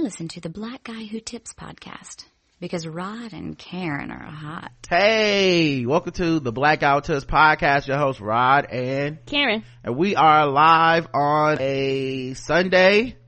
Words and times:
I 0.00 0.02
listen 0.02 0.28
to 0.28 0.40
the 0.40 0.48
Black 0.48 0.84
Guy 0.84 1.04
Who 1.04 1.20
Tips 1.20 1.52
podcast 1.52 2.24
because 2.58 2.86
Rod 2.86 3.34
and 3.34 3.58
Karen 3.58 4.10
are 4.10 4.30
hot. 4.30 4.72
Hey, 4.88 5.84
welcome 5.84 6.14
to 6.14 6.40
the 6.40 6.52
Black 6.52 6.80
Guy 6.80 6.94
Who 6.94 7.00
Tips 7.02 7.26
podcast. 7.26 7.86
Your 7.86 7.98
host 7.98 8.18
Rod 8.18 8.64
and 8.70 9.18
Karen. 9.26 9.62
And 9.84 9.98
we 9.98 10.16
are 10.16 10.46
live 10.46 11.06
on 11.12 11.58
a 11.60 12.32
Sunday, 12.32 13.18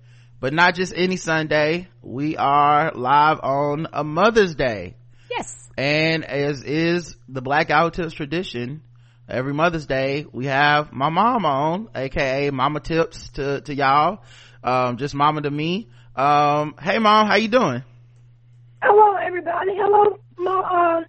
but 0.40 0.54
not 0.54 0.74
just 0.74 0.94
any 0.96 1.18
Sunday. 1.18 1.88
We 2.00 2.38
are 2.38 2.92
live 2.94 3.40
on 3.42 3.88
a 3.92 4.02
Mother's 4.02 4.54
Day. 4.54 4.96
Yes. 5.30 5.54
And 5.76 6.24
as 6.24 6.62
is 6.62 7.14
the 7.28 7.42
Black 7.42 7.68
Guy 7.68 7.84
Who 7.84 7.90
Tips 7.90 8.14
tradition, 8.14 8.80
every 9.28 9.52
Mother's 9.52 9.84
Day 9.84 10.24
we 10.32 10.46
have 10.46 10.90
my 10.90 11.10
mom 11.10 11.44
on, 11.44 11.88
aka 11.94 12.48
Mama 12.48 12.80
Tips 12.80 13.28
to, 13.32 13.60
to 13.60 13.74
y'all. 13.74 14.24
Um, 14.64 14.96
just 14.96 15.14
mama 15.14 15.42
to 15.42 15.50
me. 15.50 15.90
Um, 16.14 16.74
hey 16.80 16.98
mom, 16.98 17.26
how 17.26 17.36
you 17.36 17.48
doing? 17.48 17.82
Hello, 18.82 19.16
everybody. 19.16 19.70
Hello, 19.74 20.18
my 20.36 20.52
uh, 20.52 21.04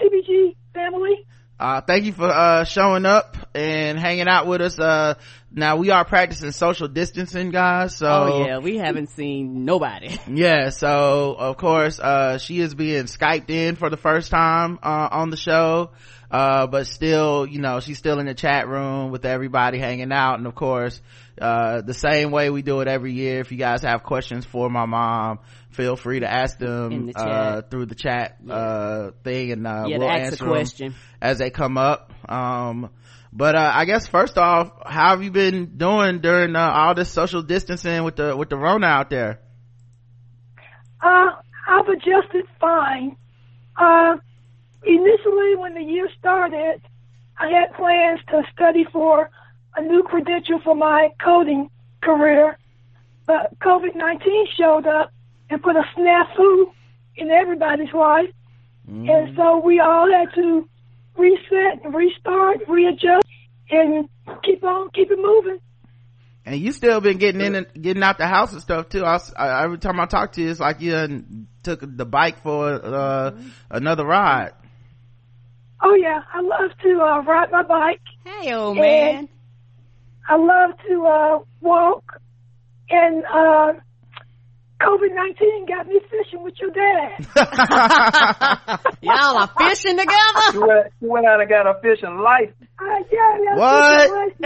TBG 0.00 0.56
family. 0.72 1.26
Uh, 1.60 1.82
thank 1.82 2.04
you 2.04 2.12
for 2.12 2.28
uh, 2.28 2.64
showing 2.64 3.04
up 3.04 3.36
and 3.54 3.98
hanging 3.98 4.28
out 4.28 4.46
with 4.46 4.62
us. 4.62 4.78
Uh, 4.78 5.14
now 5.50 5.76
we 5.76 5.90
are 5.90 6.06
practicing 6.06 6.52
social 6.52 6.88
distancing, 6.88 7.50
guys. 7.50 7.96
So 7.96 8.06
oh 8.08 8.46
yeah, 8.46 8.58
we 8.58 8.78
haven't 8.78 9.10
seen 9.10 9.66
nobody. 9.66 10.18
yeah. 10.28 10.70
So 10.70 11.36
of 11.38 11.58
course, 11.58 12.00
uh, 12.00 12.38
she 12.38 12.60
is 12.60 12.74
being 12.74 13.04
skyped 13.04 13.50
in 13.50 13.76
for 13.76 13.90
the 13.90 13.96
first 13.98 14.30
time 14.30 14.78
uh, 14.82 15.08
on 15.10 15.28
the 15.28 15.36
show. 15.36 15.90
Uh, 16.30 16.66
but 16.66 16.86
still, 16.86 17.46
you 17.46 17.60
know, 17.60 17.80
she's 17.80 17.98
still 17.98 18.18
in 18.18 18.26
the 18.26 18.34
chat 18.34 18.68
room 18.68 19.10
with 19.10 19.24
everybody 19.24 19.78
hanging 19.78 20.12
out. 20.12 20.38
And 20.38 20.46
of 20.46 20.54
course, 20.54 21.00
uh, 21.40 21.82
the 21.82 21.94
same 21.94 22.30
way 22.30 22.50
we 22.50 22.62
do 22.62 22.80
it 22.80 22.88
every 22.88 23.12
year. 23.12 23.40
If 23.40 23.52
you 23.52 23.58
guys 23.58 23.82
have 23.82 24.02
questions 24.02 24.44
for 24.44 24.68
my 24.70 24.86
mom, 24.86 25.40
feel 25.70 25.96
free 25.96 26.20
to 26.20 26.30
ask 26.30 26.58
them, 26.58 27.06
the 27.06 27.18
uh, 27.18 27.62
through 27.62 27.86
the 27.86 27.94
chat, 27.94 28.36
yeah. 28.44 28.54
uh, 28.54 29.10
thing 29.22 29.52
and, 29.52 29.66
uh, 29.66 29.84
yeah, 29.86 29.98
we'll 29.98 30.08
ask 30.08 30.20
answer 30.20 30.36
the 30.36 30.44
'em 30.44 30.50
question. 30.50 30.94
as 31.20 31.38
they 31.38 31.50
come 31.50 31.76
up. 31.76 32.12
Um, 32.28 32.90
but, 33.32 33.54
uh, 33.54 33.70
I 33.74 33.84
guess 33.84 34.06
first 34.06 34.38
off, 34.38 34.70
how 34.86 35.10
have 35.10 35.22
you 35.22 35.30
been 35.30 35.76
doing 35.76 36.20
during, 36.20 36.56
uh, 36.56 36.70
all 36.70 36.94
this 36.94 37.10
social 37.10 37.42
distancing 37.42 38.04
with 38.04 38.16
the, 38.16 38.36
with 38.36 38.48
the 38.48 38.56
Rona 38.56 38.86
out 38.86 39.10
there? 39.10 39.40
Uh, 41.02 41.32
I've 41.68 41.88
adjusted 41.88 42.46
fine. 42.58 43.16
Uh, 43.76 44.16
initially, 44.84 45.56
when 45.56 45.74
the 45.74 45.82
year 45.82 46.08
started, 46.18 46.80
I 47.38 47.48
had 47.48 47.74
plans 47.76 48.20
to 48.28 48.42
study 48.54 48.86
for 48.90 49.28
a 49.76 49.82
new 49.82 50.02
credential 50.02 50.60
for 50.60 50.74
my 50.74 51.10
coding 51.22 51.70
career, 52.00 52.58
but 53.26 53.58
COVID-19 53.60 54.44
showed 54.56 54.86
up 54.86 55.12
and 55.50 55.62
put 55.62 55.76
a 55.76 55.82
snafu 55.96 56.72
in 57.16 57.30
everybody's 57.30 57.92
life, 57.92 58.30
and 58.88 59.36
so 59.36 59.58
we 59.58 59.80
all 59.80 60.10
had 60.10 60.32
to 60.34 60.68
reset, 61.16 61.84
restart, 61.92 62.58
readjust, 62.68 63.26
and 63.70 64.08
keep 64.44 64.62
on, 64.62 64.90
keep 64.90 65.10
it 65.10 65.18
moving. 65.18 65.58
And 66.44 66.60
you 66.60 66.70
still 66.70 67.00
been 67.00 67.18
getting 67.18 67.40
in 67.40 67.56
and 67.56 67.66
getting 67.74 68.04
out 68.04 68.18
the 68.18 68.26
house 68.26 68.52
and 68.52 68.62
stuff 68.62 68.88
too. 68.88 69.04
I, 69.04 69.18
I, 69.36 69.64
every 69.64 69.78
time 69.78 69.98
I 69.98 70.06
talk 70.06 70.32
to 70.32 70.42
you, 70.42 70.50
it's 70.50 70.60
like 70.60 70.80
you 70.80 70.92
done 70.92 71.48
took 71.64 71.80
the 71.82 72.06
bike 72.06 72.42
for 72.44 72.68
uh, 72.72 73.32
another 73.68 74.04
ride. 74.04 74.52
Oh 75.82 75.94
yeah, 75.94 76.22
I 76.32 76.40
love 76.40 76.70
to 76.82 77.00
uh, 77.00 77.22
ride 77.22 77.50
my 77.50 77.64
bike. 77.64 78.00
Hey, 78.24 78.54
old 78.54 78.76
man. 78.76 79.28
I 80.28 80.36
love 80.36 80.70
to 80.88 81.06
uh, 81.06 81.38
walk, 81.60 82.20
and 82.90 83.24
uh, 83.24 83.72
COVID 84.82 85.14
nineteen 85.14 85.66
got 85.66 85.86
me 85.86 86.00
fishing 86.10 86.42
with 86.42 86.54
your 86.60 86.70
dad. 86.70 87.26
Y'all 89.02 89.38
are 89.38 89.50
fishing 89.58 89.96
She 89.98 90.04
together. 90.04 90.66
went, 90.66 90.92
she 91.00 91.06
went 91.06 91.26
out 91.26 91.40
and 91.40 91.48
got 91.48 91.66
a 91.66 91.74
fishing 91.80 92.18
life. 92.18 92.52
Uh, 92.78 93.02
yeah, 93.12 93.38
yeah. 93.44 93.56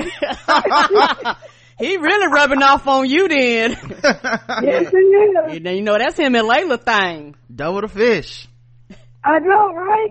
What? 0.06 1.36
he 1.78 1.96
really 1.96 2.26
rubbing 2.32 2.62
off 2.62 2.86
on 2.86 3.08
you 3.08 3.28
then. 3.28 3.70
yes, 3.72 4.92
it 4.92 4.96
is. 4.96 5.62
Then 5.62 5.76
you 5.76 5.82
know 5.82 5.98
that's 5.98 6.18
him 6.18 6.34
and 6.34 6.48
Layla 6.48 6.78
thing. 6.82 7.34
Double 7.54 7.80
the 7.80 7.88
fish. 7.88 8.46
I 9.24 9.38
know, 9.38 9.72
right? 9.74 10.10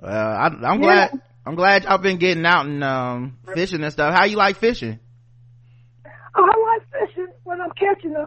Well, 0.00 0.12
I, 0.12 0.46
I'm 0.66 0.80
glad. 0.80 1.20
I'm 1.46 1.56
glad 1.56 1.84
y'all 1.84 1.98
been 1.98 2.18
getting 2.18 2.46
out 2.46 2.64
and 2.66 2.82
um, 2.82 3.38
fishing 3.54 3.82
and 3.82 3.92
stuff. 3.92 4.14
How 4.14 4.24
you 4.24 4.36
like 4.36 4.56
fishing? 4.56 4.98
Oh, 6.36 6.48
I 6.50 6.78
like 6.78 7.08
fishing 7.08 7.28
when 7.44 7.60
I'm 7.60 7.70
catching 7.72 8.12
them, 8.12 8.26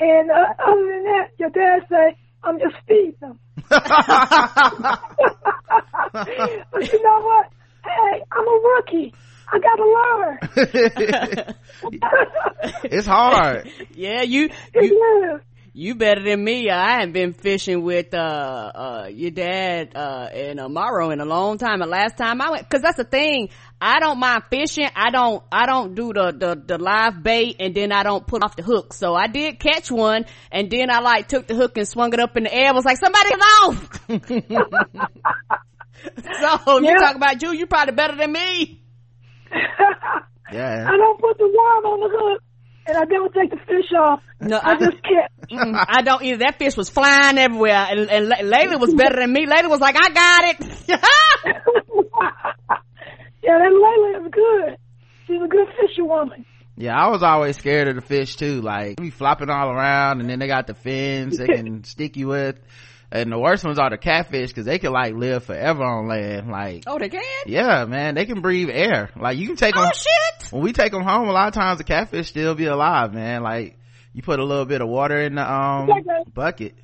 and 0.00 0.30
uh, 0.30 0.54
other 0.58 0.86
than 0.86 1.04
that, 1.04 1.30
your 1.38 1.50
dad 1.50 1.86
say 1.88 2.16
I'm 2.42 2.58
just 2.58 2.74
feeding 2.86 3.14
them. 3.20 3.38
but 3.68 3.88
you 6.92 7.02
know 7.02 7.20
what? 7.20 7.52
Hey, 7.84 8.22
I'm 8.32 8.46
a 8.46 8.60
rookie. 8.76 9.14
I 9.52 9.58
gotta 9.58 9.84
learn. 9.84 10.38
it's 12.84 13.06
hard. 13.06 13.68
Yeah, 13.94 14.22
you 14.22 14.50
It 14.74 14.84
you 14.84 15.34
is. 15.34 15.40
You 15.72 15.94
better 15.94 16.22
than 16.22 16.42
me. 16.42 16.68
I 16.68 16.92
haven't 16.94 17.12
been 17.12 17.32
fishing 17.32 17.82
with 17.82 18.12
uh 18.12 18.16
uh 18.74 19.08
your 19.12 19.30
dad 19.30 19.92
uh 19.94 20.28
and 20.32 20.58
Amaro 20.58 21.12
in 21.12 21.20
a 21.20 21.24
long 21.24 21.58
time. 21.58 21.78
The 21.78 21.86
last 21.86 22.16
time 22.18 22.40
I 22.40 22.50
went, 22.50 22.68
because 22.68 22.82
that's 22.82 22.96
the 22.96 23.04
thing. 23.04 23.50
I 23.80 24.00
don't 24.00 24.18
mind 24.18 24.42
fishing. 24.50 24.88
I 24.94 25.10
don't 25.10 25.42
I 25.52 25.66
don't 25.66 25.94
do 25.94 26.12
the, 26.12 26.32
the 26.32 26.60
the 26.66 26.78
live 26.78 27.22
bait 27.22 27.56
and 27.60 27.74
then 27.74 27.92
I 27.92 28.02
don't 28.02 28.26
put 28.26 28.42
off 28.42 28.56
the 28.56 28.62
hook. 28.62 28.92
So 28.92 29.14
I 29.14 29.26
did 29.28 29.58
catch 29.60 29.90
one 29.90 30.26
and 30.50 30.70
then 30.70 30.90
I 30.90 31.00
like 31.00 31.28
took 31.28 31.46
the 31.46 31.54
hook 31.54 31.78
and 31.78 31.86
swung 31.88 32.12
it 32.12 32.20
up 32.20 32.36
in 32.36 32.42
the 32.44 32.52
air. 32.54 32.68
I 32.68 32.72
was 32.72 32.84
like, 32.84 32.98
somebody 32.98 33.28
get 33.30 33.40
off. 33.40 34.00
so 36.66 36.78
you 36.78 36.86
Yeah. 36.88 36.94
talk 36.96 37.16
about 37.16 37.42
you, 37.42 37.52
you 37.52 37.66
probably 37.66 37.94
better 37.94 38.16
than 38.16 38.32
me. 38.32 38.82
Yeah. 40.52 40.86
I 40.90 40.96
don't 40.96 41.20
put 41.20 41.38
the 41.38 41.44
worm 41.46 41.84
on 41.84 42.00
the 42.00 42.18
hook, 42.18 42.42
and 42.90 42.98
I 42.98 43.04
don't 43.04 43.32
take 43.32 43.50
the 43.50 43.56
fish 43.56 43.90
off. 43.98 44.20
No, 44.40 44.56
I 44.58 44.72
I- 44.72 44.78
just 44.78 45.02
catch. 45.02 45.50
Mm, 45.50 45.84
I 45.88 46.02
don't 46.02 46.22
either. 46.22 46.38
That 46.38 46.58
fish 46.58 46.76
was 46.76 46.88
flying 46.90 47.38
everywhere, 47.38 47.86
and, 47.90 48.10
and 48.10 48.30
Layla 48.30 48.78
was 48.80 48.94
better 48.94 49.16
than 49.16 49.32
me. 49.32 49.46
Layla 49.46 49.68
was 49.70 49.80
like, 49.80 49.96
"I 49.98 50.10
got 50.10 50.44
it." 50.44 50.88
yeah, 53.42 53.58
that 53.58 53.72
Layla 53.72 54.26
is 54.26 54.30
good. 54.32 54.76
She's 55.26 55.42
a 55.42 55.48
good 55.48 55.66
fisherwoman. 55.80 56.44
Yeah, 56.76 56.94
I 56.96 57.08
was 57.10 57.22
always 57.22 57.56
scared 57.58 57.88
of 57.88 57.94
the 57.96 58.00
fish 58.00 58.36
too. 58.36 58.60
Like, 58.62 58.96
they 58.96 59.02
be 59.04 59.10
flopping 59.10 59.50
all 59.50 59.70
around 59.70 60.20
and 60.20 60.30
then 60.30 60.38
they 60.38 60.46
got 60.46 60.66
the 60.66 60.74
fins 60.74 61.36
they 61.36 61.46
can 61.46 61.84
stick 61.84 62.16
you 62.16 62.28
with. 62.28 62.58
And 63.12 63.32
the 63.32 63.38
worst 63.38 63.64
ones 63.64 63.78
are 63.78 63.90
the 63.90 63.98
catfish 63.98 64.50
because 64.50 64.66
they 64.66 64.78
can 64.78 64.92
like 64.92 65.14
live 65.14 65.44
forever 65.44 65.82
on 65.82 66.06
land. 66.06 66.48
Like, 66.48 66.84
oh, 66.86 66.98
they 66.98 67.08
can. 67.08 67.22
yeah, 67.46 67.84
man, 67.84 68.14
they 68.14 68.24
can 68.24 68.40
breathe 68.40 68.68
air. 68.70 69.10
Like, 69.16 69.36
you 69.36 69.48
can 69.48 69.56
take 69.56 69.76
Oh 69.76 69.82
them. 69.82 69.90
shit! 69.94 70.52
When 70.52 70.62
we 70.62 70.72
take 70.72 70.92
them 70.92 71.02
home, 71.02 71.28
a 71.28 71.32
lot 71.32 71.48
of 71.48 71.54
times 71.54 71.78
the 71.78 71.84
catfish 71.84 72.28
still 72.28 72.54
be 72.54 72.66
alive, 72.66 73.12
man. 73.12 73.42
Like, 73.42 73.76
you 74.12 74.22
put 74.22 74.38
a 74.38 74.44
little 74.44 74.64
bit 74.64 74.80
of 74.80 74.88
water 74.88 75.20
in 75.20 75.34
the, 75.34 75.52
um, 75.52 75.88
bucket. 76.32 76.74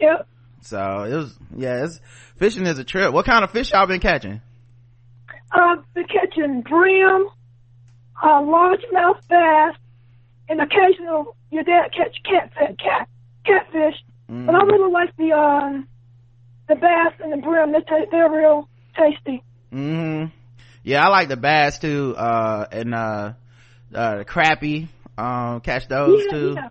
Yep. 0.00 0.26
So 0.62 1.02
it 1.04 1.14
was, 1.14 1.38
yeah, 1.56 1.84
it's, 1.84 2.00
fishing 2.38 2.66
is 2.66 2.78
a 2.80 2.84
trip. 2.84 3.12
What 3.12 3.26
kind 3.26 3.44
of 3.44 3.50
fish 3.52 3.70
y'all 3.72 3.86
been 3.86 4.00
catching? 4.00 4.40
Uh, 5.52 5.76
been 5.94 6.06
catching 6.06 6.62
brim, 6.62 7.26
uh, 8.20 8.40
largemouth 8.40 9.20
bass, 9.28 9.76
and 10.48 10.60
occasional 10.60 11.36
your 11.50 11.62
dad 11.62 11.90
catch 11.96 12.16
cat 12.28 12.52
cat 12.78 13.08
catfish. 13.44 13.94
But 14.28 14.54
I 14.54 14.64
really 14.64 14.92
like 14.92 15.16
the 15.16 15.32
um 15.32 15.88
the 16.68 16.74
bass 16.74 17.14
and 17.22 17.32
the 17.32 17.36
brim. 17.36 17.72
They 17.72 17.80
ta- 17.80 18.06
they're 18.10 18.30
real 18.30 18.68
tasty. 18.96 19.42
hmm 19.70 20.24
Yeah, 20.82 21.04
I 21.06 21.08
like 21.08 21.28
the 21.28 21.36
bass 21.36 21.78
too, 21.78 22.14
uh, 22.16 22.66
and, 22.70 22.94
uh, 22.94 23.32
uh, 23.94 24.16
the 24.18 24.24
crappie, 24.24 24.88
um, 25.16 25.60
catch 25.60 25.86
those 25.88 26.22
Yeah, 26.24 26.30
too. 26.30 26.54
yeah. 26.56 26.68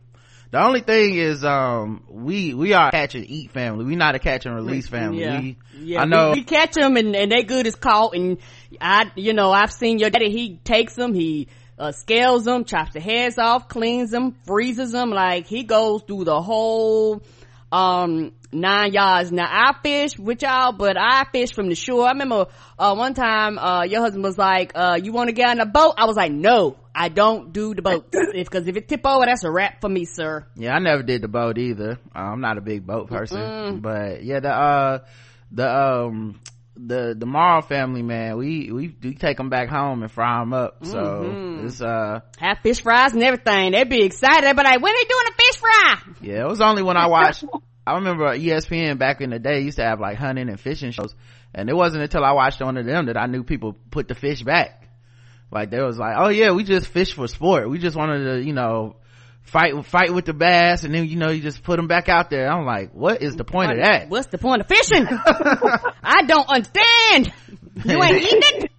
The 0.52 0.64
only 0.64 0.82
thing 0.82 1.16
is, 1.16 1.44
um, 1.44 2.04
we, 2.10 2.54
we 2.54 2.74
are 2.74 2.90
a 2.90 2.92
catch 2.92 3.16
and 3.16 3.30
eat 3.30 3.52
family. 3.52 3.84
We 3.84 3.96
not 3.96 4.16
a 4.16 4.19
catch 4.19 4.46
and 4.46 4.56
release 4.56 4.88
family. 4.88 5.24
Yeah, 5.24 5.40
We, 5.42 5.58
yeah. 5.80 6.01
I 6.01 6.06
know. 6.06 6.31
We, 6.31 6.40
we 6.40 6.44
catch 6.44 6.74
them, 6.74 6.96
and, 6.96 7.16
and 7.16 7.31
they 7.31 7.44
good 7.44 7.68
as 7.68 7.75
caught. 7.75 8.16
And 8.16 8.38
I, 8.80 9.12
you 9.16 9.34
know, 9.34 9.51
I've 9.51 9.74
seen 9.74 10.00
your 10.00 10.10
daddy. 10.10 10.30
He 10.30 10.56
takes 10.63 10.94
them. 10.96 11.13
He 11.13 11.48
uh, 11.78 11.92
scales 11.92 12.46
them, 12.46 12.63
chops 12.63 12.94
the 12.94 13.01
heads 13.01 13.38
off, 13.38 13.68
cleans 13.68 14.12
them, 14.12 14.36
freezes 14.46 14.92
them. 14.92 15.10
Like 15.10 15.48
he 15.48 15.63
goes 15.63 16.04
through 16.04 16.24
the 16.24 16.42
whole 16.42 17.22
um 17.71 18.31
nine 18.51 18.94
yards. 18.94 19.31
Now 19.31 19.47
I 19.50 19.73
fish 19.81 20.17
with 20.17 20.41
y'all, 20.41 20.71
but 20.71 20.97
I 20.97 21.25
fish 21.31 21.53
from 21.53 21.67
the 21.69 21.75
shore. 21.75 22.06
I 22.07 22.12
remember 22.12 22.47
uh 22.79 22.95
one 22.95 23.13
time 23.13 23.57
uh 23.57 23.83
your 23.83 24.01
husband 24.01 24.23
was 24.23 24.38
like, 24.38 24.71
uh 24.75 25.00
you 25.01 25.12
want 25.12 25.27
to 25.29 25.33
get 25.33 25.50
on 25.50 25.59
a 25.59 25.65
boat? 25.65 25.95
I 25.97 26.06
was 26.06 26.15
like, 26.15 26.31
no, 26.31 26.77
I 26.94 27.09
don't 27.09 27.51
do 27.51 27.73
the 27.73 27.81
boat 27.81 28.07
if 28.13 28.47
because 28.50 28.67
if 28.67 28.75
it 28.77 28.88
tip 28.88 29.06
over, 29.06 29.25
that's 29.25 29.44
a 29.44 29.51
wrap 29.51 29.81
for 29.81 29.89
me, 29.89 30.06
sir. 30.06 30.45
Yeah, 30.56 30.73
I 30.73 30.79
never 30.79 31.03
did 31.03 31.21
the 31.21 31.27
boat 31.27 31.57
either. 31.57 32.00
Uh, 32.15 32.19
I'm 32.19 32.41
not 32.41 32.57
a 32.57 32.62
big 32.62 32.85
boat 32.85 33.09
person, 33.09 33.79
but 33.81 34.23
yeah, 34.23 34.39
the, 34.39 34.50
uh, 34.50 35.00
the, 35.51 35.69
um, 35.69 36.39
the, 36.77 37.15
the 37.17 37.25
Morrow 37.25 37.62
family, 37.62 38.01
man, 38.01 38.38
we, 38.38 38.71
we, 38.71 38.95
we 39.01 39.13
take 39.15 39.38
them 39.38 39.50
back 39.50 39.69
home 39.69 40.03
and 40.03 40.12
fry 40.12 40.39
them 40.39 40.53
up. 40.53 40.85
So 40.85 41.33
it's, 41.63 41.81
uh, 41.81 42.19
Have 42.38 42.59
fish 42.63 42.81
fries 42.81 43.13
and 43.13 43.23
everything. 43.23 43.71
They'd 43.71 43.89
be 43.89 44.03
excited. 44.03 44.44
They'd 44.44 44.56
be 44.56 44.63
like, 44.63 44.81
when 44.81 44.94
they 44.94 45.03
doing 45.03 45.25
the 45.25 45.33
fish 45.56 45.62
fish 45.62 46.04
fry. 46.04 46.13
Yeah, 46.22 46.42
it 46.42 46.48
was 46.48 46.62
only 46.62 46.84
when 46.84 46.98
I 46.98 47.07
watched. 47.07 47.44
I 47.88 47.96
remember 47.96 48.25
ESPN 48.25 48.98
back 48.98 49.22
in 49.22 49.30
the 49.30 49.38
day 49.38 49.62
used 49.62 49.78
to 49.78 49.84
have 49.84 50.00
like 50.00 50.18
hunting 50.18 50.50
and 50.50 50.60
fishing 50.60 50.92
shows, 50.92 51.13
and 51.54 51.69
it 51.69 51.75
wasn't 51.75 52.04
until 52.04 52.24
I 52.24 52.31
watched 52.31 52.62
one 52.62 52.78
of 52.78 52.86
them 52.86 53.06
that 53.07 53.18
I 53.18 53.28
knew 53.28 53.44
people 53.44 53.75
put 53.92 54.07
the 54.07 54.16
fish 54.16 54.42
back. 54.42 54.90
Like 55.52 55.69
they 55.69 55.81
was 55.81 55.98
like, 55.98 56.16
oh 56.18 56.30
yeah, 56.30 56.52
we 56.52 56.63
just 56.63 56.88
fish 56.88 57.13
for 57.13 57.28
sport. 57.28 57.69
We 57.69 57.78
just 57.78 57.96
wanted 57.96 58.24
to, 58.24 58.44
you 58.44 58.54
know, 58.54 58.96
fight 59.44 59.86
fight 59.86 60.13
with 60.13 60.25
the 60.25 60.34
bass, 60.34 60.84
and 60.84 60.96
then 60.96 61.07
you 61.07 61.16
know 61.16 61.30
you 61.30 61.42
just 61.42 61.63
put 61.63 61.78
them 61.78 61.88
back 61.88 62.10
out 62.10 62.31
there. 62.31 62.51
I'm 62.51 62.66
like, 62.66 62.92
what 62.94 63.22
is 63.22 63.36
the 63.36 63.44
point 63.46 63.69
what, 63.69 63.78
of 63.78 63.86
that? 63.86 64.10
What's 64.10 64.28
the 64.28 64.40
point 64.40 64.62
of 64.62 64.68
fishing? 64.68 65.06
I 66.04 66.24
don't 66.24 66.50
understand. 66.50 67.31
You 67.86 68.04
ain't 68.04 68.18
eating 68.24 68.42
it 68.42 68.72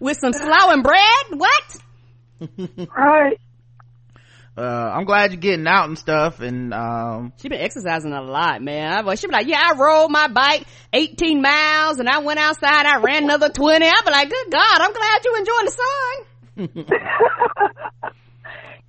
with 0.00 0.18
some 0.18 0.32
slaw 0.32 0.70
and 0.70 0.82
bread. 0.82 1.02
What? 1.30 1.76
right. 2.96 3.38
Uh, 4.58 4.90
I'm 4.92 5.04
glad 5.04 5.30
you're 5.30 5.40
getting 5.40 5.68
out 5.68 5.88
and 5.88 5.96
stuff. 5.96 6.40
And 6.40 6.74
um, 6.74 7.32
she 7.36 7.48
been 7.48 7.60
exercising 7.60 8.12
a 8.12 8.20
lot, 8.20 8.60
man. 8.60 8.90
I, 8.90 9.14
she 9.14 9.28
be 9.28 9.32
like, 9.32 9.46
yeah, 9.46 9.62
I 9.64 9.74
rode 9.78 10.08
my 10.08 10.26
bike 10.26 10.66
18 10.92 11.40
miles, 11.40 12.00
and 12.00 12.08
I 12.08 12.18
went 12.18 12.40
outside. 12.40 12.84
I 12.84 12.98
ran 12.98 13.22
another 13.22 13.50
20. 13.50 13.86
I 13.86 13.92
be 14.04 14.10
like, 14.10 14.28
good 14.28 14.50
God, 14.50 14.80
I'm 14.80 14.92
glad 14.92 15.24
you 15.24 15.36
enjoying 15.36 15.64
the 15.64 15.70
sun. 15.70 16.24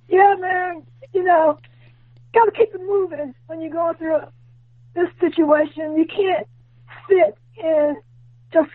yeah, 0.08 0.34
man. 0.40 0.82
You 1.12 1.22
know, 1.22 1.56
gotta 2.34 2.50
keep 2.50 2.74
it 2.74 2.80
moving 2.80 3.32
when 3.46 3.60
you're 3.60 3.70
going 3.70 3.94
through 3.94 4.22
this 4.94 5.08
situation. 5.20 5.96
You 5.96 6.06
can't 6.06 6.48
sit 7.08 7.38
and 7.62 7.96
just 8.52 8.70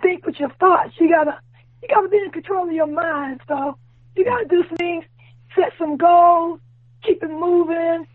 think 0.00 0.24
with 0.26 0.38
your 0.38 0.50
thoughts. 0.60 0.92
You 1.00 1.10
gotta, 1.10 1.40
you 1.82 1.88
gotta 1.88 2.08
be 2.08 2.18
in 2.18 2.30
control 2.30 2.68
of 2.68 2.72
your 2.72 2.86
mind. 2.86 3.40
So 3.48 3.76
you 4.14 4.24
gotta 4.24 4.46
do 4.46 4.62
some 4.68 4.76
things 4.76 5.06
set 5.54 5.72
some 5.78 5.96
goals, 5.96 6.60
keep 7.02 7.22
it 7.22 7.30
moving, 7.30 8.06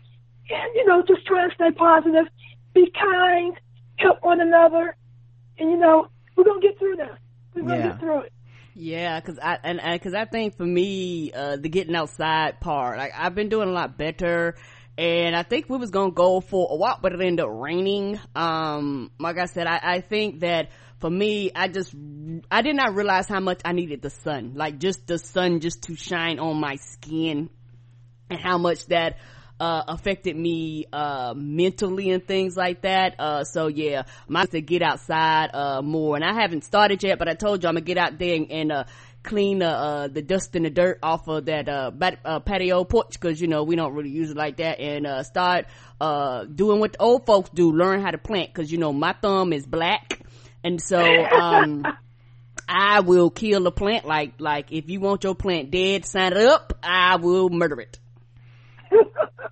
and 0.50 0.74
you 0.74 0.86
know, 0.86 1.02
just 1.06 1.26
try 1.26 1.44
and 1.44 1.52
stay 1.54 1.70
positive, 1.72 2.26
be 2.74 2.90
kind, 2.98 3.54
help 3.96 4.22
one 4.22 4.40
another, 4.40 4.96
and 5.58 5.70
you 5.70 5.76
know, 5.76 6.08
we're 6.36 6.44
gonna 6.44 6.60
get 6.60 6.78
through 6.78 6.96
this. 6.96 7.16
We're 7.54 7.62
gonna 7.62 7.76
yeah. 7.76 7.88
get 7.88 8.00
through 8.00 8.20
it. 8.20 8.32
Yeah, 8.78 9.18
cause 9.20 9.38
I, 9.42 9.58
and, 9.62 9.80
and 9.80 10.02
cause 10.02 10.12
I 10.12 10.26
think 10.26 10.56
for 10.56 10.66
me, 10.66 11.32
uh, 11.32 11.56
the 11.56 11.70
getting 11.70 11.96
outside 11.96 12.60
part, 12.60 12.98
like 12.98 13.12
I've 13.16 13.34
been 13.34 13.48
doing 13.48 13.70
a 13.70 13.72
lot 13.72 13.96
better 13.96 14.54
and 14.98 15.36
I 15.36 15.42
think 15.42 15.68
we 15.68 15.76
was 15.76 15.90
gonna 15.90 16.12
go 16.12 16.40
for 16.40 16.68
a 16.70 16.76
walk, 16.76 17.02
but 17.02 17.12
it 17.12 17.20
ended 17.20 17.44
up 17.44 17.50
raining. 17.52 18.18
Um, 18.34 19.10
like 19.18 19.38
I 19.38 19.46
said, 19.46 19.66
I, 19.66 19.80
I 19.82 20.00
think 20.00 20.40
that 20.40 20.70
for 20.98 21.10
me, 21.10 21.50
I 21.54 21.68
just, 21.68 21.94
I 22.50 22.62
did 22.62 22.76
not 22.76 22.94
realize 22.94 23.28
how 23.28 23.40
much 23.40 23.60
I 23.64 23.72
needed 23.72 24.02
the 24.02 24.10
sun. 24.10 24.52
Like 24.54 24.78
just 24.78 25.06
the 25.06 25.18
sun 25.18 25.60
just 25.60 25.82
to 25.82 25.96
shine 25.96 26.38
on 26.38 26.58
my 26.58 26.76
skin 26.76 27.50
and 28.30 28.40
how 28.40 28.58
much 28.58 28.86
that, 28.86 29.18
uh, 29.58 29.82
affected 29.88 30.36
me, 30.36 30.86
uh, 30.92 31.34
mentally 31.36 32.10
and 32.10 32.26
things 32.26 32.56
like 32.56 32.82
that. 32.82 33.18
Uh, 33.18 33.44
so 33.44 33.68
yeah, 33.68 34.02
my 34.28 34.44
to 34.46 34.60
get 34.60 34.82
outside, 34.82 35.50
uh, 35.54 35.82
more. 35.82 36.16
And 36.16 36.24
I 36.24 36.34
haven't 36.34 36.64
started 36.64 37.02
yet, 37.02 37.18
but 37.18 37.28
I 37.28 37.34
told 37.34 37.62
you 37.62 37.68
I'm 37.68 37.74
gonna 37.74 37.84
get 37.84 37.98
out 37.98 38.18
there 38.18 38.38
and, 38.48 38.72
uh, 38.72 38.84
clean 39.26 39.60
uh, 39.60 39.68
uh, 39.68 40.08
the 40.08 40.22
dust 40.22 40.54
and 40.54 40.64
the 40.64 40.70
dirt 40.70 41.00
off 41.02 41.28
of 41.28 41.46
that 41.46 41.68
uh, 41.68 41.90
bat- 41.90 42.20
uh, 42.24 42.38
patio 42.38 42.84
porch 42.84 43.10
because 43.10 43.40
you 43.40 43.48
know 43.48 43.64
we 43.64 43.74
don't 43.74 43.92
really 43.92 44.10
use 44.10 44.30
it 44.30 44.36
like 44.36 44.58
that 44.58 44.78
and 44.78 45.04
uh, 45.04 45.22
start 45.24 45.66
uh, 46.00 46.44
doing 46.44 46.78
what 46.78 46.92
the 46.92 46.98
old 47.00 47.26
folks 47.26 47.50
do 47.50 47.72
learn 47.72 48.00
how 48.00 48.12
to 48.12 48.18
plant 48.18 48.54
because 48.54 48.70
you 48.70 48.78
know 48.78 48.92
my 48.92 49.12
thumb 49.20 49.52
is 49.52 49.66
black 49.66 50.20
and 50.66 50.80
so, 50.82 50.98
um, 50.98 51.86
I 52.68 52.98
will 53.00 53.30
kill 53.30 53.66
a 53.68 53.70
plant. 53.70 54.04
Like, 54.04 54.40
like 54.40 54.72
if 54.72 54.90
you 54.90 54.98
want 54.98 55.22
your 55.22 55.36
plant 55.36 55.70
dead, 55.70 56.04
sign 56.04 56.32
it 56.32 56.38
up. 56.38 56.72
I 56.82 57.16
will 57.16 57.48
murder 57.48 57.80
it. 57.80 57.98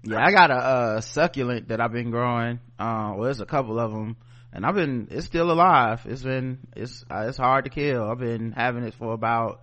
yeah, 0.02 0.18
I 0.18 0.32
got 0.32 0.50
a, 0.50 0.54
uh, 0.54 1.00
succulent 1.00 1.68
that 1.68 1.80
I've 1.80 1.92
been 1.92 2.10
growing. 2.10 2.58
Uh, 2.78 3.12
well, 3.14 3.24
there's 3.24 3.40
a 3.40 3.46
couple 3.46 3.78
of 3.78 3.92
them 3.92 4.16
and 4.52 4.66
I've 4.66 4.74
been, 4.74 5.06
it's 5.12 5.26
still 5.26 5.52
alive. 5.52 6.04
It's 6.04 6.22
been, 6.22 6.58
it's, 6.74 7.04
uh, 7.08 7.26
it's 7.28 7.38
hard 7.38 7.64
to 7.64 7.70
kill. 7.70 8.10
I've 8.10 8.18
been 8.18 8.50
having 8.50 8.82
it 8.82 8.94
for 8.94 9.12
about, 9.12 9.62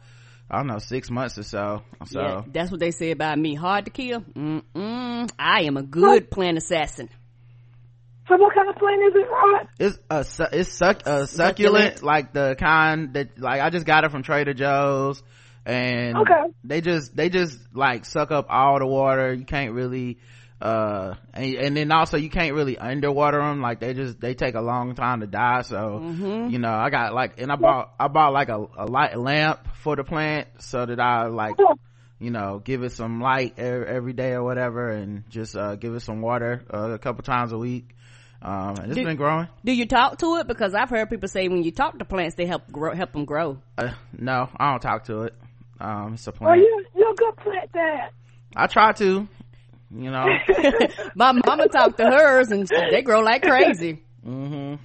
I 0.49 0.57
don't 0.57 0.67
know, 0.67 0.79
six 0.79 1.09
months 1.09 1.37
or 1.37 1.43
so. 1.43 1.81
So 2.05 2.21
yeah, 2.21 2.41
that's 2.47 2.71
what 2.71 2.79
they 2.79 2.91
say 2.91 3.11
about 3.11 3.37
me. 3.37 3.55
Hard 3.55 3.85
to 3.85 3.91
kill. 3.91 4.21
Mm-mm. 4.21 5.29
I 5.37 5.63
am 5.63 5.75
a 5.75 5.83
good 5.83 6.31
plant 6.31 6.57
assassin. 6.57 7.09
So 8.27 8.37
what 8.37 8.53
kind 8.53 8.69
of 8.69 8.75
plant 8.75 9.01
is 9.03 9.13
it, 9.15 9.29
Rod? 9.29 9.67
It's 9.79 9.99
a 10.09 10.59
it's 10.59 10.71
suck 10.71 11.05
a 11.05 11.27
succulent, 11.27 12.03
like 12.03 12.33
the 12.33 12.55
kind 12.57 13.13
that 13.13 13.39
like 13.39 13.61
I 13.61 13.69
just 13.69 13.85
got 13.85 14.03
it 14.03 14.11
from 14.11 14.23
Trader 14.23 14.53
Joe's, 14.53 15.21
and 15.65 16.17
okay. 16.17 16.53
they 16.63 16.81
just 16.81 17.15
they 17.15 17.29
just 17.29 17.59
like 17.73 18.05
suck 18.05 18.31
up 18.31 18.47
all 18.49 18.79
the 18.79 18.87
water. 18.87 19.33
You 19.33 19.45
can't 19.45 19.73
really 19.73 20.19
uh 20.61 21.15
and, 21.33 21.55
and 21.55 21.77
then 21.77 21.91
also 21.91 22.17
you 22.17 22.29
can't 22.29 22.53
really 22.53 22.77
underwater 22.77 23.39
them 23.39 23.61
like 23.61 23.79
they 23.79 23.93
just 23.93 24.19
they 24.21 24.35
take 24.35 24.53
a 24.53 24.61
long 24.61 24.93
time 24.93 25.21
to 25.21 25.27
die 25.27 25.63
so 25.63 25.99
mm-hmm. 26.03 26.49
you 26.49 26.59
know 26.59 26.71
i 26.71 26.91
got 26.91 27.13
like 27.13 27.39
and 27.41 27.51
i 27.51 27.55
bought 27.55 27.91
i 27.99 28.07
bought 28.07 28.31
like 28.31 28.49
a, 28.49 28.63
a 28.77 28.85
light 28.85 29.17
lamp 29.17 29.67
for 29.77 29.95
the 29.95 30.03
plant 30.03 30.47
so 30.59 30.85
that 30.85 30.99
i 30.99 31.25
like 31.25 31.55
you 32.19 32.29
know 32.29 32.61
give 32.63 32.83
it 32.83 32.91
some 32.91 33.19
light 33.19 33.55
every, 33.57 33.87
every 33.87 34.13
day 34.13 34.33
or 34.33 34.43
whatever 34.43 34.91
and 34.91 35.27
just 35.29 35.55
uh 35.57 35.75
give 35.75 35.95
it 35.95 36.01
some 36.01 36.21
water 36.21 36.63
uh, 36.71 36.91
a 36.91 36.99
couple 36.99 37.23
times 37.23 37.51
a 37.51 37.57
week 37.57 37.95
um, 38.41 38.75
and 38.77 38.85
it's 38.87 38.95
do, 38.95 39.03
been 39.03 39.17
growing. 39.17 39.47
Do 39.63 39.71
you 39.71 39.85
talk 39.85 40.17
to 40.19 40.37
it? 40.37 40.47
Because 40.47 40.73
I've 40.73 40.89
heard 40.89 41.09
people 41.09 41.29
say 41.29 41.47
when 41.47 41.63
you 41.63 41.71
talk 41.71 41.99
to 41.99 42.05
plants, 42.05 42.35
they 42.35 42.45
help 42.45 42.71
grow, 42.71 42.95
help 42.95 43.11
them 43.13 43.25
grow. 43.25 43.57
Uh, 43.77 43.91
no, 44.17 44.49
I 44.57 44.71
don't 44.71 44.81
talk 44.81 45.05
to 45.05 45.23
it. 45.23 45.35
Um, 45.79 46.13
it's 46.13 46.25
a 46.27 46.31
plant. 46.31 46.59
Oh, 46.59 46.61
you 46.61 46.85
you're 46.95 47.11
a 47.11 47.15
good 47.15 47.35
plant 47.37 47.71
dad. 47.71 48.09
I 48.55 48.67
try 48.67 48.93
to. 48.93 49.27
You 49.93 50.09
know, 50.09 50.25
my 51.15 51.33
mama 51.33 51.67
talked 51.67 51.97
to 51.97 52.05
hers, 52.05 52.49
and 52.49 52.65
they 52.91 53.01
grow 53.01 53.19
like 53.19 53.43
crazy. 53.43 54.01
hmm 54.23 54.75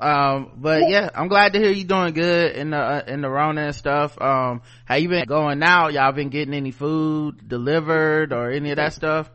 Um, 0.00 0.52
but 0.56 0.88
yeah, 0.88 1.10
I'm 1.14 1.28
glad 1.28 1.54
to 1.54 1.58
hear 1.58 1.70
you 1.70 1.84
doing 1.84 2.14
good 2.14 2.52
in 2.52 2.70
the 2.70 2.78
uh, 2.78 3.02
in 3.06 3.20
the 3.20 3.28
Rona 3.28 3.66
and 3.66 3.74
stuff. 3.74 4.20
Um, 4.20 4.62
how 4.84 4.94
you 4.94 5.08
been 5.08 5.26
going 5.26 5.58
now? 5.58 5.88
Y'all 5.88 6.12
been 6.12 6.28
getting 6.28 6.54
any 6.54 6.70
food 6.70 7.46
delivered 7.48 8.32
or 8.32 8.50
any 8.50 8.70
of 8.70 8.76
that 8.76 8.92
stuff? 8.92 9.28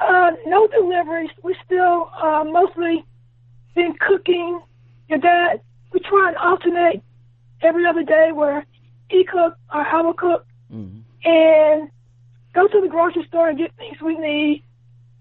Uh, 0.00 0.30
no 0.46 0.66
deliveries. 0.68 1.30
We 1.42 1.54
still 1.64 2.10
uh, 2.20 2.44
mostly 2.44 3.04
been 3.74 3.94
cooking. 4.00 4.60
Your 5.08 5.18
dad, 5.18 5.60
we 5.92 6.00
try 6.00 6.28
and 6.28 6.36
alternate 6.38 7.02
every 7.60 7.84
other 7.86 8.02
day 8.02 8.30
where 8.32 8.64
he 9.10 9.24
cook 9.24 9.56
or 9.72 9.86
I 9.86 10.00
will 10.00 10.14
cook, 10.14 10.46
mm-hmm. 10.72 11.00
and 11.28 11.90
go 12.54 12.66
to 12.66 12.80
the 12.80 12.88
grocery 12.88 13.24
store 13.28 13.50
and 13.50 13.58
get 13.58 13.76
things 13.76 14.00
we 14.00 14.16
need. 14.16 14.62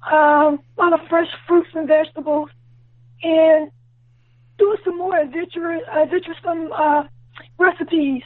Um, 0.10 0.62
a 0.78 0.82
lot 0.82 0.94
of 0.94 1.02
fresh 1.10 1.28
fruits 1.46 1.70
and 1.74 1.88
vegetables, 1.88 2.50
and 3.22 3.70
do 4.58 4.78
some 4.86 4.98
more 4.98 5.18
adventurous, 5.18 5.82
adventuresome 5.92 6.72
uh, 6.72 7.04
recipes. 7.58 8.24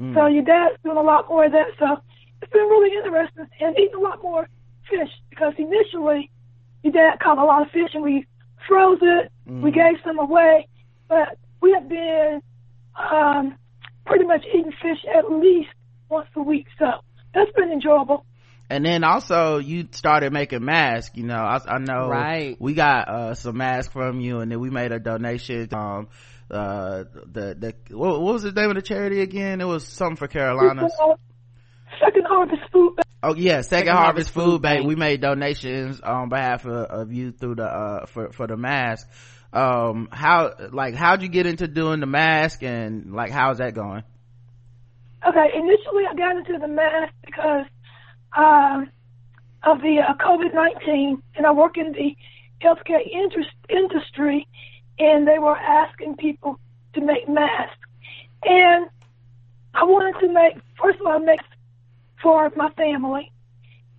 Mm. 0.00 0.14
So 0.14 0.26
your 0.26 0.42
dad's 0.42 0.82
doing 0.82 0.96
a 0.96 1.02
lot 1.02 1.28
more 1.28 1.44
of 1.44 1.52
that. 1.52 1.68
So 1.78 2.02
it's 2.40 2.52
been 2.52 2.62
really 2.62 2.96
interesting 2.96 3.46
and 3.60 3.78
eating 3.78 3.94
a 3.94 4.00
lot 4.00 4.20
more 4.22 4.48
fish 4.88 5.10
because 5.30 5.54
initially 5.58 6.30
your 6.82 6.92
dad 6.92 7.20
caught 7.22 7.38
a 7.38 7.44
lot 7.44 7.62
of 7.62 7.68
fish 7.70 7.90
and 7.94 8.02
we 8.02 8.26
froze 8.66 8.98
it. 9.00 9.30
Mm. 9.48 9.62
We 9.62 9.70
gave 9.70 9.94
some 10.04 10.18
away, 10.18 10.68
but 11.08 11.38
we 11.60 11.72
have 11.72 11.88
been 11.88 12.42
um, 12.96 13.56
pretty 14.06 14.24
much 14.24 14.44
eating 14.48 14.72
fish 14.82 14.98
at 15.16 15.30
least 15.30 15.70
once 16.08 16.28
a 16.36 16.42
week. 16.42 16.66
So 16.78 16.86
that's 17.34 17.50
been 17.56 17.70
enjoyable. 17.70 18.24
And 18.70 18.86
then 18.86 19.04
also 19.04 19.58
you 19.58 19.88
started 19.90 20.32
making 20.32 20.64
masks, 20.64 21.16
you 21.16 21.24
know, 21.24 21.36
I, 21.36 21.58
I 21.66 21.78
know 21.78 22.08
right. 22.08 22.56
we 22.58 22.74
got, 22.74 23.08
uh, 23.08 23.34
some 23.34 23.58
masks 23.58 23.92
from 23.92 24.20
you 24.20 24.40
and 24.40 24.50
then 24.50 24.60
we 24.60 24.70
made 24.70 24.92
a 24.92 24.98
donation, 24.98 25.68
um, 25.72 26.08
uh, 26.50 27.04
the, 27.26 27.54
the, 27.58 27.96
what, 27.96 28.20
what 28.20 28.32
was 28.34 28.42
the 28.44 28.52
name 28.52 28.70
of 28.70 28.76
the 28.76 28.82
charity 28.82 29.20
again? 29.20 29.60
It 29.60 29.66
was 29.66 29.86
something 29.86 30.16
for 30.16 30.28
Carolina. 30.28 30.88
Second 32.00 32.26
Harvest 32.26 32.62
Food 32.72 32.96
Bank. 32.96 33.11
Oh 33.22 33.34
yeah, 33.34 33.60
Second, 33.60 33.86
Second 33.86 33.92
Harvest, 33.94 34.34
Harvest, 34.34 34.34
Food 34.34 34.62
Bank. 34.62 34.78
Bank. 34.78 34.88
We 34.88 34.96
made 34.96 35.20
donations 35.20 36.00
on 36.00 36.28
behalf 36.28 36.64
of, 36.64 36.72
of 36.72 37.12
you 37.12 37.30
through 37.30 37.56
the 37.56 37.64
uh 37.64 38.06
for 38.06 38.32
for 38.32 38.46
the 38.46 38.56
mask. 38.56 39.08
Um, 39.52 40.08
how 40.10 40.54
like 40.72 40.94
how'd 40.94 41.22
you 41.22 41.28
get 41.28 41.46
into 41.46 41.68
doing 41.68 42.00
the 42.00 42.06
mask 42.06 42.62
and 42.62 43.12
like 43.12 43.30
how's 43.30 43.58
that 43.58 43.74
going? 43.74 44.02
Okay, 45.26 45.50
initially 45.54 46.04
I 46.10 46.14
got 46.14 46.36
into 46.36 46.58
the 46.58 46.66
mask 46.68 47.12
because 47.24 47.66
um 48.36 48.90
of 49.62 49.80
the 49.80 50.00
uh, 50.00 50.14
COVID 50.14 50.52
nineteen, 50.52 51.22
and 51.36 51.46
I 51.46 51.52
work 51.52 51.76
in 51.78 51.92
the 51.92 52.16
healthcare 52.60 53.00
interest, 53.08 53.50
industry, 53.68 54.48
and 54.98 55.28
they 55.28 55.38
were 55.38 55.56
asking 55.56 56.16
people 56.16 56.58
to 56.94 57.00
make 57.00 57.28
masks, 57.28 57.76
and 58.42 58.88
I 59.74 59.84
wanted 59.84 60.18
to 60.26 60.32
make 60.32 60.54
first 60.82 60.98
of 61.00 61.06
all 61.06 61.20
make 61.20 61.40
for 62.22 62.50
my 62.56 62.70
family. 62.70 63.32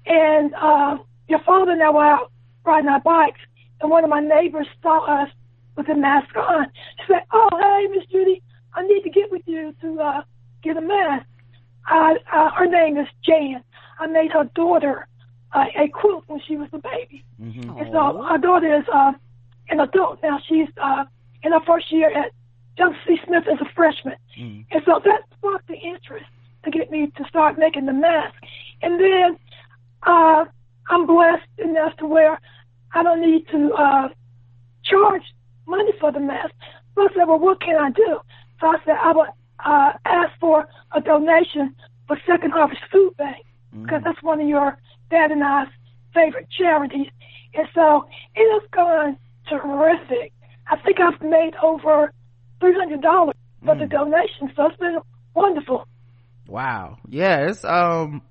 And 0.06 0.54
uh, 0.56 0.98
your 1.28 1.40
father 1.40 1.72
and 1.72 1.84
I 1.84 1.90
were 1.90 2.04
out 2.04 2.32
riding 2.66 2.90
our 2.90 3.02
bikes, 3.02 3.40
and 3.82 3.90
one 3.90 4.04
of 4.04 4.10
my 4.10 4.20
neighbors 4.20 4.68
saw 4.82 5.06
us 5.06 5.30
with 5.76 5.90
a 5.90 5.96
mask 5.96 6.36
on. 6.36 6.68
She 6.98 7.14
said, 7.14 7.24
"Oh, 7.32 7.50
hey, 7.52 7.88
Miss 7.96 8.06
Judy, 8.08 8.42
I 8.74 8.86
need 8.86 9.04
to 9.04 9.10
get 9.10 9.32
with 9.32 9.44
you 9.46 9.74
to 9.82 10.00
uh, 10.00 10.22
get 10.62 10.78
a 10.78 10.82
mask." 10.82 11.26
Uh, 11.90 12.14
uh, 12.32 12.50
her 12.52 12.66
name 12.66 12.98
is 12.98 13.08
Jan. 13.24 13.64
I 14.00 14.08
made 14.08 14.32
her 14.32 14.46
daughter 14.56 15.08
uh, 15.54 15.66
a 15.78 15.88
quilt 15.90 16.24
when 16.28 16.42
she 16.48 16.58
was 16.58 16.70
a 16.74 16.80
baby. 16.80 17.24
Mm-hmm. 17.42 17.78
And 17.78 17.90
so 17.92 18.24
our 18.24 18.38
daughter 18.38 18.78
is 18.78 18.86
uh, 18.94 19.14
an 19.70 19.80
adult 19.80 20.20
now. 20.24 20.40
She's 20.48 20.68
uh, 20.82 21.06
in 21.44 21.52
her 21.52 21.62
first 21.66 21.92
year 21.92 22.12
at 22.12 22.32
Johnson 22.78 23.00
C. 23.08 23.18
Smith 23.26 23.44
as 23.52 23.60
a 23.62 23.70
freshman. 23.76 24.16
Mm. 24.40 24.66
And 24.72 24.82
so 24.86 25.00
that 25.04 25.22
sparked 25.38 25.68
the 25.68 25.76
interest 25.76 26.26
to 26.64 26.72
get 26.72 26.92
me 26.92 27.12
to 27.18 27.24
start 27.28 27.58
making 27.58 27.86
the 27.86 27.94
mask. 27.94 28.36
And 28.82 29.00
then 29.00 29.38
uh, 30.04 30.46
I'm 30.90 31.06
blessed 31.06 31.48
enough 31.58 31.96
to 31.98 32.08
where 32.08 32.40
I 32.94 33.04
don't 33.04 33.22
need 33.22 33.48
to 33.50 33.74
uh, 33.74 34.08
charge 34.84 35.24
money 35.68 35.92
for 36.00 36.12
the 36.12 36.20
mask. 36.20 36.54
So 36.96 37.02
I 37.04 37.08
said, 37.16 37.28
well, 37.28 37.40
what 37.40 37.62
can 37.62 37.76
I 37.78 37.90
do? 37.92 38.20
So 38.60 38.68
I 38.68 38.78
said, 38.86 38.96
I 39.02 39.12
would 39.14 39.30
uh, 39.66 39.92
ask 40.06 40.32
for 40.40 40.68
a 40.94 41.02
donation 41.02 41.76
for 42.08 42.18
Second 42.28 42.52
Harvest 42.52 42.82
Food 42.92 43.16
Bank 43.18 43.46
because 43.82 44.02
that's 44.04 44.22
one 44.22 44.40
of 44.40 44.48
your 44.48 44.78
dad 45.10 45.32
and 45.32 45.44
I's 45.44 45.68
favorite 46.14 46.48
charities. 46.56 47.08
And 47.56 47.68
so 47.74 48.06
it 48.36 48.62
has 48.62 48.70
gone 48.72 49.18
terrific. 49.50 50.32
I 50.68 50.78
think 50.78 51.00
I've 51.00 51.22
made 51.22 51.56
over 51.62 52.12
three 52.60 52.74
hundred 52.74 53.02
dollars 53.02 53.36
for 53.66 53.76
the 53.76 53.86
donation, 53.86 54.52
so 54.56 54.68
it's 54.68 54.78
been 54.78 55.00
wonderful. 55.34 55.88
Wow. 56.48 56.98
Yeah, 57.08 57.50
it's 57.50 57.64
um 57.64 58.22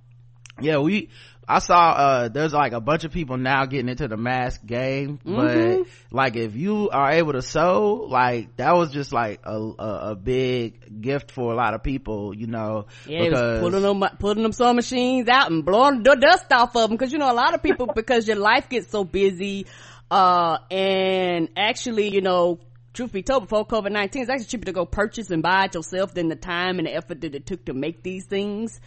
yeah, 0.61 0.79
we 0.79 1.09
I 1.49 1.59
saw 1.59 1.91
uh 1.91 2.29
there's 2.29 2.53
like 2.53 2.73
a 2.73 2.81
bunch 2.81 3.05
of 3.05 3.13
people 3.13 3.37
now 3.37 3.65
getting 3.67 3.89
into 3.89 4.07
the 4.07 4.17
mask 4.17 4.65
game, 4.65 5.19
but 5.25 5.81
like 6.11 6.37
if 6.37 6.55
you 6.55 6.91
are 6.91 7.11
able 7.11 7.33
to 7.33 7.43
sew, 7.43 8.07
like 8.09 8.57
that 8.57 8.75
was 8.75 8.93
just 8.93 9.13
like 9.13 9.41
a 9.45 9.57
a, 9.57 10.11
a 10.11 10.15
big 10.15 11.01
gift 11.03 11.31
for 11.33 11.53
a 11.53 11.57
lot 11.57 11.75
of 11.75 11.83
people, 11.83 12.35
you 12.35 12.47
know, 12.47 12.87
Yeah, 13.07 13.31
was 13.31 13.61
pulling 13.61 13.83
them, 13.83 14.05
putting 14.19 14.43
them 14.43 14.53
sewing 14.53 14.77
machines 14.77 15.29
out 15.29 15.51
and 15.51 15.65
blowing 15.65 16.03
the 16.03 16.15
dust 16.15 16.53
off 16.53 16.77
of 16.77 16.89
them. 16.91 16.99
Cause 16.99 17.13
you 17.13 17.19
know, 17.19 17.31
a 17.31 17.35
lot 17.35 17.55
of 17.55 17.63
people, 17.63 17.87
because 17.95 18.29
your 18.29 18.37
life 18.39 18.69
gets 18.69 18.91
so 18.91 19.05
busy, 19.05 19.67
uh, 20.11 20.59
and 20.71 21.49
actually, 21.57 22.11
you 22.15 22.21
know, 22.21 22.61
truth 22.93 23.13
be 23.13 23.23
told, 23.23 23.45
before 23.45 23.67
COVID-19, 23.67 24.17
it's 24.17 24.31
actually 24.31 24.47
cheaper 24.47 24.67
to 24.67 24.73
go 24.73 24.85
purchase 24.87 25.31
and 25.31 25.43
buy 25.43 25.65
it 25.65 25.75
yourself 25.75 26.15
than 26.15 26.29
the 26.29 26.37
time 26.37 26.79
and 26.79 26.87
the 26.87 26.95
effort 26.95 27.21
that 27.23 27.35
it 27.35 27.47
took 27.47 27.65
to 27.67 27.75
make 27.75 28.03
these 28.03 28.27
things. 28.27 28.81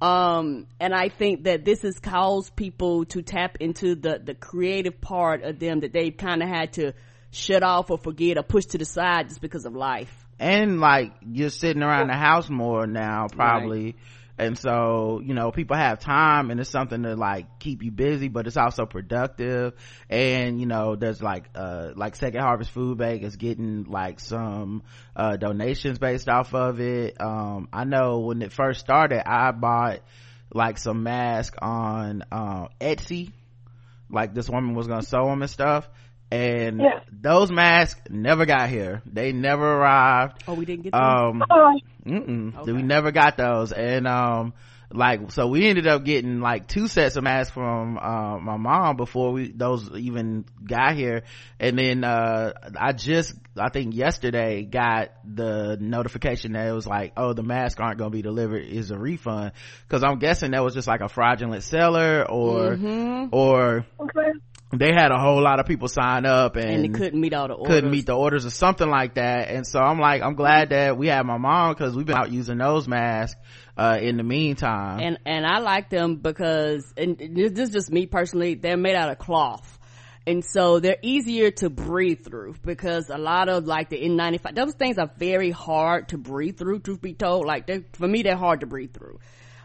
Um, 0.00 0.66
and 0.80 0.92
I 0.92 1.08
think 1.10 1.44
that 1.44 1.64
this 1.64 1.82
has 1.82 1.98
caused 2.00 2.56
people 2.56 3.04
to 3.06 3.22
tap 3.22 3.58
into 3.60 3.94
the, 3.94 4.20
the 4.22 4.34
creative 4.34 5.00
part 5.00 5.44
of 5.44 5.60
them 5.60 5.80
that 5.80 5.92
they've 5.92 6.16
kind 6.16 6.42
of 6.42 6.48
had 6.48 6.72
to 6.74 6.92
shut 7.30 7.62
off 7.62 7.90
or 7.90 7.98
forget 7.98 8.36
or 8.36 8.42
push 8.42 8.66
to 8.66 8.78
the 8.78 8.84
side 8.84 9.28
just 9.28 9.40
because 9.40 9.64
of 9.64 9.74
life. 9.74 10.26
and 10.38 10.80
like 10.80 11.12
you're 11.24 11.50
sitting 11.50 11.82
around 11.82 12.08
the 12.08 12.16
house 12.16 12.50
more 12.50 12.86
now 12.86 13.28
probably 13.28 13.94
and 14.42 14.58
so 14.58 15.20
you 15.24 15.34
know 15.34 15.50
people 15.50 15.76
have 15.76 15.98
time 15.98 16.50
and 16.50 16.60
it's 16.60 16.70
something 16.70 17.02
to 17.02 17.16
like 17.16 17.58
keep 17.58 17.82
you 17.82 17.90
busy 17.90 18.28
but 18.28 18.46
it's 18.46 18.56
also 18.56 18.86
productive. 18.86 19.74
And 20.10 20.60
you 20.60 20.66
know 20.66 20.96
there's 20.96 21.22
like 21.22 21.44
uh 21.54 21.90
like 21.96 22.16
second 22.16 22.40
harvest 22.40 22.70
food 22.70 22.98
bank 22.98 23.22
is 23.22 23.36
getting 23.36 23.84
like 23.84 24.20
some 24.20 24.82
uh 25.16 25.36
donations 25.36 25.98
based 25.98 26.28
off 26.28 26.54
of 26.54 26.80
it. 26.80 27.20
Um 27.20 27.68
i 27.72 27.84
know 27.84 28.20
when 28.20 28.42
it 28.42 28.52
first 28.52 28.80
started 28.80 29.22
i 29.28 29.50
bought 29.52 30.00
like 30.52 30.78
some 30.78 31.02
mask 31.02 31.54
on 31.60 32.22
uh 32.30 32.68
etsy. 32.80 33.32
Like 34.10 34.34
this 34.34 34.48
woman 34.50 34.74
was 34.74 34.86
gonna 34.86 35.02
sew 35.02 35.26
them 35.26 35.42
and 35.42 35.50
stuff 35.50 35.88
and 36.32 36.80
Yeah. 36.80 37.00
those 37.12 37.52
masks 37.52 38.00
never 38.10 38.46
got 38.46 38.68
here 38.70 39.02
they 39.06 39.32
never 39.32 39.64
arrived 39.76 40.42
Oh, 40.48 40.54
we 40.54 40.64
didn't 40.64 40.84
get 40.84 40.92
them? 40.92 41.00
um 41.02 41.42
Oh, 41.50 41.78
Okay. 42.06 42.72
We 42.72 42.82
never 42.82 43.12
got 43.12 43.36
those. 43.36 43.70
And, 43.70 44.08
um, 44.08 44.54
like, 44.94 45.30
so 45.30 45.46
we 45.46 45.68
ended 45.68 45.86
up 45.86 46.04
getting 46.04 46.40
like 46.40 46.66
two 46.66 46.88
sets 46.88 47.14
of 47.16 47.22
masks 47.22 47.52
from, 47.54 47.96
uh, 47.96 48.38
my 48.40 48.56
mom 48.56 48.96
before 48.96 49.30
we, 49.32 49.52
those 49.52 49.88
even 49.96 50.44
got 50.66 50.96
here. 50.96 51.22
And 51.60 51.78
then, 51.78 52.02
uh, 52.02 52.52
I 52.76 52.92
just, 52.92 53.34
I 53.56 53.68
think 53.70 53.94
yesterday 53.94 54.64
got 54.64 55.12
the 55.24 55.78
notification 55.80 56.52
that 56.54 56.66
it 56.66 56.72
was 56.72 56.86
like, 56.88 57.12
oh, 57.16 57.32
the 57.34 57.44
masks 57.44 57.80
aren't 57.80 57.98
going 57.98 58.10
to 58.10 58.16
be 58.16 58.22
delivered 58.22 58.64
is 58.64 58.90
a 58.90 58.98
refund. 58.98 59.52
Cause 59.88 60.02
I'm 60.02 60.18
guessing 60.18 60.50
that 60.50 60.64
was 60.64 60.74
just 60.74 60.88
like 60.88 61.00
a 61.02 61.08
fraudulent 61.08 61.62
seller 61.62 62.26
or, 62.28 62.76
Mm-hmm. 62.76 63.28
or 63.32 63.86
okay. 64.00 64.32
They 64.72 64.92
had 64.92 65.10
a 65.12 65.18
whole 65.18 65.42
lot 65.42 65.60
of 65.60 65.66
people 65.66 65.86
sign 65.86 66.24
up 66.24 66.56
and, 66.56 66.70
and 66.70 66.84
they 66.84 66.98
couldn't 66.98 67.20
meet 67.20 67.34
all 67.34 67.46
the 67.48 67.54
orders. 67.54 67.74
couldn't 67.74 67.90
meet 67.90 68.06
the 68.06 68.16
orders 68.16 68.46
or 68.46 68.50
something 68.50 68.88
like 68.88 69.14
that. 69.14 69.48
And 69.48 69.66
so 69.66 69.78
I'm 69.80 69.98
like, 69.98 70.22
I'm 70.22 70.34
glad 70.34 70.70
that 70.70 70.96
we 70.96 71.08
have 71.08 71.26
my 71.26 71.36
mom 71.36 71.74
because 71.74 71.94
we've 71.94 72.06
been 72.06 72.16
out 72.16 72.32
using 72.32 72.58
those 72.58 72.88
masks, 72.88 73.38
uh, 73.76 73.98
in 74.00 74.16
the 74.16 74.22
meantime. 74.22 75.00
and 75.00 75.18
and 75.26 75.46
I 75.46 75.58
like 75.58 75.90
them 75.90 76.16
because 76.16 76.92
and 76.96 77.18
this 77.18 77.58
is 77.58 77.70
just 77.70 77.90
me 77.90 78.06
personally. 78.06 78.54
They're 78.54 78.76
made 78.76 78.94
out 78.94 79.10
of 79.10 79.18
cloth, 79.18 79.78
and 80.26 80.44
so 80.44 80.80
they're 80.80 80.98
easier 81.02 81.50
to 81.52 81.70
breathe 81.70 82.24
through 82.24 82.54
because 82.64 83.10
a 83.10 83.18
lot 83.18 83.48
of 83.48 83.66
like 83.66 83.90
the 83.90 83.96
N95 83.98 84.54
those 84.54 84.74
things 84.74 84.98
are 84.98 85.10
very 85.16 85.50
hard 85.50 86.08
to 86.08 86.18
breathe 86.18 86.56
through. 86.58 86.80
Truth 86.80 87.00
be 87.00 87.14
told, 87.14 87.46
like 87.46 87.94
for 87.96 88.08
me, 88.08 88.22
they're 88.22 88.36
hard 88.36 88.60
to 88.60 88.66
breathe 88.66 88.92
through. 88.94 89.18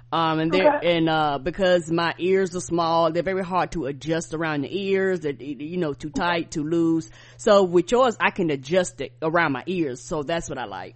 Um, 0.10 0.40
and 0.40 0.52
they're, 0.54 0.78
Okay. 0.78 0.96
and, 0.96 1.10
uh, 1.10 1.38
because 1.38 1.92
my 1.92 2.14
ears 2.18 2.56
are 2.56 2.62
small, 2.62 3.12
they're 3.12 3.24
very 3.24 3.44
hard 3.44 3.72
to 3.74 3.88
adjust 3.88 4.34
around 4.34 4.62
the 4.62 4.70
ears. 4.74 5.20
They're, 5.20 5.34
you 5.34 5.76
know, 5.78 5.94
too 5.94 6.10
tight, 6.10 6.50
too 6.50 6.64
loose. 6.64 7.10
So 7.36 7.64
with 7.64 7.92
yours, 7.92 8.16
I 8.20 8.32
can 8.32 8.50
adjust 8.50 9.02
it 9.02 9.12
around 9.22 9.52
my 9.52 9.64
ears. 9.66 10.02
So 10.02 10.24
that's 10.24 10.48
what 10.48 10.58
I 10.58 10.64
like. 10.66 10.96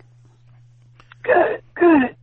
Good, 1.23 1.61
good. 1.75 2.15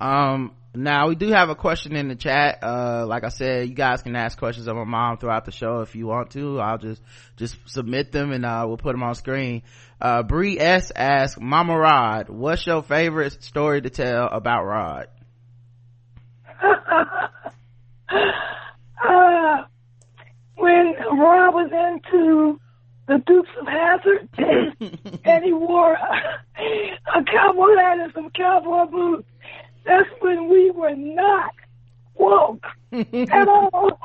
Um, 0.00 0.52
now 0.72 1.08
we 1.08 1.16
do 1.16 1.30
have 1.30 1.48
a 1.48 1.56
question 1.56 1.96
in 1.96 2.06
the 2.08 2.14
chat. 2.14 2.58
Uh, 2.62 3.06
like 3.08 3.24
I 3.24 3.30
said, 3.30 3.68
you 3.68 3.74
guys 3.74 4.02
can 4.02 4.14
ask 4.14 4.38
questions 4.38 4.68
of 4.68 4.76
my 4.76 4.84
mom 4.84 5.18
throughout 5.18 5.46
the 5.46 5.52
show 5.52 5.80
if 5.80 5.96
you 5.96 6.06
want 6.06 6.30
to. 6.32 6.60
I'll 6.60 6.78
just, 6.78 7.02
just 7.36 7.56
submit 7.66 8.12
them 8.12 8.30
and, 8.30 8.46
uh, 8.46 8.64
we'll 8.68 8.76
put 8.76 8.92
them 8.92 9.02
on 9.02 9.16
screen. 9.16 9.62
Uh, 10.00 10.22
Bree 10.22 10.60
S 10.60 10.92
asks, 10.94 11.40
Mama 11.40 11.76
Rod, 11.76 12.28
what's 12.28 12.64
your 12.66 12.82
favorite 12.84 13.42
story 13.42 13.82
to 13.82 13.90
tell 13.90 14.28
about 14.28 14.64
Rod? 14.64 15.08
Uh, 16.62 17.28
when 20.56 20.94
Rob 21.18 21.54
was 21.54 21.70
into 21.72 22.60
the 23.06 23.18
Dukes 23.26 23.50
of 23.60 23.66
Hazzard, 23.66 24.28
and 25.24 25.44
he 25.44 25.52
wore 25.52 25.94
a, 25.94 27.18
a 27.18 27.24
cowboy 27.24 27.76
hat 27.76 27.98
and 28.00 28.12
some 28.14 28.30
cowboy 28.30 28.86
boots, 28.90 29.28
that's 29.84 30.08
when 30.20 30.48
we 30.48 30.70
were 30.70 30.94
not 30.94 31.52
woke 32.14 32.64
at 32.92 33.48
all. 33.48 33.98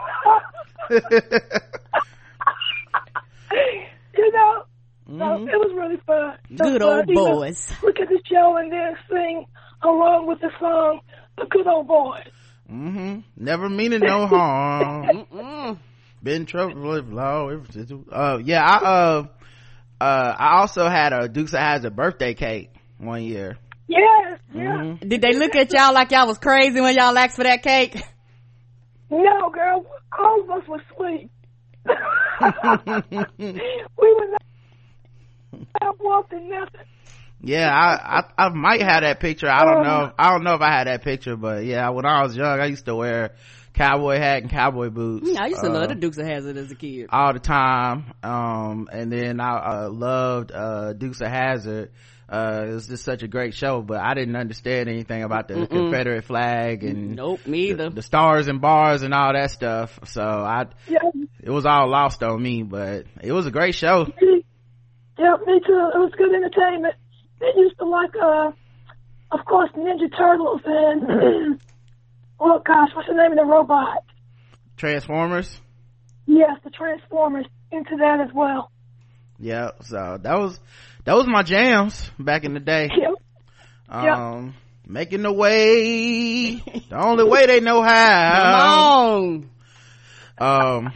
you 4.17 4.31
know, 4.31 4.63
so 5.07 5.43
it 5.43 5.57
was 5.57 5.73
really 5.75 5.97
fun. 6.05 6.37
So 6.55 6.63
Good 6.63 6.81
fun 6.81 6.97
old 6.97 7.07
to, 7.07 7.11
you 7.11 7.15
know, 7.15 7.35
boys. 7.39 7.73
Look 7.83 7.99
at 7.99 8.09
the 8.09 8.21
show 8.29 8.57
and 8.57 8.71
then 8.71 8.95
sing 9.09 9.45
along 9.81 10.27
with 10.27 10.39
the 10.41 10.51
song, 10.59 11.01
"The 11.37 11.45
Good 11.45 11.67
Old 11.67 11.87
Boys." 11.87 12.27
Hmm 12.71 13.19
Never 13.35 13.67
meaning 13.67 13.99
no 13.99 14.25
harm. 14.27 15.25
Mm. 15.33 15.77
Been 16.23 16.45
trouble 16.45 16.89
with 16.89 17.09
law. 17.09 17.49
Uh, 17.49 18.39
yeah, 18.41 18.63
I, 18.63 18.75
uh, 18.77 19.23
uh, 19.99 20.35
I 20.39 20.59
also 20.59 20.87
had 20.87 21.11
a 21.11 21.27
Dukes 21.27 21.53
of 21.53 21.59
Hazzard 21.59 21.95
birthday 21.95 22.33
cake 22.33 22.69
one 22.97 23.23
year. 23.23 23.57
Yes, 23.87 24.39
yeah. 24.53 24.61
Mhm. 24.61 25.09
Did 25.09 25.21
they 25.21 25.33
look 25.33 25.53
at 25.55 25.73
y'all 25.73 25.93
like 25.93 26.11
y'all 26.11 26.27
was 26.27 26.37
crazy 26.37 26.79
when 26.79 26.95
y'all 26.95 27.17
asked 27.17 27.35
for 27.35 27.43
that 27.43 27.61
cake? 27.61 28.01
No, 29.09 29.49
girl, 29.49 29.85
all 30.17 30.41
of 30.41 30.49
us 30.49 30.67
were 30.69 30.81
sweet. 30.95 31.29
we 33.37 34.13
were 34.15 34.27
not, 34.31 34.41
not 35.81 35.99
wanting 35.99 36.49
nothing. 36.49 36.87
Yeah, 37.43 37.69
I, 37.73 38.19
I, 38.19 38.45
I 38.45 38.49
might 38.49 38.81
have 38.81 39.01
that 39.01 39.19
picture. 39.19 39.49
I 39.49 39.65
don't 39.65 39.83
know. 39.83 40.11
I 40.17 40.29
don't 40.31 40.43
know 40.43 40.53
if 40.53 40.61
I 40.61 40.71
had 40.71 40.87
that 40.87 41.03
picture, 41.03 41.35
but 41.35 41.65
yeah, 41.65 41.89
when 41.89 42.05
I 42.05 42.21
was 42.23 42.35
young, 42.37 42.59
I 42.59 42.65
used 42.67 42.85
to 42.85 42.95
wear 42.95 43.31
cowboy 43.73 44.17
hat 44.17 44.43
and 44.43 44.51
cowboy 44.51 44.89
boots. 44.89 45.29
I 45.37 45.47
used 45.47 45.61
to 45.61 45.69
uh, 45.69 45.73
love 45.73 45.89
the 45.89 45.95
Dukes 45.95 46.17
of 46.17 46.25
Hazzard 46.27 46.57
as 46.57 46.69
a 46.71 46.75
kid. 46.75 47.07
all 47.09 47.33
the 47.33 47.39
time. 47.39 48.13
Um, 48.21 48.89
and 48.91 49.11
then 49.11 49.39
I, 49.39 49.85
uh, 49.85 49.89
loved, 49.89 50.51
uh, 50.51 50.93
Dukes 50.93 51.19
of 51.21 51.27
Hazzard. 51.29 51.91
Uh, 52.29 52.65
it 52.69 52.73
was 52.73 52.87
just 52.87 53.03
such 53.03 53.23
a 53.23 53.27
great 53.27 53.53
show, 53.53 53.81
but 53.81 53.99
I 53.99 54.13
didn't 54.13 54.35
understand 54.37 54.87
anything 54.87 55.23
about 55.23 55.47
the 55.49 55.67
Confederate 55.67 56.23
flag 56.23 56.83
and 56.83 57.15
Nope, 57.17 57.45
me 57.45 57.71
either. 57.71 57.89
the 57.89 58.01
stars 58.01 58.47
and 58.47 58.61
bars 58.61 59.01
and 59.01 59.13
all 59.13 59.33
that 59.33 59.51
stuff. 59.51 59.99
So 60.05 60.21
I, 60.21 60.67
Yeah, 60.87 60.99
it 61.41 61.49
was 61.49 61.65
all 61.65 61.89
lost 61.89 62.23
on 62.23 62.41
me, 62.41 62.63
but 62.63 63.05
it 63.21 63.33
was 63.33 63.47
a 63.47 63.51
great 63.51 63.75
show. 63.75 64.05
me, 64.21 64.45
yeah, 65.19 65.35
me 65.45 65.59
too. 65.65 65.89
It 65.93 65.97
was 65.97 66.11
good 66.17 66.33
entertainment. 66.33 66.95
They 67.41 67.59
used 67.59 67.77
to 67.79 67.85
like, 67.85 68.11
uh, 68.15 68.51
of 69.31 69.45
course, 69.45 69.69
Ninja 69.75 70.15
Turtles 70.17 70.61
and, 70.65 71.59
oh 72.39 72.59
gosh, 72.65 72.89
what's 72.95 73.07
the 73.09 73.15
name 73.15 73.31
of 73.33 73.37
the 73.37 73.45
robot? 73.45 74.03
Transformers. 74.77 75.59
Yes, 76.27 76.51
the 76.63 76.69
Transformers 76.69 77.45
into 77.71 77.97
that 77.97 78.19
as 78.21 78.33
well. 78.33 78.71
Yeah. 79.39 79.71
So 79.81 80.19
that 80.21 80.39
was, 80.39 80.59
that 81.05 81.15
was 81.15 81.25
my 81.27 81.43
jams 81.43 82.09
back 82.19 82.43
in 82.45 82.53
the 82.53 82.59
day. 82.59 82.89
Yep. 83.93 84.13
Um, 84.13 84.53
making 84.87 85.21
the 85.23 85.33
way, 85.33 86.55
the 86.55 86.95
only 86.97 87.25
way 87.25 87.45
they 87.47 87.59
know 87.59 87.81
Come 87.81 87.89
how. 87.89 89.09
on. 89.17 89.49
um 90.37 90.93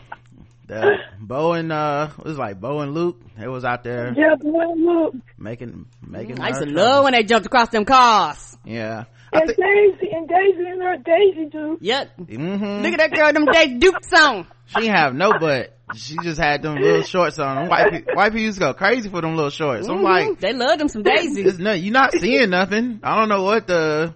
the 0.68 0.98
Bo 1.20 1.54
and 1.54 1.72
uh 1.72 2.10
it 2.20 2.26
was 2.26 2.38
like 2.38 2.60
Bo 2.60 2.80
and 2.80 2.94
Luke. 2.94 3.22
They 3.38 3.48
was 3.48 3.64
out 3.66 3.84
there 3.84 4.14
Yeah, 4.16 4.36
boy, 4.36 4.66
look. 4.76 5.16
making 5.38 5.86
making. 6.06 6.40
I 6.42 6.50
used 6.50 6.62
to 6.62 6.70
love 6.70 7.04
when 7.04 7.14
they 7.14 7.24
jumped 7.24 7.46
across 7.46 7.70
them 7.70 7.86
cars. 7.86 8.58
Yeah. 8.66 9.06
And 9.34 9.48
think. 9.48 9.58
Daisy, 9.58 10.14
and 10.14 10.28
Daisy 10.30 10.66
and 10.70 10.82
her 10.82 10.98
Daisy 10.98 11.50
do. 11.50 11.78
Yep. 11.82 12.16
hmm 12.18 12.82
Look 12.84 12.94
at 12.94 13.00
that 13.00 13.12
girl, 13.14 13.34
them 13.34 13.46
Daisy 13.46 13.76
Dukes 13.80 14.14
on. 14.14 14.48
She 14.68 14.88
have 14.88 15.14
no 15.14 15.34
butt. 15.40 15.72
She 15.94 16.16
just 16.24 16.40
had 16.40 16.62
them 16.64 16.76
little 16.76 17.04
shorts 17.04 17.38
on. 17.38 17.56
Them 17.58 17.70
white, 17.70 17.92
pe- 17.92 18.14
white 18.14 18.30
people 18.30 18.42
used 18.42 18.58
to 18.58 18.66
go 18.66 18.74
crazy 18.74 19.10
for 19.10 19.22
them 19.22 19.36
little 19.36 19.52
shorts. 19.52 19.88
I'm 19.88 20.02
like, 20.02 20.40
they 20.40 20.54
love 20.54 20.80
them 20.80 20.88
some 20.88 21.04
daisies. 21.04 21.46
it's 21.46 21.60
no, 21.60 21.74
you're 21.74 21.94
not 21.94 22.14
seeing 22.14 22.50
nothing. 22.50 23.02
I 23.04 23.20
don't 23.20 23.30
know 23.30 23.44
what 23.44 23.68
the, 23.68 24.16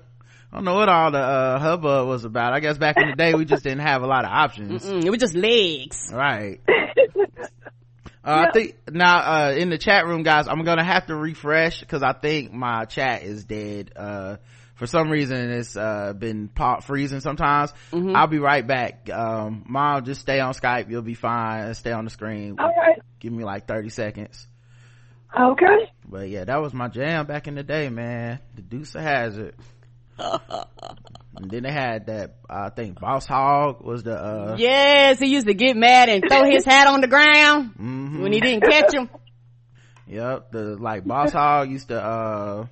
I 0.52 0.56
don't 0.58 0.66
know 0.66 0.76
what 0.76 0.90
all 0.90 1.12
the, 1.12 1.20
uh, 1.20 1.60
hubbub 1.60 2.08
was 2.08 2.26
about. 2.26 2.54
I 2.54 2.60
guess 2.60 2.78
back 2.78 2.98
in 2.98 3.10
the 3.10 3.16
day 3.16 3.34
we 3.36 3.46
just 3.46 3.64
didn't 3.64 3.82
have 3.82 4.02
a 4.02 4.08
lot 4.08 4.26
of 4.26 4.32
options. 4.32 4.84
Mm, 4.84 5.06
it 5.06 5.10
was 5.10 5.20
just 5.20 5.36
legs. 5.36 6.12
Right. 6.14 6.60
Uh, 8.22 8.48
I 8.48 8.52
think 8.52 8.76
now, 8.92 9.18
uh, 9.18 9.52
in 9.54 9.70
the 9.70 9.78
chat 9.78 10.06
room, 10.06 10.24
guys, 10.24 10.48
I'm 10.50 10.64
gonna 10.66 10.84
have 10.84 11.08
to 11.08 11.16
refresh 11.16 11.80
because 11.80 12.04
I 12.04 12.12
think 12.12 12.52
my 12.52 12.84
chat 12.84 13.24
is 13.24 13.46
dead. 13.46 13.94
Uh, 13.96 14.36
for 14.76 14.88
some 14.88 15.10
reason 15.10 15.50
it's, 15.52 15.76
uh, 15.76 16.14
been 16.14 16.50
pop 16.50 16.84
freezing 16.84 17.22
sometimes. 17.22 17.74
I'll 17.94 18.28
be 18.28 18.40
right 18.40 18.68
back. 18.68 19.10
Um, 19.10 19.64
mom, 19.68 20.04
just 20.04 20.20
stay 20.22 20.42
on 20.42 20.54
Skype. 20.54 20.90
You'll 20.90 21.02
be 21.02 21.16
fine. 21.16 21.74
Stay 21.74 21.92
on 21.94 22.04
the 22.04 22.12
screen. 22.12 22.58
All 22.60 22.68
right. 22.68 23.00
Give 23.20 23.32
me 23.32 23.46
like 23.46 23.68
30 23.68 23.90
seconds. 23.90 24.48
Okay. 25.38 25.90
But 26.08 26.30
yeah, 26.30 26.44
that 26.44 26.62
was 26.62 26.74
my 26.74 26.90
jam 26.90 27.26
back 27.26 27.48
in 27.48 27.56
the 27.56 27.64
day, 27.64 27.90
man. 27.90 28.40
The 28.56 28.62
Deuce 28.62 28.96
of 28.96 29.02
Hazard. 29.02 29.56
And 30.20 31.50
then 31.50 31.64
they 31.64 31.72
had 31.72 32.08
that, 32.08 32.36
I 32.50 32.70
think 32.70 33.00
Boss 33.00 33.26
Hogg 33.26 33.82
was 33.82 34.04
the, 34.04 34.14
uh, 34.14 34.56
Yes, 34.60 35.20
he 35.20 35.28
used 35.28 35.48
to 35.48 35.54
get 35.54 35.78
mad 35.78 36.10
and 36.10 36.22
throw 36.28 36.44
his 36.44 36.66
hat 36.66 36.88
on 36.88 37.00
the 37.00 37.08
ground 37.08 37.76
mhm. 37.80 38.20
when 38.22 38.34
he 38.34 38.42
didn't 38.42 38.64
catch 38.64 38.94
him. 38.94 39.10
Yep, 40.10 40.52
the 40.52 40.64
like 40.76 41.06
Boss 41.06 41.32
Hogg 41.32 41.70
used 41.70 41.90
to 41.90 42.04
uh 42.04 42.66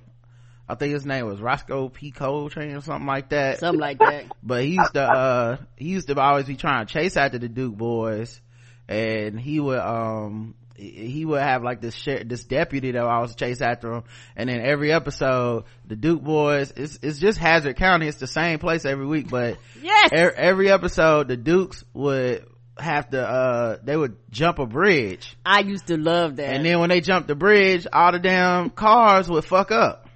I 0.68 0.74
think 0.74 0.92
his 0.92 1.06
name 1.06 1.24
was 1.26 1.40
Rosco 1.40 1.88
P. 1.88 2.10
Coltrane 2.10 2.74
or 2.74 2.80
something 2.80 3.06
like 3.06 3.28
that. 3.28 3.60
Something 3.60 3.80
like 3.80 4.00
that. 4.00 4.24
But 4.42 4.64
he 4.64 4.70
used 4.70 4.94
to 4.94 5.02
uh 5.02 5.56
he 5.76 5.90
used 5.90 6.08
to 6.08 6.20
always 6.20 6.46
be 6.46 6.56
trying 6.56 6.86
to 6.86 6.92
chase 6.92 7.16
after 7.16 7.38
the 7.38 7.48
Duke 7.48 7.76
boys 7.76 8.40
and 8.88 9.38
he 9.38 9.60
would 9.60 9.78
um 9.78 10.56
he 10.78 11.24
would 11.24 11.40
have 11.42 11.62
like 11.62 11.80
this 11.80 11.94
share, 11.94 12.22
this 12.24 12.44
deputy 12.44 12.92
that 12.92 13.02
always 13.02 13.34
chase 13.34 13.60
after 13.60 13.92
him 13.92 14.04
and 14.36 14.48
then 14.48 14.60
every 14.60 14.92
episode 14.92 15.64
the 15.86 15.96
Duke 15.96 16.22
boys 16.22 16.72
it's 16.76 16.98
it's 17.02 17.18
just 17.18 17.38
Hazzard 17.38 17.76
County 17.76 18.06
it's 18.06 18.18
the 18.18 18.26
same 18.26 18.58
place 18.58 18.84
every 18.84 19.06
week 19.06 19.28
but 19.28 19.58
Yes. 19.82 20.10
er, 20.12 20.32
every 20.36 20.70
episode 20.70 21.28
the 21.28 21.36
Dukes 21.36 21.84
would 21.94 22.46
have 22.78 23.10
to 23.10 23.20
uh 23.20 23.76
they 23.82 23.96
would 23.96 24.16
jump 24.30 24.60
a 24.60 24.66
bridge 24.66 25.36
I 25.44 25.60
used 25.60 25.88
to 25.88 25.96
love 25.96 26.36
that. 26.36 26.48
and 26.54 26.64
then 26.64 26.78
when 26.78 26.90
they 26.90 27.00
jumped 27.00 27.26
the 27.26 27.34
bridge, 27.34 27.86
all 27.92 28.12
the 28.12 28.20
damn 28.20 28.70
cars 28.70 29.28
would 29.28 29.44
fuck 29.44 29.72
up. 29.72 30.07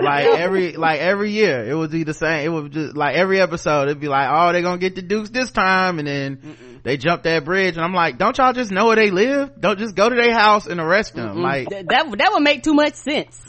Like 0.00 0.26
every, 0.26 0.72
like 0.74 1.00
every 1.00 1.32
year, 1.32 1.64
it 1.68 1.74
would 1.74 1.90
be 1.90 2.04
the 2.04 2.14
same. 2.14 2.44
It 2.44 2.48
would 2.48 2.72
just, 2.72 2.96
like 2.96 3.16
every 3.16 3.40
episode, 3.40 3.84
it'd 3.84 4.00
be 4.00 4.08
like, 4.08 4.28
oh, 4.30 4.52
they're 4.52 4.62
gonna 4.62 4.78
get 4.78 4.94
the 4.94 5.02
Dukes 5.02 5.30
this 5.30 5.50
time. 5.50 5.98
And 5.98 6.06
then 6.06 6.80
they 6.84 6.96
jump 6.96 7.24
that 7.24 7.44
bridge. 7.44 7.76
And 7.76 7.84
I'm 7.84 7.94
like, 7.94 8.16
don't 8.18 8.36
y'all 8.38 8.52
just 8.52 8.70
know 8.70 8.86
where 8.86 8.96
they 8.96 9.10
live? 9.10 9.60
Don't 9.60 9.78
just 9.78 9.94
go 9.96 10.08
to 10.08 10.14
their 10.14 10.32
house 10.32 10.66
and 10.66 10.78
arrest 10.80 11.14
them. 11.14 11.42
Like, 11.42 11.68
Th- 11.68 11.86
that 11.86 12.14
that 12.18 12.30
would 12.32 12.42
make 12.42 12.62
too 12.62 12.74
much 12.74 12.94
sense. 12.94 13.40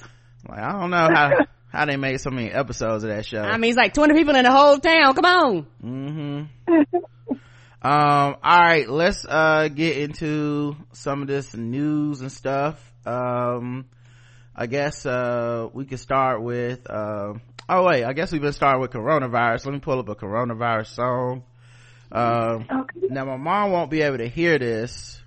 like, 0.48 0.60
I 0.60 0.72
don't 0.72 0.89
know 0.89 1.08
how, 1.13 1.32
how 1.72 1.86
they 1.86 1.98
made 1.98 2.20
so 2.20 2.32
many 2.32 2.50
episodes 2.51 3.03
of 3.03 3.10
that 3.12 3.25
show. 3.25 3.41
I 3.41 3.58
mean, 3.58 3.70
it's 3.70 3.77
like 3.77 3.94
20 3.94 4.13
people 4.15 4.36
in 4.36 4.44
the 4.44 4.51
whole 4.51 4.79
town. 4.79 5.13
Come 5.13 5.25
on. 5.25 5.68
mm-hmm. 5.84 6.84
um 7.82 8.36
all 8.44 8.60
right 8.60 8.89
let's 8.89 9.25
uh 9.25 9.70
get 9.74 9.98
into 9.98 10.75
some 10.91 11.22
of 11.22 11.29
this 11.29 11.56
news 11.56 12.20
and 12.20 12.29
stuff 12.29 12.77
um 13.06 13.86
i 14.62 14.65
guess 14.67 15.06
uh 15.06 15.69
we 15.74 15.86
could 15.86 16.00
start 16.00 16.43
with 16.43 16.80
uh 16.89 17.34
oh 17.69 17.84
wait 17.86 18.04
i 18.04 18.12
guess 18.12 18.32
we've 18.34 18.41
been 18.41 18.52
starting 18.52 18.82
with 18.82 18.91
coronavirus 18.91 19.65
let 19.65 19.74
me 19.74 19.80
pull 19.80 19.98
up 20.00 20.10
a 20.10 20.15
coronavirus 20.15 20.88
song 20.88 21.43
um 22.12 22.67
Okay. 22.69 23.08
now 23.10 23.24
my 23.24 23.38
mom 23.38 23.72
won't 23.72 23.89
be 23.89 24.02
able 24.02 24.17
to 24.17 24.28
hear 24.28 24.60
this 24.60 25.22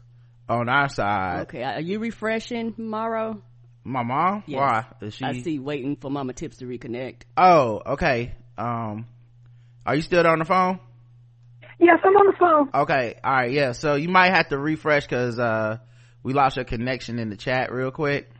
on 0.50 0.68
our 0.68 0.88
side 0.90 1.42
Okay, 1.48 1.62
are 1.62 1.80
you 1.80 1.98
refreshing 1.98 2.74
tomorrow? 2.74 3.40
my 3.84 4.02
mom 4.02 4.44
Yes. 4.46 4.58
why 4.58 4.84
is 5.06 5.14
she 5.14 5.24
I 5.24 5.40
see 5.40 5.58
waiting 5.58 5.96
for 5.96 6.10
Mama 6.10 6.34
Tips 6.34 6.58
to 6.58 6.66
reconnect. 6.66 7.22
oh 7.38 7.80
okay 7.94 8.34
um 8.58 9.06
are 9.86 9.94
you 9.96 10.02
still 10.02 10.26
on 10.26 10.40
the 10.40 10.44
phone 10.44 10.78
Yes, 11.80 11.98
I'm 12.04 12.14
on 12.14 12.26
the 12.26 12.36
phone. 12.38 12.82
Okay, 12.82 13.16
all 13.24 13.32
right, 13.32 13.50
yeah. 13.50 13.72
So 13.72 13.96
you 13.96 14.08
might 14.08 14.30
have 14.32 14.50
to 14.50 14.58
refresh 14.58 15.02
because 15.04 15.36
uh, 15.40 15.78
we 16.22 16.32
lost 16.32 16.54
your 16.54 16.64
connection 16.64 17.18
in 17.18 17.28
the 17.28 17.36
chat 17.36 17.72
real 17.72 17.90
quick. 17.90 18.30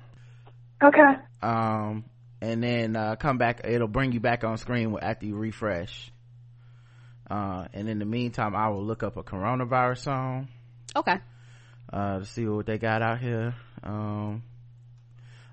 Okay. 0.82 1.12
Um, 1.42 2.04
and 2.40 2.62
then 2.62 2.96
uh, 2.96 3.16
come 3.16 3.38
back. 3.38 3.60
It'll 3.64 3.88
bring 3.88 4.12
you 4.12 4.20
back 4.20 4.44
on 4.44 4.56
screen 4.58 4.96
after 5.00 5.26
you 5.26 5.36
refresh. 5.36 6.10
Uh, 7.30 7.66
and 7.72 7.88
in 7.88 7.98
the 7.98 8.04
meantime, 8.04 8.54
I 8.54 8.68
will 8.68 8.84
look 8.84 9.02
up 9.02 9.16
a 9.16 9.22
coronavirus 9.22 9.98
song 9.98 10.48
Okay. 10.94 11.16
uh, 11.92 12.18
to 12.18 12.24
see 12.26 12.44
what 12.46 12.66
they 12.66 12.78
got 12.78 13.00
out 13.00 13.20
here 13.20 13.54
um, 13.82 14.42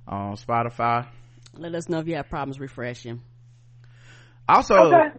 on 0.08 0.36
Spotify. 0.36 1.08
Let 1.54 1.74
us 1.76 1.88
know 1.88 2.00
if 2.00 2.08
you 2.08 2.16
have 2.16 2.30
problems 2.30 2.60
refreshing. 2.60 3.22
Also, 4.48 4.74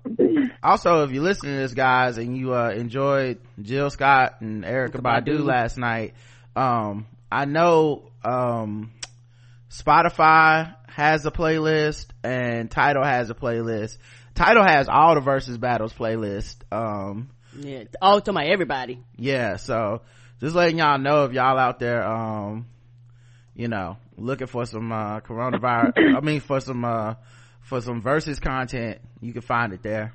Okay. 0.09 0.51
also 0.63 1.05
if 1.05 1.13
you 1.13 1.23
listen 1.23 1.49
to 1.51 1.57
this 1.57 1.73
guys 1.73 2.19
and 2.19 2.37
you 2.37 2.53
uh 2.53 2.71
enjoyed 2.71 3.39
jill 3.63 3.89
scott 3.89 4.41
and 4.41 4.65
erykah 4.65 5.01
badu 5.01 5.39
Badu. 5.39 5.45
last 5.45 5.79
night 5.79 6.15
um 6.57 7.07
i 7.31 7.45
know 7.45 8.11
um 8.25 8.91
spotify 9.71 10.75
has 10.89 11.25
a 11.25 11.31
playlist 11.31 12.07
and 12.25 12.71
Tidal 12.71 13.05
has 13.05 13.31
a 13.31 13.35
playlist 13.35 13.97
Tidal 14.35 14.65
has 14.65 14.89
all 14.89 15.15
the 15.15 15.21
Verzuz 15.21 15.59
battles 15.61 15.93
playlist 15.93 16.57
um 16.73 17.31
Yeah. 17.57 17.85
Oh, 18.03 18.19
talking 18.19 18.35
about 18.37 18.47
everybody. 18.51 19.03
yeah 19.17 19.57
so 19.57 20.03
just 20.41 20.55
letting 20.57 20.79
y'all 20.79 20.99
know 20.99 21.25
if 21.25 21.33
y'all 21.33 21.59
out 21.59 21.79
there 21.79 22.05
um 22.05 22.67
you 23.55 23.69
know 23.69 23.97
looking 24.17 24.49
for 24.49 24.67
some 24.67 24.91
uh 24.91 25.21
coronavirus 25.21 25.93
i 26.17 26.21
mean 26.21 26.41
for 26.41 26.61
some 26.61 26.85
uh 26.85 27.15
for 27.61 27.81
some 27.81 28.03
Verzuz 28.03 28.41
content 28.41 28.99
you 29.21 29.33
can 29.33 29.43
find 29.43 29.73
it 29.73 29.83
there 29.83 30.15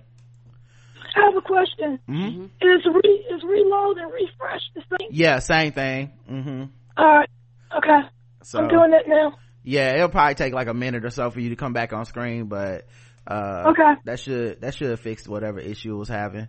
I 1.17 1.21
have 1.27 1.37
a 1.37 1.41
question. 1.41 1.97
Mhm. 2.09 2.45
Is 2.61 2.85
re 2.93 3.25
is 3.31 3.41
reload 3.43 3.97
and 3.99 4.11
refresh 4.11 4.61
the 4.73 4.81
same? 4.99 5.07
Yeah, 5.11 5.39
same 5.39 5.71
thing. 5.71 6.11
hmm 6.27 6.63
All 6.97 7.05
right. 7.05 7.29
Okay. 7.77 7.99
So 8.43 8.59
I'm 8.59 8.67
doing 8.67 8.91
it 8.93 9.07
now. 9.07 9.33
Yeah, 9.65 9.95
it'll 9.95 10.09
probably 10.09 10.35
take 10.35 10.53
like 10.53 10.67
a 10.67 10.73
minute 10.73 11.03
or 11.03 11.09
so 11.09 11.29
for 11.31 11.39
you 11.39 11.49
to 11.49 11.55
come 11.55 11.73
back 11.73 11.91
on 11.91 12.05
screen, 12.05 12.45
but 12.45 12.87
uh, 13.27 13.63
Okay. 13.71 13.93
that 14.05 14.19
should 14.19 14.61
that 14.61 14.75
should 14.75 14.97
fix 14.99 15.27
whatever 15.27 15.59
issue 15.59 15.97
was 15.97 16.07
having. 16.07 16.47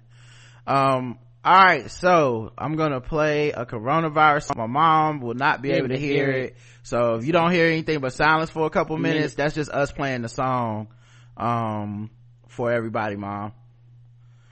Um, 0.67 1.19
all 1.45 1.55
right, 1.63 1.91
so 1.91 2.53
I'm 2.59 2.77
gonna 2.77 3.01
play 3.01 3.53
a 3.53 3.65
coronavirus. 3.65 4.57
My 4.57 4.67
mom 4.67 5.21
will 5.21 5.35
not 5.35 5.63
be 5.63 5.71
able 5.73 5.89
to 5.89 5.99
hear 5.99 6.31
it, 6.31 6.57
so 6.83 7.15
if 7.15 7.25
you 7.25 7.33
don't 7.33 7.53
hear 7.53 7.67
anything 7.67 8.01
but 8.01 8.13
silence 8.13 8.51
for 8.51 8.67
a 8.67 8.71
couple 8.71 8.97
minutes, 8.99 9.35
that's 9.35 9.55
just 9.55 9.71
us 9.71 9.91
playing 9.93 10.23
the 10.23 10.29
song 10.29 10.89
um 11.37 12.11
for 12.49 12.71
everybody, 12.73 13.17
mom. 13.17 13.53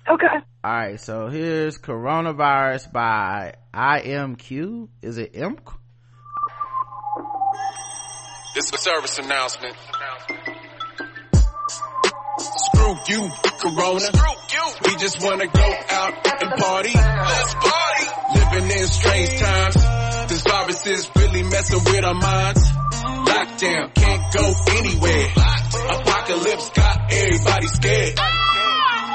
Okay. 0.09 0.27
All 0.63 0.73
right, 0.73 1.01
so 1.01 1.29
here's 1.29 1.79
coronavirus 1.79 2.91
by 2.93 3.55
IMQ. 3.75 4.89
Is 5.03 5.19
it 5.19 5.35
IMQ? 5.35 5.75
This 8.55 8.67
is 8.67 8.73
a 8.73 8.79
service 8.79 9.19
announcement. 9.19 9.75
Screw 12.39 12.95
you, 13.09 13.31
Corona. 13.59 13.99
Screw 13.99 14.35
you. 14.53 14.65
We 14.85 14.97
just 14.97 15.21
wanna 15.21 15.49
go 15.49 15.75
out 15.91 16.15
and 16.41 16.63
party. 16.63 16.93
Let's 16.95 17.55
party. 17.55 18.07
Living 18.39 18.71
in 18.79 18.87
strange 18.87 19.41
times. 19.41 19.75
This 20.29 20.43
virus 20.43 20.87
is 20.87 21.11
really 21.17 21.43
messing 21.43 21.83
with 21.83 22.05
our 22.05 22.15
minds. 22.15 22.63
Lockdown, 23.27 23.93
can't 23.93 24.33
go 24.33 24.55
anywhere. 24.71 25.27
Apocalypse 25.91 26.71
got 26.71 27.13
everybody 27.13 27.67
scared. 27.67 28.21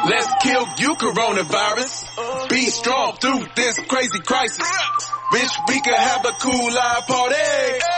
Let's 0.05 0.27
kill 0.43 0.65
you, 0.79 0.95
coronavirus. 0.95 2.49
Be 2.49 2.65
strong 2.65 3.15
through 3.21 3.45
this 3.55 3.79
crazy 3.87 4.19
crisis. 4.19 4.67
Wish 5.31 5.49
we 5.67 5.81
could 5.81 5.93
have 5.93 6.25
a 6.25 6.31
cool 6.41 6.73
live 6.73 7.05
party. 7.05 7.35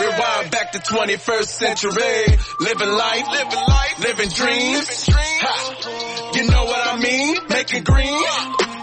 Rewind 0.02 0.52
back 0.52 0.72
to 0.74 0.80
21st 0.80 1.46
century. 1.46 2.38
Living 2.60 2.90
life, 2.90 3.28
living 3.32 3.64
life, 3.68 4.00
living 4.04 4.30
dreams. 4.30 5.08
Ha. 5.10 6.32
You 6.36 6.48
know 6.50 6.66
what 6.66 6.88
I 6.88 6.98
mean? 7.02 7.38
Making 7.50 7.84
green. 7.84 8.24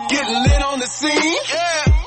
Getting 0.08 0.42
lit 0.42 0.62
on 0.62 0.78
the 0.80 0.86
scene. 0.86 1.36
Screw 1.44 1.97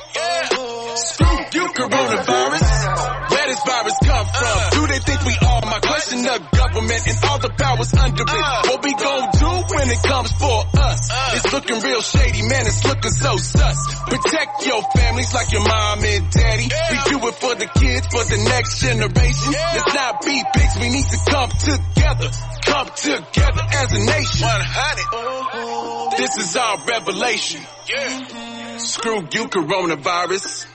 question 6.02 6.22
the 6.22 6.38
government 6.56 7.06
and 7.06 7.18
all 7.30 7.38
the 7.38 7.50
powers 7.50 7.94
under 7.94 8.22
it. 8.22 8.28
Uh. 8.28 8.62
What 8.66 8.82
we 8.84 8.94
gon' 8.94 9.30
do 9.38 9.52
when 9.74 9.86
it 9.90 10.02
comes 10.02 10.32
for 10.32 10.58
us? 10.78 11.10
Uh. 11.10 11.30
It's 11.34 11.52
looking 11.52 11.80
real 11.80 12.02
shady, 12.02 12.42
man, 12.48 12.66
it's 12.66 12.84
looking 12.84 13.10
so 13.10 13.36
sus. 13.36 13.78
Protect 14.06 14.66
your 14.66 14.82
families 14.96 15.34
like 15.34 15.52
your 15.52 15.62
mom 15.62 16.04
and 16.04 16.30
daddy. 16.30 16.68
We 16.90 16.96
do 17.10 17.26
it 17.28 17.34
for 17.34 17.54
the 17.54 17.66
kids, 17.78 18.06
for 18.10 18.24
the 18.24 18.38
next 18.50 18.80
generation. 18.80 19.52
Let's 19.52 19.94
not 19.94 20.22
be 20.22 20.42
pigs, 20.54 20.76
we 20.80 20.88
need 20.90 21.06
to 21.06 21.18
come 21.30 21.50
together. 21.50 22.30
Come 22.66 22.88
together 22.94 23.62
as 23.74 23.92
a 23.92 24.00
nation. 24.06 24.46
100. 24.46 26.18
This 26.18 26.36
is 26.38 26.56
our 26.56 26.78
revelation. 26.86 27.60
Yeah. 27.88 28.76
Screw 28.78 29.20
you, 29.30 29.46
coronavirus. 29.48 30.66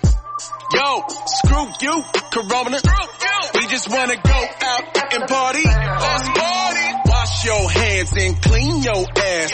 Yo, 0.74 1.04
screw 1.26 1.68
you, 1.82 2.04
Corona. 2.32 2.78
We 3.56 3.68
just 3.68 3.90
wanna 3.90 4.16
go 4.18 4.40
out 4.62 5.14
and 5.14 5.28
party. 5.28 5.64
Let's 5.64 6.30
party. 6.38 6.88
Wash 7.06 7.46
your 7.46 7.70
hands 7.72 8.12
and 8.18 8.42
clean 8.42 8.82
your 8.84 9.06
ass. 9.16 9.52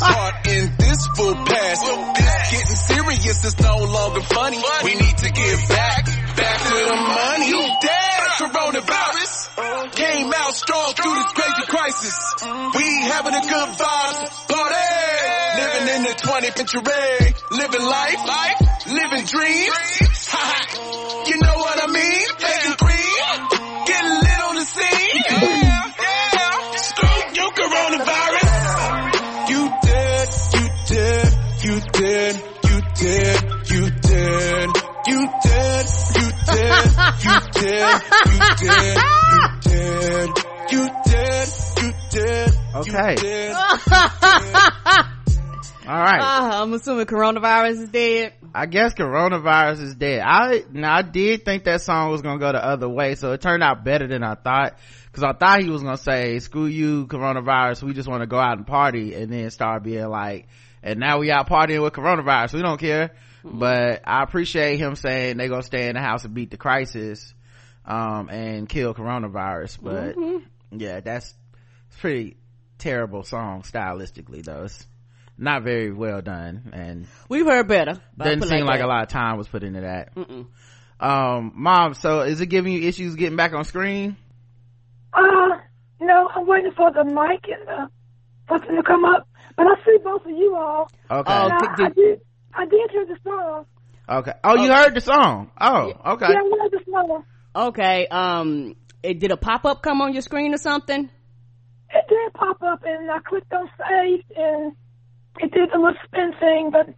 Part 0.00 0.46
in 0.46 0.72
this 0.78 1.06
full 1.16 1.34
pass. 1.34 1.80
This 1.80 2.50
getting 2.52 2.76
serious 2.76 3.44
is 3.44 3.58
no 3.60 3.76
longer 3.78 4.20
funny. 4.20 4.62
We 4.84 4.94
need 4.94 5.18
to 5.18 5.30
give 5.30 5.68
back, 5.68 6.04
back 6.36 6.58
to 6.68 6.74
the 6.74 6.96
money. 6.96 7.48
You 7.48 7.62
dead, 7.80 8.20
coronavirus. 8.38 9.92
Came 9.92 10.32
out 10.34 10.54
strong 10.54 10.92
through 10.94 11.14
this 11.14 11.32
crazy 11.32 11.66
crisis. 11.66 12.34
We 12.76 12.84
having 13.08 13.34
a 13.34 13.40
good 13.40 13.68
vibe, 13.80 14.48
party. 14.48 14.76
Living 15.60 15.96
in 15.96 16.02
the 16.04 16.14
20th 16.14 16.56
century, 16.56 17.34
living 17.50 17.82
life, 17.82 18.26
life, 18.26 18.86
living 18.86 19.24
dreams. 19.26 20.09
Ha 20.32 20.42
ha. 20.50 20.58
You 21.26 21.36
know 21.42 21.56
what 21.56 21.76
I 21.82 21.86
mean? 21.90 22.28
Making 22.40 22.76
cream, 22.78 23.38
getting 23.86 24.16
lit 24.22 24.40
on 24.46 24.54
the 24.54 24.64
scene. 24.64 25.22
Yeah, 25.30 25.90
yeah. 26.00 26.54
Screw 26.76 27.20
you, 27.34 27.46
coronavirus. 27.58 28.54
You 29.50 29.62
dead, 29.82 30.28
you 30.54 30.64
dead, 30.86 31.28
you 31.64 31.74
dead, 31.92 32.34
you 32.70 32.78
dead, 33.00 33.38
you 33.70 33.82
dead, 34.00 34.68
you 35.06 35.20
dead, 35.40 35.86
you 36.10 36.36
dead, 36.54 36.86
you 37.20 37.36
dead, 37.60 37.98
you 38.30 38.38
dead, 38.60 38.96
you 39.66 39.88
dead, 39.90 40.30
you 40.70 40.84
dead, 41.06 41.48
you 41.80 41.90
dead. 42.10 42.50
Okay. 42.76 43.14
All 45.86 45.96
right. 45.96 46.20
Uh, 46.20 46.62
I'm 46.62 46.72
assuming 46.74 47.06
coronavirus 47.06 47.82
is 47.82 47.88
dead. 47.88 48.34
I 48.54 48.66
guess 48.66 48.92
coronavirus 48.94 49.80
is 49.80 49.94
dead. 49.94 50.20
I 50.20 50.64
now 50.70 50.94
I 50.96 51.02
did 51.02 51.44
think 51.44 51.64
that 51.64 51.80
song 51.80 52.10
was 52.10 52.22
gonna 52.22 52.38
go 52.38 52.52
the 52.52 52.64
other 52.64 52.88
way, 52.88 53.14
so 53.14 53.32
it 53.32 53.40
turned 53.40 53.62
out 53.62 53.84
better 53.84 54.06
than 54.06 54.22
I 54.22 54.34
thought. 54.34 54.78
Cause 55.12 55.24
I 55.24 55.32
thought 55.32 55.62
he 55.62 55.70
was 55.70 55.82
gonna 55.82 55.96
say, 55.96 56.38
"Screw 56.38 56.66
you, 56.66 57.06
coronavirus. 57.06 57.82
We 57.82 57.94
just 57.94 58.08
want 58.08 58.22
to 58.22 58.26
go 58.26 58.38
out 58.38 58.58
and 58.58 58.66
party," 58.66 59.14
and 59.14 59.32
then 59.32 59.50
start 59.50 59.82
being 59.82 60.06
like, 60.08 60.48
"And 60.82 61.00
now 61.00 61.18
we 61.18 61.30
out 61.30 61.48
partying 61.48 61.82
with 61.82 61.94
coronavirus. 61.94 62.54
We 62.54 62.62
don't 62.62 62.78
care." 62.78 63.12
But 63.42 64.02
I 64.04 64.22
appreciate 64.22 64.76
him 64.76 64.94
saying 64.96 65.38
they 65.38 65.48
gonna 65.48 65.62
stay 65.62 65.88
in 65.88 65.94
the 65.94 66.00
house 66.00 66.24
and 66.24 66.34
beat 66.34 66.50
the 66.50 66.58
crisis, 66.58 67.34
um, 67.86 68.28
and 68.28 68.68
kill 68.68 68.94
coronavirus. 68.94 69.78
But 69.82 70.16
yeah, 70.70 71.00
that's 71.00 71.34
it's 71.88 71.96
pretty 72.00 72.36
terrible 72.78 73.24
song 73.24 73.62
stylistically, 73.62 74.44
though. 74.44 74.64
It's 74.64 74.86
not 75.40 75.62
very 75.62 75.90
well 75.92 76.20
done 76.20 76.70
and 76.72 77.06
We've 77.28 77.46
heard 77.46 77.66
better. 77.66 77.94
but 78.16 78.26
I'll 78.26 78.36
doesn't 78.36 78.48
seem 78.50 78.66
like 78.66 78.80
that. 78.80 78.84
a 78.86 78.88
lot 78.88 79.02
of 79.02 79.08
time 79.08 79.36
was 79.38 79.48
put 79.48 79.62
into 79.62 79.80
that 79.80 80.12
um 81.00 81.52
mom 81.54 81.94
so 81.94 82.20
is 82.20 82.40
it 82.40 82.46
giving 82.46 82.72
you 82.72 82.86
issues 82.86 83.14
getting 83.16 83.36
back 83.36 83.52
on 83.54 83.64
screen 83.64 84.16
Uh, 85.14 85.22
no, 86.00 86.28
I'm 86.34 86.46
waiting 86.46 86.72
for 86.76 86.90
the 86.92 87.04
mic 87.04 87.44
and 87.48 87.66
the 87.66 87.88
something 88.48 88.76
to 88.76 88.82
come 88.82 89.04
up. 89.04 89.26
But 89.56 89.66
I 89.66 89.74
see 89.84 89.98
both 90.02 90.22
of 90.24 90.30
you 90.30 90.54
all. 90.56 90.90
okay 91.10 91.32
Oh, 91.32 91.48
I, 91.50 91.76
did- 91.76 91.86
I 91.86 91.90
did. 91.90 92.20
I 92.54 92.64
did 92.66 92.90
hear 92.90 93.06
the 93.06 93.16
song. 93.24 93.66
okay 94.08 94.32
oh 94.44 94.56
you 94.62 94.72
heard 94.72 94.94
the 94.94 95.00
song 95.00 95.50
oh 95.60 95.92
okay 96.14 96.26
Yeah, 96.30 96.38
I 96.38 96.58
heard 96.62 96.70
the 96.72 96.80
song. 96.90 97.24
Okay, 97.56 98.06
um, 98.06 98.76
it, 99.02 99.18
did 99.18 99.32
a 99.32 99.36
pop-up 99.36 99.82
come 99.82 100.00
on 100.02 100.12
your 100.12 100.22
screen 100.22 100.54
or 100.54 100.58
something? 100.58 101.10
It 101.92 102.04
did 102.08 102.32
pop 102.34 102.62
up, 102.62 102.84
and 102.84 103.10
I 103.10 103.18
clicked 103.18 103.52
on 103.52 103.68
save, 103.76 104.22
and 104.36 104.72
it 105.38 105.52
did 105.52 105.70
the 105.72 105.78
little 105.78 105.94
spin 106.04 106.32
thing, 106.40 106.70
but 106.72 106.88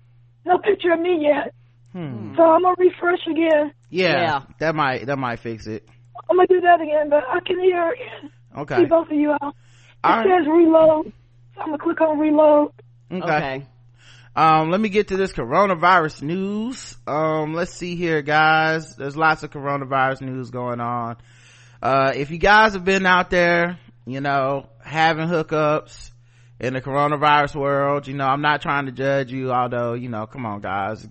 no 0.44 0.58
picture 0.58 0.92
of 0.92 1.00
me 1.00 1.18
yet. 1.22 1.54
Hmm. 1.92 2.34
So 2.36 2.42
I'm 2.42 2.62
gonna 2.62 2.74
refresh 2.78 3.26
again. 3.30 3.72
yeah, 3.90 4.20
Yeah. 4.22 4.40
that 4.60 4.74
might 4.74 5.06
that 5.06 5.18
might 5.18 5.38
fix 5.40 5.66
it 5.66 5.86
I'm 6.30 6.36
gonna 6.36 6.46
do 6.48 6.60
that 6.62 6.80
again, 6.80 7.10
but 7.10 7.24
I 7.28 7.40
can 7.46 7.60
hear 7.60 7.90
again. 7.92 8.30
okay 8.58 8.76
See 8.78 8.84
both 8.86 9.08
of 9.10 9.16
you 9.16 9.30
all. 9.32 9.50
It 9.50 9.54
All 10.04 10.16
right. 10.16 10.26
says 10.26 10.46
reload, 10.48 11.12
so 11.54 11.60
I'm 11.60 11.66
gonna 11.68 11.78
click 11.78 12.00
on 12.00 12.18
reload. 12.18 12.72
okay. 13.12 13.22
Okay. 13.24 13.66
um 14.34 14.70
let 14.70 14.80
me 14.80 14.88
get 14.88 15.08
to 15.08 15.16
this 15.18 15.32
coronavirus 15.34 16.22
news 16.22 16.96
um 17.06 17.52
let's 17.52 17.72
see 17.72 17.94
here 17.96 18.22
guys 18.22 18.96
there's 18.96 19.16
lots 19.16 19.42
of 19.42 19.50
coronavirus 19.50 20.22
news 20.22 20.50
going 20.50 20.80
on 20.80 21.16
uh 21.82 22.12
if 22.16 22.30
you 22.30 22.38
guys 22.38 22.72
have 22.72 22.84
been 22.86 23.04
out 23.04 23.28
there 23.28 23.78
you 24.06 24.20
know 24.22 24.66
having 24.82 25.28
hookups 25.28 26.11
in 26.62 26.72
the 26.72 26.80
coronavirus 26.80 27.56
world 27.56 28.06
you 28.06 28.14
know 28.14 28.26
i'm 28.26 28.40
not 28.40 28.62
trying 28.62 28.86
to 28.86 28.92
judge 28.92 29.30
you 29.30 29.52
although 29.52 29.92
you 29.92 30.08
know 30.08 30.26
come 30.26 30.46
on 30.46 30.60
guys. 30.60 31.06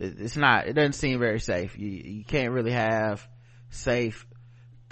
It's 0.00 0.36
not 0.36 0.68
it 0.68 0.74
doesn't 0.74 0.92
seem 0.92 1.18
very 1.18 1.40
safe. 1.40 1.76
You 1.76 1.88
you 1.88 2.24
can't 2.24 2.52
really 2.52 2.70
have 2.70 3.26
safe 3.70 4.26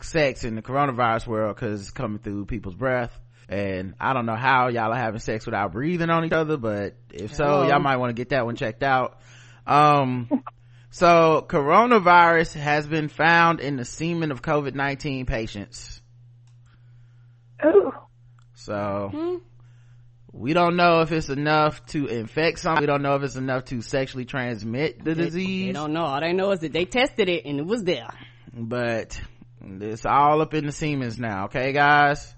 sex 0.03 0.43
in 0.43 0.57
the 0.57 0.63
coronavirus 0.63 1.29
world 1.29 1.55
because 1.55 1.81
it's 1.81 1.91
coming 1.91 2.19
through 2.19 2.47
people's 2.47 2.75
breath. 2.75 3.17
And 3.49 3.95
i 4.01 4.13
don't 4.13 4.27
know 4.27 4.35
how 4.35 4.67
y'all 4.67 4.93
are 4.93 4.99
having 4.99 5.21
sex 5.21 5.47
without 5.47 5.71
breathing 5.71 6.11
on 6.11 6.25
each 6.25 6.33
other 6.33 6.57
but 6.57 6.97
if 7.13 7.37
so 7.37 7.45
Hello. 7.45 7.69
y'all 7.69 7.79
might 7.79 7.99
want 7.99 8.11
to 8.11 8.21
get 8.21 8.31
that 8.31 8.45
one 8.45 8.57
checked 8.57 8.83
out. 8.83 9.21
Um 9.65 10.43
so 10.91 11.47
coronavirus 11.49 12.55
has 12.55 12.89
been 12.89 13.07
found 13.07 13.61
in 13.61 13.77
the 13.77 13.85
semen 13.85 14.33
of 14.33 14.43
covid-19 14.43 15.29
patients. 15.29 16.03
Ooh, 17.65 17.93
so 18.55 19.41
we 20.37 20.53
don't 20.53 20.77
know 20.77 21.01
if 21.01 21.13
it's 21.13 21.29
enough 21.29 21.85
to 21.87 22.07
infect 22.07 22.59
some 22.61 22.79
we 22.81 22.87
don't 22.87 23.03
know 23.03 23.15
if 23.17 23.23
it's 23.23 23.37
enough 23.37 23.65
to 23.67 23.81
sexually 23.81 24.25
transmit 24.25 25.03
the 25.05 25.15
They 25.15 25.25
disease 25.25 25.75
don't 25.75 25.93
know. 25.93 26.05
All 26.05 26.21
they 26.21 26.33
know 26.33 26.51
is 26.53 26.61
that 26.61 26.73
they 26.73 26.85
tested 26.85 27.29
it 27.29 27.45
and 27.47 27.59
it 27.59 27.67
was 27.67 27.83
there. 27.85 28.09
but 28.53 29.21
it's 29.63 30.05
all 30.07 30.41
up 30.43 30.55
in 30.55 30.67
the 30.67 30.73
Siemens 30.73 31.19
now, 31.19 31.47
okay 31.47 31.73
guys? 31.73 32.35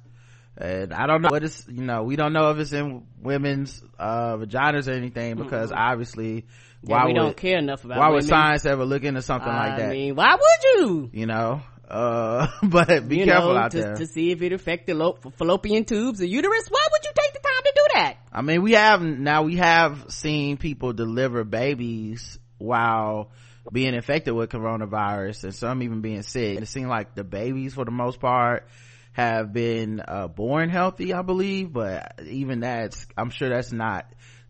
And 0.57 0.93
I 0.93 1.07
don't 1.07 1.23
know 1.23 1.29
what 1.31 1.45
it's, 1.45 1.67
you 1.69 1.85
know, 1.85 2.03
we 2.03 2.17
don't 2.17 2.33
know 2.33 2.51
if 2.51 2.59
it's 2.59 2.73
in 2.73 3.05
women's, 3.23 3.81
uh, 3.99 4.37
vaginas 4.37 4.89
or 4.89 4.93
anything 4.93 5.37
because 5.37 5.71
obviously, 5.73 6.47
Yeah, 6.83 6.97
why 6.97 7.07
we 7.07 7.13
would, 7.13 7.19
don't 7.19 7.37
care 7.37 7.59
enough 7.59 7.85
about 7.85 7.99
why 7.99 8.09
would 8.11 8.25
science 8.25 8.67
ever 8.67 8.85
look 8.85 9.05
into 9.05 9.23
something 9.23 9.53
like 9.53 9.79
that? 9.79 9.89
I 9.91 9.93
mean, 9.93 10.15
why 10.17 10.35
would 10.35 10.81
you? 10.81 11.11
you 11.13 11.27
know, 11.27 11.63
uh, 11.88 12.48
but 12.62 13.09
be 13.09 13.18
you 13.18 13.24
careful 13.24 13.55
know, 13.55 13.59
out 13.59 13.70
to, 13.72 13.79
there. 13.79 13.96
to 13.96 14.07
see 14.07 14.31
if 14.31 14.42
it 14.42 14.53
affected 14.53 14.96
lo- 14.96 15.18
fallopian 15.37 15.85
tubes 15.85 16.20
or 16.20 16.27
uterus. 16.27 16.68
Why 16.68 16.87
would 16.92 17.05
you 17.05 17.11
take 17.16 17.33
the 17.33 17.40
time 17.40 17.62
to 17.64 17.72
do 17.74 17.83
that? 17.94 18.16
I 18.33 18.42
mean, 18.42 18.62
we 18.62 18.72
have, 18.72 19.03
now 19.03 19.42
we 19.44 19.57
have 19.57 20.07
seen 20.11 20.57
people 20.59 20.92
deliver 20.92 21.44
babies 21.44 22.38
while 22.59 23.31
being 23.72 23.94
infected 23.94 24.35
with 24.35 24.51
coronavirus 24.51 25.44
and 25.44 25.55
some 25.55 25.83
even 25.83 26.01
being 26.01 26.22
sick. 26.22 26.61
It 26.61 26.68
seemed 26.68 26.88
like 26.88 27.14
the 27.14 27.24
babies 27.24 27.74
for 27.74 27.85
the 27.85 27.90
most 27.90 28.20
part 28.20 28.66
have 29.12 29.53
been, 29.53 30.01
uh, 30.07 30.29
born 30.29 30.68
healthy, 30.68 31.12
I 31.12 31.22
believe, 31.22 31.72
but 31.72 32.20
even 32.27 32.61
that's, 32.61 33.07
I'm 33.16 33.31
sure 33.31 33.48
that's 33.48 33.72
not 33.72 34.07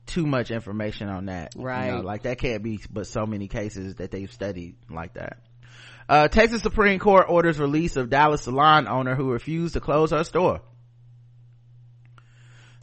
too 0.06 0.26
much 0.26 0.50
information 0.50 1.08
on 1.08 1.26
that. 1.26 1.54
You 1.54 1.62
know, 1.62 1.66
Right. 1.68 2.04
like 2.04 2.22
that 2.22 2.38
can't 2.38 2.62
be 2.62 2.80
but 2.90 3.06
so 3.06 3.26
many 3.26 3.46
cases 3.48 3.96
that 3.96 4.10
they've 4.10 4.32
studied 4.32 4.76
like 4.90 5.14
that. 5.14 5.38
Uh, 6.08 6.28
Texas 6.28 6.62
Supreme 6.62 6.98
Court 6.98 7.26
orders 7.28 7.58
release 7.58 7.96
of 7.96 8.08
Dallas 8.08 8.42
salon 8.42 8.88
owner 8.88 9.14
who 9.14 9.30
refused 9.30 9.74
to 9.74 9.80
close 9.80 10.10
her 10.10 10.24
store. 10.24 10.60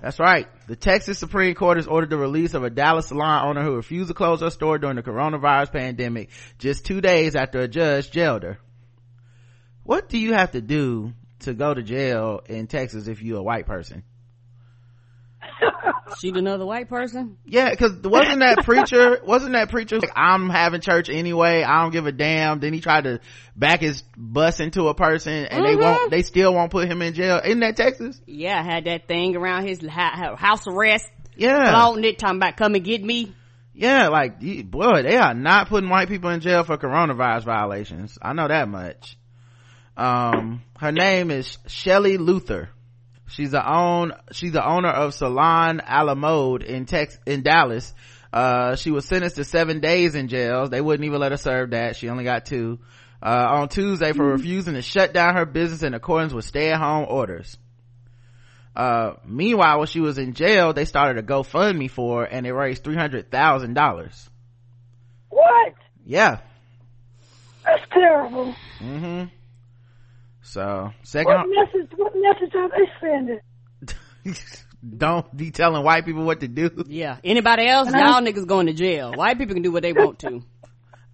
That's 0.01 0.19
right. 0.19 0.47
The 0.67 0.75
Texas 0.75 1.17
Supreme 1.17 1.55
Court 1.55 1.77
has 1.77 1.87
ordered 1.87 2.11
the 2.11 2.17
release 2.17 2.53
of 2.53 2.63
a 2.63 2.69
Dallas 2.69 3.07
salon 3.07 3.47
owner 3.47 3.63
who 3.63 3.75
refused 3.75 4.09
to 4.09 4.13
close 4.13 4.41
her 4.41 4.51
store 4.51 4.77
during 4.77 4.97
the 4.97 5.03
coronavirus 5.03 5.71
pandemic 5.71 6.29
just 6.59 6.85
two 6.85 7.01
days 7.01 7.35
after 7.35 7.61
a 7.61 7.67
judge 7.67 8.11
jailed 8.11 8.43
her. 8.43 8.59
What 9.83 10.09
do 10.09 10.19
you 10.19 10.33
have 10.33 10.51
to 10.51 10.61
do 10.61 11.13
to 11.39 11.53
go 11.53 11.73
to 11.73 11.81
jail 11.81 12.41
in 12.47 12.67
Texas 12.67 13.07
if 13.07 13.23
you're 13.23 13.39
a 13.39 13.43
white 13.43 13.65
person? 13.65 14.03
Shoot 16.19 16.37
another 16.37 16.65
white 16.65 16.89
person? 16.89 17.37
Yeah, 17.45 17.73
cause 17.75 17.91
wasn't 18.03 18.39
that 18.39 18.63
preacher, 18.63 19.19
wasn't 19.23 19.53
that 19.53 19.69
preacher 19.69 19.99
like, 19.99 20.11
I'm 20.15 20.49
having 20.49 20.81
church 20.81 21.09
anyway, 21.09 21.63
I 21.63 21.83
don't 21.83 21.91
give 21.91 22.05
a 22.05 22.11
damn. 22.11 22.59
Then 22.59 22.73
he 22.73 22.81
tried 22.81 23.05
to 23.05 23.19
back 23.55 23.81
his 23.81 24.03
bus 24.17 24.59
into 24.59 24.87
a 24.87 24.93
person 24.93 25.45
and 25.45 25.65
they 25.65 25.75
won't, 25.75 26.11
they 26.11 26.21
still 26.21 26.53
won't 26.53 26.71
put 26.71 26.87
him 26.87 27.01
in 27.01 27.13
jail. 27.13 27.41
Isn't 27.43 27.59
that 27.59 27.75
Texas? 27.75 28.19
Yeah, 28.25 28.61
had 28.63 28.85
that 28.85 29.07
thing 29.07 29.35
around 29.35 29.67
his 29.67 29.85
house 29.85 30.67
arrest. 30.67 31.09
Yeah. 31.35 31.71
Flaunting 31.71 32.05
it, 32.05 32.19
talking 32.19 32.37
about 32.37 32.57
come 32.57 32.75
and 32.75 32.83
get 32.83 33.03
me. 33.03 33.33
Yeah, 33.73 34.07
like, 34.07 34.39
boy, 34.39 35.03
they 35.03 35.17
are 35.17 35.33
not 35.33 35.67
putting 35.67 35.89
white 35.89 36.07
people 36.07 36.29
in 36.29 36.39
jail 36.39 36.63
for 36.63 36.77
coronavirus 36.77 37.43
violations. 37.43 38.17
I 38.21 38.31
know 38.31 38.47
that 38.47 38.69
much. 38.69 39.17
Um, 39.97 40.61
her 40.79 40.93
name 40.93 41.29
is 41.29 41.57
Shelley 41.67 42.17
Luther. 42.17 42.69
She's 43.27 43.51
the 43.51 43.67
own, 43.67 44.13
she's 44.31 44.51
the 44.51 44.65
owner 44.65 44.89
of 44.89 45.13
Salon 45.13 45.81
a 45.85 46.03
la 46.03 46.15
Mode 46.15 46.63
in 46.63 46.85
Tex, 46.85 47.17
in 47.25 47.41
Dallas. 47.41 47.93
Uh, 48.31 48.75
she 48.75 48.91
was 48.91 49.05
sentenced 49.05 49.37
to 49.37 49.43
seven 49.43 49.79
days 49.79 50.13
in 50.13 50.27
jail. 50.27 50.67
They 50.67 50.81
wouldn't 50.81 51.05
even 51.05 51.19
let 51.19 51.31
her 51.31 51.37
serve 51.37 51.71
that. 51.71 51.95
She 51.95 52.09
only 52.09 52.23
got 52.23 52.45
two. 52.45 52.79
Uh, 53.23 53.47
on 53.49 53.69
Tuesday 53.69 54.11
for 54.11 54.25
refusing 54.25 54.75
to 54.75 54.81
shut 54.81 55.13
down 55.13 55.35
her 55.35 55.45
business 55.45 55.81
in 55.81 55.93
accordance 55.93 56.33
with 56.33 56.45
stay-at-home 56.45 57.07
orders. 57.09 57.57
Uh, 58.75 59.13
meanwhile, 59.25 59.79
when 59.79 59.87
she 59.87 60.01
was 60.01 60.17
in 60.17 60.33
jail, 60.33 60.73
they 60.73 60.85
started 60.85 61.23
a 61.23 61.25
GoFundMe 61.25 61.89
for 61.89 62.21
her 62.21 62.25
and 62.25 62.45
it 62.45 62.53
raised 62.53 62.83
$300,000. 62.83 64.29
What? 65.29 65.73
Yeah. 66.05 66.39
That's 67.63 67.81
terrible. 67.91 68.53
hmm 68.79 69.23
So, 70.45 70.91
second, 71.03 71.33
What 71.33 71.47
message? 71.49 71.91
What 71.97 72.13
message 72.15 72.55
are 72.55 72.69
they 72.69 72.89
sending? 73.01 73.39
don't 74.97 75.35
be 75.35 75.49
telling 75.49 75.83
white 75.83 76.05
people 76.05 76.23
what 76.23 76.39
to 76.41 76.47
do. 76.47 76.83
Yeah. 76.87 77.17
Anybody 77.23 77.67
else? 77.67 77.89
Y'all 77.91 78.21
niggas 78.21 78.45
going 78.45 78.67
to 78.67 78.73
jail. 78.73 79.11
White 79.13 79.39
people 79.39 79.55
can 79.55 79.63
do 79.63 79.71
what 79.71 79.81
they 79.83 79.93
want 79.93 80.19
to. 80.19 80.43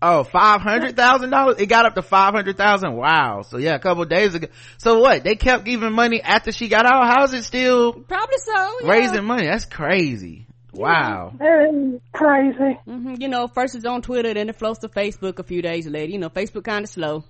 Oh, 0.03 0.23
five 0.23 0.61
hundred 0.61 0.95
thousand 0.95 1.29
dollars. 1.29 1.57
It 1.59 1.67
got 1.67 1.85
up 1.85 1.93
to 1.93 2.01
five 2.01 2.33
hundred 2.33 2.57
thousand. 2.57 2.95
Wow. 2.95 3.43
So 3.43 3.57
yeah, 3.57 3.75
a 3.75 3.79
couple 3.79 4.03
days 4.05 4.33
ago. 4.33 4.47
So 4.79 4.99
what? 4.99 5.23
They 5.23 5.35
kept 5.35 5.63
giving 5.63 5.93
money 5.93 6.19
after 6.23 6.51
she 6.51 6.69
got 6.69 6.87
out. 6.87 7.05
How's 7.05 7.33
it 7.33 7.43
still 7.43 7.93
Probably 7.93 8.37
so. 8.43 8.77
Yeah. 8.81 8.89
raising 8.89 9.23
money? 9.25 9.45
That's 9.45 9.65
crazy. 9.65 10.47
Wow. 10.73 11.33
That 11.37 11.69
is 11.71 12.01
crazy. 12.13 12.79
hmm 12.83 13.13
You 13.19 13.27
know, 13.27 13.47
first 13.47 13.75
it's 13.75 13.85
on 13.85 14.01
Twitter, 14.01 14.33
then 14.33 14.49
it 14.49 14.55
flows 14.55 14.79
to 14.79 14.89
Facebook 14.89 15.37
a 15.37 15.43
few 15.43 15.61
days 15.61 15.85
later. 15.85 16.11
You 16.11 16.17
know, 16.17 16.29
Facebook 16.31 16.63
kind 16.63 16.83
of 16.83 16.89
slow. 16.89 17.23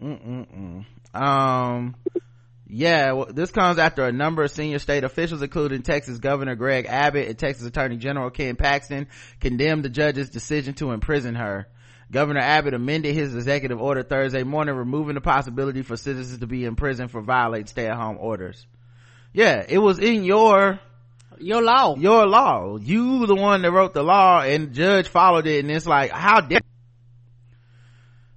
Mm-mm-mm. 0.00 0.84
Um, 1.14 1.94
yeah, 2.74 3.12
well, 3.12 3.26
this 3.30 3.50
comes 3.50 3.78
after 3.78 4.06
a 4.06 4.12
number 4.12 4.42
of 4.42 4.50
senior 4.50 4.78
state 4.78 5.04
officials, 5.04 5.42
including 5.42 5.82
Texas 5.82 6.18
Governor 6.18 6.54
Greg 6.54 6.86
Abbott 6.88 7.28
and 7.28 7.38
Texas 7.38 7.66
Attorney 7.66 7.98
General 7.98 8.30
Ken 8.30 8.56
Paxton, 8.56 9.08
condemned 9.40 9.84
the 9.84 9.90
judge's 9.90 10.30
decision 10.30 10.72
to 10.74 10.92
imprison 10.92 11.34
her. 11.34 11.68
Governor 12.10 12.40
Abbott 12.40 12.74
amended 12.74 13.14
his 13.14 13.34
executive 13.34 13.80
order 13.80 14.02
Thursday 14.02 14.42
morning, 14.42 14.74
removing 14.74 15.14
the 15.14 15.20
possibility 15.20 15.82
for 15.82 15.96
citizens 15.96 16.40
to 16.40 16.46
be 16.46 16.64
imprisoned 16.64 17.10
for 17.10 17.20
violating 17.20 17.66
stay-at-home 17.66 18.16
orders. 18.18 18.66
Yeah, 19.34 19.64
it 19.68 19.78
was 19.78 19.98
in 19.98 20.24
your 20.24 20.80
Your 21.38 21.62
law. 21.62 21.96
your 21.96 22.26
law. 22.26 22.76
You 22.76 23.26
the 23.26 23.34
one 23.34 23.62
that 23.62 23.70
wrote 23.70 23.92
the 23.92 24.02
law, 24.02 24.40
and 24.40 24.68
the 24.68 24.74
judge 24.74 25.08
followed 25.08 25.46
it, 25.46 25.60
and 25.60 25.70
it's 25.70 25.86
like, 25.86 26.10
how 26.10 26.40
dare? 26.40 26.60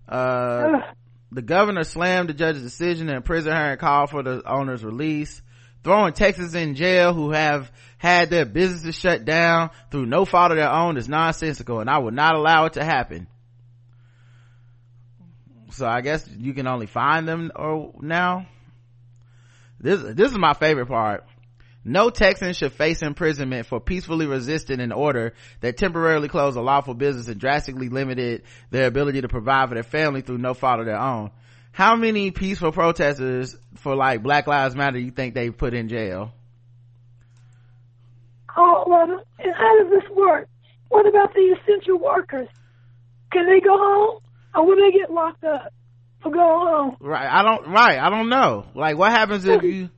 Uh, 0.08 0.82
Ugh. 0.88 0.96
The 1.32 1.42
governor 1.42 1.84
slammed 1.84 2.30
the 2.30 2.34
judge's 2.34 2.64
decision 2.64 3.10
and 3.10 3.18
imprison 3.18 3.52
her 3.52 3.72
and 3.72 3.80
called 3.80 4.10
for 4.10 4.24
the 4.24 4.42
owner's 4.46 4.84
release. 4.84 5.42
Throwing 5.84 6.14
Texans 6.14 6.56
in 6.56 6.76
jail 6.76 7.14
who 7.14 7.32
have 7.32 7.72
had 7.98 8.30
their 8.30 8.46
businesses 8.46 8.96
shut 8.96 9.26
down 9.26 9.70
through 9.92 10.08
no 10.08 10.26
fault 10.26 10.52
of 10.52 10.58
their 10.58 10.72
own 10.72 10.98
is 10.98 11.08
nonsensical 11.08 11.80
and 11.80 11.90
I 11.90 12.00
will 12.00 12.12
not 12.12 12.36
allow 12.36 12.66
it 12.66 12.74
to 12.74 12.84
happen. 12.84 13.28
So 15.72 15.86
I 15.86 16.02
guess 16.02 16.28
you 16.28 16.54
can 16.54 16.68
only 16.68 16.88
find 16.88 17.28
them 17.28 17.52
or 17.56 17.94
now. 18.02 18.48
This, 19.80 20.02
this 20.16 20.32
is 20.32 20.38
my 20.38 20.54
favorite 20.54 20.88
part. 20.88 21.26
No 21.88 22.10
Texan 22.10 22.54
should 22.54 22.74
face 22.74 23.04
imprisonment 23.04 23.68
for 23.68 23.80
peacefully 23.80 24.26
resisting 24.26 24.80
an 24.80 24.92
order 24.92 25.36
that 25.62 25.78
temporarily 25.78 26.28
closed 26.28 26.58
a 26.58 26.62
lawful 26.62 26.96
business 26.96 27.28
and 27.28 27.40
drastically 27.40 27.90
limited 27.90 28.42
their 28.72 28.88
ability 28.88 29.22
to 29.22 29.28
provide 29.28 29.70
for 29.70 29.76
their 29.76 29.84
family 29.84 30.22
through 30.22 30.40
no 30.40 30.56
fault 30.56 30.80
of 30.80 30.88
their 30.88 31.00
own. 31.00 31.30
How 31.72 31.96
many 31.96 32.32
peaceful 32.32 32.72
protesters 32.72 33.56
for 33.76 33.96
like 33.96 34.24
Black 34.24 34.48
Lives 34.48 34.76
Matter 34.76 34.98
you 34.98 35.12
think 35.12 35.36
they 35.36 35.52
put 35.52 35.76
in 35.76 35.88
jail? 35.88 36.32
Oh, 38.58 38.84
well, 38.88 39.24
and 39.38 39.54
how 39.54 39.84
does 39.84 39.92
this 39.92 40.10
work? 40.16 40.48
What 40.90 41.06
about 41.06 41.34
the 41.36 41.56
essential 41.62 42.00
workers? 42.00 42.48
Can 43.32 43.46
they 43.46 43.60
go 43.60 43.78
home, 43.78 44.22
or 44.56 44.66
will 44.66 44.78
they 44.78 44.98
get 44.98 45.12
locked 45.12 45.44
up 45.44 45.72
for 46.24 46.32
going 46.32 46.68
home? 46.68 46.98
Right. 47.00 47.28
I 47.30 47.44
don't, 47.44 47.68
right. 47.68 48.00
I 48.00 48.10
don't 48.10 48.30
know. 48.30 48.66
Like 48.74 48.98
what 48.98 49.12
happens 49.12 49.46
if 49.46 49.62
you, 49.62 49.90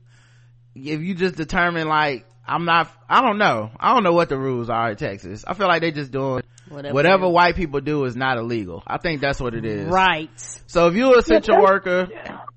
if 0.86 1.00
you 1.00 1.14
just 1.14 1.36
determine 1.36 1.88
like, 1.88 2.24
I'm 2.46 2.64
not, 2.64 2.90
I 3.08 3.20
don't 3.20 3.38
know. 3.38 3.70
I 3.78 3.92
don't 3.94 4.04
know 4.04 4.12
what 4.12 4.28
the 4.30 4.38
rules 4.38 4.70
are 4.70 4.90
in 4.90 4.96
Texas. 4.96 5.44
I 5.46 5.54
feel 5.54 5.68
like 5.68 5.82
they 5.82 5.90
just 5.92 6.10
doing 6.10 6.42
Whatever. 6.68 6.94
whatever 6.94 7.28
white 7.28 7.56
people 7.56 7.80
do 7.80 8.04
is 8.04 8.16
not 8.16 8.38
illegal. 8.38 8.82
I 8.86 8.96
think 8.98 9.20
that's 9.20 9.40
what 9.40 9.54
it 9.54 9.64
is. 9.64 9.86
Right. 9.88 10.30
So 10.66 10.88
if 10.88 10.94
you're 10.94 11.12
an 11.12 11.18
essential 11.18 11.56
that's- 11.56 11.70
worker, 11.70 12.08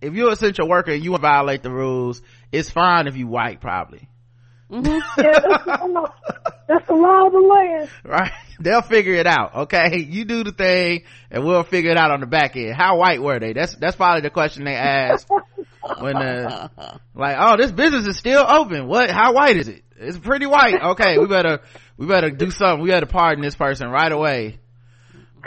if 0.02 0.14
you're 0.14 0.28
an 0.28 0.34
essential 0.34 0.68
worker 0.70 0.92
and 0.92 1.04
you 1.04 1.16
violate 1.18 1.62
the 1.64 1.72
rules, 1.72 2.22
it's 2.52 2.70
fine 2.70 3.08
if 3.08 3.16
you 3.18 3.28
white 3.28 3.60
probably. 3.62 4.08
Mm-hmm. 4.70 5.00
Yeah, 5.22 5.40
that's, 5.40 5.82
the 5.82 5.88
law. 5.88 6.14
that's 6.68 6.88
the 6.88 6.94
law 6.94 7.26
of 7.28 7.34
the 7.34 7.40
land. 7.40 7.90
Right? 8.06 8.32
They'll 8.62 8.82
figure 8.82 9.16
it 9.16 9.28
out. 9.28 9.56
Okay. 9.64 9.98
You 10.00 10.24
do 10.24 10.46
the 10.46 10.54
thing 10.54 11.04
and 11.30 11.44
we'll 11.46 11.64
figure 11.64 11.92
it 11.92 11.98
out 11.98 12.12
on 12.12 12.22
the 12.22 12.26
back 12.28 12.56
end. 12.56 12.74
How 12.74 12.98
white 12.98 13.22
were 13.22 13.40
they? 13.40 13.52
That's, 13.52 13.76
that's 13.76 13.98
probably 13.98 14.22
the 14.22 14.30
question 14.30 14.64
they 14.64 14.76
asked 14.76 15.28
when, 16.00 16.16
uh, 16.18 16.70
like, 17.16 17.36
oh, 17.40 17.58
this 17.58 17.72
business 17.72 18.08
is 18.08 18.18
still 18.18 18.46
open. 18.48 18.88
What, 18.88 19.10
how 19.10 19.34
white 19.34 19.58
is 19.58 19.68
it? 19.68 19.84
It's 19.98 20.18
pretty 20.18 20.46
white. 20.46 20.82
Okay. 20.82 21.18
We 21.18 21.28
better, 21.28 21.62
we 21.98 22.08
better 22.08 22.30
do 22.30 22.52
something. 22.52 22.82
We 22.82 22.90
better 22.90 23.06
pardon 23.06 23.44
this 23.44 23.56
person 23.56 23.90
right 23.90 24.12
away. 24.12 24.60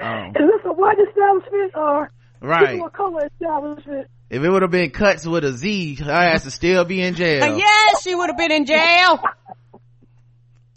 Um, 0.01 0.29
Is 0.29 0.35
this 0.35 0.61
a 0.65 0.73
white 0.73 0.99
establishment 0.99 1.73
or 1.75 2.11
right. 2.41 2.73
people 2.73 2.87
of 2.87 2.93
color 2.93 3.27
establishment? 3.27 4.09
If 4.31 4.43
it 4.43 4.51
would 4.51 4.63
have 4.63 4.71
been 4.71 4.91
cuts 4.91 5.27
with 5.27 5.45
a 5.45 5.53
Z, 5.53 5.97
her 5.97 6.11
ass 6.11 6.45
would 6.45 6.53
still 6.53 6.85
be 6.85 7.01
in 7.01 7.15
jail. 7.15 7.45
Uh, 7.45 7.57
yes, 7.57 8.03
she 8.03 8.15
would 8.15 8.31
have 8.31 8.37
been 8.39 8.53
in 8.53 8.65
jail. 8.65 9.23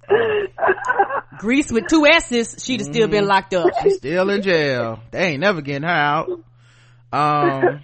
Grease 1.40 1.72
with 1.72 1.88
two 1.88 2.06
S's, 2.06 2.56
she'd 2.64 2.82
have 2.82 2.90
still 2.90 3.08
been 3.08 3.26
locked 3.26 3.54
up. 3.54 3.72
She's 3.84 3.98
still 3.98 4.30
in 4.30 4.42
jail. 4.42 5.00
They 5.12 5.30
ain't 5.30 5.40
never 5.40 5.62
getting 5.62 5.84
her 5.84 5.90
out. 5.90 6.30
Um, 7.12 7.82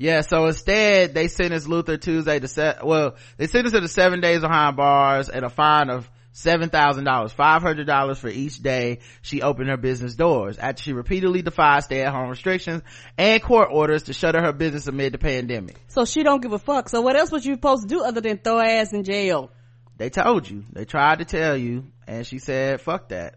yeah, 0.00 0.22
so 0.22 0.46
instead 0.46 1.12
they 1.12 1.28
sentenced 1.28 1.68
Luther 1.68 1.98
Tuesday 1.98 2.40
to 2.40 2.48
set, 2.48 2.86
well, 2.86 3.16
they 3.36 3.46
sentenced 3.46 3.74
her 3.74 3.82
to 3.82 3.88
seven 3.88 4.22
days 4.22 4.40
behind 4.40 4.74
bars 4.74 5.28
and 5.28 5.44
a 5.44 5.50
fine 5.50 5.90
of 5.90 6.08
$7,000, 6.32 7.04
$500 7.04 8.16
for 8.16 8.28
each 8.28 8.62
day 8.62 9.00
she 9.20 9.42
opened 9.42 9.68
her 9.68 9.76
business 9.76 10.14
doors 10.14 10.56
after 10.56 10.82
she 10.82 10.94
repeatedly 10.94 11.42
defied 11.42 11.84
stay-at-home 11.84 12.30
restrictions 12.30 12.82
and 13.18 13.42
court 13.42 13.68
orders 13.70 14.04
to 14.04 14.14
shutter 14.14 14.40
her 14.40 14.54
business 14.54 14.86
amid 14.86 15.12
the 15.12 15.18
pandemic. 15.18 15.76
So 15.88 16.06
she 16.06 16.22
don't 16.22 16.40
give 16.40 16.54
a 16.54 16.58
fuck. 16.58 16.88
So 16.88 17.02
what 17.02 17.14
else 17.14 17.30
was 17.30 17.44
you 17.44 17.56
supposed 17.56 17.82
to 17.82 17.88
do 17.94 18.02
other 18.02 18.22
than 18.22 18.38
throw 18.38 18.58
ass 18.58 18.94
in 18.94 19.04
jail? 19.04 19.50
They 19.98 20.08
told 20.08 20.48
you. 20.48 20.64
They 20.72 20.86
tried 20.86 21.18
to 21.18 21.26
tell 21.26 21.58
you, 21.58 21.92
and 22.06 22.26
she 22.26 22.38
said, 22.38 22.80
"Fuck 22.80 23.10
that." 23.10 23.34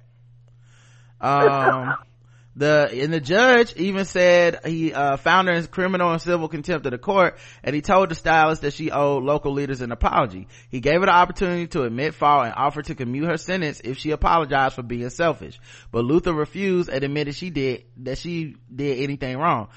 Um, 1.20 1.98
the 2.56 2.90
and 2.94 3.12
the 3.12 3.20
judge 3.20 3.76
even 3.76 4.06
said 4.06 4.60
he 4.66 4.94
uh, 4.94 5.18
found 5.18 5.48
her 5.48 5.54
in 5.56 5.66
criminal 5.68 6.12
and 6.12 6.22
civil 6.22 6.48
contempt 6.48 6.86
of 6.86 6.92
the 6.92 6.98
court, 6.98 7.38
and 7.64 7.76
he 7.76 7.82
told 7.82 8.10
the 8.10 8.16
stylist 8.16 8.62
that 8.62 8.74
she 8.74 8.92
owed 8.92 9.24
local 9.24 9.54
leaders 9.54 9.82
an 9.82 9.92
apology. 9.92 10.48
He 10.70 10.80
gave 10.80 11.00
her 11.00 11.08
the 11.08 11.14
opportunity 11.14 11.68
to 11.68 11.84
admit 11.84 12.14
fault 12.14 12.46
and 12.46 12.54
offered 12.56 12.86
to 12.86 12.96
commute 12.96 13.26
her 13.26 13.38
sentence 13.38 13.82
if 13.84 13.98
she 13.98 14.12
apologized 14.12 14.76
for 14.76 14.84
being 14.84 15.10
selfish. 15.10 15.60
But 15.92 16.06
Luther 16.06 16.34
refused 16.34 16.90
and 16.90 17.04
admitted 17.04 17.36
she 17.36 17.50
did 17.50 17.86
that 17.98 18.18
she 18.20 18.56
did 18.74 19.00
anything 19.00 19.38
wrong. 19.38 19.70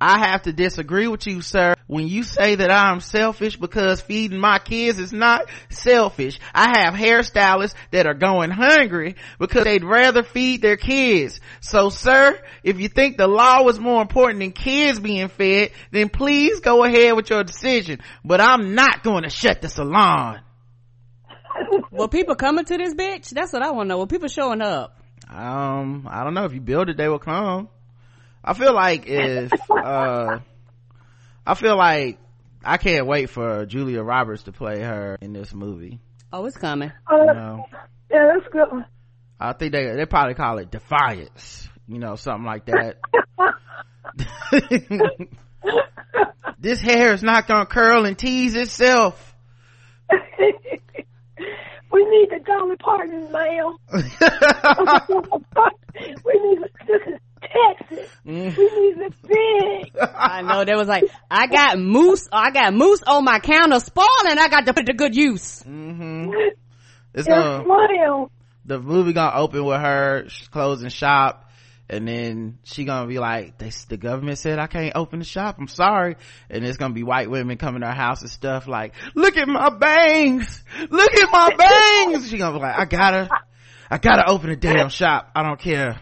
I 0.00 0.18
have 0.18 0.42
to 0.42 0.52
disagree 0.52 1.08
with 1.08 1.26
you, 1.26 1.40
sir. 1.42 1.74
When 1.88 2.06
you 2.06 2.22
say 2.22 2.54
that 2.56 2.70
I'm 2.70 3.00
selfish 3.00 3.56
because 3.56 4.02
feeding 4.02 4.38
my 4.38 4.58
kids 4.58 4.98
is 4.98 5.10
not 5.10 5.48
selfish. 5.70 6.38
I 6.54 6.78
have 6.78 6.92
hairstylists 6.92 7.74
that 7.92 8.06
are 8.06 8.12
going 8.14 8.50
hungry 8.50 9.16
because 9.38 9.64
they'd 9.64 9.82
rather 9.82 10.22
feed 10.22 10.60
their 10.60 10.76
kids. 10.76 11.40
So 11.60 11.88
sir, 11.88 12.38
if 12.62 12.78
you 12.78 12.88
think 12.88 13.16
the 13.16 13.26
law 13.26 13.66
is 13.68 13.80
more 13.80 14.02
important 14.02 14.40
than 14.40 14.52
kids 14.52 15.00
being 15.00 15.28
fed, 15.28 15.70
then 15.90 16.10
please 16.10 16.60
go 16.60 16.84
ahead 16.84 17.16
with 17.16 17.30
your 17.30 17.42
decision. 17.42 18.00
But 18.22 18.42
I'm 18.42 18.74
not 18.74 19.02
going 19.02 19.22
to 19.22 19.30
shut 19.30 19.62
the 19.62 19.70
salon. 19.70 20.42
Well, 21.90 22.08
people 22.08 22.34
coming 22.34 22.66
to 22.66 22.76
this 22.76 22.94
bitch? 22.94 23.30
That's 23.30 23.52
what 23.52 23.62
I 23.62 23.70
want 23.70 23.86
to 23.86 23.88
know. 23.88 23.98
Were 23.98 24.06
people 24.06 24.28
showing 24.28 24.60
up? 24.60 25.00
Um, 25.26 26.06
I 26.08 26.22
don't 26.22 26.34
know. 26.34 26.44
If 26.44 26.52
you 26.52 26.60
build 26.60 26.90
it, 26.90 26.98
they 26.98 27.08
will 27.08 27.18
come. 27.18 27.70
I 28.44 28.52
feel 28.52 28.74
like 28.74 29.06
if, 29.06 29.52
uh, 29.70 30.40
I 31.48 31.54
feel 31.54 31.76
like 31.78 32.18
I 32.62 32.76
can't 32.76 33.06
wait 33.06 33.30
for 33.30 33.64
Julia 33.64 34.02
Roberts 34.02 34.42
to 34.42 34.52
play 34.52 34.82
her 34.82 35.16
in 35.22 35.32
this 35.32 35.54
movie. 35.54 35.98
Oh, 36.30 36.44
it's 36.44 36.58
coming. 36.58 36.92
Uh, 37.10 37.16
You 37.16 37.24
know, 37.24 37.64
yeah, 38.10 38.32
that's 38.34 38.46
a 38.46 38.50
good. 38.50 38.70
One. 38.70 38.84
I 39.40 39.54
think 39.54 39.72
they, 39.72 39.96
they 39.96 40.04
probably 40.04 40.34
call 40.34 40.58
it 40.58 40.70
Defiance, 40.70 41.66
you 41.86 41.98
know, 41.98 42.16
something 42.16 42.44
like 42.44 42.66
that. 42.66 42.96
this 46.58 46.82
hair 46.82 47.14
is 47.14 47.22
not 47.22 47.46
gonna 47.48 47.64
curl 47.64 48.04
and 48.04 48.18
tease 48.18 48.54
itself. 48.54 49.34
we 50.10 50.18
need 52.04 52.28
the 52.28 52.40
Dolly 52.44 52.76
Parton, 52.76 53.32
ma'am. 53.32 53.74
we 56.26 56.40
need 56.42 56.58
this 56.86 57.00
is 57.06 57.18
Texas. 57.40 58.10
Mm. 58.26 58.56
We 58.56 58.64
need 58.64 58.96
the 58.96 59.12
big. 59.92 59.96
I 60.14 60.42
know. 60.42 60.64
There 60.64 60.76
was 60.76 60.88
like, 60.88 61.04
I 61.30 61.46
got 61.46 61.78
mousse. 61.78 62.28
I 62.32 62.50
got 62.50 62.74
mousse 62.74 63.02
on 63.06 63.24
my 63.24 63.38
counter 63.40 63.80
spoiling. 63.80 64.38
I 64.38 64.48
got 64.48 64.66
to 64.66 64.74
put 64.74 64.82
it 64.84 64.86
to 64.86 64.94
good 64.94 65.14
use. 65.14 65.62
Mm-hmm. 65.62 66.32
It's 67.14 67.26
gonna, 67.26 67.64
ma'am. 67.66 68.26
the 68.64 68.78
movie 68.78 69.12
gonna 69.12 69.36
open 69.36 69.64
with 69.64 69.80
her 69.80 70.26
closing 70.50 70.90
shop 70.90 71.50
and 71.90 72.06
then 72.06 72.58
she 72.64 72.84
gonna 72.84 73.06
be 73.08 73.18
like 73.18 73.56
they, 73.58 73.70
the 73.88 73.96
government 73.96 74.38
said 74.38 74.58
i 74.58 74.66
can't 74.66 74.92
open 74.94 75.20
the 75.20 75.24
shop 75.24 75.56
i'm 75.58 75.68
sorry 75.68 76.16
and 76.50 76.64
it's 76.64 76.76
gonna 76.76 76.92
be 76.92 77.02
white 77.02 77.30
women 77.30 77.56
coming 77.56 77.80
to 77.80 77.86
her 77.86 77.94
house 77.94 78.20
and 78.20 78.30
stuff 78.30 78.68
like 78.68 78.92
look 79.14 79.36
at 79.38 79.48
my 79.48 79.70
bangs 79.70 80.62
look 80.90 81.14
at 81.14 81.30
my 81.32 81.54
bangs 81.56 82.28
she 82.28 82.36
gonna 82.36 82.56
be 82.58 82.62
like 82.62 82.78
i 82.78 82.84
gotta 82.84 83.28
i 83.90 83.96
gotta 83.96 84.28
open 84.30 84.50
a 84.50 84.56
damn 84.56 84.90
shop 84.90 85.30
i 85.34 85.42
don't 85.42 85.58
care 85.58 85.98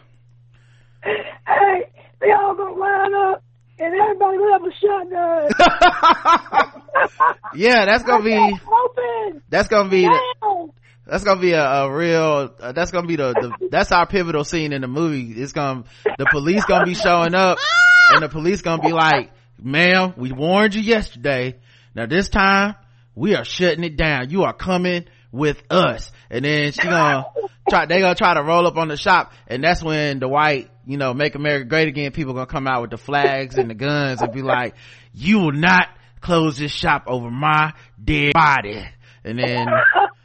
Hey, 1.03 1.85
they 2.21 2.31
all 2.33 2.55
gonna 2.57 2.75
line 2.75 3.15
up 3.15 3.43
and 3.79 3.95
everybody 3.95 4.39
will 4.39 4.53
have 4.53 4.63
a 4.65 4.73
shotgun. 4.81 6.73
yeah 7.55 7.85
that's 7.85 8.05
gonna 8.05 8.25
be 8.25 8.37
open. 8.37 9.43
that's 9.49 9.69
gonna 9.69 9.89
be 9.91 10.03
the, 10.03 10.69
that's 11.07 11.25
gonna 11.25 11.41
be 11.41 11.53
a, 11.53 11.63
a 11.63 11.93
real 11.95 12.55
uh, 12.59 12.73
that's 12.73 12.91
gonna 12.91 13.07
be 13.07 13.17
the, 13.17 13.33
the 13.35 13.69
that's 13.71 13.93
our 13.93 14.07
pivotal 14.07 14.45
scene 14.45 14.73
in 14.73 14.81
the 14.81 14.89
movie 14.89 15.33
it's 15.41 15.53
gonna 15.53 15.85
the 16.19 16.27
police 16.31 16.65
gonna 16.65 16.87
be 16.87 16.95
showing 16.95 17.35
up 17.35 17.59
and 18.11 18.23
the 18.23 18.29
police 18.29 18.63
gonna 18.63 18.83
be 18.83 18.93
like 18.93 19.31
ma'am 19.61 20.15
we 20.17 20.33
warned 20.33 20.75
you 20.75 20.81
yesterday 20.83 21.55
now 21.95 22.07
this 22.07 22.29
time 22.31 22.75
we 23.15 23.35
are 23.35 23.45
shutting 23.45 23.85
it 23.85 23.97
down 23.97 24.31
you 24.31 24.43
are 24.45 24.55
coming 24.55 25.05
with 25.37 25.63
us. 25.71 26.11
And 26.31 26.45
then 26.45 26.73
she 26.73 26.83
gonna 26.83 27.27
try 27.69 27.87
they 27.87 28.01
gonna 28.01 28.15
try 28.15 28.35
to 28.35 28.43
roll 28.43 28.67
up 28.67 28.77
on 28.77 28.89
the 28.89 28.97
shop. 28.97 29.33
And 29.47 29.63
that's 29.63 29.83
when 29.83 30.19
the 30.19 30.29
white 30.29 30.71
you 30.87 30.97
know 30.97 31.15
make 31.15 31.35
america 31.35 31.65
great 31.65 31.89
again 31.89 32.13
people 32.13 32.33
gonna 32.33 32.47
come 32.47 32.67
out 32.67 32.83
with 32.83 32.91
the 32.91 32.97
flags 32.97 33.57
and 33.57 33.69
the 33.69 33.75
guns 33.75 34.23
and 34.23 34.33
be 34.33 34.43
like 34.43 34.75
you 35.13 35.41
will 35.41 35.53
not 35.53 35.89
close 36.21 36.59
this 36.59 36.73
shop 36.73 37.05
over 37.07 37.31
my 37.31 37.73
dead 38.03 38.33
body. 38.33 38.85
And 39.25 39.39
then 39.39 39.69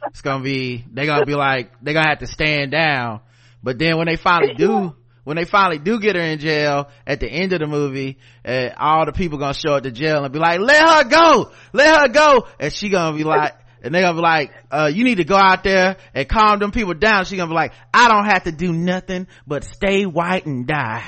it's 0.08 0.22
gonna 0.22 0.42
be 0.42 0.84
they 0.92 1.06
gonna 1.06 1.26
be 1.26 1.34
like 1.34 1.72
they 1.82 1.92
gonna 1.92 2.08
have 2.08 2.20
to 2.20 2.26
stand 2.26 2.72
down. 2.72 3.20
But 3.62 3.78
then 3.78 3.96
when 3.98 4.06
they 4.06 4.16
finally 4.16 4.54
do 4.54 4.94
when 5.24 5.36
they 5.36 5.44
finally 5.44 5.78
do 5.78 6.00
get 6.00 6.16
her 6.16 6.22
in 6.22 6.38
jail 6.40 6.88
at 7.06 7.20
the 7.20 7.28
end 7.28 7.52
of 7.52 7.60
the 7.60 7.66
movie 7.66 8.18
uh, 8.44 8.70
all 8.76 9.06
the 9.06 9.12
people 9.12 9.38
gonna 9.38 9.54
show 9.54 9.74
up 9.74 9.84
to 9.84 9.90
jail 9.92 10.24
and 10.24 10.32
be 10.32 10.38
like 10.38 10.58
let 10.60 10.88
her 10.88 11.08
go! 11.08 11.52
Let 11.72 12.00
her 12.00 12.08
go! 12.08 12.46
And 12.58 12.72
she 12.72 12.88
gonna 12.88 13.16
be 13.16 13.24
like 13.24 13.54
and 13.82 13.94
they 13.94 14.00
gonna 14.00 14.14
be 14.14 14.20
like 14.20 14.52
uh, 14.70 14.90
you 14.92 15.04
need 15.04 15.16
to 15.16 15.24
go 15.24 15.36
out 15.36 15.62
there 15.64 15.96
and 16.14 16.28
calm 16.28 16.58
them 16.60 16.70
people 16.70 16.94
down 16.94 17.24
she 17.24 17.36
gonna 17.36 17.48
be 17.48 17.54
like 17.54 17.72
i 17.92 18.08
don't 18.08 18.24
have 18.26 18.44
to 18.44 18.52
do 18.52 18.72
nothing 18.72 19.26
but 19.46 19.64
stay 19.64 20.04
white 20.06 20.46
and 20.46 20.66
die 20.66 21.04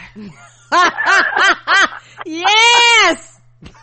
Yes. 2.27 3.39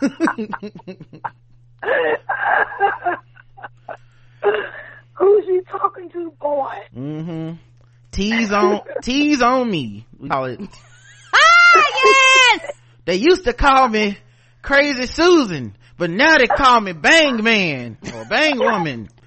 Who's 5.14 5.44
he 5.46 5.60
talking 5.70 6.10
to, 6.10 6.32
boy? 6.40 6.74
mm-hmm 6.96 7.52
tease 8.10 8.52
on 8.52 8.80
tease 9.02 9.40
on 9.40 9.70
me 9.70 10.06
we 10.18 10.28
call 10.28 10.44
it 10.44 10.60
Ah, 11.34 11.82
yes. 12.04 12.70
They 13.06 13.14
used 13.16 13.44
to 13.44 13.54
call 13.54 13.88
me 13.88 14.18
Crazy 14.60 15.06
Susan, 15.06 15.74
but 15.96 16.10
now 16.10 16.38
they 16.38 16.46
call 16.46 16.80
me 16.80 16.92
Bang 16.92 17.42
Man 17.42 17.98
or 18.14 18.24
Bang 18.24 18.58
Woman. 18.58 19.08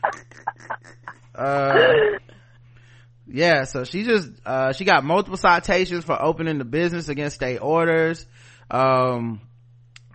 Uh, 1.37 1.75
yeah, 3.27 3.65
so 3.65 3.83
she 3.83 4.03
just, 4.03 4.29
uh, 4.45 4.71
she 4.71 4.85
got 4.85 5.03
multiple 5.03 5.37
citations 5.37 6.05
for 6.05 6.21
opening 6.21 6.59
the 6.59 6.63
business 6.63 7.09
against 7.09 7.35
state 7.35 7.57
orders. 7.57 8.25
Um, 8.69 9.41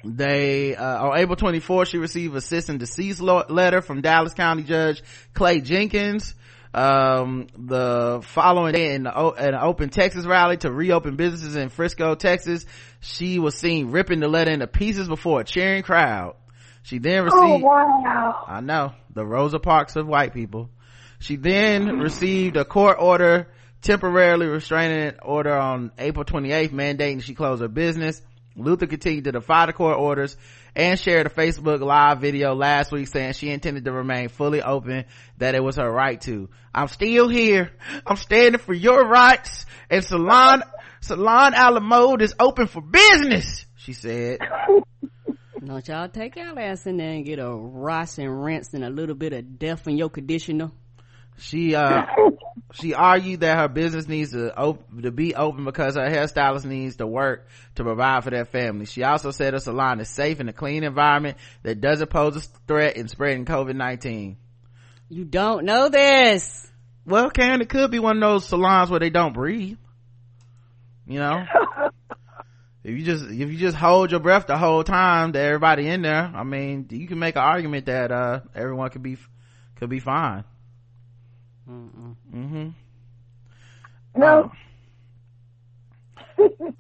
they, 0.04 0.76
uh, 0.76 1.08
on 1.08 1.18
April 1.18 1.36
24th, 1.36 1.88
she 1.88 1.98
received 1.98 2.34
a 2.34 2.40
cease 2.40 2.68
and 2.68 2.78
desist 2.78 3.20
letter 3.20 3.82
from 3.82 4.00
Dallas 4.00 4.32
County 4.32 4.62
Judge 4.62 5.02
Clay 5.34 5.60
Jenkins. 5.60 6.34
Um, 6.72 7.48
the 7.58 8.20
following 8.22 8.72
day 8.72 8.94
in, 8.94 9.02
the, 9.02 9.34
in 9.38 9.54
an 9.54 9.60
open 9.60 9.90
Texas 9.90 10.24
rally 10.24 10.56
to 10.58 10.70
reopen 10.70 11.16
businesses 11.16 11.56
in 11.56 11.68
Frisco, 11.68 12.14
Texas, 12.14 12.64
she 13.00 13.40
was 13.40 13.56
seen 13.56 13.90
ripping 13.90 14.20
the 14.20 14.28
letter 14.28 14.52
into 14.52 14.68
pieces 14.68 15.08
before 15.08 15.40
a 15.40 15.44
cheering 15.44 15.82
crowd. 15.82 16.36
She 16.82 16.98
then 16.98 17.24
received, 17.24 17.36
Oh, 17.42 17.48
received, 17.48 17.64
wow. 17.64 18.44
I 18.48 18.60
know, 18.60 18.92
the 19.14 19.24
Rosa 19.24 19.58
Parks 19.58 19.96
of 19.96 20.06
white 20.06 20.32
people. 20.32 20.70
She 21.18 21.36
then 21.36 21.98
received 21.98 22.56
a 22.56 22.64
court 22.64 22.96
order, 22.98 23.48
temporarily 23.82 24.46
restraining 24.46 25.18
order 25.22 25.54
on 25.54 25.92
April 25.98 26.24
28th, 26.24 26.70
mandating 26.70 27.22
she 27.22 27.34
close 27.34 27.60
her 27.60 27.68
business. 27.68 28.22
Luther 28.56 28.86
continued 28.86 29.24
to 29.24 29.32
defy 29.32 29.66
the 29.66 29.72
court 29.72 29.98
orders 29.98 30.36
and 30.74 30.98
shared 30.98 31.26
a 31.26 31.30
Facebook 31.30 31.80
live 31.80 32.20
video 32.20 32.54
last 32.54 32.90
week 32.92 33.08
saying 33.08 33.34
she 33.34 33.50
intended 33.50 33.84
to 33.84 33.92
remain 33.92 34.28
fully 34.28 34.62
open, 34.62 35.04
that 35.38 35.54
it 35.54 35.62
was 35.62 35.76
her 35.76 35.90
right 35.90 36.20
to. 36.22 36.48
I'm 36.74 36.88
still 36.88 37.28
here. 37.28 37.70
I'm 38.06 38.16
standing 38.16 38.60
for 38.60 38.74
your 38.74 39.06
rights 39.06 39.66
and 39.88 40.04
Salon, 40.04 40.62
Salon 41.00 41.54
Alamode 41.54 42.22
is 42.22 42.34
open 42.38 42.66
for 42.66 42.80
business, 42.82 43.66
she 43.76 43.92
said. 43.92 44.38
Don't 45.62 45.86
y'all 45.88 46.08
take 46.08 46.38
our 46.38 46.58
ass 46.58 46.86
in 46.86 46.96
there 46.96 47.10
and 47.10 47.24
get 47.24 47.38
a 47.38 47.50
Ross 47.50 48.16
and 48.16 48.42
rinse 48.42 48.72
and 48.72 48.82
a 48.82 48.88
little 48.88 49.14
bit 49.14 49.34
of 49.34 49.58
Def 49.58 49.86
in 49.86 49.98
your 49.98 50.08
conditioner. 50.08 50.70
She, 51.38 51.74
uh, 51.74 52.06
she 52.72 52.94
argued 52.94 53.40
that 53.40 53.58
her 53.58 53.68
business 53.68 54.08
needs 54.08 54.32
to 54.32 54.56
op- 54.56 55.02
to 55.02 55.10
be 55.10 55.34
open 55.34 55.64
because 55.64 55.96
her 55.96 56.08
hairstylist 56.08 56.64
needs 56.64 56.96
to 56.96 57.06
work 57.06 57.46
to 57.74 57.84
provide 57.84 58.24
for 58.24 58.30
their 58.30 58.46
family. 58.46 58.86
She 58.86 59.02
also 59.02 59.32
said 59.32 59.52
her 59.52 59.58
salon 59.58 60.00
is 60.00 60.08
safe 60.08 60.40
in 60.40 60.48
a 60.48 60.52
clean 60.52 60.82
environment 60.82 61.36
that 61.62 61.80
doesn't 61.80 62.08
pose 62.08 62.36
a 62.36 62.40
threat 62.66 62.96
in 62.96 63.08
spreading 63.08 63.44
COVID-19. 63.44 64.36
You 65.10 65.24
don't 65.24 65.64
know 65.64 65.88
this. 65.88 66.70
Well, 67.04 67.30
Karen, 67.30 67.60
it 67.60 67.68
could 67.68 67.90
be 67.90 67.98
one 67.98 68.16
of 68.16 68.22
those 68.22 68.46
salons 68.46 68.90
where 68.90 69.00
they 69.00 69.10
don't 69.10 69.34
breathe. 69.34 69.76
You 71.06 71.18
know? 71.18 71.44
if 72.82 72.96
you 72.98 73.04
just, 73.04 73.24
if 73.24 73.50
you 73.50 73.56
just 73.56 73.76
hold 73.76 74.10
your 74.10 74.20
breath 74.20 74.46
the 74.46 74.56
whole 74.56 74.84
time 74.84 75.32
to 75.32 75.38
everybody 75.38 75.86
in 75.86 76.02
there, 76.02 76.30
I 76.34 76.44
mean, 76.44 76.86
you 76.90 77.06
can 77.06 77.18
make 77.18 77.36
an 77.36 77.42
argument 77.42 77.86
that, 77.86 78.10
uh, 78.10 78.40
everyone 78.54 78.90
could 78.90 79.02
be, 79.02 79.16
could 79.76 79.90
be 79.90 80.00
fine. 80.00 80.44
Mm-hmm. 81.68 82.68
No. 84.16 84.50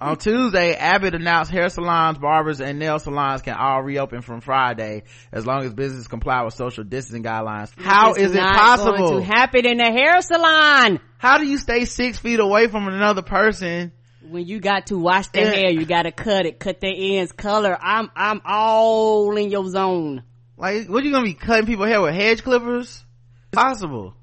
On 0.00 0.16
Tuesday, 0.16 0.74
Abbott 0.74 1.14
announced 1.14 1.50
hair 1.50 1.68
salons, 1.68 2.16
barbers, 2.18 2.60
and 2.60 2.78
nail 2.78 2.98
salons 2.98 3.42
can 3.42 3.54
all 3.54 3.82
reopen 3.82 4.22
from 4.22 4.40
Friday 4.40 5.02
as 5.32 5.46
long 5.46 5.64
as 5.64 5.74
businesses 5.74 6.08
comply 6.08 6.42
with 6.42 6.54
social 6.54 6.82
distancing 6.82 7.22
guidelines. 7.22 7.70
How 7.76 8.10
It's 8.10 8.20
is 8.20 8.34
it 8.34 8.36
not 8.36 8.54
possible? 8.54 9.08
Going 9.10 9.20
to 9.20 9.26
happen 9.26 9.66
in 9.66 9.80
a 9.80 9.92
hair 9.92 10.22
salon. 10.22 11.00
How 11.18 11.36
do 11.36 11.46
you 11.46 11.58
stay 11.58 11.84
six 11.84 12.18
feet 12.18 12.40
away 12.40 12.68
from 12.68 12.88
another 12.88 13.22
person? 13.22 13.92
When 14.28 14.46
you 14.46 14.60
got 14.60 14.86
to 14.88 14.98
wash 14.98 15.28
their 15.28 15.46
Yeah. 15.46 15.60
hair, 15.60 15.70
you 15.70 15.86
got 15.86 16.02
to 16.02 16.12
cut 16.12 16.44
it, 16.46 16.58
cut 16.58 16.80
their 16.80 16.92
ends, 16.94 17.32
color. 17.32 17.76
I'm, 17.80 18.10
I'm 18.14 18.40
all 18.44 19.36
in 19.36 19.50
your 19.50 19.66
zone. 19.68 20.22
Like, 20.56 20.88
what 20.88 21.02
are 21.02 21.06
you 21.06 21.12
gonna 21.12 21.24
be 21.24 21.32
cutting 21.34 21.66
people 21.66 21.86
hair 21.86 22.02
with 22.02 22.14
hedge 22.14 22.42
clippers? 22.42 23.02
It's 23.44 23.50
possible. 23.52 24.14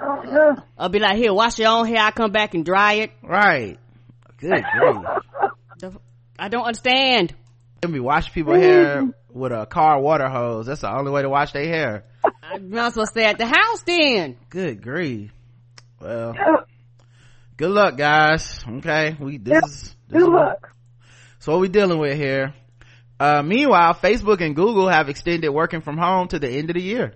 Oh, 0.00 0.22
no. 0.24 0.56
I'll 0.78 0.88
be 0.88 0.98
like, 0.98 1.16
here, 1.16 1.32
wash 1.32 1.58
your 1.58 1.68
own 1.70 1.86
hair. 1.86 1.98
I 1.98 2.10
come 2.10 2.32
back 2.32 2.54
and 2.54 2.64
dry 2.64 2.94
it. 2.94 3.12
Right. 3.22 3.78
Good 4.38 4.50
grief. 4.78 4.96
The- 5.78 6.00
I 6.38 6.48
don't 6.48 6.64
understand. 6.64 7.34
They 7.82 7.88
be 7.88 8.00
washing 8.00 8.32
people's 8.32 8.56
hair 8.56 9.04
with 9.30 9.52
a 9.52 9.66
car 9.66 10.00
water 10.00 10.28
hose. 10.28 10.66
That's 10.66 10.80
the 10.80 10.90
only 10.92 11.10
way 11.12 11.22
to 11.22 11.28
wash 11.28 11.52
their 11.52 11.66
hair. 11.66 12.04
I 12.42 12.58
might 12.58 12.88
supposed 12.92 13.12
to 13.12 13.20
stay 13.20 13.24
at 13.26 13.38
the 13.38 13.46
house 13.46 13.82
then. 13.86 14.36
Good 14.48 14.82
grief. 14.82 15.30
Well, 16.00 16.30
uh-huh. 16.30 16.64
Good 17.56 17.70
luck 17.70 17.96
guys. 17.96 18.64
Okay. 18.68 19.16
We, 19.18 19.38
this 19.38 19.62
is, 19.64 19.82
this 20.08 20.22
Good 20.22 20.22
is- 20.22 20.28
luck. 20.28 20.70
So 21.38 21.52
what 21.52 21.60
we 21.60 21.68
dealing 21.68 21.98
with 21.98 22.16
here? 22.16 22.54
Uh, 23.20 23.42
meanwhile, 23.42 23.94
Facebook 23.94 24.40
and 24.40 24.56
Google 24.56 24.88
have 24.88 25.08
extended 25.08 25.50
working 25.50 25.82
from 25.82 25.98
home 25.98 26.28
to 26.28 26.38
the 26.38 26.48
end 26.48 26.70
of 26.70 26.74
the 26.74 26.82
year. 26.82 27.14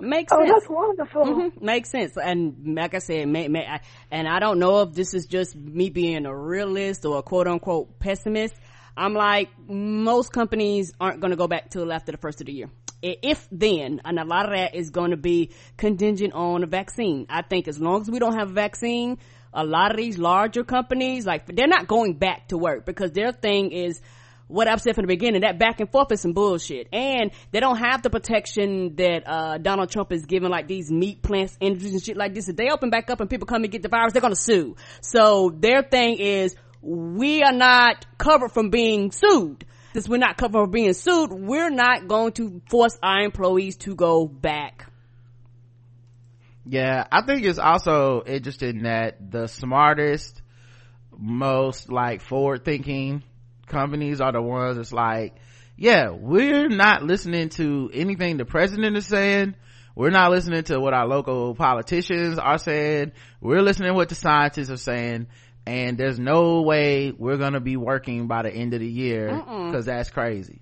Makes 0.00 0.32
Oh, 0.32 0.38
sense. 0.44 0.50
that's 0.52 0.68
wonderful. 0.68 1.24
Mhm, 1.24 1.62
makes 1.62 1.90
sense 1.90 2.18
and 2.22 2.74
like 2.76 2.94
i 2.94 2.98
said 2.98 3.26
may, 3.28 3.48
may, 3.48 3.64
I, 3.66 3.80
and 4.10 4.28
i 4.28 4.38
don't 4.40 4.58
know 4.58 4.82
if 4.82 4.92
this 4.92 5.14
is 5.14 5.24
just 5.24 5.56
me 5.56 5.88
being 5.88 6.26
a 6.26 6.36
realist 6.36 7.06
or 7.06 7.16
a 7.18 7.22
quote 7.22 7.48
unquote 7.48 7.98
pessimist 7.98 8.54
i'm 8.94 9.14
like 9.14 9.48
most 9.66 10.34
companies 10.34 10.92
aren't 11.00 11.20
going 11.20 11.30
to 11.30 11.36
go 11.38 11.48
back 11.48 11.70
till 11.70 11.90
after 11.90 12.12
the 12.12 12.18
first 12.18 12.42
of 12.42 12.46
the 12.46 12.52
year 12.52 12.68
if 13.00 13.48
then 13.50 14.02
and 14.04 14.18
a 14.18 14.24
lot 14.26 14.44
of 14.44 14.54
that 14.54 14.74
is 14.74 14.90
going 14.90 15.12
to 15.12 15.16
be 15.16 15.50
contingent 15.78 16.34
on 16.34 16.62
a 16.62 16.66
vaccine 16.66 17.24
i 17.30 17.40
think 17.40 17.66
as 17.66 17.80
long 17.80 18.02
as 18.02 18.10
we 18.10 18.18
don't 18.18 18.34
have 18.38 18.50
a 18.50 18.52
vaccine 18.54 19.16
a 19.56 19.64
lot 19.64 19.90
of 19.90 19.96
these 19.96 20.18
larger 20.18 20.62
companies 20.62 21.26
like 21.26 21.46
they're 21.46 21.66
not 21.66 21.86
going 21.88 22.14
back 22.14 22.48
to 22.48 22.58
work 22.58 22.84
because 22.84 23.10
their 23.12 23.32
thing 23.32 23.72
is 23.72 24.00
what 24.48 24.68
I've 24.68 24.80
said 24.80 24.94
from 24.94 25.02
the 25.02 25.08
beginning, 25.08 25.40
that 25.40 25.58
back 25.58 25.80
and 25.80 25.90
forth 25.90 26.12
is 26.12 26.20
some 26.20 26.32
bullshit. 26.32 26.88
And 26.92 27.32
they 27.50 27.60
don't 27.60 27.78
have 27.78 28.02
the 28.02 28.10
protection 28.10 28.94
that, 28.96 29.22
uh, 29.26 29.58
Donald 29.58 29.90
Trump 29.90 30.12
is 30.12 30.24
giving 30.24 30.50
like 30.50 30.68
these 30.68 30.90
meat 30.90 31.22
plants 31.22 31.56
industries 31.60 31.94
and 31.94 32.02
shit 32.02 32.16
like 32.16 32.34
this. 32.34 32.48
If 32.48 32.56
they 32.56 32.68
open 32.70 32.90
back 32.90 33.10
up 33.10 33.20
and 33.20 33.28
people 33.28 33.46
come 33.46 33.64
and 33.64 33.72
get 33.72 33.82
the 33.82 33.88
virus, 33.88 34.12
they're 34.12 34.22
gonna 34.22 34.36
sue. 34.36 34.76
So 35.00 35.50
their 35.50 35.82
thing 35.82 36.18
is, 36.18 36.54
we 36.80 37.42
are 37.42 37.52
not 37.52 38.06
covered 38.18 38.52
from 38.52 38.70
being 38.70 39.10
sued. 39.10 39.64
since 39.92 40.08
we're 40.08 40.18
not 40.18 40.36
covered 40.36 40.60
from 40.64 40.70
being 40.70 40.92
sued, 40.92 41.32
we're 41.32 41.70
not 41.70 42.06
going 42.06 42.30
to 42.32 42.60
force 42.68 42.96
our 43.02 43.22
employees 43.22 43.78
to 43.78 43.94
go 43.94 44.26
back. 44.26 44.86
Yeah, 46.68 47.06
I 47.12 47.22
think 47.22 47.44
it's 47.44 47.58
also 47.60 48.22
interesting 48.26 48.82
that 48.82 49.30
the 49.30 49.46
smartest, 49.46 50.42
most 51.16 51.90
like 51.90 52.20
forward 52.22 52.64
thinking 52.64 53.22
companies 53.66 54.20
are 54.20 54.32
the 54.32 54.42
ones 54.42 54.76
that's 54.76 54.92
like, 54.92 55.36
yeah, 55.76 56.10
we're 56.10 56.68
not 56.68 57.02
listening 57.02 57.50
to 57.50 57.90
anything 57.92 58.36
the 58.36 58.44
president 58.44 58.96
is 58.96 59.06
saying. 59.06 59.54
We're 59.94 60.10
not 60.10 60.30
listening 60.30 60.62
to 60.64 60.78
what 60.80 60.92
our 60.92 61.06
local 61.06 61.54
politicians 61.54 62.38
are 62.38 62.58
saying. 62.58 63.12
We're 63.40 63.62
listening 63.62 63.88
to 63.90 63.94
what 63.94 64.08
the 64.08 64.14
scientists 64.14 64.70
are 64.70 64.76
saying. 64.76 65.28
And 65.66 65.96
there's 65.98 66.18
no 66.18 66.62
way 66.62 67.12
we're 67.16 67.38
going 67.38 67.54
to 67.54 67.60
be 67.60 67.76
working 67.76 68.26
by 68.26 68.42
the 68.42 68.52
end 68.52 68.74
of 68.74 68.80
the 68.80 68.88
year 68.88 69.28
because 69.66 69.86
that's 69.86 70.10
crazy. 70.10 70.60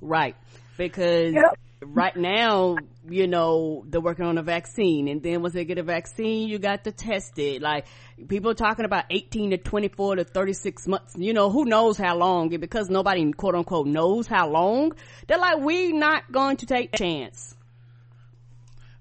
Right. 0.00 0.36
Because 0.76 1.32
Yep. 1.32 1.58
right 1.82 2.16
now, 2.16 2.76
you 3.08 3.26
know, 3.26 3.84
they're 3.88 4.00
working 4.00 4.24
on 4.24 4.38
a 4.38 4.42
vaccine 4.42 5.08
and 5.08 5.22
then 5.22 5.42
once 5.42 5.54
they 5.54 5.64
get 5.64 5.78
a 5.78 5.82
vaccine, 5.82 6.48
you 6.48 6.58
got 6.58 6.84
to 6.84 6.92
test 6.92 7.38
it. 7.38 7.60
Like 7.60 7.86
people 8.28 8.50
are 8.50 8.54
talking 8.54 8.84
about 8.84 9.04
18 9.10 9.50
to 9.50 9.58
24 9.58 10.16
to 10.16 10.24
36 10.24 10.86
months. 10.86 11.14
You 11.16 11.32
know, 11.32 11.50
who 11.50 11.64
knows 11.64 11.98
how 11.98 12.16
long 12.16 12.52
and 12.52 12.60
because 12.60 12.88
nobody 12.88 13.30
quote 13.32 13.54
unquote 13.54 13.86
knows 13.86 14.26
how 14.26 14.48
long, 14.48 14.92
they're 15.26 15.38
like, 15.38 15.58
we 15.58 15.92
not 15.92 16.30
going 16.32 16.56
to 16.58 16.66
take 16.66 16.94
a 16.94 16.96
chance. 16.96 17.54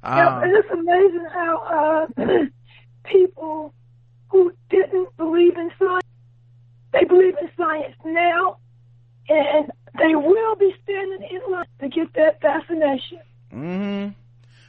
Yeah, 0.03 0.27
Um, 0.27 0.43
and 0.43 0.53
it's 0.53 0.69
amazing 0.69 1.27
how 1.31 2.07
uh, 2.17 2.25
people 3.05 3.73
who 4.29 4.51
didn't 4.69 5.15
believe 5.15 5.57
in 5.57 5.71
science, 5.79 6.03
they 6.91 7.05
believe 7.05 7.35
in 7.41 7.49
science 7.55 7.95
now, 8.03 8.57
and 9.29 9.71
they 9.97 10.15
will 10.15 10.55
be 10.55 10.75
standing 10.83 11.27
in 11.29 11.51
line 11.51 11.65
to 11.79 11.87
get 11.87 12.13
that 12.15 12.41
vaccination. 12.41 13.19
Hmm 13.53 14.07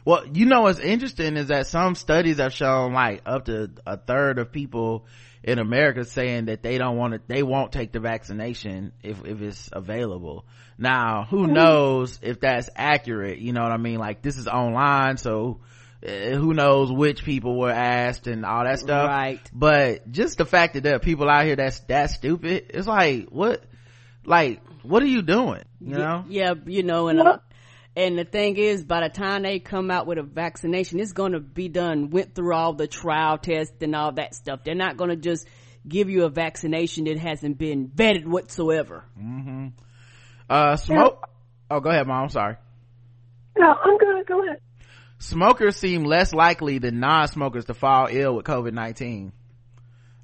Well, 0.05 0.26
you 0.32 0.47
know 0.47 0.62
what's 0.62 0.78
interesting 0.78 1.37
is 1.37 1.49
that 1.49 1.66
some 1.66 1.95
studies 1.95 2.39
have 2.39 2.53
shown 2.53 2.93
like 2.93 3.22
up 3.24 3.47
to 3.47 3.70
a 3.87 3.97
third 3.97 4.39
of 4.39 4.53
people 4.53 5.07
in 5.43 5.59
America 5.59 6.05
saying 6.05 6.47
that 6.47 6.62
they 6.62 6.78
don't 6.78 6.97
want 6.97 7.14
to, 7.14 7.20
they 7.26 7.43
won't 7.43 7.72
take 7.72 7.93
the 7.93 8.01
vaccination 8.01 8.93
if, 9.03 9.24
if 9.24 9.41
it's 9.43 9.70
available. 9.72 10.47
Now, 10.78 11.26
who 11.28 11.47
knows 11.47 12.18
if 12.22 12.41
that's 12.41 12.68
accurate? 12.74 13.39
You 13.39 13.53
know 13.53 13.62
what 13.62 13.72
I 13.72 13.76
mean? 13.76 13.99
Like 13.99 14.22
this 14.22 14.37
is 14.39 14.49
online, 14.49 15.16
so 15.18 15.61
uh, 16.05 16.37
who 16.37 16.53
knows 16.53 16.93
which 16.93 17.24
people 17.24 17.59
were 17.59 17.70
asked 17.70 18.26
and 18.26 18.45
all 18.45 18.64
that 18.64 18.78
stuff. 18.80 19.09
Right. 19.09 19.41
But 19.53 20.11
just 20.11 20.39
the 20.39 20.45
fact 20.45 20.74
that 20.74 20.82
there 20.82 20.97
are 20.97 21.01
people 21.01 21.30
out 21.30 21.47
here 21.47 21.57
that's 21.57 21.80
that 21.80 22.11
stupid, 22.11 22.66
it's 22.70 22.87
like, 22.87 23.28
what, 23.28 23.62
like, 24.24 24.61
what 24.82 25.03
are 25.03 25.07
you 25.07 25.22
doing? 25.22 25.62
You 25.80 25.97
know? 25.97 26.24
Yeah, 26.28 26.55
you 26.66 26.82
know, 26.82 27.09
and 27.09 27.20
uh, 27.20 27.39
and 27.97 28.18
the 28.18 28.24
thing 28.24 28.57
is, 28.57 28.84
by 28.84 29.07
the 29.07 29.09
time 29.09 29.42
they 29.42 29.59
come 29.61 29.90
out 29.90 30.07
with 30.07 30.18
a 30.18 30.22
vaccination, 30.22 30.99
it's 30.99 31.12
going 31.12 31.32
to 31.32 31.40
be 31.40 31.68
done, 31.68 32.11
went 32.11 32.34
through 32.34 32.55
all 32.55 32.72
the 32.72 32.86
trial 32.86 33.38
tests 33.38 33.76
and 33.80 33.95
all 33.95 34.12
that 34.12 34.34
stuff. 34.34 34.61
They're 34.64 34.74
not 34.74 34.97
going 34.97 35.11
to 35.11 35.16
just 35.16 35.47
give 35.86 36.11
you 36.11 36.24
a 36.24 36.28
vaccination 36.28 37.05
that 37.05 37.18
hasn't 37.18 37.59
been 37.59 37.88
vetted 37.88 38.26
whatsoever. 38.26 39.05
Uh, 40.49 40.76
smoke. 40.76 41.28
Oh, 41.70 41.80
go 41.80 41.90
ahead, 41.90 42.07
mom. 42.07 42.24
I'm 42.24 42.28
sorry. 42.28 42.57
No, 43.57 43.72
I'm 43.72 43.99
gonna 43.99 44.24
go 44.24 44.45
ahead. 44.45 44.61
Smokers 45.18 45.76
seem 45.76 46.05
less 46.05 46.34
likely 46.34 46.78
than 46.78 47.01
non-smokers 47.01 47.66
to 47.66 47.74
fall 47.74 48.09
ill 48.11 48.36
with 48.36 48.45
COVID-19. 48.45 49.32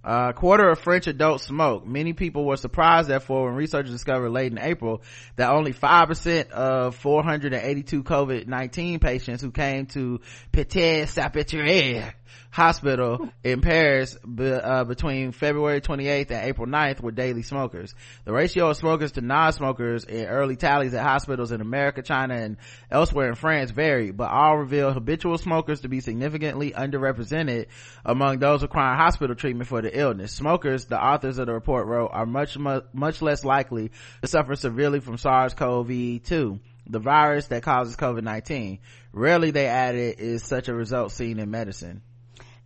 A 0.02 0.32
quarter 0.32 0.70
of 0.70 0.78
French 0.78 1.06
adults 1.06 1.44
smoke. 1.44 1.86
Many 1.86 2.14
people 2.14 2.46
were 2.46 2.56
surprised, 2.56 3.08
therefore, 3.08 3.46
when 3.46 3.54
researchers 3.54 3.92
discovered 3.92 4.30
late 4.30 4.50
in 4.50 4.58
April 4.58 5.02
that 5.36 5.50
only 5.50 5.74
5% 5.74 6.50
of 6.50 6.96
482 6.96 8.02
COVID-19 8.02 9.00
patients 9.00 9.42
who 9.42 9.50
came 9.50 9.86
to 9.86 10.20
Pitié-Salpêtrière 10.52 12.14
hospital 12.50 13.28
in 13.44 13.60
Paris 13.60 14.16
uh, 14.24 14.84
between 14.84 15.32
February 15.32 15.80
28th 15.80 16.30
and 16.30 16.48
April 16.48 16.66
9th 16.66 17.00
were 17.00 17.12
daily 17.12 17.42
smokers. 17.42 17.94
The 18.24 18.32
ratio 18.32 18.70
of 18.70 18.76
smokers 18.76 19.12
to 19.12 19.20
non-smokers 19.20 20.04
in 20.04 20.26
early 20.26 20.56
tallies 20.56 20.94
at 20.94 21.02
hospitals 21.02 21.52
in 21.52 21.60
America, 21.60 22.02
China, 22.02 22.34
and 22.34 22.56
elsewhere 22.90 23.28
in 23.28 23.34
France 23.34 23.70
varied, 23.70 24.16
but 24.16 24.30
all 24.30 24.58
revealed 24.58 24.94
habitual 24.94 25.38
smokers 25.38 25.80
to 25.80 25.88
be 25.88 26.00
significantly 26.00 26.72
underrepresented 26.72 27.66
among 28.04 28.38
those 28.38 28.62
requiring 28.62 28.98
hospital 28.98 29.36
treatment 29.36 29.68
for 29.68 29.82
the 29.82 29.98
illness. 29.98 30.32
Smokers, 30.32 30.86
the 30.86 31.02
authors 31.02 31.38
of 31.38 31.46
the 31.46 31.54
report 31.54 31.86
wrote, 31.86 32.10
are 32.12 32.26
much, 32.26 32.58
much, 32.58 32.84
much 32.92 33.22
less 33.22 33.44
likely 33.44 33.90
to 34.22 34.28
suffer 34.28 34.56
severely 34.56 35.00
from 35.00 35.18
SARS-CoV-2 35.18 36.60
the 36.90 36.98
virus 36.98 37.46
that 37.48 37.62
causes 37.62 37.96
COVID-19. 37.96 38.80
Rarely 39.12 39.50
they 39.50 39.66
added 39.66 40.18
is 40.18 40.44
such 40.44 40.68
a 40.68 40.74
result 40.74 41.12
seen 41.12 41.38
in 41.38 41.50
medicine. 41.50 42.02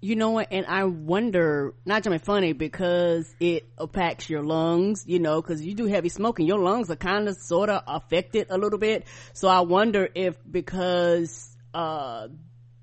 You 0.05 0.17
know 0.17 0.33
what? 0.33 0.49
And 0.51 0.67
I 0.67 0.85
wonder, 0.85 1.73
not 1.87 2.03
to 2.03 2.11
be 2.11 2.19
funny, 2.19 2.53
because 2.53 3.27
it 3.41 3.65
impacts 3.81 4.29
your 4.29 4.43
lungs, 4.43 5.05
you 5.07 5.19
know, 5.19 5.41
cause 5.41 5.63
you 5.63 5.75
do 5.75 5.87
heavy 5.87 6.11
smoking, 6.11 6.47
your 6.47 6.59
lungs 6.59 6.91
are 6.91 6.97
kind 6.97 7.27
of 7.27 7.39
sort 7.41 7.71
of 7.71 7.83
affected 7.87 8.49
a 8.51 8.59
little 8.59 8.79
bit. 8.79 9.07
So 9.33 9.49
I 9.49 9.61
wonder 9.61 10.07
if 10.15 10.37
because, 10.49 11.57
uh, 11.73 12.29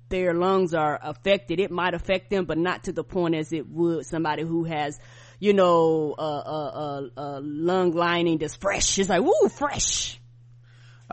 their 0.08 0.34
lungs 0.34 0.74
are 0.74 0.98
affected, 1.00 1.60
it 1.60 1.70
might 1.70 1.94
affect 1.94 2.28
them, 2.28 2.44
but 2.44 2.58
not 2.58 2.82
to 2.84 2.92
the 2.92 3.04
point 3.04 3.36
as 3.36 3.52
it 3.52 3.68
would 3.68 4.04
somebody 4.04 4.42
who 4.42 4.64
has, 4.64 4.98
you 5.38 5.52
know, 5.52 6.16
a, 6.18 6.22
a, 6.22 7.10
a, 7.16 7.20
a 7.22 7.40
lung 7.40 7.92
lining 7.92 8.38
that's 8.38 8.56
fresh. 8.56 8.98
It's 8.98 9.08
like, 9.08 9.22
woo, 9.22 9.48
fresh. 9.48 10.20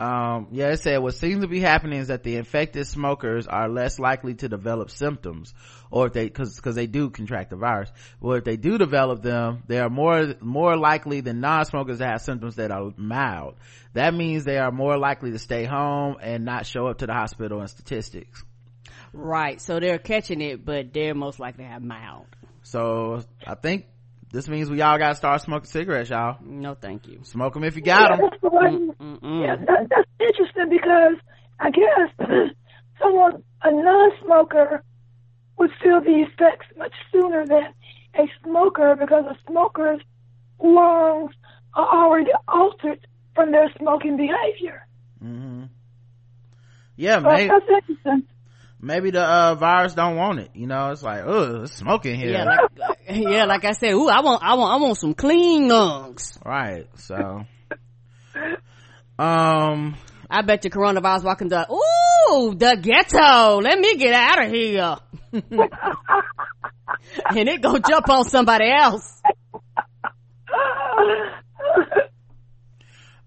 Um, 0.00 0.48
yeah, 0.52 0.68
it 0.68 0.78
said 0.78 0.96
what 1.02 1.12
seems 1.12 1.42
to 1.42 1.46
be 1.46 1.60
happening 1.60 2.00
is 2.00 2.08
that 2.08 2.22
the 2.22 2.36
infected 2.36 2.86
smokers 2.86 3.46
are 3.46 3.68
less 3.68 3.98
likely 3.98 4.34
to 4.36 4.48
develop 4.48 4.90
symptoms, 4.90 5.52
or 5.90 6.06
if 6.06 6.14
they, 6.14 6.30
cause, 6.30 6.58
cause 6.58 6.74
they 6.74 6.86
do 6.86 7.10
contract 7.10 7.50
the 7.50 7.56
virus. 7.56 7.92
Well, 8.18 8.38
if 8.38 8.44
they 8.44 8.56
do 8.56 8.78
develop 8.78 9.20
them, 9.20 9.62
they 9.66 9.78
are 9.78 9.90
more, 9.90 10.34
more 10.40 10.74
likely 10.74 11.20
than 11.20 11.40
non-smokers 11.40 11.98
to 11.98 12.06
have 12.06 12.22
symptoms 12.22 12.56
that 12.56 12.70
are 12.70 12.94
mild. 12.96 13.56
That 13.92 14.14
means 14.14 14.44
they 14.44 14.56
are 14.56 14.72
more 14.72 14.96
likely 14.96 15.32
to 15.32 15.38
stay 15.38 15.66
home 15.66 16.16
and 16.22 16.46
not 16.46 16.64
show 16.64 16.86
up 16.86 16.98
to 16.98 17.06
the 17.06 17.12
hospital 17.12 17.60
in 17.60 17.68
statistics. 17.68 18.42
Right. 19.12 19.60
So 19.60 19.80
they're 19.80 19.98
catching 19.98 20.40
it, 20.40 20.64
but 20.64 20.94
they're 20.94 21.14
most 21.14 21.38
likely 21.38 21.64
to 21.64 21.70
have 21.70 21.82
mild. 21.82 22.24
So 22.62 23.22
I 23.46 23.54
think 23.54 23.84
this 24.32 24.48
means 24.48 24.70
we 24.70 24.80
all 24.82 24.98
gotta 24.98 25.14
start 25.14 25.40
smoking 25.42 25.66
cigarettes, 25.66 26.10
y'all. 26.10 26.36
No, 26.44 26.74
thank 26.74 27.06
you. 27.08 27.20
Smoke 27.24 27.54
them 27.54 27.64
if 27.64 27.76
you 27.76 27.82
got 27.82 28.10
Yeah, 28.10 28.16
them. 28.16 28.30
that's. 28.30 28.42
Yeah, 29.22 29.56
that, 29.66 29.86
that's 29.90 30.08
interesting 30.20 30.68
because 30.70 31.16
I 31.58 31.70
guess 31.70 32.28
someone 33.00 33.42
a 33.62 33.70
non-smoker 33.72 34.82
would 35.58 35.70
feel 35.82 36.00
the 36.00 36.24
effects 36.26 36.66
much 36.78 36.92
sooner 37.12 37.44
than 37.46 37.74
a 38.14 38.22
smoker 38.42 38.96
because 38.98 39.24
a 39.26 39.36
smoker's 39.50 40.00
lungs 40.62 41.32
are 41.74 41.86
already 42.06 42.30
altered 42.48 43.06
from 43.34 43.52
their 43.52 43.70
smoking 43.78 44.16
behavior. 44.16 44.86
hmm 45.20 45.64
Yeah, 46.96 47.20
So 47.20 47.28
maybe, 47.28 47.48
that's 47.48 47.64
interesting. 47.88 48.22
maybe 48.80 49.10
the 49.10 49.22
uh, 49.22 49.54
virus 49.54 49.94
don't 49.94 50.16
want 50.16 50.40
it. 50.40 50.50
You 50.54 50.66
know, 50.66 50.90
it's 50.90 51.02
like, 51.02 51.22
oh, 51.26 51.62
it's 51.62 51.72
smoking 51.76 52.18
here. 52.18 52.32
Yeah, 52.32 52.44
like, 52.44 52.60
like- 52.78 52.89
yeah, 53.12 53.44
like 53.44 53.64
I 53.64 53.72
said, 53.72 53.92
ooh, 53.92 54.08
I 54.08 54.20
want, 54.20 54.42
I 54.42 54.54
want, 54.54 54.72
I 54.72 54.76
want 54.84 54.98
some 54.98 55.14
clean 55.14 55.68
lungs. 55.68 56.38
right. 56.44 56.86
So, 56.96 57.44
um, 59.18 59.96
I 60.28 60.42
bet 60.42 60.64
you 60.64 60.70
coronavirus 60.70 61.24
walking 61.24 61.48
the, 61.48 61.66
ooh, 61.70 62.54
the 62.54 62.76
ghetto. 62.80 63.60
Let 63.60 63.78
me 63.78 63.96
get 63.96 64.14
out 64.14 64.44
of 64.44 64.52
here. 64.52 64.96
and 67.30 67.48
it 67.48 67.60
gonna 67.60 67.80
jump 67.80 68.08
on 68.08 68.24
somebody 68.24 68.70
else. 68.70 69.20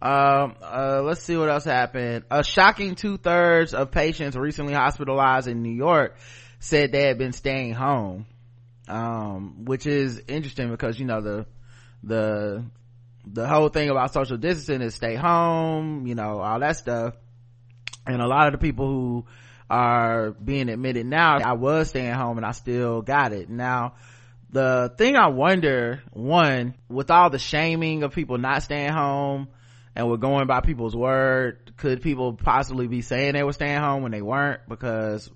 Um, 0.01 0.55
uh, 0.61 1.01
let's 1.01 1.23
see 1.23 1.38
what 1.38 1.49
else 1.49 1.63
happened. 1.63 2.25
A 2.29 2.43
shocking 2.43 2.95
two 2.95 3.17
thirds 3.17 3.73
of 3.73 3.89
patients 3.89 4.36
recently 4.36 4.73
hospitalized 4.73 5.47
in 5.47 5.61
New 5.63 5.71
York 5.71 6.17
said 6.59 6.91
they 6.91 7.07
had 7.07 7.17
been 7.17 7.31
staying 7.31 7.73
home. 7.73 8.25
Um, 8.88 9.65
which 9.65 9.86
is 9.86 10.21
interesting 10.27 10.69
because, 10.69 10.99
you 10.99 11.05
know, 11.05 11.21
the, 11.21 11.45
the, 12.03 12.65
the 13.25 13.47
whole 13.47 13.69
thing 13.69 13.89
about 13.89 14.13
social 14.13 14.38
distancing 14.38 14.81
is 14.81 14.95
stay 14.95 15.15
home, 15.15 16.05
you 16.05 16.15
know, 16.15 16.39
all 16.39 16.59
that 16.59 16.77
stuff. 16.77 17.15
And 18.05 18.21
a 18.21 18.27
lot 18.27 18.47
of 18.47 18.53
the 18.53 18.57
people 18.57 18.88
who 18.88 19.25
are 19.69 20.31
being 20.31 20.69
admitted 20.69 21.05
now, 21.05 21.38
I 21.38 21.53
was 21.53 21.89
staying 21.89 22.13
home 22.13 22.38
and 22.38 22.45
I 22.45 22.51
still 22.51 23.01
got 23.01 23.31
it. 23.31 23.49
Now, 23.49 23.93
the 24.49 24.93
thing 24.97 25.15
I 25.15 25.27
wonder, 25.27 26.03
one, 26.11 26.75
with 26.89 27.09
all 27.09 27.29
the 27.29 27.39
shaming 27.39 28.03
of 28.03 28.13
people 28.13 28.38
not 28.38 28.63
staying 28.63 28.91
home 28.91 29.47
and 29.95 30.09
we're 30.09 30.17
going 30.17 30.47
by 30.47 30.59
people's 30.61 30.95
word, 30.95 31.73
could 31.77 32.01
people 32.01 32.34
possibly 32.34 32.88
be 32.88 33.01
saying 33.01 33.34
they 33.34 33.43
were 33.43 33.53
staying 33.53 33.79
home 33.79 34.03
when 34.03 34.11
they 34.11 34.21
weren't? 34.21 34.61
Because, 34.67 35.29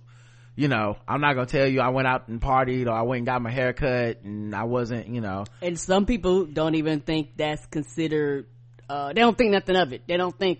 you 0.57 0.67
know, 0.67 0.97
I'm 1.07 1.21
not 1.21 1.35
gonna 1.35 1.45
tell 1.45 1.67
you 1.67 1.79
I 1.79 1.89
went 1.89 2.07
out 2.07 2.27
and 2.27 2.41
partied 2.41 2.87
or 2.87 2.91
I 2.91 3.03
went 3.03 3.19
and 3.19 3.27
got 3.27 3.41
my 3.41 3.51
hair 3.51 3.71
cut 3.71 4.23
and 4.23 4.53
I 4.53 4.63
wasn't, 4.63 5.07
you 5.07 5.21
know, 5.21 5.45
And 5.61 5.79
some 5.79 6.05
people 6.05 6.45
don't 6.45 6.75
even 6.75 6.99
think 6.99 7.37
that's 7.37 7.65
considered 7.67 8.47
uh, 8.89 9.09
they 9.09 9.21
don't 9.21 9.37
think 9.37 9.51
nothing 9.51 9.75
of 9.75 9.93
it. 9.93 10.03
They 10.07 10.17
don't 10.17 10.37
think, 10.37 10.59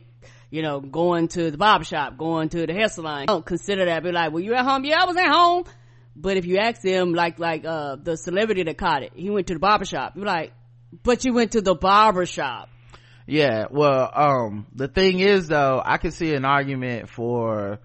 you 0.49 0.61
know, 0.61 0.79
going 0.79 1.27
to 1.29 1.49
the 1.51 1.57
barber 1.57 1.85
shop, 1.85 2.17
going 2.17 2.49
to 2.49 2.65
the 2.65 2.73
hair 2.73 2.89
salon. 2.89 3.21
They 3.21 3.25
don't 3.25 3.45
consider 3.45 3.85
that. 3.85 4.03
Be 4.03 4.11
like, 4.11 4.31
well, 4.31 4.43
you 4.43 4.53
at 4.53 4.65
home? 4.65 4.85
Yeah, 4.85 5.01
I 5.01 5.05
was 5.05 5.17
at 5.17 5.29
home. 5.29 5.65
But 6.15 6.37
if 6.37 6.45
you 6.45 6.57
ask 6.57 6.81
them, 6.81 7.13
like, 7.13 7.39
like, 7.39 7.63
uh, 7.63 7.95
the 7.95 8.17
celebrity 8.17 8.63
that 8.63 8.77
caught 8.77 9.03
it, 9.03 9.13
he 9.15 9.29
went 9.29 9.47
to 9.47 9.53
the 9.53 9.59
barber 9.59 9.85
shop. 9.85 10.13
You're 10.15 10.25
like, 10.25 10.51
but 11.03 11.23
you 11.25 11.33
went 11.33 11.51
to 11.51 11.61
the 11.61 11.75
barber 11.75 12.25
shop. 12.25 12.69
Yeah, 13.27 13.65
well, 13.69 14.09
um, 14.13 14.67
the 14.73 14.87
thing 14.87 15.19
is 15.19 15.49
though, 15.49 15.81
I 15.83 15.97
can 15.97 16.11
see 16.11 16.33
an 16.33 16.45
argument 16.45 17.09
for 17.09 17.79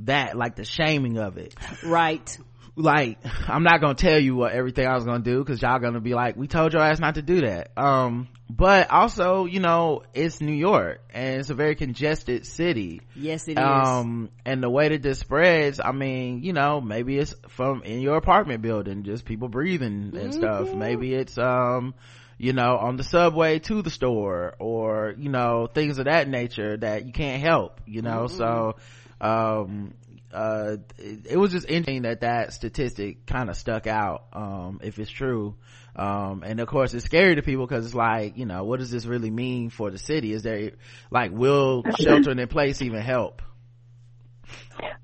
that, 0.00 0.36
like 0.36 0.56
the 0.56 0.64
shaming 0.64 1.18
of 1.18 1.38
it. 1.38 1.54
Right. 1.84 2.38
Like, 2.78 3.18
I'm 3.48 3.62
not 3.62 3.80
gonna 3.80 3.94
tell 3.94 4.18
you 4.18 4.36
what 4.36 4.52
everything 4.52 4.86
I 4.86 4.94
was 4.94 5.04
gonna 5.04 5.24
do, 5.24 5.42
cause 5.44 5.62
y'all 5.62 5.78
gonna 5.78 6.00
be 6.00 6.12
like, 6.14 6.36
we 6.36 6.46
told 6.46 6.74
your 6.74 6.82
ass 6.82 7.00
not 7.00 7.14
to 7.14 7.22
do 7.22 7.40
that. 7.40 7.70
Um, 7.78 8.28
but 8.50 8.90
also, 8.90 9.46
you 9.46 9.60
know, 9.60 10.02
it's 10.14 10.40
New 10.40 10.52
York, 10.52 11.00
and 11.12 11.40
it's 11.40 11.48
a 11.48 11.54
very 11.54 11.74
congested 11.74 12.46
city. 12.46 13.00
Yes, 13.14 13.48
it 13.48 13.52
is. 13.52 13.58
Um, 13.58 14.30
and 14.44 14.62
the 14.62 14.68
way 14.68 14.90
that 14.90 15.02
this 15.02 15.18
spreads, 15.18 15.80
I 15.82 15.92
mean, 15.92 16.42
you 16.42 16.52
know, 16.52 16.80
maybe 16.82 17.18
it's 17.18 17.34
from 17.48 17.82
in 17.82 18.02
your 18.02 18.16
apartment 18.16 18.60
building, 18.60 19.04
just 19.04 19.24
people 19.24 19.48
breathing 19.48 20.12
and 20.14 20.34
stuff. 20.34 20.74
Maybe 20.74 21.14
it's, 21.14 21.38
um, 21.38 21.94
you 22.38 22.52
know, 22.52 22.76
on 22.76 22.96
the 22.96 23.02
subway 23.02 23.58
to 23.60 23.80
the 23.80 23.90
store 23.90 24.54
or, 24.58 25.14
you 25.18 25.30
know, 25.30 25.66
things 25.66 25.98
of 25.98 26.04
that 26.04 26.28
nature 26.28 26.76
that 26.76 27.06
you 27.06 27.12
can't 27.12 27.42
help, 27.42 27.80
you 27.86 28.02
know, 28.02 28.26
so, 28.26 28.76
um, 29.20 29.94
uh, 30.32 30.76
it, 30.98 31.26
it 31.30 31.36
was 31.36 31.52
just 31.52 31.68
interesting 31.68 32.02
that 32.02 32.20
that 32.20 32.52
statistic 32.52 33.26
kind 33.26 33.48
of 33.48 33.56
stuck 33.56 33.86
out, 33.86 34.26
um, 34.32 34.80
if 34.82 34.98
it's 34.98 35.10
true. 35.10 35.54
Um, 35.94 36.42
and 36.44 36.60
of 36.60 36.68
course 36.68 36.92
it's 36.92 37.06
scary 37.06 37.36
to 37.36 37.42
people 37.42 37.66
because 37.66 37.86
it's 37.86 37.94
like, 37.94 38.36
you 38.36 38.44
know, 38.44 38.64
what 38.64 38.80
does 38.80 38.90
this 38.90 39.06
really 39.06 39.30
mean 39.30 39.70
for 39.70 39.90
the 39.90 39.98
city? 39.98 40.32
Is 40.32 40.42
there, 40.42 40.72
like, 41.10 41.32
will 41.32 41.84
sheltering 42.00 42.38
in 42.38 42.48
place 42.48 42.82
even 42.82 43.00
help? 43.00 43.40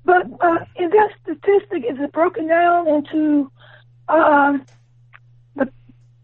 But 0.05 0.23
uh, 0.39 0.65
in 0.75 0.89
that 0.89 1.09
statistic, 1.23 1.83
is 1.89 1.97
it 1.99 2.11
broken 2.11 2.47
down 2.47 2.87
into 2.87 3.51
um, 4.07 4.65
the 5.55 5.69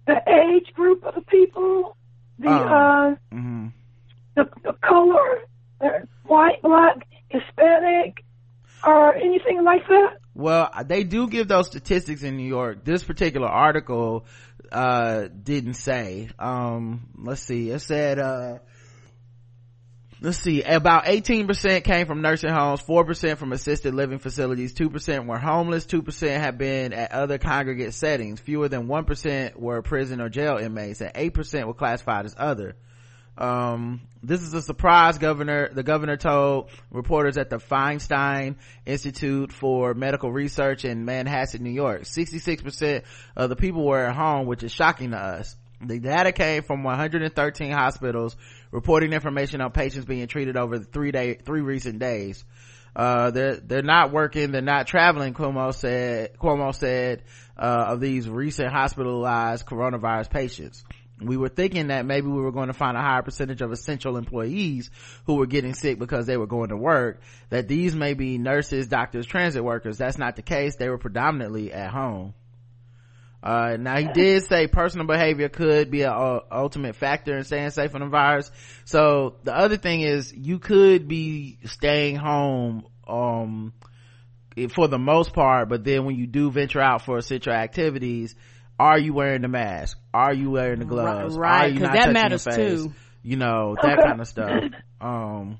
the 0.05 0.21
age 0.27 0.73
group 0.73 1.03
of 1.03 1.15
the 1.15 1.21
people, 1.21 1.95
the 2.37 2.49
Um, 2.49 3.17
uh, 3.31 3.35
hmm 3.35 3.67
the, 4.39 4.49
the 4.63 4.73
color, 4.81 5.41
uh, 5.81 6.05
white, 6.25 6.61
black, 6.61 7.05
Hispanic, 7.30 8.23
or 8.84 9.15
anything 9.15 9.63
like 9.63 9.88
that? 9.88 10.17
Well, 10.34 10.69
they 10.86 11.03
do 11.03 11.27
give 11.27 11.47
those 11.47 11.67
statistics 11.67 12.23
in 12.23 12.38
New 12.38 12.47
York. 12.47 12.86
This 12.86 13.03
particular 13.03 13.47
article, 13.47 14.25
uh, 14.71 15.27
didn't 15.27 15.73
say. 15.73 16.30
Um, 16.39 17.09
let's 17.17 17.41
see. 17.41 17.71
It 17.71 17.80
said, 17.80 18.19
uh, 18.19 18.59
let's 20.21 20.38
see, 20.38 20.63
about 20.63 21.05
18% 21.05 21.84
came 21.84 22.07
from 22.07 22.21
nursing 22.21 22.51
homes, 22.51 22.82
4% 22.82 23.38
from 23.38 23.53
assisted 23.53 23.93
living 23.93 24.19
facilities, 24.19 24.73
2% 24.73 25.25
were 25.25 25.38
homeless, 25.38 25.86
2% 25.86 26.39
have 26.39 26.57
been 26.57 26.93
at 26.93 27.11
other 27.11 27.38
congregate 27.38 27.93
settings, 27.93 28.39
fewer 28.39 28.69
than 28.69 28.88
1% 28.88 29.55
were 29.55 29.82
prison 29.82 30.21
or 30.21 30.30
jail 30.30 30.57
inmates, 30.57 31.01
and 31.01 31.13
8% 31.13 31.65
were 31.65 31.73
classified 31.73 32.25
as 32.25 32.36
other. 32.38 32.75
Um, 33.39 34.01
this 34.21 34.41
is 34.41 34.53
a 34.53 34.61
surprise 34.61 35.17
governor. 35.17 35.69
The 35.73 35.81
governor 35.81 36.17
told 36.17 36.69
reporters 36.91 37.37
at 37.37 37.49
the 37.49 37.55
Feinstein 37.55 38.57
Institute 38.85 39.53
for 39.53 39.93
Medical 39.93 40.29
Research 40.29 40.83
in 40.83 41.05
Manhasset, 41.05 41.61
New 41.61 41.69
York. 41.69 42.01
66% 42.01 43.03
of 43.37 43.49
the 43.49 43.55
people 43.55 43.85
were 43.85 44.05
at 44.05 44.15
home, 44.15 44.45
which 44.45 44.61
is 44.63 44.73
shocking 44.73 45.11
to 45.11 45.17
us. 45.17 45.55
The 45.81 45.99
data 45.99 46.33
came 46.33 46.63
from 46.63 46.83
113 46.83 47.71
hospitals 47.71 48.35
reporting 48.71 49.13
information 49.13 49.61
on 49.61 49.71
patients 49.71 50.03
being 50.03 50.27
treated 50.27 50.57
over 50.57 50.77
the 50.77 50.83
three 50.83 51.13
day, 51.13 51.35
three 51.35 51.61
recent 51.61 51.99
days. 51.99 52.43
Uh, 52.93 53.31
they're, 53.31 53.55
they're 53.55 53.81
not 53.81 54.11
working, 54.11 54.51
they're 54.51 54.61
not 54.61 54.87
traveling, 54.87 55.33
Cuomo 55.33 55.73
said, 55.73 56.37
Cuomo 56.37 56.75
said, 56.75 57.23
uh, 57.57 57.85
of 57.89 58.01
these 58.01 58.27
recent 58.27 58.69
hospitalized 58.73 59.65
coronavirus 59.65 60.29
patients. 60.29 60.83
We 61.22 61.38
were 61.38 61.49
thinking 61.49 61.88
that 61.88 62.05
maybe 62.05 62.28
we 62.28 62.41
were 62.41 62.51
going 62.51 62.67
to 62.67 62.74
find 62.74 62.95
a 62.95 63.01
higher 63.01 63.22
percentage 63.22 63.61
of 63.61 63.72
essential 63.72 64.15
employees 64.15 64.89
who 65.26 65.36
were 65.36 65.47
getting 65.47 65.74
sick 65.74 65.99
because 65.99 66.26
they 66.26 66.38
were 66.38 66.47
going 66.47 66.70
to 66.70 66.78
work, 66.78 67.22
that 67.49 67.67
these 67.67 67.93
may 67.93 68.13
be 68.13 68.38
nurses, 68.38 68.88
doctors, 68.88 69.26
transit 69.26 69.63
workers. 69.63 69.97
That's 69.97 70.17
not 70.17 70.36
the 70.36 70.41
case. 70.41 70.76
They 70.78 70.89
were 70.89 70.97
predominantly 70.97 71.74
at 71.74 71.91
home. 71.91 72.34
Uh, 73.41 73.78
now 73.80 73.97
he 73.97 74.07
did 74.13 74.43
say 74.43 74.67
personal 74.67 75.07
behavior 75.07 75.47
could 75.47 75.89
be 75.89 76.01
an 76.01 76.41
ultimate 76.51 76.95
factor 76.95 77.38
in 77.38 77.45
staying 77.45 77.70
safe 77.70 77.91
from 77.91 78.01
the 78.01 78.07
virus. 78.07 78.51
So 78.84 79.38
the 79.43 79.55
other 79.55 79.78
thing 79.78 80.01
is 80.01 80.34
you 80.34 80.59
could 80.59 81.07
be 81.07 81.57
staying 81.65 82.17
home, 82.17 82.86
um, 83.07 83.74
for 84.74 84.89
the 84.89 84.99
most 84.99 85.32
part, 85.34 85.70
but 85.70 85.86
then 85.86 86.03
when 86.03 86.15
you 86.15 86.28
do 86.28 86.51
venture 86.51 86.82
out 86.82 87.03
for 87.03 87.17
essential 87.17 87.53
activities, 87.53 88.36
are 88.80 88.97
you 88.97 89.13
wearing 89.13 89.41
the 89.41 89.47
mask? 89.49 89.97
Are 90.13 90.34
you 90.34 90.51
wearing 90.51 90.80
the 90.80 90.86
gloves? 90.86 91.38
right, 91.38 91.65
Are 91.65 91.67
you 91.67 91.73
'cause 91.80 91.84
not 91.84 91.93
that 91.93 92.13
matters 92.13 92.45
your 92.45 92.53
face? 92.55 92.84
too. 92.84 92.93
You 93.23 93.36
know, 93.36 93.75
that 93.82 94.01
kind 94.01 94.21
of 94.21 94.27
stuff. 94.27 94.63
Um, 95.01 95.59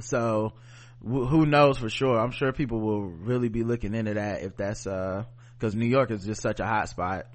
so 0.00 0.54
wh- 1.02 1.28
who 1.28 1.44
knows 1.46 1.78
for 1.78 1.90
sure? 1.90 2.18
I'm 2.18 2.30
sure 2.32 2.52
people 2.52 2.80
will 2.80 3.02
really 3.02 3.48
be 3.48 3.62
looking 3.62 3.94
into 3.94 4.14
that 4.14 4.42
if 4.42 4.56
that's, 4.56 4.86
uh, 4.86 5.24
cause 5.60 5.74
New 5.74 5.86
York 5.86 6.10
is 6.10 6.24
just 6.24 6.40
such 6.42 6.58
a 6.60 6.66
hot 6.66 6.88
spot. 6.88 7.26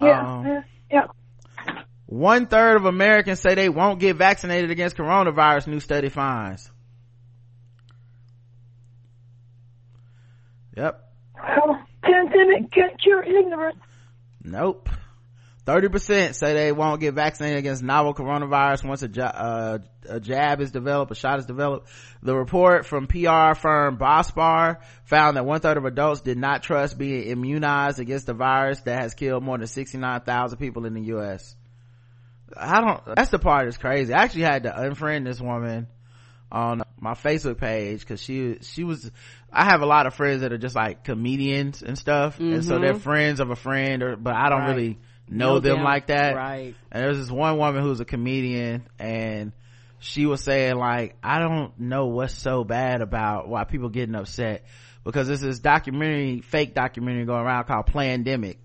Yeah, 0.00 0.20
Um, 0.38 0.46
yeah, 0.46 0.62
yeah. 0.90 1.06
One 2.06 2.46
third 2.46 2.76
of 2.76 2.84
Americans 2.84 3.40
say 3.40 3.54
they 3.54 3.68
won't 3.68 3.98
get 3.98 4.16
vaccinated 4.16 4.70
against 4.70 4.96
coronavirus, 4.96 5.66
new 5.68 5.80
study 5.80 6.08
finds. 6.08 6.70
Yep. 10.76 11.02
Well, 11.34 11.85
pandemic 12.06 12.72
can't 12.72 13.00
cure 13.02 13.22
ignorance. 13.22 13.78
Nope. 14.42 14.88
30% 15.66 16.34
say 16.34 16.54
they 16.54 16.70
won't 16.70 17.00
get 17.00 17.14
vaccinated 17.14 17.58
against 17.58 17.82
novel 17.82 18.14
coronavirus 18.14 18.84
once 18.84 19.02
a, 19.02 19.08
ja- 19.08 19.24
uh, 19.24 19.78
a 20.08 20.20
jab 20.20 20.60
is 20.60 20.70
developed, 20.70 21.10
a 21.10 21.16
shot 21.16 21.40
is 21.40 21.46
developed. 21.46 21.88
The 22.22 22.36
report 22.36 22.86
from 22.86 23.08
PR 23.08 23.54
firm 23.58 23.98
Bospar 23.98 24.76
found 25.04 25.36
that 25.36 25.44
one 25.44 25.58
third 25.58 25.76
of 25.76 25.84
adults 25.84 26.20
did 26.20 26.38
not 26.38 26.62
trust 26.62 26.96
being 26.96 27.24
immunized 27.24 27.98
against 27.98 28.26
the 28.26 28.34
virus 28.34 28.80
that 28.82 29.00
has 29.02 29.14
killed 29.14 29.42
more 29.42 29.58
than 29.58 29.66
69,000 29.66 30.58
people 30.58 30.86
in 30.86 30.94
the 30.94 31.02
U.S. 31.06 31.56
I 32.56 32.80
don't, 32.80 33.16
that's 33.16 33.30
the 33.30 33.40
part 33.40 33.64
that's 33.64 33.76
crazy. 33.76 34.14
I 34.14 34.22
actually 34.22 34.42
had 34.42 34.62
to 34.62 34.70
unfriend 34.70 35.24
this 35.24 35.40
woman 35.40 35.88
on 36.52 36.82
my 37.00 37.14
Facebook 37.14 37.58
page 37.58 38.00
because 38.00 38.22
she, 38.22 38.58
she 38.60 38.84
was, 38.84 39.10
I 39.56 39.64
have 39.64 39.80
a 39.82 39.86
lot 39.86 40.06
of 40.06 40.14
friends 40.14 40.42
that 40.42 40.52
are 40.52 40.58
just 40.58 40.76
like 40.76 41.02
comedians 41.04 41.82
and 41.82 41.96
stuff. 41.98 42.38
And 42.38 42.64
so 42.64 42.78
they're 42.78 42.94
friends 42.94 43.40
of 43.40 43.50
a 43.50 43.56
friend 43.56 44.02
or, 44.02 44.16
but 44.16 44.34
I 44.34 44.48
don't 44.50 44.60
Right. 44.60 44.68
really 44.74 44.98
know, 45.28 45.54
Know 45.54 45.60
them, 45.60 45.76
them. 45.76 45.84
like 45.84 46.08
that. 46.08 46.36
Right. 46.36 46.74
And 46.92 47.02
there's 47.04 47.18
this 47.18 47.30
one 47.30 47.56
woman 47.58 47.82
who's 47.82 48.00
a 48.00 48.04
comedian 48.04 48.86
and 48.98 49.52
she 49.98 50.26
was 50.26 50.42
saying 50.42 50.76
like, 50.76 51.16
I 51.22 51.38
don't 51.38 51.78
know 51.80 52.06
what's 52.06 52.34
so 52.34 52.64
bad 52.64 53.00
about 53.00 53.48
why 53.48 53.64
people 53.64 53.88
getting 53.88 54.14
upset 54.14 54.64
because 55.04 55.26
there's 55.28 55.40
this 55.40 55.58
documentary, 55.58 56.42
fake 56.42 56.74
documentary 56.74 57.24
going 57.24 57.44
around 57.44 57.64
called 57.64 57.86
Plandemic 57.86 58.58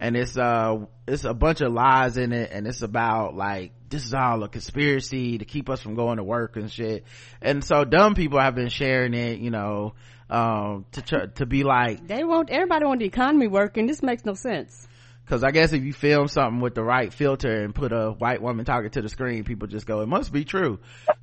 and 0.00 0.16
it's 0.16 0.36
uh 0.36 0.78
it's 1.06 1.24
a 1.24 1.34
bunch 1.34 1.60
of 1.60 1.72
lies 1.72 2.16
in 2.16 2.32
it 2.32 2.50
and 2.52 2.66
it's 2.66 2.82
about 2.82 3.34
like 3.34 3.72
this 3.88 4.04
is 4.04 4.14
all 4.14 4.42
a 4.42 4.48
conspiracy 4.48 5.38
to 5.38 5.44
keep 5.44 5.68
us 5.70 5.80
from 5.80 5.94
going 5.94 6.16
to 6.18 6.24
work 6.24 6.56
and 6.56 6.70
shit 6.70 7.04
and 7.42 7.64
so 7.64 7.84
dumb 7.84 8.14
people 8.14 8.38
have 8.38 8.54
been 8.54 8.68
sharing 8.68 9.14
it 9.14 9.38
you 9.38 9.50
know 9.50 9.94
um 10.30 10.84
to 10.92 11.02
try, 11.02 11.26
to 11.26 11.46
be 11.46 11.64
like 11.64 12.06
They 12.06 12.22
want 12.24 12.50
everybody 12.50 12.84
want 12.84 13.00
the 13.00 13.06
economy 13.06 13.46
working. 13.48 13.86
This 13.86 14.02
makes 14.02 14.24
no 14.26 14.34
sense. 14.34 14.86
because 15.24 15.42
i 15.42 15.50
guess 15.50 15.72
if 15.72 15.82
you 15.82 15.92
film 15.92 16.28
something 16.28 16.60
with 16.60 16.74
the 16.74 16.82
right 16.82 17.12
filter 17.14 17.62
and 17.64 17.74
put 17.74 17.92
a 17.92 18.10
white 18.10 18.42
woman 18.42 18.64
talking 18.64 18.90
to 18.90 19.00
the 19.02 19.08
screen 19.08 19.44
people 19.44 19.68
just 19.68 19.86
go 19.86 20.00
it 20.00 20.06
must 20.06 20.32
be 20.32 20.44
true 20.44 20.78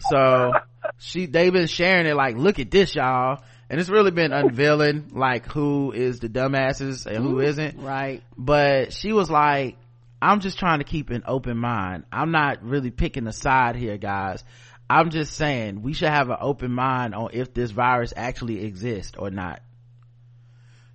so 0.09 0.53
she 0.97 1.25
they've 1.27 1.53
been 1.53 1.67
sharing 1.67 2.05
it 2.07 2.15
like 2.15 2.35
look 2.35 2.57
at 2.59 2.71
this 2.71 2.95
y'all 2.95 3.43
and 3.69 3.79
it's 3.79 3.89
really 3.89 4.11
been 4.11 4.31
unveiling 4.31 5.09
like 5.11 5.45
who 5.51 5.91
is 5.91 6.19
the 6.19 6.29
dumbasses 6.29 7.05
and 7.07 7.17
who 7.23 7.39
isn't 7.41 7.79
Right. 7.79 8.21
but 8.37 8.91
she 8.93 9.11
was 9.13 9.29
like 9.29 9.77
i'm 10.25 10.39
just 10.39 10.57
trying 10.57 10.79
to 10.79 10.85
keep 10.85 11.11
an 11.11 11.23
open 11.27 11.57
mind. 11.57 12.05
I'm 12.11 12.31
not 12.31 12.63
really 12.63 12.89
picking 12.89 13.27
a 13.27 13.33
side 13.33 13.75
here 13.75 13.97
guys. 13.97 14.43
I'm 14.89 15.09
just 15.11 15.33
saying 15.33 15.81
we 15.81 15.93
should 15.93 16.09
have 16.09 16.29
an 16.29 16.37
open 16.39 16.71
mind 16.71 17.13
on 17.13 17.29
if 17.33 17.53
this 17.53 17.71
virus 17.71 18.13
actually 18.15 18.63
exists 18.65 19.13
or 19.17 19.29
not. 19.29 19.61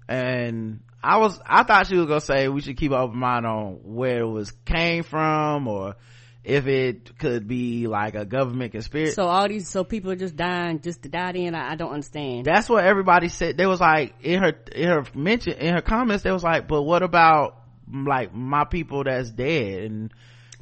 And 0.09 0.81
i 1.03 1.17
was 1.17 1.41
i 1.47 1.63
thought 1.63 1.87
she 1.87 1.97
was 1.97 2.07
gonna 2.07 2.21
say 2.21 2.49
we 2.49 2.61
should 2.61 2.77
keep 2.77 2.93
an 2.93 2.99
open 2.99 3.19
mind 3.19 3.47
on 3.47 3.81
where 3.85 4.21
it 4.21 4.29
was 4.29 4.53
came 4.67 5.03
from 5.03 5.67
or 5.67 5.97
if 6.43 6.67
it 6.67 7.19
could 7.19 7.47
be 7.47 7.87
like 7.87 8.15
a 8.15 8.25
government 8.25 8.73
conspiracy. 8.73 9.13
So 9.13 9.27
all 9.27 9.47
these, 9.47 9.69
so 9.69 9.85
people 9.85 10.11
are 10.11 10.17
just 10.17 10.37
dying 10.37 10.81
just 10.81 11.03
to 11.03 11.09
die 11.09 11.33
in. 11.33 11.55
I, 11.55 11.73
I 11.73 11.75
don't 11.77 11.93
understand. 11.93 12.47
that's 12.47 12.69
what 12.69 12.83
everybody 12.85 13.29
said. 13.29 13.57
They 13.57 13.67
was 13.67 13.81
like 13.81 14.15
in 14.23 14.43
her 14.43 14.53
in 14.73 14.89
her 14.89 15.05
mention 15.15 15.53
in 15.55 15.75
her 15.75 15.83
comments 15.83 16.25
they 16.25 16.33
was 16.33 16.43
like 16.43 16.67
but 16.67 16.83
what 16.83 17.03
about 17.03 17.60
like 17.93 18.35
my 18.35 18.65
people 18.65 19.05
that's 19.05 19.31
dead 19.31 19.83
and 19.85 20.13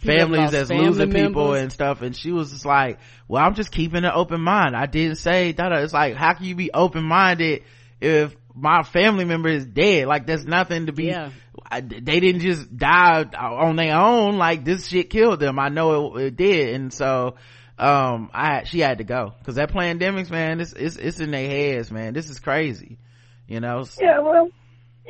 families 0.01 0.51
that's 0.51 0.69
family 0.69 0.87
losing 0.87 1.13
people 1.13 1.55
and 1.55 1.73
stuff. 1.73 2.03
And 2.03 2.17
she 2.17 2.33
was 2.33 2.53
just 2.53 2.65
like 2.65 2.99
well 3.27 3.45
i'm 3.45 3.55
just 3.55 3.73
keeping 3.73 4.05
an 4.05 4.13
open 4.13 4.41
mind. 4.41 4.77
I 4.77 4.87
didn't 4.87 5.17
say 5.17 5.53
that 5.53 5.73
it's 5.73 5.93
like 5.93 6.15
how 6.15 6.35
can 6.35 6.47
you 6.47 6.55
be 6.55 6.71
open-minded 6.73 7.63
if 8.01 8.35
my 8.55 8.83
family 8.83 9.25
member 9.25 9.49
is 9.49 9.67
dead? 9.67 10.07
Like 10.07 10.27
there's 10.27 10.45
nothing 10.45 10.87
to 10.87 10.93
be 10.93 11.07
Yeah. 11.07 11.31
I, 11.71 11.81
they 11.81 12.21
didn't 12.21 12.41
just 12.41 12.75
die 12.77 13.25
on 13.25 13.77
their 13.77 13.97
own. 13.97 14.39
Like 14.39 14.65
this 14.65 14.87
shit 14.87 15.11
killed 15.11 15.41
them. 15.41 15.59
I 15.59 15.69
know 15.69 16.17
it, 16.17 16.27
it 16.27 16.37
did. 16.37 16.75
And 16.75 16.93
so 16.93 17.35
um 17.79 18.31
i 18.33 18.65
she 18.65 18.81
had 18.81 18.99
to 18.99 19.05
go. 19.05 19.33
Because 19.39 19.57
that 19.57 19.73
pandemics 19.73 20.31
man 20.31 20.61
it's, 20.61 20.73
it's 20.73 20.97
it's 20.97 21.21
in 21.21 21.31
their 21.31 21.49
heads 21.49 21.91
man. 21.91 22.15
This 22.15 22.31
is 22.31 22.39
crazy. 22.39 22.99
You 23.47 23.61
know 23.61 23.85
Yeah, 24.01 24.21
well, 24.21 24.51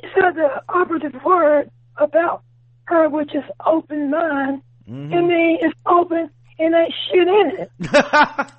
you 0.02 0.08
said 0.14 0.34
the 0.36 0.62
operative 0.68 1.14
word 1.24 1.70
about 2.00 2.42
her, 2.84 3.08
which 3.08 3.34
is 3.34 3.44
open 3.66 4.10
mind. 4.10 4.62
Mhm. 4.88 5.14
I 5.14 5.20
mean, 5.20 5.58
it's 5.60 5.78
open 5.86 6.30
and 6.58 6.74
ain't 6.74 6.94
shit 7.10 7.28
in 7.28 7.50
it. 7.60 7.70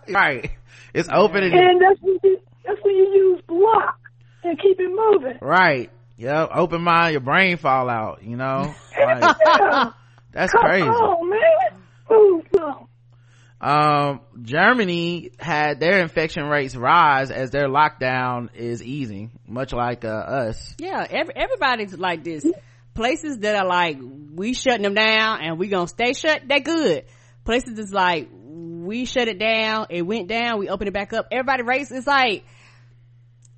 right 0.13 0.51
it's 0.93 1.09
open 1.11 1.43
and 1.43 1.53
And 1.53 1.81
that's 1.81 1.99
when 2.01 2.17
you, 2.23 2.39
that's 2.65 2.79
when 2.83 2.95
you 2.95 3.03
use 3.13 3.41
block 3.47 3.99
and 4.43 4.59
keep 4.59 4.79
it 4.79 4.89
moving. 4.89 5.37
Right. 5.41 5.91
Yep. 6.17 6.49
Open 6.53 6.81
mind, 6.81 7.11
your 7.13 7.21
brain 7.21 7.57
fall 7.57 7.89
out, 7.89 8.23
you 8.23 8.35
know? 8.35 8.73
Like, 8.99 9.35
Yeah. 9.45 9.91
that's 10.31 10.51
Come 10.51 10.61
crazy. 10.61 10.87
on, 10.87 11.29
man. 11.29 11.81
Move 12.09 12.45
on. 12.61 12.85
Um, 13.61 14.21
Germany 14.41 15.31
had 15.39 15.79
their 15.79 15.99
infection 16.01 16.45
rates 16.47 16.75
rise 16.75 17.29
as 17.31 17.51
their 17.51 17.67
lockdown 17.67 18.49
is 18.55 18.81
easing, 18.83 19.31
much 19.47 19.73
like, 19.73 20.05
uh, 20.05 20.09
us. 20.09 20.75
Yeah, 20.79 21.05
every, 21.09 21.35
everybody's 21.35 21.97
like 21.97 22.23
this. 22.23 22.45
Places 22.99 23.37
that 23.37 23.55
are 23.55 23.65
like, 23.65 23.97
we 24.35 24.53
shutting 24.53 24.81
them 24.81 24.93
down 24.93 25.39
and 25.41 25.57
we 25.57 25.69
gonna 25.69 25.87
stay 25.87 26.11
shut, 26.11 26.41
they 26.49 26.59
good. 26.59 27.05
Places 27.45 27.75
that's 27.75 27.93
like, 27.93 28.27
we 28.33 29.05
shut 29.05 29.29
it 29.29 29.39
down, 29.39 29.85
it 29.89 30.01
went 30.01 30.27
down, 30.27 30.59
we 30.59 30.67
open 30.67 30.85
it 30.85 30.93
back 30.93 31.13
up. 31.13 31.27
Everybody 31.31 31.63
race, 31.63 31.91
it's 31.91 32.05
like, 32.05 32.43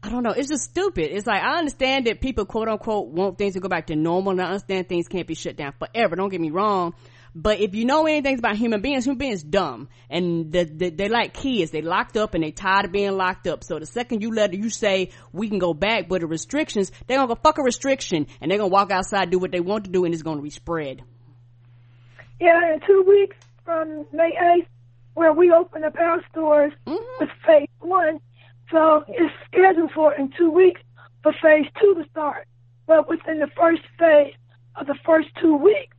I 0.03 0.09
don't 0.09 0.21
know, 0.21 0.29
it's 0.29 0.47
just 0.47 0.65
stupid. 0.65 1.09
It's 1.09 1.25
like, 1.25 1.41
I 1.41 1.57
understand 1.57 2.05
that 2.05 2.21
people 2.21 2.45
quote 2.45 2.67
unquote 2.67 3.07
want 3.07 3.39
things 3.39 3.55
to 3.55 3.59
go 3.59 3.67
back 3.67 3.87
to 3.87 3.95
normal 3.95 4.33
and 4.33 4.41
I 4.41 4.45
understand 4.45 4.87
things 4.87 5.07
can't 5.07 5.25
be 5.25 5.33
shut 5.33 5.55
down 5.55 5.73
forever, 5.79 6.15
don't 6.15 6.29
get 6.29 6.39
me 6.39 6.51
wrong. 6.51 6.93
But 7.33 7.59
if 7.61 7.73
you 7.75 7.85
know 7.85 8.05
anything 8.07 8.39
about 8.39 8.57
human 8.57 8.81
beings, 8.81 9.05
human 9.05 9.17
beings 9.17 9.41
dumb 9.41 9.87
and 10.09 10.51
the, 10.51 10.65
the, 10.65 10.89
they 10.89 11.07
like 11.07 11.33
kids. 11.33 11.71
They 11.71 11.81
locked 11.81 12.17
up 12.17 12.33
and 12.33 12.43
they 12.43 12.51
tired 12.51 12.85
of 12.85 12.91
being 12.91 13.13
locked 13.15 13.47
up. 13.47 13.63
So 13.63 13.79
the 13.79 13.85
second 13.85 14.21
you 14.21 14.33
let 14.33 14.53
you 14.53 14.69
say 14.69 15.11
we 15.31 15.47
can 15.47 15.57
go 15.57 15.73
back, 15.73 16.09
but 16.09 16.19
the 16.21 16.27
restrictions, 16.27 16.91
they're 17.07 17.17
gonna 17.17 17.29
go 17.33 17.39
fuck 17.41 17.57
a 17.57 17.63
restriction 17.63 18.27
and 18.41 18.51
they're 18.51 18.57
gonna 18.57 18.67
walk 18.67 18.91
outside, 18.91 19.29
do 19.29 19.39
what 19.39 19.51
they 19.51 19.61
want 19.61 19.85
to 19.85 19.91
do, 19.91 20.03
and 20.03 20.13
it's 20.13 20.23
gonna 20.23 20.41
be 20.41 20.49
spread. 20.49 21.03
Yeah, 22.39 22.73
in 22.73 22.79
two 22.85 23.05
weeks 23.07 23.37
from 23.63 24.05
May 24.11 24.31
8th, 24.59 24.67
where 25.13 25.31
we 25.33 25.51
open 25.51 25.83
up 25.83 25.95
our 25.97 26.21
stores 26.31 26.73
Mhm. 26.85 26.99
with 27.19 27.29
phase 27.45 27.67
one. 27.79 28.19
So 28.71 29.03
it's 29.07 29.33
scheduled 29.45 29.91
for 29.91 30.13
in 30.13 30.31
two 30.37 30.49
weeks 30.51 30.81
for 31.23 31.33
phase 31.41 31.65
two 31.79 31.93
to 31.95 32.09
start. 32.09 32.47
But 32.87 33.07
within 33.07 33.39
the 33.39 33.47
first 33.55 33.83
phase 33.99 34.33
of 34.75 34.87
the 34.87 34.95
first 35.05 35.29
two 35.39 35.55
weeks, 35.55 35.90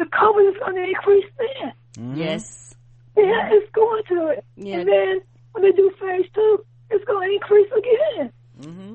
the 0.00 0.06
COVID 0.06 0.50
is 0.50 0.56
going 0.58 0.76
to 0.76 0.84
increase 0.88 1.30
then. 1.38 1.72
Mhm. 2.04 2.16
Yes. 2.16 2.74
Yeah, 3.16 3.48
it's 3.52 3.70
going 3.72 4.02
to 4.08 4.28
it. 4.28 4.44
Yeah. 4.56 4.78
And 4.78 4.88
then 4.88 5.20
when 5.52 5.62
they 5.64 5.72
do 5.72 5.90
phase 6.00 6.26
two, 6.34 6.64
it's 6.90 7.04
going 7.04 7.28
to 7.28 7.34
increase 7.34 7.70
again. 7.76 8.32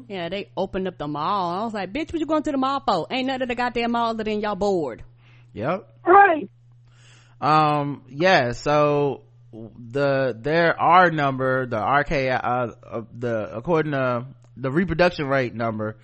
Yeah, 0.08 0.30
they 0.30 0.50
opened 0.56 0.88
up 0.88 0.98
the 1.00 1.08
mall. 1.08 1.52
I 1.52 1.64
was 1.64 1.74
like, 1.74 1.92
bitch, 1.92 2.14
what 2.14 2.20
you 2.20 2.26
going 2.28 2.44
to 2.44 2.52
the 2.52 2.58
mall 2.58 2.82
for? 2.86 3.08
Ain't 3.10 3.26
nothing 3.28 3.44
at 3.44 3.48
the 3.48 3.56
goddamn 3.56 3.92
mall 3.94 4.10
other 4.12 4.24
than 4.24 4.40
y'all 4.40 4.56
bored. 4.56 5.04
Yep. 5.54 5.88
Right. 6.06 6.50
Um, 7.42 8.04
yeah, 8.10 8.52
so 8.52 9.24
the, 9.52 10.38
their 10.40 10.80
R 10.80 11.10
number, 11.10 11.66
the 11.66 11.78
RK, 11.78 12.12
uh, 12.12 12.72
uh, 12.88 13.02
the, 13.18 13.56
according 13.58 13.94
to 13.94 14.28
the 14.56 14.72
reproduction 14.72 15.28
rate 15.28 15.56
number 15.56 15.98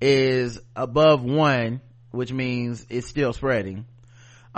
is 0.00 0.60
above 0.76 1.22
one, 1.24 1.80
which 2.12 2.32
means 2.32 2.86
it's 2.88 3.08
still 3.08 3.32
spreading. 3.32 3.84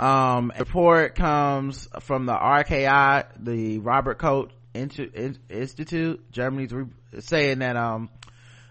Um, 0.01 0.51
report 0.57 1.13
comes 1.13 1.87
from 1.99 2.25
the 2.25 2.33
RKI, 2.33 3.25
the 3.39 3.77
Robert 3.77 4.17
Koch 4.17 4.49
Institute, 4.73 6.31
Germany's 6.31 6.73
re- 6.73 6.87
saying 7.19 7.59
that, 7.59 7.77
um, 7.77 8.09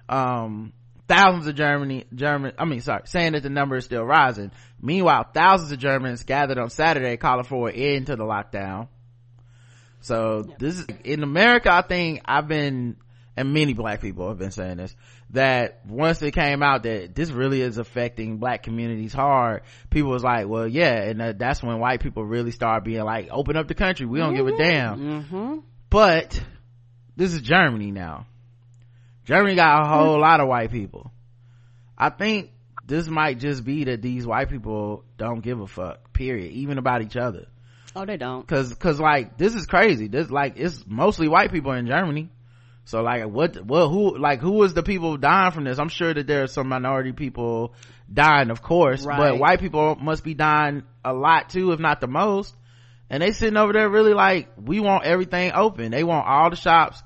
um, 0.09 0.73
thousands 1.07 1.47
of 1.47 1.55
Germany, 1.55 2.05
German, 2.13 2.53
I 2.59 2.65
mean, 2.65 2.81
sorry, 2.81 3.03
saying 3.05 3.33
that 3.33 3.45
the 3.45 3.51
number 3.51 3.77
is 3.77 3.85
still 3.85 4.03
rising. 4.03 4.51
Meanwhile, 4.83 5.29
thousands 5.33 5.71
of 5.71 5.79
Germans 5.79 6.25
gathered 6.25 6.59
on 6.59 6.69
Saturday 6.69 7.17
calling 7.17 7.45
for 7.45 7.69
an 7.69 7.77
end 7.77 8.07
to 8.09 8.17
the 8.17 8.25
lockdown. 8.25 8.89
So 10.01 10.45
this 10.59 10.81
is, 10.81 10.87
in 11.05 11.23
America, 11.23 11.73
I 11.73 11.83
think 11.83 12.23
I've 12.25 12.49
been, 12.49 12.97
and 13.37 13.53
many 13.53 13.75
black 13.75 14.01
people 14.01 14.29
have 14.29 14.39
been 14.39 14.51
saying 14.51 14.79
this, 14.79 14.97
that 15.33 15.81
once 15.87 16.21
it 16.23 16.33
came 16.33 16.63
out 16.63 16.83
that 16.83 17.15
this 17.15 17.31
really 17.31 17.63
is 17.63 17.79
affecting 17.79 18.39
black 18.39 18.63
communities 18.63 19.13
hard, 19.13 19.63
people 19.89 20.11
was 20.11 20.25
like, 20.25 20.49
well, 20.49 20.67
yeah, 20.67 21.03
and 21.03 21.39
that's 21.39 21.63
when 21.63 21.79
white 21.79 22.01
people 22.03 22.25
really 22.25 22.51
start 22.51 22.85
being 22.85 23.05
like, 23.05 23.29
open 23.31 23.57
up 23.57 23.69
the 23.69 23.75
country, 23.75 24.07
we 24.07 24.19
don't 24.19 24.35
give 24.35 24.49
a 24.49 24.57
damn. 24.57 24.99
Mm-hmm. 24.99 25.59
But, 25.89 26.43
this 27.17 27.33
is 27.33 27.43
Germany 27.43 27.93
now. 27.93 28.27
Germany 29.25 29.55
got 29.55 29.85
a 29.85 29.89
whole 29.89 30.21
lot 30.21 30.41
of 30.41 30.49
white 30.49 30.73
people. 30.73 31.13
I 31.97 32.11
think 32.11 32.51
this 32.87 33.07
might 33.07 33.39
just 33.39 33.65
be 33.65 33.85
that 33.85 34.03
these 34.03 34.27
white 34.27 34.51
people 34.51 35.05
don't 35.17 35.41
give 35.41 35.61
a 35.61 35.67
fuck, 35.67 36.13
period, 36.13 36.53
even 36.53 36.79
about 36.79 37.03
each 37.03 37.17
other. 37.17 37.47
Oh, 37.95 38.05
they 38.05 38.17
don't. 38.17 38.47
Cause, 38.47 38.75
cause 38.75 38.99
like, 38.99 39.37
this 39.37 39.55
is 39.55 39.67
crazy. 39.67 40.09
This, 40.09 40.31
like, 40.31 40.55
it's 40.57 40.85
mostly 40.87 41.29
white 41.29 41.53
people 41.53 41.73
in 41.73 41.87
Germany. 41.87 42.31
So 42.85 43.03
like, 43.03 43.25
what, 43.25 43.65
well, 43.65 43.89
who, 43.89 44.19
like, 44.19 44.41
who 44.41 44.63
is 44.65 44.75
the 44.75 44.83
people 44.83 45.17
dying 45.17 45.53
from 45.53 45.65
this? 45.65 45.79
I'm 45.79 45.89
sure 45.91 46.13
that 46.13 46.27
there 46.27 46.43
are 46.43 46.49
some 46.49 46.69
minority 46.69 47.13
people 47.13 47.75
dying, 48.13 48.51
of 48.51 48.63
course, 48.63 49.05
but 49.19 49.39
white 49.39 49.61
people 49.61 49.97
must 49.97 50.25
be 50.25 50.35
dying 50.35 50.83
a 51.05 51.13
lot 51.13 51.51
too, 51.51 51.73
if 51.73 51.79
not 51.79 52.01
the 52.01 52.09
most. 52.09 52.55
And 53.09 53.23
they 53.23 53.33
sitting 53.33 53.57
over 53.57 53.73
there 53.73 53.89
really 53.89 54.15
like, 54.15 54.49
we 54.57 54.81
want 54.81 55.05
everything 55.05 55.53
open. 55.55 55.91
They 55.93 56.05
want 56.05 56.27
all 56.27 56.51
the 56.51 56.57
shops, 56.57 57.03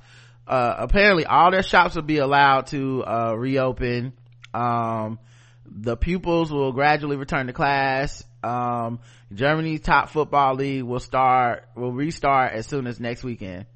uh, 0.47 0.75
apparently 0.79 1.27
all 1.27 1.51
their 1.51 1.63
shops 1.63 1.97
will 1.97 2.03
be 2.03 2.19
allowed 2.19 2.69
to, 2.69 3.05
uh, 3.05 3.35
reopen. 3.37 4.13
Um, 4.53 5.19
the 5.67 5.97
pupils 5.97 6.53
will 6.53 6.73
gradually 6.73 7.17
return 7.17 7.47
to 7.49 7.53
class. 7.53 8.23
Um, 8.43 9.01
Germany's 9.33 9.81
top 9.81 10.11
football 10.11 10.55
league 10.55 10.85
will 10.85 11.01
start, 11.01 11.65
will 11.75 11.93
restart 11.93 12.53
as 12.53 12.67
soon 12.67 12.87
as 12.87 13.01
next 13.01 13.25
weekend. 13.25 13.67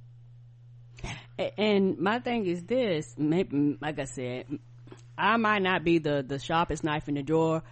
A- 1.39 1.61
And 1.61 1.99
my 1.99 2.18
thing 2.20 2.47
is 2.47 2.64
this, 2.64 3.14
maybe, 3.16 3.78
like 3.80 3.99
I 3.99 4.05
said, 4.05 4.47
I 5.16 5.36
might 5.36 5.62
not 5.62 5.84
be 5.84 5.99
the, 5.99 6.24
the 6.26 6.39
sharpest 6.39 6.84
knife 6.84 7.09
in 7.09 7.14
the 7.14 7.22
drawer, 7.22 7.62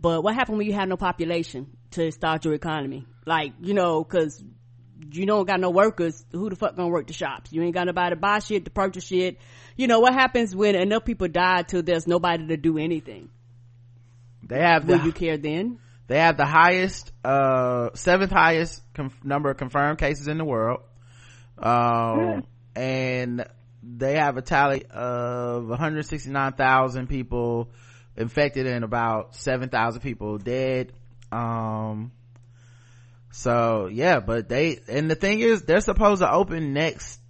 but 0.00 0.22
what 0.22 0.34
happened 0.34 0.58
when 0.58 0.66
you 0.66 0.72
have 0.74 0.88
no 0.88 0.96
population 0.96 1.76
to 1.92 2.10
start 2.10 2.44
your 2.44 2.54
economy? 2.54 3.06
Like, 3.26 3.52
you 3.60 3.74
know, 3.74 4.02
cause 4.04 4.42
you 5.12 5.26
don't 5.26 5.46
got 5.46 5.60
no 5.60 5.70
workers, 5.70 6.24
who 6.32 6.50
the 6.50 6.56
fuck 6.56 6.76
gonna 6.76 6.88
work 6.88 7.06
the 7.06 7.12
shops? 7.12 7.52
You 7.52 7.62
ain't 7.62 7.74
got 7.74 7.86
nobody 7.86 8.14
to 8.14 8.20
buy 8.20 8.38
shit, 8.38 8.64
to 8.66 8.70
purchase 8.70 9.04
shit. 9.04 9.38
You 9.76 9.86
know, 9.86 10.00
what 10.00 10.12
happens 10.12 10.54
when 10.54 10.74
enough 10.74 11.04
people 11.04 11.28
die 11.28 11.62
till 11.62 11.82
there's 11.82 12.06
nobody 12.06 12.46
to 12.48 12.56
do 12.56 12.78
anything? 12.78 13.30
They 14.46 14.58
have 14.60 14.86
the, 14.86 14.96
Will 14.96 15.06
you 15.06 15.12
care 15.12 15.38
then? 15.38 15.78
they 16.06 16.18
have 16.18 16.36
the 16.36 16.44
highest, 16.46 17.12
uh, 17.24 17.90
seventh 17.94 18.32
highest 18.32 18.82
conf- 18.94 19.24
number 19.24 19.50
of 19.50 19.56
confirmed 19.56 19.98
cases 19.98 20.28
in 20.28 20.38
the 20.38 20.44
world. 20.44 20.80
Um, 21.58 22.44
and 22.74 23.44
they 23.82 24.14
have 24.14 24.36
a 24.36 24.42
tally 24.42 24.84
of 24.90 25.68
169,000 25.68 27.08
people 27.08 27.70
infected 28.16 28.66
and 28.66 28.84
about 28.84 29.34
7,000 29.36 30.00
people 30.00 30.38
dead. 30.38 30.92
Um, 31.32 32.12
so 33.30 33.88
yeah, 33.90 34.20
but 34.20 34.48
they, 34.48 34.80
and 34.88 35.10
the 35.10 35.14
thing 35.14 35.40
is, 35.40 35.62
they're 35.62 35.80
supposed 35.80 36.20
to 36.20 36.30
open 36.30 36.72
next 36.72 37.20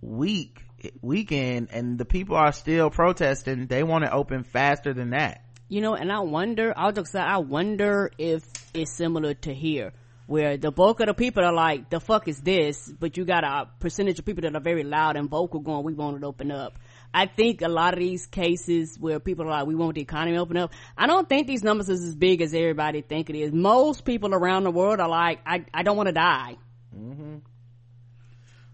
week, 0.00 0.62
weekend, 1.02 1.68
and 1.72 1.98
the 1.98 2.04
people 2.04 2.36
are 2.36 2.52
still 2.52 2.90
protesting. 2.90 3.66
They 3.66 3.82
want 3.82 4.04
to 4.04 4.12
open 4.12 4.44
faster 4.44 4.94
than 4.94 5.10
that. 5.10 5.44
You 5.68 5.82
know, 5.82 5.94
and 5.94 6.10
I 6.10 6.20
wonder, 6.20 6.72
I'll 6.76 6.92
just 6.92 7.12
say, 7.12 7.20
I 7.20 7.38
wonder 7.38 8.10
if 8.16 8.42
it's 8.72 8.96
similar 8.96 9.34
to 9.34 9.52
here, 9.52 9.92
where 10.28 10.58
the 10.58 10.70
bulk 10.70 11.00
of 11.00 11.06
the 11.06 11.14
people 11.14 11.42
are 11.42 11.54
like, 11.54 11.88
the 11.88 11.98
fuck 12.00 12.28
is 12.28 12.38
this? 12.40 12.86
But 12.86 13.16
you 13.16 13.24
got 13.24 13.44
a 13.44 13.66
percentage 13.80 14.18
of 14.18 14.26
people 14.26 14.42
that 14.42 14.54
are 14.54 14.60
very 14.60 14.84
loud 14.84 15.16
and 15.16 15.26
vocal 15.30 15.58
going, 15.58 15.82
we 15.84 15.94
want 15.94 16.18
it 16.18 16.22
open 16.22 16.50
up. 16.50 16.78
I 17.14 17.24
think 17.24 17.62
a 17.62 17.68
lot 17.68 17.94
of 17.94 17.98
these 18.00 18.26
cases 18.26 18.98
where 19.00 19.20
people 19.20 19.46
are 19.46 19.50
like, 19.50 19.66
we 19.66 19.74
want 19.74 19.94
the 19.94 20.02
economy 20.02 20.36
open 20.36 20.58
up, 20.58 20.74
I 20.98 21.06
don't 21.06 21.26
think 21.26 21.46
these 21.46 21.62
numbers 21.64 21.88
is 21.88 22.04
as 22.06 22.14
big 22.14 22.42
as 22.42 22.52
everybody 22.52 23.00
think 23.00 23.30
it 23.30 23.36
is. 23.36 23.52
Most 23.52 24.04
people 24.04 24.34
around 24.34 24.64
the 24.64 24.70
world 24.70 25.00
are 25.00 25.08
like, 25.08 25.40
I, 25.46 25.64
I 25.72 25.82
don't 25.82 25.96
want 25.96 26.08
to 26.08 26.12
die. 26.12 26.56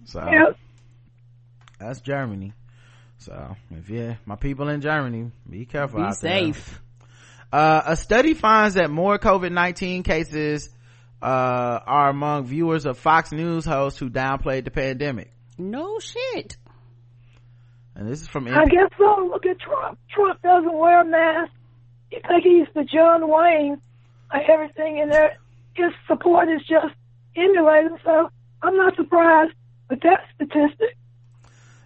So 0.06 0.20
Yep. 0.28 0.56
that's 1.78 2.00
Germany. 2.00 2.52
So 3.18 3.56
if 3.70 3.88
you, 3.90 4.16
my 4.26 4.34
people 4.34 4.68
in 4.70 4.80
Germany, 4.80 5.30
be 5.48 5.66
careful 5.66 6.00
Be 6.00 6.06
out 6.06 6.20
there. 6.20 6.52
safe. 6.52 6.80
Uh, 7.52 7.82
a 7.86 7.96
study 7.96 8.34
finds 8.34 8.74
that 8.74 8.90
more 8.90 9.20
COVID-19 9.20 10.04
cases 10.04 10.68
uh, 11.24 11.80
are 11.86 12.10
among 12.10 12.44
viewers 12.44 12.84
of 12.84 12.98
Fox 12.98 13.32
News 13.32 13.64
hosts 13.64 13.98
who 13.98 14.10
downplayed 14.10 14.64
the 14.64 14.70
pandemic. 14.70 15.32
No 15.56 15.98
shit. 15.98 16.58
And 17.94 18.08
this 18.10 18.20
is 18.20 18.28
from 18.28 18.46
I 18.48 18.66
guess 18.66 18.90
so. 18.98 19.28
Look 19.32 19.46
at 19.46 19.58
Trump. 19.58 19.98
Trump 20.10 20.42
doesn't 20.42 20.76
wear 20.76 21.00
a 21.00 21.04
mask. 21.04 21.52
You 22.10 22.20
think 22.28 22.44
he's 22.44 22.66
the 22.74 22.84
John 22.84 23.28
Wayne 23.28 23.80
of 24.30 24.40
everything, 24.52 25.00
and 25.00 25.10
there, 25.10 25.38
his 25.74 25.92
support 26.06 26.48
is 26.48 26.60
just 26.60 26.94
emulating. 27.36 27.96
So 28.04 28.28
I'm 28.62 28.76
not 28.76 28.94
surprised 28.96 29.54
with 29.88 30.00
that 30.00 30.20
statistic. 30.34 30.96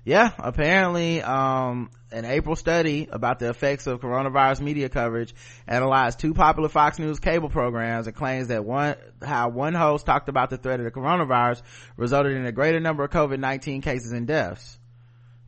yeah 0.04 0.32
apparently 0.38 1.22
um 1.22 1.90
an 2.10 2.24
april 2.24 2.56
study 2.56 3.08
about 3.10 3.38
the 3.38 3.48
effects 3.48 3.86
of 3.86 4.00
coronavirus 4.00 4.60
media 4.60 4.88
coverage 4.88 5.34
analyzed 5.66 6.18
two 6.18 6.34
popular 6.34 6.68
fox 6.68 6.98
news 6.98 7.20
cable 7.20 7.48
programs 7.48 8.06
and 8.06 8.16
claims 8.16 8.48
that 8.48 8.64
one 8.64 8.96
how 9.22 9.48
one 9.48 9.74
host 9.74 10.06
talked 10.06 10.28
about 10.28 10.50
the 10.50 10.56
threat 10.56 10.80
of 10.80 10.84
the 10.84 10.90
coronavirus 10.90 11.62
resulted 11.96 12.32
in 12.32 12.46
a 12.46 12.52
greater 12.52 12.80
number 12.80 13.04
of 13.04 13.10
covid-19 13.10 13.82
cases 13.82 14.12
and 14.12 14.26
deaths 14.26 14.78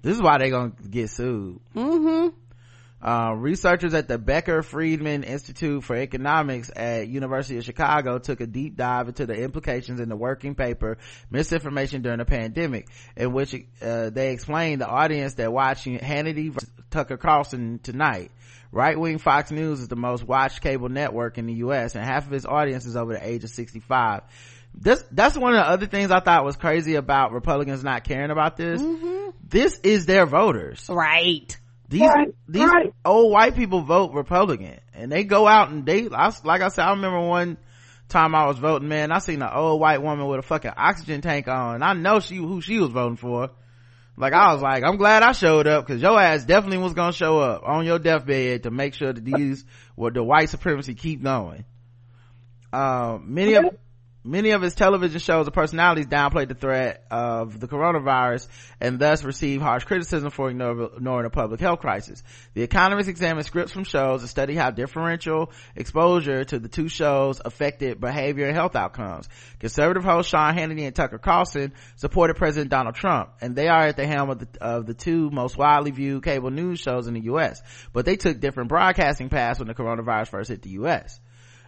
this 0.03 0.15
is 0.15 0.23
why 0.23 0.39
they're 0.39 0.51
gonna 0.51 0.73
get 0.91 1.11
sued 1.11 1.61
Mm-hmm. 1.75 2.37
Uh, 3.03 3.35
researchers 3.37 3.95
at 3.95 4.09
the 4.09 4.19
Becker 4.19 4.63
Friedman 4.63 5.23
Institute 5.23 5.85
for 5.85 5.97
Economics 5.97 6.71
at 6.75 7.09
University 7.09 7.57
of 7.59 7.65
Chicago 7.65 8.19
took 8.19 8.41
a 8.41 8.47
deep 8.47 8.77
dive 8.77 9.09
into 9.09 9.27
the 9.27 9.35
implications 9.35 10.01
in 10.01 10.09
the 10.09 10.17
working 10.17 10.55
paper 10.55 10.99
Misinformation 11.31 12.03
During 12.03 12.19
the 12.19 12.25
Pandemic, 12.25 12.89
in 13.17 13.33
which 13.33 13.55
uh, 13.81 14.11
they 14.11 14.33
explained 14.33 14.81
the 14.81 14.89
audience 14.89 15.35
that 15.35 15.53
watching 15.53 15.99
Hannity 15.99 16.53
versus 16.53 16.71
Tucker 16.91 17.17
Carlson 17.17 17.81
tonight. 17.83 18.31
Right-wing 18.73 19.19
Fox 19.19 19.51
News 19.51 19.81
is 19.81 19.89
the 19.89 19.97
most 19.97 20.23
watched 20.23 20.61
cable 20.61 20.89
network 20.89 21.39
in 21.39 21.47
the 21.47 21.55
U.S. 21.55 21.97
and 21.97 22.05
half 22.05 22.27
of 22.27 22.33
its 22.33 22.47
audience 22.47 22.87
is 22.87 22.97
over 22.97 23.15
the 23.15 23.27
age 23.27 23.43
of 23.43 23.51
65. 23.51 24.23
This, 24.75 25.03
that's 25.11 25.37
one 25.37 25.55
of 25.55 25.59
the 25.59 25.69
other 25.69 25.87
things 25.87 26.13
I 26.13 26.21
thought 26.21 26.45
was 26.45 26.57
crazy 26.57 26.95
about 26.95 27.33
Republicans 27.33 27.83
not 27.83 28.05
caring 28.05 28.31
about 28.31 28.57
this. 28.57 28.81
This 29.43 29.81
is 29.83 30.07
their 30.07 30.27
voters 30.27 30.87
Right. 30.89 31.57
These 31.91 32.03
Right, 32.03 32.29
these 32.49 32.69
right. 32.69 32.95
old 33.05 33.33
white 33.33 33.57
people 33.57 33.83
vote 33.83 34.13
republican 34.15 34.79
and 34.95 35.11
they 35.11 35.25
go 35.25 35.47
out 35.47 35.71
and 35.71 35.85
they 35.85 36.09
I, 36.09 36.33
like 36.45 36.63
i 36.63 36.69
said 36.69 36.85
i 36.85 36.91
remember 36.91 37.21
one 37.21 37.59
time 38.09 38.35
i 38.35 38.47
was 38.47 38.59
voting 38.59 38.89
man 38.89 39.11
i 39.11 39.19
seen 39.19 39.43
an 39.43 39.51
old 39.53 39.81
white 39.81 40.01
woman 40.01 40.27
with 40.27 40.39
a 40.39 40.43
fucking 40.43 40.73
oxygen 40.77 41.21
tank 41.21 41.49
on 41.49 41.75
and 41.77 41.85
i 41.85 41.93
know 41.93 42.21
she 42.21 42.37
who 42.37 42.61
she 42.61 42.79
was 42.79 42.91
voting 42.91 43.17
for 43.17 43.51
like 44.17 44.33
i 44.33 44.53
was 44.53 44.63
like 44.63 44.85
i'm 44.85 44.97
glad 44.99 45.25
i 45.25 45.33
showed 45.33 45.67
up 45.67 45.85
because 45.87 46.01
your 46.01 46.19
ass 46.19 46.45
definitely 46.45 46.79
was 46.79 46.95
gonna 46.95 47.13
show 47.13 47.41
up 47.41 47.63
on 47.65 47.85
your 47.85 47.99
deathbed 47.99 48.63
to 48.63 48.71
make 48.71 48.95
sure 48.95 49.13
that 49.13 49.25
these 49.25 49.65
were 49.97 50.13
the 50.13 50.23
white 50.23 50.49
supremacy 50.49 50.95
keep 50.95 51.23
going 51.23 51.65
um 52.73 53.35
many 53.35 53.55
of 53.55 53.65
Many 54.23 54.51
of 54.51 54.61
his 54.61 54.75
television 54.75 55.19
shows 55.19 55.47
and 55.47 55.55
personalities 55.55 56.07
downplayed 56.07 56.49
the 56.49 56.55
threat 56.55 57.07
of 57.11 57.59
the 57.59 57.67
coronavirus 57.67 58.49
and 58.79 58.99
thus 58.99 59.25
received 59.25 59.63
harsh 59.63 59.85
criticism 59.85 60.31
for 60.31 60.51
ignoring 60.51 61.25
a 61.25 61.31
public 61.31 61.59
health 61.59 61.79
crisis. 61.79 62.23
The 62.53 62.63
Economist 62.63 63.09
examined 63.09 63.47
scripts 63.47 63.73
from 63.73 63.85
shows 63.85 64.21
to 64.21 64.29
study 64.29 64.55
how 64.55 64.73
differential 64.73 65.53
exposure 65.75 66.45
to 66.45 66.59
the 66.59 66.69
two 66.69 66.89
shows 66.89 67.41
affected 67.43 67.99
behavior 67.99 68.47
and 68.47 68.55
health 68.55 68.77
outcomes. 68.77 69.27
Conservative 69.59 70.05
hosts 70.05 70.31
Sean 70.31 70.55
Hannity 70.55 70.83
and 70.83 70.95
Tucker 70.95 71.19
Carlson 71.19 71.73
supported 71.97 72.37
President 72.37 72.71
Donald 72.71 72.97
Trump, 72.97 73.31
and 73.41 73.57
they 73.57 73.69
are 73.69 73.87
at 73.87 73.97
the 73.97 74.07
helm 74.07 74.29
of 74.29 74.41
the, 74.41 74.49
of 74.61 74.85
the 74.85 74.93
two 74.93 75.31
most 75.31 75.57
widely 75.57 75.93
viewed 75.93 76.23
cable 76.23 76.51
news 76.51 76.79
shows 76.79 77.07
in 77.07 77.15
the 77.15 77.23
U.S. 77.23 77.63
But 77.95 78.05
they 78.05 78.17
took 78.17 78.39
different 78.39 78.69
broadcasting 78.69 79.31
paths 79.31 79.61
when 79.61 79.69
the 79.69 79.75
coronavirus 79.75 80.29
first 80.29 80.51
hit 80.51 80.61
the 80.61 80.71
U.S 80.71 81.21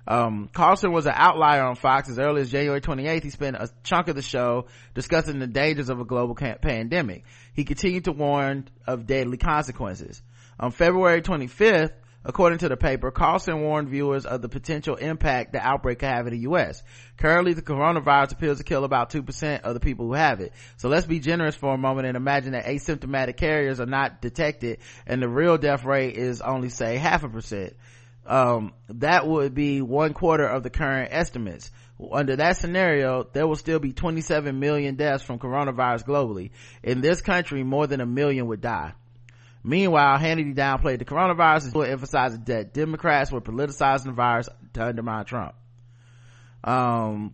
um 0.06 0.48
carlson 0.52 0.92
was 0.92 1.06
an 1.06 1.14
outlier 1.14 1.62
on 1.62 1.76
fox. 1.76 2.08
As 2.08 2.18
early 2.18 2.42
as 2.42 2.50
january 2.50 2.80
28th 2.80 3.22
he 3.22 3.30
spent 3.30 3.56
a 3.56 3.70
chunk 3.84 4.08
of 4.08 4.16
the 4.16 4.22
show 4.22 4.66
discussing 4.94 5.38
the 5.38 5.46
dangers 5.46 5.88
of 5.88 6.00
a 6.00 6.04
global 6.04 6.34
ca- 6.34 6.56
pandemic. 6.56 7.24
He 7.54 7.64
continued 7.64 8.04
to 8.04 8.12
warn 8.12 8.68
of 8.86 9.06
deadly 9.06 9.36
consequences. 9.36 10.22
On 10.58 10.72
february 10.72 11.22
25th 11.22 11.92
according 12.24 12.58
to 12.58 12.68
the 12.68 12.76
paper 12.76 13.10
carlson 13.10 13.60
warned 13.62 13.88
viewers 13.88 14.26
of 14.26 14.42
the 14.42 14.48
potential 14.48 14.96
impact 14.96 15.52
the 15.52 15.60
outbreak 15.60 16.00
could 16.00 16.08
have 16.08 16.26
in 16.26 16.32
the 16.32 16.40
u.s 16.40 16.82
currently 17.16 17.52
the 17.52 17.62
coronavirus 17.62 18.32
appears 18.32 18.58
to 18.58 18.64
kill 18.64 18.84
about 18.84 19.10
2% 19.10 19.60
of 19.60 19.74
the 19.74 19.80
people 19.80 20.06
who 20.06 20.14
have 20.14 20.40
it. 20.40 20.52
So 20.76 20.88
let's 20.88 21.06
be 21.06 21.20
generous 21.20 21.54
for 21.54 21.72
a 21.72 21.78
moment 21.78 22.08
and 22.08 22.16
imagine 22.16 22.52
that 22.52 22.66
asymptomatic 22.66 23.36
carriers 23.36 23.78
are 23.78 23.86
not 23.86 24.20
detected 24.20 24.78
and 25.06 25.22
the 25.22 25.28
real 25.28 25.58
death 25.58 25.84
rate 25.84 26.16
is 26.16 26.40
only 26.40 26.68
say 26.68 26.96
half 26.96 27.22
a 27.22 27.28
percent 27.28 27.74
um, 28.26 28.72
that 28.88 29.26
would 29.26 29.54
be 29.54 29.82
one 29.82 30.14
quarter 30.14 30.46
of 30.46 30.62
the 30.62 30.70
current 30.70 31.10
estimates. 31.12 31.70
Under 32.10 32.36
that 32.36 32.56
scenario, 32.56 33.24
there 33.32 33.46
will 33.46 33.56
still 33.56 33.78
be 33.78 33.92
27 33.92 34.58
million 34.58 34.96
deaths 34.96 35.22
from 35.22 35.38
coronavirus 35.38 36.04
globally. 36.04 36.50
In 36.82 37.00
this 37.00 37.20
country, 37.20 37.62
more 37.62 37.86
than 37.86 38.00
a 38.00 38.06
million 38.06 38.46
would 38.46 38.60
die. 38.60 38.94
Meanwhile, 39.64 40.18
Hannity 40.18 40.54
downplayed 40.54 40.98
the 40.98 41.04
coronavirus 41.04 41.74
and 41.74 41.86
emphasizing 41.86 42.42
that 42.46 42.74
Democrats 42.74 43.30
were 43.30 43.40
politicizing 43.40 44.06
the 44.06 44.12
virus 44.12 44.48
to 44.74 44.84
undermine 44.84 45.24
Trump. 45.24 45.54
Um, 46.64 47.32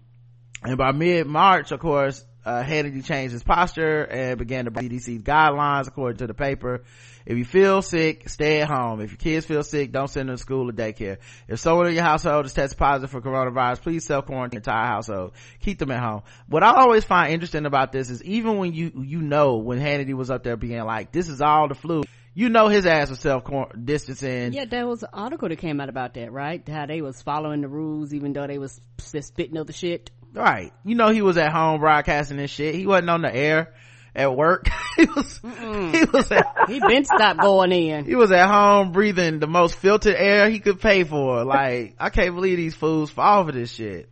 and 0.62 0.76
by 0.76 0.93
mid-March, 0.93 1.72
of 1.72 1.80
course, 1.80 2.22
uh, 2.45 2.62
Hannity 2.62 3.05
changed 3.05 3.32
his 3.32 3.43
posture 3.43 4.05
and 4.05 4.39
began 4.39 4.66
to 4.66 4.70
CDC 4.70 5.22
guidelines 5.22 5.86
according 5.86 6.18
to 6.18 6.26
the 6.26 6.34
paper. 6.34 6.84
If 7.28 7.36
you 7.36 7.44
feel 7.44 7.82
sick, 7.82 8.26
stay 8.30 8.62
at 8.62 8.68
home. 8.68 9.02
If 9.02 9.10
your 9.10 9.18
kids 9.18 9.44
feel 9.44 9.62
sick, 9.62 9.92
don't 9.92 10.08
send 10.08 10.30
them 10.30 10.36
to 10.36 10.42
school 10.42 10.70
or 10.70 10.72
daycare. 10.72 11.18
If 11.46 11.60
someone 11.60 11.88
in 11.88 11.92
your 11.92 12.02
household 12.02 12.46
is 12.46 12.54
tested 12.54 12.78
positive 12.78 13.10
for 13.10 13.20
coronavirus, 13.20 13.82
please 13.82 14.06
self-quarantine 14.06 14.62
the 14.62 14.70
entire 14.70 14.86
household. 14.86 15.32
Keep 15.60 15.78
them 15.78 15.90
at 15.90 16.02
home. 16.02 16.22
What 16.46 16.62
I 16.62 16.72
always 16.76 17.04
find 17.04 17.30
interesting 17.30 17.66
about 17.66 17.92
this 17.92 18.08
is 18.08 18.24
even 18.24 18.56
when 18.56 18.72
you, 18.72 18.92
you 19.04 19.20
know, 19.20 19.58
when 19.58 19.78
Hannity 19.78 20.14
was 20.14 20.30
up 20.30 20.42
there 20.42 20.56
being 20.56 20.82
like, 20.84 21.12
this 21.12 21.28
is 21.28 21.42
all 21.42 21.68
the 21.68 21.74
flu, 21.74 22.02
you 22.32 22.48
know 22.48 22.68
his 22.68 22.86
ass 22.86 23.10
was 23.10 23.20
self-distancing. 23.20 24.54
Yeah, 24.54 24.64
there 24.64 24.86
was 24.86 25.02
an 25.02 25.10
article 25.12 25.50
that 25.50 25.58
came 25.58 25.82
out 25.82 25.90
about 25.90 26.14
that, 26.14 26.32
right? 26.32 26.66
How 26.66 26.86
they 26.86 27.02
was 27.02 27.20
following 27.20 27.60
the 27.60 27.68
rules 27.68 28.14
even 28.14 28.32
though 28.32 28.46
they 28.46 28.56
was 28.56 28.80
spitting 28.96 29.58
other 29.58 29.74
shit. 29.74 30.10
Right. 30.32 30.72
You 30.82 30.94
know 30.94 31.10
he 31.10 31.20
was 31.20 31.36
at 31.36 31.52
home 31.52 31.80
broadcasting 31.80 32.38
this 32.38 32.50
shit. 32.50 32.74
He 32.74 32.86
wasn't 32.86 33.10
on 33.10 33.20
the 33.20 33.34
air 33.34 33.74
at 34.18 34.36
work. 34.36 34.68
he 34.96 35.06
was, 35.06 35.40
he 35.42 36.04
was 36.12 36.32
at, 36.32 36.46
He 36.68 36.80
been 36.80 37.04
stopped 37.04 37.40
going 37.40 37.70
in. 37.72 38.04
he 38.04 38.16
was 38.16 38.32
at 38.32 38.48
home 38.48 38.90
breathing 38.92 39.38
the 39.38 39.46
most 39.46 39.76
filtered 39.76 40.16
air 40.16 40.50
he 40.50 40.58
could 40.58 40.80
pay 40.80 41.04
for. 41.04 41.44
Like, 41.44 41.94
I 41.98 42.10
can't 42.10 42.34
believe 42.34 42.56
these 42.56 42.74
fools 42.74 43.10
fall 43.10 43.46
for 43.46 43.52
this 43.52 43.72
shit. 43.72 44.10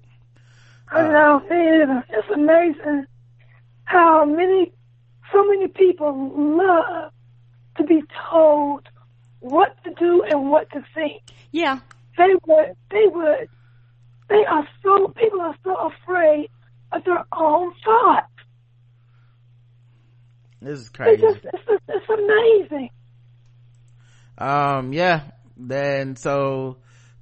I 0.88 1.00
uh, 1.00 1.09
know 1.09 1.42
it 1.50 1.54
is. 1.54 2.04
It's 2.11 2.28
amazing 2.32 3.07
how 3.84 4.24
many, 4.24 4.72
so 5.32 5.44
many 5.46 5.66
people 5.66 6.57
love 6.57 7.11
to 7.78 7.84
be 7.84 8.02
told 8.30 8.88
what 9.40 9.76
to 9.84 9.90
do 9.94 10.22
and 10.30 10.50
what 10.50 10.70
to 10.70 10.84
think. 10.94 11.22
Yeah. 11.50 11.80
They 12.16 12.34
would, 12.46 12.76
they 12.90 13.07
would, 13.07 13.48
they 14.28 14.44
are 14.48 14.66
so, 14.82 15.09
people 15.09 15.40
are 15.40 15.57
so 15.64 15.90
afraid 15.90 16.48
of 16.92 17.04
their 17.04 17.24
own 17.32 17.72
thoughts. 17.84 18.30
This 20.61 20.80
is 20.80 20.88
crazy. 20.88 21.22
just, 21.22 21.40
it's, 21.44 21.82
it's 21.88 22.09
amazing. 22.09 22.90
Um, 24.38 24.92
yeah. 24.92 25.22
Then, 25.57 26.16
so, 26.16 26.76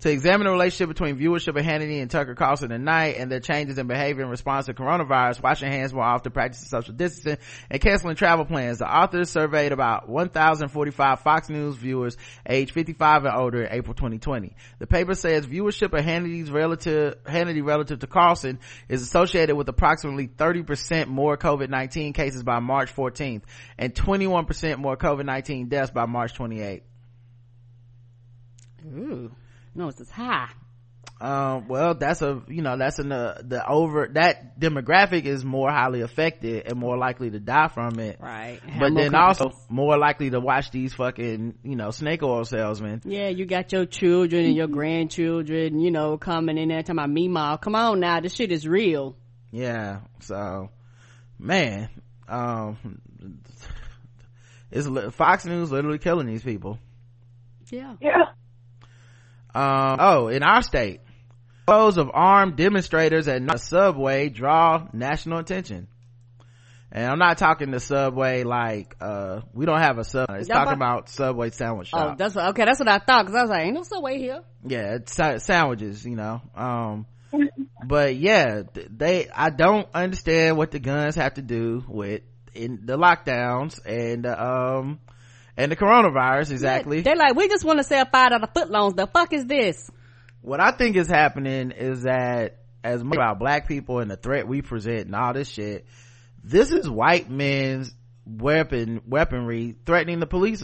to 0.05 0.11
examine 0.11 0.45
the 0.45 0.51
relationship 0.51 0.89
between 0.89 1.17
viewership 1.17 1.59
of 1.59 1.65
Hannity 1.65 2.03
and 2.03 2.11
Tucker 2.11 2.35
Carlson 2.35 2.69
tonight 2.69 3.17
and 3.19 3.33
their 3.33 3.41
changes 3.41 3.79
in 3.79 3.87
behavior 3.87 4.23
in 4.23 4.29
response 4.29 4.67
to 4.67 4.75
coronavirus, 4.75 5.43
washing 5.43 5.73
hands 5.73 5.95
more 5.95 6.05
often, 6.05 6.31
practicing 6.31 6.69
social 6.69 6.93
distancing, 6.93 7.43
and 7.71 7.81
canceling 7.81 8.15
travel 8.15 8.45
plans, 8.45 8.81
the 8.81 8.87
authors 8.87 9.31
surveyed 9.31 9.73
about 9.73 10.07
1,045 10.07 11.21
Fox 11.21 11.49
News 11.49 11.77
viewers 11.77 12.19
aged 12.47 12.73
55 12.73 13.25
and 13.25 13.35
older 13.35 13.63
in 13.63 13.73
April 13.73 13.95
2020. 13.95 14.55
The 14.79 14.87
paper 14.87 15.15
says 15.15 15.47
viewership 15.47 15.99
of 15.99 16.05
Hannity's 16.05 16.51
relative, 16.51 17.25
Hannity 17.25 17.65
relative 17.65 18.01
to 18.01 18.07
Carlson 18.07 18.59
is 18.91 19.01
associated 19.01 19.57
with 19.57 19.71
approximately 19.71 20.29
30% 20.29 21.07
more 21.07 21.39
COVID-19 21.39 22.13
cases 22.13 22.43
by 22.43 22.59
March 22.59 22.95
14th 22.95 23.41
and 23.79 23.95
21% 23.95 24.77
more 24.77 24.99
COVID-19 24.99 25.71
deaths 25.71 25.93
by 25.93 26.05
March 26.05 26.35
28th. 26.35 26.83
Ooh. 28.87 29.31
No, 29.75 29.89
it's 29.89 29.99
just 29.99 30.11
high. 30.13 30.49
um 31.21 31.69
well 31.69 31.95
that's 31.95 32.23
a 32.23 32.43
you 32.49 32.61
know 32.63 32.77
that's 32.77 32.99
in 32.99 33.09
the 33.09 33.41
the 33.47 33.65
over 33.69 34.09
that 34.15 34.59
demographic 34.59 35.25
is 35.27 35.45
more 35.45 35.71
highly 35.71 36.01
affected 36.01 36.67
and 36.67 36.77
more 36.79 36.97
likely 36.99 37.31
to 37.31 37.39
die 37.39 37.69
from 37.69 37.99
it 38.01 38.19
Right. 38.21 38.61
but 38.65 38.71
Have 38.73 38.93
more 38.93 39.03
then 39.03 39.13
compl- 39.13 39.29
also 39.29 39.53
more 39.69 39.97
likely 39.97 40.31
to 40.31 40.41
watch 40.41 40.71
these 40.73 40.93
fucking 40.95 41.55
you 41.63 41.77
know 41.77 41.91
snake 41.91 42.23
oil 42.23 42.45
salesmen 42.45 43.01
Yeah, 43.05 43.29
you 43.29 43.47
got 43.47 43.71
your 43.73 43.87
children 43.87 44.45
and 44.45 44.57
your 44.57 44.67
grandchildren, 44.67 45.79
you 45.81 45.91
know, 45.93 46.19
coming 46.19 46.59
in 46.59 46.69
there 46.69 46.83
talking 46.83 46.99
about 46.99 47.11
me, 47.11 47.29
mom. 47.29 47.59
Come 47.59 47.75
on 47.77 48.01
now, 48.01 48.21
this 48.21 48.35
shit 48.35 48.51
is 48.51 48.67
real. 48.67 49.17
yeah 49.53 50.01
so 50.21 50.71
man 51.39 51.89
um 52.29 52.77
it's 54.71 54.89
fox 55.15 55.45
news 55.45 55.71
literally 55.71 55.99
killing 55.99 56.27
these 56.27 56.43
people 56.43 56.79
Yeah. 57.71 57.95
Yeah. 58.01 58.25
Um 59.55 59.97
oh 60.01 60.29
in 60.29 60.43
our 60.43 60.63
state 60.63 61.01
Photos 61.67 61.97
of 61.97 62.11
armed 62.13 62.57
demonstrators 62.57 63.27
at 63.27 63.41
a 63.43 63.59
subway 63.59 64.29
draw 64.29 64.87
national 64.93 65.39
attention. 65.39 65.89
And 66.93 67.07
I'm 67.07 67.19
not 67.19 67.39
talking 67.39 67.71
the 67.71 67.81
subway 67.81 68.45
like, 68.45 68.95
uh, 69.01 69.41
we 69.53 69.65
don't 69.65 69.81
have 69.81 69.99
a 69.99 70.05
subway. 70.05 70.41
It's 70.41 70.49
talking 70.49 70.75
about 70.75 71.09
subway 71.09 71.51
sandwich 71.51 71.89
shop. 71.89 72.13
Oh, 72.13 72.15
that's 72.17 72.35
what, 72.35 72.51
okay. 72.51 72.67
That's 72.67 72.79
what 72.79 72.89
I 72.89 72.99
thought. 72.99 73.27
Cause 73.27 73.35
I 73.35 73.41
was 73.43 73.51
like, 73.51 73.65
ain't 73.65 73.75
no 73.75 73.83
subway 73.83 74.19
here. 74.19 74.43
Yeah, 74.65 74.99
sa- 75.07 75.39
sandwiches, 75.39 76.05
you 76.05 76.17
know. 76.17 76.43
Um, 76.55 77.07
but 77.85 78.15
yeah, 78.15 78.63
they, 78.75 79.29
I 79.31 79.49
don't 79.49 79.89
understand 79.95 80.59
what 80.59 80.71
the 80.71 80.79
guns 80.79 81.17
have 81.17 81.35
to 81.35 81.43
do 81.43 81.83
with 81.89 82.23
in 82.53 82.83
the 82.85 82.99
lockdowns 82.99 83.81
and, 83.87 84.27
uh, 84.27 84.77
um, 84.79 85.01
and 85.57 85.71
the 85.71 85.77
coronavirus 85.77 86.51
exactly. 86.51 87.01
They're 87.03 87.17
like, 87.17 87.35
we 87.35 87.49
just 87.49 87.65
want 87.65 87.79
to 87.79 87.85
sell 87.85 88.05
five 88.11 88.31
dollar 88.31 88.49
footlongs. 88.49 88.97
The 88.97 89.07
fuck 89.07 89.33
is 89.33 89.47
this? 89.47 89.91
what 90.45 90.61
I 90.61 90.73
think 90.73 90.97
is 90.97 91.09
happening 91.09 91.71
is 91.71 92.03
that 92.03 92.59
as 92.85 93.03
much 93.03 93.17
about 93.17 93.39
black 93.39 93.67
people 93.67 94.01
and 94.01 94.11
the 94.11 94.17
threat 94.17 94.47
we 94.47 94.61
present 94.61 95.07
and 95.07 95.17
all 95.17 95.33
this 95.33 95.49
shit, 95.49 95.87
this 96.45 96.71
is 96.71 96.89
white 96.89 97.31
men's 97.31 97.95
weapon 98.27 99.01
weaponry 99.09 99.75
threatening 99.87 100.21
the 100.21 100.27
police. 100.27 100.63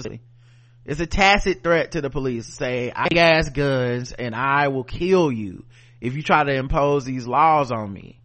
It's 0.84 1.00
a 1.00 1.06
tacit 1.06 1.62
threat 1.62 1.92
to 1.92 2.02
the 2.02 2.10
police. 2.10 2.46
Say, 2.46 2.92
I 2.94 3.08
gas 3.08 3.48
guns 3.48 4.12
and 4.12 4.34
I 4.34 4.68
will 4.68 4.84
kill 4.84 5.32
you 5.32 5.64
if 5.98 6.14
you 6.14 6.22
try 6.22 6.44
to 6.44 6.54
impose 6.54 7.06
these 7.06 7.26
laws 7.26 7.72
on 7.72 7.90
me. 7.90 8.20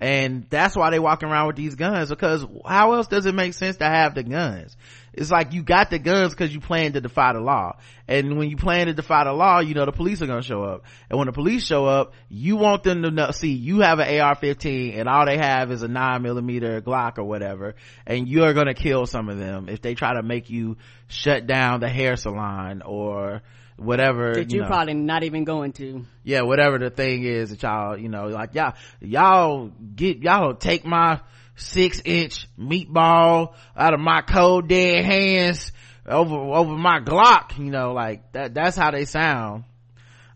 And 0.00 0.46
that's 0.50 0.76
why 0.76 0.90
they 0.90 0.98
walking 0.98 1.30
around 1.30 1.46
with 1.46 1.56
these 1.56 1.76
guns 1.76 2.10
because 2.10 2.44
how 2.66 2.92
else 2.92 3.06
does 3.06 3.24
it 3.24 3.34
make 3.34 3.54
sense 3.54 3.78
to 3.78 3.84
have 3.84 4.14
the 4.14 4.22
guns? 4.22 4.76
It's 5.12 5.30
like 5.30 5.52
you 5.52 5.62
got 5.62 5.90
the 5.90 5.98
guns 5.98 6.32
because 6.32 6.54
you 6.54 6.60
plan 6.60 6.92
to 6.92 7.00
defy 7.00 7.32
the 7.32 7.40
law. 7.40 7.76
And 8.06 8.38
when 8.38 8.48
you 8.48 8.56
plan 8.56 8.86
to 8.86 8.92
defy 8.92 9.24
the 9.24 9.32
law, 9.32 9.60
you 9.60 9.74
know 9.74 9.84
the 9.84 9.92
police 9.92 10.22
are 10.22 10.26
gonna 10.26 10.42
show 10.42 10.62
up. 10.62 10.84
And 11.08 11.18
when 11.18 11.26
the 11.26 11.32
police 11.32 11.64
show 11.64 11.86
up, 11.86 12.12
you 12.28 12.56
want 12.56 12.84
them 12.84 13.02
to 13.02 13.10
know, 13.10 13.30
see, 13.32 13.52
you 13.52 13.80
have 13.80 13.98
an 13.98 14.20
AR-15 14.20 14.98
and 14.98 15.08
all 15.08 15.26
they 15.26 15.36
have 15.36 15.72
is 15.72 15.82
a 15.82 15.88
9 15.88 16.22
millimeter 16.22 16.80
Glock 16.80 17.18
or 17.18 17.24
whatever. 17.24 17.74
And 18.06 18.28
you're 18.28 18.52
gonna 18.54 18.74
kill 18.74 19.06
some 19.06 19.28
of 19.28 19.38
them 19.38 19.68
if 19.68 19.82
they 19.82 19.94
try 19.94 20.14
to 20.14 20.22
make 20.22 20.48
you 20.50 20.76
shut 21.08 21.46
down 21.46 21.80
the 21.80 21.88
hair 21.88 22.16
salon 22.16 22.82
or 22.82 23.42
whatever. 23.76 24.34
That 24.34 24.50
you 24.50 24.58
you're 24.58 24.64
know 24.64 24.70
probably 24.70 24.94
not 24.94 25.24
even 25.24 25.44
going 25.44 25.72
to. 25.74 26.04
yeah, 26.22 26.42
whatever 26.42 26.78
the 26.78 26.90
thing 26.90 27.24
is 27.24 27.50
that 27.50 27.62
y'all, 27.62 27.96
you 27.96 28.08
know, 28.08 28.26
like 28.26 28.54
y'all, 28.54 28.74
y'all 29.00 29.72
get, 29.96 30.18
y'all 30.18 30.54
take 30.54 30.84
my 30.84 31.20
six 31.60 32.00
inch 32.04 32.48
meatball 32.58 33.54
out 33.76 33.94
of 33.94 34.00
my 34.00 34.22
cold 34.22 34.68
dead 34.68 35.04
hands 35.04 35.72
over, 36.06 36.34
over 36.34 36.76
my 36.76 37.00
Glock, 37.00 37.58
you 37.58 37.70
know, 37.70 37.92
like 37.92 38.32
that, 38.32 38.54
that's 38.54 38.76
how 38.76 38.90
they 38.90 39.04
sound. 39.04 39.64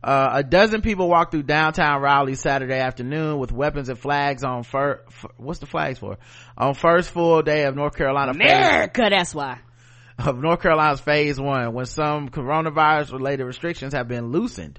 Uh, 0.03 0.33
a 0.35 0.43
dozen 0.43 0.83
people 0.83 1.09
walked 1.09 1.31
through 1.31 1.45
downtown 1.45 2.03
Raleigh 2.03 2.35
Saturday 2.35 2.79
afternoon 2.79 3.39
with 3.39 3.51
weapons 3.53 3.89
and 3.89 3.99
flags 3.99 4.45
on 4.45 4.63
fir- 4.63 5.01
f- 5.09 5.25
what's 5.39 5.61
the 5.61 5.67
flags 5.67 5.99
for? 5.99 6.19
On 6.59 6.75
first 6.75 7.11
full 7.11 7.41
day 7.41 7.65
of 7.65 7.75
North 7.75 7.97
Carolina 7.97 8.35
phase- 8.35 8.43
America, 8.43 9.03
that's 9.09 9.35
why. 9.35 9.61
of 10.19 10.39
North 10.39 10.61
Carolina's 10.61 11.01
phase 11.01 11.41
one 11.41 11.73
when 11.73 11.87
some 11.87 12.29
coronavirus 12.29 13.13
related 13.13 13.45
restrictions 13.45 13.95
have 13.95 14.07
been 14.07 14.27
loosened. 14.27 14.79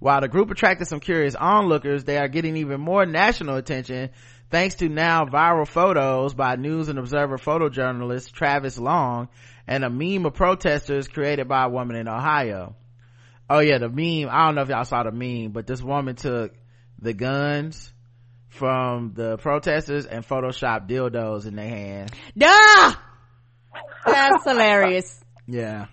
While 0.00 0.20
the 0.22 0.28
group 0.28 0.50
attracted 0.50 0.88
some 0.88 0.98
curious 0.98 1.34
onlookers, 1.36 2.04
they 2.04 2.18
are 2.18 2.28
getting 2.28 2.56
even 2.56 2.80
more 2.80 3.06
national 3.06 3.56
attention 3.56 4.10
thanks 4.50 4.76
to 4.76 4.88
now 4.88 5.24
viral 5.24 5.66
photos 5.66 6.34
by 6.34 6.56
News 6.56 6.88
and 6.88 6.98
Observer 6.98 7.38
photojournalist 7.38 8.32
Travis 8.32 8.78
Long 8.78 9.28
and 9.66 9.84
a 9.84 9.90
meme 9.90 10.26
of 10.26 10.34
protesters 10.34 11.08
created 11.08 11.48
by 11.48 11.64
a 11.64 11.68
woman 11.68 11.96
in 11.96 12.08
Ohio. 12.08 12.74
Oh 13.48 13.60
yeah, 13.60 13.78
the 13.78 13.88
meme, 13.88 14.28
I 14.30 14.46
don't 14.46 14.54
know 14.54 14.62
if 14.62 14.68
y'all 14.68 14.84
saw 14.84 15.02
the 15.02 15.12
meme, 15.12 15.52
but 15.52 15.66
this 15.66 15.82
woman 15.82 16.16
took 16.16 16.54
the 16.98 17.12
guns 17.12 17.92
from 18.48 19.12
the 19.14 19.36
protesters 19.38 20.06
and 20.06 20.26
photoshopped 20.26 20.88
dildos 20.88 21.46
in 21.46 21.56
their 21.56 21.68
hand. 21.68 22.10
Duh! 22.36 22.94
That's 24.04 24.44
hilarious. 24.44 25.20
Yeah. 25.46 25.86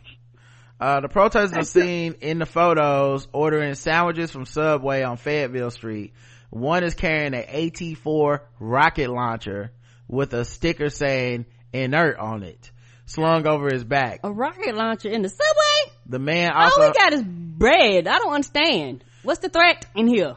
Uh, 0.80 1.01
the 1.01 1.10
protesters 1.10 1.58
are 1.58 1.64
seen 1.64 2.16
in 2.22 2.39
the 2.39 2.45
photos 2.45 3.28
ordering 3.34 3.74
sandwiches 3.74 4.32
from 4.32 4.45
Subway 4.45 5.01
on 5.01 5.18
Fayetteville 5.18 5.72
Street. 5.72 6.14
One 6.50 6.84
is 6.84 6.95
carrying 6.95 7.34
an 7.34 7.43
AT-4 7.43 8.39
rocket 8.60 9.10
launcher 9.10 9.72
with 10.08 10.34
a 10.34 10.45
sticker 10.45 10.89
saying 10.89 11.45
inert 11.74 12.18
on 12.18 12.43
it, 12.43 12.72
slung 13.06 13.45
over 13.45 13.70
his 13.72 13.84
back. 13.84 14.22
A 14.24 14.32
rocket 14.32 14.74
launcher 14.76 15.10
in 15.10 15.22
the 15.22 15.30
subway? 15.30 15.93
The 16.06 16.20
man 16.20 16.52
All 16.52 16.64
also, 16.64 16.88
we 16.88 16.93
got 16.93 17.14
is 17.14 17.24
bread. 17.24 18.08
I 18.08 18.18
don't 18.20 18.34
understand. 18.34 19.04
What's 19.24 19.39
the 19.41 19.50
threat 19.50 19.86
in 19.95 20.08
here? 20.08 20.36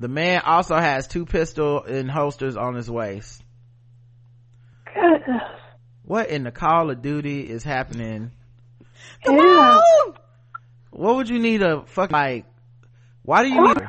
the 0.00 0.06
man 0.08 0.42
also 0.44 0.76
has 0.76 1.08
two 1.08 1.26
pistol 1.26 1.82
in 1.82 2.08
holsters 2.08 2.56
on 2.56 2.74
his 2.76 2.88
waist. 2.88 3.42
Goodness. 4.94 5.42
What 6.04 6.28
in 6.30 6.44
the 6.44 6.52
Call 6.52 6.90
of 6.90 7.02
Duty 7.02 7.40
is 7.48 7.64
happening? 7.64 8.30
Come 9.24 9.36
Yeah. 9.36 9.42
on! 9.80 10.14
What 10.90 11.16
would 11.16 11.28
you 11.28 11.38
need 11.40 11.62
a 11.62 11.84
fuck 11.86 12.10
like? 12.12 12.46
Why 13.22 13.42
do 13.42 13.48
you 13.50 13.68
need? 13.68 13.88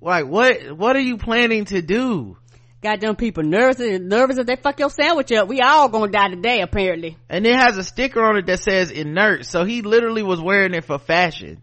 Like 0.00 0.26
what? 0.26 0.76
What 0.76 0.96
are 0.96 1.00
you 1.00 1.16
planning 1.18 1.66
to 1.66 1.82
do? 1.82 2.36
Goddamn 2.82 3.16
people 3.16 3.42
nervous, 3.42 4.00
nervous 4.00 4.38
if 4.38 4.46
they 4.46 4.56
fuck 4.56 4.78
your 4.80 4.88
sandwich 4.88 5.30
up. 5.32 5.48
We 5.48 5.60
all 5.60 5.90
gonna 5.90 6.10
die 6.10 6.28
today, 6.28 6.62
apparently. 6.62 7.18
and 7.28 7.46
it 7.46 7.54
has 7.54 7.76
a 7.76 7.84
sticker 7.84 8.22
on 8.24 8.36
it 8.38 8.46
that 8.46 8.60
says 8.60 8.90
inert 8.90 9.44
so 9.44 9.64
he 9.64 9.82
literally 9.82 10.22
was 10.22 10.40
wearing 10.40 10.72
it 10.72 10.84
for 10.84 10.98
fashion 10.98 11.60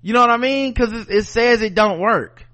you 0.00 0.14
know 0.14 0.20
what 0.22 0.30
i 0.30 0.38
mean 0.38 0.72
because 0.72 0.90
it, 0.94 1.10
it 1.10 1.26
says 1.26 1.60
it 1.60 1.74
don't 1.74 2.00
work 2.00 2.46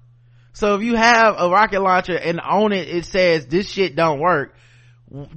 so 0.51 0.75
if 0.75 0.83
you 0.83 0.95
have 0.95 1.35
a 1.37 1.49
rocket 1.49 1.79
launcher 1.81 2.17
and 2.17 2.41
on 2.41 2.73
it 2.73 2.89
it 2.89 3.05
says 3.05 3.45
this 3.47 3.69
shit 3.69 3.95
don't 3.95 4.19
work 4.19 4.53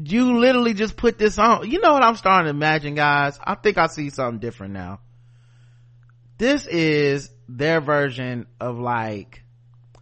you 0.05 0.37
literally 0.41 0.75
just 0.75 0.97
put 0.97 1.17
this 1.19 1.39
on 1.39 1.71
you 1.71 1.79
know 1.81 1.93
what 1.93 2.03
i'm 2.03 2.17
starting 2.17 2.47
to 2.47 2.51
imagine 2.51 2.97
guys 2.97 3.39
i 3.45 3.55
think 3.55 3.79
i 3.79 3.87
see 3.87 4.11
something 4.11 4.41
different 4.41 4.73
now 4.73 4.99
this 6.39 6.67
is 6.67 7.31
their 7.57 7.81
version 7.81 8.47
of 8.61 8.79
like 8.79 9.43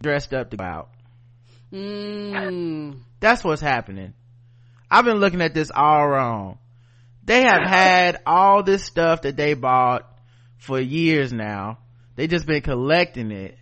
dressed 0.01 0.33
up 0.33 0.51
to 0.51 0.57
go 0.57 0.63
out 0.63 0.89
Mmm. 1.71 2.99
that's 3.19 3.43
what's 3.43 3.61
happening. 3.61 4.13
I've 4.89 5.05
been 5.05 5.17
looking 5.17 5.41
at 5.41 5.53
this 5.53 5.71
all 5.73 6.07
wrong. 6.07 6.57
They 7.23 7.43
have 7.43 7.61
had 7.61 8.21
all 8.25 8.63
this 8.63 8.83
stuff 8.83 9.21
that 9.21 9.37
they 9.37 9.53
bought 9.53 10.11
for 10.57 10.79
years 10.79 11.31
now. 11.31 11.77
They 12.15 12.25
just 12.25 12.47
been 12.47 12.63
collecting 12.63 13.31
it. 13.31 13.57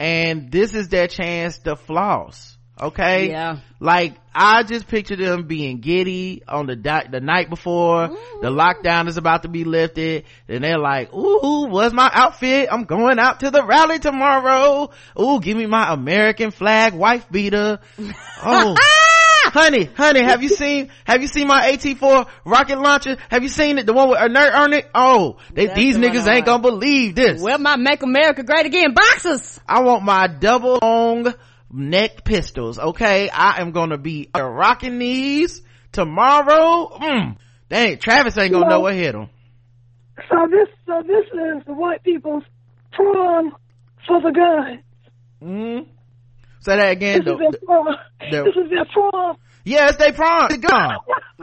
And 0.00 0.50
this 0.50 0.74
is 0.74 0.88
their 0.88 1.06
chance 1.06 1.58
to 1.60 1.76
floss. 1.76 2.57
Okay? 2.80 3.30
Yeah. 3.30 3.58
Like, 3.80 4.14
I 4.34 4.62
just 4.62 4.86
picture 4.88 5.16
them 5.16 5.46
being 5.46 5.80
giddy 5.80 6.42
on 6.46 6.66
the 6.66 6.76
di- 6.76 7.08
the 7.10 7.20
night 7.20 7.50
before. 7.50 8.08
The 8.40 8.50
lockdown 8.50 9.08
is 9.08 9.16
about 9.16 9.42
to 9.42 9.48
be 9.48 9.64
lifted. 9.64 10.24
And 10.48 10.62
they're 10.62 10.78
like, 10.78 11.12
ooh, 11.12 11.66
what's 11.68 11.94
my 11.94 12.10
outfit? 12.12 12.68
I'm 12.70 12.84
going 12.84 13.18
out 13.18 13.40
to 13.40 13.50
the 13.50 13.64
rally 13.64 13.98
tomorrow. 13.98 14.90
Ooh, 15.20 15.40
give 15.40 15.56
me 15.56 15.66
my 15.66 15.92
American 15.92 16.50
flag 16.50 16.94
wife 16.94 17.28
beater. 17.30 17.78
Oh. 18.42 18.76
honey, 19.52 19.84
honey, 19.84 20.22
have 20.22 20.42
you 20.42 20.48
seen, 20.48 20.90
have 21.04 21.22
you 21.22 21.28
seen 21.28 21.46
my 21.46 21.72
AT4 21.72 22.28
rocket 22.44 22.78
launcher? 22.78 23.16
Have 23.30 23.42
you 23.42 23.48
seen 23.48 23.78
it? 23.78 23.86
The 23.86 23.92
one 23.92 24.10
with 24.10 24.20
inert 24.20 24.54
on 24.54 24.72
it? 24.72 24.88
Oh, 24.94 25.38
they, 25.52 25.66
these 25.66 25.98
the 25.98 26.06
niggas 26.06 26.28
ain't 26.28 26.46
gonna 26.46 26.62
believe 26.62 27.14
this. 27.14 27.40
well 27.40 27.58
my 27.58 27.76
Make 27.76 28.02
America 28.02 28.42
Great 28.42 28.66
Again 28.66 28.92
boxes? 28.94 29.60
I 29.66 29.80
want 29.80 30.04
my 30.04 30.26
double 30.28 30.78
long 30.82 31.34
neck 31.72 32.24
pistols, 32.24 32.78
okay? 32.78 33.28
I 33.30 33.60
am 33.60 33.72
gonna 33.72 33.98
be 33.98 34.28
rocking 34.34 34.98
these 34.98 35.62
tomorrow. 35.92 36.88
Mm. 36.98 37.36
Dang, 37.68 37.98
Travis 37.98 38.36
ain't 38.38 38.52
gonna 38.52 38.68
know 38.68 38.80
what 38.80 38.94
hit 38.94 39.14
him. 39.14 39.28
So 40.28 40.36
this, 40.50 40.68
so 40.86 41.02
this 41.06 41.26
is 41.26 41.64
the 41.66 41.74
white 41.74 42.02
people's 42.02 42.42
prom 42.92 43.54
for 44.06 44.20
the 44.20 44.32
gun. 44.32 44.82
Mm. 45.42 45.86
Say 46.60 46.76
that 46.76 46.90
again. 46.92 47.24
This 47.24 47.32
is 47.34 47.38
though. 47.38 47.50
their 47.50 47.60
prom. 47.64 47.86
the- 48.30 48.42
This 48.44 48.64
is 48.64 48.70
their 48.70 48.84
prom. 48.92 49.36
Yeah, 49.64 49.88
it's 49.88 49.98
they 49.98 50.12
prom. 50.12 50.46
It's 50.50 50.56
the 50.56 50.66
gun. 50.66 50.96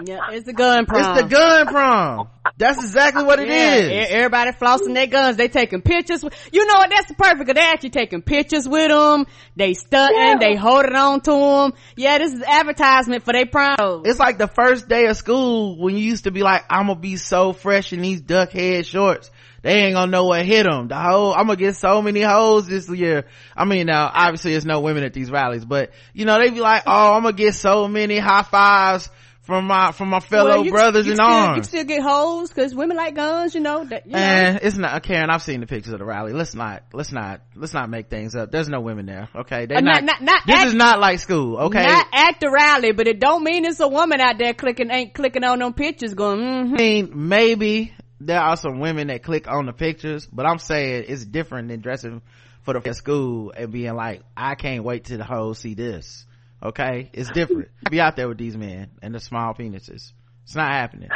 Yeah, 0.05 0.19
it's 0.31 0.45
the 0.45 0.53
gun 0.53 0.85
prom. 0.85 0.99
It's 1.17 1.21
the 1.21 1.27
gun 1.27 1.67
prom. 1.67 2.29
That's 2.57 2.77
exactly 2.77 3.23
what 3.23 3.39
it 3.39 3.49
Yeah, 3.49 3.75
is. 3.75 4.07
everybody 4.11 4.51
flossing 4.51 4.93
their 4.93 5.07
guns. 5.07 5.35
They 5.35 5.49
taking 5.49 5.81
pictures. 5.81 6.23
With, 6.23 6.33
you 6.53 6.65
know 6.65 6.75
what? 6.75 6.89
That's 6.89 7.11
perfect. 7.11 7.53
They 7.53 7.59
actually 7.61 7.89
taking 7.89 8.21
pictures 8.21 8.67
with 8.67 8.89
them. 8.89 9.25
They 9.57 9.73
stunting. 9.73 10.17
Yeah. 10.17 10.37
They 10.39 10.55
holding 10.55 10.95
on 10.95 11.19
to 11.21 11.31
them. 11.31 11.73
Yeah, 11.97 12.17
this 12.19 12.33
is 12.33 12.41
advertisement 12.43 13.23
for 13.23 13.33
their 13.33 13.45
prom. 13.45 14.03
It's 14.05 14.19
like 14.19 14.37
the 14.37 14.47
first 14.47 14.87
day 14.87 15.07
of 15.07 15.17
school 15.17 15.77
when 15.77 15.97
you 15.97 16.03
used 16.05 16.23
to 16.23 16.31
be 16.31 16.43
like, 16.43 16.63
I'm 16.69 16.87
gonna 16.87 16.99
be 16.99 17.17
so 17.17 17.51
fresh 17.51 17.91
in 17.91 18.01
these 18.01 18.21
duck 18.21 18.51
head 18.51 18.85
shorts. 18.85 19.31
They 19.61 19.73
ain't 19.85 19.95
gonna 19.95 20.11
know 20.11 20.25
what 20.25 20.45
hit 20.45 20.63
them. 20.63 20.87
The 20.87 20.95
whole, 20.95 21.33
I'm 21.33 21.47
gonna 21.47 21.55
get 21.57 21.75
so 21.75 22.01
many 22.01 22.21
hoes 22.21 22.67
this 22.67 22.87
year. 22.87 23.25
I 23.57 23.65
mean, 23.65 23.87
now 23.87 24.09
obviously 24.13 24.51
there's 24.51 24.65
no 24.65 24.79
women 24.79 25.03
at 25.03 25.13
these 25.13 25.29
rallies, 25.31 25.65
but 25.65 25.91
you 26.13 26.23
know, 26.25 26.37
they 26.39 26.51
be 26.51 26.59
like, 26.61 26.83
oh, 26.85 27.13
I'm 27.15 27.23
gonna 27.23 27.33
get 27.35 27.55
so 27.55 27.87
many 27.87 28.17
high 28.19 28.43
fives 28.43 29.09
from 29.45 29.65
my 29.67 29.91
from 29.91 30.09
my 30.09 30.19
fellow 30.19 30.61
Well, 30.61 30.69
brothers 30.71 31.05
you 31.05 31.11
in 31.13 31.17
still, 31.17 31.25
arms 31.27 31.57
You 31.57 31.63
still 31.63 31.83
get 31.85 32.01
hoes 32.01 32.49
because 32.49 32.73
women 32.73 32.97
like 32.97 33.15
guns, 33.15 33.53
you 33.53 33.61
know. 33.61 33.85
That, 33.85 34.05
you 34.05 34.13
know. 34.13 34.17
and 34.19 34.59
it's 34.61 34.77
not 34.77 35.01
Karen. 35.03 35.29
I've 35.29 35.43
seen 35.43 35.59
the 35.61 35.67
pictures 35.67 35.93
of 35.93 35.99
the 35.99 36.05
rally. 36.05 36.33
Let's 36.33 36.55
not, 36.55 36.83
let's 36.93 37.11
not, 37.11 37.41
let's 37.55 37.73
not 37.73 37.89
make 37.89 38.09
things 38.09 38.35
up. 38.35 38.51
There's 38.51 38.69
no 38.69 38.81
women 38.81 39.05
there. 39.05 39.29
Okay, 39.35 39.65
they 39.67 39.75
Uh, 39.75 39.81
not. 39.81 40.03
not- 40.03 40.21
not- 40.21 40.41
this 40.47 40.55
at- 40.61 40.67
is 40.67 40.73
not 40.73 40.99
like 40.99 41.19
school. 41.19 41.57
Okay, 41.57 41.83
Not 41.83 42.07
at 42.11 42.39
the 42.39 42.49
rally, 42.49 42.91
but 42.91 43.07
it 43.07 43.19
don't 43.19 43.43
mean 43.43 43.65
it's 43.65 43.79
a 43.79 43.87
woman 43.87 44.19
out 44.19 44.37
there 44.39 44.53
clicking, 44.53 44.89
ain't 44.91 45.13
clicking 45.13 45.43
on 45.43 45.59
them 45.59 45.73
pictures 45.73 46.13
going, 46.13 46.39
mm 46.39 46.73
I 46.73 46.77
mean, 46.77 47.11
maybe 47.13 47.93
there 48.19 48.41
are 48.41 48.57
some 48.57 48.79
women 48.79 49.07
that 49.07 49.21
click 49.23 49.47
on 49.47 49.65
the 49.67 49.73
pictures, 49.73 50.25
but 50.25 50.45
I'm 50.47 50.57
saying 50.57 51.05
it's 51.07 51.23
different 51.25 51.67
than 51.67 51.81
dressing 51.81 52.21
for 52.63 52.73
the 52.79 52.93
school 52.93 53.53
and 53.55 53.71
being 53.71 53.93
like, 53.93 54.23
I 54.35 54.55
can't 54.55 54.83
wait 54.83 55.05
till 55.05 55.19
the 55.19 55.23
hoes 55.23 55.59
see 55.59 55.75
this. 55.75 56.25
Okay, 56.63 57.09
it's 57.13 57.29
different. 57.31 57.69
Be 57.89 57.99
out 58.01 58.15
there 58.15 58.27
with 58.27 58.37
these 58.37 58.57
men 58.57 58.91
and 59.01 59.13
the 59.13 59.19
small 59.19 59.53
penises. 59.53 60.13
It's 60.43 60.55
not 60.55 60.71
happening. 60.71 61.09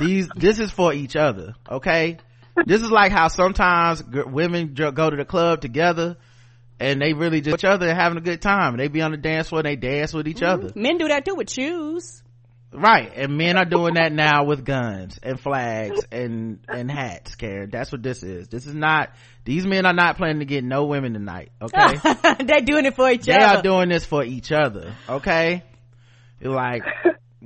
These, 0.00 0.28
this 0.36 0.58
is 0.58 0.70
for 0.70 0.92
each 0.92 1.16
other. 1.16 1.54
Okay, 1.70 2.18
this 2.64 2.82
is 2.82 2.90
like 2.90 3.12
how 3.12 3.28
sometimes 3.28 4.02
g- 4.02 4.22
women 4.24 4.74
go 4.74 5.10
to 5.10 5.16
the 5.16 5.24
club 5.24 5.60
together. 5.60 6.16
And 6.78 7.00
they 7.00 7.14
really 7.14 7.40
just 7.40 7.54
each 7.54 7.64
other 7.64 7.94
having 7.94 8.18
a 8.18 8.20
good 8.20 8.42
time. 8.42 8.76
They 8.76 8.88
be 8.88 9.00
on 9.00 9.12
the 9.12 9.16
dance 9.16 9.48
floor 9.48 9.60
and 9.60 9.66
they 9.66 9.76
dance 9.76 10.12
with 10.12 10.28
each 10.28 10.40
mm-hmm. 10.40 10.64
other. 10.66 10.72
Men 10.74 10.98
do 10.98 11.08
that 11.08 11.24
too 11.24 11.34
with 11.34 11.48
shoes. 11.48 12.22
Right. 12.72 13.12
And 13.16 13.38
men 13.38 13.56
are 13.56 13.64
doing 13.64 13.94
that 13.94 14.12
now 14.12 14.44
with 14.44 14.64
guns 14.64 15.18
and 15.22 15.40
flags 15.40 16.00
and, 16.10 16.58
and 16.68 16.90
hats, 16.90 17.34
Karen. 17.34 17.70
That's 17.70 17.90
what 17.90 18.02
this 18.02 18.22
is. 18.22 18.48
This 18.48 18.66
is 18.66 18.74
not, 18.74 19.10
these 19.44 19.64
men 19.64 19.86
are 19.86 19.94
not 19.94 20.16
planning 20.16 20.40
to 20.40 20.44
get 20.44 20.64
no 20.64 20.84
women 20.86 21.14
tonight. 21.14 21.50
Okay. 21.62 21.96
they're 22.44 22.60
doing 22.60 22.84
it 22.84 22.94
for 22.94 23.10
each 23.10 23.28
other. 23.28 23.38
they 23.38 23.44
are 23.44 23.62
doing 23.62 23.88
this 23.88 24.04
for 24.04 24.24
each 24.24 24.52
other. 24.52 24.94
Okay. 25.08 25.62
You're 26.40 26.54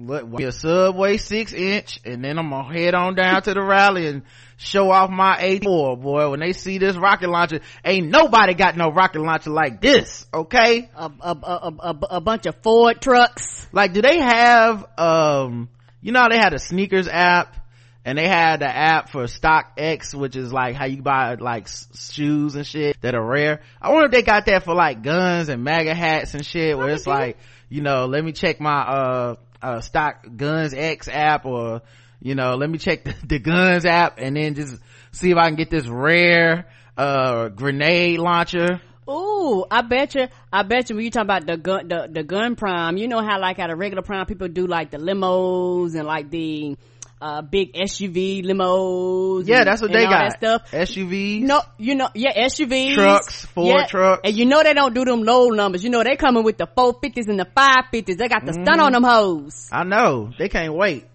like, 0.07 0.25
what, 0.25 0.43
a 0.43 0.53
subway 0.53 1.17
six 1.17 1.53
inch 1.53 2.01
and 2.05 2.25
then 2.25 2.39
I'm 2.39 2.51
gonna 2.51 2.73
head 2.73 2.95
on 2.95 3.15
down 3.15 3.43
to 3.43 3.55
the 3.55 3.63
rally 3.63 4.07
and 4.07 4.23
show 4.57 4.91
off 4.91 5.11
my 5.11 5.37
84 5.41 5.97
boy. 5.97 6.31
When 6.31 6.41
they 6.41 6.53
see 6.53 6.79
this 6.79 6.97
rocket 6.97 7.31
launcher, 7.31 7.61
ain't 7.85 8.09
nobody 8.09 8.55
got 8.55 8.77
no 8.77 8.91
rocket 8.91 9.21
launcher 9.21 9.51
like 9.51 9.81
this. 9.81 10.27
Okay. 10.33 10.91
a, 10.95 11.11
a, 11.21 11.31
a, 11.31 11.73
a, 11.79 11.99
a 12.17 12.21
bunch 12.21 12.47
of 12.47 12.57
Ford 12.63 13.01
trucks. 13.01 13.67
like 13.73 13.93
do 13.93 14.03
they 14.03 14.19
have 14.19 14.85
um 14.99 15.69
you 16.03 16.13
know 16.13 16.21
how 16.21 16.29
they 16.29 16.39
had 16.39 16.53
a 16.53 16.59
sneakers 16.59 17.09
app 17.09 17.57
and 18.05 18.17
they 18.17 18.27
had 18.27 18.61
the 18.61 18.67
app 18.69 19.11
for 19.11 19.25
StockX 19.25 20.15
which 20.15 20.35
is 20.37 20.53
like 20.53 20.75
how 20.75 20.87
you 20.87 21.03
buy 21.03 21.35
like 21.35 21.65
s- 21.65 21.87
shoes 22.13 22.55
and 22.55 22.67
shit 22.67 23.01
that 23.03 23.15
are 23.15 23.25
rare 23.25 23.61
i 23.81 23.91
wonder 23.91 24.07
if 24.07 24.11
they 24.13 24.23
got 24.23 24.47
that 24.47 24.65
for 24.65 24.75
like 24.75 25.03
guns 25.03 25.49
and 25.51 25.63
maga 25.63 25.95
hats 25.95 26.33
and 26.35 26.45
shit 26.45 26.77
where 26.79 26.89
it's 26.89 27.07
like 27.07 27.37
you 27.69 27.83
know 27.83 28.07
let 28.07 28.25
me 28.25 28.33
check 28.33 28.59
my 28.61 28.81
uh 28.81 29.35
uh 29.63 29.81
stock 29.81 30.27
guns 30.37 30.75
x 30.75 31.09
app 31.09 31.45
or 31.45 31.83
you 32.21 32.35
know 32.35 32.55
let 32.55 32.69
me 32.69 32.79
check 32.79 33.05
the, 33.05 33.15
the 33.27 33.39
guns 33.39 33.85
app 33.85 34.19
and 34.19 34.37
then 34.37 34.55
just 34.55 34.77
see 35.13 35.31
if 35.31 35.37
i 35.37 35.49
can 35.49 35.57
get 35.57 35.71
this 35.71 35.87
rare 35.87 36.67
uh 36.97 37.49
grenade 37.49 38.19
launcher. 38.19 38.81
Ooh, 39.09 39.65
I 39.69 39.83
bet 39.83 40.15
you, 40.15 40.29
I 40.53 40.63
bet 40.63 40.89
you 40.89 40.97
when 40.97 41.05
you 41.05 41.11
talk 41.11 41.25
about 41.25 41.45
the 41.45 41.57
gun, 41.57 41.89
the, 41.89 42.09
the 42.09 42.23
gun 42.23 42.55
prime, 42.55 42.97
you 42.97 43.09
know 43.09 43.21
how 43.21 43.41
like 43.41 43.59
at 43.59 43.69
a 43.69 43.75
regular 43.75 44.03
prime 44.03 44.25
people 44.27 44.47
do 44.47 44.69
like 44.69 44.93
the 44.93 44.99
limos 44.99 45.97
and 45.97 46.07
like 46.07 46.31
the, 46.31 46.77
uh, 47.21 47.43
big 47.43 47.73
SUV 47.75 48.45
limos. 48.45 49.47
yeah 49.47 49.59
and- 49.59 49.67
that's 49.67 49.83
what 49.83 49.93
they 49.93 50.05
got 50.05 50.31
That 50.31 50.39
stuff. 50.39 50.71
suvs 50.73 51.43
No, 51.43 51.61
you 51.79 51.95
know, 51.95 52.09
yeah, 52.15 52.47
SUVs. 52.47 52.95
Trucks, 52.95 53.45
Ford 53.47 53.89
trucks. 53.89 54.23
And 54.25 54.35
you 54.37 54.47
know 54.47 54.63
they 54.63 54.73
don't 54.75 54.95
do 54.95 55.05
them 55.05 55.23
low 55.23 55.49
numbers. 55.49 55.85
You 55.85 55.91
know 55.91 56.03
they 56.03 56.17
coming 56.17 56.45
with 56.45 56.57
the 56.59 56.67
450s 56.67 57.29
and 57.29 57.39
the 57.39 57.47
550s. 57.47 58.17
They 58.17 58.29
got 58.29 58.45
the 58.47 58.53
Mm-hmm. 58.53 58.65
stun 58.65 58.81
on 58.81 58.93
them 58.93 59.03
hoes. 59.05 59.69
i 59.73 59.85
know 59.85 60.31
they 60.39 60.49
can't 60.49 60.75
wait 60.75 61.07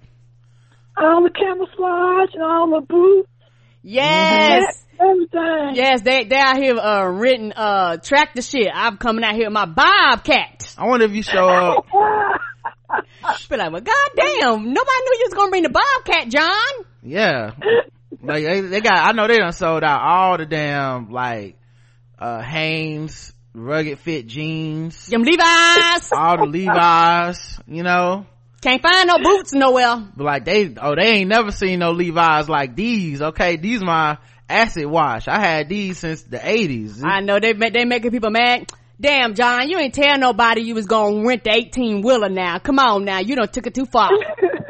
all 0.98 1.24
the 1.24 1.30
camouflage 1.30 2.34
and 2.36 2.42
all 2.44 2.70
the 2.80 2.86
boots, 2.88 3.28
Yes. 3.84 4.64
everything. 5.00 5.76
Yes, 5.76 6.02
they, 6.04 6.24
they 6.24 6.38
out 6.38 6.56
here, 6.58 6.76
uh, 6.78 7.06
written, 7.08 7.52
uh, 7.54 7.98
track 7.98 8.34
the 8.34 8.42
shit. 8.42 8.68
I'm 8.74 8.96
coming 8.98 9.24
out 9.26 9.36
here 9.36 9.46
with 9.48 9.54
my 9.54 9.66
Bobcat. 9.66 10.74
I 10.78 10.88
wonder 10.88 11.06
if 11.06 11.12
you 11.12 11.22
show 11.22 11.48
up. 11.50 11.86
Be 13.50 13.58
like, 13.58 13.72
well, 13.72 13.82
goddamn, 13.82 14.74
nobody 14.74 15.00
knew 15.04 15.18
you 15.20 15.26
was 15.28 15.34
gonna 15.34 15.50
bring 15.50 15.64
the 15.64 15.70
Bobcat, 15.70 16.30
John. 16.30 16.86
Yeah. 17.04 17.52
Like 18.24 18.44
they, 18.44 18.62
they 18.62 18.82
got, 18.82 18.98
I 18.98 19.12
know 19.12 19.28
they 19.28 19.38
done 19.38 19.52
sold 19.52 19.84
out 19.84 20.02
all 20.02 20.38
the 20.38 20.46
damn, 20.46 21.12
like, 21.12 21.58
uh, 22.18 22.42
Hanes, 22.42 23.34
rugged 23.54 24.00
fit 24.00 24.26
jeans, 24.28 25.06
Them 25.08 25.24
Levi's. 25.24 26.12
all 26.12 26.38
the 26.38 26.46
Levi's, 26.48 27.60
you 27.68 27.84
know? 27.84 28.26
Can't 28.62 28.82
find 28.82 29.08
no 29.08 29.20
boots 29.20 29.54
nowhere. 29.54 30.08
But 30.16 30.24
like 30.24 30.46
they, 30.46 30.74
oh, 30.82 30.96
they 30.96 31.18
ain't 31.18 31.30
never 31.30 31.52
seen 31.52 31.80
no 31.80 31.92
Levi's 31.92 32.50
like 32.50 32.76
these, 32.76 33.22
okay? 33.22 33.58
These 33.58 33.84
my 33.84 34.18
acid 34.50 34.88
wash. 34.88 35.28
I 35.28 35.40
had 35.40 35.70
these 35.70 36.00
since 36.00 36.24
the 36.24 36.38
80s. 36.38 37.02
I 37.04 37.20
know 37.20 37.40
they 37.40 37.54
they 37.54 37.86
making 37.86 38.10
people 38.12 38.32
mad. 38.32 38.72
Damn, 39.00 39.36
John, 39.36 39.70
you 39.70 39.78
ain't 39.78 39.94
tell 39.94 40.18
nobody 40.18 40.62
you 40.62 40.74
was 40.74 40.86
gonna 40.86 41.26
rent 41.28 41.44
the 41.44 41.52
18 41.52 42.02
wheeler 42.02 42.30
now. 42.30 42.60
Come 42.60 42.80
on 42.80 43.04
now, 43.04 43.20
you 43.20 43.36
don't 43.36 43.52
took 43.52 43.68
it 43.68 43.74
too 43.76 43.86
far. 43.86 44.10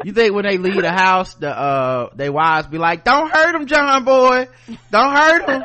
You 0.04 0.14
think 0.14 0.36
when 0.36 0.46
they 0.46 0.60
leave 0.60 0.84
the 0.84 0.92
house, 0.92 1.34
the, 1.34 1.50
uh, 1.50 2.10
they 2.16 2.30
wives 2.30 2.68
be 2.68 2.78
like, 2.78 3.04
don't 3.04 3.28
hurt 3.28 3.56
him, 3.56 3.66
John 3.66 4.04
boy. 4.04 4.48
Don't 4.92 5.16
hurt 5.16 5.50
him. 5.50 5.64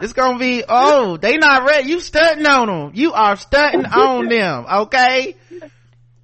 It's 0.00 0.12
gonna 0.14 0.36
be, 0.36 0.64
oh, 0.68 1.16
they 1.16 1.36
not 1.36 1.64
ready. 1.64 1.88
You 1.88 2.00
stunting 2.00 2.44
on 2.44 2.66
them. 2.66 2.90
You 2.94 3.12
are 3.12 3.36
stunting 3.36 3.86
on 3.86 4.28
them, 4.28 4.66
okay? 4.68 5.36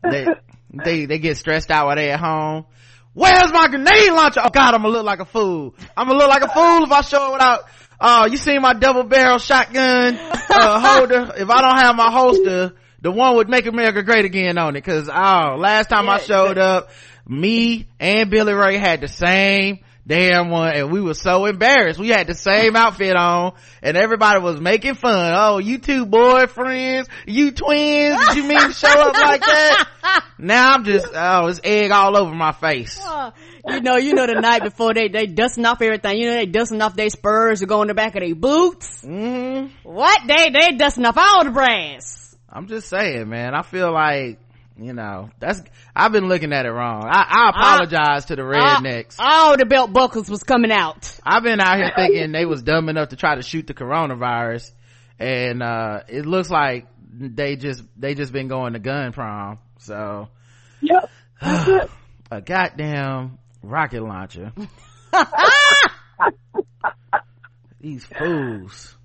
They, 0.02 0.26
they, 0.72 1.06
they 1.06 1.18
get 1.20 1.36
stressed 1.36 1.70
out 1.70 1.86
while 1.86 1.94
they 1.94 2.10
at 2.10 2.18
home. 2.18 2.66
Where's 3.12 3.52
my 3.52 3.68
grenade 3.68 4.10
launcher? 4.10 4.40
Oh 4.42 4.50
god, 4.50 4.74
I'm 4.74 4.82
gonna 4.82 4.88
look 4.88 5.06
like 5.06 5.20
a 5.20 5.24
fool. 5.24 5.76
I'm 5.96 6.08
gonna 6.08 6.18
look 6.18 6.28
like 6.28 6.42
a 6.42 6.48
fool 6.48 6.82
if 6.82 6.90
I 6.90 7.02
show 7.02 7.28
it 7.28 7.32
without, 7.34 7.60
uh, 8.00 8.28
you 8.30 8.36
seen 8.36 8.60
my 8.62 8.74
double 8.74 9.04
barrel 9.04 9.38
shotgun, 9.38 10.16
uh, 10.50 10.80
holder? 10.80 11.32
If 11.36 11.48
I 11.50 11.62
don't 11.62 11.78
have 11.78 11.96
my 11.96 12.10
holster, 12.10 12.72
the 13.00 13.10
one 13.10 13.36
would 13.36 13.48
make 13.48 13.66
America 13.66 14.02
great 14.02 14.24
again 14.24 14.58
on 14.58 14.76
it. 14.76 14.84
Cause, 14.84 15.08
oh, 15.08 15.56
last 15.58 15.88
time 15.88 16.08
I 16.08 16.18
showed 16.18 16.58
up, 16.58 16.90
me 17.26 17.88
and 18.00 18.30
Billy 18.30 18.52
Ray 18.52 18.78
had 18.78 19.00
the 19.00 19.08
same 19.08 19.80
damn 20.06 20.50
one 20.50 20.72
and 20.74 20.92
we 20.92 21.00
were 21.00 21.14
so 21.14 21.46
embarrassed. 21.46 21.98
We 21.98 22.08
had 22.08 22.26
the 22.26 22.34
same 22.34 22.76
outfit 22.76 23.16
on 23.16 23.54
and 23.82 23.96
everybody 23.96 24.40
was 24.40 24.60
making 24.60 24.94
fun. 24.94 25.34
Oh, 25.36 25.58
you 25.58 25.78
two 25.78 26.06
boyfriends, 26.06 27.08
you 27.26 27.52
twins, 27.52 28.18
did 28.28 28.36
you 28.36 28.44
mean 28.44 28.60
to 28.60 28.72
show 28.72 28.88
up 28.88 29.14
like 29.14 29.40
that? 29.40 29.90
Now 30.36 30.74
I'm 30.74 30.84
just, 30.84 31.06
oh, 31.14 31.46
it's 31.46 31.60
egg 31.64 31.90
all 31.90 32.16
over 32.16 32.34
my 32.34 32.52
face. 32.52 33.00
Uh, 33.02 33.30
you 33.68 33.80
know, 33.80 33.96
you 33.96 34.14
know 34.14 34.26
the 34.26 34.34
night 34.34 34.62
before 34.62 34.92
they, 34.92 35.08
they 35.08 35.26
dusting 35.26 35.64
off 35.64 35.80
everything. 35.80 36.18
You 36.18 36.26
know, 36.26 36.34
they 36.34 36.46
dusting 36.46 36.82
off 36.82 36.94
their 36.96 37.08
spurs 37.08 37.60
to 37.60 37.66
go 37.66 37.80
in 37.82 37.88
the 37.88 37.94
back 37.94 38.14
of 38.16 38.20
their 38.20 38.34
boots. 38.34 39.02
hmm 39.02 39.66
What? 39.84 40.20
They, 40.26 40.50
they 40.50 40.72
dusting 40.76 41.06
off 41.06 41.16
all 41.16 41.44
the 41.44 41.50
brands. 41.52 42.36
I'm 42.48 42.66
just 42.66 42.88
saying, 42.88 43.28
man. 43.28 43.54
I 43.54 43.62
feel 43.62 43.92
like, 43.92 44.38
you 44.76 44.92
know, 44.92 45.30
that's, 45.38 45.62
I've 45.94 46.12
been 46.12 46.28
looking 46.28 46.52
at 46.52 46.66
it 46.66 46.70
wrong. 46.70 47.04
I, 47.04 47.24
I 47.28 47.50
apologize 47.50 48.24
to 48.26 48.36
the 48.36 48.42
rednecks. 48.42 49.16
All, 49.18 49.50
all 49.50 49.56
the 49.56 49.66
belt 49.66 49.92
buckles 49.92 50.28
was 50.28 50.42
coming 50.42 50.72
out. 50.72 51.18
I've 51.24 51.42
been 51.42 51.60
out 51.60 51.76
here 51.76 51.92
thinking 51.94 52.32
they 52.32 52.44
was 52.44 52.62
dumb 52.62 52.88
enough 52.88 53.10
to 53.10 53.16
try 53.16 53.36
to 53.36 53.42
shoot 53.42 53.66
the 53.66 53.74
coronavirus 53.74 54.72
and, 55.18 55.62
uh, 55.62 56.00
it 56.08 56.26
looks 56.26 56.50
like 56.50 56.86
they 57.12 57.56
just, 57.56 57.82
they 57.96 58.14
just 58.14 58.32
been 58.32 58.48
going 58.48 58.72
to 58.72 58.80
gun 58.80 59.12
prom. 59.12 59.58
So, 59.78 60.28
Yep. 60.80 61.10
A 62.30 62.40
goddamn 62.40 63.38
rocket 63.62 64.02
launcher. 64.02 64.52
These 67.80 68.04
fools. 68.06 68.96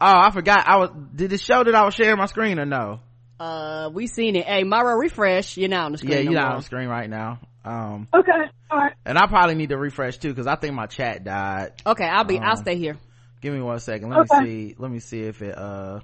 Oh, 0.00 0.12
I 0.18 0.30
forgot. 0.32 0.66
I 0.66 0.76
was, 0.78 0.90
did 1.14 1.32
it 1.32 1.40
show 1.40 1.62
that 1.62 1.74
I 1.74 1.84
was 1.84 1.94
sharing 1.94 2.18
my 2.18 2.26
screen 2.26 2.58
or 2.58 2.66
no? 2.66 3.00
Uh, 3.40 3.90
we 3.92 4.06
seen 4.06 4.36
it. 4.36 4.46
Hey, 4.46 4.64
Myra, 4.64 4.96
refresh. 4.96 5.56
You're 5.56 5.68
not 5.68 5.86
on 5.86 5.92
the 5.92 5.98
screen. 5.98 6.12
Yeah, 6.12 6.18
you're 6.20 6.32
not 6.34 6.44
more. 6.44 6.52
on 6.52 6.56
the 6.58 6.64
screen 6.64 6.88
right 6.88 7.10
now. 7.10 7.40
Um, 7.64 8.08
Okay. 8.14 8.30
All 8.70 8.78
right. 8.78 8.92
and 9.04 9.18
I 9.18 9.26
probably 9.26 9.54
need 9.54 9.70
to 9.70 9.78
refresh 9.78 10.18
too 10.18 10.28
because 10.28 10.46
I 10.46 10.56
think 10.56 10.74
my 10.74 10.86
chat 10.86 11.24
died. 11.24 11.72
Okay, 11.86 12.04
I'll 12.04 12.24
be, 12.24 12.38
I'll 12.38 12.52
Um, 12.52 12.56
stay 12.56 12.76
here. 12.76 12.98
Give 13.40 13.52
me 13.54 13.60
one 13.60 13.78
second. 13.80 14.08
Let 14.10 14.20
Okay. 14.20 14.40
me 14.40 14.46
see. 14.46 14.74
Let 14.78 14.90
me 14.90 14.98
see 15.00 15.20
if 15.22 15.42
it, 15.42 15.56
uh, 15.56 16.00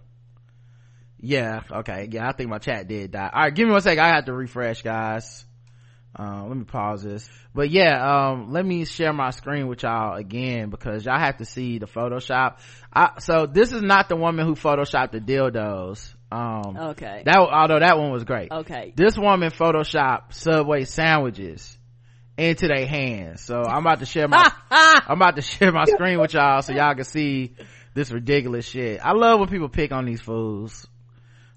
yeah, 1.20 1.62
okay. 1.70 2.08
Yeah, 2.10 2.28
I 2.28 2.32
think 2.32 2.50
my 2.50 2.58
chat 2.58 2.88
did 2.88 3.10
die. 3.12 3.30
All 3.32 3.42
right, 3.42 3.54
give 3.54 3.66
me 3.66 3.72
one 3.72 3.80
second. 3.82 4.02
I 4.04 4.08
have 4.08 4.24
to 4.26 4.32
refresh, 4.32 4.82
guys. 4.82 5.44
Uh, 6.18 6.44
let 6.46 6.56
me 6.56 6.64
pause 6.64 7.02
this. 7.02 7.28
But 7.54 7.70
yeah, 7.70 8.30
um, 8.30 8.52
let 8.52 8.66
me 8.66 8.84
share 8.84 9.12
my 9.12 9.30
screen 9.30 9.68
with 9.68 9.82
y'all 9.84 10.16
again 10.16 10.68
because 10.70 11.04
y'all 11.04 11.18
have 11.18 11.36
to 11.38 11.44
see 11.44 11.78
the 11.78 11.86
Photoshop. 11.86 12.56
I, 12.92 13.12
so 13.20 13.46
this 13.46 13.70
is 13.72 13.80
not 13.82 14.08
the 14.08 14.16
woman 14.16 14.44
who 14.46 14.54
photoshopped 14.54 15.12
the 15.12 15.20
dildos. 15.20 16.14
Um, 16.32 16.76
Okay. 16.76 17.22
that, 17.24 17.36
although 17.36 17.80
that 17.80 17.98
one 17.98 18.10
was 18.12 18.24
great. 18.24 18.52
Okay. 18.52 18.92
This 18.94 19.18
woman 19.18 19.50
photoshopped 19.50 20.34
Subway 20.34 20.84
sandwiches 20.84 21.76
into 22.38 22.68
their 22.68 22.86
hands. 22.86 23.42
So 23.42 23.62
I'm 23.62 23.84
about 23.84 23.98
to 24.00 24.06
share 24.06 24.28
my, 24.28 24.50
I'm 24.70 25.16
about 25.18 25.36
to 25.36 25.42
share 25.42 25.72
my 25.72 25.84
screen 25.84 26.20
with 26.20 26.32
y'all 26.34 26.62
so 26.62 26.72
y'all 26.72 26.94
can 26.94 27.04
see 27.04 27.54
this 27.94 28.12
ridiculous 28.12 28.66
shit. 28.66 29.00
I 29.04 29.12
love 29.12 29.40
when 29.40 29.48
people 29.48 29.68
pick 29.68 29.92
on 29.92 30.04
these 30.06 30.20
fools. 30.20 30.86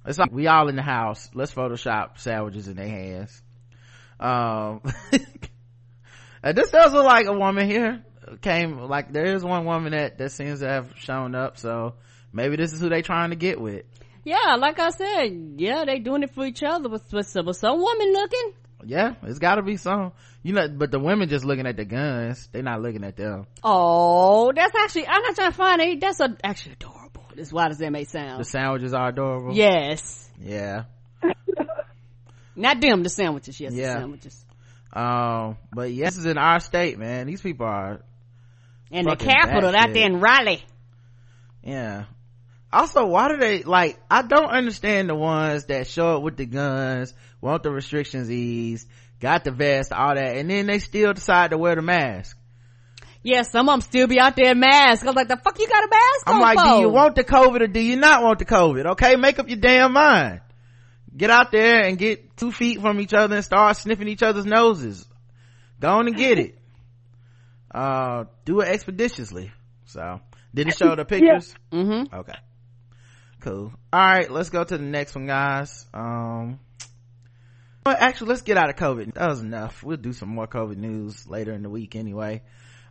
It's 0.05 0.17
like 0.17 0.31
we 0.31 0.47
all 0.47 0.67
in 0.67 0.75
the 0.75 0.81
house. 0.81 1.29
Let's 1.33 1.53
Photoshop 1.53 2.17
sandwiches 2.17 2.67
in 2.67 2.75
their 2.75 2.87
hands. 2.87 3.41
um 4.19 4.81
this 6.43 6.71
does 6.71 6.93
look 6.93 7.05
like 7.05 7.25
a 7.27 7.33
woman 7.33 7.67
here 7.67 8.03
came 8.41 8.77
like 8.79 9.11
there 9.11 9.35
is 9.35 9.43
one 9.43 9.65
woman 9.65 9.91
that 9.91 10.17
that 10.17 10.31
seems 10.31 10.59
to 10.61 10.67
have 10.67 10.91
shown 10.97 11.35
up 11.35 11.57
so 11.57 11.93
maybe 12.31 12.55
this 12.55 12.73
is 12.73 12.79
who 12.79 12.89
they 12.89 13.01
trying 13.01 13.29
to 13.31 13.35
get 13.35 13.59
with 13.59 13.83
Yeah, 14.25 14.55
like 14.57 14.79
I 14.79 14.89
said, 14.91 15.55
yeah, 15.57 15.83
they 15.85 15.99
doing 15.99 16.23
it 16.23 16.33
for 16.33 16.45
each 16.45 16.63
other, 16.63 16.87
but, 16.89 17.01
but, 17.11 17.25
some- 17.25 17.51
some 17.53 17.77
woman 17.79 18.13
looking. 18.13 18.53
yeah 18.85 19.15
it's 19.23 19.39
got 19.39 19.55
to 19.55 19.61
be 19.61 19.77
some 19.77 20.11
you 20.43 20.51
know 20.53 20.67
but 20.67 20.91
the 20.91 20.99
women 20.99 21.29
just 21.29 21.45
looking 21.45 21.65
at 21.65 21.77
the 21.77 21.85
guns 21.85 22.49
they 22.51 22.61
not 22.61 22.81
looking 22.81 23.03
at 23.05 23.15
them 23.15 23.45
Oh, 23.63 24.51
that's 24.53 24.75
actually, 24.75 25.07
I'm 25.07 25.21
not 25.21 25.35
trying 25.35 25.51
to 25.51 25.57
find 25.57 25.81
it. 25.81 26.01
That's 26.01 26.19
a, 26.19 26.35
actually 26.43 26.73
adorable. 26.73 27.23
As 27.37 27.51
wild 27.53 27.71
as 27.71 27.77
that 27.79 27.91
may 27.91 28.03
sound, 28.03 28.39
the 28.41 28.45
sandwiches 28.45 28.93
are 28.93 29.09
adorable 29.09 29.55
Yes. 29.55 30.29
yeah 30.41 30.83
Not 32.55 32.79
them, 32.81 33.03
the 33.03 33.09
sandwiches. 33.09 33.59
Yes, 33.59 33.73
Yeah. 33.73 33.93
the 33.93 33.99
sandwiches. 34.01 34.45
um 34.93 35.57
but 35.73 35.91
yeah 35.91 36.05
this 36.05 36.17
is 36.17 36.25
in 36.25 36.37
our 36.37 36.59
state 36.59 36.99
man 36.99 37.25
these 37.27 37.41
people 37.41 37.65
are 37.65 38.01
In 38.91 39.05
the 39.05 39.15
capital 39.15 39.75
out 39.75 39.91
there 39.93 40.05
in 40.05 40.19
Raleigh. 40.19 40.63
Yeah. 41.63 42.05
Also, 42.73 43.05
why 43.05 43.29
do 43.29 43.37
they, 43.37 43.63
like, 43.63 43.99
I 44.09 44.23
don't 44.23 44.49
understand 44.49 45.09
the 45.09 45.15
ones 45.15 45.65
that 45.65 45.87
show 45.87 46.17
up 46.17 46.23
with 46.23 46.37
the 46.37 46.45
guns, 46.45 47.13
want 47.39 47.61
the 47.61 47.71
restrictions 47.71 48.31
eased, 48.31 48.87
got 49.19 49.43
the 49.43 49.51
vest, 49.51 49.93
all 49.93 50.15
that, 50.15 50.37
and 50.37 50.49
then 50.49 50.65
they 50.65 50.79
still 50.79 51.13
decide 51.13 51.51
to 51.51 51.57
wear 51.57 51.75
the 51.75 51.83
mask. 51.83 52.37
Yeah, 53.21 53.43
some 53.43 53.69
of 53.69 53.73
them 53.73 53.81
still 53.81 54.07
be 54.07 54.19
out 54.19 54.35
there 54.35 54.51
in 54.51 54.59
masks. 54.59 55.07
I'm 55.07 55.15
like, 55.15 55.29
the 55.29 55.37
fuck 55.37 55.57
you 55.57 55.67
got 55.67 55.83
a 55.83 55.87
mask 55.87 56.23
I'm 56.25 56.35
on 56.35 56.41
like, 56.41 56.57
for? 56.57 56.63
do 56.63 56.79
you 56.81 56.89
want 56.89 57.15
the 57.15 57.23
COVID 57.23 57.61
or 57.61 57.67
do 57.67 57.79
you 57.79 57.95
not 57.95 58.21
want 58.21 58.39
the 58.39 58.45
COVID? 58.45 58.85
Okay, 58.93 59.15
make 59.15 59.39
up 59.39 59.47
your 59.47 59.59
damn 59.59 59.93
mind. 59.93 60.41
Get 61.15 61.29
out 61.29 61.51
there 61.51 61.85
and 61.85 61.97
get 61.97 62.35
two 62.35 62.51
feet 62.51 62.81
from 62.81 62.99
each 62.99 63.13
other 63.13 63.35
and 63.35 63.45
start 63.45 63.77
sniffing 63.77 64.07
each 64.07 64.23
other's 64.23 64.45
noses. 64.45 65.07
Go 65.79 65.89
on 65.89 66.07
and 66.07 66.17
get 66.17 66.39
it. 66.39 66.57
Uh, 67.73 68.25
do 68.45 68.59
it 68.61 68.67
expeditiously. 68.67 69.51
So, 69.85 70.19
did 70.53 70.67
it 70.67 70.77
show 70.77 70.95
the 70.95 71.05
pictures? 71.05 71.53
Mm-hmm. 71.71 72.15
Okay. 72.15 72.33
Cool. 73.43 73.73
Alright, 73.93 74.31
let's 74.31 74.49
go 74.49 74.63
to 74.63 74.77
the 74.77 74.83
next 74.83 75.15
one, 75.15 75.27
guys. 75.27 75.85
Um, 75.93 76.61
well, 77.85 77.97
actually, 77.99 78.29
let's 78.29 78.41
get 78.41 78.55
out 78.55 78.69
of 78.69 78.77
COVID. 78.77 79.15
That 79.15 79.27
was 79.27 79.41
enough. 79.41 79.83
We'll 79.83 79.97
do 79.97 80.13
some 80.13 80.29
more 80.29 80.47
COVID 80.47 80.77
news 80.77 81.27
later 81.27 81.51
in 81.51 81.61
the 81.61 81.69
week 81.69 81.97
anyway. 81.97 82.41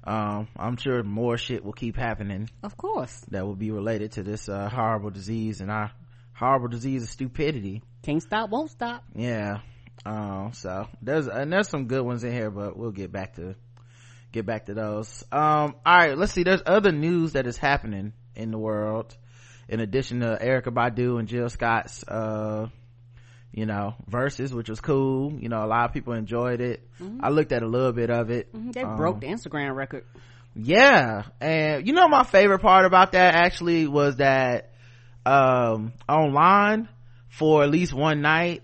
Um, 0.05 0.49
I'm 0.55 0.77
sure 0.77 1.03
more 1.03 1.39
shit 1.39 1.65
will 1.65 1.73
keep 1.73 1.97
happening 1.97 2.51
Of 2.63 2.77
course. 2.77 3.19
that 3.31 3.47
will 3.47 3.55
be 3.57 3.71
related 3.71 4.13
to 4.13 4.23
this, 4.23 4.47
uh, 4.49 4.69
horrible 4.69 5.09
disease 5.09 5.63
and 5.63 5.71
our 5.71 5.91
horrible 6.35 6.69
disease 6.69 7.03
of 7.05 7.09
stupidity. 7.09 7.83
Can't 8.03 8.21
stop, 8.23 8.51
won't 8.51 8.71
stop. 8.71 9.05
Yeah. 9.15 9.61
Um, 10.05 10.51
so 10.53 10.87
there's, 11.01 11.29
and 11.29 11.51
there's 11.51 11.69
some 11.69 11.87
good 11.87 12.05
ones 12.05 12.25
in 12.25 12.33
here, 12.33 12.51
but 12.51 12.77
we'll 12.77 12.91
get 12.91 13.11
back 13.11 13.37
to, 13.37 13.55
get 14.33 14.45
back 14.45 14.67
to 14.67 14.75
those. 14.75 15.25
Um, 15.33 15.77
alright, 15.87 16.19
let's 16.19 16.33
see. 16.33 16.43
There's 16.43 16.63
other 16.67 16.93
news 16.93 17.33
that 17.33 17.47
is 17.47 17.57
happening 17.57 18.13
in 18.35 18.51
the 18.51 18.59
world. 18.59 19.17
In 19.73 19.81
addition 19.81 20.21
to 20.21 20.39
Erykah 20.39 20.65
Badu 20.75 21.19
and 21.19 21.27
Jill 21.27 21.49
Scott's, 21.49 22.05
uh, 22.07 22.69
you 23.55 23.65
know, 23.65 23.95
Verzuz, 24.11 24.53
which 24.53 24.69
was 24.69 24.81
cool. 24.83 25.33
You 25.41 25.49
know, 25.49 25.65
a 25.65 25.67
lot 25.67 25.87
of 25.87 25.95
people 25.95 26.13
enjoyed 26.13 26.61
it. 26.61 26.87
I 27.21 27.31
looked 27.31 27.53
at 27.53 27.63
a 27.63 27.67
little 27.67 27.93
bit 27.93 28.11
of 28.11 28.29
it. 28.31 28.53
Mhm, 28.55 28.75
They 28.75 28.83
Um, 28.83 28.99
broke 28.99 29.21
the 29.21 29.29
Instagram 29.29 29.75
record. 29.75 30.05
yeah. 30.55 31.23
And 31.41 31.87
you 31.87 31.95
know, 31.95 32.07
my 32.07 32.23
favorite 32.23 32.59
part 32.59 32.85
about 32.85 33.13
that 33.13 33.35
actually 33.35 33.87
was 33.87 34.17
that, 34.17 34.73
um, 35.25 35.95
online 36.07 36.91
for 37.31 37.63
at 37.63 37.71
least 37.71 37.95
one 37.95 38.21
night, 38.21 38.63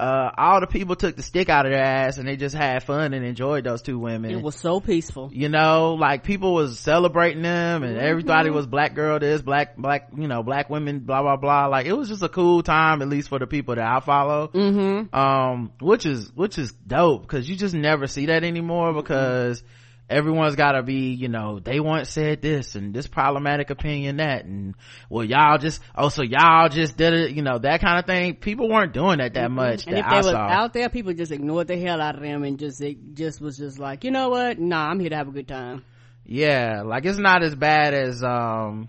uh, 0.00 0.32
all 0.36 0.60
the 0.60 0.66
people 0.66 0.96
took 0.96 1.14
the 1.16 1.22
stick 1.22 1.48
out 1.48 1.66
of 1.66 1.72
their 1.72 1.82
ass 1.82 2.18
and 2.18 2.26
they 2.26 2.36
just 2.36 2.54
had 2.54 2.82
fun 2.82 3.12
and 3.12 3.24
enjoyed 3.24 3.64
those 3.64 3.82
two 3.82 3.98
women. 3.98 4.30
It 4.30 4.42
was 4.42 4.56
so 4.56 4.80
peaceful. 4.80 5.30
you 5.32 5.48
know, 5.48 5.94
like 5.94 6.24
people 6.24 6.54
was 6.54 6.78
celebrating 6.78 7.42
them 7.42 7.82
and 7.82 7.96
everybody 7.98 8.50
was 8.50 8.66
black 8.66 8.94
girl 8.94 9.18
this, 9.18 9.42
black, 9.42 9.76
black, 9.76 10.08
you 10.16 10.26
know, 10.28 10.42
black 10.42 10.70
women, 10.70 11.00
blah, 11.00 11.22
blah, 11.22 11.36
blah. 11.36 11.66
Like 11.66 11.86
it 11.86 11.92
was 11.92 12.08
just 12.08 12.22
a 12.22 12.28
cool 12.28 12.62
time, 12.62 13.02
at 13.02 13.08
least 13.08 13.28
for 13.28 13.38
the 13.38 13.46
people 13.46 13.74
that 13.74 13.86
I 13.86 14.00
follow 14.00 14.48
Mm-hmm. 14.48 15.14
um 15.14 15.72
which 15.80 16.06
is 16.06 16.30
which 16.34 16.58
is 16.58 16.72
dope 16.72 17.22
because 17.22 17.48
you 17.48 17.56
just 17.56 17.74
never 17.74 18.06
see 18.06 18.26
that 18.26 18.42
anymore 18.44 18.92
because 18.94 19.62
everyone's 20.10 20.56
gotta 20.56 20.82
be 20.82 21.12
you 21.12 21.28
know 21.28 21.60
they 21.60 21.78
once 21.80 22.10
said 22.10 22.42
this 22.42 22.74
and 22.74 22.92
this 22.92 23.06
problematic 23.06 23.70
opinion 23.70 24.16
that 24.16 24.44
and 24.44 24.74
well 25.08 25.24
y'all 25.24 25.56
just 25.56 25.80
oh 25.96 26.08
so 26.08 26.22
y'all 26.22 26.68
just 26.68 26.96
did 26.96 27.14
it 27.14 27.30
you 27.30 27.42
know 27.42 27.58
that 27.58 27.80
kind 27.80 27.98
of 27.98 28.04
thing 28.06 28.34
people 28.34 28.68
weren't 28.68 28.92
doing 28.92 29.18
that 29.18 29.34
that 29.34 29.50
much 29.50 29.86
And 29.86 29.96
that 29.96 30.12
if 30.12 30.24
they 30.24 30.30
saw. 30.32 30.36
out 30.36 30.72
there, 30.72 30.88
people 30.88 31.12
just 31.14 31.30
ignored 31.30 31.68
the 31.68 31.78
hell 31.78 32.00
out 32.00 32.16
of 32.16 32.22
them 32.22 32.42
and 32.42 32.58
just, 32.58 32.80
it 32.80 33.14
just 33.14 33.40
was 33.40 33.56
just 33.56 33.78
like, 33.78 34.02
you 34.04 34.10
know 34.10 34.28
what? 34.30 34.58
Nah, 34.58 34.88
I'm 34.88 34.98
here 34.98 35.10
to 35.10 35.16
have 35.16 35.28
a 35.28 35.32
good 35.32 35.46
time. 35.48 35.84
yeah 36.24 36.82
like 36.84 37.04
it's 37.06 37.18
not 37.18 37.42
as 37.42 37.54
bad 37.54 37.94
as 37.94 38.22
um 38.22 38.88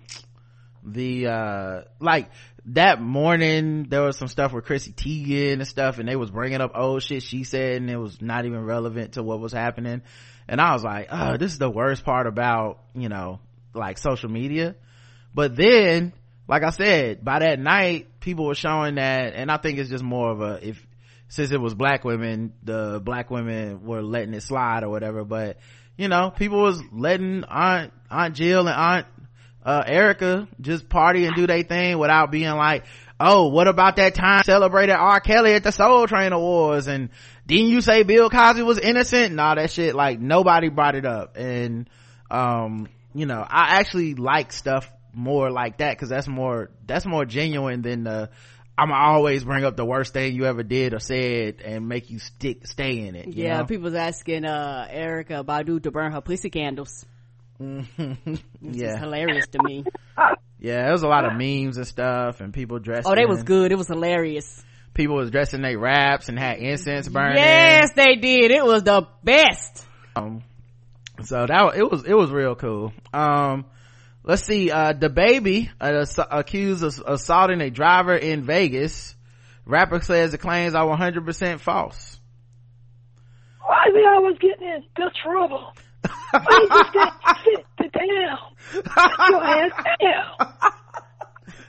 the 0.84 1.28
uh 1.28 1.82
like 2.00 2.30
that 2.66 3.02
morning 3.02 3.86
there 3.90 4.02
was 4.04 4.18
some 4.18 4.28
stuff 4.28 4.54
with 4.54 4.66
chrissy 4.66 4.92
teigen 4.92 5.54
and 5.54 5.68
stuff 5.68 5.98
and 6.00 6.08
they 6.08 6.16
was 6.16 6.30
bringing 6.32 6.62
up 6.62 6.72
old 6.76 7.02
shit 7.04 7.24
she 7.24 7.44
said 7.44 7.78
and 7.78 7.90
it 7.90 7.98
was 7.98 8.22
not 8.22 8.46
even 8.46 8.64
relevant 8.64 9.14
to 9.14 9.24
what 9.24 9.40
was 9.40 9.52
happening 9.54 10.02
and 10.48 10.62
i 10.62 10.74
was 10.74 10.84
like 10.84 11.08
oh 11.12 11.38
this 11.38 11.52
is 11.52 11.58
the 11.58 11.70
worst 11.70 12.04
part 12.04 12.28
about 12.28 12.80
you 12.94 13.10
know 13.10 13.40
like 13.74 13.98
social 13.98 14.30
media. 14.30 14.76
But 15.34 15.56
then 15.56 16.14
like 16.48 16.64
i 16.64 16.72
said 16.72 17.24
by 17.24 17.40
that 17.40 17.60
night 17.60 18.20
people 18.20 18.46
were 18.46 18.56
showing 18.56 18.96
that 18.96 19.34
and 19.34 19.50
i 19.50 19.58
think 19.58 19.80
it's 19.80 19.90
just 19.90 20.04
more 20.04 20.30
of 20.32 20.42
a 20.42 20.68
if 20.68 20.86
since 21.30 21.52
it 21.52 21.62
was 21.62 21.74
black 21.74 22.04
women 22.04 22.52
the 22.64 23.02
black 23.04 23.32
women 23.32 23.86
were 23.86 24.02
letting 24.02 24.34
it 24.34 24.44
slide 24.44 24.84
or 24.84 24.90
whatever 24.90 25.24
but 25.24 25.58
you 25.96 26.10
know 26.10 26.30
people 26.30 26.62
was 26.62 26.82
letting 26.92 27.46
aunt 27.46 27.94
aunt 28.10 28.36
jill 28.36 28.68
and 28.68 28.76
aunt 28.76 29.08
uh 29.64 29.84
erykah 29.84 30.48
just 30.60 30.90
party 30.90 31.26
and 31.26 31.36
do 31.36 31.46
their 31.48 31.64
thing 31.64 31.98
without 31.98 32.32
being 32.32 32.50
like 32.52 32.86
oh 33.20 33.48
what 33.50 33.68
about 33.68 33.98
that 33.98 34.16
time 34.16 34.44
celebrated 34.44 34.94
r 34.94 35.20
kelly 35.20 35.54
at 35.54 35.64
the 35.64 35.72
soul 35.72 36.08
train 36.08 36.34
awards 36.34 36.88
and 36.88 37.10
didn't 37.46 37.68
you 37.68 37.82
say 37.82 38.04
bill 38.04 38.30
cosby 38.30 38.64
was 38.64 38.80
innocent 38.80 39.32
and 39.32 39.40
all 39.40 39.56
that 39.56 39.70
shit 39.70 39.94
like 39.96 40.20
nobody 40.20 40.70
brought 40.70 40.96
it 40.96 41.06
up 41.06 41.38
and 41.38 41.90
um 42.32 42.88
you 43.14 43.26
know 43.26 43.46
i 43.48 43.78
actually 43.80 44.16
like 44.16 44.52
stuff 44.52 44.90
more 45.14 45.52
like 45.52 45.78
that 45.78 45.96
because 45.96 46.10
that's 46.10 46.28
more 46.28 46.72
that's 46.88 47.06
more 47.06 47.26
genuine 47.26 47.82
than 47.82 48.04
the 48.06 48.30
i'm 48.78 48.92
always 48.92 49.44
bring 49.44 49.64
up 49.66 49.76
the 49.76 49.86
worst 49.86 50.14
thing 50.14 50.34
you 50.34 50.46
ever 50.46 50.64
did 50.64 50.94
or 50.94 51.00
said 51.00 51.62
and 51.64 51.88
make 51.88 52.10
you 52.10 52.18
stick 52.18 52.66
stay 52.66 53.06
in 53.06 53.16
it 53.16 53.28
you 53.28 53.44
Yeah, 53.44 53.60
know? 53.60 53.66
people's 53.66 53.94
asking, 53.94 54.46
uh, 54.46 54.88
Erykah 54.90 55.44
Badu 55.46 55.84
to 55.84 55.92
burn 55.92 56.14
her 56.14 56.22
pussy 56.22 56.50
candles. 56.50 57.06
It's 57.98 58.42
yeah 58.62 58.98
hilarious 58.98 59.48
to 59.50 59.60
me. 59.64 59.84
yeah 60.60 60.84
there 60.84 60.92
was 60.92 61.04
a 61.04 61.08
lot 61.08 61.26
of 61.26 61.34
memes 61.34 61.78
and 61.78 61.88
stuff 61.88 62.42
and 62.42 62.54
people 62.54 62.80
dressed 62.80 63.08
Oh, 63.08 63.16
they 63.16 63.26
was 63.26 63.44
good. 63.44 63.72
It 63.72 63.78
was 63.78 63.88
hilarious. 63.88 64.64
people 64.94 65.16
was 65.16 65.32
dressing 65.32 65.62
their 65.62 65.78
wraps 65.78 66.30
and 66.30 66.38
had 66.40 66.58
incense 66.60 67.08
burning 67.08 67.38
Yes, 67.38 67.92
they 67.96 68.16
did. 68.16 68.52
It 68.52 68.66
was 68.66 68.84
the 68.84 69.08
best. 69.24 69.86
um 70.16 70.44
so 71.24 71.46
that 71.46 71.74
it 71.76 71.90
was 71.90 72.04
it 72.06 72.14
was 72.16 72.32
real 72.32 72.56
cool 72.56 72.94
um 73.14 73.66
let's 74.24 74.44
see 74.44 74.72
uh 74.72 74.94
DaBaby 74.94 75.70
uh, 75.80 76.06
accused 76.32 76.84
of 76.84 77.00
assaulting 77.06 77.62
a 77.62 77.70
driver 77.70 78.16
in 78.16 78.44
vegas 78.44 79.16
rapper 79.66 80.00
says 80.02 80.32
the 80.32 80.38
claims 80.40 80.74
are 80.74 80.86
100% 80.98 81.60
false 81.60 82.20
Why 83.62 83.84
is 83.90 83.96
he 83.96 84.04
always 84.08 84.38
getting 84.40 84.68
in 84.68 84.84
this 84.98 85.14
trouble? 85.24 85.74
You 86.04 86.68
just 86.70 86.94
got 86.94 87.14
sit 87.44 87.66
sit 87.82 87.92
down? 87.92 88.38
Sit 88.72 88.86
your 89.30 89.44
ass 89.44 89.72
down. 90.00 90.54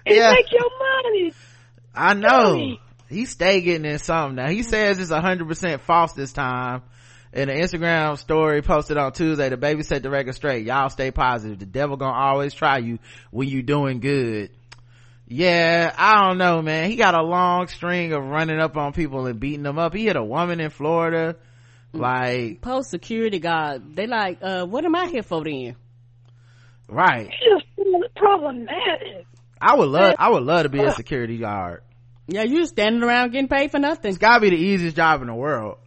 And 0.07 0.17
Yeah. 0.17 0.33
make 0.33 0.51
your 0.53 0.71
money. 0.79 1.33
I 1.95 2.15
know. 2.15 2.53
Really? 2.55 2.81
He 3.09 3.27
stay 3.27 3.61
getting 3.61 3.85
in 3.91 3.99
something 3.99 4.37
now. 4.37 4.49
He 4.49 4.63
says 4.63 4.99
it's 4.99 5.11
hundred 5.11 5.47
percent 5.49 5.83
false 5.83 6.13
this 6.15 6.33
time. 6.33 6.83
In 7.35 7.49
an 7.49 7.59
Instagram 7.59 8.19
story 8.19 8.61
posted 8.63 8.99
on 8.99 9.13
Tuesday, 9.13 9.49
DaBaby 9.49 9.85
set 9.85 10.03
the 10.03 10.11
record 10.11 10.35
straight. 10.35 10.67
Y'all 10.67 10.91
stay 10.91 11.11
positive. 11.11 11.59
The 11.59 11.67
devil 11.67 11.97
gonna 11.97 12.13
always 12.17 12.53
try 12.53 12.79
you 12.79 12.99
when 13.31 13.49
you 13.49 13.63
doing 13.63 14.01
good. 14.01 14.51
Yeah, 15.27 15.95
I 15.97 16.27
don't 16.27 16.37
know, 16.37 16.61
man. 16.61 16.91
He 16.91 16.97
got 16.97 17.15
a 17.15 17.23
long 17.23 17.69
string 17.69 18.13
of 18.13 18.23
running 18.23 18.61
up 18.61 18.77
on 18.77 18.93
people 18.93 19.25
and 19.27 19.41
beating 19.41 19.63
them 19.63 19.79
up. 19.79 19.95
He 19.95 20.05
hit 20.05 20.17
a 20.17 20.23
woman 20.25 20.61
in 20.61 20.69
Florida. 20.71 21.37
Like, 21.93 22.61
Post 22.61 22.91
security 22.91 23.39
guard. 23.39 23.95
They 23.97 24.07
like, 24.07 24.39
uh, 24.43 24.65
what 24.67 24.85
am 24.85 24.95
I 24.95 25.07
here 25.09 25.23
for 25.23 25.45
then? 25.45 25.77
right. 26.89 27.31
It's 27.31 27.65
just 27.77 28.15
problematic. 28.17 29.27
I 29.61 29.77
would 29.77 29.89
love, 29.89 30.15
I 30.19 30.31
would 30.31 30.43
love 30.43 30.65
to 30.65 30.69
be 30.69 30.81
a 30.83 30.93
security 30.95 31.39
guard. 31.39 31.83
Yeah, 32.27 32.43
you 32.43 32.59
just 32.59 32.73
standing 32.73 33.03
around 33.03 33.33
getting 33.33 33.49
paid 33.49 33.71
for 33.71 33.79
nothing. 33.79 34.09
It's 34.09 34.19
gotta 34.19 34.41
be 34.41 34.51
the 34.51 34.57
easiest 34.57 34.97
job 34.97 35.21
in 35.23 35.27
the 35.29 35.35
world. 35.35 35.79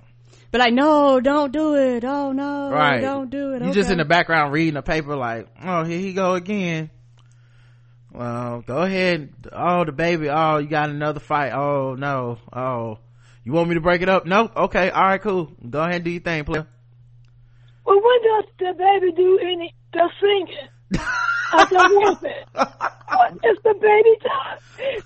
But 0.51 0.59
like, 0.61 0.73
no, 0.73 1.19
don't 1.19 1.51
do 1.51 1.75
it. 1.75 2.05
Oh 2.05 2.31
no, 2.31 2.69
right 2.71 3.01
don't 3.01 3.29
do 3.29 3.53
it. 3.53 3.63
you 3.63 3.73
just 3.73 3.89
in 3.89 3.97
the 3.97 4.05
background 4.05 4.53
reading 4.53 4.77
a 4.77 4.81
paper 4.81 5.15
like 5.15 5.47
oh 5.61 5.83
here 5.83 5.99
he 5.99 6.13
go 6.13 6.35
again 6.35 6.89
well 8.11 8.61
go 8.65 8.77
ahead 8.77 9.33
oh 9.51 9.83
DaBaby 9.85 10.33
oh 10.33 10.59
you 10.59 10.67
got 10.69 10.89
another 10.89 11.19
fight 11.19 11.51
oh 11.51 11.95
no 11.95 12.37
oh 12.53 12.99
You 13.45 13.53
want 13.53 13.69
me 13.69 13.75
to 13.75 13.81
break 13.81 14.01
it 14.01 14.09
up? 14.09 14.25
No? 14.25 14.49
Okay, 14.55 14.89
alright, 14.91 15.21
cool. 15.21 15.51
Go 15.69 15.79
ahead 15.79 15.95
and 15.95 16.03
do 16.03 16.09
your 16.11 16.21
thing, 16.21 16.43
player. 16.45 16.67
Well, 17.85 18.01
when 18.01 18.21
does 18.23 18.45
DaBaby 18.59 19.15
do 19.15 19.39
any 19.39 19.73
the 19.93 20.09
singing? 20.19 20.67
of 21.53 21.69
the 21.69 21.89
woman. 21.93 22.33
What 23.07 23.33
is 23.45 23.57
DaBaby 23.63 24.21
time? 24.27 24.57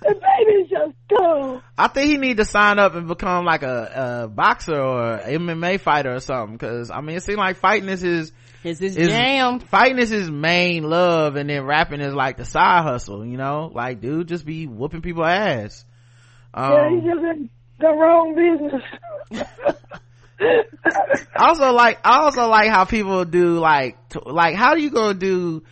DaBaby's 0.02 0.70
just 0.70 0.94
dumb. 1.10 1.62
I 1.76 1.88
think 1.88 2.10
he 2.10 2.16
need 2.16 2.38
to 2.38 2.46
sign 2.46 2.78
up 2.78 2.94
and 2.94 3.06
become 3.06 3.44
like 3.44 3.62
a, 3.62 4.22
a 4.24 4.28
boxer 4.28 4.80
or 4.80 5.18
MMA 5.18 5.78
fighter 5.80 6.14
or 6.14 6.20
something. 6.20 6.56
Cause 6.56 6.90
I 6.90 7.02
mean, 7.02 7.16
it 7.16 7.22
seems 7.22 7.36
like 7.38 7.56
fighting 7.58 7.90
is 7.90 8.00
his, 8.00 8.32
Is 8.64 8.78
his 8.78 8.96
is 8.96 9.08
jam? 9.08 9.60
fighting 9.60 9.98
is 9.98 10.08
his 10.08 10.30
main 10.30 10.82
love 10.84 11.36
and 11.36 11.50
then 11.50 11.64
rapping 11.66 12.00
is 12.00 12.14
like 12.14 12.38
the 12.38 12.46
side 12.46 12.84
hustle, 12.84 13.24
you 13.26 13.36
know? 13.36 13.70
Like 13.72 14.00
dude 14.00 14.28
just 14.28 14.46
be 14.46 14.66
whooping 14.66 15.02
people 15.02 15.24
ass. 15.26 15.84
yeah, 16.56 16.88
he's 16.88 17.00
Um, 17.00 17.04
just 17.04 17.24
in 17.38 17.50
the 17.80 17.88
wrong 17.88 18.34
business. 18.34 18.82
Also 21.36 21.72
like, 21.72 21.98
I 22.04 22.20
also 22.20 22.48
like 22.48 22.70
how 22.70 22.84
people 22.84 23.24
do 23.24 23.58
like, 23.58 23.96
like 24.24 24.54
how 24.54 24.74
do 24.74 24.82
you 24.82 24.90
gonna 24.90 25.12
do 25.14 25.62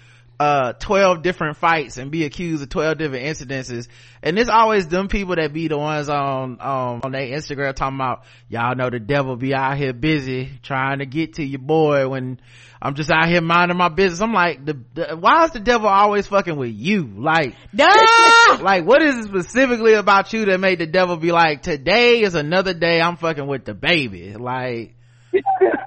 uh 0.41 0.73
12 0.75 1.23
different 1.23 1.57
fights 1.57 1.97
and 1.97 2.13
be 2.13 2.25
accused 2.25 2.63
of 2.63 2.69
12 2.69 2.99
different 2.99 3.25
incidences. 3.25 3.89
And 4.23 4.39
it's 4.39 4.49
always 4.51 4.87
them 4.87 5.09
people 5.09 5.35
that 5.35 5.53
be 5.53 5.67
the 5.67 5.77
ones 5.77 6.09
on 6.09 6.59
um 6.61 7.01
on 7.03 7.13
their 7.13 7.27
instagram 7.27 7.75
talking 7.75 7.97
about 7.97 8.23
y'all 8.49 8.77
know 8.77 8.89
the 8.89 9.01
devil 9.01 9.35
be 9.37 9.53
out 9.53 9.77
here 9.77 9.93
busy 9.93 10.51
trying 10.63 11.01
to 11.01 11.07
get 11.07 11.35
to 11.35 11.45
your 11.45 11.59
boy 11.59 12.09
when 12.09 12.41
i'm 12.81 12.95
just 12.95 13.11
out 13.11 13.29
here 13.29 13.41
minding 13.41 13.77
my 13.77 13.89
business. 13.89 14.21
I'm 14.21 14.33
like 14.33 14.65
the, 14.65 14.79
the 14.95 15.17
why 15.17 15.45
is 15.45 15.51
the 15.51 15.61
devil 15.61 15.89
always 15.89 16.29
fucking 16.29 16.57
with 16.57 16.73
you? 16.73 17.05
Like 17.17 17.55
Duh! 17.75 18.59
like 18.61 18.85
what 18.85 19.03
is 19.03 19.17
it 19.17 19.25
specifically 19.25 19.95
about 19.95 20.33
you 20.33 20.45
that 20.45 20.61
made 20.61 20.79
the 20.79 20.87
devil 20.87 21.17
be 21.17 21.33
like 21.33 21.63
today 21.63 22.21
is 22.21 22.37
another 22.37 22.75
day 22.75 23.01
i'm 23.01 23.17
fucking 23.17 23.47
with 23.47 23.65
DaBaby? 23.65 24.39
Like 24.39 24.95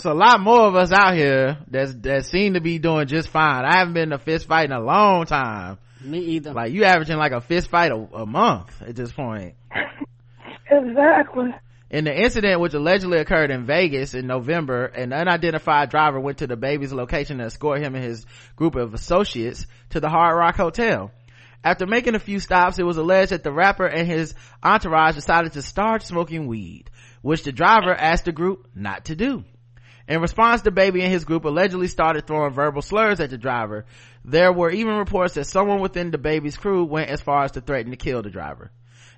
it's 0.00 0.06
a 0.06 0.14
lot 0.14 0.40
more 0.40 0.60
of 0.62 0.74
us 0.76 0.92
out 0.92 1.14
here 1.14 1.58
that's 1.68 1.92
that 1.96 2.24
seem 2.24 2.54
to 2.54 2.60
be 2.62 2.78
doing 2.78 3.06
just 3.06 3.28
fine 3.28 3.66
i 3.66 3.76
haven't 3.76 3.92
been 3.92 4.04
in 4.04 4.12
a 4.14 4.18
fist 4.18 4.48
fight 4.48 4.64
in 4.64 4.72
a 4.72 4.80
long 4.80 5.26
time 5.26 5.76
Me 6.02 6.20
either. 6.20 6.54
like 6.54 6.72
you 6.72 6.84
averaging 6.84 7.18
like 7.18 7.32
a 7.32 7.42
fist 7.42 7.68
fight 7.68 7.92
a, 7.92 7.96
a 7.96 8.24
month 8.24 8.80
at 8.80 8.96
this 8.96 9.12
point 9.12 9.56
exactly. 10.70 11.54
in 11.90 12.04
the 12.04 12.18
incident 12.18 12.62
which 12.62 12.72
allegedly 12.72 13.18
occurred 13.18 13.50
in 13.50 13.66
Vegas 13.66 14.14
in 14.14 14.26
November, 14.26 14.86
an 14.86 15.12
unidentified 15.12 15.90
driver 15.90 16.18
went 16.18 16.38
to 16.38 16.48
DaBaby's 16.48 16.94
location 16.94 17.36
to 17.38 17.44
escort 17.44 17.82
him 17.82 17.94
and 17.94 18.02
his 18.02 18.24
group 18.56 18.76
of 18.76 18.94
associates 18.94 19.66
to 19.90 20.00
the 20.00 20.08
Hard 20.08 20.38
Rock 20.38 20.56
Hotel. 20.56 21.10
After 21.62 21.86
making 21.86 22.14
a 22.14 22.20
few 22.20 22.38
stops, 22.40 22.78
it 22.78 22.86
was 22.86 22.96
alleged 22.96 23.32
that 23.32 23.42
the 23.42 23.52
rapper 23.52 23.86
and 23.86 24.08
his 24.08 24.34
entourage 24.62 25.16
decided 25.16 25.52
to 25.52 25.62
start 25.62 26.04
smoking 26.04 26.46
weed, 26.46 26.84
which 27.20 27.42
the 27.42 27.52
driver 27.52 27.92
asked 27.92 28.24
the 28.24 28.32
group 28.32 28.68
not 28.74 29.06
to 29.06 29.16
do. 29.16 29.44
In 30.10 30.20
response, 30.20 30.62
DaBaby 30.62 31.02
and 31.02 31.12
his 31.12 31.24
group 31.24 31.44
allegedly 31.44 31.86
started 31.86 32.26
throwing 32.26 32.52
verbal 32.52 32.82
slurs 32.82 33.20
at 33.20 33.30
the 33.30 33.38
driver. 33.38 33.86
There 34.24 34.52
were 34.52 34.68
even 34.68 34.96
reports 34.96 35.34
that 35.34 35.44
someone 35.44 35.78
within 35.78 36.10
DaBaby's 36.10 36.56
crew 36.56 36.84
went 36.84 37.10
as 37.10 37.20
far 37.20 37.44
as 37.44 37.52
to 37.52 37.60
threaten 37.60 37.92
to 37.92 37.96
kill 37.96 38.20
the 38.20 38.28
driver. 38.28 38.72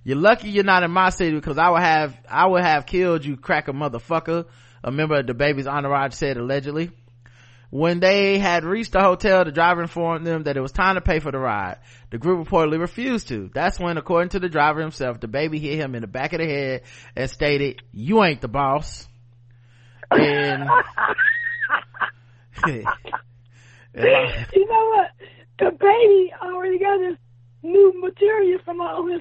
You're 0.05 0.19
lucky 0.19 0.51
you're 0.51 0.65
not 0.65 0.83
in 0.83 0.91
my 0.91 1.09
city 1.09 1.35
because 1.35 1.57
I 1.57 1.71
would 1.71 1.81
have, 1.81 2.15
I 2.29 2.47
would 2.47 2.61
have 2.61 2.85
killed 2.85 3.25
you 3.25 3.39
cracker 3.39 3.73
motherfucker, 3.73 4.45
a 4.85 4.93
member 4.93 5.19
of 5.19 5.25
DaBaby's 5.25 5.67
entourage 5.67 6.13
said 6.13 6.37
allegedly. 6.37 6.91
When 7.71 8.01
they 8.01 8.39
had 8.39 8.63
reached 8.63 8.93
the 8.93 9.01
hotel, 9.01 9.47
the 9.47 9.51
driver 9.51 9.81
informed 9.81 10.27
them 10.27 10.43
that 10.43 10.59
it 10.59 10.61
was 10.61 10.73
time 10.73 10.97
to 10.97 11.01
pay 11.01 11.21
for 11.21 11.33
the 11.33 11.39
ride. 11.39 11.79
The 12.11 12.19
group 12.19 12.47
reportedly 12.47 12.79
refused 12.79 13.29
to. 13.29 13.51
That's 13.55 13.81
when, 13.81 13.97
according 13.97 14.29
to 14.31 14.41
the 14.41 14.51
driver 14.51 14.83
himself, 14.83 15.21
DaBaby 15.21 15.59
hit 15.59 15.79
him 15.79 15.95
in 15.95 16.03
the 16.03 16.07
back 16.07 16.35
of 16.35 16.41
the 16.41 16.47
head 16.47 16.83
and 17.17 17.31
stated, 17.31 17.81
you 17.93 18.23
ain't 18.23 18.43
the 18.43 18.49
boss. 18.49 19.09
And, 20.19 20.69
You 23.95 24.67
know 24.67 24.89
what? 24.95 25.11
DaBaby 25.59 26.27
already 26.43 26.79
got 26.79 27.01
his 27.01 27.17
new 27.63 27.93
material 28.01 28.59
from 28.65 28.81
all 28.81 29.07
his 29.07 29.21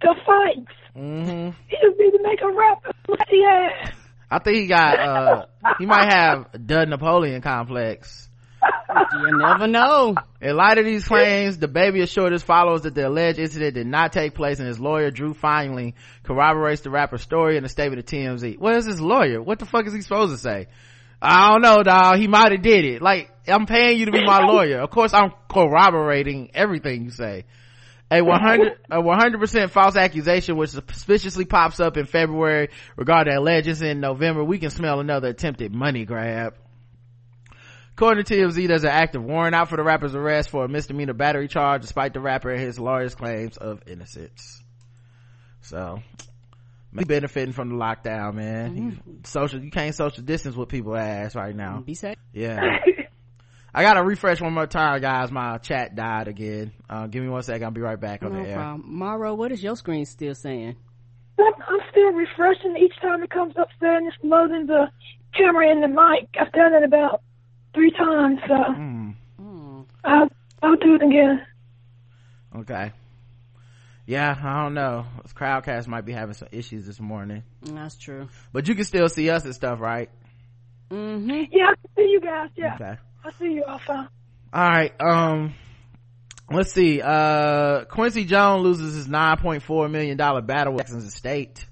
the 0.00 0.14
fights. 0.26 0.72
mhm. 0.96 1.54
He 1.68 1.76
just 1.76 1.98
need 1.98 2.10
to 2.10 2.22
make 2.22 2.40
a 2.42 2.50
rap 2.52 2.82
had. 3.08 3.92
I 4.30 4.38
think 4.40 4.56
he 4.56 4.66
got, 4.66 4.98
uh, 4.98 5.46
he 5.78 5.86
might 5.86 6.12
have 6.12 6.46
the 6.52 6.86
Napoleon 6.86 7.40
complex. 7.42 8.28
You 9.14 9.38
never 9.38 9.66
know. 9.66 10.14
In 10.40 10.56
light 10.56 10.78
of 10.78 10.84
these 10.84 11.04
claims, 11.04 11.58
DaBaby 11.58 12.02
assured 12.02 12.32
his 12.32 12.42
followers 12.42 12.82
that 12.82 12.94
the 12.94 13.06
alleged 13.08 13.38
incident 13.38 13.74
did 13.74 13.86
not 13.86 14.12
take 14.12 14.34
place 14.34 14.58
and 14.58 14.68
his 14.68 14.80
lawyer, 14.80 15.10
Drew 15.10 15.34
Findling, 15.34 15.94
corroborates 16.22 16.82
the 16.82 16.90
rapper's 16.90 17.22
story 17.22 17.56
in 17.56 17.64
a 17.64 17.68
statement 17.68 18.06
to 18.06 18.16
TMZ. 18.16 18.58
What 18.58 18.76
is 18.76 18.86
his 18.86 19.00
lawyer? 19.00 19.42
What 19.42 19.58
the 19.58 19.66
fuck 19.66 19.86
is 19.86 19.92
he 19.92 20.00
supposed 20.02 20.32
to 20.32 20.38
say? 20.38 20.68
I 21.20 21.50
don't 21.50 21.62
know, 21.62 21.82
dog. 21.82 22.18
He 22.18 22.26
might 22.26 22.52
have 22.52 22.62
did 22.62 22.84
it. 22.84 23.02
Like, 23.02 23.30
I'm 23.46 23.66
paying 23.66 23.98
you 23.98 24.06
to 24.06 24.12
be 24.12 24.24
my 24.24 24.38
lawyer. 24.46 24.80
Of 24.80 24.90
course, 24.90 25.14
I'm 25.14 25.32
corroborating 25.48 26.50
everything 26.54 27.04
you 27.04 27.10
say. 27.10 27.44
A 28.10 28.20
100, 28.20 28.72
a 28.90 29.00
100% 29.00 29.70
false 29.70 29.96
accusation 29.96 30.56
which 30.56 30.70
suspiciously 30.70 31.46
pops 31.46 31.80
up 31.80 31.96
in 31.96 32.04
February 32.04 32.68
regarding 32.96 33.34
alleges 33.34 33.80
in 33.80 34.00
November. 34.00 34.44
We 34.44 34.58
can 34.58 34.68
smell 34.68 35.00
another 35.00 35.28
attempted 35.28 35.72
money 35.72 36.04
grab. 36.04 36.54
According 37.94 38.24
to 38.24 38.34
TMZ, 38.34 38.68
there's 38.68 38.84
an 38.84 38.90
active 38.90 39.22
warrant 39.22 39.54
out 39.54 39.68
for 39.68 39.76
the 39.76 39.82
rapper's 39.82 40.14
arrest 40.14 40.48
for 40.50 40.64
a 40.64 40.68
misdemeanor 40.68 41.12
battery 41.12 41.46
charge 41.48 41.82
despite 41.82 42.14
the 42.14 42.20
rapper 42.20 42.50
and 42.50 42.60
his 42.60 42.78
lawyer's 42.78 43.14
claims 43.14 43.56
of 43.58 43.82
innocence. 43.86 44.62
So, 45.60 46.02
he 46.98 47.04
benefiting 47.04 47.52
from 47.52 47.68
the 47.68 47.74
lockdown, 47.76 48.34
man. 48.34 48.74
He- 48.74 49.12
social, 49.24 49.60
you 49.62 49.70
can't 49.70 49.94
social 49.94 50.22
distance 50.24 50.56
with 50.56 50.68
people 50.68 50.96
ass 50.96 51.34
right 51.34 51.54
now. 51.54 51.80
Be 51.80 51.94
safe. 51.94 52.16
Yeah. 52.32 52.60
I 53.74 53.82
gotta 53.82 54.02
refresh 54.02 54.40
one 54.40 54.52
more 54.52 54.66
time, 54.66 55.00
guys. 55.00 55.30
My 55.30 55.56
chat 55.58 55.94
died 55.94 56.28
again. 56.28 56.72
Uh, 56.90 57.06
give 57.06 57.22
me 57.22 57.28
one 57.30 57.42
second. 57.42 57.64
I'll 57.64 57.70
be 57.70 57.80
right 57.80 57.98
back 58.00 58.22
on 58.22 58.32
No 58.32 58.42
the 58.42 58.48
air. 58.50 58.56
problem. 58.56 58.82
Maro, 58.86 59.34
what 59.34 59.50
is 59.52 59.62
your 59.62 59.76
screen 59.76 60.04
still 60.04 60.34
saying? 60.34 60.76
I'm, 61.38 61.52
I'm 61.68 61.80
still 61.90 62.12
refreshing 62.12 62.76
each 62.76 62.92
time 63.00 63.22
it 63.22 63.30
comes 63.30 63.54
up 63.58 63.68
saying 63.80 64.06
it's 64.06 64.16
loading 64.22 64.66
the 64.66 64.90
camera 65.34 65.70
and 65.70 65.82
the 65.82 65.88
mic. 65.88 66.28
I've 66.38 66.52
done 66.52 66.74
it 66.74 66.84
about 66.84 67.22
three 67.74 67.90
times, 67.92 68.38
so 68.46 68.54
Mm, 68.54 69.14
I'll, 70.04 70.28
I'll 70.62 70.76
do 70.76 70.94
it 70.96 71.02
again. 71.02 71.46
okay. 72.56 72.92
Yeah, 74.06 74.36
I 74.42 74.62
don't 74.64 74.74
know. 74.74 75.06
Crowdcast 75.34 75.86
might 75.86 76.04
be 76.04 76.12
having 76.12 76.34
some 76.34 76.48
issues 76.50 76.86
this 76.86 76.98
morning, 77.00 77.44
That's 77.62 77.96
true. 77.96 78.28
but 78.52 78.66
you 78.68 78.74
can 78.74 78.84
still 78.84 79.08
see 79.08 79.30
us 79.30 79.44
and 79.44 79.54
stuff, 79.54 79.80
right? 79.80 80.10
Mm-hmm. 80.90 81.30
Yeah, 81.52 81.66
I 81.70 81.74
can 81.76 81.90
see 81.96 82.10
you 82.10 82.20
guys. 82.20 82.50
Yeah, 82.56 82.74
Okay. 82.74 82.96
I 83.24 83.30
see 83.38 83.52
you 83.54 83.64
all 83.64 83.78
fine. 83.78 84.08
All 84.52 84.68
right. 84.68 84.92
Um, 85.00 85.54
let's 86.50 86.72
see. 86.72 87.00
Uh, 87.00 87.84
Quincy 87.84 88.24
Jones 88.24 88.62
loses 88.64 88.94
his 88.96 89.08
nine 89.08 89.38
point 89.38 89.62
four 89.62 89.88
million 89.88 90.16
dollar 90.18 90.42
battle 90.42 90.74
with 90.74 90.82
Jackson's 90.82 91.04
estate. 91.06 91.64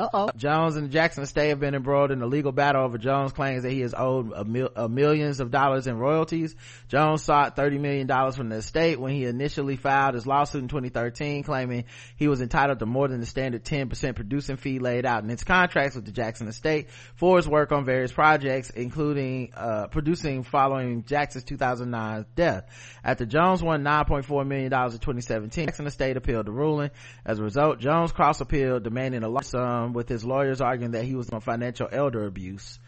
Uh-oh. 0.00 0.30
Jones 0.36 0.76
and 0.76 0.90
Jackson 0.90 1.22
estate 1.22 1.50
have 1.50 1.60
been 1.60 1.74
embroiled 1.74 2.10
in 2.10 2.22
a 2.22 2.26
legal 2.26 2.52
battle 2.52 2.82
over 2.84 2.96
Jones' 2.96 3.32
claims 3.32 3.64
that 3.64 3.70
he 3.72 3.82
is 3.82 3.94
owed 3.96 4.32
a 4.34 4.44
mil- 4.44 4.70
a 4.74 4.88
millions 4.88 5.40
of 5.40 5.50
dollars 5.50 5.86
in 5.86 5.98
royalties. 5.98 6.54
Jones 6.88 7.22
sought 7.22 7.56
$30 7.56 7.78
million 7.80 8.08
from 8.32 8.48
the 8.48 8.56
estate 8.56 8.98
when 8.98 9.12
he 9.12 9.24
initially 9.26 9.76
filed 9.76 10.14
his 10.14 10.26
lawsuit 10.26 10.62
in 10.62 10.68
2013, 10.68 11.42
claiming 11.42 11.84
he 12.16 12.28
was 12.28 12.40
entitled 12.40 12.78
to 12.78 12.86
more 12.86 13.08
than 13.08 13.20
the 13.20 13.26
standard 13.26 13.64
10% 13.64 14.14
producing 14.16 14.56
fee 14.56 14.78
laid 14.78 15.04
out 15.04 15.22
in 15.22 15.30
its 15.30 15.44
contracts 15.44 15.96
with 15.96 16.06
the 16.06 16.12
Jackson 16.12 16.48
estate 16.48 16.88
for 17.16 17.36
his 17.36 17.46
work 17.46 17.70
on 17.72 17.84
various 17.84 18.12
projects, 18.12 18.70
including, 18.70 19.52
uh, 19.54 19.86
producing 19.88 20.42
following 20.44 21.04
Jackson's 21.04 21.44
2009 21.44 22.24
death. 22.34 22.64
After 23.04 23.26
Jones 23.26 23.62
won 23.62 23.82
$9.4 23.84 24.46
million 24.46 24.72
in 24.72 24.90
2017, 24.98 25.66
Jackson 25.66 25.86
estate 25.86 26.16
appealed 26.16 26.46
the 26.46 26.52
ruling. 26.52 26.90
As 27.24 27.38
a 27.38 27.42
result, 27.42 27.80
Jones 27.80 28.12
cross 28.12 28.40
appealed 28.40 28.82
demanding 28.82 29.22
a 29.22 29.28
large 29.28 29.46
sum 29.46 29.89
with 29.92 30.08
his 30.08 30.24
lawyers 30.24 30.60
arguing 30.60 30.92
that 30.92 31.04
he 31.04 31.14
was 31.14 31.30
on 31.30 31.40
financial 31.40 31.88
elder 31.90 32.24
abuse. 32.26 32.78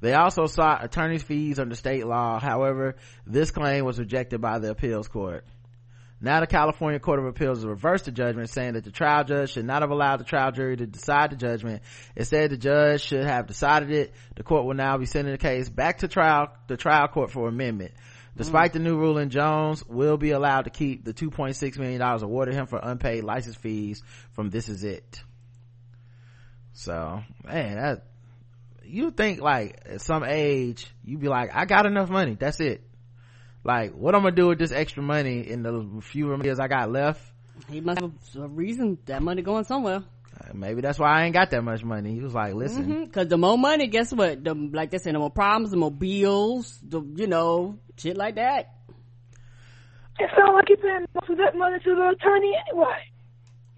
They 0.00 0.14
also 0.14 0.46
sought 0.46 0.84
attorney's 0.84 1.22
fees 1.22 1.58
under 1.58 1.76
state 1.76 2.06
law. 2.06 2.40
However, 2.40 2.96
this 3.26 3.50
claim 3.50 3.84
was 3.84 3.98
rejected 3.98 4.40
by 4.40 4.58
the 4.58 4.70
appeals 4.70 5.08
court. 5.08 5.44
Now 6.24 6.38
the 6.38 6.46
California 6.46 7.00
Court 7.00 7.18
of 7.18 7.26
Appeals 7.26 7.58
has 7.58 7.66
reversed 7.66 8.04
the 8.04 8.12
judgment 8.12 8.48
saying 8.48 8.74
that 8.74 8.84
the 8.84 8.92
trial 8.92 9.24
judge 9.24 9.50
should 9.52 9.64
not 9.64 9.82
have 9.82 9.90
allowed 9.90 10.18
the 10.18 10.24
trial 10.24 10.52
jury 10.52 10.76
to 10.76 10.86
decide 10.86 11.30
the 11.30 11.36
judgment. 11.36 11.82
Instead, 12.14 12.50
the 12.50 12.56
judge 12.56 13.00
should 13.02 13.24
have 13.24 13.48
decided 13.48 13.90
it. 13.90 14.14
The 14.36 14.44
court 14.44 14.64
will 14.64 14.74
now 14.74 14.96
be 14.98 15.06
sending 15.06 15.32
the 15.32 15.38
case 15.38 15.68
back 15.68 15.98
to 15.98 16.08
trial, 16.08 16.52
the 16.68 16.76
trial 16.76 17.08
court 17.08 17.32
for 17.32 17.48
amendment. 17.48 17.90
Despite 18.36 18.72
the 18.72 18.78
new 18.78 18.96
ruling, 18.96 19.30
Jones 19.30 19.84
will 19.86 20.16
be 20.16 20.30
allowed 20.30 20.62
to 20.62 20.70
keep 20.70 21.04
the 21.04 21.12
$2.6 21.12 21.78
million 21.78 22.00
awarded 22.00 22.54
him 22.54 22.66
for 22.66 22.78
unpaid 22.80 23.24
license 23.24 23.56
fees 23.56 24.02
from 24.30 24.48
This 24.48 24.68
Is 24.68 24.84
It. 24.84 25.22
So, 26.72 27.22
man, 27.44 27.76
that, 27.76 28.06
you 28.84 29.10
think 29.10 29.40
like 29.40 29.80
at 29.86 30.00
some 30.00 30.24
age, 30.24 30.86
you'd 31.04 31.20
be 31.20 31.28
like, 31.28 31.50
I 31.54 31.64
got 31.64 31.86
enough 31.86 32.10
money. 32.10 32.36
That's 32.38 32.60
it. 32.60 32.82
Like, 33.64 33.92
what 33.94 34.14
I'm 34.14 34.22
gonna 34.22 34.34
do 34.34 34.48
with 34.48 34.58
this 34.58 34.72
extra 34.72 35.02
money 35.02 35.48
in 35.48 35.62
the 35.62 36.00
few 36.02 36.36
years 36.42 36.58
I 36.58 36.68
got 36.68 36.90
left? 36.90 37.22
He 37.68 37.80
must 37.80 38.00
have 38.00 38.12
a 38.36 38.48
reason 38.48 38.98
that 39.06 39.22
money 39.22 39.42
going 39.42 39.64
somewhere. 39.64 40.02
maybe 40.52 40.80
that's 40.80 40.98
why 40.98 41.20
I 41.20 41.24
ain't 41.24 41.34
got 41.34 41.50
that 41.50 41.62
much 41.62 41.84
money. 41.84 42.14
He 42.14 42.20
was 42.20 42.34
like, 42.34 42.54
listen. 42.54 42.86
Mm-hmm. 42.86 43.10
Cause 43.10 43.28
the 43.28 43.38
more 43.38 43.56
money, 43.56 43.86
guess 43.86 44.12
what? 44.12 44.42
The, 44.42 44.54
like 44.54 44.90
they 44.90 44.98
said, 44.98 45.14
the 45.14 45.20
more 45.20 45.30
problems, 45.30 45.70
the 45.70 45.76
more 45.76 45.92
bills, 45.92 46.78
the, 46.82 47.00
you 47.14 47.28
know, 47.28 47.78
shit 47.96 48.16
like 48.16 48.34
that. 48.36 48.74
It 50.18 50.30
sounds 50.36 50.54
like 50.54 50.68
you're 50.68 50.78
paying 50.78 51.06
most 51.14 51.30
of 51.30 51.38
that 51.38 51.56
money 51.56 51.78
to 51.78 51.94
the 51.94 52.08
attorney 52.08 52.52
anyway. 52.68 52.98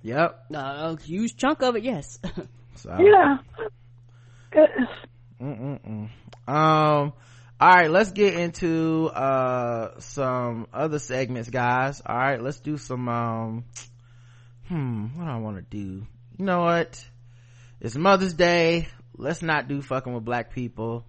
Yep. 0.03 0.47
Uh, 0.55 0.97
a 0.99 1.03
huge 1.03 1.37
chunk 1.37 1.63
of 1.63 1.77
it, 1.77 1.85
yes. 1.85 2.19
So. 2.77 2.97
Yeah. 2.99 3.39
Mm-mm-mm. 5.41 6.09
Um, 6.47 7.13
all 7.61 7.71
right, 7.71 7.91
let's 7.91 8.13
get 8.13 8.35
into, 8.35 9.07
uh, 9.07 9.99
some 10.01 10.67
other 10.73 10.99
segments, 10.99 11.51
guys. 11.51 12.03
All 12.05 12.17
right, 12.17 12.41
let's 12.41 12.61
do 12.61 12.77
some, 12.77 13.09
um, 13.09 13.65
hmm, 14.69 15.07
what 15.17 15.25
do 15.25 15.31
I 15.31 15.39
want 15.39 15.57
to 15.57 15.63
do? 15.63 16.07
You 16.39 16.45
know 16.45 16.61
what? 16.61 17.05
It's 17.81 17.97
Mother's 17.97 18.35
Day. 18.35 18.89
Let's 19.17 19.43
not 19.43 19.69
do 19.69 19.83
fucking 19.83 20.13
with 20.13 20.25
black 20.25 20.53
people. 20.53 21.05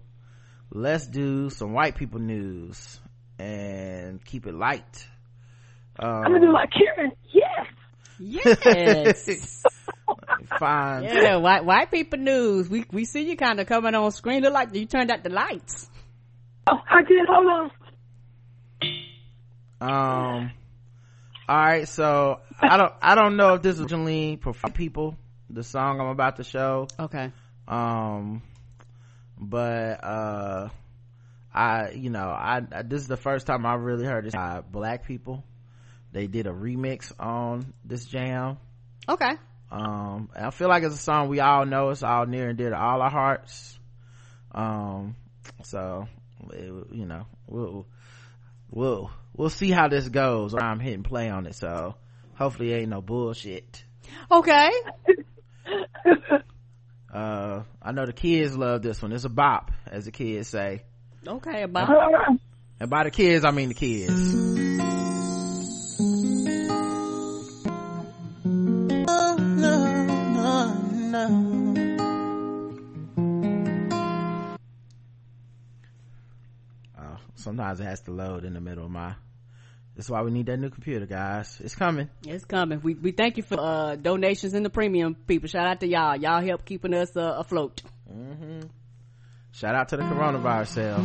Let's 0.70 1.06
do 1.06 1.50
some 1.50 1.72
white 1.72 1.96
people 1.96 2.20
news 2.20 3.00
and 3.38 4.24
keep 4.24 4.46
it 4.46 4.54
light. 4.54 5.06
Um, 5.98 6.10
I'm 6.10 6.32
gonna 6.32 6.40
do 6.40 6.52
like 6.52 6.70
Karen. 6.70 7.12
Yes. 7.32 7.66
Yes. 8.18 9.62
fine. 10.58 11.04
yeah, 11.04 11.36
white, 11.36 11.64
white 11.64 11.90
people 11.90 12.18
news. 12.18 12.68
We, 12.68 12.84
we 12.92 13.04
see 13.04 13.28
you 13.28 13.36
kind 13.36 13.60
of 13.60 13.66
coming 13.66 13.94
on 13.94 14.10
screen. 14.12 14.42
Look 14.42 14.52
like 14.52 14.74
you 14.74 14.86
turned 14.86 15.10
out 15.10 15.22
the 15.22 15.30
lights. 15.30 15.88
Oh, 16.66 16.78
I 16.88 17.02
did. 17.02 17.26
Hold 17.28 17.46
on. 17.46 17.70
Um. 19.80 20.52
All 21.48 21.56
right, 21.56 21.86
so 21.86 22.40
I 22.60 22.76
don't 22.76 22.92
I 23.00 23.14
don't 23.14 23.36
know 23.36 23.54
if 23.54 23.62
this 23.62 23.76
is 23.76 23.82
originally 23.82 24.40
for 24.42 24.52
people 24.70 25.16
the 25.50 25.62
song 25.62 26.00
I'm 26.00 26.08
about 26.08 26.36
to 26.36 26.44
show. 26.44 26.88
Okay. 26.98 27.32
Um, 27.68 28.42
but 29.38 30.04
uh, 30.04 30.68
I 31.54 31.90
you 31.92 32.10
know 32.10 32.28
I, 32.28 32.62
I 32.72 32.82
this 32.82 33.02
is 33.02 33.08
the 33.08 33.16
first 33.16 33.46
time 33.46 33.64
I 33.64 33.74
really 33.74 34.04
heard 34.04 34.24
this 34.24 34.34
by 34.34 34.60
black 34.60 35.06
people. 35.06 35.44
They 36.12 36.26
did 36.26 36.46
a 36.46 36.52
remix 36.52 37.12
on 37.18 37.74
this 37.84 38.04
jam. 38.06 38.58
Okay. 39.08 39.32
Um, 39.70 40.30
I 40.34 40.50
feel 40.50 40.68
like 40.68 40.82
it's 40.82 40.94
a 40.94 40.98
song 40.98 41.28
we 41.28 41.40
all 41.40 41.66
know. 41.66 41.90
It's 41.90 42.02
all 42.02 42.26
near 42.26 42.48
and 42.48 42.56
dear 42.58 42.70
to 42.70 42.78
all 42.78 43.02
our 43.02 43.10
hearts. 43.10 43.78
Um, 44.52 45.16
so 45.64 46.08
it, 46.52 46.72
you 46.92 47.06
know 47.06 47.26
we'll 47.46 47.86
we'll 48.70 49.10
we'll 49.34 49.50
see 49.50 49.70
how 49.70 49.88
this 49.88 50.08
goes. 50.08 50.54
I'm 50.54 50.80
hitting 50.80 51.02
play 51.02 51.28
on 51.28 51.46
it, 51.46 51.54
so 51.54 51.96
hopefully 52.34 52.72
it 52.72 52.76
ain't 52.78 52.90
no 52.90 53.02
bullshit. 53.02 53.84
Okay. 54.30 54.70
Uh, 57.16 57.62
I 57.80 57.92
know 57.92 58.04
the 58.04 58.12
kids 58.12 58.54
love 58.58 58.82
this 58.82 59.00
one. 59.00 59.10
It's 59.12 59.24
a 59.24 59.30
bop, 59.30 59.70
as 59.86 60.04
the 60.04 60.10
kids 60.10 60.48
say. 60.48 60.82
Okay. 61.26 61.62
About 61.62 61.88
And 62.78 62.90
by 62.90 63.04
the 63.04 63.10
kids, 63.10 63.42
I 63.44 63.52
mean 63.52 63.68
the 63.68 63.74
kids. 63.74 64.55
Sometimes 77.46 77.78
it 77.78 77.84
has 77.84 78.00
to 78.00 78.10
load 78.10 78.44
in 78.44 78.54
the 78.54 78.60
middle 78.60 78.84
of 78.84 78.90
my 78.90 79.14
that's 79.94 80.10
why 80.10 80.20
we 80.22 80.32
need 80.32 80.46
that 80.46 80.58
new 80.58 80.68
computer 80.68 81.06
guys 81.06 81.60
it's 81.62 81.76
coming 81.76 82.10
it's 82.26 82.44
coming. 82.44 82.80
We 82.82 82.94
we 82.94 83.12
thank 83.12 83.36
you 83.36 83.44
for 83.44 83.56
uh 83.60 83.94
donations 83.94 84.52
in 84.52 84.64
the 84.64 84.68
premium 84.70 85.14
people. 85.14 85.48
Shout 85.48 85.64
out 85.68 85.78
to 85.80 85.86
y'all. 85.86 86.16
Y'all 86.16 86.42
help 86.44 86.64
keeping 86.64 86.92
us 86.92 87.16
uh, 87.16 87.36
afloat. 87.38 87.82
shout 89.52 89.76
out 89.76 89.88
to 89.90 89.96
the 89.96 90.02
coronavirus 90.02 90.66
sale 90.66 91.02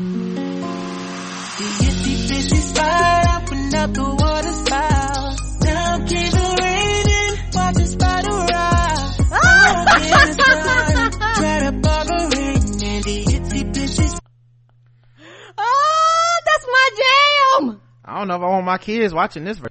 don't 18.22 18.27
know 18.27 18.35
if 18.35 18.41
i 18.41 18.45
want 18.53 18.65
my 18.65 18.77
kids 18.77 19.14
watching 19.14 19.43
this 19.45 19.57
ver- 19.57 19.69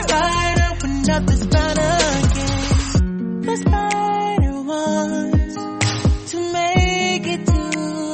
spot, 0.00 0.58
open 0.72 1.10
up 1.10 1.26
the 1.26 1.32
spider 1.32 1.90
again. 2.20 3.40
The 3.42 3.56
spider 3.56 4.62
wants 4.62 6.30
to 6.32 6.52
make 6.52 7.26
it 7.26 7.46
to 7.46 7.52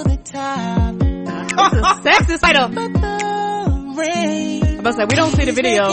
the 0.09 0.19
top, 0.25 0.95
It's 1.03 1.99
a 1.99 2.03
sexy 2.03 2.37
spider. 2.39 2.69
but 2.75 2.93
the 2.93 3.95
rain 3.99 4.63
I'm 4.65 4.79
about 4.81 4.91
to 4.93 4.97
say 4.97 5.05
we 5.09 5.17
don't 5.17 5.33
see 5.33 5.45
the 5.45 5.53
video. 5.53 5.89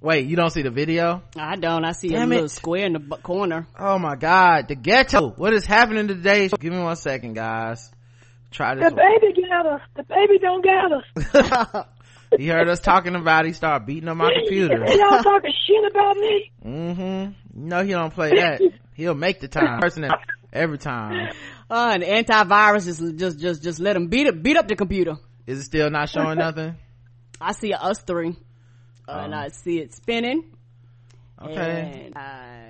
wait 0.00 0.26
you 0.26 0.36
don't 0.36 0.50
see 0.50 0.62
the 0.62 0.70
video 0.70 1.22
I 1.36 1.56
don't. 1.56 1.84
I 1.84 1.92
see 1.92 2.08
Damn 2.08 2.30
a 2.32 2.34
little 2.34 2.48
square 2.48 2.86
in 2.86 2.92
the 2.94 3.00
corner. 3.22 3.66
oh 3.78 3.98
my 3.98 4.16
god 4.16 4.66
the 4.68 4.74
ghetto 4.74 5.30
what 5.30 5.52
is 5.52 5.66
happening 5.66 6.08
today 6.08 6.48
give 6.48 6.72
me 6.72 6.80
one 6.80 6.96
second 6.96 7.34
guys 7.34 7.90
try 8.50 8.74
The 8.74 8.80
this 8.82 8.92
baby 8.92 9.46
got 9.48 9.66
us. 9.66 9.80
The 9.96 10.02
baby 10.04 10.38
don't 10.38 10.64
got 10.64 10.92
us. 10.92 11.86
he 12.38 12.46
heard 12.46 12.68
us 12.68 12.80
talking 12.80 13.14
about 13.14 13.44
it 13.44 13.48
he 13.48 13.52
started 13.54 13.86
beating 13.86 14.08
on 14.08 14.16
my 14.18 14.30
computer 14.34 14.76
Y'all 14.86 15.22
talking 15.22 15.52
shit 15.66 15.90
about 15.90 16.16
me. 16.16 16.50
mm-hmm 16.64 17.32
no 17.54 17.82
he 17.82 17.92
don't 17.92 18.12
play 18.12 18.30
that 18.34 18.60
he'll 18.94 19.14
make 19.14 19.40
the 19.40 19.48
time 19.48 19.80
person 19.80 20.02
that 20.02 20.18
every 20.52 20.78
time 20.78 21.32
Uh, 21.70 21.90
and 21.92 22.02
antivirus 22.02 22.86
is 22.88 22.98
just 23.16 23.38
just 23.38 23.62
just 23.62 23.78
let 23.78 23.94
him 23.94 24.06
beat 24.08 24.26
it 24.26 24.42
beat 24.42 24.56
up 24.56 24.66
the 24.68 24.74
computer. 24.76 25.16
is 25.46 25.58
it 25.58 25.64
still 25.64 25.90
not 25.90 26.08
showing 26.08 26.38
nothing 26.38 26.74
I 27.40 27.52
see 27.52 27.72
a 27.72 27.76
us 27.76 28.00
three, 28.00 28.34
uh, 29.06 29.12
and 29.24 29.34
I 29.34 29.48
see 29.48 29.78
it 29.78 29.94
spinning. 29.94 30.56
okay 31.40 32.04
And, 32.06 32.16
uh, 32.16 32.67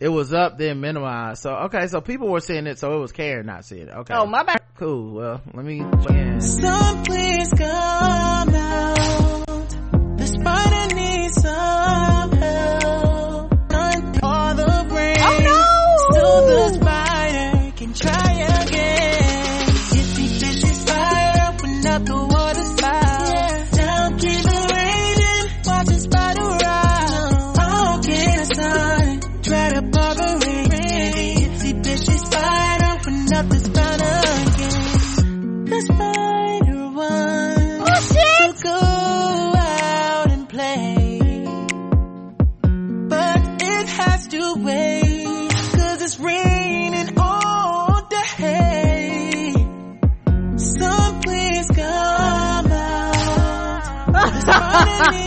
it 0.00 0.08
was 0.08 0.32
up 0.32 0.58
then 0.58 0.80
minimized 0.80 1.42
so 1.42 1.50
okay 1.50 1.86
so 1.88 2.00
people 2.00 2.28
were 2.28 2.40
seeing 2.40 2.66
it 2.66 2.78
so 2.78 2.94
it 2.96 3.00
was 3.00 3.12
karen 3.12 3.46
not 3.46 3.64
seeing 3.64 3.88
it 3.88 3.94
okay 3.94 4.14
oh 4.14 4.26
my 4.26 4.42
bad. 4.42 4.60
cool 4.76 5.12
well 5.14 5.42
let 5.54 5.64
me 5.64 5.80
again 5.80 6.40
Some 6.40 7.02
please 7.02 7.50
come 7.50 8.54
out. 8.54 9.68
The 10.18 10.26
spider 10.26 10.77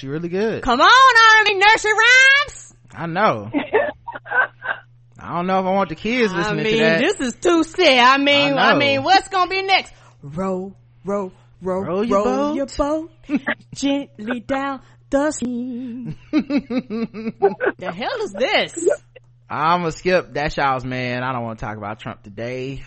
actually 0.00 0.08
really 0.12 0.28
good. 0.30 0.62
Come 0.62 0.80
on, 0.80 1.36
Army 1.36 1.58
Nursery 1.58 1.92
Rhymes. 1.92 2.74
I 2.94 3.06
know. 3.06 3.50
I 5.22 5.34
don't 5.36 5.46
know 5.46 5.60
if 5.60 5.66
I 5.66 5.70
want 5.72 5.90
the 5.90 5.94
kids 5.94 6.32
I 6.32 6.38
listening 6.38 6.64
mean, 6.64 6.78
to 6.78 6.84
that. 6.84 7.00
this 7.00 7.20
is 7.20 7.34
too 7.34 7.62
sad. 7.64 7.98
I 7.98 8.16
mean, 8.16 8.54
I 8.54 8.70
I, 8.70 8.78
mean, 8.78 9.02
what's 9.02 9.28
gonna 9.28 9.50
be 9.50 9.60
next? 9.60 9.92
Row, 10.22 10.74
row, 11.04 11.30
row, 11.60 11.80
Row 11.82 12.00
your 12.00 12.24
boat. 12.24 12.54
your 12.54 12.66
boat 12.66 13.10
gently 13.74 14.40
down 14.40 14.80
the 15.10 15.30
stream. 15.32 16.16
the 16.32 17.92
hell 17.94 18.22
is 18.22 18.32
this? 18.32 18.88
I'm 19.50 19.80
gonna 19.80 19.92
skip 19.92 20.32
that 20.32 20.56
y'all's 20.56 20.86
man. 20.86 21.22
I 21.22 21.32
don't 21.34 21.42
want 21.42 21.58
to 21.58 21.66
talk 21.66 21.76
about 21.76 22.00
Trump 22.00 22.22
today. 22.22 22.84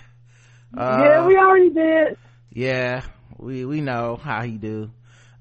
Uh, 0.75 1.01
yeah, 1.03 1.27
we 1.27 1.37
already 1.37 1.69
did. 1.69 2.17
yeah, 2.49 3.03
we 3.37 3.65
we 3.65 3.81
know 3.81 4.15
how 4.15 4.41
he 4.41 4.53
do. 4.53 4.89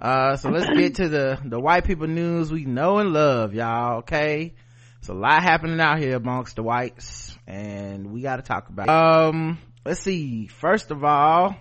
Uh, 0.03 0.35
so 0.37 0.51
let's 0.51 0.69
get 0.77 0.97
to 0.97 1.09
the 1.09 1.39
the 1.45 1.61
white 1.61 1.85
people 1.85 2.09
news 2.09 2.51
we 2.51 2.65
know 2.65 2.99
and 2.99 3.13
love, 3.13 3.55
y'all. 3.55 3.99
Okay, 3.99 4.53
it's 4.99 5.09
a 5.09 5.15
lot 5.15 5.41
happening 5.45 5.79
out 5.81 6.01
here 6.01 6.17
amongst 6.17 6.57
the 6.57 6.63
whites, 6.65 7.39
and 7.47 8.11
we 8.13 8.21
got 8.21 8.37
to 8.37 8.43
talk 8.43 8.69
about. 8.69 8.89
It. 8.89 8.91
Um, 8.91 9.59
let's 9.85 10.01
see. 10.01 10.49
First 10.49 10.91
of 10.91 11.05
all, 11.05 11.55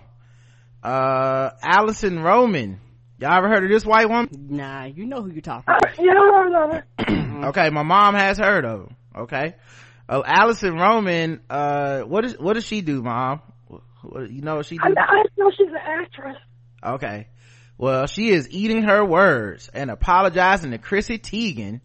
uh, 0.82 1.50
Alison 1.62 2.18
Roman. 2.20 2.80
Y'all 3.20 3.32
ever 3.34 3.48
heard 3.48 3.62
of 3.62 3.70
this 3.70 3.86
white 3.86 4.08
woman? 4.08 4.28
Nah, 4.50 4.86
you 4.86 5.06
know 5.06 5.22
who 5.22 5.30
you're 5.30 5.40
talking 5.40 5.72
Uh, 5.72 5.78
about. 5.80 5.96
yeah, 6.04 6.10
I 6.10 6.82
heard 7.06 7.44
okay, 7.50 7.70
my 7.70 7.84
mom 7.84 8.16
has 8.16 8.38
heard 8.38 8.64
of 8.64 8.80
him. 8.80 8.96
Okay, 9.16 9.54
uh, 10.08 10.22
Alison 10.26 10.74
Roman. 10.74 11.40
Uh, 11.48 12.00
what 12.00 12.24
is 12.24 12.36
what 12.40 12.54
does 12.54 12.66
she 12.66 12.80
do, 12.80 13.00
mom? 13.02 13.40
What, 14.02 14.32
you 14.32 14.42
know 14.42 14.56
what 14.56 14.66
she 14.66 14.78
do? 14.78 14.82
I, 14.82 15.00
I 15.00 15.22
know 15.38 15.52
she's 15.56 15.68
an 15.68 15.76
actress. 15.76 16.36
Okay. 16.84 17.28
Well, 17.82 18.06
she 18.06 18.28
is 18.28 18.48
eating 18.48 18.84
her 18.84 19.04
words 19.04 19.68
and 19.74 19.90
apologizing 19.90 20.70
to 20.70 20.78
Chrissy 20.78 21.18
Teigen, 21.18 21.80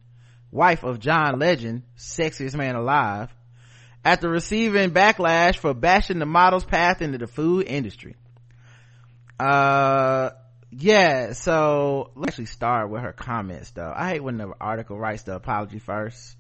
wife 0.52 0.84
of 0.84 1.00
John 1.00 1.40
Legend, 1.40 1.82
sexiest 1.98 2.54
man 2.54 2.76
alive, 2.76 3.34
after 4.06 4.30
receiving 4.30 4.92
backlash 4.92 5.56
for 5.56 5.74
bashing 5.74 6.20
the 6.20 6.28
model's 6.28 6.66
path 6.66 7.02
into 7.02 7.18
the 7.18 7.26
food 7.26 7.66
industry. 7.66 8.16
Uh, 9.40 10.30
yeah, 10.70 11.34
so 11.34 12.12
let's 12.14 12.34
actually 12.34 12.46
start 12.46 12.92
with 12.92 13.02
her 13.02 13.14
comments 13.14 13.72
though. 13.72 13.92
I 13.92 14.10
hate 14.10 14.24
when 14.24 14.38
the 14.38 14.54
article 14.62 15.00
writes 15.00 15.24
the 15.24 15.34
apology 15.34 15.80
first. 15.80 16.38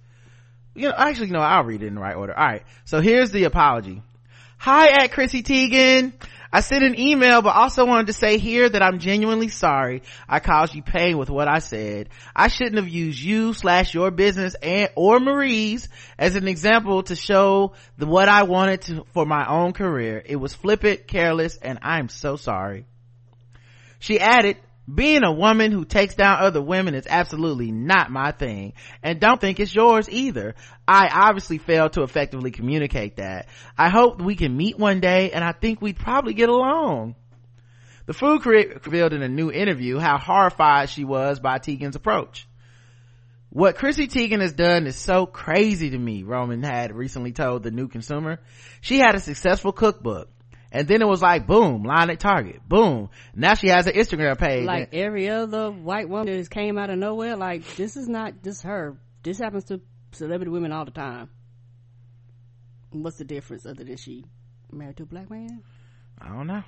You 0.75 0.89
know, 0.89 0.95
actually, 0.95 1.31
no, 1.31 1.39
I'll 1.39 1.63
read 1.63 1.81
it 1.81 1.87
in 1.87 1.95
the 1.95 2.01
right 2.01 2.15
order. 2.15 2.37
Alright, 2.37 2.61
so 2.85 3.01
here's 3.01 3.31
the 3.31 3.45
apology. 3.45 4.03
Hi 4.59 5.03
at 5.03 5.13
Chrissy 5.13 5.41
Teigen. 5.41 6.13
I 6.51 6.61
sent 6.61 6.83
an 6.83 6.99
email, 6.99 7.41
but 7.41 7.55
also 7.55 7.85
wanted 7.85 8.07
to 8.07 8.13
say 8.13 8.37
here 8.37 8.69
that 8.69 8.81
I'm 8.81 8.99
genuinely 8.99 9.49
sorry 9.49 10.03
I 10.27 10.39
caused 10.39 10.75
you 10.75 10.81
pain 10.81 11.17
with 11.17 11.29
what 11.29 11.47
I 11.47 11.59
said. 11.59 12.09
I 12.35 12.47
shouldn't 12.47 12.77
have 12.77 12.87
used 12.87 13.19
you 13.19 13.53
slash 13.53 13.93
your 13.93 14.11
business 14.11 14.55
and 14.55 14.89
or 14.95 15.19
Marie's 15.19 15.89
as 16.17 16.35
an 16.35 16.47
example 16.47 17.03
to 17.03 17.15
show 17.15 17.73
the 17.97 18.05
what 18.05 18.29
I 18.29 18.43
wanted 18.43 18.81
to 18.83 19.05
for 19.13 19.25
my 19.25 19.45
own 19.47 19.73
career. 19.73 20.21
It 20.25 20.37
was 20.37 20.53
flippant, 20.53 21.07
careless, 21.07 21.57
and 21.57 21.79
I'm 21.81 22.09
so 22.09 22.35
sorry. 22.35 22.85
She 23.99 24.19
added, 24.19 24.57
being 24.93 25.23
a 25.23 25.31
woman 25.31 25.71
who 25.71 25.83
takes 25.83 26.15
down 26.15 26.39
other 26.39 26.61
women 26.61 26.95
is 26.95 27.07
absolutely 27.09 27.71
not 27.71 28.09
my 28.09 28.31
thing 28.31 28.73
and 29.03 29.19
don't 29.19 29.41
think 29.41 29.59
it's 29.59 29.75
yours 29.75 30.09
either. 30.09 30.55
I 30.87 31.09
obviously 31.11 31.57
failed 31.57 31.93
to 31.93 32.03
effectively 32.03 32.51
communicate 32.51 33.17
that. 33.17 33.47
I 33.77 33.89
hope 33.89 34.21
we 34.21 34.35
can 34.35 34.55
meet 34.55 34.79
one 34.79 35.01
day 35.01 35.31
and 35.31 35.43
I 35.43 35.51
think 35.51 35.81
we'd 35.81 35.97
probably 35.97 36.33
get 36.33 36.49
along. 36.49 37.15
The 38.05 38.13
food 38.13 38.41
critic 38.41 38.85
revealed 38.85 39.11
in 39.11 39.21
a 39.21 39.27
new 39.27 39.51
interview 39.51 39.97
how 39.97 40.17
horrified 40.17 40.89
she 40.89 41.03
was 41.03 41.41
by 41.41 41.59
Teigen's 41.59 41.97
approach. 41.97 42.47
What 43.49 43.75
Chrissy 43.75 44.07
Teigen 44.07 44.41
has 44.41 44.53
done 44.53 44.87
is 44.87 44.95
so 44.95 45.25
crazy 45.25 45.89
to 45.89 45.97
me, 45.97 46.23
Roman 46.23 46.63
had 46.63 46.95
recently 46.95 47.33
told 47.33 47.63
the 47.63 47.71
new 47.71 47.89
consumer. 47.89 48.39
She 48.81 48.99
had 48.99 49.15
a 49.15 49.19
successful 49.19 49.73
cookbook. 49.73 50.29
And 50.71 50.87
then 50.87 51.01
it 51.01 51.07
was 51.07 51.21
like, 51.21 51.47
boom, 51.47 51.83
line 51.83 52.09
at 52.09 52.19
Target. 52.19 52.67
Boom. 52.67 53.09
Now 53.33 53.53
she 53.53 53.67
has 53.67 53.87
an 53.87 53.93
Instagram 53.93 54.37
page. 54.37 54.65
Like 54.65 54.93
every 54.93 55.29
other 55.29 55.71
white 55.71 56.09
woman 56.09 56.27
that 56.27 56.37
just 56.37 56.51
came 56.51 56.77
out 56.77 56.89
of 56.89 56.97
nowhere, 56.97 57.35
like 57.35 57.75
this 57.75 57.95
is 57.95 58.07
not 58.07 58.43
just 58.43 58.63
her. 58.63 58.97
This 59.23 59.39
happens 59.39 59.65
to 59.65 59.81
celebrity 60.11 60.51
women 60.51 60.71
all 60.71 60.85
the 60.85 60.91
time. 60.91 61.29
What's 62.91 63.17
the 63.17 63.25
difference 63.25 63.65
other 63.65 63.83
than 63.83 63.97
she 63.97 64.25
married 64.71 64.97
to 64.97 65.03
a 65.03 65.05
black 65.05 65.29
man? 65.29 65.63
I 66.19 66.29
don't 66.29 66.47
know. 66.47 66.63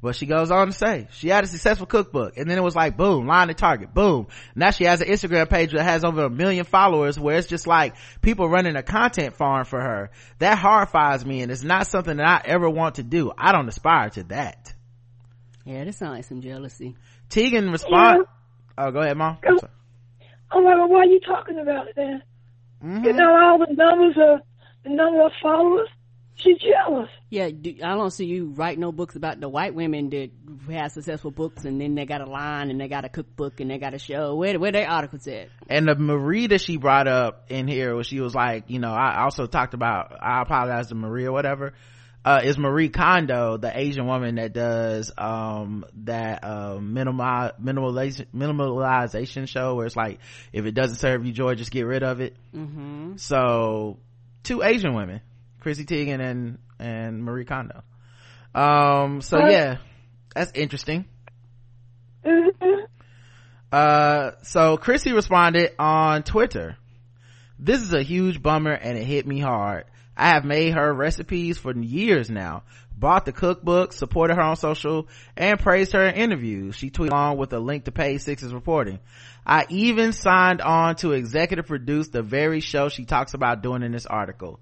But 0.00 0.14
she 0.14 0.26
goes 0.26 0.52
on 0.52 0.68
to 0.68 0.72
say, 0.72 1.08
she 1.10 1.28
had 1.28 1.42
a 1.42 1.48
successful 1.48 1.86
cookbook 1.86 2.36
and 2.36 2.48
then 2.48 2.56
it 2.56 2.62
was 2.62 2.76
like, 2.76 2.96
boom, 2.96 3.26
line 3.26 3.50
at 3.50 3.58
Target, 3.58 3.92
boom. 3.92 4.28
Now 4.54 4.70
she 4.70 4.84
has 4.84 5.00
an 5.00 5.08
Instagram 5.08 5.50
page 5.50 5.72
that 5.72 5.82
has 5.82 6.04
over 6.04 6.24
a 6.24 6.30
million 6.30 6.64
followers 6.64 7.18
where 7.18 7.36
it's 7.36 7.48
just 7.48 7.66
like 7.66 7.94
people 8.22 8.48
running 8.48 8.76
a 8.76 8.82
content 8.84 9.34
farm 9.34 9.64
for 9.64 9.80
her. 9.80 10.10
That 10.38 10.56
horrifies 10.56 11.26
me 11.26 11.42
and 11.42 11.50
it's 11.50 11.64
not 11.64 11.88
something 11.88 12.16
that 12.18 12.26
I 12.26 12.48
ever 12.48 12.70
want 12.70 12.96
to 12.96 13.02
do. 13.02 13.32
I 13.36 13.50
don't 13.50 13.66
aspire 13.68 14.10
to 14.10 14.22
that. 14.24 14.72
Yeah, 15.64 15.84
this 15.84 15.96
sounds 15.96 16.12
like 16.12 16.24
some 16.24 16.42
jealousy. 16.42 16.96
Teigen 17.28 17.72
respond. 17.72 18.26
Oh, 18.78 18.90
go 18.92 19.00
ahead, 19.00 19.16
mom. 19.16 19.38
I'm 19.44 20.64
like, 20.64 20.76
well, 20.76 20.88
why 20.88 21.00
are 21.00 21.04
you 21.06 21.20
talking 21.20 21.58
about 21.58 21.88
it 21.88 21.96
then? 21.96 22.22
Mhm. 22.84 23.04
You 23.04 23.12
know 23.14 23.36
all 23.36 23.58
the 23.58 23.74
numbers 23.74 24.16
of 24.16 24.40
the 24.84 24.90
number 24.90 25.22
of 25.26 25.32
followers. 25.42 25.88
She's 26.40 26.56
jealous. 26.58 27.10
Yeah, 27.30 27.46
I 27.46 27.94
don't 27.96 28.12
see 28.12 28.26
you 28.26 28.52
write 28.54 28.78
no 28.78 28.92
books 28.92 29.16
about 29.16 29.40
the 29.40 29.48
white 29.48 29.74
women 29.74 30.08
that 30.10 30.30
have 30.70 30.92
successful 30.92 31.32
books 31.32 31.64
and 31.64 31.80
then 31.80 31.96
they 31.96 32.06
got 32.06 32.20
a 32.20 32.30
line 32.30 32.70
and 32.70 32.80
they 32.80 32.86
got 32.86 33.04
a 33.04 33.08
cookbook 33.08 33.58
and 33.60 33.70
they 33.70 33.78
got 33.78 33.92
a 33.92 33.98
show. 33.98 34.36
Where 34.36 34.58
where 34.58 34.70
their 34.70 34.88
articles 34.88 35.26
at? 35.26 35.48
And 35.68 35.88
the 35.88 35.96
Marie 35.96 36.46
that 36.46 36.60
she 36.60 36.76
brought 36.76 37.08
up 37.08 37.46
in 37.50 37.66
here 37.66 37.94
where 37.94 38.04
she 38.04 38.20
was 38.20 38.36
like, 38.36 38.64
you 38.68 38.78
know, 38.78 38.92
I 38.92 39.24
also 39.24 39.46
talked 39.46 39.74
about, 39.74 40.16
I 40.22 40.40
apologize 40.42 40.88
to 40.88 40.94
Marie 40.94 41.26
or 41.26 41.32
whatever, 41.32 41.72
uh, 42.24 42.40
is 42.44 42.56
Marie 42.56 42.88
Kondo, 42.88 43.56
the 43.56 43.76
Asian 43.76 44.06
woman 44.06 44.36
that 44.36 44.52
does, 44.52 45.10
um, 45.18 45.84
that, 46.04 46.44
uh, 46.44 46.78
minimal, 46.78 47.50
minimalization, 47.60 48.26
minimalization 48.34 49.48
show 49.48 49.74
where 49.74 49.86
it's 49.86 49.96
like, 49.96 50.20
if 50.52 50.66
it 50.66 50.72
doesn't 50.72 50.98
serve 50.98 51.26
you 51.26 51.32
joy, 51.32 51.54
just 51.54 51.70
get 51.70 51.86
rid 51.86 52.02
of 52.02 52.20
it. 52.20 52.36
Mm-hmm. 52.54 53.16
So, 53.16 53.98
two 54.42 54.62
Asian 54.62 54.94
women, 54.94 55.20
Chrissy 55.68 55.84
Teigen 55.84 56.18
and, 56.18 56.58
and 56.78 57.22
Marie 57.22 57.44
Kondo. 57.44 57.82
Um, 58.54 59.20
so 59.20 59.36
Right. 59.36 59.52
yeah, 59.52 59.76
that's 60.34 60.50
interesting. 60.54 61.04
Mm-hmm. 62.24 62.86
Uh, 63.70 64.30
so 64.44 64.78
Chrissy 64.78 65.12
responded 65.12 65.72
on 65.78 66.22
Twitter. 66.22 66.78
This 67.58 67.82
is 67.82 67.92
a 67.92 68.02
huge 68.02 68.42
bummer 68.42 68.72
and 68.72 68.96
it 68.96 69.04
hit 69.04 69.26
me 69.26 69.40
hard. 69.40 69.84
I 70.16 70.28
have 70.28 70.46
made 70.46 70.72
her 70.72 70.90
recipes 70.94 71.58
for 71.58 71.76
years 71.78 72.30
now, 72.30 72.62
bought 72.96 73.26
the 73.26 73.32
cookbook, 73.32 73.92
supported 73.92 74.36
her 74.36 74.40
on 74.40 74.56
social, 74.56 75.06
and 75.36 75.60
praised 75.60 75.92
her 75.92 76.06
in 76.06 76.14
interviews. 76.14 76.76
She 76.76 76.90
tweeted 76.90 77.10
along 77.10 77.36
with 77.36 77.52
a 77.52 77.60
link 77.60 77.84
to 77.84 77.92
page 77.92 78.22
six's 78.22 78.54
reporting. 78.54 79.00
I 79.44 79.66
even 79.68 80.14
signed 80.14 80.62
on 80.62 80.96
to 80.96 81.12
executive 81.12 81.66
produce 81.66 82.08
the 82.08 82.22
very 82.22 82.60
show 82.60 82.88
she 82.88 83.04
talks 83.04 83.34
about 83.34 83.62
doing 83.62 83.82
in 83.82 83.92
this 83.92 84.06
article. 84.06 84.60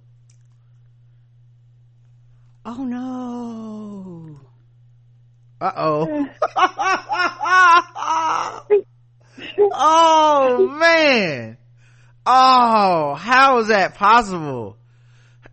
Oh 2.68 2.82
no. 2.84 4.40
Uh-oh. 5.60 6.28
oh 9.72 10.76
man. 10.78 11.56
Oh, 12.26 13.14
how 13.14 13.58
is 13.58 13.68
that 13.68 13.94
possible? 13.94 14.76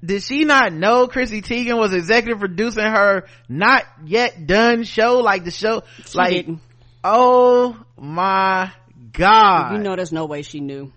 Did 0.03 0.23
she 0.23 0.44
not 0.44 0.73
know 0.73 1.07
Chrissy 1.07 1.41
Teigen 1.44 1.77
was 1.77 1.94
executive 1.94 2.40
producing 2.40 2.84
her 2.84 3.27
not 3.48 3.85
yet 4.06 4.48
done 4.48 4.84
show? 4.84 5.19
Like 5.19 5.45
the 5.45 5.52
show, 5.52 5.84
She 6.07 6.18
like, 6.18 6.34
didn't. 6.34 6.61
oh 7.03 7.77
my 7.98 8.72
god. 9.11 9.73
You 9.73 9.77
know 9.77 9.95
there's 9.95 10.11
no 10.11 10.26
way 10.26 10.41
she 10.41 10.60
knew. 10.61 10.91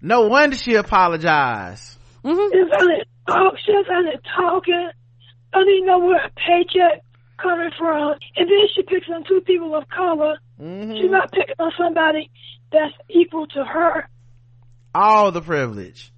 no 0.00 0.28
wonder 0.28 0.56
she 0.56 0.74
apologized. 0.76 1.98
Mm-hmm. 2.24 2.52
She's 2.52 2.70
on 2.80 2.90
it 2.92 3.08
talk. 3.26 3.58
She's 3.58 3.88
on 3.90 4.06
it 4.06 4.20
talking. 4.36 4.90
I 5.52 5.58
don't 5.58 5.68
even 5.68 5.86
know 5.86 5.98
where 5.98 6.24
a 6.24 6.30
paycheck 6.30 7.02
coming 7.38 7.70
from. 7.78 8.14
And 8.36 8.48
then 8.48 8.68
she 8.74 8.82
picks 8.82 9.08
on 9.08 9.24
two 9.24 9.40
people 9.40 9.74
of 9.74 9.88
color. 9.88 10.38
Mhm. 10.60 10.96
She's 11.00 11.10
not 11.10 11.32
picking 11.32 11.54
on 11.58 11.72
somebody 11.78 12.30
that's 12.72 12.94
equal 13.08 13.46
to 13.48 13.64
her. 13.64 14.08
All 14.94 15.32
the 15.32 15.40
privilege. 15.40 16.12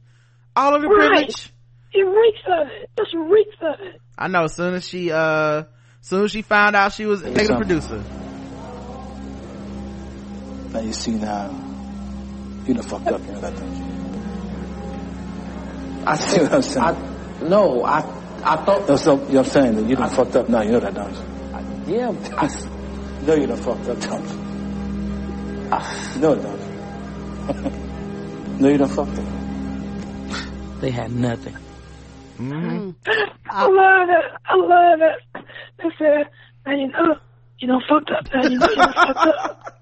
All 0.57 0.75
of 0.75 0.83
the 0.83 0.89
Right. 0.89 1.09
privilege. 1.11 1.53
It 1.95 2.03
reeks 2.03 2.41
of 2.47 2.67
it. 2.69 2.91
Just 2.99 3.15
reeks 3.15 3.57
of 3.61 3.81
it. 3.81 4.01
I 4.19 4.29
know. 4.29 4.45
As 4.45 4.55
soon 4.55 4.75
as 4.75 4.89
she, 4.89 5.11
uh, 5.13 5.19
as 5.21 5.67
soon 6.01 6.25
as 6.25 6.31
she 6.31 6.43
found 6.43 6.75
out 6.77 6.93
she 6.93 7.07
was 7.07 7.23
executive 7.23 7.57
producer. 7.57 8.03
Now 10.73 10.81
you 10.81 10.93
see 10.95 11.13
now, 11.13 11.51
you 12.67 12.75
done 12.75 12.83
fucked 12.83 13.09
up, 13.09 13.21
you 13.27 13.33
know 13.33 13.41
that, 13.41 13.55
don't 13.55 13.77
you? 13.77 13.85
I 16.07 16.17
See 16.17 16.41
what 16.41 16.53
I'm 16.55 16.63
saying? 16.63 16.85
I, 16.87 17.49
no, 17.49 17.85
I, 17.85 18.01
I 18.45 18.57
thought. 18.65 18.89
No, 18.89 18.97
so, 18.97 19.15
you 19.15 19.21
know 19.21 19.27
what 19.41 19.47
I'm 19.47 19.53
saying? 19.53 19.77
That 19.77 19.85
you 19.89 19.97
done 19.97 20.11
fucked 20.11 20.37
up 20.37 20.49
now, 20.49 20.63
you 20.63 20.73
know 20.73 20.81
that, 20.81 20.95
don't 20.95 21.15
you? 21.15 21.95
Yeah, 21.97 22.13
I 22.37 22.45
s- 22.47 22.65
know 23.27 23.35
you 23.35 23.47
done 23.47 23.57
fucked 23.57 23.89
up, 23.89 24.01
don't 24.01 24.29
you? 24.29 25.69
Ah, 25.73 26.17
no, 26.21 26.35
no. 26.35 26.57
no, 28.59 28.69
you 28.69 28.79
don't 28.79 28.89
fuck 28.89 29.09
them. 29.09 29.27
They 30.81 30.91
had 30.91 31.13
nothing. 31.13 31.57
Mm-hmm. 32.39 32.91
I 33.51 33.67
love 33.67 34.09
it. 34.09 34.33
I 34.45 34.55
love 34.57 35.01
it. 35.01 35.45
They 35.79 35.89
said, 35.99 36.29
and 36.67 36.81
you 36.81 36.89
know, 36.89 37.17
you 37.59 37.69
don't 37.69 37.85
fucked 37.89 38.11
up. 38.11 38.27
And 38.33 38.53
you 38.53 38.59
know, 38.59 38.67
you 38.69 38.77
don't 38.77 38.95
fucked 38.95 39.27
up. 39.27 39.69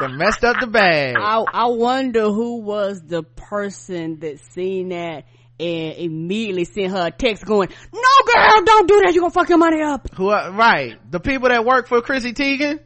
They 0.00 0.08
messed 0.08 0.42
up 0.42 0.58
the 0.58 0.66
bag. 0.66 1.14
I, 1.16 1.44
I 1.52 1.66
wonder 1.66 2.24
who 2.24 2.56
was 2.62 3.00
the 3.00 3.22
person 3.22 4.18
that 4.20 4.40
seen 4.40 4.88
that 4.88 5.24
and 5.60 5.96
immediately 5.96 6.64
sent 6.64 6.92
her 6.92 7.06
a 7.06 7.10
text 7.10 7.44
going, 7.44 7.68
no 7.92 8.32
girl, 8.32 8.62
don't 8.64 8.88
do 8.88 9.00
that. 9.04 9.12
You're 9.14 9.22
gonna 9.22 9.30
fuck 9.30 9.48
your 9.48 9.58
money 9.58 9.82
up. 9.82 10.12
Who, 10.14 10.28
uh, 10.30 10.50
right. 10.54 10.98
The 11.10 11.20
people 11.20 11.48
that 11.48 11.64
work 11.64 11.86
for 11.88 12.00
Chrissy 12.00 12.32
Teigen. 12.32 12.80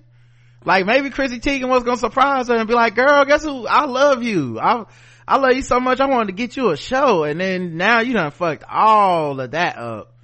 Like 0.65 0.85
maybe 0.87 1.11
Chrissy 1.11 1.41
Teigen 1.41 1.69
was 1.69 1.85
gonna 1.85 1.97
surprise 1.97 2.49
her 2.49 2.57
and 2.57 2.69
be 2.69 2.75
like, 2.75 2.95
girl, 2.95 3.25
guess 3.25 3.43
who? 3.45 3.67
I 3.67 3.87
love 3.87 4.23
you. 4.23 4.59
I, 4.61 4.85
I 5.27 5.39
love 5.39 5.55
you 5.55 5.63
so 5.63 5.81
much. 5.81 6.01
I 6.01 6.07
wanted 6.07 6.27
to 6.29 6.33
get 6.33 6.57
you 6.57 6.71
a 6.71 6.77
show. 6.77 7.25
And 7.25 7.41
then 7.41 7.77
now 7.77 8.01
you 8.01 8.13
done 8.13 8.31
fucked 8.33 8.65
all 8.69 9.41
of 9.41 9.53
that 9.53 9.77
up. 9.79 10.15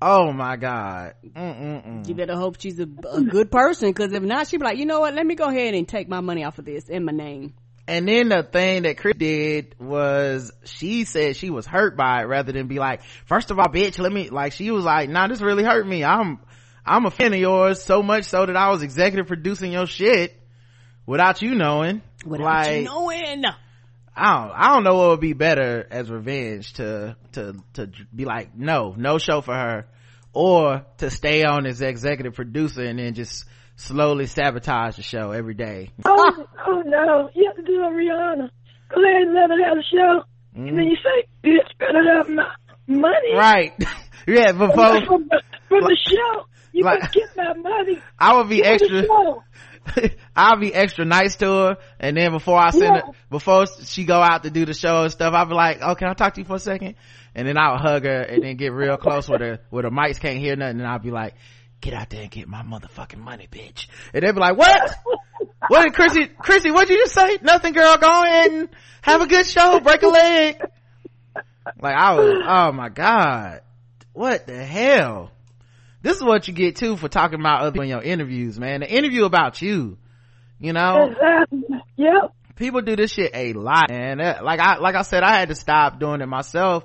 Oh 0.00 0.32
my 0.32 0.56
God. 0.56 1.14
Mm-mm-mm. 1.26 2.06
You 2.06 2.14
better 2.14 2.36
hope 2.36 2.60
she's 2.60 2.78
a, 2.78 2.86
a 3.10 3.22
good 3.22 3.50
person 3.50 3.88
because 3.88 4.12
if 4.12 4.22
not, 4.22 4.46
she'd 4.48 4.58
be 4.58 4.64
like, 4.64 4.76
you 4.76 4.84
know 4.84 5.00
what? 5.00 5.14
Let 5.14 5.26
me 5.26 5.34
go 5.34 5.48
ahead 5.48 5.74
and 5.74 5.88
take 5.88 6.08
my 6.08 6.20
money 6.20 6.44
off 6.44 6.58
of 6.58 6.66
this 6.66 6.88
in 6.88 7.04
my 7.04 7.12
name. 7.12 7.54
And 7.86 8.08
then 8.08 8.30
the 8.30 8.42
thing 8.42 8.82
that 8.82 8.96
Chris 8.96 9.16
did 9.16 9.74
was 9.78 10.52
she 10.64 11.04
said 11.04 11.36
she 11.36 11.50
was 11.50 11.66
hurt 11.66 11.96
by 11.96 12.22
it 12.22 12.24
rather 12.24 12.52
than 12.52 12.66
be 12.66 12.78
like, 12.78 13.02
first 13.26 13.50
of 13.50 13.58
all, 13.58 13.66
bitch, 13.66 13.98
let 13.98 14.10
me, 14.10 14.30
like, 14.30 14.52
she 14.52 14.70
was 14.70 14.84
like, 14.84 15.10
nah, 15.10 15.26
this 15.26 15.42
really 15.42 15.64
hurt 15.64 15.86
me. 15.86 16.02
I'm, 16.02 16.38
I'm 16.86 17.04
a 17.04 17.10
fan 17.10 17.34
of 17.34 17.38
yours 17.38 17.82
so 17.82 18.02
much 18.02 18.24
so 18.24 18.46
that 18.46 18.56
I 18.56 18.70
was 18.70 18.82
executive 18.82 19.26
producing 19.26 19.72
your 19.72 19.86
shit 19.86 20.40
without 21.04 21.42
you 21.42 21.54
knowing. 21.54 22.00
Without 22.24 22.44
like, 22.44 22.76
you 22.78 22.84
knowing. 22.84 23.44
I 24.16 24.32
don't, 24.32 24.52
I 24.54 24.74
don't 24.74 24.84
know 24.84 24.94
what 24.94 25.08
would 25.10 25.20
be 25.20 25.34
better 25.34 25.86
as 25.90 26.10
revenge 26.10 26.74
to, 26.74 27.16
to, 27.32 27.56
to 27.74 27.90
be 28.14 28.24
like, 28.24 28.56
no, 28.56 28.94
no 28.96 29.18
show 29.18 29.42
for 29.42 29.54
her 29.54 29.86
or 30.32 30.84
to 30.98 31.10
stay 31.10 31.44
on 31.44 31.66
as 31.66 31.80
executive 31.80 32.34
producer 32.34 32.82
and 32.82 32.98
then 32.98 33.14
just 33.14 33.44
slowly 33.76 34.26
sabotage 34.26 34.96
the 34.96 35.02
show 35.02 35.30
every 35.32 35.54
day. 35.54 35.90
oh, 36.04 36.46
oh 36.66 36.82
no, 36.84 37.30
you 37.34 37.46
have 37.46 37.56
to 37.56 37.62
do 37.62 37.82
a 37.82 37.90
Rihanna. 37.90 38.50
Go 38.94 39.02
ahead 39.02 39.22
and 39.22 39.34
let 39.34 39.50
her 39.50 39.64
have 39.64 39.76
the 39.76 39.84
show. 39.90 40.24
And 40.54 40.66
then 40.68 40.74
mm-hmm. 40.74 40.90
you 40.90 40.96
say, 40.96 41.28
bitch, 41.42 41.78
better 41.78 42.16
have 42.16 42.28
my 42.28 42.48
money. 42.86 43.34
Right. 43.34 43.72
yeah, 44.28 44.52
before, 44.52 45.04
For, 45.04 45.18
the- 45.18 45.42
for 45.68 45.80
the 45.80 45.96
show. 46.08 46.46
You 46.72 46.84
Like- 46.84 47.00
better 47.00 47.12
get 47.12 47.36
my 47.36 47.54
money. 47.54 48.00
I 48.18 48.36
would 48.36 48.48
be 48.48 48.64
extra. 48.64 49.04
I'll 50.36 50.58
be 50.58 50.72
extra 50.74 51.04
nice 51.04 51.36
to 51.36 51.46
her 51.46 51.76
and 52.00 52.16
then 52.16 52.32
before 52.32 52.58
I 52.58 52.70
send 52.70 52.82
Yeah. 52.84 53.00
her, 53.06 53.12
before 53.30 53.66
she 53.84 54.04
go 54.04 54.20
out 54.20 54.44
to 54.44 54.50
do 54.50 54.64
the 54.64 54.72
show 54.74 55.02
and 55.02 55.12
stuff, 55.12 55.34
I'll 55.34 55.46
be 55.46 55.54
like, 55.54 55.78
oh, 55.82 55.94
can 55.94 56.08
I 56.08 56.14
talk 56.14 56.34
to 56.34 56.40
you 56.40 56.46
for 56.46 56.56
a 56.56 56.60
second? 56.60 56.94
And 57.34 57.46
then 57.46 57.58
I'll 57.58 57.78
hug 57.78 58.04
her 58.04 58.20
and 58.22 58.42
then 58.42 58.56
get 58.56 58.72
real 58.72 58.96
close 58.96 59.28
with 59.28 59.40
her, 59.40 59.58
where 59.70 59.82
the 59.82 59.90
mics 59.90 60.20
can't 60.20 60.38
hear 60.38 60.56
nothing 60.56 60.78
and 60.80 60.86
I'll 60.86 61.00
be 61.00 61.10
like, 61.10 61.34
get 61.84 61.94
out 61.94 62.08
there 62.10 62.22
and 62.22 62.30
get 62.30 62.48
my 62.48 62.62
motherfucking 62.62 63.18
money, 63.18 63.46
bitch. 63.50 63.86
And 64.14 64.22
they'd 64.24 64.32
be 64.32 64.40
like, 64.40 64.56
what? 64.56 64.94
what 65.68 65.84
did 65.84 65.92
Chrissy, 65.94 66.26
Chrissy, 66.26 66.70
what'd 66.70 66.88
you 66.88 66.96
just 66.96 67.14
say? 67.14 67.38
Nothing, 67.42 67.74
girl, 67.74 67.96
go 67.98 68.22
ahead 68.22 68.50
and 68.50 68.68
have 69.02 69.20
a 69.20 69.26
good 69.26 69.46
show, 69.46 69.80
break 69.80 70.02
a 70.02 70.08
leg. 70.08 70.56
Like 71.80 71.94
I 71.94 72.14
was, 72.14 72.42
oh 72.46 72.72
my 72.72 72.88
god. 72.88 73.60
What 74.12 74.46
the 74.46 74.64
hell? 74.64 75.30
This 76.02 76.16
is 76.16 76.22
what 76.22 76.48
you 76.48 76.54
get 76.54 76.76
too 76.76 76.96
for 76.96 77.08
talking 77.08 77.40
about 77.40 77.62
other 77.62 77.82
in 77.82 77.88
your 77.88 78.02
interviews, 78.02 78.58
man. 78.58 78.80
The 78.80 78.90
interview 78.90 79.24
about 79.24 79.60
you. 79.60 79.98
You 80.58 80.72
know? 80.72 81.14
Yep. 81.96 82.34
people 82.56 82.80
do 82.82 82.96
this 82.96 83.12
shit 83.12 83.30
a 83.34 83.52
lot 83.52 83.88
and 83.88 84.18
that- 84.18 84.44
like 84.44 84.58
i 84.58 84.78
like 84.78 84.96
i 84.96 85.02
said 85.02 85.22
i 85.22 85.38
had 85.38 85.48
to 85.50 85.54
stop 85.54 86.00
doing 86.00 86.20
it 86.20 86.26
myself 86.26 86.84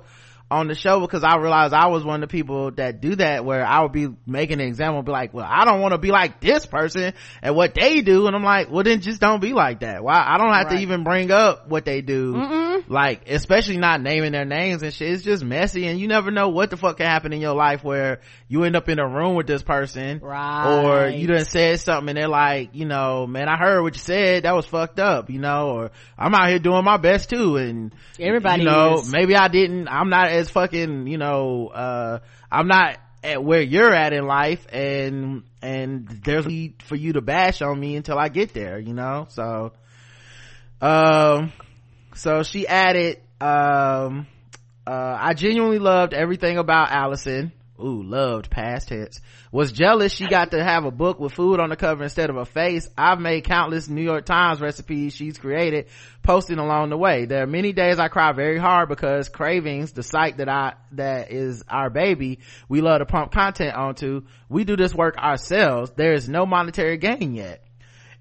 on 0.50 0.66
the 0.68 0.74
show 0.74 1.00
because 1.00 1.22
i 1.22 1.36
realized 1.36 1.72
i 1.72 1.86
was 1.86 2.04
one 2.04 2.22
of 2.22 2.28
the 2.28 2.32
people 2.32 2.70
that 2.72 3.00
do 3.00 3.14
that 3.14 3.44
where 3.44 3.64
i 3.64 3.80
would 3.82 3.92
be 3.92 4.08
making 4.26 4.60
an 4.60 4.66
example 4.66 4.96
and 4.98 5.06
be 5.06 5.12
like 5.12 5.32
well 5.32 5.46
i 5.48 5.64
don't 5.64 5.80
want 5.80 5.92
to 5.92 5.98
be 5.98 6.10
like 6.10 6.40
this 6.40 6.66
person 6.66 7.12
and 7.42 7.54
what 7.54 7.74
they 7.74 8.00
do 8.00 8.26
and 8.26 8.34
i'm 8.34 8.42
like 8.42 8.70
well 8.70 8.82
then 8.82 9.00
just 9.00 9.20
don't 9.20 9.40
be 9.40 9.52
like 9.52 9.80
that 9.80 10.02
why 10.02 10.14
i 10.26 10.38
don't 10.38 10.52
have 10.52 10.68
to 10.70 10.76
even 10.78 11.04
bring 11.04 11.30
up 11.30 11.68
what 11.68 11.84
they 11.84 12.00
do 12.00 12.82
like 12.88 13.28
especially 13.28 13.76
not 13.76 14.00
naming 14.02 14.32
their 14.32 14.44
names 14.44 14.82
and 14.82 14.92
shit 14.92 15.12
it's 15.12 15.22
just 15.22 15.44
messy 15.44 15.86
and 15.86 16.00
you 16.00 16.08
never 16.08 16.30
know 16.30 16.48
what 16.48 16.70
the 16.70 16.76
fuck 16.76 16.96
can 16.96 17.06
happen 17.06 17.32
in 17.32 17.40
your 17.40 17.54
life 17.54 17.84
where 17.84 18.20
you 18.48 18.64
end 18.64 18.74
up 18.74 18.88
in 18.88 18.98
a 18.98 19.06
room 19.08 19.36
with 19.36 19.46
this 19.46 19.62
person 19.62 20.18
Right. 20.20 20.82
or 20.82 21.08
you 21.08 21.26
done 21.26 21.44
said 21.44 21.78
something 21.80 22.08
and 22.10 22.18
they're 22.18 22.28
like, 22.28 22.70
you 22.72 22.84
know, 22.86 23.26
man, 23.26 23.48
I 23.48 23.56
heard 23.56 23.82
what 23.82 23.94
you 23.94 24.00
said. 24.00 24.42
That 24.44 24.54
was 24.56 24.66
fucked 24.66 24.98
up, 24.98 25.30
you 25.30 25.38
know, 25.38 25.70
or 25.70 25.90
I'm 26.18 26.34
out 26.34 26.48
here 26.48 26.58
doing 26.58 26.84
my 26.84 26.96
best 26.96 27.30
too. 27.30 27.56
And 27.56 27.94
Everybody 28.18 28.62
you 28.62 28.68
know, 28.68 28.94
is. 29.00 29.12
maybe 29.12 29.36
I 29.36 29.48
didn't, 29.48 29.88
I'm 29.88 30.08
not 30.10 30.28
as 30.28 30.39
fucking, 30.48 31.06
you 31.06 31.18
know, 31.18 31.68
uh, 31.68 32.20
I'm 32.50 32.68
not 32.68 32.98
at 33.22 33.44
where 33.44 33.60
you're 33.60 33.92
at 33.92 34.12
in 34.12 34.26
life 34.26 34.66
and, 34.72 35.42
and 35.60 36.08
there's 36.08 36.46
need 36.46 36.82
for 36.82 36.96
you 36.96 37.12
to 37.14 37.20
bash 37.20 37.60
on 37.60 37.78
me 37.78 37.96
until 37.96 38.18
I 38.18 38.28
get 38.28 38.54
there, 38.54 38.78
you 38.78 38.94
know? 38.94 39.26
So, 39.28 39.72
um, 40.80 41.52
so 42.14 42.42
she 42.42 42.66
added, 42.66 43.18
um, 43.40 44.26
uh, 44.86 45.18
I 45.20 45.34
genuinely 45.34 45.78
loved 45.78 46.14
everything 46.14 46.56
about 46.56 46.90
Alison. 46.90 47.52
Ooh, 47.82 48.02
loved 48.02 48.50
past 48.50 48.88
tense. 48.88 49.20
Was 49.52 49.72
jealous 49.72 50.12
she 50.12 50.26
got 50.26 50.50
to 50.50 50.62
have 50.62 50.84
a 50.84 50.90
book 50.90 51.18
with 51.18 51.32
food 51.32 51.60
on 51.60 51.70
the 51.70 51.76
cover 51.76 52.02
instead 52.02 52.30
of 52.30 52.36
a 52.36 52.44
face. 52.44 52.88
I've 52.96 53.20
made 53.20 53.44
countless 53.44 53.88
New 53.88 54.02
York 54.02 54.26
Times 54.26 54.60
recipes 54.60 55.14
she's 55.14 55.38
created, 55.38 55.86
posting 56.22 56.58
along 56.58 56.90
the 56.90 56.98
way. 56.98 57.24
There 57.24 57.42
are 57.42 57.46
many 57.46 57.72
days 57.72 57.98
I 57.98 58.08
cry 58.08 58.32
very 58.32 58.58
hard 58.58 58.88
because 58.88 59.28
Cravings, 59.28 59.92
the 59.92 60.02
site 60.02 60.36
that 60.36 60.48
I, 60.48 60.74
that 60.92 61.32
is 61.32 61.64
our 61.68 61.90
baby, 61.90 62.40
we 62.68 62.80
love 62.80 63.00
to 63.00 63.06
pump 63.06 63.32
content 63.32 63.74
onto. 63.74 64.22
We 64.48 64.64
do 64.64 64.76
this 64.76 64.94
work 64.94 65.16
ourselves. 65.16 65.92
There 65.96 66.12
is 66.12 66.28
no 66.28 66.46
monetary 66.46 66.98
gain 66.98 67.34
yet. 67.34 67.64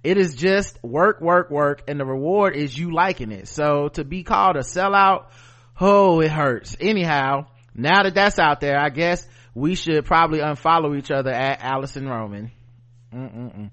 It 0.03 0.17
is 0.17 0.35
just 0.35 0.81
work, 0.81 1.19
work, 1.19 1.51
work, 1.51 1.83
and 1.87 1.99
the 1.99 2.05
reward 2.05 2.55
is 2.55 2.77
you 2.77 2.93
liking 2.93 3.31
it. 3.31 3.49
So 3.49 3.89
to 3.89 4.05
be 4.05 4.23
called 4.23 4.55
a 4.55 4.59
sellout, 4.59 5.25
oh, 5.79 6.21
it 6.21 6.31
hurts. 6.31 6.77
Anyhow, 6.79 7.47
now 7.75 8.03
that 8.03 8.15
that's 8.15 8.39
out 8.39 8.61
there, 8.61 8.79
I 8.79 8.89
guess 8.89 9.27
we 9.53 9.75
should 9.75 10.05
probably 10.05 10.39
unfollow 10.39 10.97
each 10.97 11.11
other 11.11 11.31
at 11.31 11.59
Alison 11.61 12.07
Roman. 12.07 12.51
Mm-mm-mm. 13.13 13.71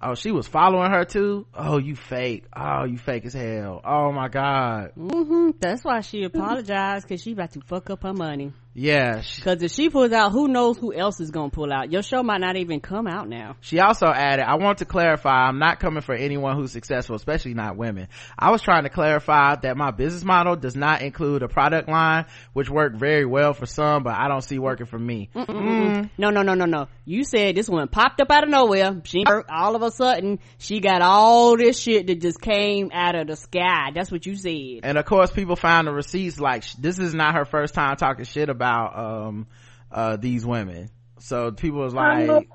Oh, 0.00 0.14
she 0.14 0.30
was 0.30 0.46
following 0.46 0.90
her 0.90 1.04
too? 1.04 1.46
Oh, 1.54 1.78
you 1.78 1.96
fake. 1.96 2.44
Oh, 2.54 2.84
you 2.84 2.98
fake 2.98 3.24
as 3.24 3.32
hell. 3.32 3.80
Oh 3.84 4.12
my 4.12 4.28
god. 4.28 4.92
hmm 4.94 5.50
That's 5.58 5.82
why 5.84 6.00
she 6.00 6.22
apologized 6.24 7.08
because 7.08 7.22
she 7.22 7.32
about 7.32 7.52
to 7.52 7.60
fuck 7.62 7.88
up 7.90 8.02
her 8.02 8.12
money. 8.12 8.52
Yeah. 8.78 9.22
Because 9.36 9.62
if 9.62 9.72
she 9.72 9.88
pulls 9.88 10.12
out, 10.12 10.32
who 10.32 10.48
knows 10.48 10.76
who 10.76 10.92
else 10.92 11.18
is 11.18 11.30
gonna 11.30 11.48
pull 11.48 11.72
out? 11.72 11.90
Your 11.90 12.02
show 12.02 12.22
might 12.22 12.42
not 12.42 12.56
even 12.56 12.80
come 12.80 13.06
out 13.06 13.26
now. 13.26 13.56
She 13.62 13.80
also 13.80 14.06
added, 14.06 14.44
I 14.46 14.56
want 14.56 14.78
to 14.78 14.84
clarify, 14.84 15.48
I'm 15.48 15.58
not 15.58 15.80
coming 15.80 16.02
for 16.02 16.14
anyone 16.14 16.56
who's 16.56 16.72
successful, 16.72 17.16
especially 17.16 17.54
not 17.54 17.78
women. 17.78 18.08
I 18.38 18.50
was 18.50 18.60
trying 18.60 18.82
to 18.82 18.90
clarify 18.90 19.56
that 19.62 19.78
my 19.78 19.92
business 19.92 20.24
model 20.24 20.56
does 20.56 20.76
not 20.76 21.00
include 21.00 21.42
a 21.42 21.48
product 21.48 21.88
line, 21.88 22.26
which 22.52 22.68
worked 22.68 22.96
very 22.96 23.24
well 23.24 23.54
for 23.54 23.64
some, 23.64 24.02
but 24.02 24.14
I 24.14 24.28
don't 24.28 24.42
see 24.42 24.58
working 24.58 24.86
for 24.86 24.98
me. 24.98 25.30
Mm. 25.34 26.10
No, 26.18 26.28
no, 26.28 26.42
no, 26.42 26.52
no, 26.52 26.66
no. 26.66 26.88
You 27.06 27.24
said 27.24 27.56
this 27.56 27.70
one 27.70 27.88
popped 27.88 28.20
up 28.20 28.30
out 28.30 28.44
of 28.44 28.50
nowhere. 28.50 29.00
She 29.04 29.24
all 29.48 29.74
of 29.74 29.82
a 29.82 29.90
sudden 29.90 30.38
she 30.58 30.80
got 30.80 31.00
all 31.00 31.56
this 31.56 31.78
shit 31.78 32.08
that 32.08 32.20
just 32.20 32.42
came 32.42 32.90
out 32.92 33.14
of 33.14 33.28
the 33.28 33.36
sky. 33.36 33.90
That's 33.94 34.12
what 34.12 34.26
you 34.26 34.36
said. 34.36 34.80
And 34.82 34.98
of 34.98 35.06
course, 35.06 35.30
people 35.30 35.56
found 35.56 35.86
the 35.86 35.92
receipts 35.92 36.38
like, 36.38 36.64
this 36.78 36.98
is 36.98 37.14
not 37.14 37.36
her 37.36 37.46
first 37.46 37.72
time 37.72 37.96
talking 37.96 38.26
shit 38.26 38.50
about, 38.50 38.65
um, 38.66 39.46
uh, 39.90 40.16
these 40.16 40.44
women. 40.44 40.90
So 41.18 41.52
people 41.52 41.80
was 41.80 41.94
like. 41.94 42.26
Yeah, 42.28 42.34
like- 42.34 42.48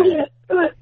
ahead. 0.00 0.30
Go 0.48 0.58
ahead. 0.58 0.74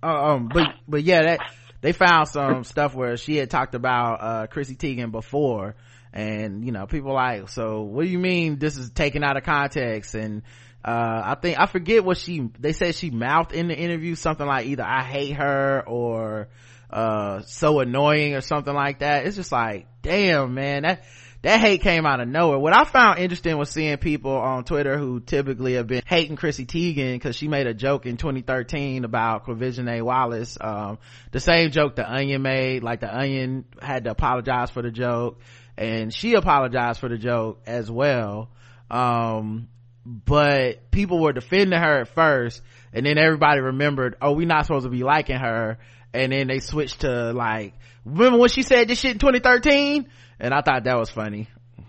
Uh, 0.00 0.06
um 0.06 0.48
but 0.48 0.68
but 0.86 1.02
yeah 1.02 1.22
that 1.22 1.40
they 1.80 1.92
found 1.92 2.28
some 2.28 2.62
stuff 2.62 2.94
where 2.94 3.16
she 3.16 3.36
had 3.36 3.50
talked 3.50 3.74
about 3.74 4.22
uh 4.22 4.46
chrissy 4.46 4.76
teigen 4.76 5.10
before 5.10 5.74
and 6.12 6.64
you 6.64 6.70
know 6.70 6.86
people 6.86 7.12
like 7.12 7.48
so 7.48 7.82
what 7.82 8.04
do 8.04 8.08
you 8.08 8.18
mean 8.18 8.58
this 8.60 8.76
is 8.76 8.90
taken 8.90 9.24
out 9.24 9.36
of 9.36 9.42
context 9.42 10.14
and 10.14 10.42
uh 10.84 11.22
i 11.24 11.36
think 11.40 11.58
i 11.58 11.66
forget 11.66 12.04
what 12.04 12.16
she 12.16 12.48
they 12.60 12.72
said 12.72 12.94
she 12.94 13.10
mouthed 13.10 13.52
in 13.52 13.66
the 13.66 13.76
interview 13.76 14.14
something 14.14 14.46
like 14.46 14.66
either 14.66 14.84
i 14.84 15.02
hate 15.02 15.32
her 15.32 15.82
or 15.84 16.48
uh 16.90 17.42
so 17.42 17.80
annoying 17.80 18.34
or 18.34 18.40
something 18.40 18.74
like 18.74 19.00
that 19.00 19.26
it's 19.26 19.34
just 19.34 19.50
like 19.50 19.88
damn 20.02 20.54
man 20.54 20.82
that 20.82 21.04
that 21.42 21.60
hate 21.60 21.82
came 21.82 22.04
out 22.04 22.20
of 22.20 22.28
nowhere. 22.28 22.58
What 22.58 22.74
I 22.74 22.84
found 22.84 23.20
interesting 23.20 23.56
was 23.56 23.70
seeing 23.70 23.96
people 23.98 24.32
on 24.32 24.64
Twitter 24.64 24.98
who 24.98 25.20
typically 25.20 25.74
have 25.74 25.86
been 25.86 26.02
hating 26.04 26.36
Chrissy 26.36 26.66
Teigen 26.66 27.14
because 27.14 27.36
she 27.36 27.46
made 27.46 27.66
a 27.66 27.74
joke 27.74 28.06
in 28.06 28.16
2013 28.16 29.04
about 29.04 29.46
Quvenzhané 29.46 30.02
Wallis. 30.02 30.58
Um, 30.60 30.98
the 31.30 31.40
same 31.40 31.70
joke 31.70 31.94
the 31.94 32.10
Onion 32.10 32.42
made, 32.42 32.82
like 32.82 33.00
the 33.00 33.16
Onion 33.16 33.66
had 33.80 34.04
to 34.04 34.10
apologize 34.10 34.70
for 34.70 34.82
the 34.82 34.90
joke 34.90 35.40
and 35.76 36.12
she 36.12 36.34
apologized 36.34 36.98
for 36.98 37.08
the 37.08 37.18
joke 37.18 37.62
as 37.66 37.88
well. 37.88 38.50
Um, 38.90 39.68
but 40.04 40.90
people 40.90 41.20
were 41.20 41.32
defending 41.32 41.78
her 41.78 42.00
at 42.00 42.08
first 42.08 42.62
and 42.92 43.06
then 43.06 43.18
everybody 43.18 43.60
remembered 43.60 44.16
oh 44.22 44.32
we're 44.32 44.46
not 44.46 44.64
supposed 44.64 44.84
to 44.84 44.90
be 44.90 45.02
liking 45.02 45.36
her 45.36 45.78
and 46.14 46.32
then 46.32 46.46
they 46.46 46.60
switched 46.60 47.00
to 47.00 47.32
like 47.32 47.74
remember 48.06 48.38
when 48.38 48.48
she 48.48 48.62
said 48.62 48.88
this 48.88 48.98
shit 48.98 49.12
in 49.12 49.18
2013 49.18 50.08
and 50.40 50.54
i 50.54 50.60
thought 50.60 50.84
that 50.84 50.96
was 50.98 51.10
funny 51.10 51.48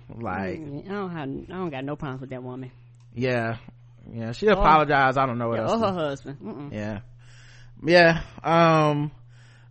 like 0.10 0.60
I 0.60 0.84
don't 0.88 1.10
have, 1.12 1.30
I 1.30 1.54
don't 1.58 1.70
got 1.70 1.84
no 1.86 1.96
problems 1.96 2.22
with 2.22 2.30
that 2.32 2.42
woman. 2.44 2.72
yeah 3.14 3.58
yeah 4.12 4.32
she 4.32 4.48
apologized 4.48 5.18
i 5.18 5.26
don't 5.26 5.38
know 5.38 5.50
what 5.50 5.60
Yeah, 5.60 5.64
else 5.70 5.82
or 5.82 5.88
her 5.88 5.94
husband. 5.94 6.38
Mm-mm. 6.44 6.74
yeah 6.74 7.00
yeah 7.86 8.22
um 8.44 9.12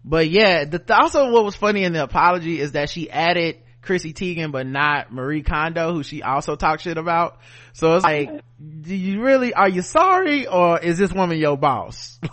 but 0.05 0.29
yeah 0.29 0.65
the 0.65 0.83
also 0.97 1.31
what 1.31 1.45
was 1.45 1.57
funny 1.57 1.85
in 1.85 1.93
the 1.93 2.03
apology 2.03 2.61
is 2.61 2.73
that 2.73 2.89
she 2.89 3.11
added 3.11 3.57
chrissy 3.83 4.13
teigen 4.13 4.53
but 4.53 4.67
not 4.67 5.13
marie 5.13 5.43
kondo 5.43 5.93
who 5.93 6.03
she 6.03 6.23
also 6.23 6.57
talked 6.57 6.83
shit 6.83 6.99
about. 6.99 7.39
So 7.73 7.97
it's 7.97 8.05
like 8.05 8.43
do 8.61 8.95
you 8.95 9.23
really 9.23 9.55
are 9.55 9.69
you 9.69 9.83
sorry 9.83 10.47
or 10.47 10.79
is 10.81 10.99
this 10.99 11.13
woman 11.13 11.39
your 11.39 11.57
boss? 11.57 12.19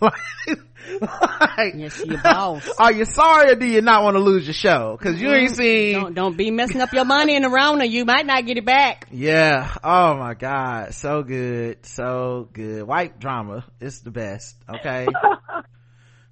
Like, 1.01 1.73
she 1.91 2.07
your 2.07 2.21
boss. 2.21 2.69
are 2.79 2.91
you 2.91 3.05
sorry 3.05 3.51
or 3.51 3.55
do 3.55 3.65
you 3.65 3.81
not 3.81 4.03
want 4.03 4.15
to 4.15 4.19
lose 4.19 4.45
your 4.45 4.53
show? 4.53 4.95
Because 4.97 5.19
you 5.19 5.31
ain't 5.31 5.51
mm-hmm. 5.51 5.55
seen 5.55 5.93
Don't 5.93 6.13
don't 6.13 6.37
be 6.37 6.51
messing 6.51 6.81
up 6.81 6.93
your 6.93 7.05
money 7.05 7.35
in 7.35 7.41
the 7.41 7.49
Rona. 7.49 7.85
You 7.85 8.05
might 8.05 8.25
not 8.25 8.45
get 8.45 8.57
it 8.57 8.65
back. 8.65 9.07
yeah. 9.11 9.75
Oh 9.83 10.15
my 10.15 10.33
god. 10.35 10.93
So 10.93 11.23
good. 11.23 11.85
So 11.85 12.49
good. 12.53 12.83
White 12.83 13.19
drama 13.19 13.65
it's 13.79 13.99
the 13.99 14.11
best 14.11 14.55
okay? 14.69 15.07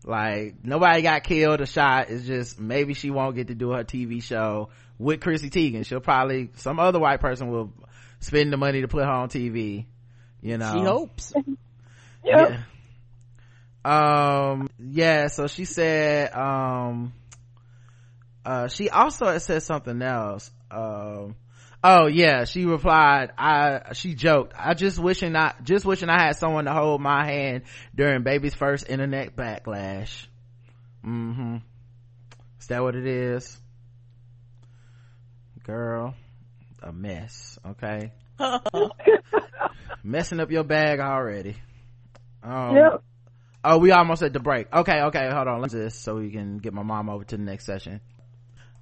Like 0.06 0.56
nobody 0.64 1.02
got 1.02 1.24
killed 1.24 1.62
or 1.62 1.66
shot. 1.66 2.10
It's 2.10 2.26
just 2.26 2.60
maybe 2.60 2.94
she 2.94 3.10
won't 3.10 3.36
get 3.36 3.48
to 3.48 3.56
do 3.56 3.72
her 3.72 3.84
tv 3.84 4.22
show 4.22 4.70
with 4.98 5.20
chrissy 5.20 5.50
teigen 5.50 5.86
she'll 5.86 6.00
probably 6.00 6.50
some 6.56 6.80
other 6.80 7.00
white 7.00 7.20
person 7.20 7.50
will 7.50 7.74
spend 8.20 8.52
the 8.52 8.58
money 8.58 8.82
to 8.82 8.88
put 8.88 9.04
her 9.04 9.12
on 9.12 9.30
tv 9.30 9.86
you 10.42 10.58
know 10.58 10.74
She 10.74 10.84
hopes. 10.84 11.34
Yep. 12.26 12.52
yeah. 13.86 14.52
um 14.52 14.70
yeah 14.80 15.28
so 15.28 15.48
she 15.48 15.66
said 15.66 16.34
um 16.34 17.12
uh 18.46 18.70
she 18.70 18.90
also 18.90 19.26
had 19.26 19.42
said 19.42 19.62
something 19.62 20.02
else 20.02 20.50
um 20.72 21.36
oh 21.84 22.08
yeah 22.08 22.46
she 22.46 22.66
replied 22.66 23.32
i 23.38 23.92
she 23.92 24.16
joked 24.16 24.54
i 24.58 24.74
just 24.74 25.00
wishing 25.00 25.36
i 25.36 25.54
just 25.64 25.84
wishing 25.84 26.08
i 26.10 26.28
had 26.28 26.38
someone 26.38 26.64
to 26.64 26.72
hold 26.72 27.02
my 27.02 27.26
hand 27.26 27.64
during 27.94 28.24
baby's 28.24 28.56
first 28.56 28.90
internet 28.90 29.36
backlash 29.36 30.28
mm-hmm 31.06 31.58
is 32.62 32.68
that 32.68 32.82
what 32.82 32.96
it 32.96 33.06
is 33.06 33.60
girl 35.64 36.14
a 36.82 36.92
mess 36.92 37.58
okay 37.66 38.12
messing 40.04 40.40
up 40.40 40.52
your 40.52 40.64
bag 40.64 41.00
already 41.00 41.56
um 42.44 42.76
Yep. 42.76 43.04
Oh, 43.66 43.78
we 43.78 43.92
almost 43.92 44.22
at 44.22 44.34
the 44.34 44.42
break. 44.42 44.68
Okay, 44.74 45.02
okay, 45.04 45.30
hold 45.32 45.48
on. 45.48 45.62
Let's 45.62 45.74
just 45.74 46.04
so 46.04 46.16
we 46.16 46.32
can 46.32 46.58
get 46.58 46.74
my 46.74 46.84
mom 46.84 47.10
over 47.10 47.24
to 47.24 47.38
the 47.38 47.44
next 47.44 47.66
session. 47.66 48.02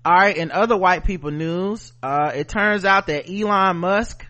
All 0.03 0.13
right, 0.13 0.35
in 0.35 0.51
other 0.51 0.75
white 0.75 1.03
people 1.03 1.29
news, 1.29 1.93
uh, 2.01 2.31
it 2.33 2.49
turns 2.49 2.83
out 2.85 3.05
that 3.05 3.29
Elon 3.29 3.77
Musk 3.77 4.25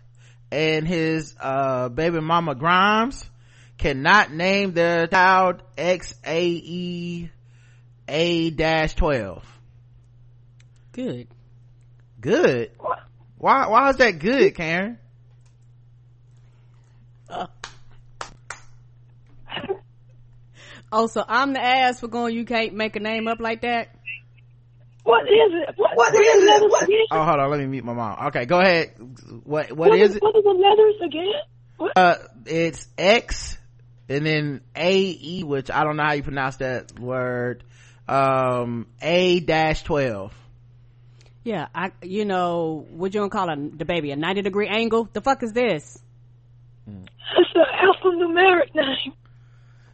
and 0.52 0.86
his, 0.86 1.34
uh, 1.40 1.88
baby 1.88 2.20
mama 2.20 2.56
Grimes 2.56 3.30
cannot 3.78 4.34
name 4.34 4.74
their 4.74 5.08
child 5.08 5.64
XAE 5.78 7.30
A-12. 8.10 9.44
Good. 10.92 11.28
Good. 12.22 12.72
Why, 13.38 13.68
why 13.68 13.90
is 13.90 13.98
that 13.98 14.20
good, 14.20 14.56
Karen? 14.56 14.98
Oh, 20.94 21.08
so 21.08 21.24
I'm 21.26 21.54
the 21.54 21.64
ass 21.64 22.02
for 22.02 22.10
going. 22.10 22.36
You 22.36 22.44
can't 22.44 22.74
make 22.74 22.98
a 22.98 23.00
name 23.00 23.30
up 23.30 23.40
like 23.40 23.62
that. 23.62 23.96
What 25.06 25.24
is 25.24 25.30
it? 25.32 25.74
What, 25.78 25.96
what 25.96 26.14
is 26.14 26.44
it? 26.44 26.70
What, 26.70 26.90
Oh, 27.12 27.24
hold 27.24 27.40
on. 27.40 27.50
Let 27.50 27.62
me 27.62 27.66
mute 27.68 27.86
my 27.86 27.94
mom. 27.94 28.28
Okay, 28.28 28.46
go 28.46 28.60
ahead. 28.60 28.96
What, 29.46 29.72
what 29.72 29.90
what 29.90 29.98
is 29.98 30.18
it? 30.18 30.22
What 30.22 30.36
are 30.36 30.42
the 30.42 30.50
letters 30.50 30.96
again? 31.02 31.32
What? 31.78 31.98
uh 31.98 32.16
it's 32.46 32.88
x 32.96 33.58
and 34.08 34.24
then 34.24 34.62
ae 34.76 35.42
which 35.44 35.72
i 35.72 35.84
don't 35.84 35.96
know 35.98 36.04
how 36.04 36.14
you 36.14 36.22
pronounce 36.22 36.58
that 36.58 37.00
word 37.00 37.64
um 38.08 38.86
a 39.02 39.40
dash 39.40 39.82
12 39.82 40.32
Yeah, 41.44 41.68
I. 41.74 41.92
You 42.04 42.26
know 42.26 42.86
what 42.92 43.14
you 43.14 43.20
gonna 43.20 43.30
call 43.30 43.50
a, 43.50 43.56
the 43.56 43.86
baby 43.86 44.12
a 44.12 44.16
ninety 44.16 44.42
degree 44.42 44.68
angle? 44.68 45.10
The 45.12 45.22
fuck 45.22 45.42
is 45.44 45.54
this? 45.54 45.98
It's 46.88 47.50
an 47.56 47.64
alphanumeric 47.84 48.76
name. 48.76 49.14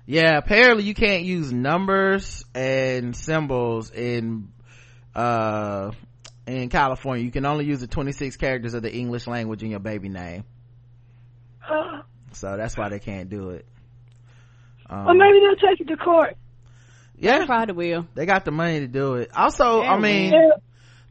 yeah 0.06 0.38
apparently 0.38 0.84
you 0.86 0.94
can't 0.94 1.24
use 1.24 1.52
numbers 1.52 2.44
and 2.56 3.16
symbols 3.16 3.92
in 3.92 4.48
uh 5.14 5.92
in 6.48 6.70
california 6.70 7.24
you 7.26 7.32
can 7.32 7.46
only 7.46 7.66
use 7.66 7.82
the 7.82 7.88
26 7.88 8.38
characters 8.38 8.74
of 8.74 8.82
the 8.82 8.92
english 8.96 9.28
language 9.28 9.62
in 9.64 9.70
your 9.70 9.82
baby 9.82 10.08
name 10.10 10.46
Uh, 11.70 12.02
so 12.32 12.56
that's 12.56 12.78
why 12.78 12.88
they 12.90 13.00
can't 13.00 13.30
do 13.30 13.50
it 13.50 13.66
um, 14.90 15.08
or 15.10 15.14
maybe 15.14 15.40
they'll 15.42 15.70
take 15.70 15.82
it 15.82 15.88
to 15.90 15.98
court. 15.98 16.38
yeah 17.18 17.46
Probably 17.46 17.74
will. 17.94 18.08
they 18.16 18.26
got 18.26 18.46
the 18.46 18.52
money 18.52 18.80
to 18.80 18.88
do 18.88 19.16
it 19.16 19.30
also 19.36 19.82
i 19.84 20.00
mean 20.00 20.32
Yeah. 20.32 20.50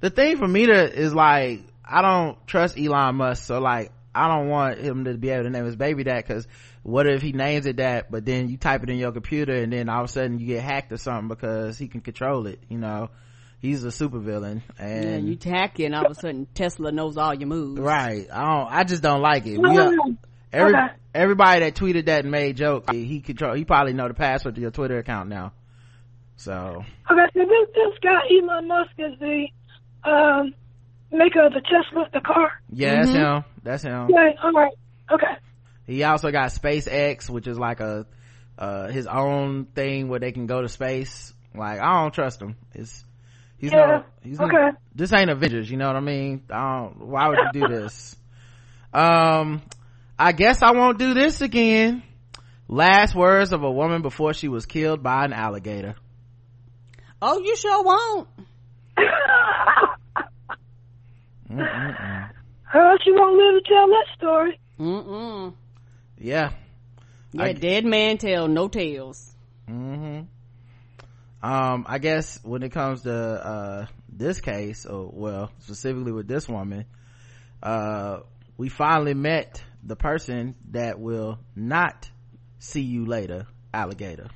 The 0.00 0.10
thing 0.10 0.36
for 0.38 0.46
me 0.48 0.66
to 0.66 0.92
is 1.00 1.14
like 1.14 1.60
i 1.84 2.02
don't 2.02 2.44
trust 2.46 2.78
elon 2.78 3.16
musk 3.16 3.44
so 3.44 3.58
like 3.60 3.92
i 4.14 4.28
don't 4.28 4.48
want 4.48 4.78
him 4.78 5.04
to 5.04 5.14
be 5.14 5.30
able 5.30 5.44
to 5.44 5.50
name 5.50 5.64
his 5.64 5.76
baby 5.76 6.02
that 6.04 6.26
because 6.26 6.46
what 6.82 7.06
if 7.06 7.22
he 7.22 7.32
names 7.32 7.66
it 7.66 7.76
that 7.78 8.10
but 8.10 8.24
then 8.24 8.48
you 8.48 8.56
type 8.56 8.82
it 8.82 8.90
in 8.90 8.96
your 8.98 9.12
computer 9.12 9.54
and 9.54 9.72
then 9.72 9.88
all 9.88 10.04
of 10.04 10.08
a 10.10 10.12
sudden 10.12 10.38
you 10.38 10.46
get 10.46 10.62
hacked 10.62 10.92
or 10.92 10.96
something 10.96 11.28
because 11.28 11.76
he 11.78 11.88
can 11.88 12.00
control 12.00 12.46
it 12.46 12.60
you 12.68 12.78
know? 12.78 13.10
He's 13.58 13.82
a 13.84 13.88
supervillain 13.88 14.60
and 14.78 15.04
Yeah, 15.04 15.16
you 15.16 15.34
tack 15.34 15.80
it, 15.80 15.86
and 15.86 15.94
all 15.94 16.04
of 16.04 16.12
a 16.12 16.14
sudden 16.14 16.46
Tesla 16.54 16.92
knows 16.92 17.16
all 17.16 17.32
your 17.34 17.48
moves. 17.48 17.80
right. 17.80 18.26
I 18.30 18.42
don't 18.42 18.72
i 18.72 18.84
just 18.84 19.02
don't 19.02 19.22
like 19.22 19.46
it. 19.46 19.58
No, 19.58 19.70
We 19.70 19.78
are- 19.78 19.90
mm-hmm. 19.90 20.12
every, 20.52 20.74
Okay. 20.74 20.86
everybody 21.14 21.60
that 21.60 21.74
tweeted 21.74 22.04
that 22.06 22.20
and 22.24 22.30
made 22.30 22.56
joke 22.58 22.92
he 22.92 23.20
control 23.20 23.54
he 23.54 23.64
probably 23.64 23.94
know 23.94 24.08
the 24.08 24.14
password 24.14 24.54
to 24.56 24.60
your 24.60 24.70
twitter 24.70 24.98
account 24.98 25.30
now. 25.30 25.52
So 26.36 26.52
Okay, 27.10 27.26
so 27.34 27.40
this, 27.40 27.68
this 27.74 27.98
guy 28.02 28.20
Elon 28.38 28.68
Musk 28.68 28.90
is 28.98 29.18
the 29.18 29.46
um, 30.06 30.54
maker 31.12 31.46
of 31.46 31.52
the 31.52 31.60
Tesla, 31.60 32.08
the 32.12 32.20
car. 32.20 32.52
yeah 32.70 32.96
that's 32.96 33.10
him 33.10 33.44
that's 33.62 33.82
him 33.82 34.08
Yeah, 34.10 34.30
all 34.42 34.52
right. 34.52 34.72
Okay. 35.10 35.26
he 35.86 36.02
also 36.04 36.30
got 36.30 36.50
SpaceX, 36.50 37.28
which 37.30 37.46
is 37.46 37.58
like 37.58 37.80
a 37.80 38.06
uh 38.58 38.88
his 38.88 39.06
own 39.06 39.66
thing 39.66 40.08
where 40.08 40.18
they 40.20 40.32
can 40.32 40.46
go 40.46 40.62
to 40.62 40.68
space. 40.68 41.32
Like 41.54 41.80
I 41.80 42.00
don't 42.02 42.12
trust 42.14 42.40
him. 42.40 42.56
It's 42.74 43.04
he's 43.58 43.72
Yeah, 43.72 43.86
no 43.86 44.04
he's 44.22 44.38
no- 44.38 44.46
okay. 44.46 44.76
this 44.94 45.12
ain't 45.12 45.30
Avengers, 45.30 45.70
you 45.70 45.76
know 45.76 45.86
what 45.86 45.96
I 45.96 46.00
mean? 46.00 46.42
I 46.50 46.78
don't 46.80 47.06
why 47.06 47.28
would 47.28 47.38
you 47.52 47.60
do 47.60 47.68
this? 47.74 48.16
um 48.94 49.62
I 50.18 50.32
guess 50.32 50.62
I 50.62 50.70
won't 50.72 50.98
do 50.98 51.12
this 51.14 51.40
again. 51.42 52.02
Last 52.68 53.14
words 53.14 53.52
of 53.52 53.62
a 53.62 53.70
woman 53.70 54.02
before 54.02 54.32
she 54.34 54.48
was 54.48 54.66
killed 54.66 55.02
by 55.02 55.24
an 55.24 55.32
alligator. 55.32 55.94
Oh, 57.22 57.38
you 57.38 57.54
sure 57.56 57.82
won't. 57.84 58.28
Mm-mm-mm. 61.50 62.30
Uh, 62.74 62.96
she 63.04 63.12
won't 63.12 63.36
live 63.36 63.62
to 63.62 63.68
tell 63.68 63.86
that 63.88 64.04
story. 64.16 64.60
Mm-mm. 64.78 65.54
Yeah. 66.18 66.50
Yeah, 67.32 67.42
I- 67.44 67.52
dead 67.52 67.84
man 67.84 68.18
tell 68.18 68.48
no 68.48 68.68
tales. 68.68 69.34
hmm 69.68 70.20
Um, 71.42 71.84
I 71.88 71.98
guess 71.98 72.40
when 72.42 72.62
it 72.62 72.72
comes 72.72 73.02
to, 73.02 73.14
uh, 73.14 73.86
this 74.08 74.40
case, 74.40 74.86
or 74.86 75.10
well, 75.12 75.50
specifically 75.60 76.12
with 76.12 76.26
this 76.26 76.48
woman, 76.48 76.86
uh, 77.62 78.20
we 78.56 78.68
finally 78.68 79.14
met 79.14 79.62
the 79.82 79.96
person 79.96 80.54
that 80.70 80.98
will 80.98 81.38
not 81.54 82.10
see 82.58 82.80
you 82.82 83.04
later, 83.06 83.46
alligator. 83.72 84.28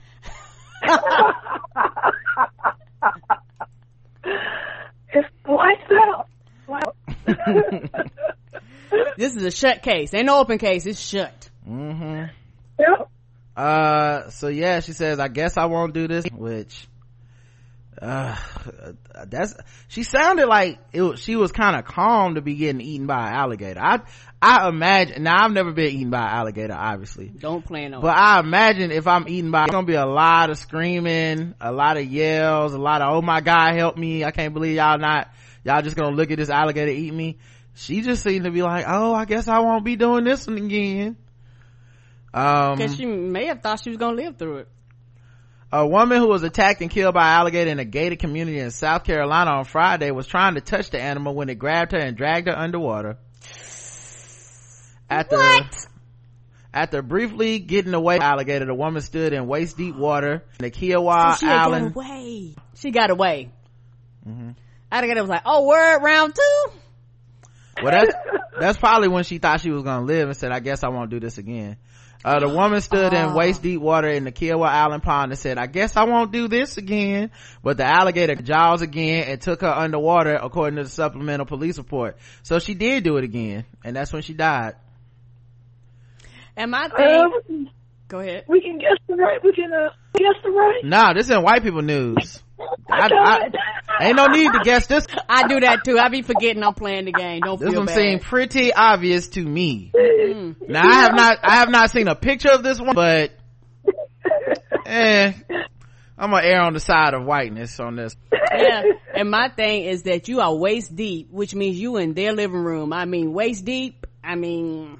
It's 5.12 5.28
lights 5.48 5.90
out. 5.90 6.28
Wow. 6.70 6.94
This 9.16 9.36
is 9.36 9.44
a 9.44 9.50
shut 9.50 9.82
case. 9.82 10.12
Ain't 10.14 10.26
no 10.26 10.38
open 10.38 10.58
case. 10.58 10.86
It's 10.86 10.98
shut. 10.98 11.50
hmm 11.64 12.24
yep. 12.78 13.08
Uh, 13.56 14.30
so 14.30 14.48
yeah, 14.48 14.80
she 14.80 14.92
says, 14.92 15.18
I 15.20 15.28
guess 15.28 15.56
I 15.58 15.66
won't 15.66 15.92
do 15.92 16.08
this, 16.08 16.24
which, 16.32 16.88
uh, 18.00 18.34
that's, 19.26 19.54
she 19.88 20.02
sounded 20.02 20.46
like 20.46 20.78
it 20.92 21.02
was, 21.02 21.20
she 21.20 21.36
was 21.36 21.52
kind 21.52 21.76
of 21.76 21.84
calm 21.84 22.36
to 22.36 22.40
be 22.40 22.54
getting 22.54 22.80
eaten 22.80 23.06
by 23.06 23.28
an 23.28 23.34
alligator. 23.34 23.80
I, 23.80 24.00
I 24.40 24.68
imagine, 24.68 25.22
now 25.24 25.44
I've 25.44 25.52
never 25.52 25.72
been 25.72 25.90
eaten 25.90 26.10
by 26.10 26.22
an 26.22 26.34
alligator, 26.34 26.74
obviously. 26.74 27.28
Don't 27.28 27.64
plan 27.64 27.92
on 27.92 28.00
But 28.00 28.16
I 28.16 28.40
imagine 28.40 28.90
if 28.90 29.06
I'm 29.06 29.28
eaten 29.28 29.50
by, 29.50 29.64
it's 29.64 29.72
gonna 29.72 29.86
be 29.86 29.94
a 29.94 30.06
lot 30.06 30.48
of 30.48 30.56
screaming, 30.56 31.54
a 31.60 31.70
lot 31.72 31.98
of 31.98 32.06
yells, 32.06 32.72
a 32.72 32.78
lot 32.78 33.02
of, 33.02 33.14
oh 33.14 33.22
my 33.22 33.42
god, 33.42 33.74
help 33.76 33.98
me, 33.98 34.24
I 34.24 34.30
can't 34.30 34.54
believe 34.54 34.76
y'all 34.76 34.98
not, 34.98 35.28
y'all 35.64 35.82
just 35.82 35.96
gonna 35.96 36.14
look 36.14 36.30
at 36.30 36.38
this 36.38 36.50
alligator 36.50 36.90
eat 36.90 37.12
me. 37.12 37.38
she 37.74 38.00
just 38.02 38.22
seemed 38.22 38.44
to 38.44 38.50
be 38.50 38.62
like 38.62 38.84
oh 38.88 39.12
i 39.14 39.24
guess 39.24 39.48
i 39.48 39.58
won't 39.58 39.84
be 39.84 39.96
doing 39.96 40.24
this 40.24 40.46
one 40.46 40.56
again 40.58 41.16
um 42.32 42.78
Cause 42.78 42.96
she 42.96 43.06
may 43.06 43.46
have 43.46 43.60
thought 43.60 43.80
she 43.82 43.90
was 43.90 43.98
gonna 43.98 44.16
live 44.16 44.36
through 44.38 44.58
it. 44.58 44.68
a 45.72 45.86
woman 45.86 46.18
who 46.18 46.28
was 46.28 46.42
attacked 46.42 46.80
and 46.80 46.90
killed 46.90 47.14
by 47.14 47.22
an 47.28 47.40
alligator 47.40 47.70
in 47.70 47.78
a 47.78 47.84
gated 47.84 48.18
community 48.18 48.58
in 48.58 48.70
south 48.70 49.04
carolina 49.04 49.50
on 49.50 49.64
friday 49.64 50.10
was 50.10 50.26
trying 50.26 50.54
to 50.54 50.60
touch 50.60 50.90
the 50.90 51.00
animal 51.00 51.34
when 51.34 51.48
it 51.48 51.56
grabbed 51.56 51.92
her 51.92 51.98
and 51.98 52.16
dragged 52.16 52.46
her 52.48 52.56
underwater 52.56 53.18
after 55.08 55.36
What? 55.36 55.86
after 56.72 57.02
briefly 57.02 57.58
getting 57.58 57.94
away 57.94 58.16
from 58.16 58.20
the 58.20 58.26
alligator 58.26 58.64
the 58.64 58.74
woman 58.74 59.02
stood 59.02 59.32
in 59.32 59.46
waist 59.48 59.76
deep 59.76 59.96
water 59.96 60.44
in 60.60 60.64
the 60.64 60.70
kiawah 60.70 61.36
she 61.38 61.46
had 61.46 61.56
island 61.56 61.94
got 61.94 62.04
away. 62.04 62.54
She 62.76 62.90
got 62.92 63.10
away. 63.10 63.50
Mm-hmm. 64.26 64.50
Alligator 64.90 65.20
was 65.22 65.30
like, 65.30 65.42
"Oh, 65.46 65.66
word 65.66 66.00
round 66.02 66.34
two. 66.34 66.72
Well, 67.82 67.92
that's 67.92 68.14
that's 68.58 68.78
probably 68.78 69.08
when 69.08 69.24
she 69.24 69.38
thought 69.38 69.60
she 69.60 69.70
was 69.70 69.82
gonna 69.84 70.04
live 70.04 70.28
and 70.28 70.36
said, 70.36 70.52
"I 70.52 70.60
guess 70.60 70.82
I 70.84 70.88
won't 70.88 71.10
do 71.10 71.20
this 71.20 71.38
again." 71.38 71.76
Uh, 72.22 72.38
the 72.40 72.48
woman 72.50 72.82
stood 72.82 73.14
in 73.14 73.24
Oh. 73.30 73.34
waist 73.34 73.62
deep 73.62 73.80
water 73.80 74.08
in 74.08 74.24
the 74.24 74.32
Kiawah 74.32 74.68
Island 74.68 75.02
pond 75.02 75.32
and 75.32 75.38
said, 75.38 75.56
"I 75.56 75.66
guess 75.66 75.96
I 75.96 76.04
won't 76.04 76.32
do 76.32 76.48
this 76.48 76.76
again." 76.76 77.30
But 77.62 77.78
the 77.78 77.84
alligator 77.84 78.34
jaws 78.34 78.82
again 78.82 79.24
and 79.28 79.40
took 79.40 79.62
her 79.62 79.68
underwater, 79.72 80.34
according 80.34 80.76
to 80.76 80.82
the 80.82 80.90
supplemental 80.90 81.46
police 81.46 81.78
report. 81.78 82.18
So 82.42 82.58
she 82.58 82.74
did 82.74 83.04
do 83.04 83.16
it 83.16 83.24
again, 83.24 83.64
and 83.84 83.96
that's 83.96 84.12
when 84.12 84.20
she 84.20 84.34
died. 84.34 84.74
And 86.56 86.70
my 86.72 86.88
thing, 86.88 87.64
Uh, 87.68 87.70
go 88.08 88.18
ahead. 88.18 88.44
we 88.48 88.60
can 88.60 88.76
guess 88.78 88.98
the 89.08 89.14
right. 89.16 89.42
We 89.42 89.52
can 89.54 89.72
uh, 89.72 89.88
guess 90.18 90.34
the 90.42 90.50
right. 90.50 90.84
Nah, 90.84 91.12
this 91.14 91.30
ain't 91.30 91.42
white 91.42 91.62
people 91.62 91.82
news. 91.82 92.42
I, 92.90 93.08
know 93.08 93.16
I- 93.16 93.46
it. 93.46 93.54
ain't 94.00 94.16
no 94.16 94.26
need 94.26 94.52
to 94.52 94.60
guess 94.64 94.86
this. 94.86 95.06
I 95.28 95.46
do 95.48 95.60
that 95.60 95.84
too. 95.84 95.98
I 95.98 96.08
be 96.08 96.22
forgetting 96.22 96.62
I'm 96.62 96.74
playing 96.74 97.06
the 97.06 97.12
game. 97.12 97.40
Don't 97.40 97.58
This 97.60 97.70
feel 97.70 97.80
one 97.80 97.86
bad. 97.86 97.96
seemed 97.96 98.22
pretty 98.22 98.72
obvious 98.72 99.28
to 99.28 99.44
me. 99.44 99.92
Mm. 99.94 100.68
Now 100.68 100.82
I 100.88 100.94
have 101.02 101.14
not, 101.14 101.38
I 101.42 101.54
have 101.56 101.70
not 101.70 101.90
seen 101.90 102.08
a 102.08 102.14
picture 102.14 102.50
of 102.50 102.62
this 102.62 102.78
one, 102.80 102.94
but, 102.94 103.30
eh, 104.86 105.32
I'm 106.18 106.30
gonna 106.30 106.42
err 106.46 106.60
on 106.62 106.74
the 106.74 106.80
side 106.80 107.14
of 107.14 107.24
whiteness 107.24 107.80
on 107.80 107.96
this. 107.96 108.14
yeah. 108.32 108.82
And 109.14 109.30
my 109.30 109.48
thing 109.48 109.84
is 109.84 110.02
that 110.04 110.28
you 110.28 110.40
are 110.40 110.54
waist 110.54 110.94
deep, 110.94 111.30
which 111.30 111.54
means 111.54 111.78
you 111.80 111.96
in 111.96 112.14
their 112.14 112.32
living 112.32 112.60
room. 112.62 112.92
I 112.92 113.04
mean, 113.06 113.32
waist 113.32 113.64
deep. 113.64 114.06
I 114.22 114.34
mean, 114.36 114.98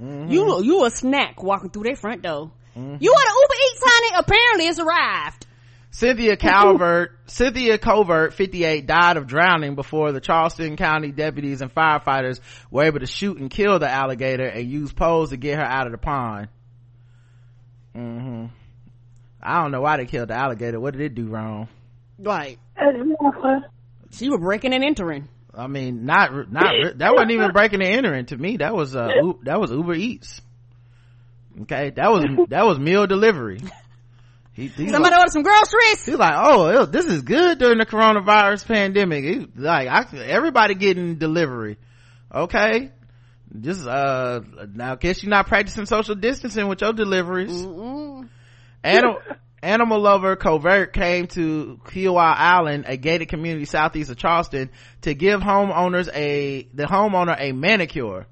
Mm-hmm. 0.00 0.30
you 0.32 0.62
you 0.64 0.84
a 0.86 0.90
snack 0.90 1.42
walking 1.42 1.68
through 1.68 1.82
their 1.82 1.94
front 1.96 2.22
door. 2.22 2.52
You 3.00 3.10
want 3.12 3.28
to 3.28 3.34
Uber 3.40 3.54
Eats, 3.72 3.82
honey? 3.84 4.16
Apparently, 4.18 4.66
it's 4.66 4.78
arrived. 4.78 5.46
Cynthia 5.90 6.36
Calvert, 6.38 7.18
Cynthia 7.26 7.78
Covert, 7.78 8.34
58, 8.34 8.86
died 8.86 9.16
of 9.16 9.26
drowning 9.26 9.74
before 9.74 10.12
the 10.12 10.20
Charleston 10.20 10.76
County 10.76 11.10
deputies 11.10 11.62
and 11.62 11.74
firefighters 11.74 12.40
were 12.70 12.84
able 12.84 13.00
to 13.00 13.06
shoot 13.06 13.38
and 13.38 13.50
kill 13.50 13.78
the 13.78 13.90
alligator 13.90 14.46
and 14.46 14.70
use 14.70 14.92
poles 14.92 15.30
to 15.30 15.36
get 15.36 15.58
her 15.58 15.64
out 15.64 15.86
of 15.86 15.92
the 15.92 15.98
pond. 15.98 16.48
hmm 17.94 18.46
I 19.42 19.62
don't 19.62 19.72
know 19.72 19.80
why 19.80 19.96
they 19.96 20.04
killed 20.04 20.28
the 20.28 20.34
alligator. 20.34 20.78
What 20.78 20.92
did 20.92 21.00
it 21.00 21.14
do 21.14 21.26
wrong? 21.26 21.68
Right. 22.18 22.58
Exactly. 22.76 23.50
She 24.12 24.28
was 24.28 24.40
breaking 24.40 24.74
and 24.74 24.82
entering. 24.82 25.28
I 25.54 25.68
mean, 25.68 26.04
not, 26.04 26.50
not, 26.50 26.98
that 26.98 27.12
wasn't 27.14 27.30
even 27.30 27.52
breaking 27.52 27.80
and 27.80 27.94
entering 27.94 28.26
to 28.26 28.36
me. 28.36 28.56
That 28.56 28.74
was, 28.74 28.96
uh, 28.96 29.08
that 29.44 29.60
was 29.60 29.70
Uber 29.70 29.94
Eats. 29.94 30.40
Okay. 31.62 31.90
That 31.90 32.10
was, 32.10 32.24
that 32.48 32.66
was 32.66 32.78
meal 32.78 33.06
delivery. 33.06 33.60
He, 34.52 34.68
Somebody 34.68 34.98
like, 34.98 35.12
order 35.12 35.30
some 35.30 35.42
groceries. 35.42 36.04
he's 36.04 36.16
like, 36.16 36.34
oh, 36.36 36.84
this 36.84 37.06
is 37.06 37.22
good 37.22 37.58
during 37.58 37.78
the 37.78 37.86
coronavirus 37.86 38.66
pandemic. 38.66 39.24
He- 39.24 39.46
like, 39.56 39.88
I, 39.88 40.18
everybody 40.18 40.74
getting 40.74 41.16
delivery. 41.16 41.78
Okay. 42.34 42.90
Just, 43.58 43.86
uh, 43.86 44.40
now 44.74 44.96
guess 44.96 45.22
you're 45.22 45.30
not 45.30 45.46
practicing 45.46 45.86
social 45.86 46.14
distancing 46.14 46.68
with 46.68 46.80
your 46.80 46.92
deliveries. 46.92 47.50
Mm-mm. 47.50 48.28
Animal, 48.84 49.18
animal 49.62 50.00
lover 50.00 50.36
Covert 50.36 50.92
came 50.92 51.26
to 51.28 51.80
Kiawah 51.86 52.36
Island, 52.36 52.84
a 52.86 52.96
gated 52.96 53.28
community 53.28 53.64
southeast 53.64 54.10
of 54.10 54.16
Charleston, 54.16 54.70
to 55.02 55.14
give 55.14 55.40
homeowners 55.40 56.08
a, 56.14 56.68
the 56.74 56.84
homeowner 56.84 57.36
a 57.38 57.52
manicure. 57.52 58.26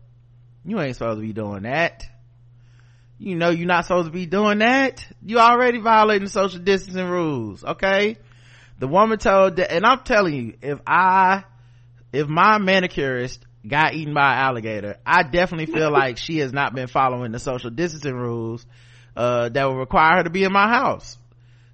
You 0.65 0.81
ain't 0.81 0.97
supposed 0.97 1.19
to 1.19 1.27
be 1.27 1.33
doing 1.33 1.63
that. 1.63 2.05
You 3.19 3.35
know 3.35 3.51
you're 3.51 3.67
not 3.67 3.85
supposed 3.85 4.07
to 4.07 4.13
be 4.13 4.27
doing 4.27 4.59
that. 4.59 5.05
You 5.25 5.39
already 5.39 5.79
violating 5.81 6.25
the 6.25 6.31
social 6.31 6.61
distancing 6.61 7.09
rules, 7.09 7.65
okay? 7.65 8.17
The 8.79 8.87
woman 8.87 9.19
told 9.19 9.57
that, 9.57 9.73
and 9.73 9.85
I'm 9.85 10.01
telling 10.05 10.35
you, 10.35 10.55
if 10.63 10.79
I, 10.87 11.45
if 12.13 12.29
my 12.29 12.59
manicurist 12.59 13.41
got 13.67 13.95
eaten 13.95 14.15
by 14.15 14.35
an 14.35 14.39
alligator, 14.39 14.99
I 15.05 15.25
definitely 15.25 15.67
feel 15.67 15.91
like 15.93 16.17
she 16.17 16.39
has 16.39 16.53
not 16.53 16.75
been 16.75 16.87
following 16.87 17.33
the 17.33 17.41
social 17.41 17.71
distancing 17.71 18.15
rules 18.15 18.65
uh, 19.17 19.49
that 19.49 19.69
would 19.69 19.79
require 19.79 20.19
her 20.19 20.25
to 20.25 20.31
be 20.31 20.45
in 20.45 20.53
my 20.53 20.69
house. 20.69 21.19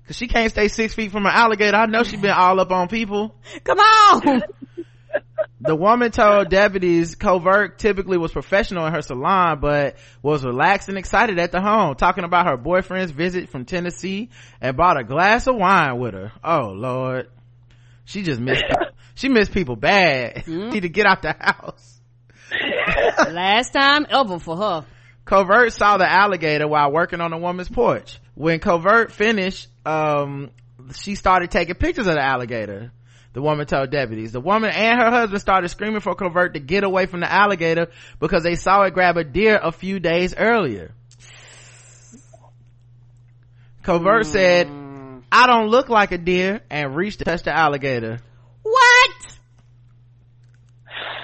Cause 0.06 0.16
she 0.16 0.28
can't 0.28 0.50
stay 0.50 0.68
six 0.68 0.94
feet 0.94 1.12
from 1.12 1.24
an 1.24 1.32
alligator. 1.34 1.76
I 1.76 1.86
know 1.86 2.02
she's 2.04 2.20
been 2.20 2.30
all 2.30 2.60
up 2.60 2.70
on 2.70 2.88
people. 2.88 3.34
Come 3.64 3.78
on. 3.78 4.42
The 5.64 5.74
woman 5.74 6.10
told 6.10 6.50
deputies 6.50 7.14
Covert 7.14 7.78
typically 7.78 8.18
was 8.18 8.32
professional 8.32 8.86
in 8.86 8.92
her 8.92 9.00
salon, 9.00 9.60
but 9.60 9.96
was 10.22 10.44
relaxed 10.44 10.90
and 10.90 10.98
excited 10.98 11.38
at 11.38 11.52
the 11.52 11.60
home, 11.62 11.94
talking 11.94 12.24
about 12.24 12.46
her 12.46 12.58
boyfriend's 12.58 13.12
visit 13.12 13.48
from 13.48 13.64
Tennessee 13.64 14.28
and 14.60 14.76
bought 14.76 15.00
a 15.00 15.04
glass 15.04 15.46
of 15.46 15.56
wine 15.56 15.98
with 15.98 16.12
her. 16.12 16.32
Oh 16.44 16.72
lord. 16.74 17.30
She 18.04 18.22
just 18.22 18.40
missed, 18.40 18.62
she 19.14 19.30
missed 19.30 19.52
people 19.52 19.76
bad. 19.76 20.46
Need 20.46 20.82
to 20.82 20.90
get 20.90 21.06
out 21.06 21.22
the 21.22 21.34
house. 21.38 22.00
Last 23.30 23.70
time 23.70 24.06
ever 24.10 24.38
for 24.38 24.58
her. 24.58 24.84
Covert 25.24 25.72
saw 25.72 25.96
the 25.96 26.10
alligator 26.10 26.68
while 26.68 26.92
working 26.92 27.22
on 27.22 27.32
a 27.32 27.38
woman's 27.38 27.70
porch. 27.70 28.20
When 28.34 28.60
Covert 28.60 29.12
finished, 29.12 29.68
um, 29.86 30.50
she 30.94 31.14
started 31.14 31.50
taking 31.50 31.76
pictures 31.76 32.06
of 32.06 32.16
the 32.16 32.22
alligator. 32.22 32.92
The 33.34 33.42
woman 33.42 33.66
told 33.66 33.90
deputies. 33.90 34.30
The 34.30 34.40
woman 34.40 34.70
and 34.70 35.00
her 35.00 35.10
husband 35.10 35.40
started 35.40 35.68
screaming 35.68 36.00
for 36.00 36.14
Covert 36.14 36.54
to 36.54 36.60
get 36.60 36.84
away 36.84 37.06
from 37.06 37.18
the 37.18 37.30
alligator 37.30 37.88
because 38.20 38.44
they 38.44 38.54
saw 38.54 38.82
it 38.82 38.94
grab 38.94 39.16
a 39.16 39.24
deer 39.24 39.58
a 39.60 39.72
few 39.72 39.98
days 39.98 40.34
earlier. 40.36 40.92
Covert 43.82 44.26
said, 44.26 44.68
I 45.32 45.48
don't 45.48 45.66
look 45.66 45.88
like 45.88 46.12
a 46.12 46.18
deer 46.18 46.60
and 46.70 46.94
reached 46.94 47.18
to 47.18 47.24
touch 47.24 47.42
the 47.42 47.54
alligator. 47.54 48.20
What? 48.62 49.10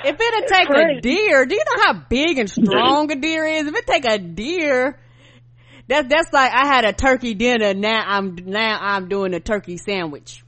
If 0.04 0.20
it'd 0.20 0.48
take 0.48 0.68
a 0.68 1.00
deer, 1.00 1.46
do 1.46 1.54
you 1.54 1.62
know 1.64 1.82
how 1.84 1.92
big 2.08 2.38
and 2.38 2.50
strong 2.50 3.12
a 3.12 3.16
deer 3.16 3.46
is? 3.46 3.68
If 3.68 3.74
it 3.76 3.86
take 3.86 4.04
a 4.04 4.18
deer, 4.18 4.98
that's 5.86 6.08
that's 6.08 6.32
like 6.32 6.52
I 6.52 6.66
had 6.66 6.84
a 6.84 6.92
turkey 6.92 7.34
dinner. 7.34 7.72
Now 7.72 8.02
I'm 8.04 8.34
now 8.34 8.78
I'm 8.80 9.08
doing 9.08 9.32
a 9.34 9.40
turkey 9.40 9.76
sandwich. 9.76 10.42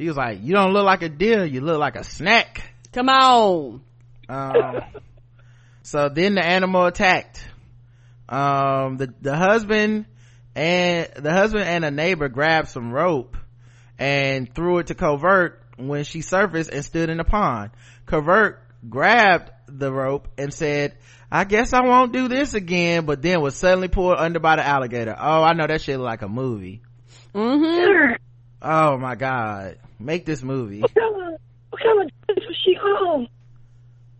He 0.00 0.08
was 0.08 0.16
like, 0.16 0.38
you 0.42 0.54
don't 0.54 0.72
look 0.72 0.86
like 0.86 1.02
a 1.02 1.10
deer, 1.10 1.44
you 1.44 1.60
look 1.60 1.78
like 1.78 1.94
a 1.94 2.04
snack. 2.04 2.72
Come 2.90 3.10
on. 3.10 3.82
Um, 4.30 4.80
so 5.82 6.08
then 6.08 6.36
the 6.36 6.42
animal 6.42 6.86
attacked. 6.86 7.46
Um, 8.26 8.96
the, 8.96 9.12
the 9.20 9.36
husband 9.36 10.06
and 10.54 11.06
the 11.16 11.30
husband 11.30 11.64
and 11.64 11.84
a 11.84 11.90
neighbor 11.90 12.30
grabbed 12.30 12.68
some 12.68 12.90
rope 12.90 13.36
and 13.98 14.50
threw 14.54 14.78
it 14.78 14.86
to 14.86 14.94
Covert 14.94 15.62
when 15.76 16.04
she 16.04 16.22
surfaced 16.22 16.70
and 16.70 16.82
stood 16.82 17.10
in 17.10 17.18
the 17.18 17.24
pond. 17.24 17.70
Covert 18.06 18.58
grabbed 18.88 19.50
the 19.66 19.92
rope 19.92 20.28
and 20.38 20.54
said, 20.54 20.96
I 21.30 21.44
guess 21.44 21.74
I 21.74 21.82
won't 21.82 22.14
do 22.14 22.26
this 22.26 22.54
again, 22.54 23.04
but 23.04 23.20
then 23.20 23.42
was 23.42 23.54
suddenly 23.54 23.88
pulled 23.88 24.16
under 24.16 24.40
by 24.40 24.56
the 24.56 24.66
alligator. 24.66 25.14
Oh, 25.14 25.42
I 25.42 25.52
know 25.52 25.66
that 25.66 25.82
shit 25.82 26.00
like 26.00 26.22
a 26.22 26.28
movie. 26.28 26.80
Mm-hmm. 27.34 28.14
Oh 28.62 28.96
my 28.96 29.14
god. 29.14 29.76
Make 30.00 30.24
this 30.24 30.42
movie. 30.42 30.80
What 30.80 30.94
kind 30.94 31.34
of, 31.34 31.40
what 31.70 31.82
kind 31.82 32.02
of 32.02 32.10
drugs 32.26 32.46
was 32.46 32.56
she 32.64 32.70
on? 32.76 33.28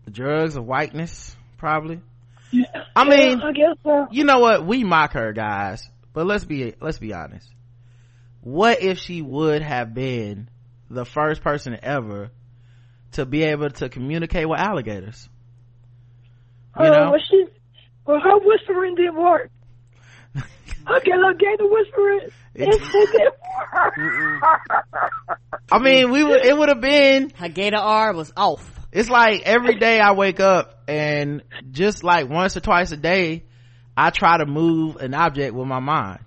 The 0.05 0.11
drugs 0.11 0.55
of 0.55 0.65
whiteness, 0.65 1.35
I 1.63 2.77
I 2.95 3.09
mean, 3.09 3.41
I 3.41 3.51
guess 3.51 3.77
so. 3.83 4.07
you 4.11 4.25
know 4.25 4.39
what 4.39 4.65
we 4.65 4.83
mock 4.83 5.13
her 5.13 5.31
guys 5.31 5.89
but 6.13 6.25
let's 6.25 6.43
be 6.43 6.73
let's 6.81 6.97
be 6.97 7.13
honest 7.13 7.47
what 8.41 8.81
if 8.81 8.99
she 8.99 9.21
would 9.21 9.61
have 9.61 9.93
been 9.93 10.49
the 10.89 11.05
first 11.05 11.41
person 11.41 11.77
ever 11.81 12.29
to 13.13 13.25
be 13.25 13.43
able 13.43 13.69
to 13.69 13.87
communicate 13.87 14.49
with 14.49 14.59
alligators 14.59 15.29
you 16.77 16.85
uh, 16.85 16.89
know 16.89 17.11
well, 17.11 17.19
she, 17.29 17.45
well, 18.05 18.19
her 18.19 18.39
whispering 18.39 18.95
didn't 18.95 19.15
work. 19.15 19.49
Okay, 20.89 21.11
look, 21.17 21.39
gave 21.39 21.57
the 21.57 21.67
whispering. 21.67 22.29
It, 22.53 22.67
it 22.67 22.81
didn't 22.91 23.33
work. 23.73 23.93
i 25.71 25.79
mean 25.79 26.11
we 26.11 26.21
would 26.23 26.45
it 26.45 26.57
would 26.57 26.67
have 26.67 26.81
been 26.81 27.29
Her 27.29 27.47
gator 27.47 27.77
R 27.77 28.13
was 28.13 28.33
off. 28.35 28.69
it's 28.91 29.09
like 29.09 29.43
every 29.43 29.75
day 29.79 30.01
i 30.01 30.11
wake 30.11 30.41
up 30.41 30.83
and 30.87 31.43
just 31.71 32.03
like 32.03 32.29
once 32.29 32.57
or 32.57 32.59
twice 32.59 32.91
a 32.91 32.97
day 32.97 33.45
i 33.95 34.09
try 34.09 34.37
to 34.37 34.45
move 34.45 34.97
an 34.97 35.13
object 35.13 35.55
with 35.55 35.65
my 35.65 35.79
mind 35.79 36.19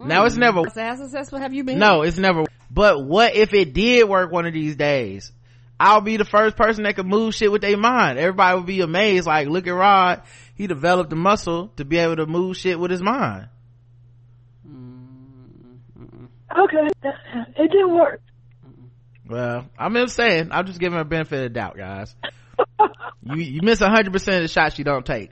now 0.00 0.24
it's 0.24 0.36
mm. 0.36 0.40
never 0.40 0.62
So 0.70 0.80
how 0.82 0.96
successful 0.96 1.38
have 1.38 1.52
you 1.52 1.64
been? 1.64 1.78
No, 1.78 2.02
it's 2.02 2.18
never. 2.18 2.44
But 2.70 3.04
what 3.04 3.34
if 3.34 3.52
it 3.52 3.72
did 3.72 4.08
work 4.08 4.30
one 4.30 4.46
of 4.46 4.52
these 4.52 4.76
days? 4.76 5.32
I'll 5.80 6.00
be 6.00 6.16
the 6.16 6.24
first 6.24 6.56
person 6.56 6.84
that 6.84 6.96
can 6.96 7.06
move 7.06 7.34
shit 7.34 7.52
with 7.52 7.62
their 7.62 7.76
mind. 7.76 8.18
Everybody 8.18 8.56
would 8.56 8.66
be 8.66 8.80
amazed. 8.80 9.26
Like, 9.26 9.48
look 9.48 9.66
at 9.66 9.70
Rod. 9.70 10.22
He 10.54 10.66
developed 10.66 11.10
the 11.10 11.16
muscle 11.16 11.68
to 11.76 11.84
be 11.84 11.98
able 11.98 12.16
to 12.16 12.26
move 12.26 12.56
shit 12.56 12.80
with 12.80 12.90
his 12.90 13.00
mind. 13.02 13.48
Okay, 16.56 16.88
it 17.02 17.70
didn't 17.70 17.94
work. 17.94 18.20
Well, 19.28 19.68
I'm 19.78 19.94
just 19.94 20.16
saying, 20.16 20.48
I'm 20.50 20.66
just 20.66 20.80
giving 20.80 20.96
her 20.96 21.04
benefit 21.04 21.44
of 21.44 21.52
doubt, 21.52 21.76
guys. 21.76 22.14
you, 23.22 23.36
you 23.36 23.60
miss 23.62 23.80
100% 23.80 24.06
of 24.06 24.14
the 24.42 24.48
shots 24.48 24.78
you 24.78 24.84
don't 24.84 25.04
take. 25.04 25.30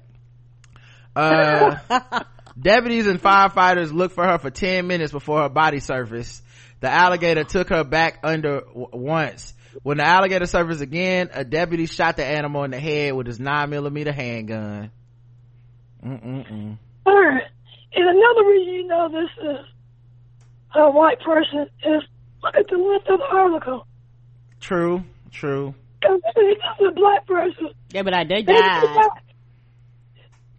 Uh, 1.14 1.78
deputies 2.60 3.06
and 3.06 3.20
firefighters 3.22 3.92
looked 3.92 4.14
for 4.14 4.24
her 4.24 4.38
for 4.38 4.50
10 4.50 4.86
minutes 4.86 5.12
before 5.12 5.42
her 5.42 5.48
body 5.48 5.80
surfaced. 5.80 6.42
The 6.80 6.90
alligator 6.90 7.44
took 7.44 7.70
her 7.70 7.84
back 7.84 8.20
under 8.22 8.60
w- 8.60 8.88
once. 8.92 9.54
When 9.82 9.96
the 9.96 10.04
alligator 10.06 10.46
surfaced 10.46 10.82
again, 10.82 11.30
a 11.32 11.44
deputy 11.44 11.86
shot 11.86 12.16
the 12.16 12.24
animal 12.24 12.64
in 12.64 12.70
the 12.70 12.80
head 12.80 13.14
with 13.14 13.26
his 13.26 13.40
9 13.40 13.70
millimeter 13.70 14.12
handgun. 14.12 14.90
Mm-mm-mm. 16.04 16.78
All 17.06 17.14
right. 17.14 17.44
And 17.94 18.04
another 18.08 18.46
reason 18.46 18.74
you 18.74 18.86
know 18.86 19.08
this 19.08 19.30
is 19.42 19.66
a 20.76 20.90
white 20.90 21.20
person 21.20 21.66
is 21.84 22.02
look 22.42 22.54
at 22.54 22.66
the 22.68 22.76
length 22.76 23.08
of 23.08 23.18
the 23.18 23.36
article. 23.36 23.86
True, 24.60 25.02
true. 25.30 25.74
Because 26.00 26.20
this 26.34 26.56
is 26.80 26.86
a 26.88 26.92
black 26.92 27.26
person. 27.26 27.70
Yeah, 27.90 28.02
but 28.02 28.14
I, 28.14 28.24
did 28.24 28.46
They 28.46 28.52
died. 28.52 29.08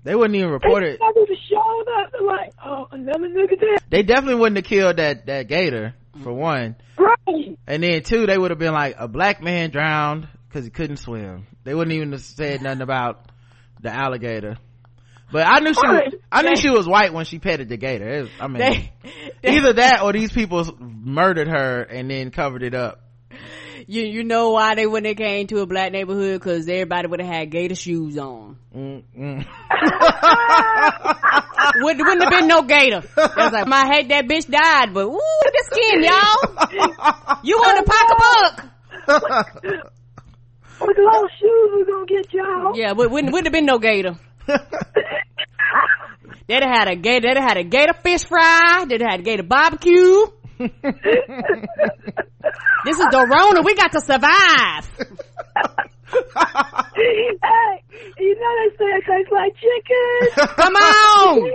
They 0.03 0.15
wouldn't 0.15 0.35
even 0.35 0.51
report 0.51 0.83
They 0.83 0.91
it. 0.91 0.99
never 1.01 1.19
even 1.19 1.35
showed 1.49 1.85
up. 1.99 2.11
They're 2.11 2.21
like, 2.21 2.53
oh, 2.63 2.87
another 2.91 3.27
nigga 3.27 3.59
dead. 3.59 3.79
They 3.89 4.03
definitely 4.03 4.39
wouldn't 4.39 4.57
have 4.57 4.65
killed 4.65 4.97
that, 4.97 5.25
that 5.25 5.47
gator, 5.49 5.95
for 6.23 6.31
mm-hmm. 6.31 6.39
one. 6.39 6.75
Right. 6.97 7.57
And 7.67 7.83
then 7.83 8.03
two, 8.03 8.25
they 8.25 8.37
would 8.37 8.51
have 8.51 8.59
been 8.59 8.73
like, 8.73 8.95
a 8.97 9.07
black 9.07 9.41
man 9.41 9.69
drowned 9.69 10.27
because 10.47 10.63
he 10.63 10.71
couldn't 10.71 10.97
swim. 10.97 11.45
They 11.65 11.75
wouldn't 11.75 11.93
even 11.93 12.13
have 12.13 12.21
said 12.21 12.61
nothing 12.61 12.81
about 12.81 13.29
the 13.81 13.93
alligator. 13.93 14.57
But 15.31 15.45
I 15.45 15.59
knew 15.59 15.73
she, 15.73 15.79
was, 15.87 16.13
I 16.31 16.41
knew 16.43 16.55
she 16.55 16.69
was 16.69 16.87
white 16.87 17.11
when 17.13 17.25
she 17.25 17.37
petted 17.39 17.67
the 17.69 17.75
gator. 17.77 18.07
It 18.09 18.21
was- 18.21 18.31
I 18.39 18.47
mean, 18.47 18.59
They, 18.59 18.91
either 19.43 19.73
that 19.73 20.01
or 20.01 20.13
these 20.13 20.31
people 20.31 20.65
murdered 20.79 21.47
her 21.49 21.81
and 21.81 22.09
then 22.09 22.31
covered 22.31 22.63
it 22.63 22.73
up. 22.73 23.01
you 23.87 24.03
you 24.03 24.23
know 24.23 24.51
why 24.51 24.75
they 24.75 24.87
when 24.87 25.03
they 25.03 25.15
came 25.15 25.47
to 25.47 25.59
a 25.59 25.65
black 25.65 25.91
neighborhood 25.91 26.39
because 26.39 26.67
everybody 26.69 27.07
would 27.09 27.19
have 27.21 27.29
had 27.33 27.51
gator 27.51 27.75
shoes 27.75 28.17
on. 28.17 28.57
Mm, 28.75 29.03
mm. 29.17 29.45
Would, 31.79 31.97
wouldn't 31.97 32.23
have 32.23 32.31
been 32.31 32.47
no 32.47 32.61
gator. 32.63 33.03
I 33.17 33.43
was 33.43 33.51
like, 33.53 33.67
I 33.71 33.87
hate 33.93 34.07
that 34.09 34.25
bitch 34.27 34.49
died, 34.49 34.93
but 34.93 35.05
ooh, 35.05 35.11
look 35.11 35.45
at 35.45 35.53
the 35.53 35.65
skin, 35.71 36.03
y'all. 36.03 37.39
You 37.43 37.57
want 37.57 37.85
to 37.85 37.91
pack 37.91 38.07
a 38.11 38.15
buck? 38.23 38.65
With 40.79 40.95
those 40.97 41.29
shoes, 41.39 41.69
we're 41.73 41.85
going 41.85 42.07
to 42.07 42.13
get 42.13 42.33
y'all. 42.33 42.71
Yeah, 42.77 42.93
but 42.93 43.11
wouldn't 43.11 43.33
wouldn't 43.33 43.47
have 43.47 43.53
been 43.53 43.65
no 43.65 43.79
gator. 43.79 44.15
They'd 46.47 46.63
have 46.63 46.77
had 46.77 46.87
a 46.87 46.95
gator. 46.95 47.27
They'd 47.27 47.37
have 47.37 47.49
had 47.49 47.57
a 47.57 47.63
gator 47.63 47.93
fish 47.93 48.23
fry. 48.25 48.85
They'd 48.87 49.01
have 49.01 49.11
had 49.11 49.19
a 49.19 49.23
gator 49.23 49.43
barbecue. 49.43 50.27
this 50.57 50.71
is 52.97 53.07
the 53.11 53.27
Rona. 53.29 53.61
We 53.63 53.75
got 53.75 53.91
to 53.91 54.01
survive. 54.01 54.89
hey, 56.95 57.83
you 58.17 58.35
know 58.39 58.53
they 58.57 58.69
say 58.77 58.85
it 58.85 59.03
tastes 59.05 59.31
like 59.31 59.53
chicken. 59.55 60.47
Come 60.55 60.75
on. 60.75 61.51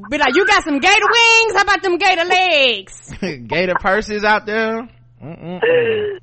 Be 0.10 0.18
like, 0.18 0.34
you 0.34 0.46
got 0.46 0.64
some 0.64 0.78
gator 0.78 1.06
wings? 1.06 1.52
How 1.54 1.62
about 1.62 1.82
them 1.82 1.98
gator 1.98 2.24
legs? 2.24 3.12
gator 3.46 3.74
purses 3.78 4.24
out 4.24 4.46
there. 4.46 4.88
Mm-mm-mm. 5.22 6.20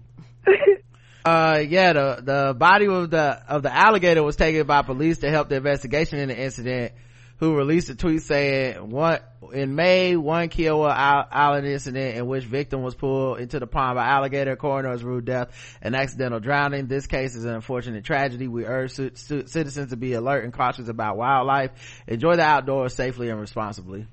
uh 1.26 1.64
yeah 1.68 1.92
the 1.92 2.22
the 2.22 2.56
body 2.58 2.88
of 2.88 3.10
the 3.10 3.42
of 3.50 3.62
the 3.62 3.76
alligator 3.76 4.24
was 4.24 4.38
taken 4.38 4.66
by 4.66 4.84
police 4.84 5.18
to 5.18 5.30
help 5.30 5.50
the 5.50 5.56
investigation 5.58 6.18
in 6.20 6.30
the 6.30 6.38
incident 6.38 6.94
who 7.38 7.56
released 7.56 7.90
a 7.90 7.96
tweet 7.96 8.22
saying 8.22 8.90
one 8.90 9.20
in 9.54 9.76
may 9.76 10.16
one 10.16 10.50
Kiawah 10.50 11.28
island 11.32 11.68
incident 11.68 12.18
in 12.18 12.28
which 12.28 12.44
victim 12.46 12.82
was 12.82 12.96
pulled 12.96 13.40
into 13.40 13.60
the 13.60 13.68
pond 13.68 13.96
by 13.96 14.06
alligator 14.06 14.56
coroner's 14.56 15.04
ruled 15.04 15.26
death 15.26 15.52
and 15.82 15.96
accidental 15.96 16.40
drowning 16.40 16.88
this 16.88 17.08
case 17.08 17.36
is 17.36 17.46
an 17.46 17.54
unfortunate 17.54 18.04
tragedy 18.04 18.48
we 18.48 18.66
urge 18.66 18.96
ci- 18.96 19.10
ci- 19.12 19.48
citizens 19.48 19.90
to 19.92 19.98
be 19.98 20.14
alert 20.14 20.44
and 20.44 20.54
cautious 20.54 20.88
about 20.88 21.18
wildlife 21.18 21.72
enjoy 22.08 22.36
the 22.36 22.44
outdoors 22.44 22.94
safely 22.94 23.30
and 23.30 23.40
responsibly 23.40 24.08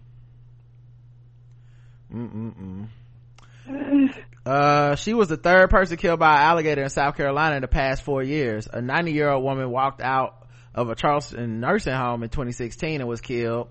Mm-mm-mm. 2.15 2.89
Uh, 4.45 4.97
she 4.97 5.15
was 5.15 5.29
the 5.29 5.37
third 5.37 5.71
person 5.71 5.97
killed 5.97 6.19
by 6.19 6.35
an 6.35 6.43
alligator 6.43 6.83
in 6.83 6.91
South 6.91 7.17
Carolina 7.17 7.57
in 7.57 7.63
the 7.63 7.69
past 7.69 8.03
four 8.03 8.23
years. 8.23 8.67
A 8.71 8.83
90 8.83 9.13
year 9.13 9.31
old 9.31 9.45
woman 9.45 9.71
walked 9.71 10.03
out 10.03 10.42
of 10.75 10.89
a 10.89 10.95
Charleston 10.95 11.61
nursing 11.61 11.95
home 11.95 12.23
in 12.23 12.31
2016 12.31 13.01
and 13.01 13.09
was 13.09 13.21
killed, 13.21 13.69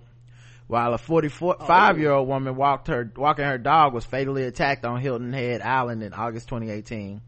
while 0.68 0.94
a 0.94 0.98
45 0.98 2.00
year 2.00 2.12
old 2.12 2.28
woman 2.28 2.56
walked 2.56 2.88
her, 2.88 3.12
walking 3.16 3.46
her 3.46 3.58
dog 3.58 3.94
was 3.94 4.06
fatally 4.06 4.44
attacked 4.44 4.86
on 4.86 5.02
Hilton 5.02 5.34
Head 5.34 5.62
Island 5.62 6.04
in 6.04 6.14
August 6.14 6.48
2018. 6.50 7.22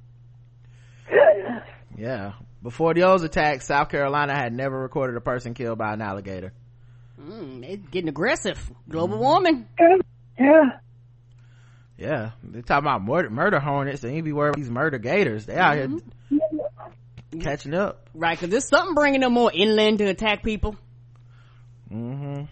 Yeah. 1.98 2.34
Before 2.62 2.94
those 2.94 3.24
attacks, 3.24 3.68
South 3.68 3.90
Carolina 3.90 4.34
had 4.34 4.54
never 4.54 4.80
recorded 4.80 5.18
a 5.18 5.22
person 5.22 5.54
killed 5.54 5.78
by 5.78 5.94
an 5.94 6.02
alligator. 6.02 6.54
Mm, 7.20 7.64
it's 7.64 7.88
getting 7.90 8.10
aggressive. 8.10 8.58
Global 8.90 9.18
warming. 9.18 9.68
Yeah. 10.40 10.80
Yeah. 11.98 12.32
They 12.44 12.62
talking 12.62 12.86
about 12.88 13.04
murder, 13.04 13.30
murder 13.30 13.60
hornets. 13.60 14.02
They 14.02 14.10
ain't 14.10 14.26
be 14.26 14.34
worried 14.34 14.50
about 14.50 14.58
these 14.58 14.72
murder 14.72 14.98
gators. 14.98 15.46
They 15.46 15.56
out 15.56 15.76
here 15.76 15.90
catching 17.42 17.74
up. 17.74 18.10
Right, 18.14 18.38
because 18.38 18.50
there's 18.50 18.68
something 18.68 18.96
bringing 18.96 19.22
them 19.22 19.34
more 19.34 19.52
inland 19.54 20.00
to 20.00 20.06
attack 20.06 20.44
people. 20.44 20.76
Mm-hmm. 21.92 22.46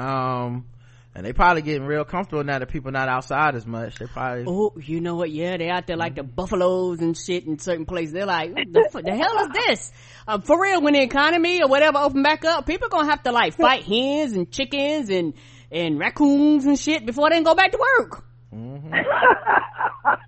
Um, 0.00 0.66
and 1.14 1.24
they 1.24 1.32
probably 1.32 1.62
getting 1.62 1.86
real 1.86 2.04
comfortable 2.04 2.42
now 2.42 2.58
that 2.58 2.68
people 2.68 2.90
not 2.90 3.08
outside 3.08 3.54
as 3.54 3.64
much. 3.66 3.98
They 3.98 4.06
probably 4.06 4.44
Oh, 4.48 4.72
you 4.80 5.00
know 5.00 5.14
what? 5.14 5.30
Yeah, 5.30 5.56
they 5.56 5.68
out 5.68 5.86
there 5.86 5.96
like 5.96 6.16
the 6.16 6.24
buffaloes 6.24 7.00
and 7.00 7.16
shit 7.16 7.46
in 7.46 7.58
certain 7.58 7.86
places. 7.86 8.12
They're 8.12 8.26
like, 8.26 8.52
what 8.54 8.72
the, 8.72 9.02
the 9.02 9.14
hell 9.14 9.38
is 9.38 9.48
this? 9.54 9.92
Um, 10.26 10.42
for 10.42 10.60
real, 10.60 10.82
when 10.82 10.94
the 10.94 11.02
economy 11.02 11.62
or 11.62 11.68
whatever 11.68 11.98
open 11.98 12.22
back 12.22 12.44
up, 12.44 12.66
people 12.66 12.88
gonna 12.88 13.08
have 13.08 13.22
to 13.22 13.32
like 13.32 13.56
fight 13.56 13.84
hens 13.84 14.32
and 14.32 14.50
chickens 14.50 15.08
and 15.08 15.34
and 15.70 15.98
raccoons 15.98 16.66
and 16.66 16.78
shit 16.78 17.06
before 17.06 17.30
they 17.30 17.36
can 17.36 17.44
go 17.44 17.54
back 17.54 17.70
to 17.72 17.78
work. 17.78 18.24
Mm-hmm. 18.52 18.92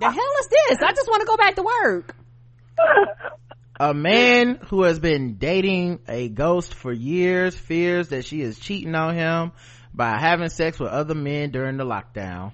The 0.00 0.10
hell 0.10 0.32
is 0.40 0.48
this? 0.48 0.78
I 0.82 0.92
just 0.92 1.08
want 1.08 1.20
to 1.20 1.26
go 1.26 1.36
back 1.36 1.56
to 1.56 1.62
work. 1.62 2.16
A 3.78 3.92
man 3.94 4.58
who 4.68 4.82
has 4.82 4.98
been 4.98 5.36
dating 5.36 6.00
a 6.08 6.28
ghost 6.28 6.74
for 6.74 6.92
years 6.92 7.54
fears 7.56 8.08
that 8.08 8.24
she 8.24 8.40
is 8.40 8.58
cheating 8.58 8.94
on 8.94 9.14
him 9.14 9.52
by 9.92 10.18
having 10.18 10.48
sex 10.48 10.78
with 10.78 10.90
other 10.90 11.14
men 11.14 11.50
during 11.50 11.76
the 11.76 11.84
lockdown. 11.84 12.52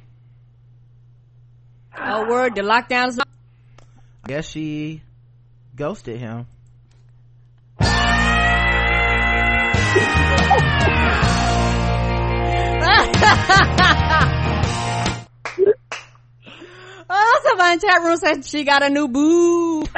Oh, 1.99 2.29
word, 2.29 2.55
the 2.55 2.63
lockdown 2.63 3.09
is. 3.09 3.19
I 3.19 4.29
guess 4.29 4.49
she 4.49 5.03
ghosted 5.77 6.19
him. 6.19 6.47
Oh, 17.12 17.41
somebody 17.45 17.73
in 17.74 17.81
chat 17.81 18.03
room 18.03 18.16
said 18.16 18.45
she 18.45 18.65
got 18.65 18.82
a 18.85 18.89
new 18.89 19.09
boo. 19.09 19.82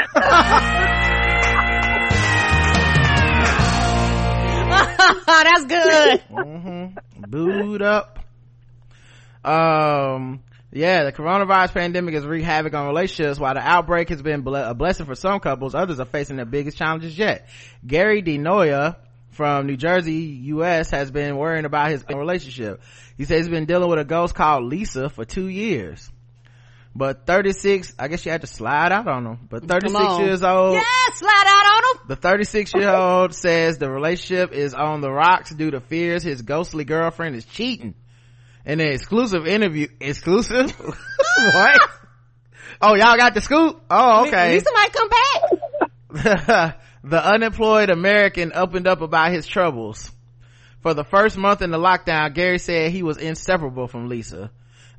That's 5.26 5.64
good. 5.64 6.20
hmm 6.30 6.86
Booed 7.18 7.82
up. 7.82 8.18
Um, 9.44 10.43
yeah, 10.72 11.05
the 11.05 11.12
coronavirus 11.12 11.72
pandemic 11.74 12.14
has 12.14 12.24
wreaked 12.24 12.44
havoc 12.47 12.74
on 12.74 12.86
relationships. 12.86 13.39
While 13.39 13.55
the 13.55 13.60
outbreak 13.60 14.09
has 14.10 14.22
been 14.22 14.43
ble- 14.43 14.55
a 14.56 14.74
blessing 14.74 15.06
for 15.06 15.14
some 15.14 15.40
couples, 15.40 15.74
others 15.74 15.98
are 16.01 16.06
facing 16.06 16.36
the 16.36 16.44
biggest 16.47 16.76
challenges 16.78 17.16
yet. 17.18 17.48
Gary 17.86 18.22
DeNoia 18.22 18.97
from 19.30 19.66
New 19.66 19.76
Jersey, 19.76 20.40
U.S. 20.55 20.90
has 20.90 21.10
been 21.10 21.36
worrying 21.36 21.64
about 21.64 21.90
his 21.90 22.05
relationship. 22.09 22.80
He 23.16 23.24
says 23.24 23.47
he's 23.47 23.48
been 23.48 23.66
dealing 23.66 23.89
with 23.90 23.98
a 23.98 24.05
ghost 24.05 24.34
called 24.34 24.64
Lisa 24.64 25.09
for 25.09 25.24
two 25.24 25.48
years. 25.48 26.10
But 26.94 27.27
36, 27.27 27.94
I 27.98 28.09
guess 28.09 28.20
she 28.20 28.28
had 28.28 28.43
to 28.43 28.47
slide 28.47 28.93
out 28.93 29.09
on 29.09 29.24
him. 29.27 29.39
But 29.48 29.66
36 29.66 30.19
years 30.19 30.43
old. 30.43 30.74
Yeah, 30.74 30.82
slide 31.14 31.44
out 31.47 31.66
on 31.66 31.97
him. 31.97 32.09
The 32.09 32.16
36 32.16 32.74
year 32.74 32.90
old 32.90 33.35
says 33.35 33.78
the 33.78 33.90
relationship 33.90 34.52
is 34.52 34.74
on 34.74 35.01
the 35.01 35.10
rocks 35.10 35.55
due 35.55 35.70
to 35.70 35.81
fears 35.81 36.23
his 36.23 36.43
ghostly 36.43 36.85
girlfriend 36.85 37.36
is 37.36 37.47
cheating. 37.47 37.94
In 38.66 38.81
an 38.81 38.93
exclusive 38.93 39.47
interview, 39.47 39.89
exclusive? 40.01 40.70
what? 40.78 41.81
Oh, 42.81 42.94
y'all 42.94 43.16
got 43.16 43.35
the 43.35 43.40
scoop? 43.40 43.81
Oh, 43.90 44.27
okay. 44.27 44.55
Lisa 44.55 44.70
might 44.73 44.93
come 44.93 45.09
back. 45.09 46.78
the 47.05 47.24
unemployed 47.24 47.90
American 47.90 48.52
opened 48.55 48.86
up 48.86 49.01
about 49.01 49.32
his 49.32 49.47
troubles. 49.47 50.10
For 50.81 50.94
the 50.94 51.05
first 51.05 51.39
month 51.39 51.62
in 51.62 51.70
the 51.70 51.78
lockdown, 51.78 52.35
Gary 52.35 52.59
said 52.59 52.90
he 52.90 53.02
was 53.02 53.16
inseparable 53.16 53.86
from 53.86 54.09
Lisa. 54.09 54.51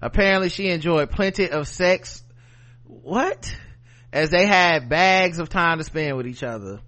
Apparently 0.04 0.50
she 0.50 0.68
enjoyed 0.70 1.10
plenty 1.10 1.50
of 1.50 1.68
sex. 1.68 2.24
What? 2.86 3.56
as 4.14 4.30
they 4.30 4.46
had 4.46 4.88
bags 4.88 5.40
of 5.40 5.50
time 5.50 5.80
to 5.80 5.84
spend 5.84 6.16
with 6.16 6.28
each 6.28 6.44
other. 6.44 6.80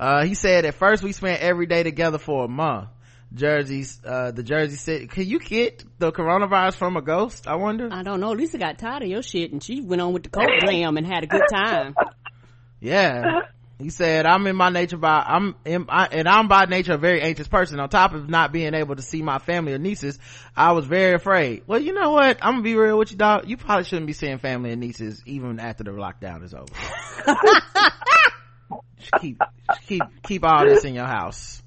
Uh, 0.00 0.24
he 0.24 0.34
said 0.34 0.64
at 0.64 0.74
first 0.74 1.02
we 1.02 1.12
spent 1.12 1.42
every 1.42 1.66
day 1.66 1.82
together 1.82 2.18
for 2.18 2.46
a 2.46 2.48
month. 2.48 2.88
Jersey's, 3.32 4.00
uh, 4.04 4.32
the 4.32 4.42
Jersey 4.42 4.74
City. 4.74 5.06
Can 5.06 5.24
you 5.24 5.38
get 5.38 5.84
the 5.98 6.10
coronavirus 6.10 6.74
from 6.74 6.96
a 6.96 7.02
ghost? 7.02 7.46
I 7.46 7.54
wonder. 7.56 7.88
I 7.92 8.02
don't 8.02 8.18
know. 8.18 8.32
Lisa 8.32 8.58
got 8.58 8.78
tired 8.78 9.04
of 9.04 9.08
your 9.08 9.22
shit 9.22 9.52
and 9.52 9.62
she 9.62 9.82
went 9.82 10.02
on 10.02 10.12
with 10.12 10.24
the 10.24 10.30
coke 10.30 10.48
jam 10.60 10.96
and 10.96 11.06
had 11.06 11.22
a 11.22 11.26
good 11.28 11.44
time. 11.52 11.94
Yeah. 12.80 13.42
He 13.80 13.88
said, 13.88 14.26
I'm 14.26 14.46
in 14.46 14.56
my 14.56 14.68
nature 14.68 14.98
by, 14.98 15.24
I'm 15.26 15.56
in, 15.64 15.86
I, 15.88 16.06
and 16.12 16.28
I'm 16.28 16.48
by 16.48 16.66
nature 16.66 16.92
a 16.92 16.98
very 16.98 17.22
anxious 17.22 17.48
person. 17.48 17.80
On 17.80 17.88
top 17.88 18.12
of 18.12 18.28
not 18.28 18.52
being 18.52 18.74
able 18.74 18.94
to 18.96 19.02
see 19.02 19.22
my 19.22 19.38
family 19.38 19.72
or 19.72 19.78
nieces, 19.78 20.18
I 20.54 20.72
was 20.72 20.84
very 20.84 21.14
afraid. 21.14 21.62
Well, 21.66 21.80
you 21.80 21.94
know 21.94 22.10
what? 22.10 22.38
I'm 22.42 22.54
gonna 22.54 22.62
be 22.62 22.74
real 22.74 22.98
with 22.98 23.10
you, 23.10 23.16
dog. 23.16 23.48
You 23.48 23.56
probably 23.56 23.84
shouldn't 23.84 24.06
be 24.06 24.12
seeing 24.12 24.38
family 24.38 24.72
and 24.72 24.80
nieces 24.80 25.22
even 25.24 25.58
after 25.58 25.82
the 25.82 25.92
lockdown 25.92 26.44
is 26.44 26.52
over. 26.54 26.66
Keep, 29.20 29.40
keep, 29.88 30.02
keep 30.22 30.44
all 30.44 30.64
this 30.64 30.84
in 30.84 30.94
your 30.94 31.06
house. 31.06 31.62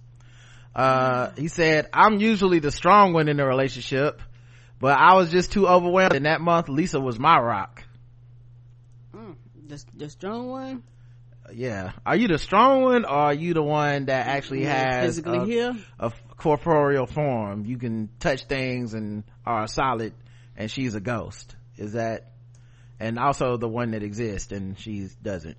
Uh, 0.73 1.31
he 1.35 1.48
said, 1.48 1.90
I'm 1.91 2.19
usually 2.19 2.60
the 2.60 2.72
strong 2.72 3.11
one 3.11 3.27
in 3.27 3.38
the 3.38 3.45
relationship, 3.45 4.22
but 4.80 4.98
I 4.98 5.15
was 5.15 5.30
just 5.30 5.52
too 5.52 5.68
overwhelmed. 5.68 6.15
And 6.15 6.26
that 6.26 6.41
month, 6.41 6.69
Lisa 6.69 7.02
was 7.02 7.19
my 7.19 7.38
rock. 7.38 7.84
The, 9.68 9.84
the 9.95 10.10
strong 10.10 10.48
one? 10.49 10.84
Yeah. 11.56 11.92
Are 12.06 12.16
you 12.16 12.28
the 12.28 12.38
strong 12.38 12.82
one 12.84 13.06
or 13.06 13.10
are 13.10 13.34
you 13.34 13.54
the 13.54 13.64
one 13.64 14.06
that 14.06 14.28
actually 14.28 14.64
Yeah, 14.64 15.02
has 15.02 15.06
physically 15.06 15.38
a, 15.40 15.46
here? 15.46 15.76
a 16.00 16.12
corporeal 16.38 17.06
form? 17.06 17.66
You 17.66 17.78
can 17.78 18.10
touch 18.20 18.46
things 18.46 18.94
and 18.94 19.24
are 19.46 19.68
solid 19.68 20.14
and 20.58 20.70
she's 20.70 20.96
a 20.96 21.00
ghost. 21.00 21.56
Is 21.78 21.94
that 21.94 22.32
and 23.00 23.18
also 23.20 23.58
the 23.58 23.68
one 23.68 23.92
that 23.92 24.04
exists 24.04 24.52
and 24.52 24.78
she 24.78 25.08
doesn't. 25.22 25.58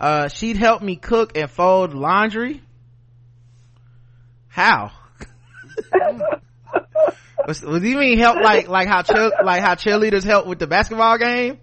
Uh 0.00 0.28
she'd 0.28 0.56
help 0.56 0.82
me 0.82 0.96
cook 0.96 1.36
and 1.36 1.50
fold 1.50 1.94
laundry? 1.94 2.62
How? 4.48 4.92
Do 7.48 7.78
you 7.88 7.96
mean 7.96 8.18
help 8.18 8.36
like 8.42 8.68
like 8.68 8.88
how 8.88 9.02
chill 9.02 9.30
like 9.44 9.62
how 9.62 9.74
cheerleaders 9.74 10.24
help 10.24 10.46
with 10.46 10.58
the 10.58 10.66
basketball 10.66 11.16
game 11.18 11.60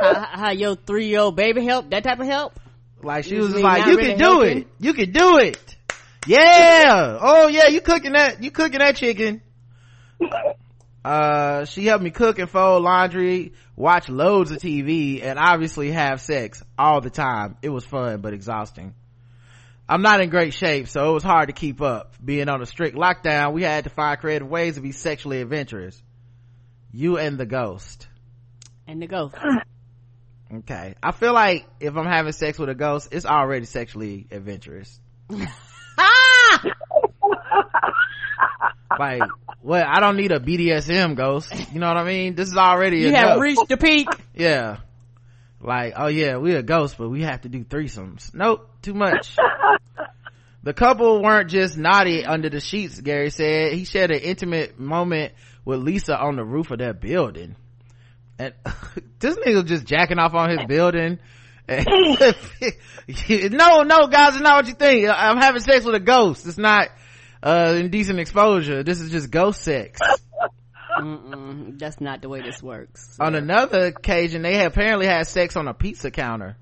How, 0.00 0.26
how 0.32 0.50
your 0.50 0.76
three 0.76 1.06
year 1.08 1.20
old 1.20 1.36
baby 1.36 1.64
help? 1.64 1.90
That 1.90 2.04
type 2.04 2.20
of 2.20 2.26
help? 2.26 2.58
Like 3.02 3.24
she 3.24 3.34
You 3.36 3.42
was 3.42 3.54
like, 3.54 3.86
you 3.86 3.96
really 3.96 4.08
can 4.10 4.18
do 4.18 4.24
helping? 4.24 4.58
it. 4.58 4.66
You 4.78 4.92
can 4.94 5.12
do 5.12 5.38
it. 5.38 5.76
Yeah. 6.26 7.18
Oh 7.20 7.48
yeah, 7.48 7.66
you 7.68 7.80
cooking 7.80 8.12
that, 8.12 8.42
you 8.42 8.50
cooking 8.50 8.78
that 8.78 8.96
chicken. 8.96 9.42
Uh, 11.04 11.66
she 11.66 11.84
helped 11.84 12.02
me 12.02 12.10
cook 12.10 12.38
and 12.38 12.48
fold 12.48 12.82
laundry, 12.82 13.52
watch 13.76 14.08
loads 14.08 14.50
of 14.50 14.56
TV, 14.56 15.22
and 15.22 15.38
obviously 15.38 15.90
have 15.90 16.18
sex 16.18 16.62
all 16.78 17.02
the 17.02 17.10
time. 17.10 17.58
It 17.60 17.68
was 17.68 17.84
fun, 17.84 18.22
but 18.22 18.32
exhausting. 18.32 18.94
I'm 19.86 20.00
not 20.00 20.22
in 20.22 20.30
great 20.30 20.54
shape, 20.54 20.88
so 20.88 21.10
it 21.10 21.12
was 21.12 21.22
hard 21.22 21.48
to 21.48 21.52
keep 21.52 21.82
up. 21.82 22.14
Being 22.24 22.48
on 22.48 22.62
a 22.62 22.66
strict 22.66 22.96
lockdown, 22.96 23.52
we 23.52 23.62
had 23.62 23.84
to 23.84 23.90
find 23.90 24.18
creative 24.18 24.48
ways 24.48 24.76
to 24.76 24.80
be 24.80 24.92
sexually 24.92 25.42
adventurous. 25.42 26.02
You 26.90 27.18
and 27.18 27.36
the 27.36 27.44
ghost. 27.44 28.08
And 28.86 29.00
the 29.02 29.06
ghost. 29.06 29.34
Okay. 30.52 30.94
I 31.02 31.10
feel 31.10 31.32
like 31.32 31.66
if 31.80 31.96
I'm 31.96 32.06
having 32.06 32.30
sex 32.32 32.58
with 32.60 32.68
a 32.68 32.76
ghost, 32.76 33.08
it's 33.10 33.24
already 33.26 33.64
sexually 33.66 34.28
adventurous. 34.30 35.00
like, 38.98 39.22
what? 39.62 39.84
I 39.86 40.00
don't 40.00 40.16
need 40.16 40.30
a 40.32 40.38
BDSM 40.38 41.16
ghost. 41.16 41.52
You 41.72 41.80
know 41.80 41.88
what 41.88 41.96
I 41.96 42.04
mean? 42.04 42.34
This 42.34 42.48
is 42.48 42.56
already 42.56 42.98
You 43.00 43.08
enough. 43.08 43.30
have 43.30 43.40
reached 43.40 43.68
the 43.68 43.76
peak. 43.76 44.06
yeah. 44.34 44.78
Like, 45.60 45.94
oh 45.96 46.08
yeah, 46.08 46.36
we're 46.36 46.58
a 46.58 46.62
ghost, 46.62 46.96
but 46.98 47.08
we 47.08 47.22
have 47.22 47.40
to 47.42 47.48
do 47.48 47.64
threesomes. 47.64 48.32
Nope, 48.34 48.68
too 48.82 48.92
much. 48.94 49.34
the 50.62 50.74
couple 50.74 51.22
weren't 51.22 51.48
just 51.50 51.78
naughty 51.78 52.24
under 52.24 52.50
the 52.50 52.60
sheets, 52.60 53.00
Gary 53.00 53.30
said. 53.30 53.72
He 53.72 53.84
shared 53.86 54.10
an 54.10 54.20
intimate 54.20 54.78
moment 54.78 55.32
with 55.64 55.80
Lisa 55.80 56.16
on 56.20 56.36
the 56.36 56.44
roof 56.44 56.70
of 56.70 56.78
their 56.78 56.92
building. 56.92 57.56
And 58.38 58.54
this 59.18 59.36
nigga 59.36 59.54
was 59.62 59.64
just 59.64 59.86
jacking 59.86 60.18
off 60.18 60.34
on 60.34 60.50
his 60.50 60.66
building. 60.66 61.18
no, 61.68 61.76
no, 63.82 64.06
guys, 64.08 64.34
it's 64.34 64.40
not 64.42 64.56
what 64.56 64.66
you 64.66 64.74
think. 64.74 65.08
I'm 65.08 65.38
having 65.38 65.62
sex 65.62 65.84
with 65.84 65.94
a 65.94 66.00
ghost. 66.00 66.46
It's 66.46 66.58
not, 66.58 66.88
uh, 67.42 67.74
indecent 67.78 68.18
exposure. 68.20 68.82
This 68.82 69.00
is 69.00 69.10
just 69.10 69.30
ghost 69.30 69.62
sex. 69.62 69.98
Mm-mm, 71.00 71.78
that's 71.78 72.00
not 72.00 72.22
the 72.22 72.28
way 72.28 72.40
this 72.42 72.62
works. 72.62 73.16
on 73.18 73.34
another 73.34 73.86
occasion, 73.86 74.42
they 74.42 74.54
had 74.54 74.66
apparently 74.66 75.06
had 75.06 75.26
sex 75.26 75.56
on 75.56 75.66
a 75.66 75.74
pizza 75.74 76.10
counter. 76.10 76.56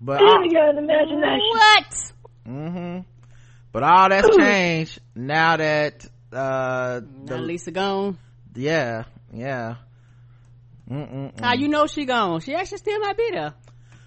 But 0.00 0.20
all, 0.20 0.44
You 0.44 0.52
got 0.52 0.70
an 0.70 0.78
imagination. 0.78 1.50
What? 1.52 2.12
hmm 2.46 2.98
but 3.70 3.82
all 3.82 4.08
that's 4.08 4.34
changed 4.36 4.98
now 5.14 5.56
that, 5.58 6.06
uh, 6.32 7.00
Now 7.02 7.36
the, 7.36 7.38
Lisa 7.38 7.70
gone. 7.70 8.16
yeah, 8.54 9.04
yeah. 9.32 9.76
Mm-mm-mm. 10.90 11.38
How 11.40 11.54
you 11.54 11.68
know 11.68 11.86
she 11.86 12.04
gone? 12.06 12.40
She 12.40 12.54
actually 12.54 12.78
still 12.78 12.98
might 13.00 13.16
be 13.16 13.30
there. 13.32 13.54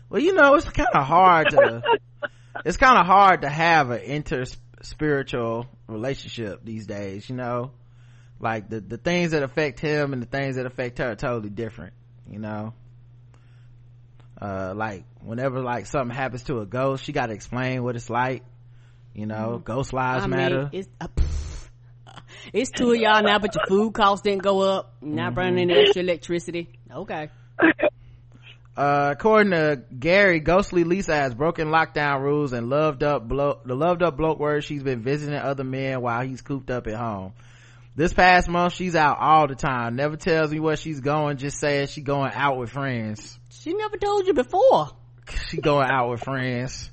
Well, 0.10 0.22
you 0.22 0.34
know, 0.34 0.56
it's 0.56 0.68
kind 0.70 0.90
of 0.94 1.06
hard 1.06 1.50
to, 1.52 1.84
it's 2.66 2.78
kind 2.78 2.98
of 3.00 3.06
hard 3.06 3.42
to 3.44 3.50
have 3.50 3.92
an 3.92 4.02
inter 4.02 4.46
spiritual 4.82 5.68
relationship 5.88 6.62
these 6.66 6.88
days, 6.88 7.30
you 7.30 7.36
know? 7.36 7.72
Like 8.40 8.68
the, 8.70 8.82
the 8.82 8.98
things 8.98 9.32
that 9.32 9.44
affect 9.44 9.80
him 9.80 10.14
and 10.14 10.22
the 10.22 10.26
things 10.26 10.56
that 10.56 10.66
affect 10.66 10.98
her 10.98 11.12
are 11.12 11.16
totally 11.16 11.52
different, 11.52 11.94
you 12.28 12.40
know? 12.40 12.74
Uh, 14.42 14.74
like 14.76 15.04
whenever 15.24 15.62
like 15.62 15.86
something 15.86 16.16
happens 16.16 16.44
to 16.44 16.60
a 16.62 16.66
ghost, 16.66 17.04
she 17.04 17.12
got 17.12 17.28
to 17.28 17.34
explain 17.34 17.84
what 17.84 17.96
it's 17.96 18.10
like, 18.10 18.44
you 19.14 19.28
know? 19.28 19.62
Ghost 19.64 19.94
lives 19.94 20.24
Mm-hmm. 20.26 20.34
I 20.34 20.38
matter. 20.38 20.60
mean, 20.64 20.70
it's, 20.74 20.90
uh, 21.00 21.08
it's 22.54 22.72
two 22.72 22.92
of 22.92 22.98
y'all 22.98 23.24
now, 23.24 23.40
but 23.40 23.56
your 23.56 23.66
food 23.68 23.94
costs 23.94 24.24
didn't 24.24 24.44
go 24.44 24.62
up. 24.62 24.94
Not 25.02 25.34
burning 25.36 25.70
any 25.70 25.80
extra 25.82 26.02
electricity. 26.02 26.70
Okay. 26.92 27.30
uh 28.78 29.10
according 29.12 29.52
to 29.52 29.82
gary 30.00 30.40
ghostly 30.40 30.84
lisa 30.86 31.14
has 31.14 31.36
broken 31.36 31.68
lockdown 31.68 32.22
rules 32.22 32.54
and 32.54 32.70
loved 32.70 33.04
up 33.04 33.28
blo- 33.28 33.60
the 33.66 33.76
loved 33.76 34.02
up 34.02 34.16
bloke 34.16 34.40
word 34.40 34.64
she's 34.64 34.82
been 34.82 35.02
visiting 35.02 35.38
other 35.38 35.64
men 35.66 36.02
while 36.02 36.26
he's 36.26 36.42
cooped 36.42 36.72
up 36.72 36.88
at 36.88 36.96
home 36.96 37.34
this 37.98 38.14
past 38.14 38.48
month 38.48 38.74
she's 38.74 38.96
out 38.96 39.18
all 39.20 39.46
the 39.48 39.56
time 39.56 39.98
never 39.98 40.16
tells 40.16 40.52
me 40.52 40.60
where 40.62 40.78
she's 40.78 41.02
going 41.02 41.36
just 41.36 41.60
says 41.60 41.92
she 41.92 42.00
going 42.02 42.32
out 42.34 42.58
with 42.58 42.70
friends 42.70 43.38
She 43.50 43.74
never 43.74 43.98
told 43.98 44.26
you 44.26 44.34
before. 44.34 44.90
she 45.50 45.58
going 45.58 45.90
out 45.90 46.10
with 46.10 46.24
friends 46.24 46.91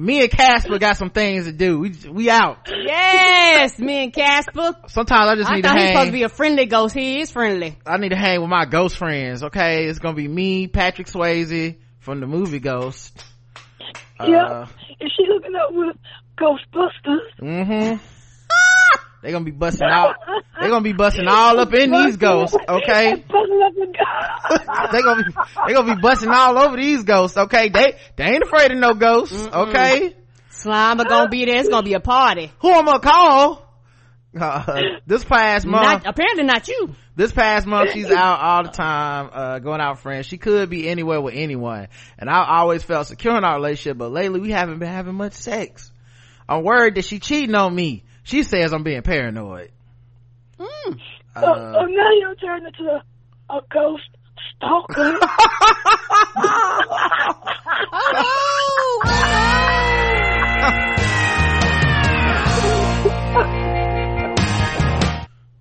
me 0.00 0.22
and 0.22 0.30
casper 0.30 0.78
got 0.78 0.96
some 0.96 1.10
things 1.10 1.44
to 1.44 1.52
do 1.52 1.78
we 1.78 1.90
we 2.10 2.30
out 2.30 2.68
Yes, 2.70 3.78
me 3.78 4.04
and 4.04 4.12
Casper. 4.12 4.74
sometimes 4.88 5.30
i 5.30 5.34
just 5.36 5.50
I 5.50 5.56
need 5.56 5.62
to 5.62 5.68
thought 5.68 5.76
he 5.76 5.82
was 5.82 5.90
supposed 5.90 6.06
to 6.06 6.12
be 6.12 6.22
a 6.22 6.28
friendly 6.30 6.66
ghost. 6.66 6.94
He 6.94 7.20
is 7.20 7.30
friendly. 7.30 7.78
i 7.86 7.96
need 7.98 8.08
to 8.10 8.16
hang 8.16 8.40
with 8.40 8.48
my 8.50 8.64
ghost 8.64 8.96
friends 8.96 9.42
okay 9.44 9.84
it's 9.86 9.98
gonna 9.98 10.16
be 10.16 10.26
me 10.28 10.66
patrick 10.68 11.06
swayze 11.06 11.76
from 11.98 12.20
the 12.20 12.26
movie 12.26 12.60
ghost 12.60 13.22
Yeah. 14.20 14.44
Uh, 14.44 14.66
Is 15.00 15.12
she 15.16 15.24
hooking 15.26 15.54
up 15.54 15.70
with 15.72 15.96
Ghostbusters? 16.38 17.20
Mm-hmm. 17.40 17.96
They 19.22 19.32
gonna 19.32 19.44
be 19.44 19.50
busting 19.50 19.88
out. 19.88 20.16
They're 20.58 20.70
gonna 20.70 20.82
be 20.82 20.92
busting 20.92 21.26
all 21.28 21.58
up 21.58 21.72
in 21.74 21.90
these 21.90 22.16
ghosts, 22.16 22.56
okay? 22.68 23.14
Busting 23.28 23.62
up 23.62 23.74
the 23.74 23.94
guy. 23.96 24.88
they 24.92 25.02
gonna 25.02 25.24
be 25.24 25.30
they 25.66 25.74
gonna 25.74 25.94
be 25.94 26.00
busting 26.00 26.30
all 26.30 26.58
over 26.58 26.76
these 26.76 27.02
ghosts, 27.04 27.36
okay? 27.36 27.68
They 27.68 27.96
they 28.16 28.24
ain't 28.24 28.42
afraid 28.42 28.72
of 28.72 28.78
no 28.78 28.94
ghosts, 28.94 29.46
okay? 29.46 30.14
Slimer 30.50 31.08
gonna 31.08 31.28
be 31.28 31.44
there. 31.46 31.56
It's 31.56 31.68
gonna 31.68 31.82
be 31.82 31.94
a 31.94 32.00
party. 32.00 32.50
Who 32.60 32.72
I'm 32.72 32.84
gonna 32.84 33.00
call? 33.00 33.66
Uh, 34.38 34.82
this 35.06 35.24
past 35.24 35.66
month, 35.66 36.04
Not, 36.04 36.06
apparently 36.06 36.44
not 36.44 36.68
you. 36.68 36.94
this 37.16 37.32
past 37.32 37.66
month 37.66 37.90
she's 37.92 38.10
out 38.12 38.38
all 38.38 38.62
the 38.62 38.68
time, 38.70 39.28
uh, 39.32 39.58
going 39.58 39.80
out 39.80 39.94
with 39.94 40.00
friends. 40.00 40.26
She 40.26 40.38
could 40.38 40.70
be 40.70 40.88
anywhere 40.88 41.20
with 41.20 41.34
anyone. 41.34 41.88
And 42.16 42.30
I 42.30 42.46
always 42.58 42.84
felt 42.84 43.08
secure 43.08 43.36
in 43.36 43.42
our 43.42 43.56
relationship, 43.56 43.98
but 43.98 44.12
lately 44.12 44.38
we 44.38 44.50
haven't 44.52 44.78
been 44.78 44.88
having 44.88 45.14
much 45.16 45.32
sex. 45.32 45.90
I'm 46.48 46.62
worried 46.62 46.94
that 46.94 47.04
she 47.04 47.18
cheating 47.18 47.56
on 47.56 47.74
me. 47.74 48.04
She 48.22 48.42
says 48.42 48.72
I'm 48.72 48.82
being 48.82 49.02
paranoid. 49.02 49.70
Mm. 50.58 50.66
oh, 51.36 51.42
Uh, 51.42 51.74
oh, 51.78 51.86
now 51.86 52.10
you're 52.18 52.34
turning 52.36 52.66
into 52.66 52.90
a, 52.90 53.02
a 53.54 53.60
ghost 53.70 54.08
stalker. 54.56 55.18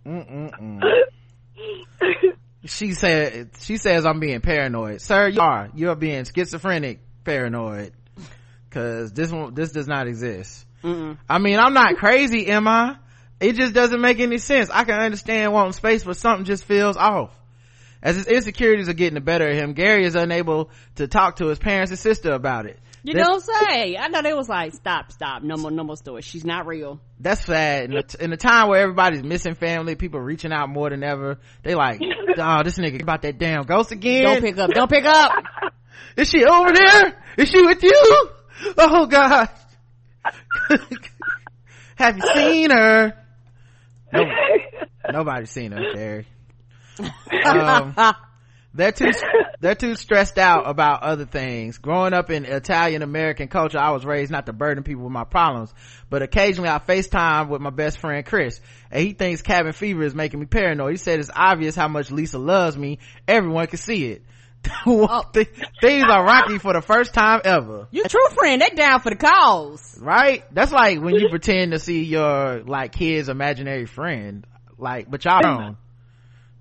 Mm-mm-mm. 0.05 0.81
she 2.65 2.93
said 2.93 3.49
she 3.59 3.77
says 3.77 4.05
i'm 4.05 4.19
being 4.19 4.41
paranoid 4.41 5.01
sir 5.01 5.27
you 5.27 5.41
are 5.41 5.69
you're 5.75 5.95
being 5.95 6.23
schizophrenic 6.23 6.99
paranoid 7.23 7.93
because 8.69 9.11
this 9.13 9.31
one 9.31 9.53
this 9.53 9.71
does 9.71 9.87
not 9.87 10.07
exist 10.07 10.65
Mm-mm. 10.83 11.17
i 11.29 11.39
mean 11.39 11.59
i'm 11.59 11.73
not 11.73 11.97
crazy 11.97 12.47
am 12.47 12.67
i 12.67 12.95
it 13.39 13.55
just 13.55 13.73
doesn't 13.73 14.01
make 14.01 14.19
any 14.19 14.37
sense 14.37 14.69
i 14.69 14.83
can 14.83 14.99
understand 14.99 15.51
wanting 15.53 15.73
space 15.73 16.03
but 16.03 16.17
something 16.17 16.45
just 16.45 16.63
feels 16.65 16.97
off 16.97 17.31
As 18.01 18.15
his 18.15 18.27
insecurities 18.27 18.87
are 18.87 18.93
getting 18.93 19.15
the 19.15 19.21
better 19.21 19.49
of 19.49 19.57
him, 19.57 19.73
Gary 19.73 20.05
is 20.05 20.15
unable 20.15 20.69
to 20.95 21.07
talk 21.07 21.35
to 21.37 21.47
his 21.47 21.59
parents 21.59 21.91
and 21.91 21.99
sister 21.99 22.31
about 22.31 22.65
it. 22.65 22.79
You 23.03 23.13
don't 23.13 23.41
say. 23.41 23.97
I 23.97 24.07
know 24.07 24.21
they 24.21 24.33
was 24.33 24.47
like, 24.47 24.73
stop, 24.73 25.11
stop, 25.11 25.41
no 25.43 25.57
more, 25.57 25.71
no 25.71 25.83
more 25.83 25.97
stories. 25.97 26.25
She's 26.25 26.45
not 26.45 26.65
real. 26.65 26.99
That's 27.19 27.43
sad. 27.45 27.91
In 27.91 27.97
a, 27.97 28.03
in 28.23 28.33
a 28.33 28.37
time 28.37 28.69
where 28.69 28.81
everybody's 28.81 29.23
missing 29.23 29.55
family, 29.55 29.95
people 29.95 30.19
reaching 30.21 30.53
out 30.53 30.69
more 30.69 30.89
than 30.89 31.03
ever. 31.03 31.39
They 31.63 31.75
like, 31.75 32.01
oh, 32.37 32.63
this 32.63 32.77
nigga 32.77 33.01
about 33.01 33.21
that 33.23 33.37
damn 33.37 33.63
ghost 33.63 33.91
again. 33.91 34.23
Don't 34.23 34.41
pick 34.41 34.57
up. 34.57 34.71
Don't 34.71 34.89
pick 34.89 35.05
up. 35.05 35.31
Is 36.17 36.29
she 36.29 36.45
over 36.45 36.71
there? 36.73 37.23
Is 37.37 37.49
she 37.49 37.61
with 37.65 37.83
you? 37.83 38.29
Oh 38.77 39.05
god. 39.07 39.49
Have 41.95 42.17
you 42.17 42.23
seen 42.33 42.71
her? 42.71 43.13
No, 44.13 44.23
nobody's 45.11 45.51
seen 45.51 45.71
her, 45.71 45.93
Gary. 45.93 46.25
Um, 47.45 47.95
they're 48.73 48.91
too 48.91 49.11
they're 49.61 49.75
too 49.75 49.95
stressed 49.95 50.37
out 50.37 50.67
about 50.67 51.01
other 51.01 51.25
things. 51.25 51.77
Growing 51.77 52.13
up 52.13 52.29
in 52.29 52.45
Italian 52.45 53.01
American 53.01 53.47
culture, 53.47 53.79
I 53.79 53.91
was 53.91 54.05
raised 54.05 54.31
not 54.31 54.45
to 54.45 54.53
burden 54.53 54.83
people 54.83 55.03
with 55.03 55.11
my 55.13 55.23
problems, 55.23 55.73
but 56.09 56.21
occasionally 56.21 56.69
I 56.69 56.79
FaceTime 56.79 57.49
with 57.49 57.61
my 57.61 57.69
best 57.69 57.99
friend 57.99 58.25
Chris, 58.25 58.59
and 58.91 59.01
he 59.01 59.13
thinks 59.13 59.41
cabin 59.41 59.73
fever 59.73 60.03
is 60.03 60.13
making 60.13 60.39
me 60.39 60.45
paranoid. 60.45 60.91
He 60.91 60.97
said 60.97 61.19
it's 61.19 61.31
obvious 61.33 61.75
how 61.75 61.87
much 61.87 62.11
Lisa 62.11 62.37
loves 62.37 62.77
me. 62.77 62.99
Everyone 63.27 63.67
can 63.67 63.79
see 63.79 64.11
it. 64.11 64.23
Oh. 64.85 65.23
Th- 65.33 65.49
Things 65.81 66.05
are 66.09 66.23
rocky 66.23 66.57
for 66.57 66.73
the 66.73 66.81
first 66.81 67.13
time 67.13 67.41
ever. 67.43 67.87
You 67.91 68.03
true 68.05 68.27
friend. 68.33 68.61
They 68.61 68.69
down 68.69 69.01
for 69.01 69.09
the 69.09 69.15
cause. 69.17 69.97
Right? 70.01 70.43
That's 70.53 70.71
like 70.71 71.01
when 71.01 71.15
you 71.15 71.29
pretend 71.29 71.71
to 71.73 71.79
see 71.79 72.03
your 72.03 72.61
like 72.63 72.93
kid's 72.93 73.29
imaginary 73.29 73.85
friend. 73.85 74.45
Like, 74.77 75.09
but 75.11 75.25
y'all 75.25 75.41
don't. 75.41 75.77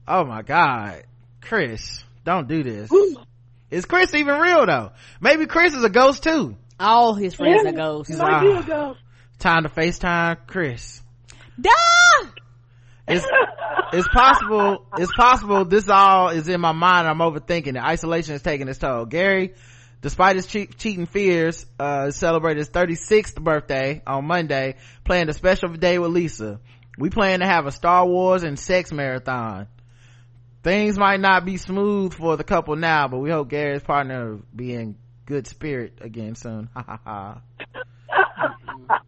Oh 0.07 0.25
my 0.25 0.43
god. 0.43 1.05
Chris, 1.41 2.03
don't 2.25 2.49
do 2.49 2.63
this. 2.63 2.91
Is 3.71 3.85
Chris 3.85 4.13
even 4.15 4.39
real 4.39 4.67
though? 4.67 4.93
Maybe 5.21 5.47
Chris 5.47 5.75
is 5.75 5.85
a 5.85 5.91
ghost 5.91 6.23
too. 6.23 6.57
All 6.81 7.15
his 7.15 7.35
friends 7.35 7.63
Yeah, 7.65 7.71
are 7.71 7.75
ghosts. 7.75 8.09
He's 8.13 8.19
might 8.19 8.41
be 8.43 8.51
a 8.51 8.63
ghost. 8.63 9.01
Time 9.39 9.63
to 9.63 9.69
FaceTime 9.69 10.39
Chris. 10.47 11.03
Duh! 11.61 11.71
It's, 13.09 13.27
it's 13.93 14.09
possible, 14.09 14.87
it's 14.99 15.13
possible 15.15 15.65
this 15.65 15.89
all 15.89 16.29
is 16.29 16.49
in 16.49 16.61
my 16.61 16.73
mind 16.73 17.09
I'm 17.09 17.19
overthinking 17.19 17.69
it. 17.77 17.83
Isolation 17.83 18.35
is 18.35 18.43
taking 18.43 18.69
its 18.69 18.79
toll. 18.79 19.07
Gary, 19.07 19.55
despite 20.03 20.37
his 20.37 20.47
che- 20.47 20.67
cheating 20.67 21.07
fears, 21.07 21.65
uh, 21.79 22.11
celebrated 22.11 22.59
his 22.59 22.71
36th 22.71 23.43
birthday 23.43 24.03
on 24.07 24.27
Monday, 24.27 24.77
planned 25.05 25.31
a 25.31 25.33
special 25.33 25.71
day 25.71 25.99
with 25.99 26.11
Lisa. 26.11 26.61
We 26.99 27.11
plan 27.11 27.41
to 27.41 27.47
have 27.47 27.67
a 27.67 27.73
Star 27.73 28.07
Wars 28.07 28.43
and 28.43 28.59
sex 28.59 28.93
marathon. 28.93 29.69
Things 30.63 30.99
might 30.99 31.21
not 31.21 31.45
be 31.45 31.57
smooth 31.57 32.13
for 32.13 32.37
the 32.37 32.45
couple 32.45 32.77
now, 32.77 33.09
but 33.09 33.19
we 33.19 33.31
hope 33.31 33.49
Gary's 33.49 33.83
partner 33.83 34.31
will 34.33 34.43
be 34.55 34.75
in 34.75 34.97
good 35.25 35.47
spirit 35.47 35.99
again 36.01 36.35
soon. 36.35 36.69
Ha 36.75 36.83
ha 36.83 37.41
ha. 38.11 39.01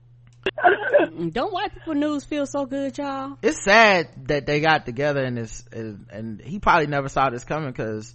Don't 1.30 1.52
white 1.52 1.74
people 1.74 1.94
news 1.94 2.24
feel 2.24 2.46
so 2.46 2.66
good, 2.66 2.96
y'all? 2.96 3.38
it's 3.42 3.64
sad 3.64 4.08
that 4.28 4.46
they 4.46 4.60
got 4.60 4.86
together 4.86 5.22
and 5.22 5.36
this 5.36 5.64
and, 5.72 6.06
and 6.10 6.40
he 6.40 6.58
probably 6.58 6.86
never 6.86 7.08
saw 7.08 7.30
this 7.30 7.44
coming 7.44 7.70
because 7.70 8.14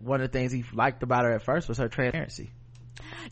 one 0.00 0.20
of 0.20 0.30
the 0.30 0.38
things 0.38 0.52
he 0.52 0.64
liked 0.72 1.02
about 1.02 1.24
her 1.24 1.32
at 1.32 1.42
first 1.42 1.68
was 1.68 1.78
her 1.78 1.88
transparency 1.88 2.50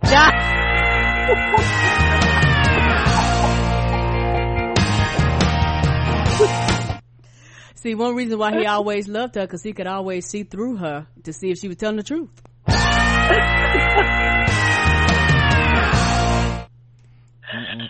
See, 7.74 7.94
one 7.94 8.15
reason 8.15 8.39
why 8.39 8.59
he 8.59 8.66
always 8.66 9.09
loved 9.09 9.36
her 9.36 9.43
because 9.43 9.62
he 9.62 9.73
could 9.73 9.86
always 9.86 10.27
see 10.27 10.43
through 10.43 10.77
her 10.77 11.07
to 11.24 11.32
see 11.32 11.51
if 11.51 11.59
she 11.59 11.66
was 11.66 11.78
telling 11.78 11.97
the 11.97 12.02
truth. 12.02 12.28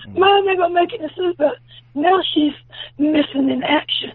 Mom, 0.08 0.44
they're 0.46 0.56
gonna 0.56 0.74
make 0.74 0.92
it 0.92 1.00
a 1.00 1.08
super. 1.14 1.50
Now 1.94 2.20
she's 2.34 2.52
missing 2.98 3.50
in 3.50 3.62
action. 3.62 4.12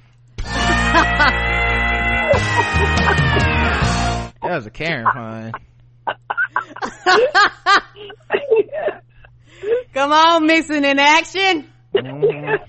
that 4.42 4.54
was 4.56 4.66
a 4.66 4.72
karen 4.72 5.06
pun 5.12 5.52
Come 9.94 10.12
on, 10.12 10.46
missing 10.46 10.84
in 10.84 11.00
action. 11.00 11.68
Mhm. 11.96 12.60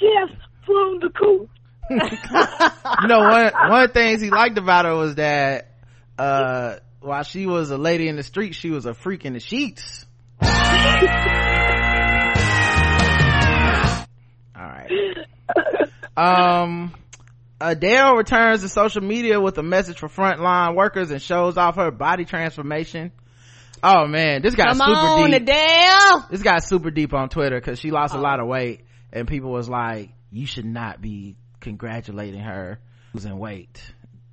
She 0.00 0.10
has 0.16 0.30
flown 0.64 0.98
the 1.00 1.10
coop. 1.10 1.48
you 1.90 1.98
know 3.08 3.20
one 3.20 3.52
one 3.70 3.82
of 3.84 3.88
the 3.88 3.94
things 3.94 4.20
he 4.20 4.30
liked 4.30 4.58
about 4.58 4.84
her 4.86 4.94
was 4.96 5.14
that 5.16 5.74
uh 6.18 6.76
while 7.00 7.22
she 7.22 7.46
was 7.46 7.70
a 7.70 7.78
lady 7.78 8.08
in 8.08 8.16
the 8.16 8.22
street 8.22 8.54
she 8.54 8.70
was 8.70 8.84
a 8.86 8.92
freak 8.94 9.24
in 9.24 9.32
the 9.34 9.40
sheets 9.40 10.04
all 14.58 14.66
right. 14.66 14.90
Um 16.16 16.94
adele 17.60 18.14
returns 18.14 18.62
to 18.62 18.68
social 18.68 19.02
media 19.02 19.40
with 19.40 19.58
a 19.58 19.62
message 19.62 19.98
for 19.98 20.08
frontline 20.08 20.74
workers 20.76 21.10
and 21.10 21.20
shows 21.20 21.56
off 21.56 21.76
her 21.76 21.90
body 21.90 22.24
transformation. 22.24 23.12
Oh 23.82 24.06
man. 24.06 24.42
This 24.42 24.54
got 24.54 24.68
Come 24.68 24.78
super 24.78 24.90
on, 24.90 25.30
deep. 25.30 25.42
Adele. 25.42 26.26
this 26.30 26.42
got 26.42 26.64
super 26.64 26.90
deep 26.90 27.14
on 27.14 27.28
twitter 27.28 27.60
because 27.60 27.78
she 27.78 27.90
lost 27.90 28.14
a 28.14 28.18
lot 28.20 28.40
of 28.40 28.46
weight 28.46 28.84
and 29.12 29.28
people 29.28 29.50
was 29.50 29.68
like 29.68 30.10
you 30.30 30.46
should 30.46 30.64
not 30.64 31.00
be 31.00 31.36
congratulating 31.60 32.40
her 32.40 32.78
losing 33.14 33.38
weight. 33.38 33.80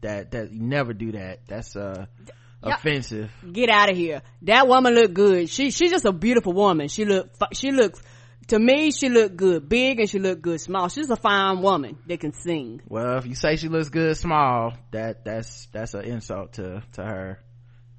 That 0.01 0.31
that 0.31 0.51
you 0.51 0.61
never 0.61 0.93
do 0.93 1.13
that. 1.13 1.39
That's 1.47 1.75
uh 1.75 2.05
offensive. 2.61 3.31
Get 3.51 3.69
out 3.69 3.89
of 3.91 3.97
here. 3.97 4.21
That 4.43 4.67
woman 4.67 4.93
look 4.93 5.13
good. 5.13 5.49
She 5.49 5.71
she's 5.71 5.91
just 5.91 6.05
a 6.05 6.11
beautiful 6.11 6.53
woman. 6.53 6.87
She 6.87 7.05
look 7.05 7.29
she 7.53 7.71
looks 7.71 8.01
to 8.47 8.59
me 8.59 8.91
she 8.91 9.09
look 9.09 9.35
good 9.35 9.67
big 9.67 9.99
and 9.99 10.09
she 10.09 10.19
look 10.19 10.41
good 10.41 10.61
small. 10.61 10.87
She's 10.87 11.09
a 11.09 11.15
fine 11.15 11.61
woman 11.61 11.97
that 12.07 12.19
can 12.19 12.33
sing. 12.33 12.81
well 12.87 13.17
if 13.17 13.25
you 13.25 13.35
say 13.35 13.55
she 13.55 13.67
looks 13.69 13.89
good 13.89 14.15
small 14.17 14.73
that 14.91 15.25
that's 15.25 15.67
that's 15.71 15.93
an 15.93 16.01
insult 16.05 16.53
to 16.53 16.83
to 16.93 17.03
her 17.03 17.39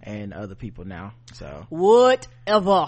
and 0.02 0.32
other 0.32 0.54
people 0.54 0.84
now 0.84 1.12
so 1.34 1.66
Whatever. 1.70 2.86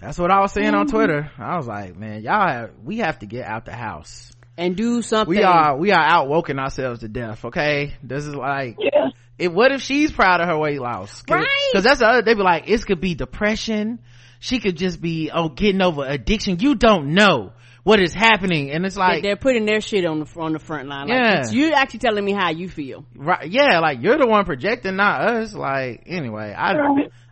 that's 0.00 0.18
what 0.18 0.30
i 0.32 0.40
was 0.40 0.52
saying 0.52 0.74
on 0.74 0.86
twitter 0.88 1.30
i 1.38 1.56
was 1.56 1.66
like 1.68 1.96
man 1.96 2.22
y'all 2.22 2.48
have, 2.48 2.70
we 2.82 2.98
have 2.98 3.18
to 3.20 3.26
get 3.26 3.46
out 3.46 3.64
the 3.64 3.72
house 3.76 4.32
And 4.56 4.74
do 4.76 5.00
something. 5.02 5.36
we 5.36 5.42
are 5.44 5.76
we 5.76 5.92
are 5.92 6.02
out 6.02 6.28
woken 6.28 6.58
ourselves 6.58 7.00
to 7.00 7.08
death 7.08 7.44
okay 7.44 7.94
this 8.02 8.26
is 8.26 8.34
like 8.34 8.76
Yeah. 8.80 9.10
it, 9.38 9.52
what 9.52 9.70
if 9.70 9.82
she's 9.82 10.10
proud 10.10 10.40
of 10.40 10.48
her 10.48 10.58
weight 10.58 10.80
loss 10.80 11.22
Cause, 11.22 11.36
Right. 11.44 11.70
'cause 11.72 11.84
that's 11.84 12.00
the 12.00 12.06
other 12.06 12.22
they 12.22 12.34
be 12.34 12.42
like 12.42 12.68
it 12.68 12.84
could 12.84 13.00
be 13.00 13.14
depression 13.14 14.00
she 14.40 14.60
could 14.60 14.76
just 14.76 15.00
be 15.00 15.30
oh 15.32 15.48
getting 15.48 15.82
over 15.82 16.04
addiction 16.06 16.58
you 16.60 16.74
don't 16.74 17.14
know 17.14 17.52
what 17.84 18.00
is 18.00 18.12
happening 18.12 18.70
and 18.70 18.84
it's 18.84 18.96
like 18.96 19.22
They're 19.22 19.36
putting 19.36 19.64
their 19.64 19.80
shit 19.80 20.04
on 20.04 20.20
the 20.20 20.40
on 20.40 20.52
the 20.52 20.58
front 20.58 20.88
line. 20.88 21.08
Like, 21.08 21.16
Yeah. 21.18 21.50
you 21.50 21.72
actually 21.72 22.00
telling 22.00 22.24
me 22.24 22.32
how 22.32 22.50
you 22.50 22.68
feel. 22.68 23.04
right 23.14 23.48
yeah 23.50 23.78
like 23.80 24.02
you're 24.02 24.18
the 24.18 24.26
one 24.26 24.44
projecting 24.44 24.96
not 24.96 25.22
us 25.22 25.54
like 25.54 26.02
anyway 26.06 26.54
i 26.56 26.74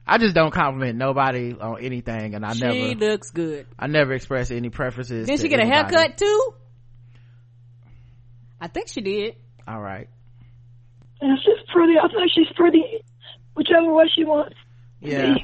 i 0.07 0.19
just 0.19 0.35
don't 0.35 0.53
compliment 0.53 0.97
nobody 0.97 1.53
on 1.53 1.83
anything 1.83 2.35
and 2.35 2.45
i 2.47 2.53
she 2.55 2.61
never 2.61 2.75
She 2.75 2.95
looks 2.95 3.31
good. 3.31 3.67
i 3.79 3.87
never 3.87 4.13
express 4.15 4.51
any 4.51 4.71
preferences 4.71 5.27
Didn't 5.27 5.41
she 5.43 5.49
get 5.49 5.61
a 5.61 5.67
haircut 5.67 6.17
too? 6.17 6.53
I 8.61 8.69
think 8.69 8.89
she 8.89 9.01
did. 9.03 9.37
all 9.69 9.81
right 9.81 10.09
And 11.21 11.39
she's 11.43 11.63
pretty. 11.73 11.95
I 12.03 12.09
think 12.09 12.31
she's 12.35 12.53
pretty. 12.57 12.83
Whichever 13.55 13.93
way 13.93 14.05
she 14.15 14.25
wants. 14.25 14.55
yeah. 15.01 15.35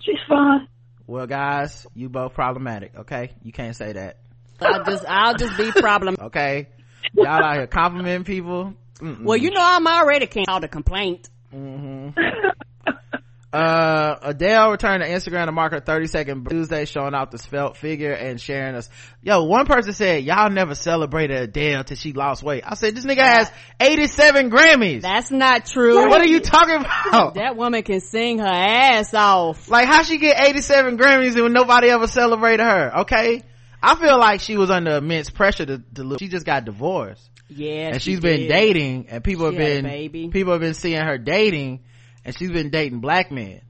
She's 0.00 0.18
fine. 0.28 0.66
Well 1.06 1.26
guys 1.26 1.86
you 1.94 2.08
both 2.08 2.34
problematic 2.34 2.92
okay 2.96 3.32
you 3.42 3.52
can't 3.52 3.76
say 3.76 3.92
that 3.92 4.18
I'll 4.60 4.84
just 4.84 5.04
I'll 5.08 5.34
just 5.34 5.56
be 5.56 5.72
problem. 5.72 6.16
okay 6.20 6.68
y'all 7.14 7.26
out 7.26 7.56
here 7.56 7.66
complimenting 7.66 8.24
people 8.24 8.74
Mm-mm. 9.02 9.24
Well, 9.24 9.36
you 9.36 9.50
know 9.50 9.60
I'm 9.60 9.86
already 9.86 10.26
can't 10.28 10.46
call 10.46 10.60
the 10.60 10.68
complaint. 10.68 11.28
Mm-hmm. 11.52 12.18
Uh, 13.52 14.16
Adele 14.22 14.70
returned 14.70 15.02
to 15.02 15.08
Instagram 15.08 15.44
to 15.44 15.52
mark 15.52 15.72
her 15.72 15.80
32nd 15.80 16.48
Tuesday, 16.48 16.86
showing 16.86 17.12
off 17.12 17.30
the 17.30 17.36
svelte 17.36 17.76
figure 17.76 18.12
and 18.12 18.40
sharing 18.40 18.74
us. 18.74 18.88
Yo, 19.20 19.44
one 19.44 19.66
person 19.66 19.92
said, 19.92 20.24
y'all 20.24 20.48
never 20.48 20.74
celebrated 20.74 21.36
Adele 21.36 21.84
till 21.84 21.96
she 21.98 22.14
lost 22.14 22.42
weight. 22.42 22.62
I 22.66 22.76
said, 22.76 22.96
this 22.96 23.04
nigga 23.04 23.20
has 23.20 23.50
87 23.78 24.50
Grammys. 24.50 25.02
That's 25.02 25.30
not 25.30 25.66
true. 25.66 26.08
what 26.08 26.22
are 26.22 26.26
you 26.26 26.40
talking 26.40 26.76
about? 26.76 27.34
That 27.34 27.56
woman 27.56 27.82
can 27.82 28.00
sing 28.00 28.38
her 28.38 28.46
ass 28.46 29.12
off. 29.12 29.68
Like, 29.68 29.86
how 29.86 30.02
she 30.02 30.16
get 30.16 30.40
87 30.40 30.96
Grammys 30.96 31.36
and 31.36 31.52
nobody 31.52 31.90
ever 31.90 32.06
celebrated 32.06 32.62
her? 32.64 33.00
Okay. 33.00 33.42
I 33.82 33.96
feel 33.96 34.18
like 34.18 34.40
she 34.40 34.56
was 34.56 34.70
under 34.70 34.96
immense 34.96 35.28
pressure 35.28 35.66
to, 35.66 35.78
to. 35.94 36.16
She 36.18 36.28
just 36.28 36.46
got 36.46 36.64
divorced. 36.64 37.28
Yeah, 37.48 37.88
and 37.88 38.00
she 38.00 38.12
she's 38.12 38.20
been 38.20 38.48
dating 38.48 39.08
and 39.10 39.22
people 39.22 39.50
She 39.50 39.56
have 39.56 39.82
been 40.12 40.30
people 40.30 40.52
have 40.52 40.62
been 40.62 40.72
seeing 40.72 41.04
her 41.04 41.18
dating 41.18 41.80
and 42.24 42.36
she's 42.36 42.50
been 42.50 42.70
dating 42.70 43.00
black 43.00 43.30
men. 43.30 43.60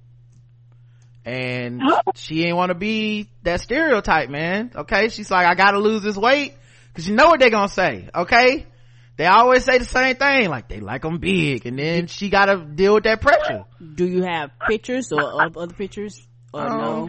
And 1.24 1.82
she 2.16 2.44
ain't 2.44 2.56
want 2.56 2.70
to 2.70 2.74
be 2.74 3.28
that 3.44 3.60
stereotype 3.60 4.28
man. 4.28 4.72
Okay? 4.74 5.08
She's 5.08 5.30
like 5.30 5.46
i 5.46 5.54
gotta 5.54 5.78
lose 5.78 6.02
this 6.02 6.16
weight. 6.16 6.54
Because 6.88 7.08
you 7.08 7.14
know 7.14 7.28
what 7.28 7.40
they're 7.40 7.50
gonna 7.50 7.68
say 7.68 8.08
okay? 8.14 8.66
They 9.16 9.26
always 9.26 9.64
say 9.64 9.78
the 9.78 9.84
same 9.84 10.16
thing 10.16 10.48
like 10.48 10.68
they 10.68 10.80
like 10.80 11.02
them 11.02 11.18
big. 11.18 11.64
And 11.66 11.78
then 11.78 12.06
she 12.08 12.28
gotta 12.28 12.56
deal 12.58 12.94
with 12.94 13.04
that 13.04 13.20
pressure. 13.20 13.64
Do 13.94 14.06
you 14.06 14.24
have 14.24 14.50
pictures 14.68 15.12
or 15.12 15.44
of 15.44 15.56
other 15.56 15.74
pictures? 15.74 16.26
Or 16.52 16.60
Um, 16.62 17.06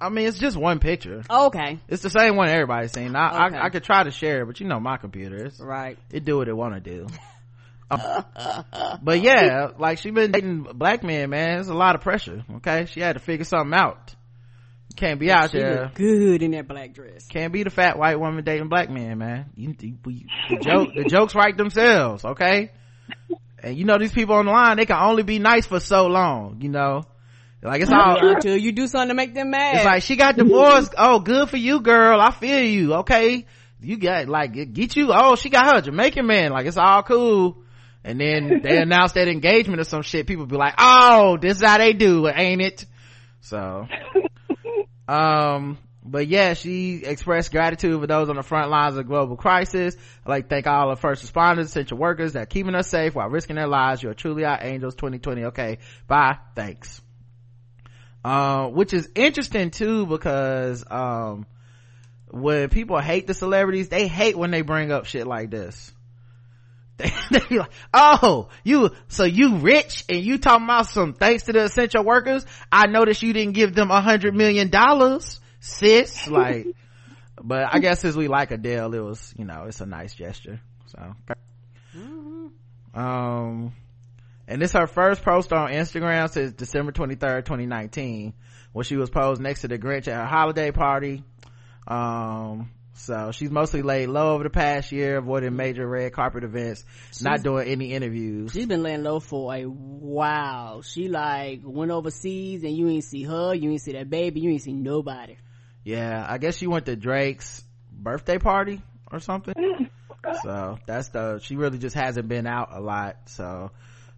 i 0.00 0.08
mean 0.08 0.26
it's 0.28 0.38
just 0.38 0.56
one 0.56 0.78
picture. 0.78 1.22
Oh, 1.28 1.46
okay. 1.48 1.78
it's 1.88 2.02
the 2.02 2.10
same 2.10 2.36
one 2.36 2.48
everybody's 2.48 2.92
seen. 2.92 3.14
I, 3.16 3.46
Okay. 3.46 3.56
I 3.56 3.66
i 3.66 3.70
could 3.70 3.82
try 3.84 4.02
to 4.04 4.10
share 4.12 4.42
it 4.42 4.46
but 4.46 4.60
you 4.60 4.66
know 4.68 4.78
my 4.80 4.96
computer 4.98 5.46
it's, 5.46 5.58
Right. 5.60 5.98
it 6.12 6.24
do 6.24 6.36
what 6.38 6.48
it 6.48 6.56
want 6.56 6.74
to 6.74 6.80
do 6.80 7.06
Um, 7.92 8.98
but 9.02 9.20
yeah 9.20 9.68
like 9.78 9.98
she 9.98 10.10
been 10.10 10.32
dating 10.32 10.62
black 10.74 11.02
men 11.02 11.30
man 11.30 11.60
it's 11.60 11.68
a 11.68 11.74
lot 11.74 11.94
of 11.94 12.00
pressure 12.00 12.44
okay 12.56 12.86
she 12.86 13.00
had 13.00 13.14
to 13.14 13.20
figure 13.20 13.44
something 13.44 13.74
out 13.78 14.14
can't 14.96 15.18
be 15.18 15.30
out 15.30 15.50
She 15.50 15.58
there 15.58 15.90
good 15.94 16.42
in 16.42 16.50
that 16.52 16.68
black 16.68 16.92
dress. 16.92 17.26
can't 17.26 17.52
be 17.52 17.62
the 17.62 17.70
fat 17.70 17.98
white 17.98 18.20
woman 18.20 18.44
dating 18.44 18.68
black 18.68 18.90
men, 18.90 19.16
man. 19.16 19.46
You, 19.56 19.74
you, 19.80 19.96
you- 20.06 20.26
the 20.50 20.56
joke, 20.62 20.90
the 20.94 21.04
jokes 21.04 21.34
write 21.34 21.56
themselves, 21.56 22.22
okay? 22.26 22.72
And 23.62 23.74
you 23.74 23.86
know 23.86 23.96
these 23.98 24.12
people 24.12 24.34
on 24.34 24.44
the 24.44 24.52
line, 24.52 24.76
they 24.76 24.84
can 24.84 24.98
only 25.00 25.22
be 25.22 25.38
nice 25.38 25.64
for 25.66 25.80
so 25.80 26.08
long, 26.08 26.58
you 26.60 26.68
know? 26.68 27.04
Like 27.62 27.80
it's 27.80 27.90
all, 27.90 28.18
Until 28.34 28.54
you 28.58 28.72
do 28.72 28.86
something 28.86 29.08
to 29.08 29.14
make 29.14 29.32
them 29.32 29.50
mad. 29.50 29.76
it's 29.76 29.84
like 29.86 30.02
she 30.02 30.16
got 30.16 30.36
divorced. 30.36 30.94
Oh, 30.98 31.20
good 31.20 31.48
for 31.48 31.56
you, 31.56 31.80
girl. 31.80 32.20
I 32.20 32.30
feel 32.30 32.60
you, 32.60 32.94
okay? 32.96 33.46
You 33.80 33.96
got, 33.96 34.28
like, 34.28 34.52
get 34.74 34.94
you, 34.94 35.08
oh, 35.10 35.36
she 35.36 35.48
got 35.48 35.74
her 35.74 35.80
Jamaican 35.80 36.26
man. 36.26 36.50
Like, 36.52 36.66
it's 36.66 36.76
all 36.76 37.02
cool. 37.02 37.64
And 38.04 38.20
then 38.20 38.60
they 38.62 38.78
announce 38.78 39.12
that 39.12 39.28
engagement 39.28 39.80
or 39.80 39.84
some 39.84 40.02
shit. 40.02 40.26
People 40.26 40.46
be 40.46 40.56
like, 40.56 40.74
oh, 40.78 41.36
this 41.40 41.58
is 41.58 41.62
how 41.62 41.78
they 41.78 41.92
do 41.92 42.26
it, 42.26 42.34
ain't 42.36 42.60
it? 42.60 42.84
So, 43.40 43.86
um, 45.08 45.78
but 46.04 46.26
yeah, 46.26 46.54
she 46.54 47.02
expressed 47.04 47.52
gratitude 47.52 48.00
for 48.00 48.06
those 48.06 48.28
on 48.28 48.36
the 48.36 48.42
front 48.42 48.70
lines 48.70 48.96
of 48.96 49.06
global 49.06 49.36
crisis. 49.36 49.94
I'd 50.26 50.28
like 50.28 50.48
thank 50.48 50.66
all 50.66 50.90
the 50.90 50.96
first 50.96 51.24
responders, 51.24 51.66
essential 51.66 51.96
workers 51.96 52.32
that 52.32 52.42
are 52.42 52.46
keeping 52.46 52.74
us 52.74 52.88
safe 52.88 53.14
while 53.14 53.28
risking 53.28 53.56
their 53.56 53.68
lives. 53.68 54.02
You're 54.02 54.14
truly 54.14 54.44
our 54.44 54.58
angels 54.60 54.96
2020. 54.96 55.44
Okay. 55.46 55.78
Bye. 56.08 56.38
Thanks. 56.56 57.00
Uh, 58.24 58.68
which 58.68 58.92
is 58.92 59.08
interesting 59.14 59.70
too 59.70 60.06
because, 60.06 60.84
um, 60.90 61.46
when 62.30 62.68
people 62.68 62.98
hate 62.98 63.26
the 63.26 63.34
celebrities, 63.34 63.88
they 63.88 64.08
hate 64.08 64.36
when 64.36 64.50
they 64.50 64.62
bring 64.62 64.90
up 64.90 65.04
shit 65.06 65.26
like 65.26 65.50
this. 65.50 65.92
They, 67.02 67.12
they 67.38 67.46
be 67.46 67.58
like, 67.58 67.70
oh, 67.92 68.48
you, 68.64 68.90
so 69.08 69.24
you 69.24 69.56
rich 69.56 70.04
and 70.08 70.22
you 70.22 70.38
talking 70.38 70.64
about 70.64 70.86
some 70.86 71.14
thanks 71.14 71.44
to 71.44 71.52
the 71.52 71.64
essential 71.64 72.04
workers. 72.04 72.46
I 72.70 72.86
noticed 72.86 73.22
you 73.22 73.32
didn't 73.32 73.54
give 73.54 73.74
them 73.74 73.90
a 73.90 74.00
hundred 74.00 74.34
million 74.34 74.70
dollars, 74.70 75.40
sis. 75.60 76.26
Like, 76.32 76.66
but 77.42 77.74
I 77.74 77.78
guess 77.78 78.00
since 78.00 78.14
we 78.14 78.28
like 78.28 78.50
Adele, 78.50 78.94
it 78.94 79.00
was, 79.00 79.34
you 79.36 79.44
know, 79.44 79.64
it's 79.66 79.80
a 79.80 79.86
nice 79.86 80.14
gesture. 80.14 80.60
So, 80.86 81.14
um, 82.94 83.72
and 84.46 84.60
this 84.60 84.72
her 84.72 84.86
first 84.86 85.22
post 85.22 85.52
on 85.52 85.70
Instagram 85.70 86.30
since 86.30 86.52
December 86.52 86.92
23rd, 86.92 87.44
2019, 87.44 88.34
when 88.72 88.84
she 88.84 88.96
was 88.96 89.10
posed 89.10 89.40
next 89.40 89.62
to 89.62 89.68
the 89.68 89.78
Grinch 89.78 90.08
at 90.08 90.14
her 90.14 90.26
holiday 90.26 90.70
party. 90.70 91.24
Um, 91.86 92.70
so 93.02 93.32
she's 93.32 93.50
mostly 93.50 93.82
laid 93.82 94.08
low 94.08 94.34
over 94.34 94.44
the 94.44 94.50
past 94.50 94.92
year, 94.92 95.18
avoiding 95.18 95.56
major 95.56 95.86
red 95.86 96.12
carpet 96.12 96.44
events, 96.44 96.84
not 97.20 97.42
doing 97.42 97.66
any 97.66 97.92
interviews. 97.92 98.52
She's 98.52 98.66
been 98.66 98.84
laying 98.84 99.02
low 99.02 99.18
for 99.18 99.52
a 99.52 99.64
while. 99.64 100.82
She 100.82 101.08
like 101.08 101.62
went 101.64 101.90
overseas 101.90 102.62
and 102.62 102.76
you 102.76 102.88
ain't 102.88 103.04
see 103.04 103.24
her, 103.24 103.54
you 103.54 103.70
ain't 103.70 103.82
see 103.82 103.92
that 103.92 104.08
baby, 104.08 104.40
you 104.40 104.50
ain't 104.50 104.62
see 104.62 104.72
nobody. 104.72 105.36
Yeah, 105.84 106.24
I 106.28 106.38
guess 106.38 106.56
she 106.56 106.68
went 106.68 106.86
to 106.86 106.94
Drake's 106.94 107.64
birthday 107.90 108.38
party 108.38 108.80
or 109.10 109.20
something. 109.20 109.54
So 110.44 110.78
that's 110.86 111.08
the, 111.08 111.40
she 111.42 111.56
really 111.56 111.78
just 111.78 111.96
hasn't 111.96 112.28
been 112.28 112.46
out 112.46 112.68
a 112.70 112.80
lot. 112.80 113.16
So, 113.26 113.72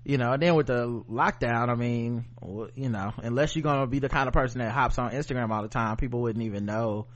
you 0.05 0.19
know, 0.19 0.33
and 0.33 0.43
then 0.43 0.55
with 0.55 0.67
the 0.67 0.87
lockdown, 1.11 1.71
I 1.71 1.77
mean, 1.77 2.27
you 2.75 2.91
know, 2.91 3.15
unless 3.17 3.57
you're 3.57 3.63
gonna 3.63 3.87
be 3.87 4.01
the 4.01 4.11
kind 4.11 4.29
of 4.29 4.35
person 4.35 4.61
that 4.61 4.71
hops 4.71 4.99
on 4.99 5.13
Instagram 5.13 5.51
all 5.51 5.63
the 5.63 5.69
time, 5.69 5.97
people 5.97 6.21
wouldn't 6.21 6.45
even 6.45 6.67
know, 6.67 7.07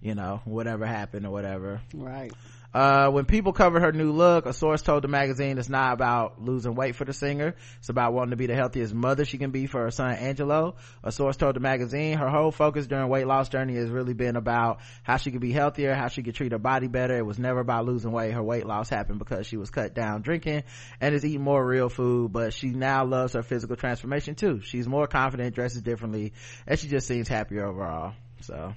you 0.00 0.14
know, 0.14 0.40
whatever 0.44 0.86
happened 0.86 1.26
or 1.26 1.30
whatever. 1.30 1.80
Right. 1.94 2.32
Uh, 2.72 3.10
when 3.10 3.24
people 3.24 3.52
covered 3.52 3.80
her 3.80 3.90
new 3.90 4.12
look, 4.12 4.46
a 4.46 4.52
source 4.52 4.80
told 4.80 5.02
the 5.02 5.08
magazine 5.08 5.58
it's 5.58 5.68
not 5.68 5.92
about 5.92 6.40
losing 6.40 6.76
weight 6.76 6.94
for 6.94 7.04
the 7.04 7.12
singer. 7.12 7.56
It's 7.78 7.88
about 7.88 8.12
wanting 8.12 8.30
to 8.30 8.36
be 8.36 8.46
the 8.46 8.54
healthiest 8.54 8.94
mother 8.94 9.24
she 9.24 9.38
can 9.38 9.50
be 9.50 9.66
for 9.66 9.82
her 9.82 9.90
son 9.90 10.12
Angelo. 10.12 10.76
A 11.02 11.10
source 11.10 11.36
told 11.36 11.56
the 11.56 11.60
magazine 11.60 12.16
her 12.16 12.28
whole 12.28 12.52
focus 12.52 12.86
during 12.86 13.08
weight 13.08 13.26
loss 13.26 13.48
journey 13.48 13.74
has 13.74 13.90
really 13.90 14.14
been 14.14 14.36
about 14.36 14.78
how 15.02 15.16
she 15.16 15.32
could 15.32 15.40
be 15.40 15.50
healthier, 15.50 15.94
how 15.94 16.06
she 16.06 16.22
could 16.22 16.36
treat 16.36 16.52
her 16.52 16.58
body 16.58 16.86
better. 16.86 17.16
It 17.16 17.26
was 17.26 17.40
never 17.40 17.58
about 17.58 17.86
losing 17.86 18.12
weight. 18.12 18.32
Her 18.32 18.42
weight 18.42 18.66
loss 18.66 18.88
happened 18.88 19.18
because 19.18 19.48
she 19.48 19.56
was 19.56 19.70
cut 19.70 19.92
down 19.92 20.22
drinking 20.22 20.62
and 21.00 21.12
is 21.12 21.24
eating 21.24 21.42
more 21.42 21.64
real 21.64 21.88
food, 21.88 22.32
but 22.32 22.54
she 22.54 22.68
now 22.68 23.04
loves 23.04 23.32
her 23.32 23.42
physical 23.42 23.74
transformation 23.74 24.36
too. 24.36 24.60
She's 24.62 24.86
more 24.86 25.08
confident, 25.08 25.56
dresses 25.56 25.82
differently, 25.82 26.34
and 26.68 26.78
she 26.78 26.86
just 26.86 27.08
seems 27.08 27.26
happier 27.26 27.66
overall. 27.66 28.14
So, 28.42 28.74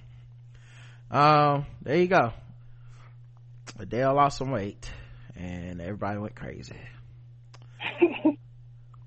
um, 1.14 1.66
there 1.82 1.98
you 1.98 2.08
go. 2.08 2.34
Adele 3.80 4.16
lost 4.16 4.38
some 4.38 4.52
weight 4.52 4.90
and 5.36 5.82
everybody 5.82 6.20
went 6.20 6.36
crazy. 6.36 6.76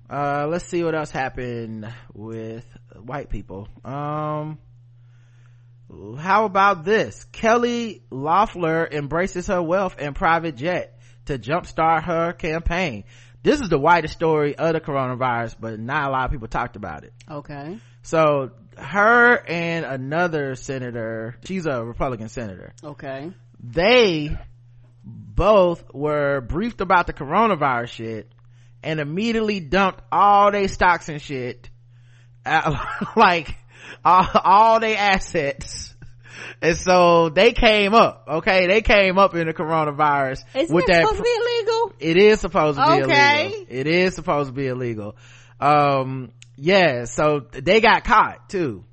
uh, 0.09 0.47
let's 0.47 0.65
see 0.65 0.83
what 0.83 0.95
else 0.95 1.11
happened 1.11 1.91
with 2.13 2.65
white 2.95 3.29
people. 3.29 3.67
Um, 3.83 4.57
how 6.17 6.45
about 6.45 6.83
this? 6.83 7.25
Kelly 7.31 8.03
Loeffler 8.09 8.87
embraces 8.89 9.47
her 9.47 9.61
wealth 9.61 9.95
and 9.99 10.15
private 10.15 10.55
jet 10.55 10.99
to 11.25 11.37
jumpstart 11.37 12.03
her 12.03 12.33
campaign. 12.33 13.03
This 13.43 13.61
is 13.61 13.69
the 13.69 13.79
whitest 13.79 14.13
story 14.13 14.57
of 14.57 14.73
the 14.73 14.81
coronavirus, 14.81 15.55
but 15.59 15.79
not 15.79 16.09
a 16.09 16.11
lot 16.11 16.25
of 16.25 16.31
people 16.31 16.47
talked 16.47 16.75
about 16.75 17.03
it. 17.03 17.13
Okay. 17.29 17.77
So 18.01 18.51
her 18.77 19.35
and 19.47 19.85
another 19.85 20.55
senator, 20.55 21.35
she's 21.45 21.65
a 21.65 21.83
Republican 21.83 22.29
senator, 22.29 22.73
Okay. 22.83 23.31
they 23.59 24.37
both 25.03 25.93
were 25.93 26.41
briefed 26.41 26.81
about 26.81 27.07
the 27.07 27.13
coronavirus 27.13 27.89
shit 27.89 28.31
and 28.83 28.99
immediately 28.99 29.59
dumped 29.59 30.01
all 30.11 30.51
their 30.51 30.67
stocks 30.67 31.09
and 31.09 31.21
shit 31.21 31.69
uh, 32.45 32.77
like 33.15 33.55
all, 34.03 34.27
all 34.43 34.79
their 34.79 34.97
assets 34.97 35.95
and 36.61 36.75
so 36.77 37.29
they 37.29 37.53
came 37.53 37.93
up 37.93 38.25
okay 38.27 38.67
they 38.67 38.81
came 38.81 39.17
up 39.17 39.33
in 39.35 39.47
the 39.47 39.53
coronavirus 39.53 40.43
Is 40.55 40.69
with 40.69 40.85
that 40.87 41.03
supposed 41.03 41.17
to 41.17 41.23
be 41.23 41.29
illegal? 41.29 41.93
it 41.99 42.17
is 42.17 42.39
supposed 42.41 42.77
to 42.77 42.85
be 42.85 43.03
Okay. 43.03 43.45
illegal 43.45 43.65
it 43.69 43.87
is 43.87 44.15
supposed 44.15 44.49
to 44.49 44.53
be 44.53 44.67
illegal 44.67 45.15
um 45.59 46.31
yeah 46.57 47.05
so 47.05 47.39
they 47.51 47.79
got 47.79 48.03
caught 48.03 48.49
too. 48.49 48.83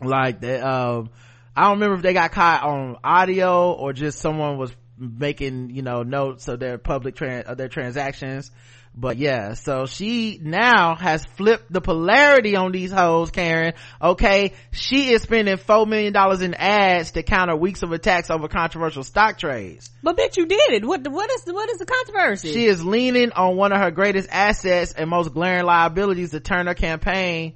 Like 0.00 0.40
that 0.40 0.64
um 0.64 1.10
i 1.54 1.62
don't 1.64 1.74
remember 1.74 1.96
if 1.96 2.02
they 2.02 2.12
got 2.12 2.32
caught 2.32 2.64
on 2.64 2.96
audio 3.04 3.72
or 3.72 3.92
just 3.92 4.18
someone 4.18 4.56
was 4.58 4.74
making 4.98 5.70
you 5.70 5.82
know 5.82 6.02
notes 6.02 6.48
of 6.48 6.58
their 6.58 6.78
public 6.78 7.14
tran 7.14 7.42
of 7.44 7.56
their 7.56 7.68
transactions 7.68 8.50
but 8.94 9.16
yeah 9.16 9.54
so 9.54 9.86
she 9.86 10.38
now 10.42 10.94
has 10.94 11.24
flipped 11.24 11.72
the 11.72 11.80
polarity 11.80 12.56
on 12.56 12.72
these 12.72 12.92
hoes 12.92 13.30
karen 13.30 13.72
okay 14.02 14.52
she 14.70 15.12
is 15.12 15.22
spending 15.22 15.56
four 15.56 15.86
million 15.86 16.12
dollars 16.12 16.42
in 16.42 16.52
ads 16.54 17.12
to 17.12 17.22
counter 17.22 17.56
weeks 17.56 17.82
of 17.82 17.90
attacks 17.92 18.28
over 18.30 18.48
controversial 18.48 19.02
stock 19.02 19.38
trades 19.38 19.90
But 20.02 20.16
bitch, 20.18 20.36
you 20.36 20.46
did 20.46 20.72
it. 20.72 20.84
What? 20.84 21.06
What 21.08 21.30
is? 21.30 21.44
What 21.46 21.70
is 21.70 21.78
the 21.78 21.86
controversy? 21.86 22.52
she 22.52 22.66
is 22.66 22.84
leaning 22.84 23.32
on 23.32 23.56
one 23.56 23.72
of 23.72 23.80
her 23.80 23.90
greatest 23.90 24.28
assets 24.30 24.92
and 24.92 25.08
most 25.08 25.32
glaring 25.32 25.64
liabilities 25.64 26.30
to 26.32 26.40
turn 26.40 26.66
her 26.66 26.74
campaign 26.74 27.54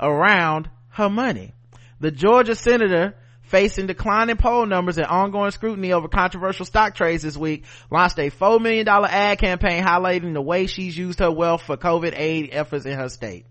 around 0.00 0.68
her 0.88 1.08
money. 1.08 1.52
The 2.00 2.10
Georgia 2.10 2.54
senator 2.54 3.14
facing 3.52 3.86
declining 3.86 4.36
poll 4.36 4.64
numbers 4.64 4.96
and 4.96 5.06
ongoing 5.06 5.50
scrutiny 5.50 5.92
over 5.92 6.08
controversial 6.08 6.64
stock 6.64 6.94
trades 6.94 7.22
this 7.22 7.36
week 7.36 7.64
launched 7.90 8.18
a 8.18 8.30
$4 8.30 8.60
million 8.60 8.88
ad 8.88 9.38
campaign 9.38 9.84
highlighting 9.84 10.32
the 10.32 10.40
way 10.40 10.66
she's 10.66 10.96
used 10.96 11.18
her 11.18 11.30
wealth 11.30 11.60
for 11.62 11.76
COVID 11.76 12.14
aid 12.16 12.48
efforts 12.50 12.86
in 12.86 12.94
her 12.98 13.10
state. 13.10 13.44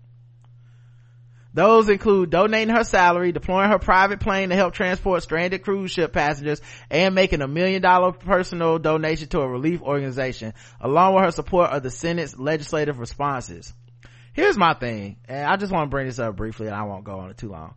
Those 1.54 1.88
include 1.88 2.30
donating 2.30 2.74
her 2.74 2.82
salary, 2.82 3.30
deploying 3.30 3.70
her 3.70 3.78
private 3.78 4.18
plane 4.18 4.48
to 4.48 4.56
help 4.56 4.74
transport 4.74 5.22
stranded 5.22 5.62
cruise 5.62 5.92
ship 5.92 6.12
passengers, 6.12 6.60
and 6.90 7.14
making 7.14 7.40
a 7.40 7.46
million 7.46 7.80
dollar 7.80 8.10
personal 8.10 8.80
donation 8.80 9.28
to 9.28 9.40
a 9.40 9.48
relief 9.48 9.82
organization, 9.82 10.54
along 10.80 11.14
with 11.14 11.24
her 11.24 11.30
support 11.30 11.70
of 11.70 11.82
the 11.84 11.90
Senate's 11.90 12.36
legislative 12.36 12.98
responses. 12.98 13.72
Here's 14.32 14.56
my 14.56 14.74
thing, 14.74 15.18
and 15.28 15.46
I 15.46 15.56
just 15.56 15.72
want 15.72 15.86
to 15.86 15.90
bring 15.90 16.06
this 16.06 16.18
up 16.18 16.34
briefly 16.34 16.66
and 16.66 16.74
I 16.74 16.82
won't 16.84 17.04
go 17.04 17.18
on 17.20 17.30
it 17.30 17.36
too 17.36 17.50
long. 17.50 17.74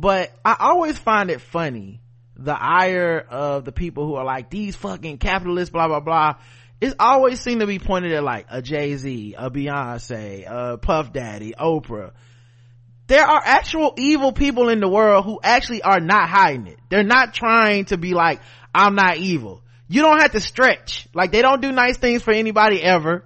But 0.00 0.32
I 0.44 0.56
always 0.58 0.98
find 0.98 1.30
it 1.30 1.42
funny, 1.42 2.00
the 2.36 2.56
ire 2.58 3.18
of 3.28 3.66
the 3.66 3.72
people 3.72 4.06
who 4.06 4.14
are 4.14 4.24
like, 4.24 4.48
these 4.48 4.74
fucking 4.74 5.18
capitalists, 5.18 5.70
blah, 5.70 5.88
blah, 5.88 6.00
blah. 6.00 6.36
It 6.80 6.94
always 6.98 7.38
seem 7.38 7.58
to 7.58 7.66
be 7.66 7.78
pointed 7.78 8.12
at 8.12 8.24
like 8.24 8.46
a 8.48 8.62
Jay-Z, 8.62 9.34
a 9.36 9.50
Beyonce, 9.50 10.44
a 10.48 10.78
Puff 10.78 11.12
Daddy, 11.12 11.52
Oprah 11.52 12.12
there 13.10 13.26
are 13.26 13.42
actual 13.44 13.92
evil 13.98 14.30
people 14.30 14.68
in 14.68 14.78
the 14.78 14.88
world 14.88 15.24
who 15.24 15.40
actually 15.42 15.82
are 15.82 15.98
not 15.98 16.28
hiding 16.28 16.68
it. 16.68 16.78
They're 16.90 17.02
not 17.02 17.34
trying 17.34 17.86
to 17.86 17.98
be 17.98 18.14
like, 18.14 18.40
I'm 18.72 18.94
not 18.94 19.16
evil. 19.16 19.64
you 19.88 20.00
don't 20.00 20.20
have 20.20 20.30
to 20.30 20.40
stretch 20.40 21.08
like 21.12 21.32
they 21.32 21.42
don't 21.42 21.60
do 21.60 21.72
nice 21.72 21.98
things 21.98 22.22
for 22.22 22.32
anybody 22.32 22.80
ever 22.80 23.24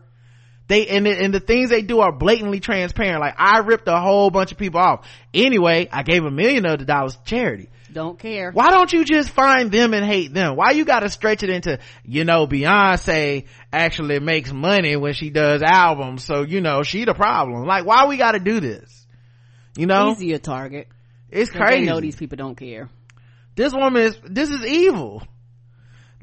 they 0.67 0.87
and 0.87 1.05
the, 1.07 1.11
and 1.11 1.35
the 1.35 1.41
things 1.41 1.71
they 1.71 1.83
do 1.83 2.01
are 2.01 2.13
blatantly 2.13 2.61
transparent. 2.61 3.21
Like 3.21 3.35
i 3.39 3.59
ripped 3.59 3.87
a 3.89 3.99
whole 3.99 4.31
bunch 4.31 4.53
of 4.53 4.59
people 4.59 4.81
off. 4.81 5.07
Anyway 5.33 5.89
i 5.93 6.03
gave 6.03 6.25
a 6.25 6.31
million 6.31 6.65
of 6.67 6.79
the 6.79 6.85
dollars 6.85 7.17
to 7.17 7.25
charity. 7.25 7.69
Don't 7.93 8.19
care. 8.19 8.51
why 8.51 8.71
don't 8.71 8.93
you 8.93 9.05
just 9.05 9.31
find 9.31 9.71
them 9.71 9.95
and 9.95 10.05
hate 10.05 10.35
them? 10.35 10.57
Why 10.57 10.73
you 10.73 10.85
gotta 10.85 11.09
stretch 11.09 11.43
it 11.45 11.51
into 11.51 11.79
you 12.05 12.25
know 12.25 12.47
beyonce 12.47 13.47
actually 13.73 14.19
makes 14.19 14.53
money 14.53 14.97
when 14.97 15.13
she 15.13 15.31
does 15.31 15.63
albums 15.63 16.25
so 16.25 16.43
you 16.43 16.61
know 16.61 16.83
she 16.83 17.05
the 17.05 17.15
problem. 17.15 17.67
Like 17.67 17.87
why 17.87 18.07
we 18.07 18.17
gotta 18.17 18.41
do 18.41 18.61
this? 18.61 19.07
You 19.77 19.87
know? 19.87 20.13
Easier 20.13 20.39
target. 20.39 20.89
it's 21.31 21.51
crazy 21.51 21.85
They 21.85 21.93
know 21.93 22.01
these 22.01 22.17
people 22.17 22.37
don't 22.37 22.57
care. 22.57 22.89
this 23.55 23.73
woman 23.73 24.03
is 24.03 24.19
this 24.25 24.51
is 24.51 24.65
evil 24.65 25.23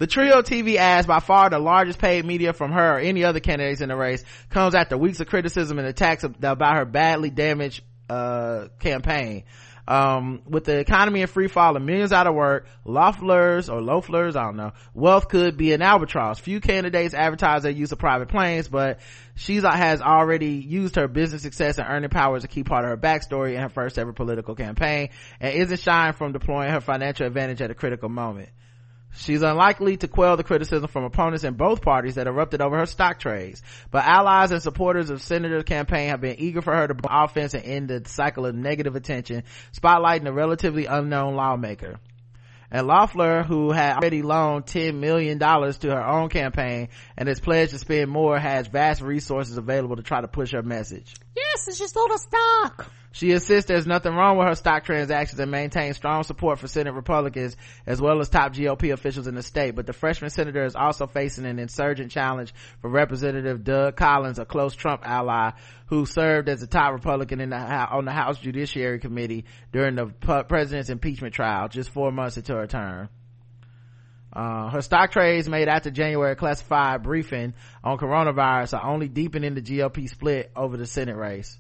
the 0.02 0.08
trio 0.08 0.42
tv 0.42 0.78
ads 0.78 1.06
by 1.06 1.20
far 1.20 1.52
the 1.52 1.60
largest 1.60 2.00
paid 2.00 2.26
media 2.26 2.54
from 2.54 2.72
her 2.72 2.96
or 2.96 3.00
any 3.00 3.24
other 3.24 3.40
candidates 3.40 3.82
in 3.82 3.90
the 3.90 3.96
race 3.96 4.24
comes 4.50 4.74
after 4.74 4.98
weeks 4.98 5.20
of 5.20 5.28
criticism 5.28 5.78
and 5.78 5.88
attacks 5.88 6.24
about 6.24 6.76
her 6.76 6.86
badly 6.86 7.30
damaged 7.30 7.84
uh, 8.10 8.66
campaign 8.80 9.44
um, 9.88 10.42
with 10.48 10.64
the 10.64 10.80
economy 10.80 11.22
in 11.22 11.28
free 11.28 11.48
fall 11.48 11.76
and 11.76 11.86
millions 11.86 12.14
out 12.14 12.28
of 12.28 12.34
work, 12.34 12.68
Loeffler's 12.86 13.70
or 13.70 13.82
Loeffler's, 13.82 14.36
I 14.36 14.44
don't 14.44 14.56
know, 14.56 14.72
wealth 14.94 15.28
could 15.28 15.58
be 15.58 15.74
an 15.74 15.82
albatross. 15.82 16.40
Few 16.40 16.62
candidates 16.62 17.14
advertise 17.14 17.64
their 17.64 17.72
use 17.72 17.92
of 17.92 18.00
private 18.00 18.30
planes, 18.30 18.68
but 18.68 19.00
she 19.36 19.56
has 19.58 20.02
already 20.02 20.52
used 20.52 20.96
her 20.96 21.08
business 21.08 21.42
success 21.42 21.78
and 21.78 21.88
earning 21.90 22.10
power 22.10 22.38
as 22.38 22.44
a 22.44 22.48
key 22.48 22.64
part 22.64 22.86
of 22.86 22.92
her 22.92 22.98
backstory 22.98 23.56
in 23.56 23.62
her 23.62 23.70
first 23.70 24.00
ever 24.00 24.14
political 24.14 24.56
campaign 24.56 25.10
and 25.40 25.54
isn't 25.56 25.80
shying 25.80 26.14
from 26.14 26.32
deploying 26.32 26.72
her 26.72 26.82
financial 26.82 27.28
advantage 27.28 27.62
at 27.62 27.72
a 27.72 27.76
critical 27.76 28.08
moment. 28.08 28.50
She's 29.14 29.42
unlikely 29.42 29.98
to 29.98 30.08
quell 30.08 30.38
the 30.38 30.44
criticism 30.44 30.88
from 30.88 31.04
opponents 31.04 31.44
in 31.44 31.56
both 31.56 31.82
parties 31.82 32.16
that 32.16 32.28
erupted 32.28 32.62
over 32.62 32.78
her 32.78 32.86
stock 32.86 33.20
trades. 33.20 33.62
But 33.92 34.06
allies 34.06 34.52
and 34.52 34.62
supporters 34.62 35.10
of 35.10 35.22
Senator's 35.22 35.64
campaign 35.64 36.10
have 36.10 36.22
been 36.22 36.40
eager 36.40 36.62
for 36.62 36.74
her 36.74 36.88
to 36.88 36.96
offense 37.10 37.54
and 37.54 37.64
end 37.64 37.90
the 37.90 38.04
cycle 38.08 38.46
of 38.46 38.56
negative 38.56 38.96
attention, 38.96 39.44
spotlighting 39.78 40.28
a 40.28 40.34
relatively 40.34 40.86
unknown 40.86 41.36
lawmaker. 41.36 42.00
And 42.74 42.88
Loeffler, 42.88 43.44
who 43.44 43.74
had 43.74 43.98
already 43.98 44.22
loaned 44.22 44.66
$10 44.66 44.96
million 44.96 45.40
to 45.40 45.90
her 45.90 46.08
own 46.08 46.30
campaign 46.30 46.88
and 47.18 47.28
has 47.28 47.42
pledged 47.42 47.72
to 47.72 47.80
spend 47.80 48.10
more, 48.10 48.40
has 48.40 48.68
vast 48.68 49.02
resources 49.02 49.58
available 49.58 49.98
to 49.98 50.04
try 50.04 50.22
to 50.22 50.30
push 50.30 50.54
her 50.54 50.64
message. 50.64 51.14
Yes, 51.36 51.68
it's 51.68 51.78
just 51.78 51.98
all 51.98 52.08
the 52.08 52.18
stock. 52.18 52.90
She 53.14 53.32
insists 53.32 53.68
there's 53.68 53.86
nothing 53.86 54.16
wrong 54.16 54.38
with 54.38 54.48
her 54.48 54.56
stock 54.56 54.86
transactions 54.86 55.40
and 55.40 55.52
maintains 55.52 55.98
strong 55.98 56.24
support 56.24 56.60
for 56.60 56.68
Senate 56.68 56.94
Republicans 56.94 57.58
as 57.86 58.02
well 58.02 58.22
as 58.22 58.30
top 58.30 58.54
GOP 58.54 58.94
officials 58.94 59.28
in 59.28 59.36
the 59.36 59.44
state. 59.44 59.76
But 59.76 59.86
the 59.86 59.94
freshman 59.94 60.30
senator 60.30 60.64
is 60.64 60.76
also 60.76 61.08
facing 61.08 61.46
an 61.46 61.60
insurgent 61.60 62.12
challenge 62.12 62.54
from 62.82 62.94
Representative 62.94 63.66
Doug 63.66 63.98
Collins, 63.98 64.40
a 64.40 64.46
close 64.46 64.76
Trump 64.76 65.02
ally 65.06 65.52
who 65.88 66.06
served 66.06 66.48
as 66.48 66.64
a 66.64 66.68
top 66.68 66.94
Republican 66.94 67.50
the, 67.50 67.56
on 67.56 68.06
the 68.06 68.12
House 68.12 68.40
Judiciary 68.40 69.00
Committee 69.00 69.44
during 69.74 69.96
the 69.96 70.06
president's 70.48 70.90
impeachment 70.90 71.34
trial 71.34 71.68
just 71.68 71.90
four 71.90 72.14
months 72.14 72.38
into 72.38 72.56
her 72.56 72.68
term. 72.68 73.10
Uh, 74.34 74.70
her 74.70 74.82
stock 74.82 75.12
trades 75.12 75.50
made 75.50 75.68
after 75.68 75.92
January 75.92 76.38
classified 76.38 77.04
briefing 77.04 77.54
on 77.84 77.98
coronavirus 77.98 78.80
are 78.80 78.90
only 78.90 79.10
deepening 79.10 79.56
the 79.56 79.62
GOP 79.62 80.08
split 80.08 80.50
over 80.56 80.78
the 80.78 80.86
Senate 80.86 81.18
race. 81.18 81.60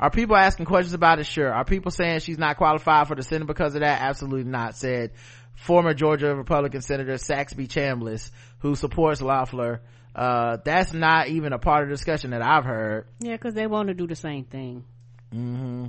Are 0.00 0.10
people 0.10 0.34
asking 0.34 0.64
questions 0.66 0.94
about 0.94 1.18
it? 1.20 1.26
Sure. 1.26 1.52
Are 1.52 1.64
people 1.64 1.90
saying 1.90 2.20
she's 2.20 2.38
not 2.38 2.56
qualified 2.56 3.06
for 3.06 3.14
the 3.14 3.22
Senate 3.22 3.46
because 3.46 3.74
of 3.74 3.82
that? 3.82 4.00
Absolutely 4.00 4.50
not, 4.50 4.74
said 4.74 5.12
former 5.60 5.92
Georgia 5.92 6.34
Republican 6.34 6.80
Senator 6.80 7.18
Saxby 7.18 7.68
Chambliss, 7.68 8.30
who 8.60 8.74
supports 8.74 9.20
Loeffler. 9.20 9.82
Uh, 10.14 10.56
that's 10.64 10.92
not 10.92 11.28
even 11.28 11.52
a 11.52 11.58
part 11.58 11.82
of 11.84 11.88
the 11.90 11.94
discussion 11.94 12.30
that 12.30 12.42
I've 12.42 12.64
heard. 12.64 13.06
Yeah, 13.20 13.32
because 13.34 13.54
they 13.54 13.66
want 13.66 13.88
to 13.88 13.94
do 13.94 14.06
the 14.06 14.16
same 14.16 14.44
thing. 14.44 14.84
Mm-hmm. 15.32 15.86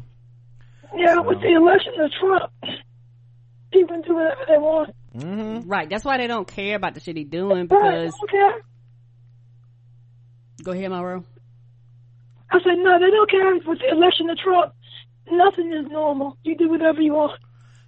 Yeah, 0.95 1.19
with 1.19 1.39
the 1.41 1.53
election 1.55 1.93
of 1.99 2.11
Trump, 2.19 2.51
people 3.71 4.01
do 4.05 4.15
whatever 4.15 4.41
they 4.47 4.57
want. 4.57 4.95
Mm-hmm. 5.15 5.69
Right. 5.69 5.89
That's 5.89 6.03
why 6.05 6.17
they 6.17 6.27
don't 6.27 6.47
care 6.47 6.75
about 6.75 6.93
the 6.93 6.99
shit 6.99 7.17
he 7.17 7.23
doing 7.23 7.49
Right, 7.49 7.69
because. 7.69 8.11
they 8.11 8.27
don't 8.27 8.29
care. 8.29 8.61
Go 10.63 10.71
ahead, 10.73 10.91
Mauro. 10.91 11.23
I 12.51 12.57
said, 12.59 12.77
no, 12.77 12.99
they 12.99 13.09
don't 13.09 13.29
care 13.29 13.53
with 13.55 13.79
the 13.79 13.89
election 13.91 14.29
of 14.29 14.37
Trump. 14.37 14.73
Nothing 15.31 15.71
is 15.73 15.89
normal. 15.89 16.37
You 16.43 16.57
do 16.57 16.69
whatever 16.69 17.01
you 17.01 17.13
want. 17.13 17.39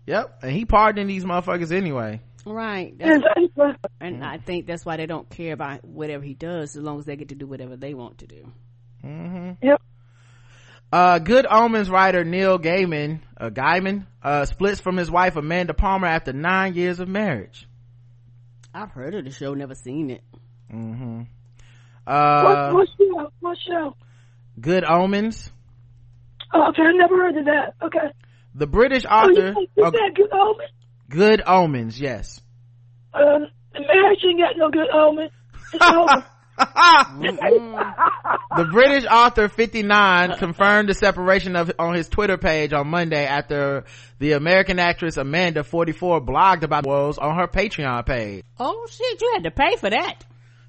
Yep. 0.06 0.40
And 0.44 0.52
he 0.52 0.66
pardoning 0.66 1.08
these 1.08 1.26
motherfuckers 1.26 1.72
anyway. 1.72 2.22
Right. 2.46 2.98
That's, 2.98 3.24
Exactly. 3.38 3.90
and 4.02 4.24
I 4.24 4.38
think 4.38 4.66
that's 4.68 4.86
why 4.86 4.98
they 4.98 5.06
don't 5.06 5.30
care 5.30 5.54
about 5.54 5.84
whatever 5.86 6.24
he 6.24 6.34
does, 6.34 6.76
as 6.76 6.84
long 6.84 7.00
as 7.00 7.06
they 7.06 7.16
get 7.16 7.30
to 7.30 7.36
do 7.36 7.46
whatever 7.48 7.76
they 7.78 7.94
want 7.94 8.20
to 8.20 8.28
do. 8.28 8.52
Mm-hmm. 9.04 9.66
Yep. 9.66 9.82
Uh, 10.92 11.20
Good 11.20 11.46
Omens 11.50 11.90
writer 11.90 12.24
Neil 12.24 12.60
Gaiman, 12.60 13.22
uh, 13.38 13.50
Gaiman, 13.50 14.06
uh, 14.22 14.46
splits 14.46 14.80
from 14.80 14.96
his 14.98 15.10
wife 15.10 15.36
Amanda 15.36 15.74
Palmer 15.74 16.08
after 16.08 16.34
nine 16.34 16.76
years 16.76 17.00
of 17.00 17.08
marriage. 17.08 17.68
I've 18.74 18.92
heard 18.92 19.16
of 19.16 19.26
the 19.26 19.32
show, 19.32 19.54
never 19.54 19.76
seen 19.76 20.10
it. 20.12 20.22
Mm-hmm. 20.72 21.22
what, 22.06 22.14
Uh, 22.14 22.72
what 22.74 22.88
show? 22.98 23.32
What 23.40 23.58
show? 23.68 23.96
Good 24.60 24.84
Omens. 24.84 25.52
Oh, 26.54 26.70
okay, 26.70 26.84
I 26.84 26.92
never 26.94 27.16
heard 27.16 27.38
of 27.38 27.46
that. 27.46 27.74
Okay. 27.84 28.12
The 28.56 28.68
British 28.68 29.04
Oh, 29.10 29.28
you 29.30 29.34
author. 29.34 29.54
think 29.56 29.70
you 29.76 29.84
uh, 29.84 29.90
got 29.90 30.14
good 30.16 30.32
omen? 30.32 30.68
good 31.10 31.42
Omens, 31.46 32.00
yes. 32.00 32.40
Um, 33.14 33.48
the 33.74 33.80
marriage 33.82 34.20
ain't 34.28 34.40
got 34.40 34.56
no 34.58 34.70
good 34.70 34.90
omen. 34.94 35.30
It's 35.74 35.86
over. 35.86 36.24
the 38.56 38.66
British 38.72 39.06
author 39.10 39.48
59 39.50 40.38
confirmed 40.38 40.90
the 40.90 40.94
separation 40.94 41.56
of 41.56 41.72
on 41.80 41.96
his 41.96 42.08
Twitter 42.10 42.38
page 42.38 42.74
on 42.74 42.88
Monday 42.88 43.26
after 43.26 43.86
the 44.20 44.34
American 44.34 44.78
actress 44.78 45.18
Amanda 45.18 45.64
44 45.64 46.22
blogged 46.22 46.62
about 46.62 46.86
woes 46.86 47.18
on 47.18 47.36
her 47.40 47.48
Patreon 47.48 48.06
page. 48.06 48.44
Oh 48.60 48.86
shit, 48.90 49.20
you 49.22 49.32
had 49.34 49.44
to 49.46 49.52
pay 49.52 49.76
for 49.78 49.90
that. 49.90 50.24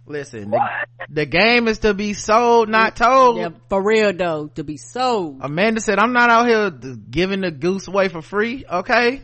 Listen, 0.06 0.50
the, 0.50 0.60
the 1.08 1.26
game 1.26 1.66
is 1.66 1.78
to 1.78 1.94
be 1.94 2.12
sold, 2.12 2.68
not 2.68 2.94
told. 2.94 3.38
Yeah, 3.38 3.48
for 3.68 3.82
real 3.82 4.12
though, 4.12 4.48
to 4.48 4.62
be 4.62 4.76
sold. 4.76 5.38
Amanda 5.40 5.80
said, 5.80 5.98
I'm 5.98 6.12
not 6.12 6.28
out 6.28 6.46
here 6.46 6.70
giving 6.70 7.40
the 7.40 7.50
goose 7.50 7.88
away 7.88 8.08
for 8.08 8.20
free, 8.20 8.64
okay? 8.70 9.22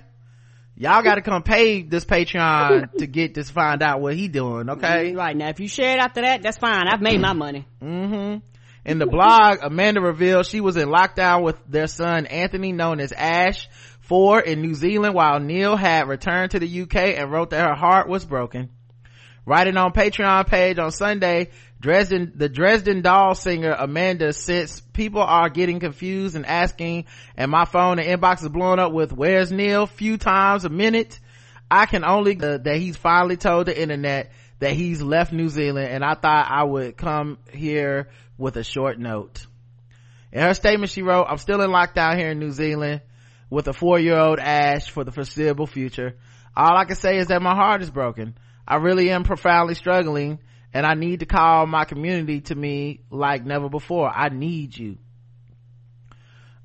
Y'all 0.77 1.03
gotta 1.03 1.21
come 1.21 1.43
pay 1.43 1.83
this 1.83 2.07
Patreon 2.07 2.93
to 2.99 3.07
get 3.07 3.35
this, 3.35 3.51
find 3.51 3.83
out 3.83 4.01
what 4.01 4.15
he 4.15 4.29
doing, 4.29 4.71
okay? 4.71 5.15
Right 5.15 5.37
now, 5.37 5.49
if 5.49 5.61
you 5.61 5.69
share 5.69 5.99
it 5.99 6.01
after 6.01 6.23
that, 6.23 6.43
that's 6.43 6.57
fine. 6.57 6.89
I've 6.89 7.03
made 7.03 7.21
my 7.21 7.35
money. 7.35 7.67
Mm-hmm. 7.83 8.39
In 8.87 8.99
the 8.99 9.07
blog, 9.07 9.59
Amanda 9.61 10.01
revealed 10.01 10.47
she 10.47 10.63
was 10.63 10.79
in 10.79 10.89
lockdown 10.89 11.43
with 11.43 11.57
their 11.69 11.87
son 11.87 12.25
Anthony, 12.25 12.73
known 12.73 12.99
as 12.99 13.13
Ash, 13.13 13.69
four 14.01 14.41
in 14.41 14.63
New 14.63 14.73
Zealand, 14.73 15.15
while 15.15 15.39
Neil 15.39 15.77
had 15.77 16.09
returned 16.09 16.53
to 16.53 16.59
the 16.59 16.83
UK 16.83 16.97
and 17.19 17.31
wrote 17.31 17.51
that 17.51 17.69
her 17.69 17.75
heart 17.75 18.09
was 18.09 18.25
broken. 18.25 18.71
Writing 19.51 19.77
on 19.77 19.93
Patreon 19.93 20.47
page 20.47 20.79
on 20.79 20.93
Sunday, 20.93 21.49
Dresden, 21.81 22.35
the 22.37 22.49
Dresden 22.49 23.03
Doll 23.03 23.35
singer 23.35 23.73
Amanda 23.73 24.33
since 24.33 24.81
people 24.81 25.23
are 25.23 25.49
getting 25.49 25.81
confused 25.81 26.37
and 26.37 26.47
asking, 26.47 27.07
and 27.37 27.51
my 27.51 27.65
phone 27.65 27.99
and 27.99 28.07
inbox 28.07 28.43
is 28.43 28.49
blowing 28.49 28.79
up 28.79 28.93
with 28.93 29.13
"Where's 29.13 29.51
Neil?" 29.51 29.89
few 29.89 30.19
times 30.19 30.65
a 30.65 30.69
minute. 30.69 31.19
I 31.69 31.87
can 31.87 32.05
only 32.05 32.41
uh, 32.41 32.59
that 32.59 32.77
he's 32.77 32.97
finally 32.97 33.37
told 33.37 33.67
the 33.67 33.77
internet 33.77 34.31
that 34.61 34.71
he's 34.75 35.03
left 35.03 35.33
New 35.33 35.49
Zealand, 35.49 35.89
and 35.89 36.05
I 36.05 36.15
thought 36.15 36.47
I 36.49 36.63
would 36.63 36.97
come 36.97 37.39
here 37.53 38.09
with 38.39 38.57
a 38.57 38.63
short 38.63 39.01
note. 39.01 39.45
In 40.31 40.43
her 40.43 40.55
statement, 40.55 40.93
she 40.93 41.03
wrote, 41.03 41.27
"I'm 41.29 41.39
still 41.39 41.61
in 41.61 41.71
lockdown 41.71 42.17
here 42.17 42.31
in 42.31 42.39
New 42.39 42.53
Zealand 42.53 43.01
with 43.51 43.67
a 43.67 43.73
four-year-old 43.73 44.39
Ash 44.39 44.89
for 44.89 45.03
the 45.03 45.11
foreseeable 45.11 45.67
future. 45.67 46.15
All 46.57 46.77
I 46.77 46.85
can 46.85 46.95
say 46.95 47.17
is 47.17 47.27
that 47.27 47.43
my 47.43 47.57
heart 47.57 47.83
is 47.83 47.91
broken. 47.91 48.37
I 48.67 48.77
really 48.77 49.11
am 49.11 49.25
profoundly 49.25 49.75
struggling 49.75 50.39
and 50.73 50.87
I 50.87 50.95
need 50.95 51.21
to 51.21 51.27
call 51.27 51.67
my 51.67 51.85
community 51.85 52.43
to 52.43 52.55
me 52.55 53.01
like 53.11 53.45
never 53.45 53.69
before. 53.69 54.09
I 54.09 54.29
need 54.29 54.77
you. 54.77 54.99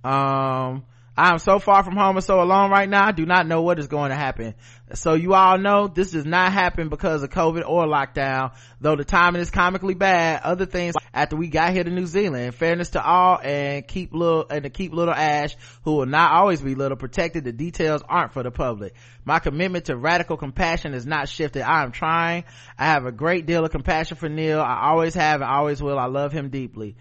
Um, 0.03 0.85
I 1.17 1.31
am 1.31 1.39
so 1.39 1.59
far 1.59 1.81
from 1.83 1.95
home 1.95 2.17
and 2.17 2.25
so 2.25 2.41
alone 2.41 2.71
right 2.71 2.89
now. 2.89 3.07
I 3.07 3.13
do 3.13 3.25
not 3.25 3.47
know 3.47 3.61
what 3.61 3.79
is 3.79 3.87
going 3.87 4.09
to 4.09 4.17
happen. 4.17 4.53
So 4.95 5.13
you 5.13 5.33
all 5.33 5.57
know 5.57 5.87
this 5.87 6.11
does 6.11 6.25
not 6.25 6.51
happen 6.51 6.89
because 6.89 7.23
of 7.23 7.29
COVID 7.29 7.63
or 7.65 7.85
lockdown, 7.85 8.53
though 8.81 8.97
the 8.97 9.05
timing 9.05 9.41
is 9.41 9.49
comically 9.49 9.93
bad. 9.93 10.41
Other 10.43 10.65
things 10.65 10.93
after 11.13 11.37
we 11.37 11.47
got 11.47 11.71
here 11.71 11.85
to 11.85 11.89
New 11.89 12.05
Zealand. 12.05 12.53
Fairness 12.53 12.89
to 12.91 13.03
all 13.03 13.39
and 13.41 13.87
keep 13.87 14.13
little, 14.13 14.45
and 14.49 14.63
to 14.63 14.69
keep 14.69 14.93
little 14.93 15.13
Ash, 15.13 15.55
who 15.83 15.95
will 15.95 16.05
not 16.05 16.33
always 16.33 16.61
be 16.61 16.75
little 16.75 16.97
protected, 16.97 17.45
the 17.45 17.53
details 17.53 18.03
aren't 18.07 18.33
for 18.33 18.43
the 18.43 18.51
public. 18.51 18.93
My 19.23 19.39
commitment 19.39 19.85
to 19.85 19.95
radical 19.95 20.35
compassion 20.35 20.93
is 20.93 21.05
not 21.05 21.29
shifted. 21.29 21.61
I 21.61 21.83
am 21.83 21.93
trying. 21.93 22.43
I 22.77 22.87
have 22.87 23.05
a 23.05 23.13
great 23.13 23.45
deal 23.45 23.63
of 23.63 23.71
compassion 23.71 24.17
for 24.17 24.27
Neil. 24.27 24.59
I 24.59 24.89
always 24.89 25.15
have 25.15 25.39
and 25.39 25.49
always 25.49 25.81
will. 25.81 25.97
I 25.97 26.07
love 26.07 26.33
him 26.33 26.49
deeply. 26.49 26.97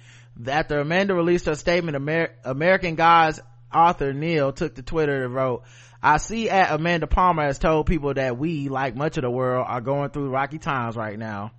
After 0.47 0.79
Amanda 0.79 1.15
released 1.15 1.47
her 1.47 1.55
statement, 1.55 1.97
Amer- 1.97 2.35
American 2.45 2.95
Gods 2.95 3.41
author 3.75 4.13
Neil 4.13 4.53
took 4.53 4.75
to 4.77 4.83
Twitter 4.83 5.25
and 5.25 5.35
wrote, 5.35 5.65
I 6.03 6.19
see 6.19 6.51
at 6.51 6.71
Amanda 6.71 7.07
Palmer 7.07 7.45
has 7.45 7.59
told 7.59 7.87
people 7.87 8.13
that 8.15 8.37
we, 8.37 8.69
like 8.69 8.95
much 8.95 9.17
of 9.17 9.23
the 9.23 9.31
world, 9.31 9.67
are 9.67 9.81
going 9.81 10.11
through 10.11 10.29
rocky 10.29 10.59
times 10.59 10.97
right 10.97 11.19
now. 11.19 11.53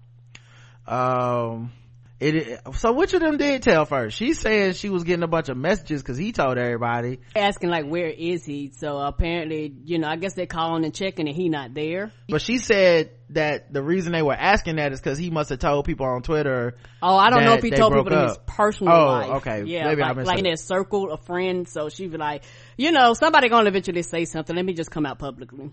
Um, 0.88 1.72
it, 2.18 2.62
so 2.76 2.94
which 2.94 3.14
of 3.14 3.20
them 3.20 3.36
did 3.36 3.62
tell 3.62 3.86
first? 3.86 4.18
She 4.18 4.34
said 4.34 4.78
she 4.78 4.90
was 4.90 5.04
getting 5.04 5.24
a 5.24 5.28
bunch 5.28 5.50
of 5.50 5.58
messages 5.58 6.02
because 6.02 6.18
he 6.18 6.32
told 6.32 6.58
everybody. 6.58 7.20
Asking 7.36 7.70
like, 7.70 7.86
where 7.86 8.08
is 8.08 8.46
he? 8.46 8.72
So 8.78 8.98
apparently, 9.00 9.74
you 9.84 10.00
know, 10.00 10.08
I 10.08 10.16
guess 10.16 10.34
they're 10.34 10.46
calling 10.46 10.86
and 10.86 10.94
checking 10.94 11.28
and 11.28 11.36
he 11.36 11.50
not 11.50 11.74
there. 11.74 12.14
But 12.30 12.42
she 12.42 12.60
said 12.60 13.12
that 13.32 13.74
the 13.74 13.84
reason 13.84 14.14
they 14.14 14.22
were 14.22 14.34
asking 14.34 14.78
that 14.78 14.94
is 14.94 15.02
because 15.02 15.18
he 15.18 15.30
must 15.30 15.50
have 15.50 15.60
told 15.60 15.86
people 15.86 16.06
on 16.06 16.22
Twitter. 16.22 16.78
Oh, 17.02 17.18
I 17.18 17.30
don't 17.30 17.44
know 17.44 17.56
if 17.56 17.64
he 17.64 17.72
told 17.72 17.94
people 17.94 18.14
in 18.14 18.30
his 18.30 18.38
personal 18.46 18.94
Oh, 18.94 19.06
life. 19.08 19.30
okay. 19.42 19.64
Yeah, 19.66 19.88
Maybe 19.88 20.02
like, 20.02 20.16
like 20.16 20.40
in 20.40 20.46
his 20.46 20.64
circle 20.64 21.12
of 21.12 21.26
friends. 21.26 21.74
So 21.74 21.90
she 21.90 22.08
be 22.08 22.18
like, 22.18 22.44
you 22.78 22.94
know, 22.94 23.14
somebody 23.14 23.50
gonna 23.50 23.68
eventually 23.68 24.04
say 24.04 24.24
something. 24.24 24.56
Let 24.56 24.64
me 24.64 24.74
just 24.74 24.90
come 24.90 25.06
out 25.06 25.20
publicly. 25.20 25.72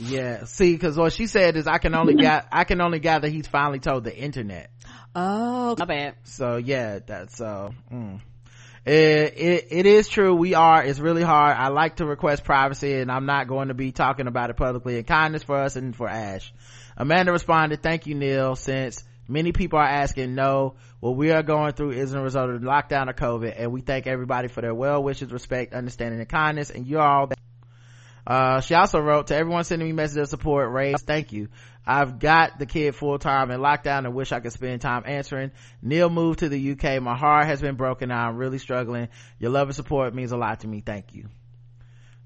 Yeah, 0.00 0.44
see, 0.44 0.74
because 0.74 0.96
what 0.96 1.12
she 1.12 1.26
said 1.26 1.56
is 1.56 1.66
I 1.66 1.78
can 1.78 1.94
only 1.94 2.14
get 2.14 2.46
I 2.52 2.64
can 2.64 2.80
only 2.80 3.00
gather 3.00 3.28
he's 3.28 3.48
finally 3.48 3.80
told 3.80 4.04
the 4.04 4.16
internet. 4.16 4.70
Oh, 5.20 5.74
my 5.76 5.84
bad. 5.84 6.14
So 6.24 6.58
yeah, 6.58 7.00
that's 7.04 7.40
uh, 7.40 7.70
mm. 7.92 8.20
it, 8.86 8.92
it 9.36 9.66
it 9.70 9.86
is 9.86 10.08
true. 10.08 10.32
We 10.34 10.54
are. 10.54 10.84
It's 10.84 11.00
really 11.00 11.24
hard. 11.24 11.56
I 11.56 11.68
like 11.68 11.96
to 11.96 12.06
request 12.06 12.44
privacy, 12.44 12.94
and 13.00 13.10
I'm 13.10 13.26
not 13.26 13.48
going 13.48 13.66
to 13.66 13.74
be 13.74 13.90
talking 13.90 14.28
about 14.28 14.50
it 14.50 14.56
publicly. 14.56 14.96
And 14.96 15.06
kindness 15.06 15.42
for 15.42 15.56
us 15.56 15.74
and 15.74 15.96
for 15.96 16.08
Ash. 16.08 16.52
Amanda 16.96 17.32
responded, 17.32 17.82
"Thank 17.82 18.06
you, 18.06 18.14
Neil. 18.14 18.54
Since 18.54 19.02
many 19.26 19.50
people 19.50 19.80
are 19.80 19.84
asking, 19.84 20.36
no, 20.36 20.76
what 21.00 21.16
we 21.16 21.32
are 21.32 21.42
going 21.42 21.72
through 21.72 21.92
isn't 21.92 22.16
a 22.16 22.22
result 22.22 22.50
of 22.50 22.60
the 22.60 22.66
lockdown 22.68 23.08
or 23.08 23.12
COVID, 23.12 23.54
and 23.58 23.72
we 23.72 23.80
thank 23.80 24.06
everybody 24.06 24.46
for 24.46 24.60
their 24.60 24.74
well 24.74 25.02
wishes, 25.02 25.32
respect, 25.32 25.74
understanding, 25.74 26.20
and 26.20 26.28
kindness. 26.28 26.70
And 26.70 26.86
you're 26.86 27.02
all." 27.02 27.28
Uh, 28.28 28.60
she 28.60 28.74
also 28.74 29.00
wrote 29.00 29.28
to 29.28 29.34
everyone 29.34 29.64
sending 29.64 29.88
me 29.88 29.94
messages 29.94 30.24
of 30.24 30.28
support, 30.28 30.70
raise, 30.70 31.00
thank 31.00 31.32
you. 31.32 31.48
I've 31.86 32.18
got 32.18 32.58
the 32.58 32.66
kid 32.66 32.94
full 32.94 33.18
time 33.18 33.50
in 33.50 33.58
lockdown 33.60 34.04
and 34.04 34.14
wish 34.14 34.32
I 34.32 34.40
could 34.40 34.52
spend 34.52 34.82
time 34.82 35.04
answering. 35.06 35.50
Neil 35.80 36.10
moved 36.10 36.40
to 36.40 36.50
the 36.50 36.72
UK. 36.72 37.00
My 37.00 37.16
heart 37.16 37.46
has 37.46 37.62
been 37.62 37.76
broken. 37.76 38.12
I'm 38.12 38.36
really 38.36 38.58
struggling. 38.58 39.08
Your 39.38 39.50
love 39.50 39.68
and 39.68 39.74
support 39.74 40.14
means 40.14 40.32
a 40.32 40.36
lot 40.36 40.60
to 40.60 40.68
me. 40.68 40.82
Thank 40.84 41.14
you. 41.14 41.30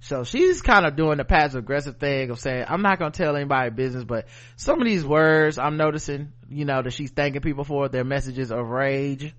So 0.00 0.24
she's 0.24 0.60
kind 0.60 0.84
of 0.84 0.96
doing 0.96 1.18
the 1.18 1.24
passive 1.24 1.60
aggressive 1.60 1.98
thing 1.98 2.30
of 2.30 2.40
saying, 2.40 2.64
I'm 2.68 2.82
not 2.82 2.98
going 2.98 3.12
to 3.12 3.16
tell 3.22 3.36
anybody 3.36 3.70
business, 3.70 4.02
but 4.02 4.26
some 4.56 4.80
of 4.80 4.88
these 4.88 5.04
words 5.04 5.56
I'm 5.56 5.76
noticing, 5.76 6.32
you 6.50 6.64
know, 6.64 6.82
that 6.82 6.90
she's 6.90 7.12
thanking 7.12 7.42
people 7.42 7.62
for, 7.62 7.88
their 7.88 8.02
messages 8.02 8.50
of 8.50 8.66
rage. 8.66 9.32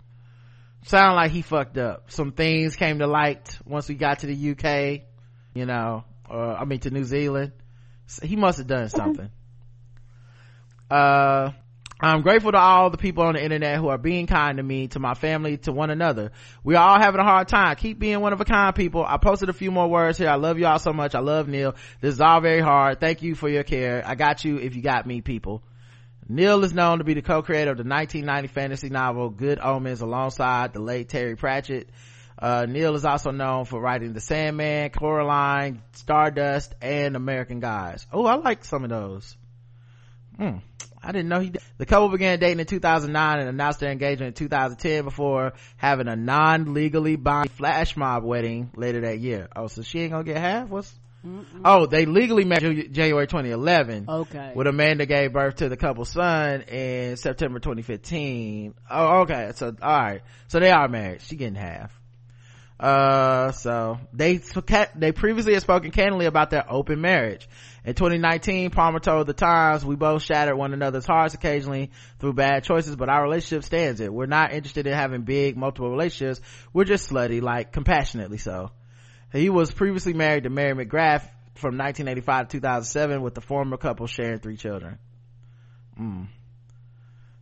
Sound 0.85 1.18
like 1.18 1.31
he 1.31 1.41
fucked 1.41 1.77
up. 1.77 2.10
Some 2.11 2.31
things 2.31 2.77
came 2.77 2.99
to 2.99 3.07
light 3.07 3.60
once 3.65 3.90
we 3.90 3.95
got 3.95 4.19
to 4.19 4.27
the 4.27 4.52
UK, 4.52 5.02
you 5.53 5.65
know, 5.65 6.06
or 6.34 6.58
I 6.58 6.66
mean 6.66 6.80
to 6.80 6.90
New 6.90 7.04
Zealand. 7.04 7.52
So 8.08 8.26
he 8.26 8.36
must 8.36 8.58
have 8.58 8.68
done 8.68 8.90
something. 8.90 9.30
Uh, 10.90 11.52
I'm 12.02 12.22
grateful 12.22 12.52
to 12.52 12.58
all 12.58 12.90
the 12.90 12.98
people 12.98 13.24
on 13.24 13.36
the 13.36 13.44
internet 13.44 13.78
who 13.78 13.88
are 13.88 13.98
being 13.98 14.28
kind 14.28 14.58
to 14.58 14.64
me, 14.64 14.88
to 14.90 15.00
my 15.00 15.14
family, 15.14 15.58
to 15.60 15.72
one 15.72 15.90
another. 15.90 16.32
We 16.64 16.76
are 16.76 16.90
all 16.90 17.00
having 17.00 17.22
a 17.22 17.24
hard 17.24 17.48
time. 17.48 17.76
Keep 17.78 18.00
being 18.00 18.20
one 18.20 18.34
of 18.34 18.42
a 18.42 18.46
kind 18.46 18.76
people. 18.76 19.06
I 19.08 19.18
posted 19.18 19.50
a 19.50 19.54
few 19.54 19.72
more 19.72 19.88
words 19.88 20.18
here. 20.18 20.28
I 20.28 20.36
love 20.36 20.60
you 20.60 20.66
all 20.66 20.80
so 20.80 20.92
much. 20.92 21.16
I 21.16 21.20
love 21.20 21.48
Neil. 21.48 21.76
This 22.02 22.16
is 22.16 22.22
all 22.22 22.42
very 22.42 22.60
hard. 22.60 23.00
Thank 23.00 23.22
you 23.22 23.36
for 23.36 23.48
your 23.48 23.64
care. 23.64 24.04
I 24.06 24.16
got 24.16 24.44
you 24.44 24.58
if 24.58 24.76
you 24.76 24.82
got 24.82 25.08
me, 25.08 25.22
people. 25.22 25.64
Neil 26.28 26.64
is 26.64 26.74
known 26.74 26.98
to 26.98 27.04
be 27.04 27.14
the 27.14 27.22
co-creator 27.22 27.72
of 27.72 27.78
the 27.78 27.84
1990 27.84 28.48
fantasy 28.48 28.90
novel 28.90 29.30
Good 29.30 29.60
Omens 29.60 30.02
alongside 30.02 30.74
the 30.74 30.82
late 30.82 31.10
Terry 31.10 31.36
Pratchett. 31.36 31.90
Uh, 32.44 32.65
Neil 32.65 32.94
is 32.94 33.06
also 33.06 33.32
known 33.32 33.64
for 33.64 33.80
writing 33.80 34.11
The 34.11 34.20
Sandman, 34.20 34.90
Coraline, 34.90 35.82
Stardust, 35.94 36.76
and 36.82 37.15
American 37.15 37.61
Gods. 37.61 38.06
Oh, 38.11 38.26
I 38.26 38.36
like 38.36 38.65
some 38.65 38.84
of 38.84 38.90
those. 38.90 39.38
Hmm. 40.36 40.57
I 41.02 41.14
didn't 41.14 41.30
know 41.30 41.40
he 41.40 41.52
did. 41.52 41.61
The 41.78 41.86
couple 41.86 42.10
began 42.10 42.40
dating 42.40 42.60
in 42.60 42.65
2009 42.65 43.40
and 43.40 43.48
announced 43.48 43.80
their 43.80 43.91
engagement 43.91 44.28
in 44.28 44.45
2010 44.45 45.06
before 45.06 45.53
having 45.78 46.10
a 46.10 46.18
non-legally 46.18 47.15
binding 47.15 47.56
flash 47.56 47.95
mob 47.95 48.26
wedding 48.26 48.72
later 48.76 48.99
that 49.02 49.20
year. 49.20 49.48
Oh, 49.56 49.68
so 49.68 49.82
she 49.82 50.02
ain't 50.02 50.11
gonna 50.11 50.26
get 50.26 50.36
half? 50.36 50.68
What's, 50.68 50.94
oh, 51.64 51.86
they 51.86 52.06
legally 52.06 52.44
met 52.44 52.60
January 52.60 53.26
2011. 53.26 54.07
Okay. 54.10 54.52
With 54.53 54.68
Amanda 54.68 55.06
gave 55.06 55.32
birth 55.32 55.56
to 55.57 55.70
the 55.70 55.78
couple's 55.78 56.10
son 56.10 56.64
in 56.64 57.15
September 57.15 57.60
2015. 57.60 58.74
Oh, 58.91 59.22
okay. 59.22 59.53
So, 59.56 59.74
alright. 59.82 60.24
So 60.49 60.60
they 60.60 60.72
are 60.72 60.90
married. 60.90 61.22
She 61.22 61.38
getting 61.38 61.56
half. 61.56 61.98
Uh, 62.84 63.54
so 63.54 63.98
they, 64.12 64.42
they 64.96 65.14
previously 65.14 65.54
had 65.54 65.62
spoken 65.62 65.92
candidly 65.92 66.26
about 66.26 66.50
their 66.50 66.70
open 66.70 67.00
marriage. 67.00 67.48
In 67.86 67.94
2019, 67.94 68.72
Palmer 68.72 69.00
told 69.00 69.26
the 69.26 69.34
Times, 69.34 69.86
we 69.86 69.96
both 69.96 70.22
shattered 70.22 70.58
one 70.58 70.74
another's 70.74 71.06
hearts 71.06 71.34
occasionally 71.34 71.92
through 72.20 72.34
bad 72.34 72.66
choices, 72.66 72.98
but 72.98 73.08
our 73.08 73.24
relationship 73.24 73.64
stands 73.64 74.02
it. 74.02 74.14
We're 74.14 74.26
not 74.26 74.52
interested 74.52 74.86
in 74.86 74.94
having 74.94 75.22
big, 75.22 75.56
multiple 75.56 75.90
relationships. 75.92 76.42
We're 76.74 76.84
just 76.84 77.10
slutty, 77.10 77.42
like 77.42 77.72
compassionately 77.72 78.38
so. 78.38 78.72
He 79.32 79.50
was 79.50 79.72
previously 79.72 80.12
married 80.12 80.44
to 80.44 80.50
Mary 80.50 80.74
McGrath 80.74 81.24
from 81.56 81.78
1985 81.78 82.50
to 82.50 82.58
2007 82.58 83.22
with 83.22 83.34
the 83.34 83.40
former 83.40 83.78
couple 83.78 84.08
sharing 84.08 84.40
three 84.40 84.58
children. 84.58 85.00
Mm. 85.98 86.28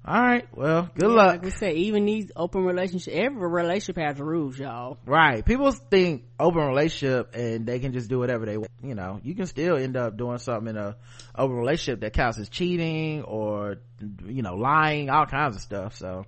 All 0.04 0.20
right. 0.20 0.48
Well, 0.56 0.90
good 0.96 1.10
Yeah, 1.10 1.16
luck. 1.16 1.28
Like 1.28 1.44
we 1.44 1.52
said, 1.52 1.76
even 1.76 2.06
these 2.06 2.32
open 2.36 2.64
relationship, 2.66 3.14
every 3.14 3.48
relationship 3.48 3.98
has 3.98 4.20
rules, 4.20 4.58
y'all. 4.58 4.98
Right. 5.06 5.46
People 5.46 5.72
think 5.72 6.24
open 6.40 6.64
relationship 6.66 7.36
and 7.36 7.68
they 7.68 7.80
can 7.80 7.94
just 7.94 8.10
do 8.10 8.18
whatever 8.18 8.48
they 8.48 8.58
want. 8.58 8.72
You 8.84 8.96
know, 8.96 9.20
you 9.24 9.36
can 9.36 9.46
still 9.46 9.78
end 9.78 9.98
up 9.98 10.18
doing 10.18 10.40
something 10.40 10.70
in 10.70 10.78
a 10.78 10.96
open 11.36 11.56
relationship 11.56 12.02
that 12.02 12.14
counts 12.14 12.40
as 12.40 12.50
cheating 12.50 13.22
or, 13.24 13.78
you 14.26 14.42
know, 14.42 14.56
lying, 14.56 15.12
all 15.12 15.28
kinds 15.28 15.56
of 15.56 15.62
stuff. 15.62 15.96
So 15.98 16.26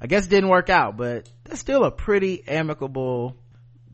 I 0.00 0.06
guess 0.06 0.26
it 0.26 0.30
didn't 0.30 0.50
work 0.50 0.68
out, 0.68 0.98
but 0.98 1.30
that's 1.44 1.60
still 1.60 1.84
a 1.84 1.90
pretty 1.90 2.46
amicable 2.46 3.36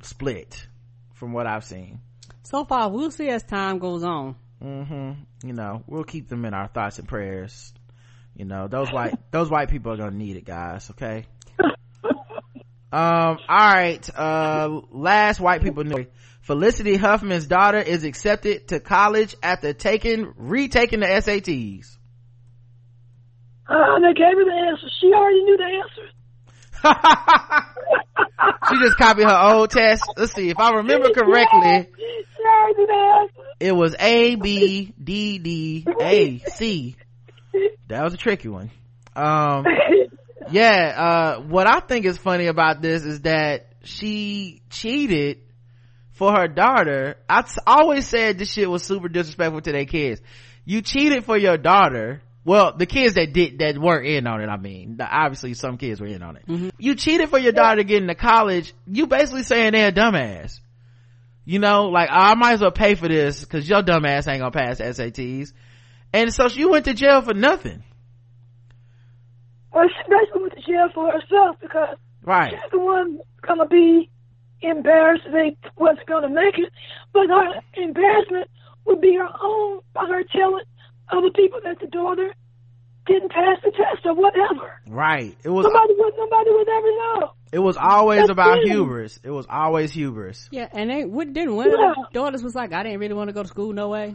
split 0.02 0.66
from 1.12 1.32
what 1.32 1.46
I've 1.46 1.64
seen. 1.64 2.00
So 2.42 2.64
far, 2.64 2.90
we'll 2.90 3.12
see 3.12 3.28
as 3.28 3.44
time 3.44 3.78
goes 3.78 4.02
on. 4.02 4.34
Mm-hmm. 4.62 5.12
You 5.46 5.52
know, 5.52 5.82
we'll 5.86 6.04
keep 6.04 6.28
them 6.28 6.44
in 6.44 6.54
our 6.54 6.68
thoughts 6.68 6.98
and 6.98 7.06
prayers. 7.06 7.73
You 8.36 8.44
know, 8.44 8.68
those 8.68 8.90
white, 8.92 9.14
those 9.30 9.50
white 9.50 9.70
people 9.70 9.92
are 9.92 9.96
gonna 9.96 10.16
need 10.16 10.36
it, 10.36 10.44
guys. 10.44 10.90
Okay. 10.90 11.26
Um, 12.92 13.38
all 13.48 13.74
right. 13.74 14.08
Uh, 14.16 14.80
last 14.92 15.40
white 15.40 15.62
people 15.62 15.82
news. 15.82 16.06
Felicity 16.42 16.94
Huffman's 16.96 17.46
daughter 17.48 17.78
is 17.78 18.04
accepted 18.04 18.68
to 18.68 18.78
college 18.78 19.34
after 19.42 19.72
taking, 19.72 20.32
retaking 20.36 21.00
the 21.00 21.06
SATs. 21.06 21.96
Uh, 23.68 23.98
they 23.98 24.12
gave 24.12 24.36
her 24.36 24.44
the 24.44 24.68
answer. 24.70 24.86
She 25.00 25.12
already 25.12 25.42
knew 25.42 25.56
the 25.56 25.64
answer. 25.82 27.64
She 28.68 28.78
just 28.78 28.96
copied 28.96 29.24
her 29.24 29.54
old 29.54 29.70
test. 29.70 30.04
Let's 30.16 30.34
see 30.34 30.48
if 30.50 30.58
I 30.58 30.70
remember 30.76 31.10
correctly. 31.10 31.88
She 32.36 32.42
already 32.46 32.78
knew 32.78 32.86
the 32.86 32.92
answer. 32.92 33.48
It 33.58 33.72
was 33.72 33.96
A, 33.98 34.34
B, 34.36 34.92
D, 35.02 35.38
D, 35.38 35.86
A, 36.00 36.38
C. 36.38 36.96
That 37.88 38.02
was 38.02 38.14
a 38.14 38.16
tricky 38.16 38.48
one. 38.48 38.70
Um, 39.16 39.64
yeah, 40.50 40.94
uh, 40.96 41.40
what 41.42 41.66
I 41.66 41.80
think 41.80 42.04
is 42.06 42.18
funny 42.18 42.46
about 42.46 42.82
this 42.82 43.04
is 43.04 43.20
that 43.22 43.66
she 43.84 44.62
cheated 44.70 45.38
for 46.12 46.32
her 46.32 46.48
daughter. 46.48 47.16
I 47.28 47.42
t- 47.42 47.50
always 47.66 48.06
said 48.06 48.38
this 48.38 48.52
shit 48.52 48.68
was 48.70 48.82
super 48.82 49.08
disrespectful 49.08 49.60
to 49.62 49.72
their 49.72 49.84
kids. 49.84 50.20
You 50.64 50.80
cheated 50.82 51.24
for 51.24 51.36
your 51.36 51.56
daughter. 51.58 52.22
Well, 52.46 52.76
the 52.76 52.86
kids 52.86 53.14
that 53.14 53.32
did, 53.32 53.58
that 53.60 53.78
weren't 53.78 54.06
in 54.06 54.26
on 54.26 54.40
it, 54.42 54.48
I 54.48 54.56
mean, 54.58 54.96
The- 54.98 55.06
obviously 55.08 55.54
some 55.54 55.78
kids 55.78 56.00
were 56.00 56.06
in 56.06 56.22
on 56.22 56.36
it. 56.36 56.72
You 56.78 56.94
cheated 56.94 57.30
for 57.30 57.38
your 57.38 57.52
daughter 57.52 57.76
to 57.76 57.84
get 57.84 58.02
into 58.02 58.14
college. 58.14 58.74
You 58.86 59.06
basically 59.06 59.44
saying 59.44 59.72
they're 59.72 59.88
a 59.88 59.92
dumbass. 59.92 60.60
You 61.46 61.58
know, 61.58 61.88
like, 61.88 62.08
I 62.10 62.34
might 62.34 62.54
as 62.54 62.60
well 62.62 62.70
pay 62.70 62.94
for 62.94 63.06
this 63.08 63.44
cause 63.44 63.68
your 63.68 63.82
dumbass 63.82 64.26
ain't 64.28 64.40
gonna 64.40 64.50
pass 64.50 64.78
SATs. 64.80 65.52
And 66.14 66.32
so 66.32 66.48
she 66.48 66.64
went 66.64 66.84
to 66.86 66.94
jail 66.94 67.20
for 67.22 67.34
nothing. 67.34 67.82
Well, 69.72 69.88
she 69.88 70.08
basically 70.10 70.42
went 70.42 70.54
to 70.54 70.60
jail 70.62 70.88
for 70.94 71.10
herself 71.10 71.56
because 71.60 71.96
Right. 72.22 72.52
she's 72.52 72.70
the 72.70 72.78
one 72.78 73.18
gonna 73.42 73.66
be 73.66 74.08
embarrassed 74.62 75.24
if 75.26 75.32
they 75.32 75.56
wasn't 75.76 76.06
gonna 76.06 76.28
make 76.28 76.56
it. 76.56 76.72
But 77.12 77.28
her 77.28 77.60
embarrassment 77.74 78.48
would 78.86 79.00
be 79.00 79.16
her 79.16 79.28
own 79.42 79.80
by 79.92 80.06
her 80.06 80.22
telling 80.24 80.64
other 81.10 81.30
people 81.34 81.60
that 81.64 81.80
the 81.80 81.88
daughter 81.88 82.32
didn't 83.06 83.32
pass 83.32 83.58
the 83.62 83.70
test 83.72 84.06
or 84.06 84.14
whatever. 84.14 84.80
Right. 84.88 85.36
It 85.44 85.50
was, 85.50 85.66
Nobody 85.66 85.94
would 85.98 86.14
nobody 86.16 86.50
would 86.52 86.68
ever 86.68 86.86
know. 87.20 87.32
it 87.52 87.58
was 87.58 87.76
always 87.76 88.20
That's 88.20 88.30
about 88.30 88.58
it. 88.60 88.68
hubris. 88.68 89.18
It 89.22 89.30
was 89.30 89.46
always 89.50 89.92
hubris. 89.92 90.48
Yeah, 90.52 90.68
and 90.72 90.88
they 90.90 91.04
what 91.04 91.32
didn't 91.32 91.56
one 91.56 91.66
of 91.66 91.72
Yeah. 91.78 91.92
the 91.96 92.06
daughters 92.12 92.42
was 92.42 92.54
like, 92.54 92.72
I 92.72 92.82
didn't 92.84 93.00
really 93.00 93.14
want 93.14 93.28
to 93.28 93.34
go 93.34 93.42
to 93.42 93.48
school, 93.48 93.72
no 93.72 93.88
way. 93.88 94.14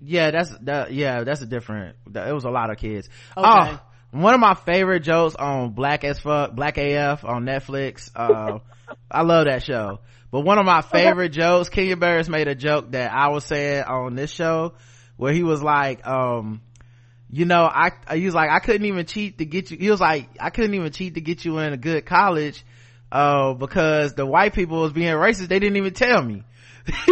Yeah, 0.00 0.30
that's, 0.30 0.50
that, 0.62 0.92
yeah, 0.92 1.24
that's 1.24 1.40
a 1.40 1.46
different, 1.46 1.96
that, 2.12 2.28
it 2.28 2.32
was 2.32 2.44
a 2.44 2.50
lot 2.50 2.70
of 2.70 2.78
kids. 2.78 3.08
Okay. 3.36 3.46
Oh, 3.48 3.80
one 4.10 4.34
of 4.34 4.40
my 4.40 4.54
favorite 4.54 5.00
jokes 5.00 5.34
on 5.34 5.72
Black 5.72 6.04
as 6.04 6.18
Fuck, 6.18 6.54
Black 6.54 6.78
AF 6.78 7.24
on 7.24 7.44
Netflix. 7.44 8.10
Uh, 8.14 8.60
I 9.10 9.22
love 9.22 9.46
that 9.46 9.62
show. 9.62 10.00
But 10.30 10.40
one 10.40 10.58
of 10.58 10.66
my 10.66 10.82
favorite 10.82 11.30
jokes, 11.30 11.68
Kenya 11.68 11.96
Barris 11.96 12.28
made 12.28 12.48
a 12.48 12.54
joke 12.54 12.92
that 12.92 13.12
I 13.12 13.28
was 13.28 13.44
saying 13.44 13.84
on 13.84 14.14
this 14.14 14.30
show 14.30 14.74
where 15.16 15.32
he 15.32 15.42
was 15.42 15.62
like, 15.62 16.06
um, 16.06 16.60
you 17.30 17.44
know, 17.44 17.64
I, 17.64 17.90
he 18.14 18.24
was 18.24 18.34
like, 18.34 18.50
I 18.50 18.58
couldn't 18.60 18.86
even 18.86 19.06
cheat 19.06 19.38
to 19.38 19.44
get 19.44 19.70
you, 19.70 19.78
he 19.78 19.90
was 19.90 20.00
like, 20.00 20.28
I 20.38 20.50
couldn't 20.50 20.74
even 20.74 20.92
cheat 20.92 21.14
to 21.14 21.20
get 21.20 21.44
you 21.44 21.58
in 21.58 21.72
a 21.72 21.76
good 21.76 22.06
college, 22.06 22.64
uh, 23.10 23.54
because 23.54 24.14
the 24.14 24.26
white 24.26 24.54
people 24.54 24.80
was 24.80 24.92
being 24.92 25.12
racist. 25.12 25.48
They 25.48 25.58
didn't 25.58 25.76
even 25.76 25.94
tell 25.94 26.22
me. 26.22 26.44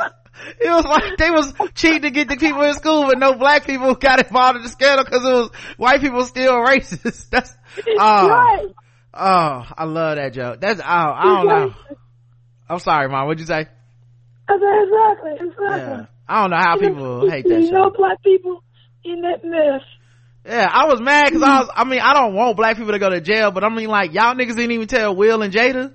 it 0.60 0.70
was 0.70 0.84
like 0.84 1.16
they 1.18 1.30
was 1.30 1.52
cheating 1.74 2.02
to 2.02 2.10
get 2.10 2.28
the 2.28 2.36
people 2.36 2.62
in 2.62 2.74
school, 2.74 3.06
but 3.06 3.18
no 3.18 3.34
black 3.34 3.66
people 3.66 3.94
got 3.94 4.24
involved 4.24 4.56
in 4.56 4.62
the 4.62 4.68
scandal 4.68 5.04
because 5.04 5.24
it 5.24 5.32
was 5.32 5.50
white 5.76 6.00
people 6.00 6.24
still 6.24 6.52
racist. 6.54 7.28
That's, 7.30 7.54
oh, 7.98 8.28
right. 8.28 8.66
oh, 9.14 9.66
I 9.76 9.84
love 9.84 10.16
that 10.16 10.32
joke. 10.32 10.60
That's, 10.60 10.80
oh, 10.80 10.84
I 10.84 11.22
don't 11.24 11.46
know. 11.46 11.74
I'm 12.68 12.78
sorry, 12.78 13.08
mom. 13.08 13.26
What'd 13.26 13.40
you 13.40 13.46
say? 13.46 13.66
I 14.48 14.58
said, 14.58 14.82
exactly, 14.84 15.32
exactly. 15.32 15.78
Yeah. 15.78 16.06
I 16.28 16.42
don't 16.42 16.50
know 16.50 16.56
how 16.58 16.78
people 16.78 17.30
hate 17.30 17.44
that 17.48 17.60
You 17.60 17.72
know 17.72 17.90
black 17.90 18.22
people 18.22 18.62
in 19.04 19.22
that 19.22 19.44
mess. 19.44 19.82
Yeah, 20.46 20.68
I 20.70 20.86
was 20.86 21.00
mad 21.00 21.32
cause 21.32 21.42
I 21.42 21.60
was, 21.60 21.70
I 21.74 21.84
mean, 21.84 22.00
I 22.00 22.14
don't 22.14 22.34
want 22.34 22.56
black 22.56 22.76
people 22.76 22.92
to 22.92 22.98
go 22.98 23.10
to 23.10 23.20
jail, 23.20 23.50
but 23.50 23.62
I 23.62 23.68
mean 23.68 23.88
like, 23.88 24.14
y'all 24.14 24.34
niggas 24.34 24.56
didn't 24.56 24.70
even 24.70 24.86
tell 24.86 25.14
Will 25.14 25.42
and 25.42 25.52
Jada. 25.52 25.92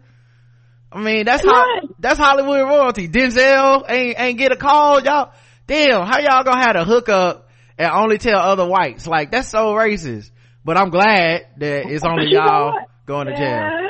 I 0.95 1.01
mean, 1.01 1.25
that's 1.25 1.43
how, 1.43 1.65
that's 1.99 2.17
Hollywood 2.17 2.61
royalty. 2.61 3.09
Denzel 3.09 3.83
ain't, 3.89 4.19
ain't 4.19 4.37
get 4.37 4.51
a 4.53 4.55
call. 4.55 5.01
Y'all, 5.01 5.33
damn, 5.67 6.05
how 6.07 6.19
y'all 6.19 6.43
gonna 6.43 6.61
have 6.61 6.75
a 6.77 6.85
hookup 6.85 7.49
and 7.77 7.91
only 7.91 8.17
tell 8.17 8.39
other 8.39 8.65
whites? 8.65 9.05
Like, 9.05 9.31
that's 9.31 9.49
so 9.49 9.73
racist. 9.73 10.31
But 10.63 10.77
I'm 10.77 10.89
glad 10.89 11.47
that 11.57 11.85
it's 11.87 12.05
only 12.07 12.31
y'all 12.31 12.73
going 13.05 13.27
to 13.27 13.35
jail. 13.35 13.89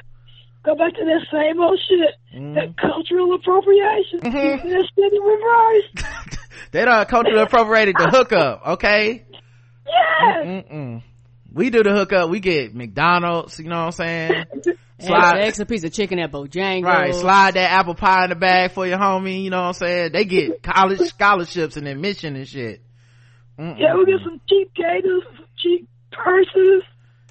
Go 0.66 0.76
back 0.76 0.94
to 0.96 1.06
that 1.06 1.26
same 1.32 1.62
old 1.62 1.80
shit. 1.88 2.16
Mm-hmm. 2.36 2.56
That 2.56 2.76
cultural 2.78 3.36
appropriation. 3.36 4.20
Keeping 4.22 4.72
that 4.72 4.90
shit 4.96 5.14
in 5.14 5.22
reverse. 5.22 6.38
They 6.72 6.84
done 6.84 7.06
culturally 7.06 7.42
appropriated 7.42 7.96
the 7.98 8.10
hookup, 8.10 8.68
okay? 8.68 9.24
Yes. 9.88 10.46
Mm-mm. 10.46 11.04
We 11.56 11.70
do 11.70 11.84
the 11.84 11.94
hookup, 11.94 12.30
we 12.30 12.42
get 12.42 12.76
McDonald's, 12.76 13.58
you 13.60 13.70
know 13.70 13.86
what 13.86 13.86
I'm 13.86 13.92
saying? 13.94 14.46
Extra, 14.98 15.40
extra 15.42 15.66
piece 15.66 15.84
of 15.84 15.92
chicken 15.92 16.20
at 16.20 16.32
Bojangles. 16.32 16.84
Right, 16.86 17.14
slide 17.14 17.56
that 17.56 17.70
apple 17.70 17.96
pie 17.96 18.24
in 18.24 18.30
the 18.30 18.36
bag 18.38 18.72
for 18.72 18.88
your 18.88 18.98
homie, 18.98 19.44
you 19.44 19.50
know 19.50 19.58
what 19.58 19.68
I'm 19.68 19.74
saying? 19.74 20.14
They 20.14 20.24
get 20.24 20.64
college 20.64 21.02
scholarships 21.02 21.76
and 21.76 21.86
admission 21.86 22.38
and 22.38 22.48
shit. 22.48 22.82
Mm-mm. 23.60 23.78
Yeah, 23.78 23.96
we 23.96 24.06
get 24.06 24.22
some 24.24 24.40
cheap 24.48 24.74
gators, 24.74 25.24
some 25.36 25.46
cheap 25.58 25.90
purses. 26.14 26.84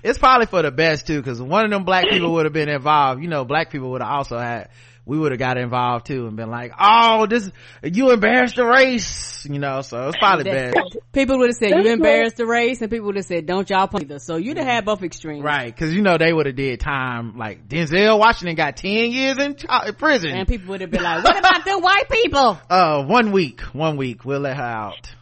It's 0.03 0.19
probably 0.19 0.45
for 0.45 0.61
the 0.61 0.71
best 0.71 1.07
too, 1.07 1.23
cause 1.23 1.41
one 1.41 1.65
of 1.65 1.71
them 1.71 1.85
black 1.85 2.05
people 2.11 2.35
would 2.35 2.45
have 2.45 2.53
been 2.53 2.69
involved. 2.69 3.23
You 3.23 3.29
know, 3.29 3.47
black 3.47 3.71
people 3.71 3.93
would 3.93 4.03
have 4.03 4.11
also 4.11 4.37
had, 4.37 4.69
we 5.06 5.18
would 5.18 5.32
have 5.32 5.39
got 5.39 5.59
involved 5.59 6.06
too 6.06 6.26
and 6.26 6.36
been 6.36 6.51
like, 6.51 6.72
oh, 6.78 7.26
this, 7.26 7.51
you 7.82 8.10
embarrassed 8.10 8.56
the 8.56 8.64
race, 8.64 9.47
you 9.47 9.59
know, 9.59 9.82
so 9.82 10.09
it's 10.09 10.16
probably 10.16 10.44
best. 10.44 10.76
People 11.12 11.39
would 11.39 11.51
have 11.51 11.56
said 11.56 11.72
That's 11.72 11.82
you 11.85 11.90
right. 11.90 11.98
embarrassed 11.98 12.36
the 12.36 12.47
race, 12.47 12.81
and 12.81 12.90
people 12.90 13.06
would 13.06 13.16
have 13.16 13.24
said 13.24 13.47
don't 13.47 13.68
y'all 13.68 13.86
play 13.86 14.02
either. 14.02 14.18
So 14.18 14.36
you'd 14.36 14.56
have 14.56 14.66
had 14.66 14.85
both 14.85 15.02
extremes, 15.02 15.44
Right, 15.44 15.76
cause 15.76 15.93
you 15.93 16.02
know 16.02 16.18
they 16.18 16.32
would 16.32 16.47
have 16.47 16.56
did 16.56 16.81
time, 16.81 17.36
like 17.36 17.68
Denzel 17.68 18.18
Washington 18.18 18.56
got 18.56 18.76
10 18.76 18.90
years 19.12 19.39
in 19.39 19.56
uh, 19.68 19.93
prison. 19.93 20.31
And 20.31 20.48
people 20.48 20.70
would 20.70 20.81
have 20.81 20.90
been 20.90 21.02
like, 21.02 21.22
"What 21.22 21.39
about 21.39 21.64
the 21.64 21.78
white 21.78 22.09
people?" 22.10 22.59
uh, 22.70 23.05
one 23.05 23.32
week, 23.32 23.60
one 23.72 23.97
week, 23.97 24.24
we'll 24.24 24.40
let 24.40 24.56
her 24.56 24.62
out. 24.62 25.14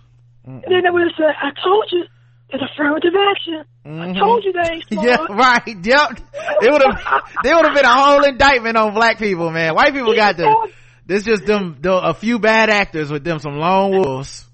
And 0.44 0.62
then 0.62 0.82
they 0.82 0.90
would 0.90 1.02
have 1.02 1.12
said, 1.16 1.34
I 1.40 1.50
told 1.62 1.88
you, 1.92 2.04
it's 2.52 2.62
affirmative 2.62 3.12
action. 3.30 3.64
I 3.84 4.18
told 4.18 4.44
you 4.44 4.52
they 4.52 4.62
smart. 4.94 5.06
Mm-hmm. 5.06 5.32
Yeah, 5.32 5.36
right. 5.36 5.66
Yep. 5.66 6.20
They 6.60 6.70
would 6.70 6.82
have, 6.82 7.22
they 7.42 7.54
would 7.54 7.64
have 7.64 7.74
been 7.74 7.84
a 7.84 7.94
whole 7.94 8.22
indictment 8.24 8.76
on 8.76 8.94
black 8.94 9.18
people, 9.18 9.50
man. 9.50 9.74
White 9.74 9.94
people 9.94 10.14
got 10.14 10.36
to, 10.36 10.68
this 11.06 11.24
just 11.24 11.46
them, 11.46 11.78
the, 11.80 11.92
a 11.92 12.14
few 12.14 12.38
bad 12.38 12.70
actors 12.70 13.10
with 13.10 13.24
them 13.24 13.38
some 13.38 13.56
lone 13.56 13.92
wolves. 13.92 14.46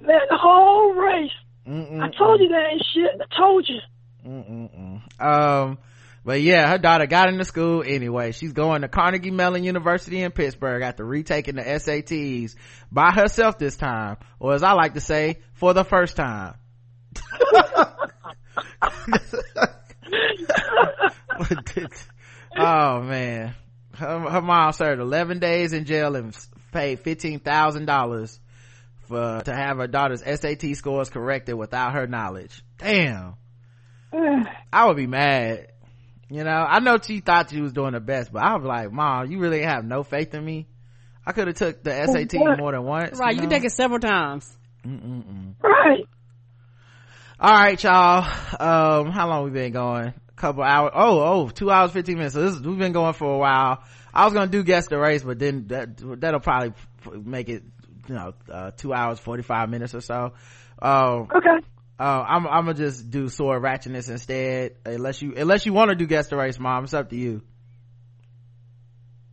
Man, 0.00 0.18
the 0.28 0.36
whole 0.36 0.94
race. 0.94 1.30
Mm-mm. 1.66 2.02
I 2.02 2.10
told 2.16 2.40
you 2.40 2.48
that 2.48 2.72
ain't 2.72 2.84
shit. 2.94 3.20
I 3.20 3.36
told 3.36 3.68
you. 3.68 3.78
Mm-mm-mm. 4.26 5.00
Um, 5.20 5.78
but 6.24 6.42
yeah, 6.42 6.68
her 6.68 6.78
daughter 6.78 7.06
got 7.06 7.28
into 7.28 7.44
school 7.44 7.82
anyway. 7.86 8.32
She's 8.32 8.52
going 8.52 8.82
to 8.82 8.88
Carnegie 8.88 9.30
Mellon 9.30 9.64
University 9.64 10.22
in 10.22 10.32
Pittsburgh 10.32 10.82
after 10.82 11.04
retaking 11.04 11.56
the 11.56 11.62
SATs 11.62 12.54
by 12.90 13.12
herself 13.12 13.58
this 13.58 13.76
time, 13.76 14.16
or 14.38 14.54
as 14.54 14.62
I 14.62 14.72
like 14.72 14.94
to 14.94 15.00
say, 15.00 15.38
for 15.54 15.72
the 15.72 15.84
first 15.84 16.16
time. 16.16 16.54
oh 22.56 23.02
man, 23.02 23.54
her, 23.94 24.20
her 24.20 24.42
mom 24.42 24.72
served 24.72 25.00
11 25.00 25.38
days 25.38 25.72
in 25.72 25.84
jail 25.84 26.16
and 26.16 26.36
paid 26.72 27.02
$15,000 27.02 28.38
for, 29.08 29.42
to 29.44 29.54
have 29.54 29.78
her 29.78 29.86
daughter's 29.86 30.22
SAT 30.22 30.76
scores 30.76 31.10
corrected 31.10 31.54
without 31.54 31.94
her 31.94 32.06
knowledge. 32.06 32.62
Damn. 32.78 33.34
I 34.72 34.86
would 34.86 34.96
be 34.96 35.06
mad. 35.06 35.68
You 36.30 36.44
know, 36.44 36.50
I 36.50 36.80
know 36.80 36.98
she 37.02 37.20
thought 37.20 37.50
she 37.50 37.60
was 37.60 37.72
doing 37.72 37.92
the 37.92 38.00
best, 38.00 38.32
but 38.32 38.42
I 38.42 38.54
was 38.54 38.64
like, 38.64 38.92
mom, 38.92 39.30
you 39.30 39.38
really 39.38 39.62
have 39.62 39.84
no 39.84 40.02
faith 40.02 40.34
in 40.34 40.44
me? 40.44 40.68
I 41.24 41.32
could 41.32 41.46
have 41.46 41.56
took 41.56 41.82
the 41.82 42.06
SAT 42.06 42.58
more 42.58 42.72
than 42.72 42.84
once. 42.84 43.18
Right, 43.18 43.34
you 43.34 43.40
can 43.40 43.48
know? 43.48 43.56
take 43.56 43.64
it 43.64 43.72
several 43.72 43.98
times. 43.98 44.56
Right. 44.84 46.06
All 47.40 47.50
right, 47.52 47.82
y'all. 47.82 48.24
Um, 48.58 49.10
how 49.12 49.28
long 49.28 49.44
we 49.44 49.50
been 49.50 49.72
going? 49.72 50.08
A 50.08 50.32
couple 50.34 50.62
hours. 50.64 50.90
Oh, 50.94 51.20
oh, 51.20 51.48
two 51.48 51.70
hours, 51.70 51.92
15 51.92 52.16
minutes. 52.16 52.34
So 52.34 52.42
this, 52.50 52.60
we've 52.60 52.78
been 52.78 52.92
going 52.92 53.12
for 53.14 53.32
a 53.32 53.38
while. 53.38 53.84
I 54.12 54.24
was 54.24 54.34
going 54.34 54.50
to 54.50 54.52
do 54.52 54.64
guess 54.64 54.88
the 54.88 54.98
race, 54.98 55.22
but 55.22 55.38
then 55.38 55.68
that, 55.68 56.20
that'll 56.20 56.40
probably 56.40 56.72
make 57.22 57.48
it, 57.48 57.62
you 58.08 58.14
know, 58.14 58.34
uh, 58.50 58.72
two 58.72 58.92
hours, 58.92 59.20
45 59.20 59.68
minutes 59.70 59.94
or 59.94 60.00
so. 60.00 60.32
Um, 60.82 61.28
Okay. 61.34 61.64
uh, 62.00 62.02
I'm, 62.26 62.46
I'm 62.46 62.64
gonna 62.66 62.74
just 62.74 63.10
do 63.10 63.28
sword 63.28 63.62
ratchetness 63.62 64.08
instead. 64.08 64.76
Unless 64.84 65.22
you, 65.22 65.34
unless 65.36 65.66
you 65.66 65.72
want 65.72 65.90
to 65.90 65.96
do 65.96 66.06
guess 66.06 66.28
the 66.28 66.36
race, 66.36 66.58
mom. 66.58 66.84
It's 66.84 66.94
up 66.94 67.10
to 67.10 67.16
you. 67.16 67.42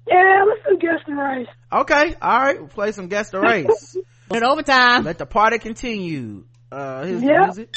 Yeah, 0.08 0.44
let's 0.48 0.62
do 0.68 0.78
guess 0.80 1.00
the 1.08 1.14
race. 1.14 1.48
Okay. 1.72 2.16
All 2.22 2.40
right. 2.40 2.60
We'll 2.60 2.68
play 2.68 2.92
some 2.92 3.08
guess 3.08 3.30
the 3.32 3.40
race. 3.40 3.96
In 4.34 4.44
overtime. 4.44 5.04
Let 5.04 5.18
the 5.20 5.26
party 5.28 5.58
continue. 5.60 6.46
Uh, 6.72 7.06
here's 7.06 7.22
Yep. 7.24 7.42
music. 7.44 7.76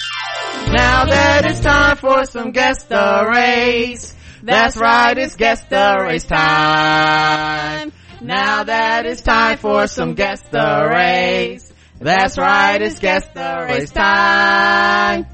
Now 0.66 1.05
that 1.05 1.44
it's 1.44 1.60
time 1.60 1.97
for 1.97 2.24
some 2.26 2.51
guess 2.51 2.85
the 2.85 3.30
race. 3.32 4.14
That's 4.43 4.76
right, 4.76 5.16
it's 5.16 5.36
guess 5.36 5.62
the 5.64 5.98
race 6.01 6.24
time. 6.24 7.93
Now 8.20 8.64
that 8.64 9.06
it's 9.06 9.22
time 9.22 9.59
for 9.59 9.86
some 9.86 10.14
guess 10.14 10.40
the 10.43 10.89
race. 10.90 11.72
That's 12.01 12.39
right, 12.39 12.80
it's 12.80 12.98
guess 12.98 13.26
the 13.35 13.66
race 13.68 13.90
time. 13.90 15.26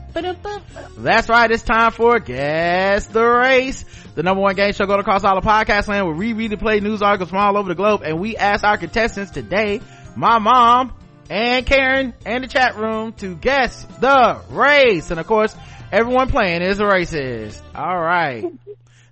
That's 0.97 1.29
right, 1.29 1.51
it's 1.51 1.63
time 1.63 1.91
for 1.91 2.21
Guess 2.21 3.07
the 3.09 3.25
Race. 3.25 3.85
The 4.15 4.23
number 4.23 4.41
one 4.41 4.55
game 4.55 4.73
show 4.73 4.87
going 4.87 5.01
across 5.01 5.25
all 5.25 5.41
the 5.41 5.47
podcast 5.47 5.89
land 5.89 6.07
where 6.07 6.15
we 6.15 6.49
play 6.57 6.79
news 6.81 7.03
articles 7.03 7.31
from 7.31 7.41
all 7.41 7.57
over 7.57 7.69
the 7.69 7.75
globe 7.75 8.03
and 8.05 8.21
we 8.21 8.37
ask 8.37 8.63
our 8.63 8.79
contestants 8.79 9.33
today, 9.33 9.81
my 10.15 10.39
mom 10.39 10.95
and 11.31 11.67
Karen 11.67 12.15
and 12.25 12.45
the 12.45 12.49
chat 12.49 12.77
room 12.77 13.13
to 13.15 13.35
guess 13.35 13.85
the 14.01 14.41
race. 14.51 15.11
And 15.11 15.19
of 15.21 15.27
course, 15.27 15.55
everyone 15.93 16.29
playing 16.31 16.63
is 16.63 16.81
a 16.81 16.85
racist. 16.85 17.61
Alright. 17.75 18.45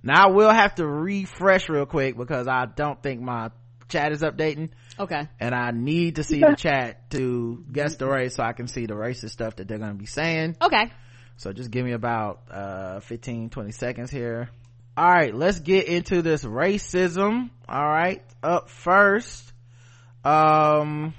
Now 0.04 0.26
I 0.26 0.30
will 0.32 0.50
have 0.50 0.74
to 0.76 0.84
refresh 0.84 1.68
real 1.68 1.86
quick 1.86 2.16
because 2.16 2.48
I 2.48 2.66
don't 2.66 3.00
think 3.00 3.20
my 3.20 3.50
chat 3.88 4.10
is 4.10 4.22
updating 4.22 4.70
Okay. 4.98 5.28
and 5.38 5.54
I 5.54 5.70
need 5.70 6.16
to 6.16 6.24
see 6.24 6.40
the 6.40 6.54
chat 6.58 7.08
to 7.12 7.64
guess 7.70 7.94
the 7.98 8.08
race 8.08 8.34
so 8.34 8.42
I 8.42 8.52
can 8.52 8.66
see 8.66 8.86
the 8.86 8.94
racist 8.94 9.30
stuff 9.30 9.54
that 9.56 9.68
they're 9.68 9.78
going 9.78 9.92
to 9.92 9.96
be 9.96 10.06
saying. 10.06 10.56
Okay. 10.60 10.90
So 11.36 11.52
just 11.52 11.70
give 11.70 11.84
me 11.84 11.92
about, 11.92 12.40
uh, 12.50 12.98
15, 12.98 13.50
20 13.50 13.70
seconds 13.70 14.10
here. 14.10 14.50
All 14.96 15.08
right, 15.08 15.32
let's 15.32 15.60
get 15.60 15.86
into 15.86 16.20
this 16.20 16.44
racism. 16.44 17.50
All 17.68 17.86
right. 17.88 18.24
Up 18.42 18.70
first, 18.70 19.52
um, 20.24 21.14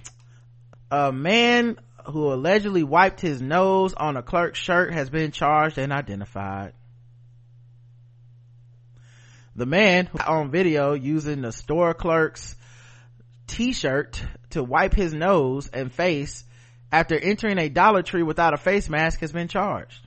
a 0.93 1.11
man 1.11 1.77
who 2.05 2.31
allegedly 2.31 2.83
wiped 2.83 3.19
his 3.19 3.41
nose 3.41 3.95
on 3.95 4.15
a 4.15 4.21
clerk's 4.21 4.59
shirt 4.59 4.93
has 4.93 5.09
been 5.09 5.31
charged 5.31 5.79
and 5.79 5.91
identified. 5.91 6.73
The 9.55 9.65
man 9.65 10.09
on 10.27 10.51
video 10.51 10.93
using 10.93 11.41
the 11.41 11.51
store 11.51 11.95
clerk's 11.95 12.55
t-shirt 13.47 14.23
to 14.51 14.63
wipe 14.63 14.93
his 14.93 15.15
nose 15.15 15.67
and 15.67 15.91
face 15.91 16.43
after 16.91 17.17
entering 17.17 17.57
a 17.57 17.69
Dollar 17.69 18.03
Tree 18.03 18.21
without 18.21 18.53
a 18.53 18.57
face 18.57 18.87
mask 18.87 19.21
has 19.21 19.31
been 19.31 19.47
charged. 19.47 19.99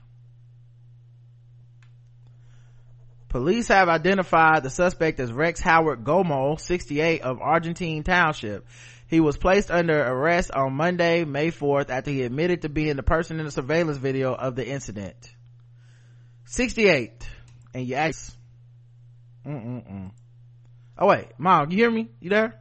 Police 3.27 3.67
have 3.67 3.89
identified 3.89 4.63
the 4.63 4.69
suspect 4.69 5.19
as 5.19 5.33
Rex 5.33 5.59
Howard 5.59 6.05
Gomo, 6.05 6.57
68 6.57 7.23
of 7.23 7.41
Argentine 7.41 8.03
Township. 8.03 8.65
He 9.07 9.19
was 9.21 9.37
placed 9.37 9.71
under 9.71 9.99
arrest 10.01 10.51
on 10.51 10.73
Monday, 10.73 11.23
May 11.23 11.51
4th 11.51 11.89
after 11.89 12.11
he 12.11 12.23
admitted 12.23 12.63
to 12.63 12.69
being 12.69 12.97
the 12.97 13.03
person 13.03 13.39
in 13.39 13.45
the 13.45 13.51
surveillance 13.51 13.97
video 13.97 14.33
of 14.33 14.55
the 14.55 14.67
incident. 14.67 15.15
68. 16.45 17.27
And 17.73 17.87
you 17.87 17.95
ask, 17.95 18.35
Mm-mm-mm. 19.45 20.11
Oh 20.97 21.07
wait, 21.07 21.27
mom, 21.37 21.71
you 21.71 21.77
hear 21.77 21.91
me? 21.91 22.09
You 22.19 22.29
there? 22.29 22.59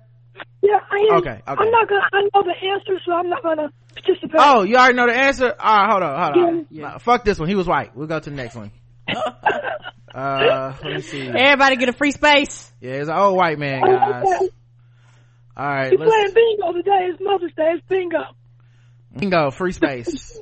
Yeah, 0.62 0.78
I 0.90 1.08
am. 1.10 1.18
Okay, 1.18 1.30
okay. 1.30 1.42
I'm 1.46 1.70
not 1.70 1.88
gonna. 1.88 2.02
I 2.12 2.22
know 2.22 2.42
the 2.42 2.54
answer, 2.68 3.00
so 3.04 3.12
I'm 3.12 3.28
not 3.30 3.42
gonna 3.42 3.68
participate. 3.94 4.36
Oh, 4.38 4.62
you 4.62 4.76
already 4.76 4.94
know 4.94 5.06
the 5.06 5.14
answer? 5.14 5.46
Alright, 5.46 5.90
hold 5.90 6.02
on, 6.02 6.32
hold 6.34 6.44
on. 6.44 6.66
Yeah. 6.70 6.82
Nah, 6.82 6.98
fuck 6.98 7.24
this 7.24 7.38
one. 7.38 7.48
He 7.48 7.54
was 7.54 7.66
white. 7.66 7.96
We'll 7.96 8.06
go 8.06 8.20
to 8.20 8.30
the 8.30 8.36
next 8.36 8.54
one. 8.54 8.70
uh, 10.14 10.74
let 10.82 10.92
me 10.92 11.00
see. 11.00 11.28
Everybody 11.28 11.76
get 11.76 11.88
a 11.88 11.92
free 11.92 12.10
space. 12.12 12.70
Yeah, 12.80 12.92
it's 12.94 13.08
an 13.08 13.16
old 13.16 13.36
white 13.36 13.58
man, 13.58 13.82
Oh, 13.84 13.96
guys. 13.96 14.50
Okay. 15.56 15.62
Alright, 15.66 15.90
He's 15.92 16.00
let's 16.00 16.10
playing 16.12 16.34
bingo 16.34 16.72
today. 16.72 17.08
It's 17.12 17.20
Mother's 17.22 17.52
Day. 17.56 17.72
It's 17.74 17.86
bingo. 17.88 18.18
bingo, 19.16 19.50
free 19.50 19.72
space. 19.72 20.38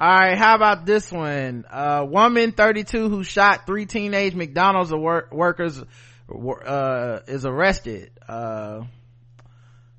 Alright, 0.00 0.38
how 0.38 0.54
about 0.54 0.86
this 0.86 1.10
one? 1.10 1.64
Uh, 1.70 2.04
woman 2.08 2.52
32 2.52 3.08
who 3.08 3.24
shot 3.24 3.66
three 3.66 3.86
teenage 3.86 4.34
McDonald's 4.34 4.92
wor- 4.92 5.28
workers, 5.32 5.82
uh, 6.30 7.20
is 7.26 7.44
arrested. 7.46 8.10
Uh, 8.28 8.82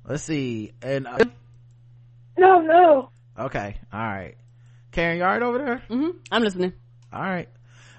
let's 0.08 0.22
see. 0.22 0.72
And, 0.80 1.06
uh, 1.06 1.18
No, 2.38 2.60
no. 2.60 3.10
okay, 3.38 3.78
alright. 3.92 4.36
Karen 4.92 5.18
Yard 5.18 5.42
over 5.42 5.58
there? 5.58 5.82
hmm 5.88 6.10
I'm 6.32 6.42
listening. 6.42 6.72
All 7.12 7.20
right. 7.22 7.48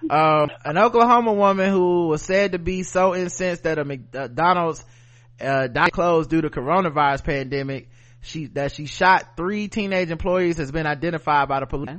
Um, 0.10 0.49
an 0.65 0.77
Oklahoma 0.80 1.34
woman 1.34 1.69
who 1.72 2.07
was 2.07 2.23
said 2.23 2.53
to 2.53 2.60
be 2.60 2.81
so 2.84 3.14
incensed 3.15 3.64
that 3.64 3.77
a 3.77 3.85
McDonald's 3.85 4.84
uh, 5.41 5.68
died 5.68 5.91
closed 5.91 6.30
due 6.30 6.41
to 6.41 6.49
coronavirus 6.49 7.23
pandemic, 7.23 7.89
she 8.22 8.47
that 8.47 8.72
she 8.73 8.85
shot 8.85 9.35
three 9.35 9.68
teenage 9.68 10.11
employees 10.11 10.57
has 10.57 10.72
been 10.72 10.85
identified 10.88 11.47
by 11.47 11.59
the 11.59 11.65
police. 11.65 11.97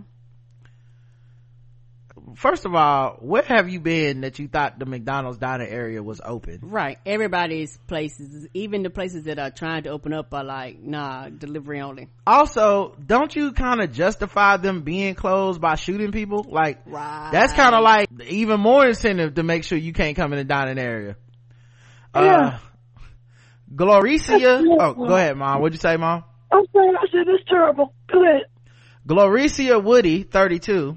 First 2.37 2.65
of 2.67 2.75
all, 2.75 3.17
where 3.21 3.43
have 3.43 3.69
you 3.69 3.81
been 3.81 4.21
that 4.21 4.39
you 4.39 4.47
thought 4.49 4.79
the 4.79 4.87
McDonald's 4.87 5.39
diner 5.39 5.65
area 5.65 6.03
was 6.03 6.21
open? 6.25 6.61
Right. 6.63 6.99
Everybody's 7.05 7.77
places, 7.89 8.47
even 8.55 8.83
the 8.83 8.91
places 8.91 9.25
that 9.25 9.39
are 9.39 9.51
trying 9.51 9.85
to 9.85 9.91
open 9.91 10.13
up 10.13 10.33
are 10.33 10.45
like, 10.45 10.79
nah, 10.79 11.29
delivery 11.29 11.81
only. 11.81 12.09
Also, 12.27 12.95
don't 13.05 13.35
you 13.35 13.53
kind 13.53 13.81
of 13.81 13.93
justify 13.93 14.57
them 14.57 14.83
being 14.83 15.15
closed 15.15 15.61
by 15.61 15.75
shooting 15.75 16.13
people? 16.13 16.47
Like, 16.49 16.81
Right. 16.87 17.31
that's 17.33 17.53
kind 17.55 17.75
of 17.75 17.83
like 17.83 18.09
even 18.29 18.61
more 18.61 18.87
incentive 18.87 19.35
to 19.35 19.43
make 19.43 19.65
sure 19.65 19.77
you 19.77 19.93
can't 19.93 20.17
come 20.17 20.33
in 20.33 20.39
the 20.39 20.45
dining 20.45 20.79
area. 20.79 21.17
Yeah. 22.15 22.21
Uh, 22.23 22.59
Gloricia, 23.75 24.63
oh, 24.81 24.95
go 24.95 25.17
ahead, 25.17 25.37
mom. 25.37 25.61
What'd 25.61 25.75
you 25.75 25.81
say, 25.81 25.97
mom? 25.97 26.25
I'm 26.51 26.65
sorry. 26.73 26.89
I 26.91 27.07
said 27.11 27.27
it's 27.27 27.49
terrible. 27.49 27.95
Go 28.11 28.23
ahead. 28.23 28.43
Gloricia 29.07 29.83
Woody, 29.83 30.23
32, 30.23 30.97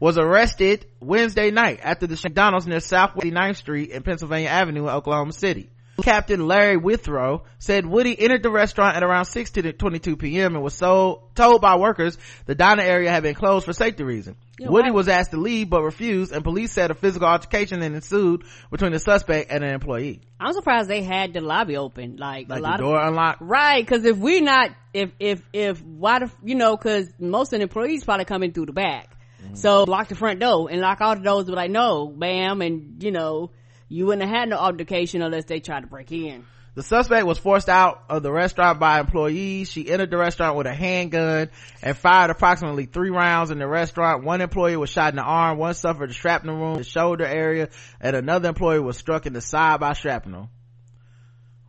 was 0.00 0.18
arrested 0.18 0.86
Wednesday 1.00 1.50
night 1.50 1.80
after 1.82 2.06
the 2.06 2.20
McDonald's 2.22 2.66
near 2.66 2.80
South 2.80 3.14
9th 3.14 3.56
Street 3.56 3.92
and 3.92 4.04
Pennsylvania 4.04 4.48
Avenue 4.48 4.84
in 4.84 4.90
Oklahoma 4.90 5.32
City. 5.32 5.70
Captain 6.00 6.46
Larry 6.48 6.76
Withrow 6.78 7.44
said 7.58 7.84
Woody 7.86 8.18
entered 8.18 8.42
the 8.42 8.50
restaurant 8.50 8.96
at 8.96 9.02
around 9.02 9.26
6 9.26 9.50
to 9.52 9.72
22 9.72 10.16
p.m. 10.16 10.54
and 10.54 10.64
was 10.64 10.74
so 10.74 11.24
told 11.34 11.60
by 11.60 11.76
workers 11.76 12.16
the 12.46 12.54
diner 12.54 12.82
area 12.82 13.10
had 13.10 13.22
been 13.22 13.34
closed 13.34 13.66
for 13.66 13.72
safety 13.74 14.02
reasons. 14.02 14.36
Yeah, 14.58 14.68
Woody 14.70 14.90
why- 14.90 14.96
was 14.96 15.08
asked 15.08 15.32
to 15.32 15.36
leave 15.36 15.68
but 15.68 15.82
refused 15.82 16.32
and 16.32 16.42
police 16.42 16.72
said 16.72 16.90
a 16.90 16.94
physical 16.94 17.28
altercation 17.28 17.80
then 17.80 17.94
ensued 17.94 18.44
between 18.70 18.92
the 18.92 18.98
suspect 18.98 19.50
and 19.52 19.62
an 19.62 19.74
employee. 19.74 20.22
I'm 20.40 20.54
surprised 20.54 20.88
they 20.88 21.02
had 21.02 21.34
the 21.34 21.40
lobby 21.40 21.76
open. 21.76 22.16
Like, 22.16 22.48
Like 22.48 22.58
a 22.58 22.62
the 22.62 22.68
lot 22.68 22.74
of 22.74 22.86
door 22.86 23.00
unlocked. 23.00 23.42
Right, 23.42 23.84
because 23.86 24.04
if 24.04 24.16
we're 24.16 24.42
not, 24.42 24.70
if 24.94 25.10
if 25.20 25.42
if 25.52 25.82
why 25.82 26.20
the 26.20 26.30
you 26.42 26.54
know, 26.54 26.76
because 26.76 27.08
most 27.18 27.52
of 27.52 27.58
the 27.58 27.64
employees 27.64 28.02
probably 28.04 28.24
come 28.24 28.42
in 28.42 28.52
through 28.52 28.66
the 28.66 28.72
back, 28.72 29.10
Mm-hmm. 29.42 29.54
so 29.56 29.82
lock 29.82 30.06
the 30.06 30.14
front 30.14 30.38
door 30.38 30.68
and 30.70 30.80
lock 30.80 31.00
all 31.00 31.16
the 31.16 31.20
doors. 31.22 31.46
Be 31.46 31.52
like, 31.52 31.70
no, 31.72 32.06
bam, 32.06 32.62
and 32.62 33.02
you 33.02 33.10
know, 33.10 33.50
you 33.92 34.06
wouldn't 34.06 34.28
have 34.28 34.34
had 34.34 34.48
no 34.48 34.56
altercation 34.56 35.22
unless 35.22 35.44
they 35.44 35.60
tried 35.60 35.80
to 35.80 35.86
break 35.86 36.10
in. 36.12 36.46
The 36.74 36.82
suspect 36.82 37.26
was 37.26 37.36
forced 37.36 37.68
out 37.68 38.02
of 38.08 38.22
the 38.22 38.32
restaurant 38.32 38.80
by 38.80 38.98
employees. 38.98 39.70
She 39.70 39.90
entered 39.90 40.10
the 40.10 40.16
restaurant 40.16 40.56
with 40.56 40.66
a 40.66 40.72
handgun 40.72 41.50
and 41.82 41.94
fired 41.94 42.30
approximately 42.30 42.86
three 42.86 43.10
rounds 43.10 43.50
in 43.50 43.58
the 43.58 43.68
restaurant. 43.68 44.24
One 44.24 44.40
employee 44.40 44.78
was 44.78 44.88
shot 44.88 45.10
in 45.10 45.16
the 45.16 45.22
arm, 45.22 45.58
one 45.58 45.74
suffered 45.74 46.08
a 46.08 46.14
shrapnel 46.14 46.56
wound 46.58 46.76
in 46.76 46.78
the 46.78 46.88
shoulder 46.88 47.26
area, 47.26 47.68
and 48.00 48.16
another 48.16 48.48
employee 48.48 48.80
was 48.80 48.96
struck 48.96 49.26
in 49.26 49.34
the 49.34 49.42
side 49.42 49.80
by 49.80 49.92
shrapnel. 49.92 50.48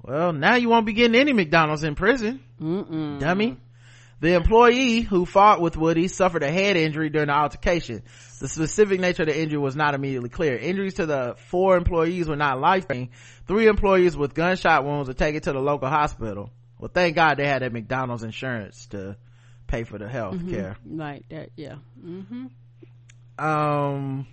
Well, 0.01 0.31
now 0.31 0.55
you 0.55 0.69
won't 0.69 0.85
be 0.85 0.93
getting 0.93 1.19
any 1.19 1.33
McDonald's 1.33 1.83
in 1.83 1.95
prison, 1.95 2.41
Mm-mm. 2.61 3.19
dummy. 3.19 3.57
The 4.23 4.35
employee 4.35 5.01
who 5.01 5.25
fought 5.25 5.59
with 5.59 5.75
Woody 5.75 6.07
suffered 6.07 6.43
a 6.43 6.49
head 6.49 6.77
injury 6.77 7.09
during 7.09 7.27
the 7.27 7.33
altercation. 7.33 8.03
The 8.39 8.47
specific 8.47 9.01
nature 9.01 9.23
of 9.23 9.27
the 9.27 9.37
injury 9.37 9.57
was 9.59 9.75
not 9.75 9.95
immediately 9.95 10.29
clear. 10.29 10.55
Injuries 10.55 10.93
to 10.93 11.05
the 11.05 11.35
four 11.49 11.75
employees 11.75 12.29
were 12.29 12.37
not 12.37 12.61
life-threatening. 12.61 13.09
Three 13.47 13.67
employees 13.67 14.15
with 14.15 14.33
gunshot 14.33 14.85
wounds 14.85 15.09
were 15.09 15.13
taken 15.13 15.41
to 15.41 15.51
the 15.51 15.59
local 15.59 15.89
hospital. 15.89 16.51
Well, 16.79 16.89
thank 16.93 17.17
God 17.17 17.35
they 17.35 17.45
had 17.45 17.63
that 17.63 17.73
McDonald's 17.73 18.23
insurance 18.23 18.85
to 18.91 19.17
pay 19.67 19.83
for 19.83 19.97
the 19.97 20.07
health 20.07 20.49
care. 20.49 20.77
Right, 20.85 21.25
that 21.29 21.49
yeah. 21.57 21.75
Mm-hmm. 22.01 23.45
Um, 23.45 24.25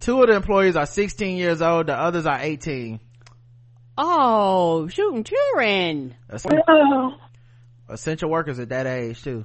two 0.00 0.20
of 0.20 0.28
the 0.28 0.34
employees 0.34 0.76
are 0.76 0.84
16 0.84 1.38
years 1.38 1.62
old. 1.62 1.86
The 1.86 1.94
others 1.94 2.26
are 2.26 2.38
18. 2.38 3.00
Oh, 3.96 4.88
shooting 4.88 5.24
children. 5.24 6.16
That's- 6.28 6.44
Oh, 6.68 7.14
essential 7.88 8.30
workers 8.30 8.58
at 8.58 8.68
that 8.70 8.86
age 8.86 9.22
too. 9.22 9.44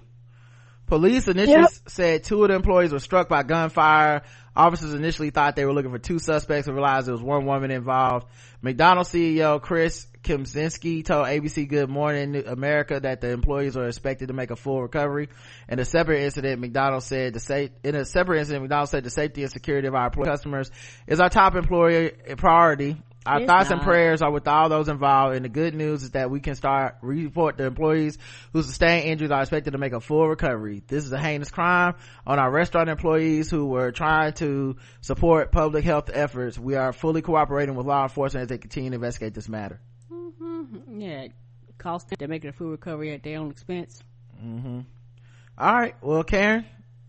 Police 0.86 1.28
initially 1.30 1.60
Yep. 1.62 1.70
said 1.88 2.24
two 2.26 2.44
of 2.44 2.50
the 2.50 2.56
employees 2.56 2.92
were 2.92 3.00
struck 3.00 3.30
by 3.30 3.44
gunfire. 3.44 4.22
Officers 4.56 4.94
initially 4.94 5.30
thought 5.30 5.56
they 5.56 5.66
were 5.66 5.72
looking 5.74 5.92
for 5.92 5.98
two 5.98 6.20
suspects 6.20 6.68
and 6.68 6.76
realized 6.76 7.08
there 7.08 7.14
was 7.14 7.24
one 7.24 7.46
woman 7.46 7.72
involved. 7.72 8.28
McDonald's 8.62 9.10
CEO 9.10 9.62
Chris 9.62 10.08
Kempczinski 10.24 11.04
told 11.04 11.26
ABC 11.28 11.68
Good 11.68 11.90
Morning 11.90 12.36
America 12.46 13.00
that 13.00 13.22
the 13.22 13.32
employees 13.32 13.76
are 13.78 13.88
expected 13.88 14.28
to 14.28 14.34
make 14.34 14.52
a 14.52 14.56
full 14.58 14.82
recovery. 14.82 15.30
In 15.70 15.80
a 15.80 15.86
separate 15.86 16.22
incident, 16.22 16.60
McDonald's 16.62 17.06
said 17.06 17.34
the 17.34 17.40
sa- 17.40 17.68
in 17.84 17.96
a 17.96 18.04
separate 18.06 18.40
incident, 18.40 18.64
McDonald's 18.64 18.92
said 18.92 19.04
the 19.06 19.10
safety 19.10 19.42
and 19.44 19.52
security 19.52 19.88
of 19.88 19.96
our 19.96 20.10
customers 20.12 20.70
is 21.08 21.20
our 21.22 21.30
top 21.30 21.56
employer 21.56 22.12
priority. 22.38 22.98
Our 23.26 23.40
It's 23.40 23.48
thoughts 23.48 23.72
and 23.72 23.82
prayers 23.82 24.22
are 24.22 24.32
with 24.32 24.48
all 24.48 24.68
those 24.68 24.90
involved 24.90 25.36
and 25.36 25.46
the 25.46 25.50
good 25.50 25.74
news 25.74 26.04
is 26.04 26.12
that 26.12 26.30
we 26.30 26.42
can 26.42 26.56
start 26.56 26.98
report 27.02 27.56
the 27.58 27.66
employees 27.66 28.18
who 28.52 28.62
sustained 28.64 29.06
injuries 29.08 29.32
are 29.32 29.42
expected 29.42 29.72
to 29.72 29.78
make 29.78 29.94
a 29.94 30.02
full 30.02 30.28
recovery 30.28 30.84
this 30.88 31.06
is 31.06 31.12
a 31.14 31.18
heinous 31.18 31.50
crime 31.50 31.96
on 32.28 32.38
our 32.40 32.52
restaurant 32.52 32.90
employees 32.90 33.50
who 33.50 33.68
were 33.68 33.92
trying 33.94 34.34
to 34.34 34.76
support 35.00 35.52
public 35.54 35.86
health 35.86 36.10
efforts 36.14 36.60
we 36.60 36.76
are 36.76 36.92
fully 36.92 37.22
cooperating 37.22 37.76
with 37.76 37.86
law 37.86 38.04
enforcement 38.04 38.42
as 38.44 38.50
they 38.50 38.58
continue 38.58 38.90
to 38.90 38.96
investigate 38.96 39.34
this 39.34 39.48
matter 39.48 39.80
Mm-hmm. 40.12 41.00
Yeah, 41.02 41.22
it 41.22 41.32
cost 41.78 42.10
them 42.10 42.18
they're 42.20 42.28
making 42.28 42.50
a 42.50 42.54
full 42.54 42.72
recovery 42.72 43.14
at 43.14 43.24
their 43.24 43.40
own 43.40 43.52
expense. 43.52 44.02
Mhm. 44.44 44.86
all 45.58 45.74
right 45.74 45.96
well 46.02 46.24
karen 46.24 46.66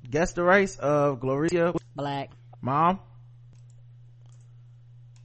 guess 0.09 0.33
the 0.33 0.45
race 0.45 0.77
of 0.77 1.19
gloria 1.19 1.73
Black. 1.97 2.31
mom 2.61 3.01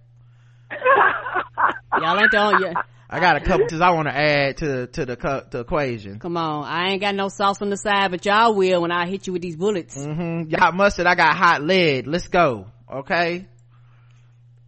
Y'all 2.01 2.19
ain't 2.19 2.31
the 2.31 2.39
only, 2.39 2.67
yeah. 2.67 2.73
I 3.11 3.21
got 3.21 3.37
a 3.37 3.41
couple 3.41 3.67
pieces 3.67 3.83
I 3.83 3.91
want 3.91 4.09
to 4.09 4.17
add 4.17 4.57
to, 4.59 4.87
to 4.87 5.05
the, 5.05 5.17
cu- 5.17 5.43
the 5.51 5.61
equation. 5.61 6.19
Come 6.19 6.39
on, 6.39 6.65
I 6.65 6.93
ain't 6.93 7.03
got 7.03 7.15
no 7.15 7.29
sauce 7.29 7.61
on 7.61 7.69
the 7.69 7.77
side, 7.77 8.11
but 8.11 8.25
y'all 8.25 8.55
will 8.55 8.81
when 8.81 8.91
I 8.91 9.07
hit 9.07 9.27
you 9.27 9.35
with 9.35 9.43
these 9.43 9.57
bullets. 9.57 9.95
Mm-hmm. 9.99 10.49
Y'all 10.49 10.73
mustard, 10.73 11.07
I 11.07 11.15
got 11.15 11.37
hot 11.37 11.63
lead. 11.63 12.07
Let's 12.07 12.29
go. 12.29 12.69
Okay? 12.91 13.47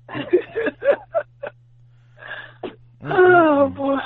Oh 3.05 3.69
boy. 3.69 3.97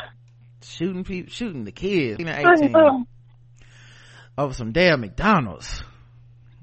Shooting 0.62 1.04
people, 1.04 1.32
shooting 1.32 1.64
the 1.64 1.72
kids. 1.72 2.22
I 2.24 2.52
18. 2.54 2.72
know. 2.72 3.06
over 4.36 4.52
some 4.52 4.72
damn 4.72 5.00
McDonald's. 5.00 5.82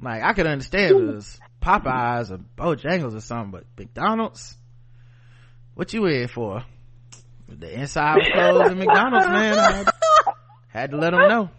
Like 0.02 0.24
I 0.24 0.34
could 0.34 0.48
understand 0.48 0.92
it 0.92 0.96
was 0.96 1.40
Popeyes 1.62 2.32
or 2.32 2.40
Bojangles 2.58 3.16
or 3.16 3.22
something, 3.22 3.52
but 3.52 3.64
McDonald's? 3.78 4.56
What 5.74 5.94
you 5.94 6.06
in 6.06 6.28
for? 6.28 6.64
The 7.48 7.80
inside 7.80 8.16
was 8.16 8.30
closed 8.34 8.72
at 8.72 8.78
McDonald's, 8.78 9.28
man. 9.28 9.58
I 9.58 9.72
had, 9.72 9.88
had 10.68 10.92
to 10.92 10.98
let 10.98 11.12
them 11.12 11.28
know. 11.28 11.50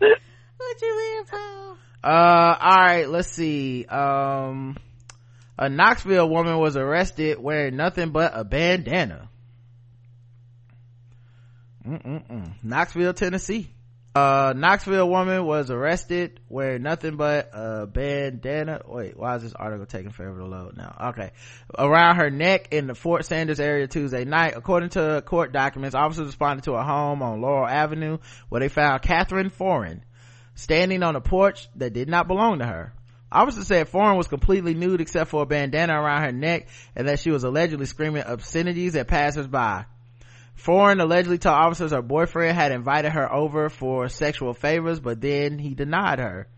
What 0.56 0.82
you 0.82 1.18
in 1.18 1.24
for? 1.26 1.76
Uh, 2.05 2.56
alright, 2.60 3.08
let's 3.08 3.32
see. 3.32 3.84
Um, 3.86 4.76
a 5.58 5.68
Knoxville 5.68 6.28
woman 6.28 6.58
was 6.58 6.76
arrested 6.76 7.38
wearing 7.40 7.76
nothing 7.76 8.10
but 8.10 8.32
a 8.34 8.44
bandana. 8.44 9.28
Mm-mm-mm. 11.86 12.52
Knoxville, 12.62 13.15
Tennessee. 13.15 13.70
Uh, 14.16 14.55
Knoxville 14.56 15.10
woman 15.10 15.44
was 15.44 15.70
arrested 15.70 16.40
wearing 16.48 16.82
nothing 16.82 17.16
but 17.16 17.50
a 17.52 17.86
bandana. 17.86 18.81
Wait, 18.86 19.15
why 19.15 19.36
is 19.36 19.42
this 19.42 19.52
article 19.52 19.84
taking 19.84 20.10
forever 20.10 20.39
to 20.39 20.47
load 20.47 20.74
now? 20.74 21.10
Okay. 21.10 21.32
Around 21.78 22.16
her 22.16 22.31
neck 22.31 22.68
in 22.73 22.86
the 22.86 22.94
Fort 22.94 23.26
Sanders 23.26 23.60
area 23.60 23.86
Tuesday 23.86 24.24
night. 24.24 24.55
According 24.56 24.89
to 24.90 25.23
court 25.26 25.52
documents, 25.52 25.94
officers 25.94 26.28
responded 26.28 26.65
to 26.65 26.73
a 26.73 26.82
home 26.82 27.20
on 27.23 27.42
Laurel 27.42 27.68
Avenue 27.68 28.16
where 28.48 28.60
they 28.60 28.70
found 28.70 29.02
Catherine 29.02 29.50
Foreign 29.50 30.02
standing 30.55 31.02
on 31.02 31.15
a 31.15 31.20
porch 31.20 31.68
that 31.76 31.92
did 31.92 32.08
not 32.08 32.26
belong 32.26 32.60
to 32.60 32.65
her. 32.65 32.94
Officers 33.31 33.66
said 33.66 33.89
Foreign 33.90 34.16
was 34.16 34.28
completely 34.28 34.73
nude 34.73 35.02
except 35.02 35.28
for 35.28 35.42
a 35.42 35.47
bandana 35.47 35.92
around 35.92 36.23
her 36.23 36.32
neck 36.32 36.68
and 36.94 37.06
that 37.06 37.18
she 37.18 37.31
was 37.31 37.44
allegedly 37.44 37.84
screaming 37.84 38.23
obscenities 38.23 38.97
at 38.97 39.08
passersby. 39.08 39.84
Foreign 40.57 41.01
allegedly 41.01 41.39
told 41.39 41.55
officers 41.55 41.93
her 41.93 42.02
boyfriend 42.02 42.57
had 42.57 42.73
invited 42.73 43.12
her 43.12 43.33
over 43.33 43.68
for 43.68 44.09
sexual 44.09 44.55
favors, 44.55 44.99
but 44.99 45.20
then 45.20 45.59
he 45.59 45.75
denied 45.75 46.18
her. 46.18 46.49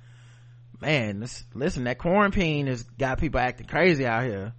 Man, 0.81 1.21
this, 1.21 1.45
listen, 1.55 1.85
that 1.85 1.99
quarantine 1.99 2.69
has 2.69 2.85
got 2.85 3.19
people 3.19 3.41
acting 3.41 3.67
crazy 3.67 4.07
out 4.07 4.25
here. 4.25 4.53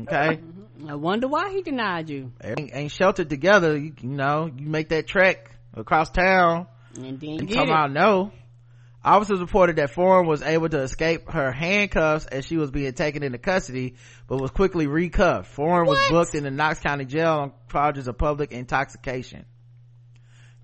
Okay? 0.00 0.36
Mm-hmm. 0.36 0.88
I 0.90 0.94
wonder 0.96 1.28
why 1.28 1.52
he 1.52 1.62
denied 1.62 2.10
you. 2.10 2.32
ain't, 2.42 2.70
ain't 2.74 2.90
sheltered 2.90 3.30
together. 3.30 3.76
You, 3.78 3.92
you 4.00 4.08
know, 4.08 4.50
you 4.54 4.66
make 4.66 4.88
that 4.88 5.06
trek 5.06 5.50
across 5.74 6.10
town. 6.10 6.66
And 6.96 7.20
then 7.20 7.30
You 7.30 7.46
talking 7.46 7.60
it. 7.60 7.70
about 7.70 7.92
no. 7.92 8.32
Officers 9.04 9.40
reported 9.40 9.76
that 9.76 9.90
Foreign 9.90 10.28
was 10.28 10.42
able 10.42 10.68
to 10.68 10.80
escape 10.80 11.28
her 11.30 11.50
handcuffs 11.50 12.26
as 12.26 12.46
she 12.46 12.56
was 12.56 12.70
being 12.70 12.92
taken 12.92 13.24
into 13.24 13.38
custody, 13.38 13.96
but 14.28 14.40
was 14.40 14.52
quickly 14.52 14.86
recuffed. 14.86 15.50
Foreign 15.50 15.88
was 15.88 15.98
booked 16.08 16.36
in 16.36 16.44
the 16.44 16.52
Knox 16.52 16.78
County 16.78 17.04
Jail 17.04 17.32
on 17.32 17.52
charges 17.70 18.06
of 18.06 18.16
public 18.16 18.52
intoxication. 18.52 19.44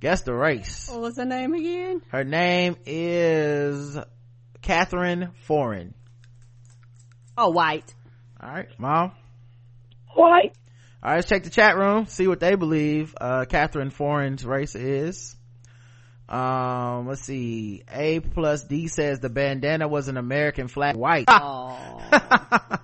Guess 0.00 0.22
the 0.22 0.34
race. 0.34 0.88
What 0.88 1.00
was 1.00 1.16
her 1.16 1.24
name 1.24 1.54
again? 1.54 2.00
Her 2.10 2.22
name 2.22 2.76
is 2.86 3.98
Catherine 4.62 5.32
Foreign. 5.42 5.94
Oh, 7.36 7.50
white. 7.50 7.92
All 8.40 8.50
right, 8.50 8.68
mom. 8.78 9.12
White. 10.14 10.52
All 11.02 11.10
right, 11.10 11.16
let's 11.16 11.28
check 11.28 11.42
the 11.42 11.50
chat 11.50 11.76
room, 11.76 12.06
see 12.06 12.28
what 12.28 12.38
they 12.38 12.54
believe 12.54 13.14
uh, 13.20 13.44
Catherine 13.48 13.90
Foreign's 13.90 14.44
race 14.44 14.76
is. 14.76 15.36
Um, 16.28 17.06
let's 17.08 17.22
see. 17.22 17.82
A 17.90 18.20
plus 18.20 18.64
D 18.64 18.88
says 18.88 19.20
the 19.20 19.30
bandana 19.30 19.88
was 19.88 20.08
an 20.08 20.16
American 20.16 20.68
flag 20.68 20.96
white. 20.96 21.28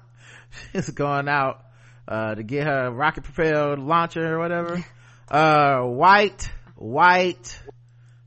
She's 0.72 0.90
going 0.90 1.28
out 1.28 1.62
uh, 2.08 2.34
to 2.34 2.42
get 2.42 2.66
her 2.66 2.90
rocket 2.90 3.24
propelled 3.24 3.78
launcher 3.78 4.34
or 4.34 4.38
whatever. 4.38 4.84
Uh, 5.26 5.80
white, 5.80 6.52
white, 6.76 7.58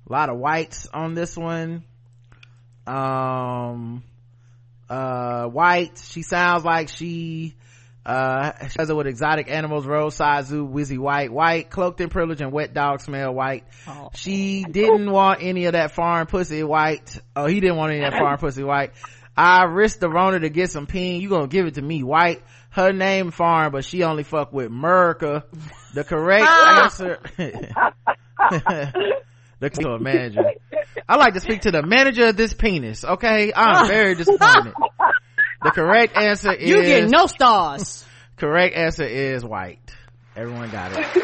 a 0.09 0.11
lot 0.11 0.29
of 0.29 0.37
whites 0.39 0.87
on 0.91 1.13
this 1.13 1.37
one. 1.37 1.83
Um, 2.87 4.03
uh, 4.89 5.45
white. 5.45 5.99
She 5.99 6.23
sounds 6.23 6.65
like 6.65 6.89
she, 6.89 7.53
uh, 8.07 8.67
she 8.69 8.75
has 8.79 8.89
it 8.89 8.95
with 8.95 9.05
exotic 9.05 9.51
animals, 9.51 9.85
roadside 9.85 10.45
zoo, 10.45 10.65
whizzy 10.65 10.97
white, 10.97 11.29
white, 11.29 11.69
cloaked 11.69 11.99
in 11.99 12.07
privilege 12.07 12.39
and 12.39 12.53
wet 12.53 12.73
dog 12.73 13.01
smell 13.01 13.33
white. 13.33 13.65
Oh. 13.85 14.11
She 14.13 14.63
didn't 14.63 15.11
want 15.11 15.43
any 15.43 15.65
of 15.65 15.73
that 15.73 15.91
foreign 15.91 16.25
pussy 16.25 16.63
white. 16.63 17.19
Oh, 17.35 17.47
he 17.47 17.59
didn't 17.59 17.75
want 17.75 17.91
any 17.91 18.05
of 18.05 18.11
that 18.11 18.19
foreign 18.21 18.37
pussy 18.37 18.63
white. 18.63 18.93
I 19.35 19.65
risked 19.65 19.99
the 19.99 20.09
Rona 20.09 20.39
to 20.39 20.49
get 20.49 20.71
some 20.71 20.87
peen. 20.87 21.21
You 21.21 21.27
gonna 21.27 21.47
give 21.47 21.65
it 21.65 21.73
to 21.73 21.81
me 21.81 22.01
white. 22.01 22.41
Her 22.69 22.93
name 22.93 23.31
foreign, 23.31 23.73
but 23.73 23.83
she 23.83 24.03
only 24.03 24.23
fuck 24.23 24.53
with 24.53 24.67
America. 24.67 25.43
The 25.93 26.05
correct 26.05 26.47
answer. 26.47 27.19
the 29.59 29.69
to 29.69 29.99
manager. 29.99 30.43
I 31.09 31.17
like 31.17 31.33
to 31.33 31.41
speak 31.41 31.61
to 31.61 31.71
the 31.71 31.83
manager 31.85 32.27
of 32.27 32.37
this 32.37 32.53
penis. 32.53 33.03
Okay, 33.03 33.51
I'm 33.53 33.87
very 33.87 34.15
disappointed. 34.15 34.73
The 35.63 35.71
correct 35.71 36.15
answer 36.15 36.53
is 36.53 36.69
You 36.69 36.83
get 36.83 37.09
no 37.09 37.27
stars. 37.27 38.05
correct 38.35 38.75
answer 38.75 39.05
is 39.05 39.43
white. 39.43 39.79
Everyone 40.35 40.69
got 40.69 40.91
it. 40.91 41.23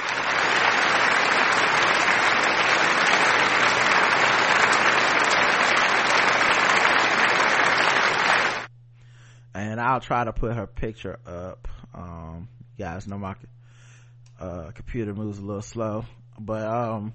and 9.53 9.80
I'll 9.80 10.00
try 10.00 10.24
to 10.24 10.34
put 10.34 10.53
her 10.53 10.68
picture 10.68 11.20
up. 11.26 11.68
Um, 11.94 12.48
guys 12.78 13.08
know 13.08 13.18
my 13.18 13.36
uh, 14.40 14.72
computer 14.74 15.14
moves 15.14 15.38
a 15.38 15.42
little 15.44 15.62
slow, 15.62 16.06
but 16.40 16.66
um, 16.66 17.14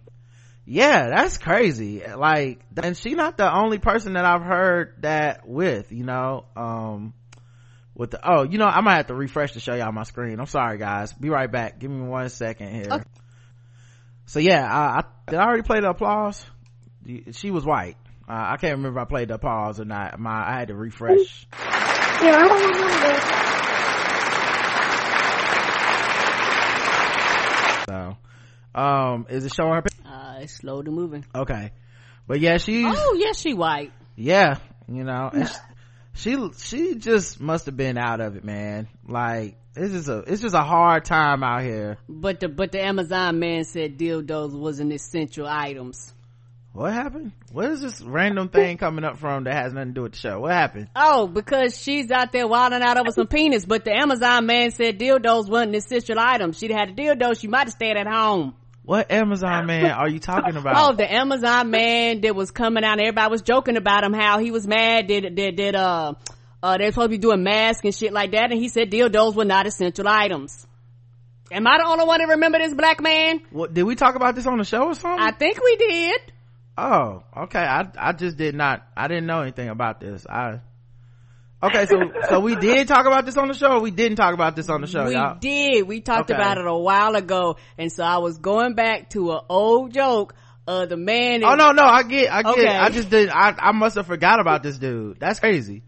yeah, 0.70 1.08
that's 1.08 1.38
crazy. 1.38 2.02
Like, 2.06 2.60
and 2.82 2.94
she 2.94 3.14
not 3.14 3.38
the 3.38 3.50
only 3.50 3.78
person 3.78 4.12
that 4.12 4.26
I've 4.26 4.42
heard 4.42 4.96
that 5.00 5.48
with. 5.48 5.90
You 5.92 6.04
know, 6.04 6.44
um, 6.56 7.14
with 7.94 8.10
the 8.10 8.20
oh, 8.22 8.42
you 8.42 8.58
know, 8.58 8.66
I 8.66 8.82
might 8.82 8.96
have 8.96 9.06
to 9.06 9.14
refresh 9.14 9.52
to 9.52 9.60
show 9.60 9.74
y'all 9.74 9.92
my 9.92 10.02
screen. 10.02 10.38
I'm 10.38 10.46
sorry, 10.46 10.76
guys. 10.76 11.14
Be 11.14 11.30
right 11.30 11.50
back. 11.50 11.78
Give 11.78 11.90
me 11.90 12.06
one 12.06 12.28
second 12.28 12.74
here. 12.74 12.88
Okay. 12.90 13.04
So 14.26 14.40
yeah, 14.40 14.62
I, 14.62 14.98
I 14.98 15.04
did 15.30 15.38
I 15.38 15.44
already 15.44 15.62
play 15.62 15.80
the 15.80 15.88
applause. 15.88 16.44
She 17.32 17.50
was 17.50 17.64
white. 17.64 17.96
Uh, 18.28 18.34
I 18.34 18.56
can't 18.58 18.76
remember 18.76 19.00
if 19.00 19.06
I 19.06 19.08
played 19.08 19.28
the 19.28 19.36
applause 19.36 19.80
or 19.80 19.86
not. 19.86 20.20
My 20.20 20.50
I 20.50 20.58
had 20.58 20.68
to 20.68 20.74
refresh. 20.74 21.46
Yeah, 22.20 22.36
I 22.36 22.48
don't 22.48 22.60
remember. 27.86 28.18
So, 28.74 28.80
um, 28.80 29.26
is 29.30 29.46
it 29.46 29.54
showing 29.54 29.72
her? 29.72 29.82
Uh, 30.38 30.42
it's 30.42 30.54
slowly 30.54 30.90
moving. 30.90 31.24
Okay, 31.34 31.72
but 32.26 32.40
yeah, 32.40 32.58
she's 32.58 32.84
Oh, 32.88 33.16
yes, 33.18 33.38
she 33.40 33.54
white. 33.54 33.92
yeah, 34.16 34.58
you 34.88 35.04
know, 35.04 35.30
she, 36.14 36.30
she 36.34 36.50
she 36.58 36.94
just 36.96 37.40
must 37.40 37.66
have 37.66 37.76
been 37.76 37.98
out 37.98 38.20
of 38.20 38.36
it, 38.36 38.44
man. 38.44 38.88
Like 39.06 39.56
it's 39.76 39.92
just 39.92 40.08
a 40.08 40.18
it's 40.26 40.42
just 40.42 40.54
a 40.54 40.62
hard 40.62 41.04
time 41.04 41.42
out 41.42 41.62
here. 41.62 41.98
But 42.08 42.40
the, 42.40 42.48
but 42.48 42.72
the 42.72 42.82
Amazon 42.84 43.38
man 43.38 43.64
said 43.64 43.98
dildos 43.98 44.52
wasn't 44.58 44.92
essential 44.92 45.46
items. 45.46 46.12
What 46.72 46.92
happened? 46.92 47.32
What 47.50 47.70
is 47.70 47.80
this 47.80 48.00
random 48.02 48.50
thing 48.50 48.76
coming 48.76 49.02
up 49.02 49.16
from 49.18 49.44
that 49.44 49.54
has 49.54 49.72
nothing 49.72 49.88
to 49.88 49.94
do 49.94 50.02
with 50.02 50.12
the 50.12 50.18
show? 50.18 50.40
What 50.40 50.52
happened? 50.52 50.88
Oh, 50.94 51.26
because 51.26 51.76
she's 51.76 52.08
out 52.12 52.30
there 52.30 52.46
wilding 52.46 52.82
out 52.82 52.98
over 52.98 53.10
some 53.10 53.26
penis, 53.26 53.64
but 53.64 53.84
the 53.84 53.92
Amazon 53.92 54.46
man 54.46 54.70
said 54.70 54.98
dildos 54.98 55.48
wasn't 55.48 55.74
essential 55.74 56.18
items. 56.20 56.56
She'd 56.58 56.70
had 56.70 56.90
a 56.90 56.92
dildo, 56.92 57.40
she 57.40 57.48
might 57.48 57.64
have 57.66 57.72
stayed 57.72 57.96
at 57.96 58.06
home. 58.06 58.54
What 58.88 59.10
amazon 59.12 59.66
man 59.66 59.90
are 59.90 60.08
you 60.08 60.18
talking 60.18 60.56
about? 60.62 60.74
Oh, 60.76 60.96
the 60.96 61.10
Amazon 61.12 61.70
man 61.70 62.22
that 62.22 62.34
was 62.34 62.50
coming 62.50 62.84
out. 62.84 62.92
and 62.92 63.02
Everybody 63.02 63.30
was 63.30 63.42
joking 63.42 63.76
about 63.76 64.02
him, 64.02 64.14
how 64.14 64.38
he 64.38 64.50
was 64.50 64.66
mad 64.66 65.08
that 65.08 65.36
that 65.36 65.56
that 65.58 65.74
uh 65.74 66.14
uh 66.62 66.78
they're 66.78 66.90
supposed 66.90 67.06
to 67.06 67.10
be 67.10 67.18
doing 67.18 67.42
masks 67.42 67.84
and 67.84 67.94
shit 67.94 68.12
like 68.14 68.30
that, 68.32 68.50
and 68.50 68.58
he 68.58 68.68
said 68.68 68.90
dildos 68.90 69.34
were 69.34 69.44
not 69.44 69.66
essential 69.66 70.08
items. 70.08 70.66
Am 71.52 71.66
I 71.66 71.78
the 71.78 71.86
only 71.86 72.06
one 72.06 72.20
to 72.20 72.26
remember 72.28 72.58
this 72.58 72.72
black 72.74 73.02
man? 73.02 73.40
what, 73.50 73.74
did 73.74 73.82
we 73.82 73.94
talk 73.94 74.14
about 74.16 74.34
this 74.34 74.46
on 74.46 74.56
the 74.58 74.64
show 74.64 74.84
or 74.84 74.94
something 74.94 75.22
I 75.22 75.32
think 75.32 75.62
we 75.62 75.76
did. 75.76 76.20
oh 76.78 77.24
okay 77.44 77.58
i 77.60 77.86
i 77.98 78.12
just 78.12 78.36
did 78.38 78.54
not 78.54 78.86
i 78.96 79.06
didn't 79.08 79.26
know 79.26 79.42
anything 79.42 79.68
about 79.68 80.00
this 80.00 80.26
i 80.26 80.60
okay 81.62 81.86
so 81.86 81.96
so 82.28 82.40
we 82.40 82.54
did 82.56 82.86
talk 82.88 83.06
about 83.06 83.26
this 83.26 83.36
on 83.36 83.48
the 83.48 83.54
show 83.54 83.72
or 83.72 83.80
we 83.80 83.90
didn't 83.90 84.16
talk 84.16 84.34
about 84.34 84.54
this 84.56 84.68
on 84.68 84.80
the 84.80 84.86
show 84.86 85.06
we 85.06 85.12
y'all 85.14 85.38
did. 85.38 85.86
We 85.86 86.00
talked 86.00 86.30
Okay. 86.30 86.34
about 86.40 86.58
it 86.58 86.66
a 86.66 86.76
while 86.76 87.16
ago, 87.16 87.56
and 87.76 87.90
so 87.92 88.04
I 88.04 88.18
was 88.18 88.38
going 88.38 88.74
back 88.74 89.10
to 89.10 89.32
an 89.32 89.40
old 89.48 89.92
joke. 89.92 90.34
Uh, 90.66 90.84
the 90.84 90.98
man. 90.98 91.42
Oh 91.44 91.54
no, 91.54 91.72
no, 91.72 91.82
I 91.82 92.02
get, 92.02 92.30
I 92.30 92.42
get. 92.42 92.58
Okay. 92.58 92.68
I 92.68 92.90
just 92.90 93.08
did. 93.08 93.30
I, 93.30 93.54
I 93.58 93.72
must 93.72 93.96
have 93.96 94.06
forgot 94.06 94.38
about 94.38 94.62
this 94.62 94.76
dude. 94.78 95.18
That's 95.18 95.40
crazy. 95.40 95.82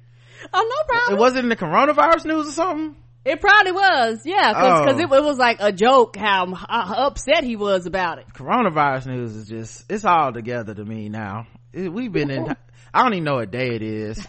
Oh 0.55 0.67
no 0.67 0.95
problem. 0.95 1.19
It 1.19 1.21
wasn't 1.21 1.43
in 1.45 1.49
the 1.51 1.57
coronavirus 1.57 2.25
news 2.25 2.49
or 2.49 2.53
something. 2.53 2.97
It 3.23 3.39
probably 3.43 3.73
was, 3.73 4.23
yeah, 4.25 4.55
cause, 4.55 4.87
Oh. 4.87 4.99
it, 4.99 5.03
it 5.03 5.23
was 5.23 5.37
like 5.37 5.59
a 5.61 5.71
joke 5.71 6.17
how, 6.17 6.55
how 6.55 6.95
upset 7.09 7.45
he 7.45 7.55
was 7.57 7.85
about 7.85 8.17
it. 8.17 8.25
Coronavirus 8.33 9.09
news 9.09 9.37
is 9.37 9.47
just, 9.47 9.85
it's 9.93 10.07
all 10.07 10.33
together 10.33 10.73
to 10.73 10.83
me 10.83 11.11
now. 11.11 11.47
It- 11.75 11.93
we've 11.93 12.11
been 12.11 12.31
in, 12.31 12.57
I 12.95 13.03
don't 13.03 13.13
even 13.13 13.25
know 13.25 13.35
what 13.35 13.51
day 13.51 13.75
it 13.75 13.83
is. 13.83 14.27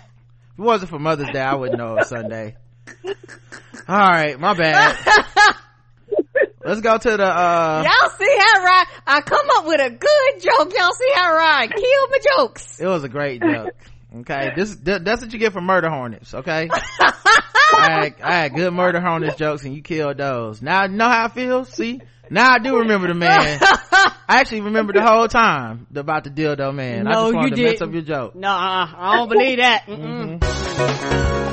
If 0.61 0.65
it 0.65 0.67
wasn't 0.67 0.91
for 0.91 0.99
Mother's 0.99 1.31
Day, 1.33 1.41
I 1.41 1.55
wouldn't 1.55 1.79
know 1.79 1.93
it 1.93 1.95
was 2.01 2.09
Sunday. 2.09 2.55
All 3.87 3.97
right, 3.97 4.39
my 4.39 4.53
bad. 4.53 4.95
Let's 6.63 6.81
go 6.81 6.99
to 6.99 7.17
the, 7.17 7.25
uh, 7.25 7.83
Y'all 7.83 8.09
see 8.11 8.37
how 8.37 8.63
Ryan, 8.63 8.85
I 9.07 9.21
come 9.21 9.47
up 9.57 9.65
with 9.65 9.81
a 9.81 9.89
good 9.89 10.39
joke. 10.43 10.71
Y'all 10.77 10.91
see 10.91 11.09
how 11.15 11.33
Ryan 11.35 11.69
killed 11.69 12.09
my 12.11 12.17
jokes. 12.37 12.79
it 12.79 12.85
was 12.85 13.03
a 13.03 13.09
great 13.09 13.41
joke. 13.41 13.73
Okay, 14.17 14.51
this, 14.55 14.75
th- 14.75 15.01
that's 15.01 15.23
what 15.23 15.33
you 15.33 15.39
get 15.39 15.51
for 15.51 15.61
murder 15.61 15.89
hornets, 15.89 16.31
okay? 16.31 16.69
I 16.69 17.87
had, 17.89 18.21
I 18.21 18.33
had 18.35 18.53
good 18.53 18.71
murder 18.71 19.01
hornets 19.01 19.37
jokes 19.37 19.63
and 19.65 19.73
you 19.73 19.81
killed 19.81 20.17
those. 20.17 20.61
Now 20.61 20.81
I 20.81 20.87
know 20.87 21.09
how 21.09 21.25
I 21.25 21.29
feel, 21.29 21.65
see? 21.65 22.01
Now 22.31 22.53
I 22.53 22.59
do 22.59 22.77
remember 22.79 23.07
the 23.09 23.13
man. 23.13 23.59
I 23.61 24.15
actually 24.39 24.61
remember 24.61 24.93
the 24.93 25.01
whole 25.05 25.27
time 25.27 25.85
about 25.93 26.23
the 26.23 26.29
dildo 26.29 26.73
man. 26.73 27.05
I 27.05 27.11
No, 27.11 27.23
just 27.25 27.35
wanted 27.35 27.57
you 27.57 27.65
to 27.65 27.71
didn't. 27.73 27.87
up 27.89 27.93
your 27.93 28.01
joke. 28.03 28.35
No, 28.35 28.49
I 28.49 29.17
don't 29.17 29.27
believe 29.29 29.57
that. 29.57 29.85
Mm-hmm. 29.87 30.37
Mm-mm. 30.37 31.51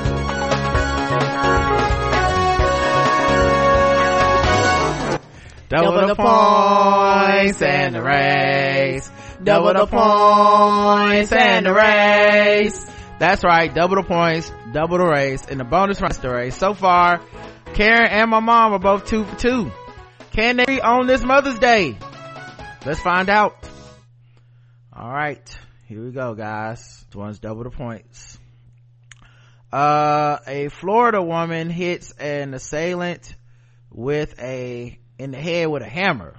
Double, 5.69 6.07
the 6.07 6.15
points 6.15 7.61
and 7.61 7.93
the 7.93 8.01
race. 8.01 9.07
Double 9.43 9.73
the 9.73 9.85
points 9.85 11.31
and 11.31 11.65
the 11.67 11.73
race. 11.73 12.85
That's 13.19 13.43
right, 13.43 13.71
double 13.71 13.97
the 13.97 14.03
points, 14.03 14.51
double 14.73 14.97
the 14.97 15.05
race, 15.05 15.45
and 15.47 15.59
the 15.59 15.63
bonus 15.63 16.01
round 16.01 16.15
the 16.15 16.29
race. 16.31 16.55
So 16.57 16.73
far, 16.73 17.21
Karen 17.75 18.09
and 18.09 18.31
my 18.31 18.39
mom 18.39 18.73
are 18.73 18.79
both 18.79 19.05
two 19.05 19.25
for 19.25 19.35
two. 19.35 19.71
Can 20.39 20.55
they 20.55 20.63
be 20.63 20.81
on 20.81 21.05
this 21.05 21.21
Mother's 21.21 21.59
Day? 21.59 21.97
Let's 22.85 23.01
find 23.01 23.29
out. 23.29 23.57
Alright, 24.97 25.59
here 25.85 26.01
we 26.01 26.11
go 26.11 26.33
guys. 26.33 27.03
This 27.07 27.13
one's 27.13 27.39
double 27.39 27.65
the 27.65 27.71
points. 27.71 28.39
Uh, 29.69 30.37
a 30.47 30.69
Florida 30.69 31.21
woman 31.21 31.69
hits 31.69 32.13
an 32.13 32.53
assailant 32.53 33.35
with 33.91 34.39
a, 34.39 34.97
in 35.17 35.31
the 35.31 35.37
head 35.37 35.67
with 35.67 35.83
a 35.83 35.89
hammer 35.89 36.37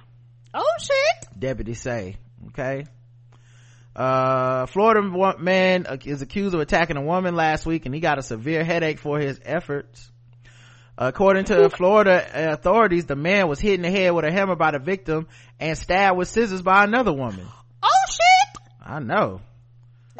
Oh 0.51 0.73
shit. 0.79 1.39
deputies 1.39 1.79
say 1.79 2.15
okay 2.47 2.85
uh 3.95 4.65
florida 4.65 5.01
man 5.37 5.85
is 6.05 6.21
accused 6.21 6.55
of 6.55 6.59
attacking 6.61 6.97
a 6.97 7.03
woman 7.03 7.35
last 7.35 7.65
week 7.67 7.85
and 7.85 7.93
he 7.93 8.01
got 8.01 8.17
a 8.17 8.23
severe 8.23 8.63
headache 8.63 8.97
for 8.99 9.19
his 9.19 9.39
efforts 9.43 10.09
according 11.07 11.45
to 11.45 11.67
florida 11.69 12.51
authorities 12.53 13.05
the 13.07 13.15
man 13.15 13.47
was 13.47 13.59
hit 13.59 13.73
in 13.73 13.81
the 13.81 13.89
head 13.89 14.11
with 14.11 14.23
a 14.23 14.31
hammer 14.31 14.55
by 14.55 14.69
the 14.71 14.77
victim 14.79 15.27
and 15.59 15.75
stabbed 15.77 16.15
with 16.17 16.27
scissors 16.27 16.61
by 16.61 16.83
another 16.83 17.11
woman 17.11 17.45
Oh 17.81 17.89
shit. 18.07 18.61
i 18.85 18.99
know 18.99 19.41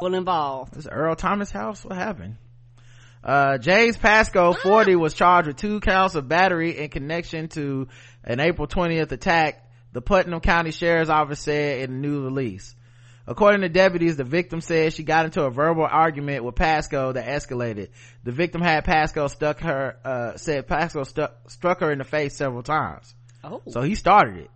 Well 0.01 0.15
involved. 0.15 0.73
this 0.73 0.87
earl 0.91 1.15
thomas 1.15 1.51
house 1.51 1.85
what 1.85 1.95
happened 1.95 2.37
uh, 3.23 3.59
James 3.59 3.97
Pasco, 3.97 4.51
40, 4.51 4.95
was 4.95 5.13
charged 5.13 5.47
with 5.47 5.57
two 5.57 5.79
counts 5.79 6.15
of 6.15 6.27
battery 6.27 6.79
in 6.79 6.89
connection 6.89 7.49
to 7.49 7.87
an 8.23 8.39
April 8.39 8.67
20th 8.67 9.11
attack, 9.11 9.63
the 9.93 10.01
Putnam 10.01 10.39
County 10.39 10.71
Sheriff's 10.71 11.11
Office 11.11 11.39
said 11.41 11.81
in 11.87 11.91
a 11.95 11.99
new 11.99 12.23
release. 12.23 12.73
According 13.31 13.61
to 13.61 13.69
deputies, 13.69 14.17
the 14.17 14.23
victim 14.25 14.59
said 14.61 14.93
she 14.93 15.03
got 15.03 15.25
into 15.25 15.43
a 15.43 15.49
verbal 15.49 15.87
argument 15.89 16.43
with 16.43 16.55
Pasco 16.55 17.13
that 17.13 17.25
escalated. 17.25 17.89
The 18.23 18.31
victim 18.31 18.61
had 18.61 18.83
Pasco 18.83 19.27
stuck 19.27 19.59
her, 19.61 19.95
uh, 20.03 20.37
said 20.37 20.67
Pasco 20.67 21.03
stuck, 21.03 21.49
struck 21.49 21.79
her 21.79 21.91
in 21.91 21.99
the 21.99 22.03
face 22.03 22.35
several 22.35 22.61
times. 22.61 23.15
Oh. 23.43 23.61
So 23.69 23.81
he 23.81 23.95
started 23.95 24.37
it. 24.37 24.51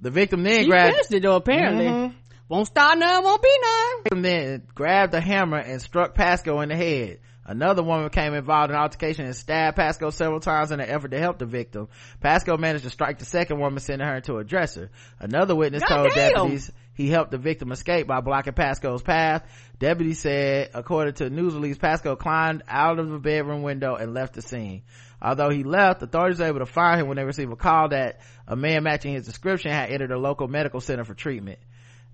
The 0.00 0.10
victim 0.10 0.42
then 0.44 0.60
He 0.60 0.66
grabbed, 0.68 0.92
finished 0.92 1.12
it 1.12 1.22
though 1.22 1.36
apparently. 1.36 1.86
Mhm. 1.86 2.14
Won't 2.48 2.66
start 2.68 2.98
none, 2.98 3.24
won't 3.24 3.42
be 3.42 3.56
none. 3.62 4.02
victim 4.04 4.22
then 4.22 4.62
grabbed 4.74 5.12
a 5.14 5.20
hammer 5.20 5.58
and 5.58 5.80
struck 5.82 6.14
Pasco 6.14 6.60
in 6.60 6.68
the 6.68 6.76
head. 6.76 7.18
Another 7.46 7.82
woman 7.82 8.04
became 8.06 8.32
involved 8.32 8.70
in 8.70 8.76
an 8.76 8.80
altercation 8.82 9.26
and 9.26 9.34
stabbed 9.36 9.76
Pasco 9.76 10.08
several 10.10 10.40
times 10.40 10.70
in 10.70 10.80
an 10.80 10.88
effort 10.88 11.10
to 11.10 11.18
help 11.18 11.38
the 11.38 11.44
victim. 11.46 11.88
Pasco 12.20 12.56
managed 12.56 12.84
to 12.84 12.90
strike 12.90 13.18
the 13.18 13.26
second 13.26 13.58
woman, 13.60 13.80
sending 13.80 14.06
her 14.06 14.16
into 14.16 14.36
a 14.36 14.44
dresser. 14.44 14.90
Another 15.20 15.54
witness 15.54 15.82
told 15.82 16.08
Goddamn. 16.08 16.30
deputies 16.32 16.70
he 16.94 17.08
helped 17.08 17.30
the 17.30 17.38
victim 17.38 17.72
escape 17.72 18.06
by 18.06 18.20
blocking 18.20 18.52
Pasco's 18.52 19.02
path. 19.02 19.44
Deputy 19.78 20.14
said, 20.14 20.70
according 20.74 21.14
to 21.14 21.26
a 21.26 21.30
news 21.30 21.54
release, 21.54 21.76
Pasco 21.76 22.16
climbed 22.16 22.62
out 22.68 22.98
of 22.98 23.10
the 23.10 23.18
bedroom 23.18 23.62
window 23.62 23.96
and 23.96 24.14
left 24.14 24.34
the 24.34 24.42
scene. 24.42 24.82
Although 25.20 25.50
he 25.50 25.64
left, 25.64 26.02
authorities 26.02 26.38
were 26.38 26.46
able 26.46 26.58
to 26.60 26.66
find 26.66 27.00
him 27.00 27.08
when 27.08 27.16
they 27.16 27.24
received 27.24 27.50
a 27.52 27.56
call 27.56 27.88
that 27.88 28.20
a 28.46 28.56
man 28.56 28.82
matching 28.82 29.14
his 29.14 29.24
description 29.24 29.72
had 29.72 29.90
entered 29.90 30.10
a 30.12 30.18
local 30.18 30.48
medical 30.48 30.80
center 30.80 31.04
for 31.04 31.14
treatment. 31.14 31.58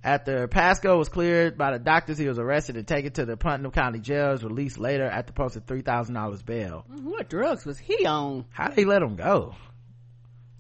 After 0.02 0.48
Pasco 0.48 0.96
was 0.96 1.10
cleared 1.10 1.58
by 1.58 1.72
the 1.72 1.78
doctors, 1.78 2.16
he 2.16 2.26
was 2.26 2.38
arrested 2.38 2.76
and 2.76 2.88
taken 2.88 3.12
to 3.12 3.26
the 3.26 3.36
Putnam 3.36 3.70
County 3.70 3.98
Jail. 3.98 4.30
Was 4.30 4.42
released 4.42 4.78
later 4.78 5.04
after 5.04 5.32
posting 5.34 5.60
three 5.62 5.82
thousand 5.82 6.14
dollars 6.14 6.40
bail. 6.40 6.86
What 6.88 7.28
drugs 7.28 7.66
was 7.66 7.78
he 7.78 8.06
on? 8.06 8.46
How 8.48 8.68
did 8.68 8.76
they 8.76 8.84
let 8.86 9.02
him 9.02 9.16
go? 9.16 9.54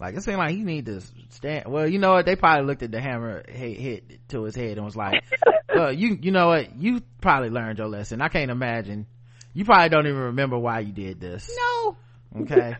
Like 0.00 0.16
it 0.16 0.22
seemed 0.22 0.38
like 0.38 0.54
he 0.54 0.62
need 0.62 0.86
to 0.86 1.02
stand. 1.28 1.66
Well, 1.66 1.86
you 1.88 1.98
know 1.98 2.12
what? 2.12 2.24
They 2.24 2.34
probably 2.34 2.66
looked 2.66 2.82
at 2.82 2.90
the 2.90 3.00
hammer 3.00 3.42
hit, 3.46 3.78
hit 3.78 4.28
to 4.30 4.44
his 4.44 4.54
head 4.54 4.78
and 4.78 4.84
was 4.84 4.96
like, 4.96 5.22
"Well, 5.74 5.92
you 5.92 6.18
you 6.20 6.30
know 6.30 6.46
what? 6.48 6.74
You 6.76 7.02
probably 7.20 7.50
learned 7.50 7.78
your 7.78 7.88
lesson. 7.88 8.22
I 8.22 8.28
can't 8.28 8.50
imagine. 8.50 9.06
You 9.52 9.64
probably 9.66 9.90
don't 9.90 10.06
even 10.06 10.20
remember 10.20 10.58
why 10.58 10.80
you 10.80 10.92
did 10.92 11.20
this. 11.20 11.54
No. 11.54 11.96
Okay. 12.42 12.76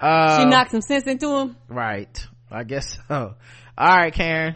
Uh, 0.00 0.38
she 0.44 0.44
knocked 0.44 0.70
some 0.70 0.82
sense 0.82 1.04
into 1.06 1.36
him. 1.36 1.56
Right. 1.68 2.26
I 2.50 2.62
guess 2.64 2.96
so. 3.08 3.34
All 3.76 3.96
right, 3.96 4.12
Karen. 4.14 4.54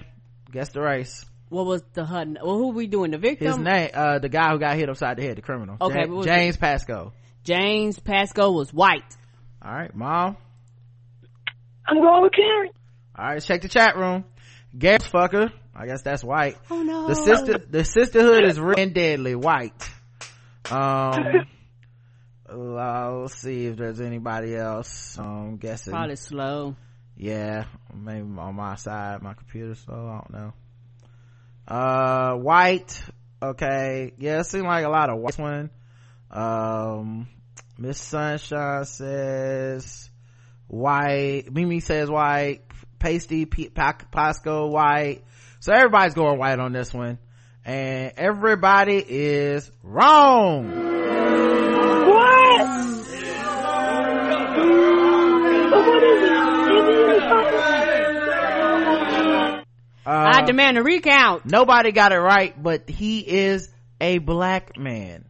Guess 0.52 0.70
the 0.70 0.80
race. 0.82 1.24
What 1.48 1.66
was 1.66 1.82
the 1.94 2.04
HUD? 2.04 2.38
Well, 2.42 2.56
who 2.56 2.68
we 2.68 2.86
doing? 2.86 3.10
The 3.12 3.18
victim? 3.18 3.46
His 3.46 3.58
name, 3.58 3.90
uh, 3.94 4.18
the 4.18 4.28
guy 4.28 4.50
who 4.52 4.58
got 4.58 4.76
hit 4.76 4.88
upside 4.88 5.16
the 5.16 5.22
head, 5.22 5.38
the 5.38 5.42
criminal. 5.42 5.76
Okay, 5.80 6.02
Ja- 6.02 6.06
what 6.08 6.16
was 6.18 6.26
James 6.26 6.56
Pasco. 6.56 7.12
James 7.44 7.98
Pasco 7.98 8.50
was 8.52 8.72
white. 8.72 9.16
All 9.62 9.72
right, 9.72 9.94
mom. 9.94 10.36
I'm 11.86 12.00
going 12.00 12.22
with 12.22 12.32
Karen. 12.32 12.70
All 13.16 13.24
right, 13.24 13.34
let's 13.34 13.46
check 13.46 13.62
the 13.62 13.68
chat 13.68 13.96
room. 13.96 14.24
Gas 14.76 15.08
fucker. 15.08 15.50
I 15.74 15.86
guess 15.86 16.02
that's 16.02 16.24
white. 16.24 16.56
Oh 16.70 16.82
no. 16.82 17.06
The 17.08 17.14
sister, 17.14 17.58
the 17.58 17.84
sisterhood 17.84 18.44
is 18.44 18.58
real 18.58 18.78
and 18.78 18.94
deadly 18.94 19.34
white. 19.34 19.88
Um, 20.70 21.46
let's 22.52 23.34
see 23.34 23.66
if 23.66 23.76
there's 23.76 24.00
anybody 24.00 24.56
else. 24.56 25.18
I'm 25.18 25.56
guessing. 25.58 25.92
Probably 25.92 26.16
slow. 26.16 26.76
Yeah, 27.16 27.64
maybe 27.94 28.26
on 28.38 28.54
my 28.54 28.76
side, 28.76 29.22
my 29.22 29.34
computer's 29.34 29.78
slow. 29.80 30.08
I 30.08 30.20
don't 30.20 30.30
know. 30.32 30.52
Uh, 31.68 32.34
white. 32.36 33.02
Okay. 33.42 34.12
Yeah, 34.18 34.40
it 34.40 34.46
seemed 34.46 34.66
like 34.66 34.84
a 34.84 34.90
lot 34.90 35.10
of 35.10 35.18
white 35.18 35.38
one. 35.38 35.70
Um, 36.30 37.28
Miss 37.78 38.00
Sunshine 38.00 38.84
says 38.84 40.10
white. 40.68 41.44
Mimi 41.52 41.80
says 41.80 42.10
white. 42.10 42.62
Pasty, 42.98 43.44
P- 43.46 43.68
Pa- 43.68 43.98
Pasco, 44.10 44.68
white. 44.68 45.22
So 45.60 45.72
everybody's 45.72 46.14
going 46.14 46.38
white 46.38 46.58
on 46.58 46.72
this 46.72 46.92
one. 46.94 47.18
And 47.64 48.12
everybody 48.16 48.98
is 49.06 49.70
wrong. 49.82 50.70
What? 50.70 50.86
What 55.72 56.02
is 56.02 56.22
it? 56.22 56.30
Indian 56.78 57.10
or 57.10 57.20
something? 57.20 57.56
Uh, 60.06 60.30
I 60.34 60.42
demand 60.42 60.78
a 60.78 60.82
recount. 60.84 61.44
nobody 61.46 61.90
got 61.90 62.12
it 62.12 62.18
right, 62.18 62.54
but 62.62 62.88
he 62.88 63.18
is 63.20 63.68
a 64.00 64.18
black 64.18 64.78
man. 64.78 65.24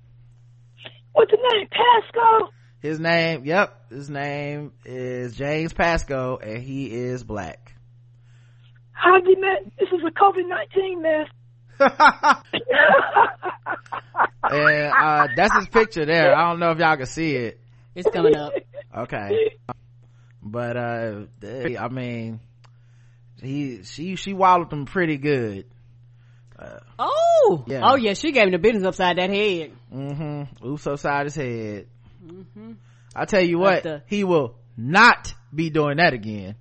What's 1.13 1.31
the 1.31 1.39
name? 1.39 1.67
Pasco? 1.71 2.53
His 2.87 3.01
name, 3.01 3.45
yep, 3.45 3.91
his 3.91 4.09
name 4.09 4.71
is 4.85 5.35
James 5.35 5.73
Pasco 5.73 6.37
and 6.41 6.63
he 6.63 6.87
is 6.87 7.25
black. 7.25 7.75
hardly 8.93 9.35
met. 9.35 9.65
This 9.81 9.89
is 9.89 10.01
a 10.07 10.11
COVID 10.13 10.49
nineteen 10.49 11.03
mess. 11.03 11.27
and 14.51 14.93
uh 14.93 15.27
that's 15.37 15.55
his 15.57 15.69
picture 15.69 16.07
there 16.07 16.35
i 16.35 16.49
don't 16.49 16.59
know 16.61 16.71
if 16.71 16.79
y'all 16.79 16.97
can 16.97 17.05
see 17.07 17.35
it 17.35 17.61
It's 17.95 18.09
coming 18.09 18.35
up. 18.37 18.53
okay 18.97 19.51
but 20.41 20.77
uh 20.77 21.23
i 21.51 21.89
mean 21.89 22.41
he 23.43 23.83
she 23.83 24.17
she 24.17 24.33
walloped 24.33 24.73
him 24.73 24.87
pretty 24.87 25.17
good 25.19 25.67
Oh, 26.99 27.65
Yeah. 27.67 27.83
oh 27.85 27.97
yeah, 27.97 28.15
she 28.15 28.33
gave 28.33 28.45
him 28.45 28.53
the 28.53 28.59
business 28.59 28.85
upside 28.85 29.19
that 29.19 29.29
head. 29.29 29.73
mm-hmm 29.93 30.67
oops 30.67 30.87
upside 30.87 31.25
his 31.27 31.35
head 31.35 31.87
i 33.15 33.25
tell 33.25 33.43
you 33.43 33.59
what 33.59 33.83
the- 33.83 34.03
he 34.07 34.25
will 34.25 34.57
not 34.77 35.33
be 35.55 35.71
doing 35.71 35.97
that 35.99 36.13
again. 36.13 36.57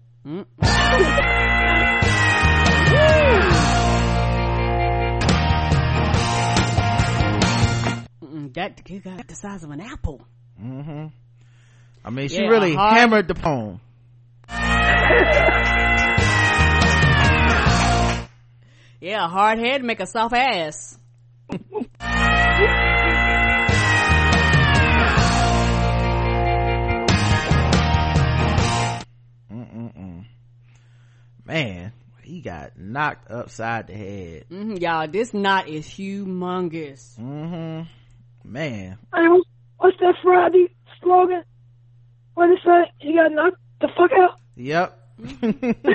Mm-mm, 8.22 8.53
that 8.53 8.82
he 8.85 9.00
got 9.00 9.27
the 9.27 9.35
size 9.35 9.64
of 9.64 9.72
an 9.72 9.82
apple. 9.82 10.22
mm-hmm. 10.61 11.08
I 12.03 12.10
mean 12.10 12.27
she 12.30 12.42
Yeah, 12.42 12.48
really 12.50 12.76
hard- 12.76 12.98
hammered 12.98 13.27
the 13.27 13.35
poem 13.35 13.80
Yeah, 19.02 19.27
hard 19.27 19.60
head 19.60 19.84
make 19.84 20.00
a 20.00 20.08
soft 20.08 20.34
ass. 20.34 20.98
man 31.46 31.92
he 32.22 32.42
got 32.42 32.78
knocked 32.78 33.30
upside 33.30 33.88
the 33.88 33.94
head 33.94 34.46
hmm 34.50 34.74
y'all, 34.78 35.08
this 35.08 35.34
knot 35.34 35.68
is 35.68 35.86
humongous. 35.88 37.18
mm-hmm 37.20 37.84
man 38.44 38.98
Hey, 39.14 39.28
what's, 39.28 39.48
what's 39.78 39.98
that 40.00 40.16
Friday 40.24 40.68
slogan? 41.02 41.44
what 42.34 42.50
is 42.50 42.58
it 42.66 42.88
say? 43.02 43.08
You 43.08 43.16
got 43.16 43.32
knocked 43.32 43.58
the 43.82 43.90
fuck 43.96 44.12
out. 44.14 44.40
yep 44.56 45.00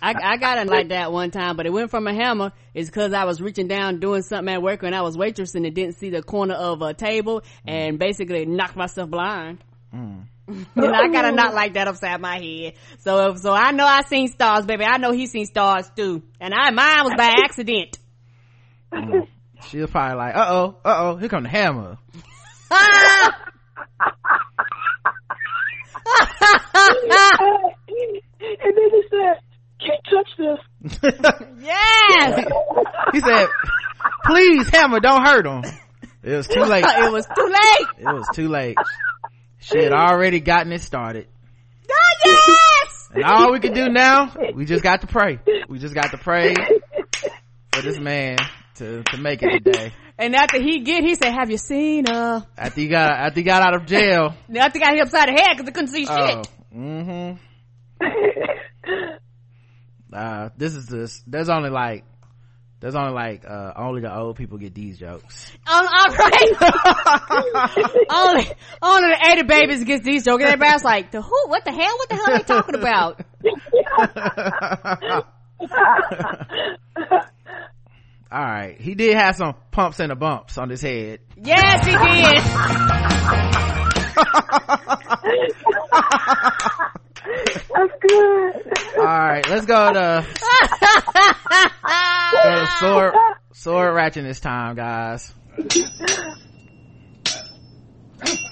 I, 0.00 0.14
I 0.22 0.36
got 0.36 0.58
it 0.58 0.66
like 0.68 0.88
that 0.88 1.12
one 1.12 1.30
time, 1.30 1.56
but 1.56 1.66
it 1.66 1.72
went 1.72 1.90
from 1.90 2.06
a 2.06 2.14
hammer. 2.14 2.52
It's 2.74 2.88
because 2.88 3.12
I 3.12 3.24
was 3.24 3.40
reaching 3.40 3.66
down 3.68 3.98
doing 4.00 4.22
something 4.22 4.52
at 4.54 4.62
work 4.62 4.82
and 4.82 4.94
I 4.94 5.02
was 5.02 5.16
waitressing 5.16 5.66
and 5.66 5.74
didn't 5.74 5.96
see 5.98 6.10
the 6.10 6.22
corner 6.22 6.54
of 6.54 6.82
a 6.82 6.94
table 6.94 7.42
and 7.66 7.98
basically 7.98 8.46
knocked 8.46 8.76
myself 8.76 9.10
blind. 9.10 9.58
Mm. 9.94 10.26
and 10.46 10.66
I 10.76 11.08
got 11.08 11.24
a 11.24 11.32
knot 11.32 11.54
like 11.54 11.72
that 11.74 11.88
upside 11.88 12.20
my 12.20 12.38
head. 12.38 12.74
So, 12.98 13.34
so 13.36 13.52
I 13.52 13.70
know 13.72 13.86
I 13.86 14.02
seen 14.02 14.28
stars, 14.28 14.66
baby. 14.66 14.84
I 14.84 14.98
know 14.98 15.12
he 15.12 15.26
seen 15.26 15.46
stars 15.46 15.90
too. 15.96 16.22
And 16.40 16.52
I, 16.54 16.70
mine 16.70 17.04
was 17.04 17.14
by 17.16 17.34
accident. 17.44 17.98
Mm. 18.92 19.26
she 19.68 19.78
was 19.78 19.90
probably 19.90 20.16
like 20.16 20.34
uh-oh 20.34 20.76
uh-oh 20.82 21.16
here 21.16 21.28
come 21.28 21.42
the 21.42 21.48
hammer 21.50 21.98
and 22.70 23.32
then 28.76 28.90
he 28.90 29.02
said, 29.10 29.36
"Can't 29.84 30.04
touch 30.10 30.30
this." 30.38 30.58
Yes! 31.60 32.44
he 33.12 33.20
said 33.20 33.46
please 34.24 34.68
hammer 34.68 35.00
don't 35.00 35.24
hurt 35.24 35.46
him 35.46 35.62
it 36.22 36.34
was 36.36 36.46
too 36.48 36.60
late 36.60 36.84
it 36.86 37.12
was 37.12 37.26
too 37.26 37.46
late. 37.46 37.88
it 37.98 38.04
was 38.14 38.26
too 38.34 38.48
late 38.48 38.76
she 39.58 39.82
had 39.82 39.92
already 39.92 40.40
gotten 40.40 40.72
it 40.72 40.80
started. 40.82 41.26
Oh, 41.90 42.54
yes! 42.84 43.08
and 43.14 43.24
all 43.24 43.52
we 43.52 43.60
can 43.60 43.72
do 43.72 43.88
now 43.88 44.34
we 44.54 44.64
just 44.64 44.82
got 44.82 45.00
to 45.00 45.06
pray. 45.06 45.38
We 45.68 45.78
just 45.78 45.94
got 45.94 46.10
to 46.10 46.18
pray 46.18 46.54
for 47.72 47.82
this 47.82 47.98
man 47.98 48.38
to 48.76 49.02
to 49.02 49.16
make 49.18 49.42
it 49.42 49.50
today. 49.64 49.92
And 50.18 50.34
after 50.34 50.60
he 50.60 50.80
get, 50.80 51.04
he 51.04 51.14
said, 51.14 51.32
have 51.32 51.48
you 51.48 51.58
seen, 51.58 52.08
uh, 52.08 52.42
after 52.56 52.80
he 52.80 52.88
got 52.88 53.12
after 53.12 53.40
he 53.40 53.44
got 53.44 53.62
out 53.62 53.74
of 53.74 53.86
jail. 53.86 54.34
After 54.56 54.78
he 54.78 54.84
got 54.84 54.94
hit 54.94 55.02
upside 55.02 55.28
the 55.28 55.32
head 55.32 55.56
because 55.56 55.66
he 55.66 55.72
couldn't 55.72 55.88
see 55.90 56.06
oh 56.08 56.26
shit. 56.26 56.48
mm-hmm. 56.74 57.36
Uh 60.10 60.48
this 60.56 60.74
is 60.74 60.86
this 60.86 61.22
there's 61.26 61.50
only 61.50 61.68
like 61.68 62.04
there's 62.80 62.94
only 62.94 63.12
like 63.12 63.44
uh 63.44 63.72
only 63.76 64.02
the 64.02 64.14
old 64.16 64.36
people 64.36 64.56
get 64.58 64.74
these 64.74 64.98
jokes 64.98 65.50
Um, 65.66 65.86
all 65.86 66.14
right. 66.14 66.52
only, 68.10 68.46
only 68.82 69.08
the 69.10 69.18
80 69.32 69.42
babies 69.42 69.84
get 69.84 70.04
these 70.04 70.24
jokes. 70.24 70.44
Everybody's 70.44 70.84
like, 70.84 71.10
the 71.10 71.20
who? 71.20 71.48
What 71.48 71.64
the 71.64 71.72
hell? 71.72 71.96
What 71.96 72.08
the 72.08 72.14
hell 72.16 72.30
are 72.30 72.38
they 72.38 72.44
talking 72.44 72.74
about? 72.76 73.20
all 78.30 78.44
right 78.44 78.80
he 78.80 78.94
did 78.94 79.16
have 79.16 79.34
some 79.36 79.54
pumps 79.70 79.98
and 80.00 80.10
the 80.10 80.14
bumps 80.14 80.58
on 80.58 80.68
his 80.68 80.82
head 80.82 81.20
Yes, 81.36 81.84
he 81.84 81.92
did. 81.92 82.42
That's 87.28 87.92
good. 88.00 88.54
all 88.98 89.04
right 89.04 89.46
let's 89.48 89.66
go 89.66 89.92
to 89.92 90.26
go 92.32 92.50
to 92.50 92.66
sword 92.80 93.14
sword 93.52 93.94
ratchet 93.94 94.24
this 94.24 94.40
time 94.40 94.74
guys 94.76 95.32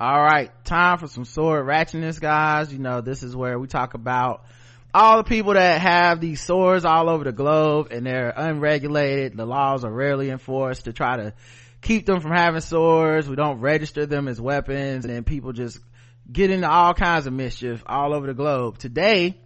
all 0.00 0.22
right 0.22 0.50
time 0.64 0.96
for 0.96 1.08
some 1.08 1.26
sword 1.26 1.66
ratchetness 1.66 2.18
guys. 2.18 2.72
You 2.72 2.78
know 2.78 3.02
this 3.02 3.22
is 3.22 3.36
where 3.36 3.58
we 3.58 3.66
talk 3.66 3.92
about 3.92 4.46
all 4.94 5.18
the 5.18 5.24
people 5.24 5.52
that 5.52 5.78
have 5.78 6.22
these 6.22 6.40
swords 6.40 6.86
all 6.86 7.10
over 7.10 7.24
the 7.24 7.32
globe 7.32 7.88
and 7.90 8.06
they're 8.06 8.32
unregulated. 8.34 9.36
The 9.36 9.44
laws 9.44 9.84
are 9.84 9.92
rarely 9.92 10.30
enforced 10.30 10.86
to 10.86 10.94
try 10.94 11.18
to 11.18 11.34
keep 11.82 12.06
them 12.06 12.20
from 12.20 12.32
having 12.32 12.62
swords. 12.62 13.28
We 13.28 13.36
don't 13.36 13.60
register 13.60 14.06
them 14.06 14.26
as 14.26 14.40
weapons 14.40 15.04
and 15.04 15.26
people 15.26 15.52
just 15.52 15.78
get 16.32 16.50
into 16.50 16.68
all 16.68 16.94
kinds 16.94 17.26
of 17.26 17.34
mischief 17.34 17.82
all 17.86 18.14
over 18.14 18.26
the 18.26 18.34
globe. 18.34 18.78
Today 18.78 19.38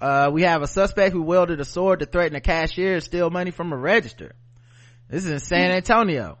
uh, 0.00 0.30
we 0.32 0.42
have 0.42 0.62
a 0.62 0.68
suspect 0.68 1.12
who 1.12 1.22
wielded 1.22 1.58
a 1.58 1.64
sword 1.64 1.98
to 2.00 2.06
threaten 2.06 2.36
a 2.36 2.40
cashier 2.40 2.94
and 2.94 3.02
steal 3.02 3.30
money 3.30 3.50
from 3.50 3.72
a 3.72 3.76
register. 3.76 4.32
This 5.08 5.24
is 5.24 5.30
in 5.32 5.40
san 5.40 5.72
antonio. 5.72 6.38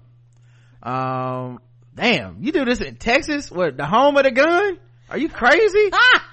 Um 0.80 1.58
damn 1.94 2.36
you 2.40 2.52
do 2.52 2.64
this 2.64 2.80
in 2.80 2.96
texas 2.96 3.50
what 3.50 3.76
the 3.76 3.86
home 3.86 4.16
of 4.16 4.24
the 4.24 4.30
gun 4.30 4.78
are 5.10 5.18
you 5.18 5.28
crazy 5.28 5.90
ah! 5.92 6.28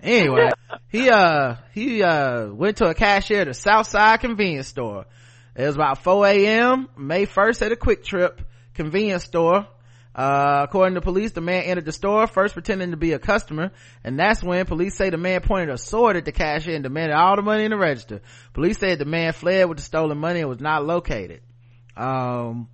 anyway 0.00 0.50
he 0.88 1.08
uh 1.08 1.56
he 1.72 2.02
uh 2.02 2.48
went 2.48 2.78
to 2.78 2.86
a 2.86 2.94
cashier 2.94 3.40
at 3.40 3.48
a 3.48 3.54
southside 3.54 4.20
convenience 4.20 4.68
store 4.68 5.06
it 5.54 5.64
was 5.64 5.74
about 5.74 6.02
4 6.02 6.26
a.m 6.26 6.88
may 6.96 7.26
1st 7.26 7.62
at 7.66 7.72
a 7.72 7.76
QuikTrip 7.76 8.38
convenience 8.74 9.24
store 9.24 9.66
uh, 10.16 10.62
according 10.64 10.94
to 10.94 11.02
police, 11.02 11.32
the 11.32 11.42
man 11.42 11.64
entered 11.64 11.84
the 11.84 11.92
store 11.92 12.26
first 12.26 12.54
pretending 12.54 12.92
to 12.92 12.96
be 12.96 13.12
a 13.12 13.18
customer, 13.18 13.70
and 14.02 14.18
that's 14.18 14.42
when 14.42 14.64
police 14.64 14.96
say 14.96 15.10
the 15.10 15.18
man 15.18 15.42
pointed 15.42 15.68
a 15.68 15.76
sword 15.76 16.16
at 16.16 16.24
the 16.24 16.32
cashier 16.32 16.74
and 16.74 16.82
demanded 16.82 17.14
all 17.14 17.36
the 17.36 17.42
money 17.42 17.64
in 17.64 17.70
the 17.70 17.76
register. 17.76 18.22
Police 18.54 18.78
said 18.78 18.98
the 18.98 19.04
man 19.04 19.34
fled 19.34 19.68
with 19.68 19.76
the 19.76 19.84
stolen 19.84 20.16
money 20.16 20.40
and 20.40 20.48
was 20.48 20.58
not 20.58 20.86
located. 20.86 21.42
Um, 21.98 22.68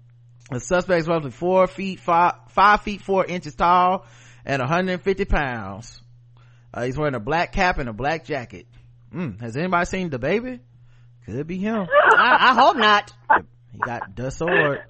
the 0.50 0.60
suspect 0.60 1.00
is 1.00 1.08
roughly 1.08 1.30
four 1.30 1.66
feet 1.66 2.00
five, 2.00 2.34
five 2.48 2.82
feet 2.82 3.00
four 3.02 3.24
inches 3.24 3.54
tall 3.54 4.06
and 4.44 4.60
150 4.60 5.24
pounds. 5.24 6.00
Uh, 6.74 6.84
he's 6.84 6.96
wearing 6.96 7.14
a 7.14 7.20
black 7.20 7.52
cap 7.52 7.78
and 7.78 7.88
a 7.88 7.92
black 7.92 8.24
jacket. 8.24 8.66
Mm, 9.14 9.40
has 9.40 9.56
anybody 9.56 9.84
seen 9.86 10.10
DaBaby? 10.10 10.60
Could 11.26 11.46
be 11.46 11.58
him. 11.58 11.86
I, 12.16 12.50
I 12.50 12.54
hope 12.54 12.76
not. 12.76 13.12
He 13.72 13.78
got 13.78 14.16
the 14.16 14.30
sword. 14.30 14.80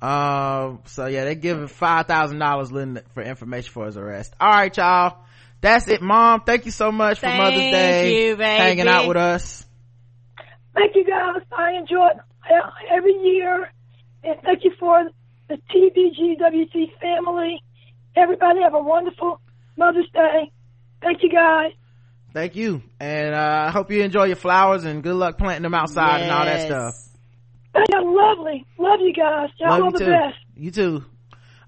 Um, 0.00 0.80
so 0.86 1.06
yeah, 1.06 1.24
they 1.24 1.34
give 1.34 1.58
him 1.58 1.68
five 1.68 2.06
thousand 2.06 2.38
dollars 2.38 2.70
for 3.14 3.22
information 3.22 3.72
for 3.72 3.86
his 3.86 3.96
arrest. 3.96 4.34
All 4.40 4.48
right, 4.48 4.76
y'all. 4.76 5.18
That's 5.60 5.88
it, 5.88 6.02
mom. 6.02 6.42
Thank 6.42 6.66
you 6.66 6.70
so 6.70 6.92
much 6.92 7.18
for 7.18 7.26
Thank 7.26 7.42
Mother's 7.42 7.58
Day 7.58 8.28
you, 8.28 8.36
baby. 8.36 8.44
hanging 8.62 8.88
out 8.88 9.08
with 9.08 9.16
us. 9.16 9.66
Thank 10.74 10.94
you 10.94 11.04
guys. 11.04 11.42
I 11.50 11.72
enjoy 11.72 12.06
it 12.08 12.16
uh, 12.48 12.70
every 12.96 13.14
year. 13.24 13.72
And 14.24 14.36
thank 14.42 14.64
you 14.64 14.72
for 14.78 15.04
the 15.48 15.56
TBGWT 15.74 16.98
family. 17.00 17.62
Everybody 18.16 18.60
have 18.62 18.74
a 18.74 18.80
wonderful 18.82 19.40
Mother's 19.76 20.08
Day. 20.12 20.50
Thank 21.00 21.22
you 21.22 21.30
guys. 21.30 21.72
Thank 22.34 22.56
you, 22.56 22.82
and 23.00 23.34
uh, 23.34 23.64
I 23.68 23.70
hope 23.70 23.90
you 23.90 24.02
enjoy 24.02 24.24
your 24.24 24.36
flowers 24.36 24.84
and 24.84 25.02
good 25.02 25.14
luck 25.14 25.38
planting 25.38 25.62
them 25.62 25.74
outside 25.74 26.22
and 26.22 26.30
all 26.30 26.44
that 26.44 26.66
stuff. 26.66 26.94
They're 27.74 28.02
lovely. 28.02 28.66
Love 28.78 29.00
you 29.00 29.12
guys. 29.14 29.48
Y'all 29.58 29.70
Love 29.70 29.80
are 29.80 29.84
you 29.86 29.92
the 29.92 29.98
too. 30.00 30.10
best. 30.10 30.36
You 30.56 30.70
too. 30.70 31.04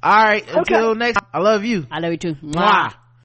all 0.03 0.23
right 0.23 0.45
until 0.55 0.95
next 0.95 1.19
i 1.33 1.39
love 1.39 1.63
you 1.65 1.87
i 1.91 1.99
love 2.01 2.11
you 2.11 2.17
too 2.17 2.35
Mwah. 2.43 2.95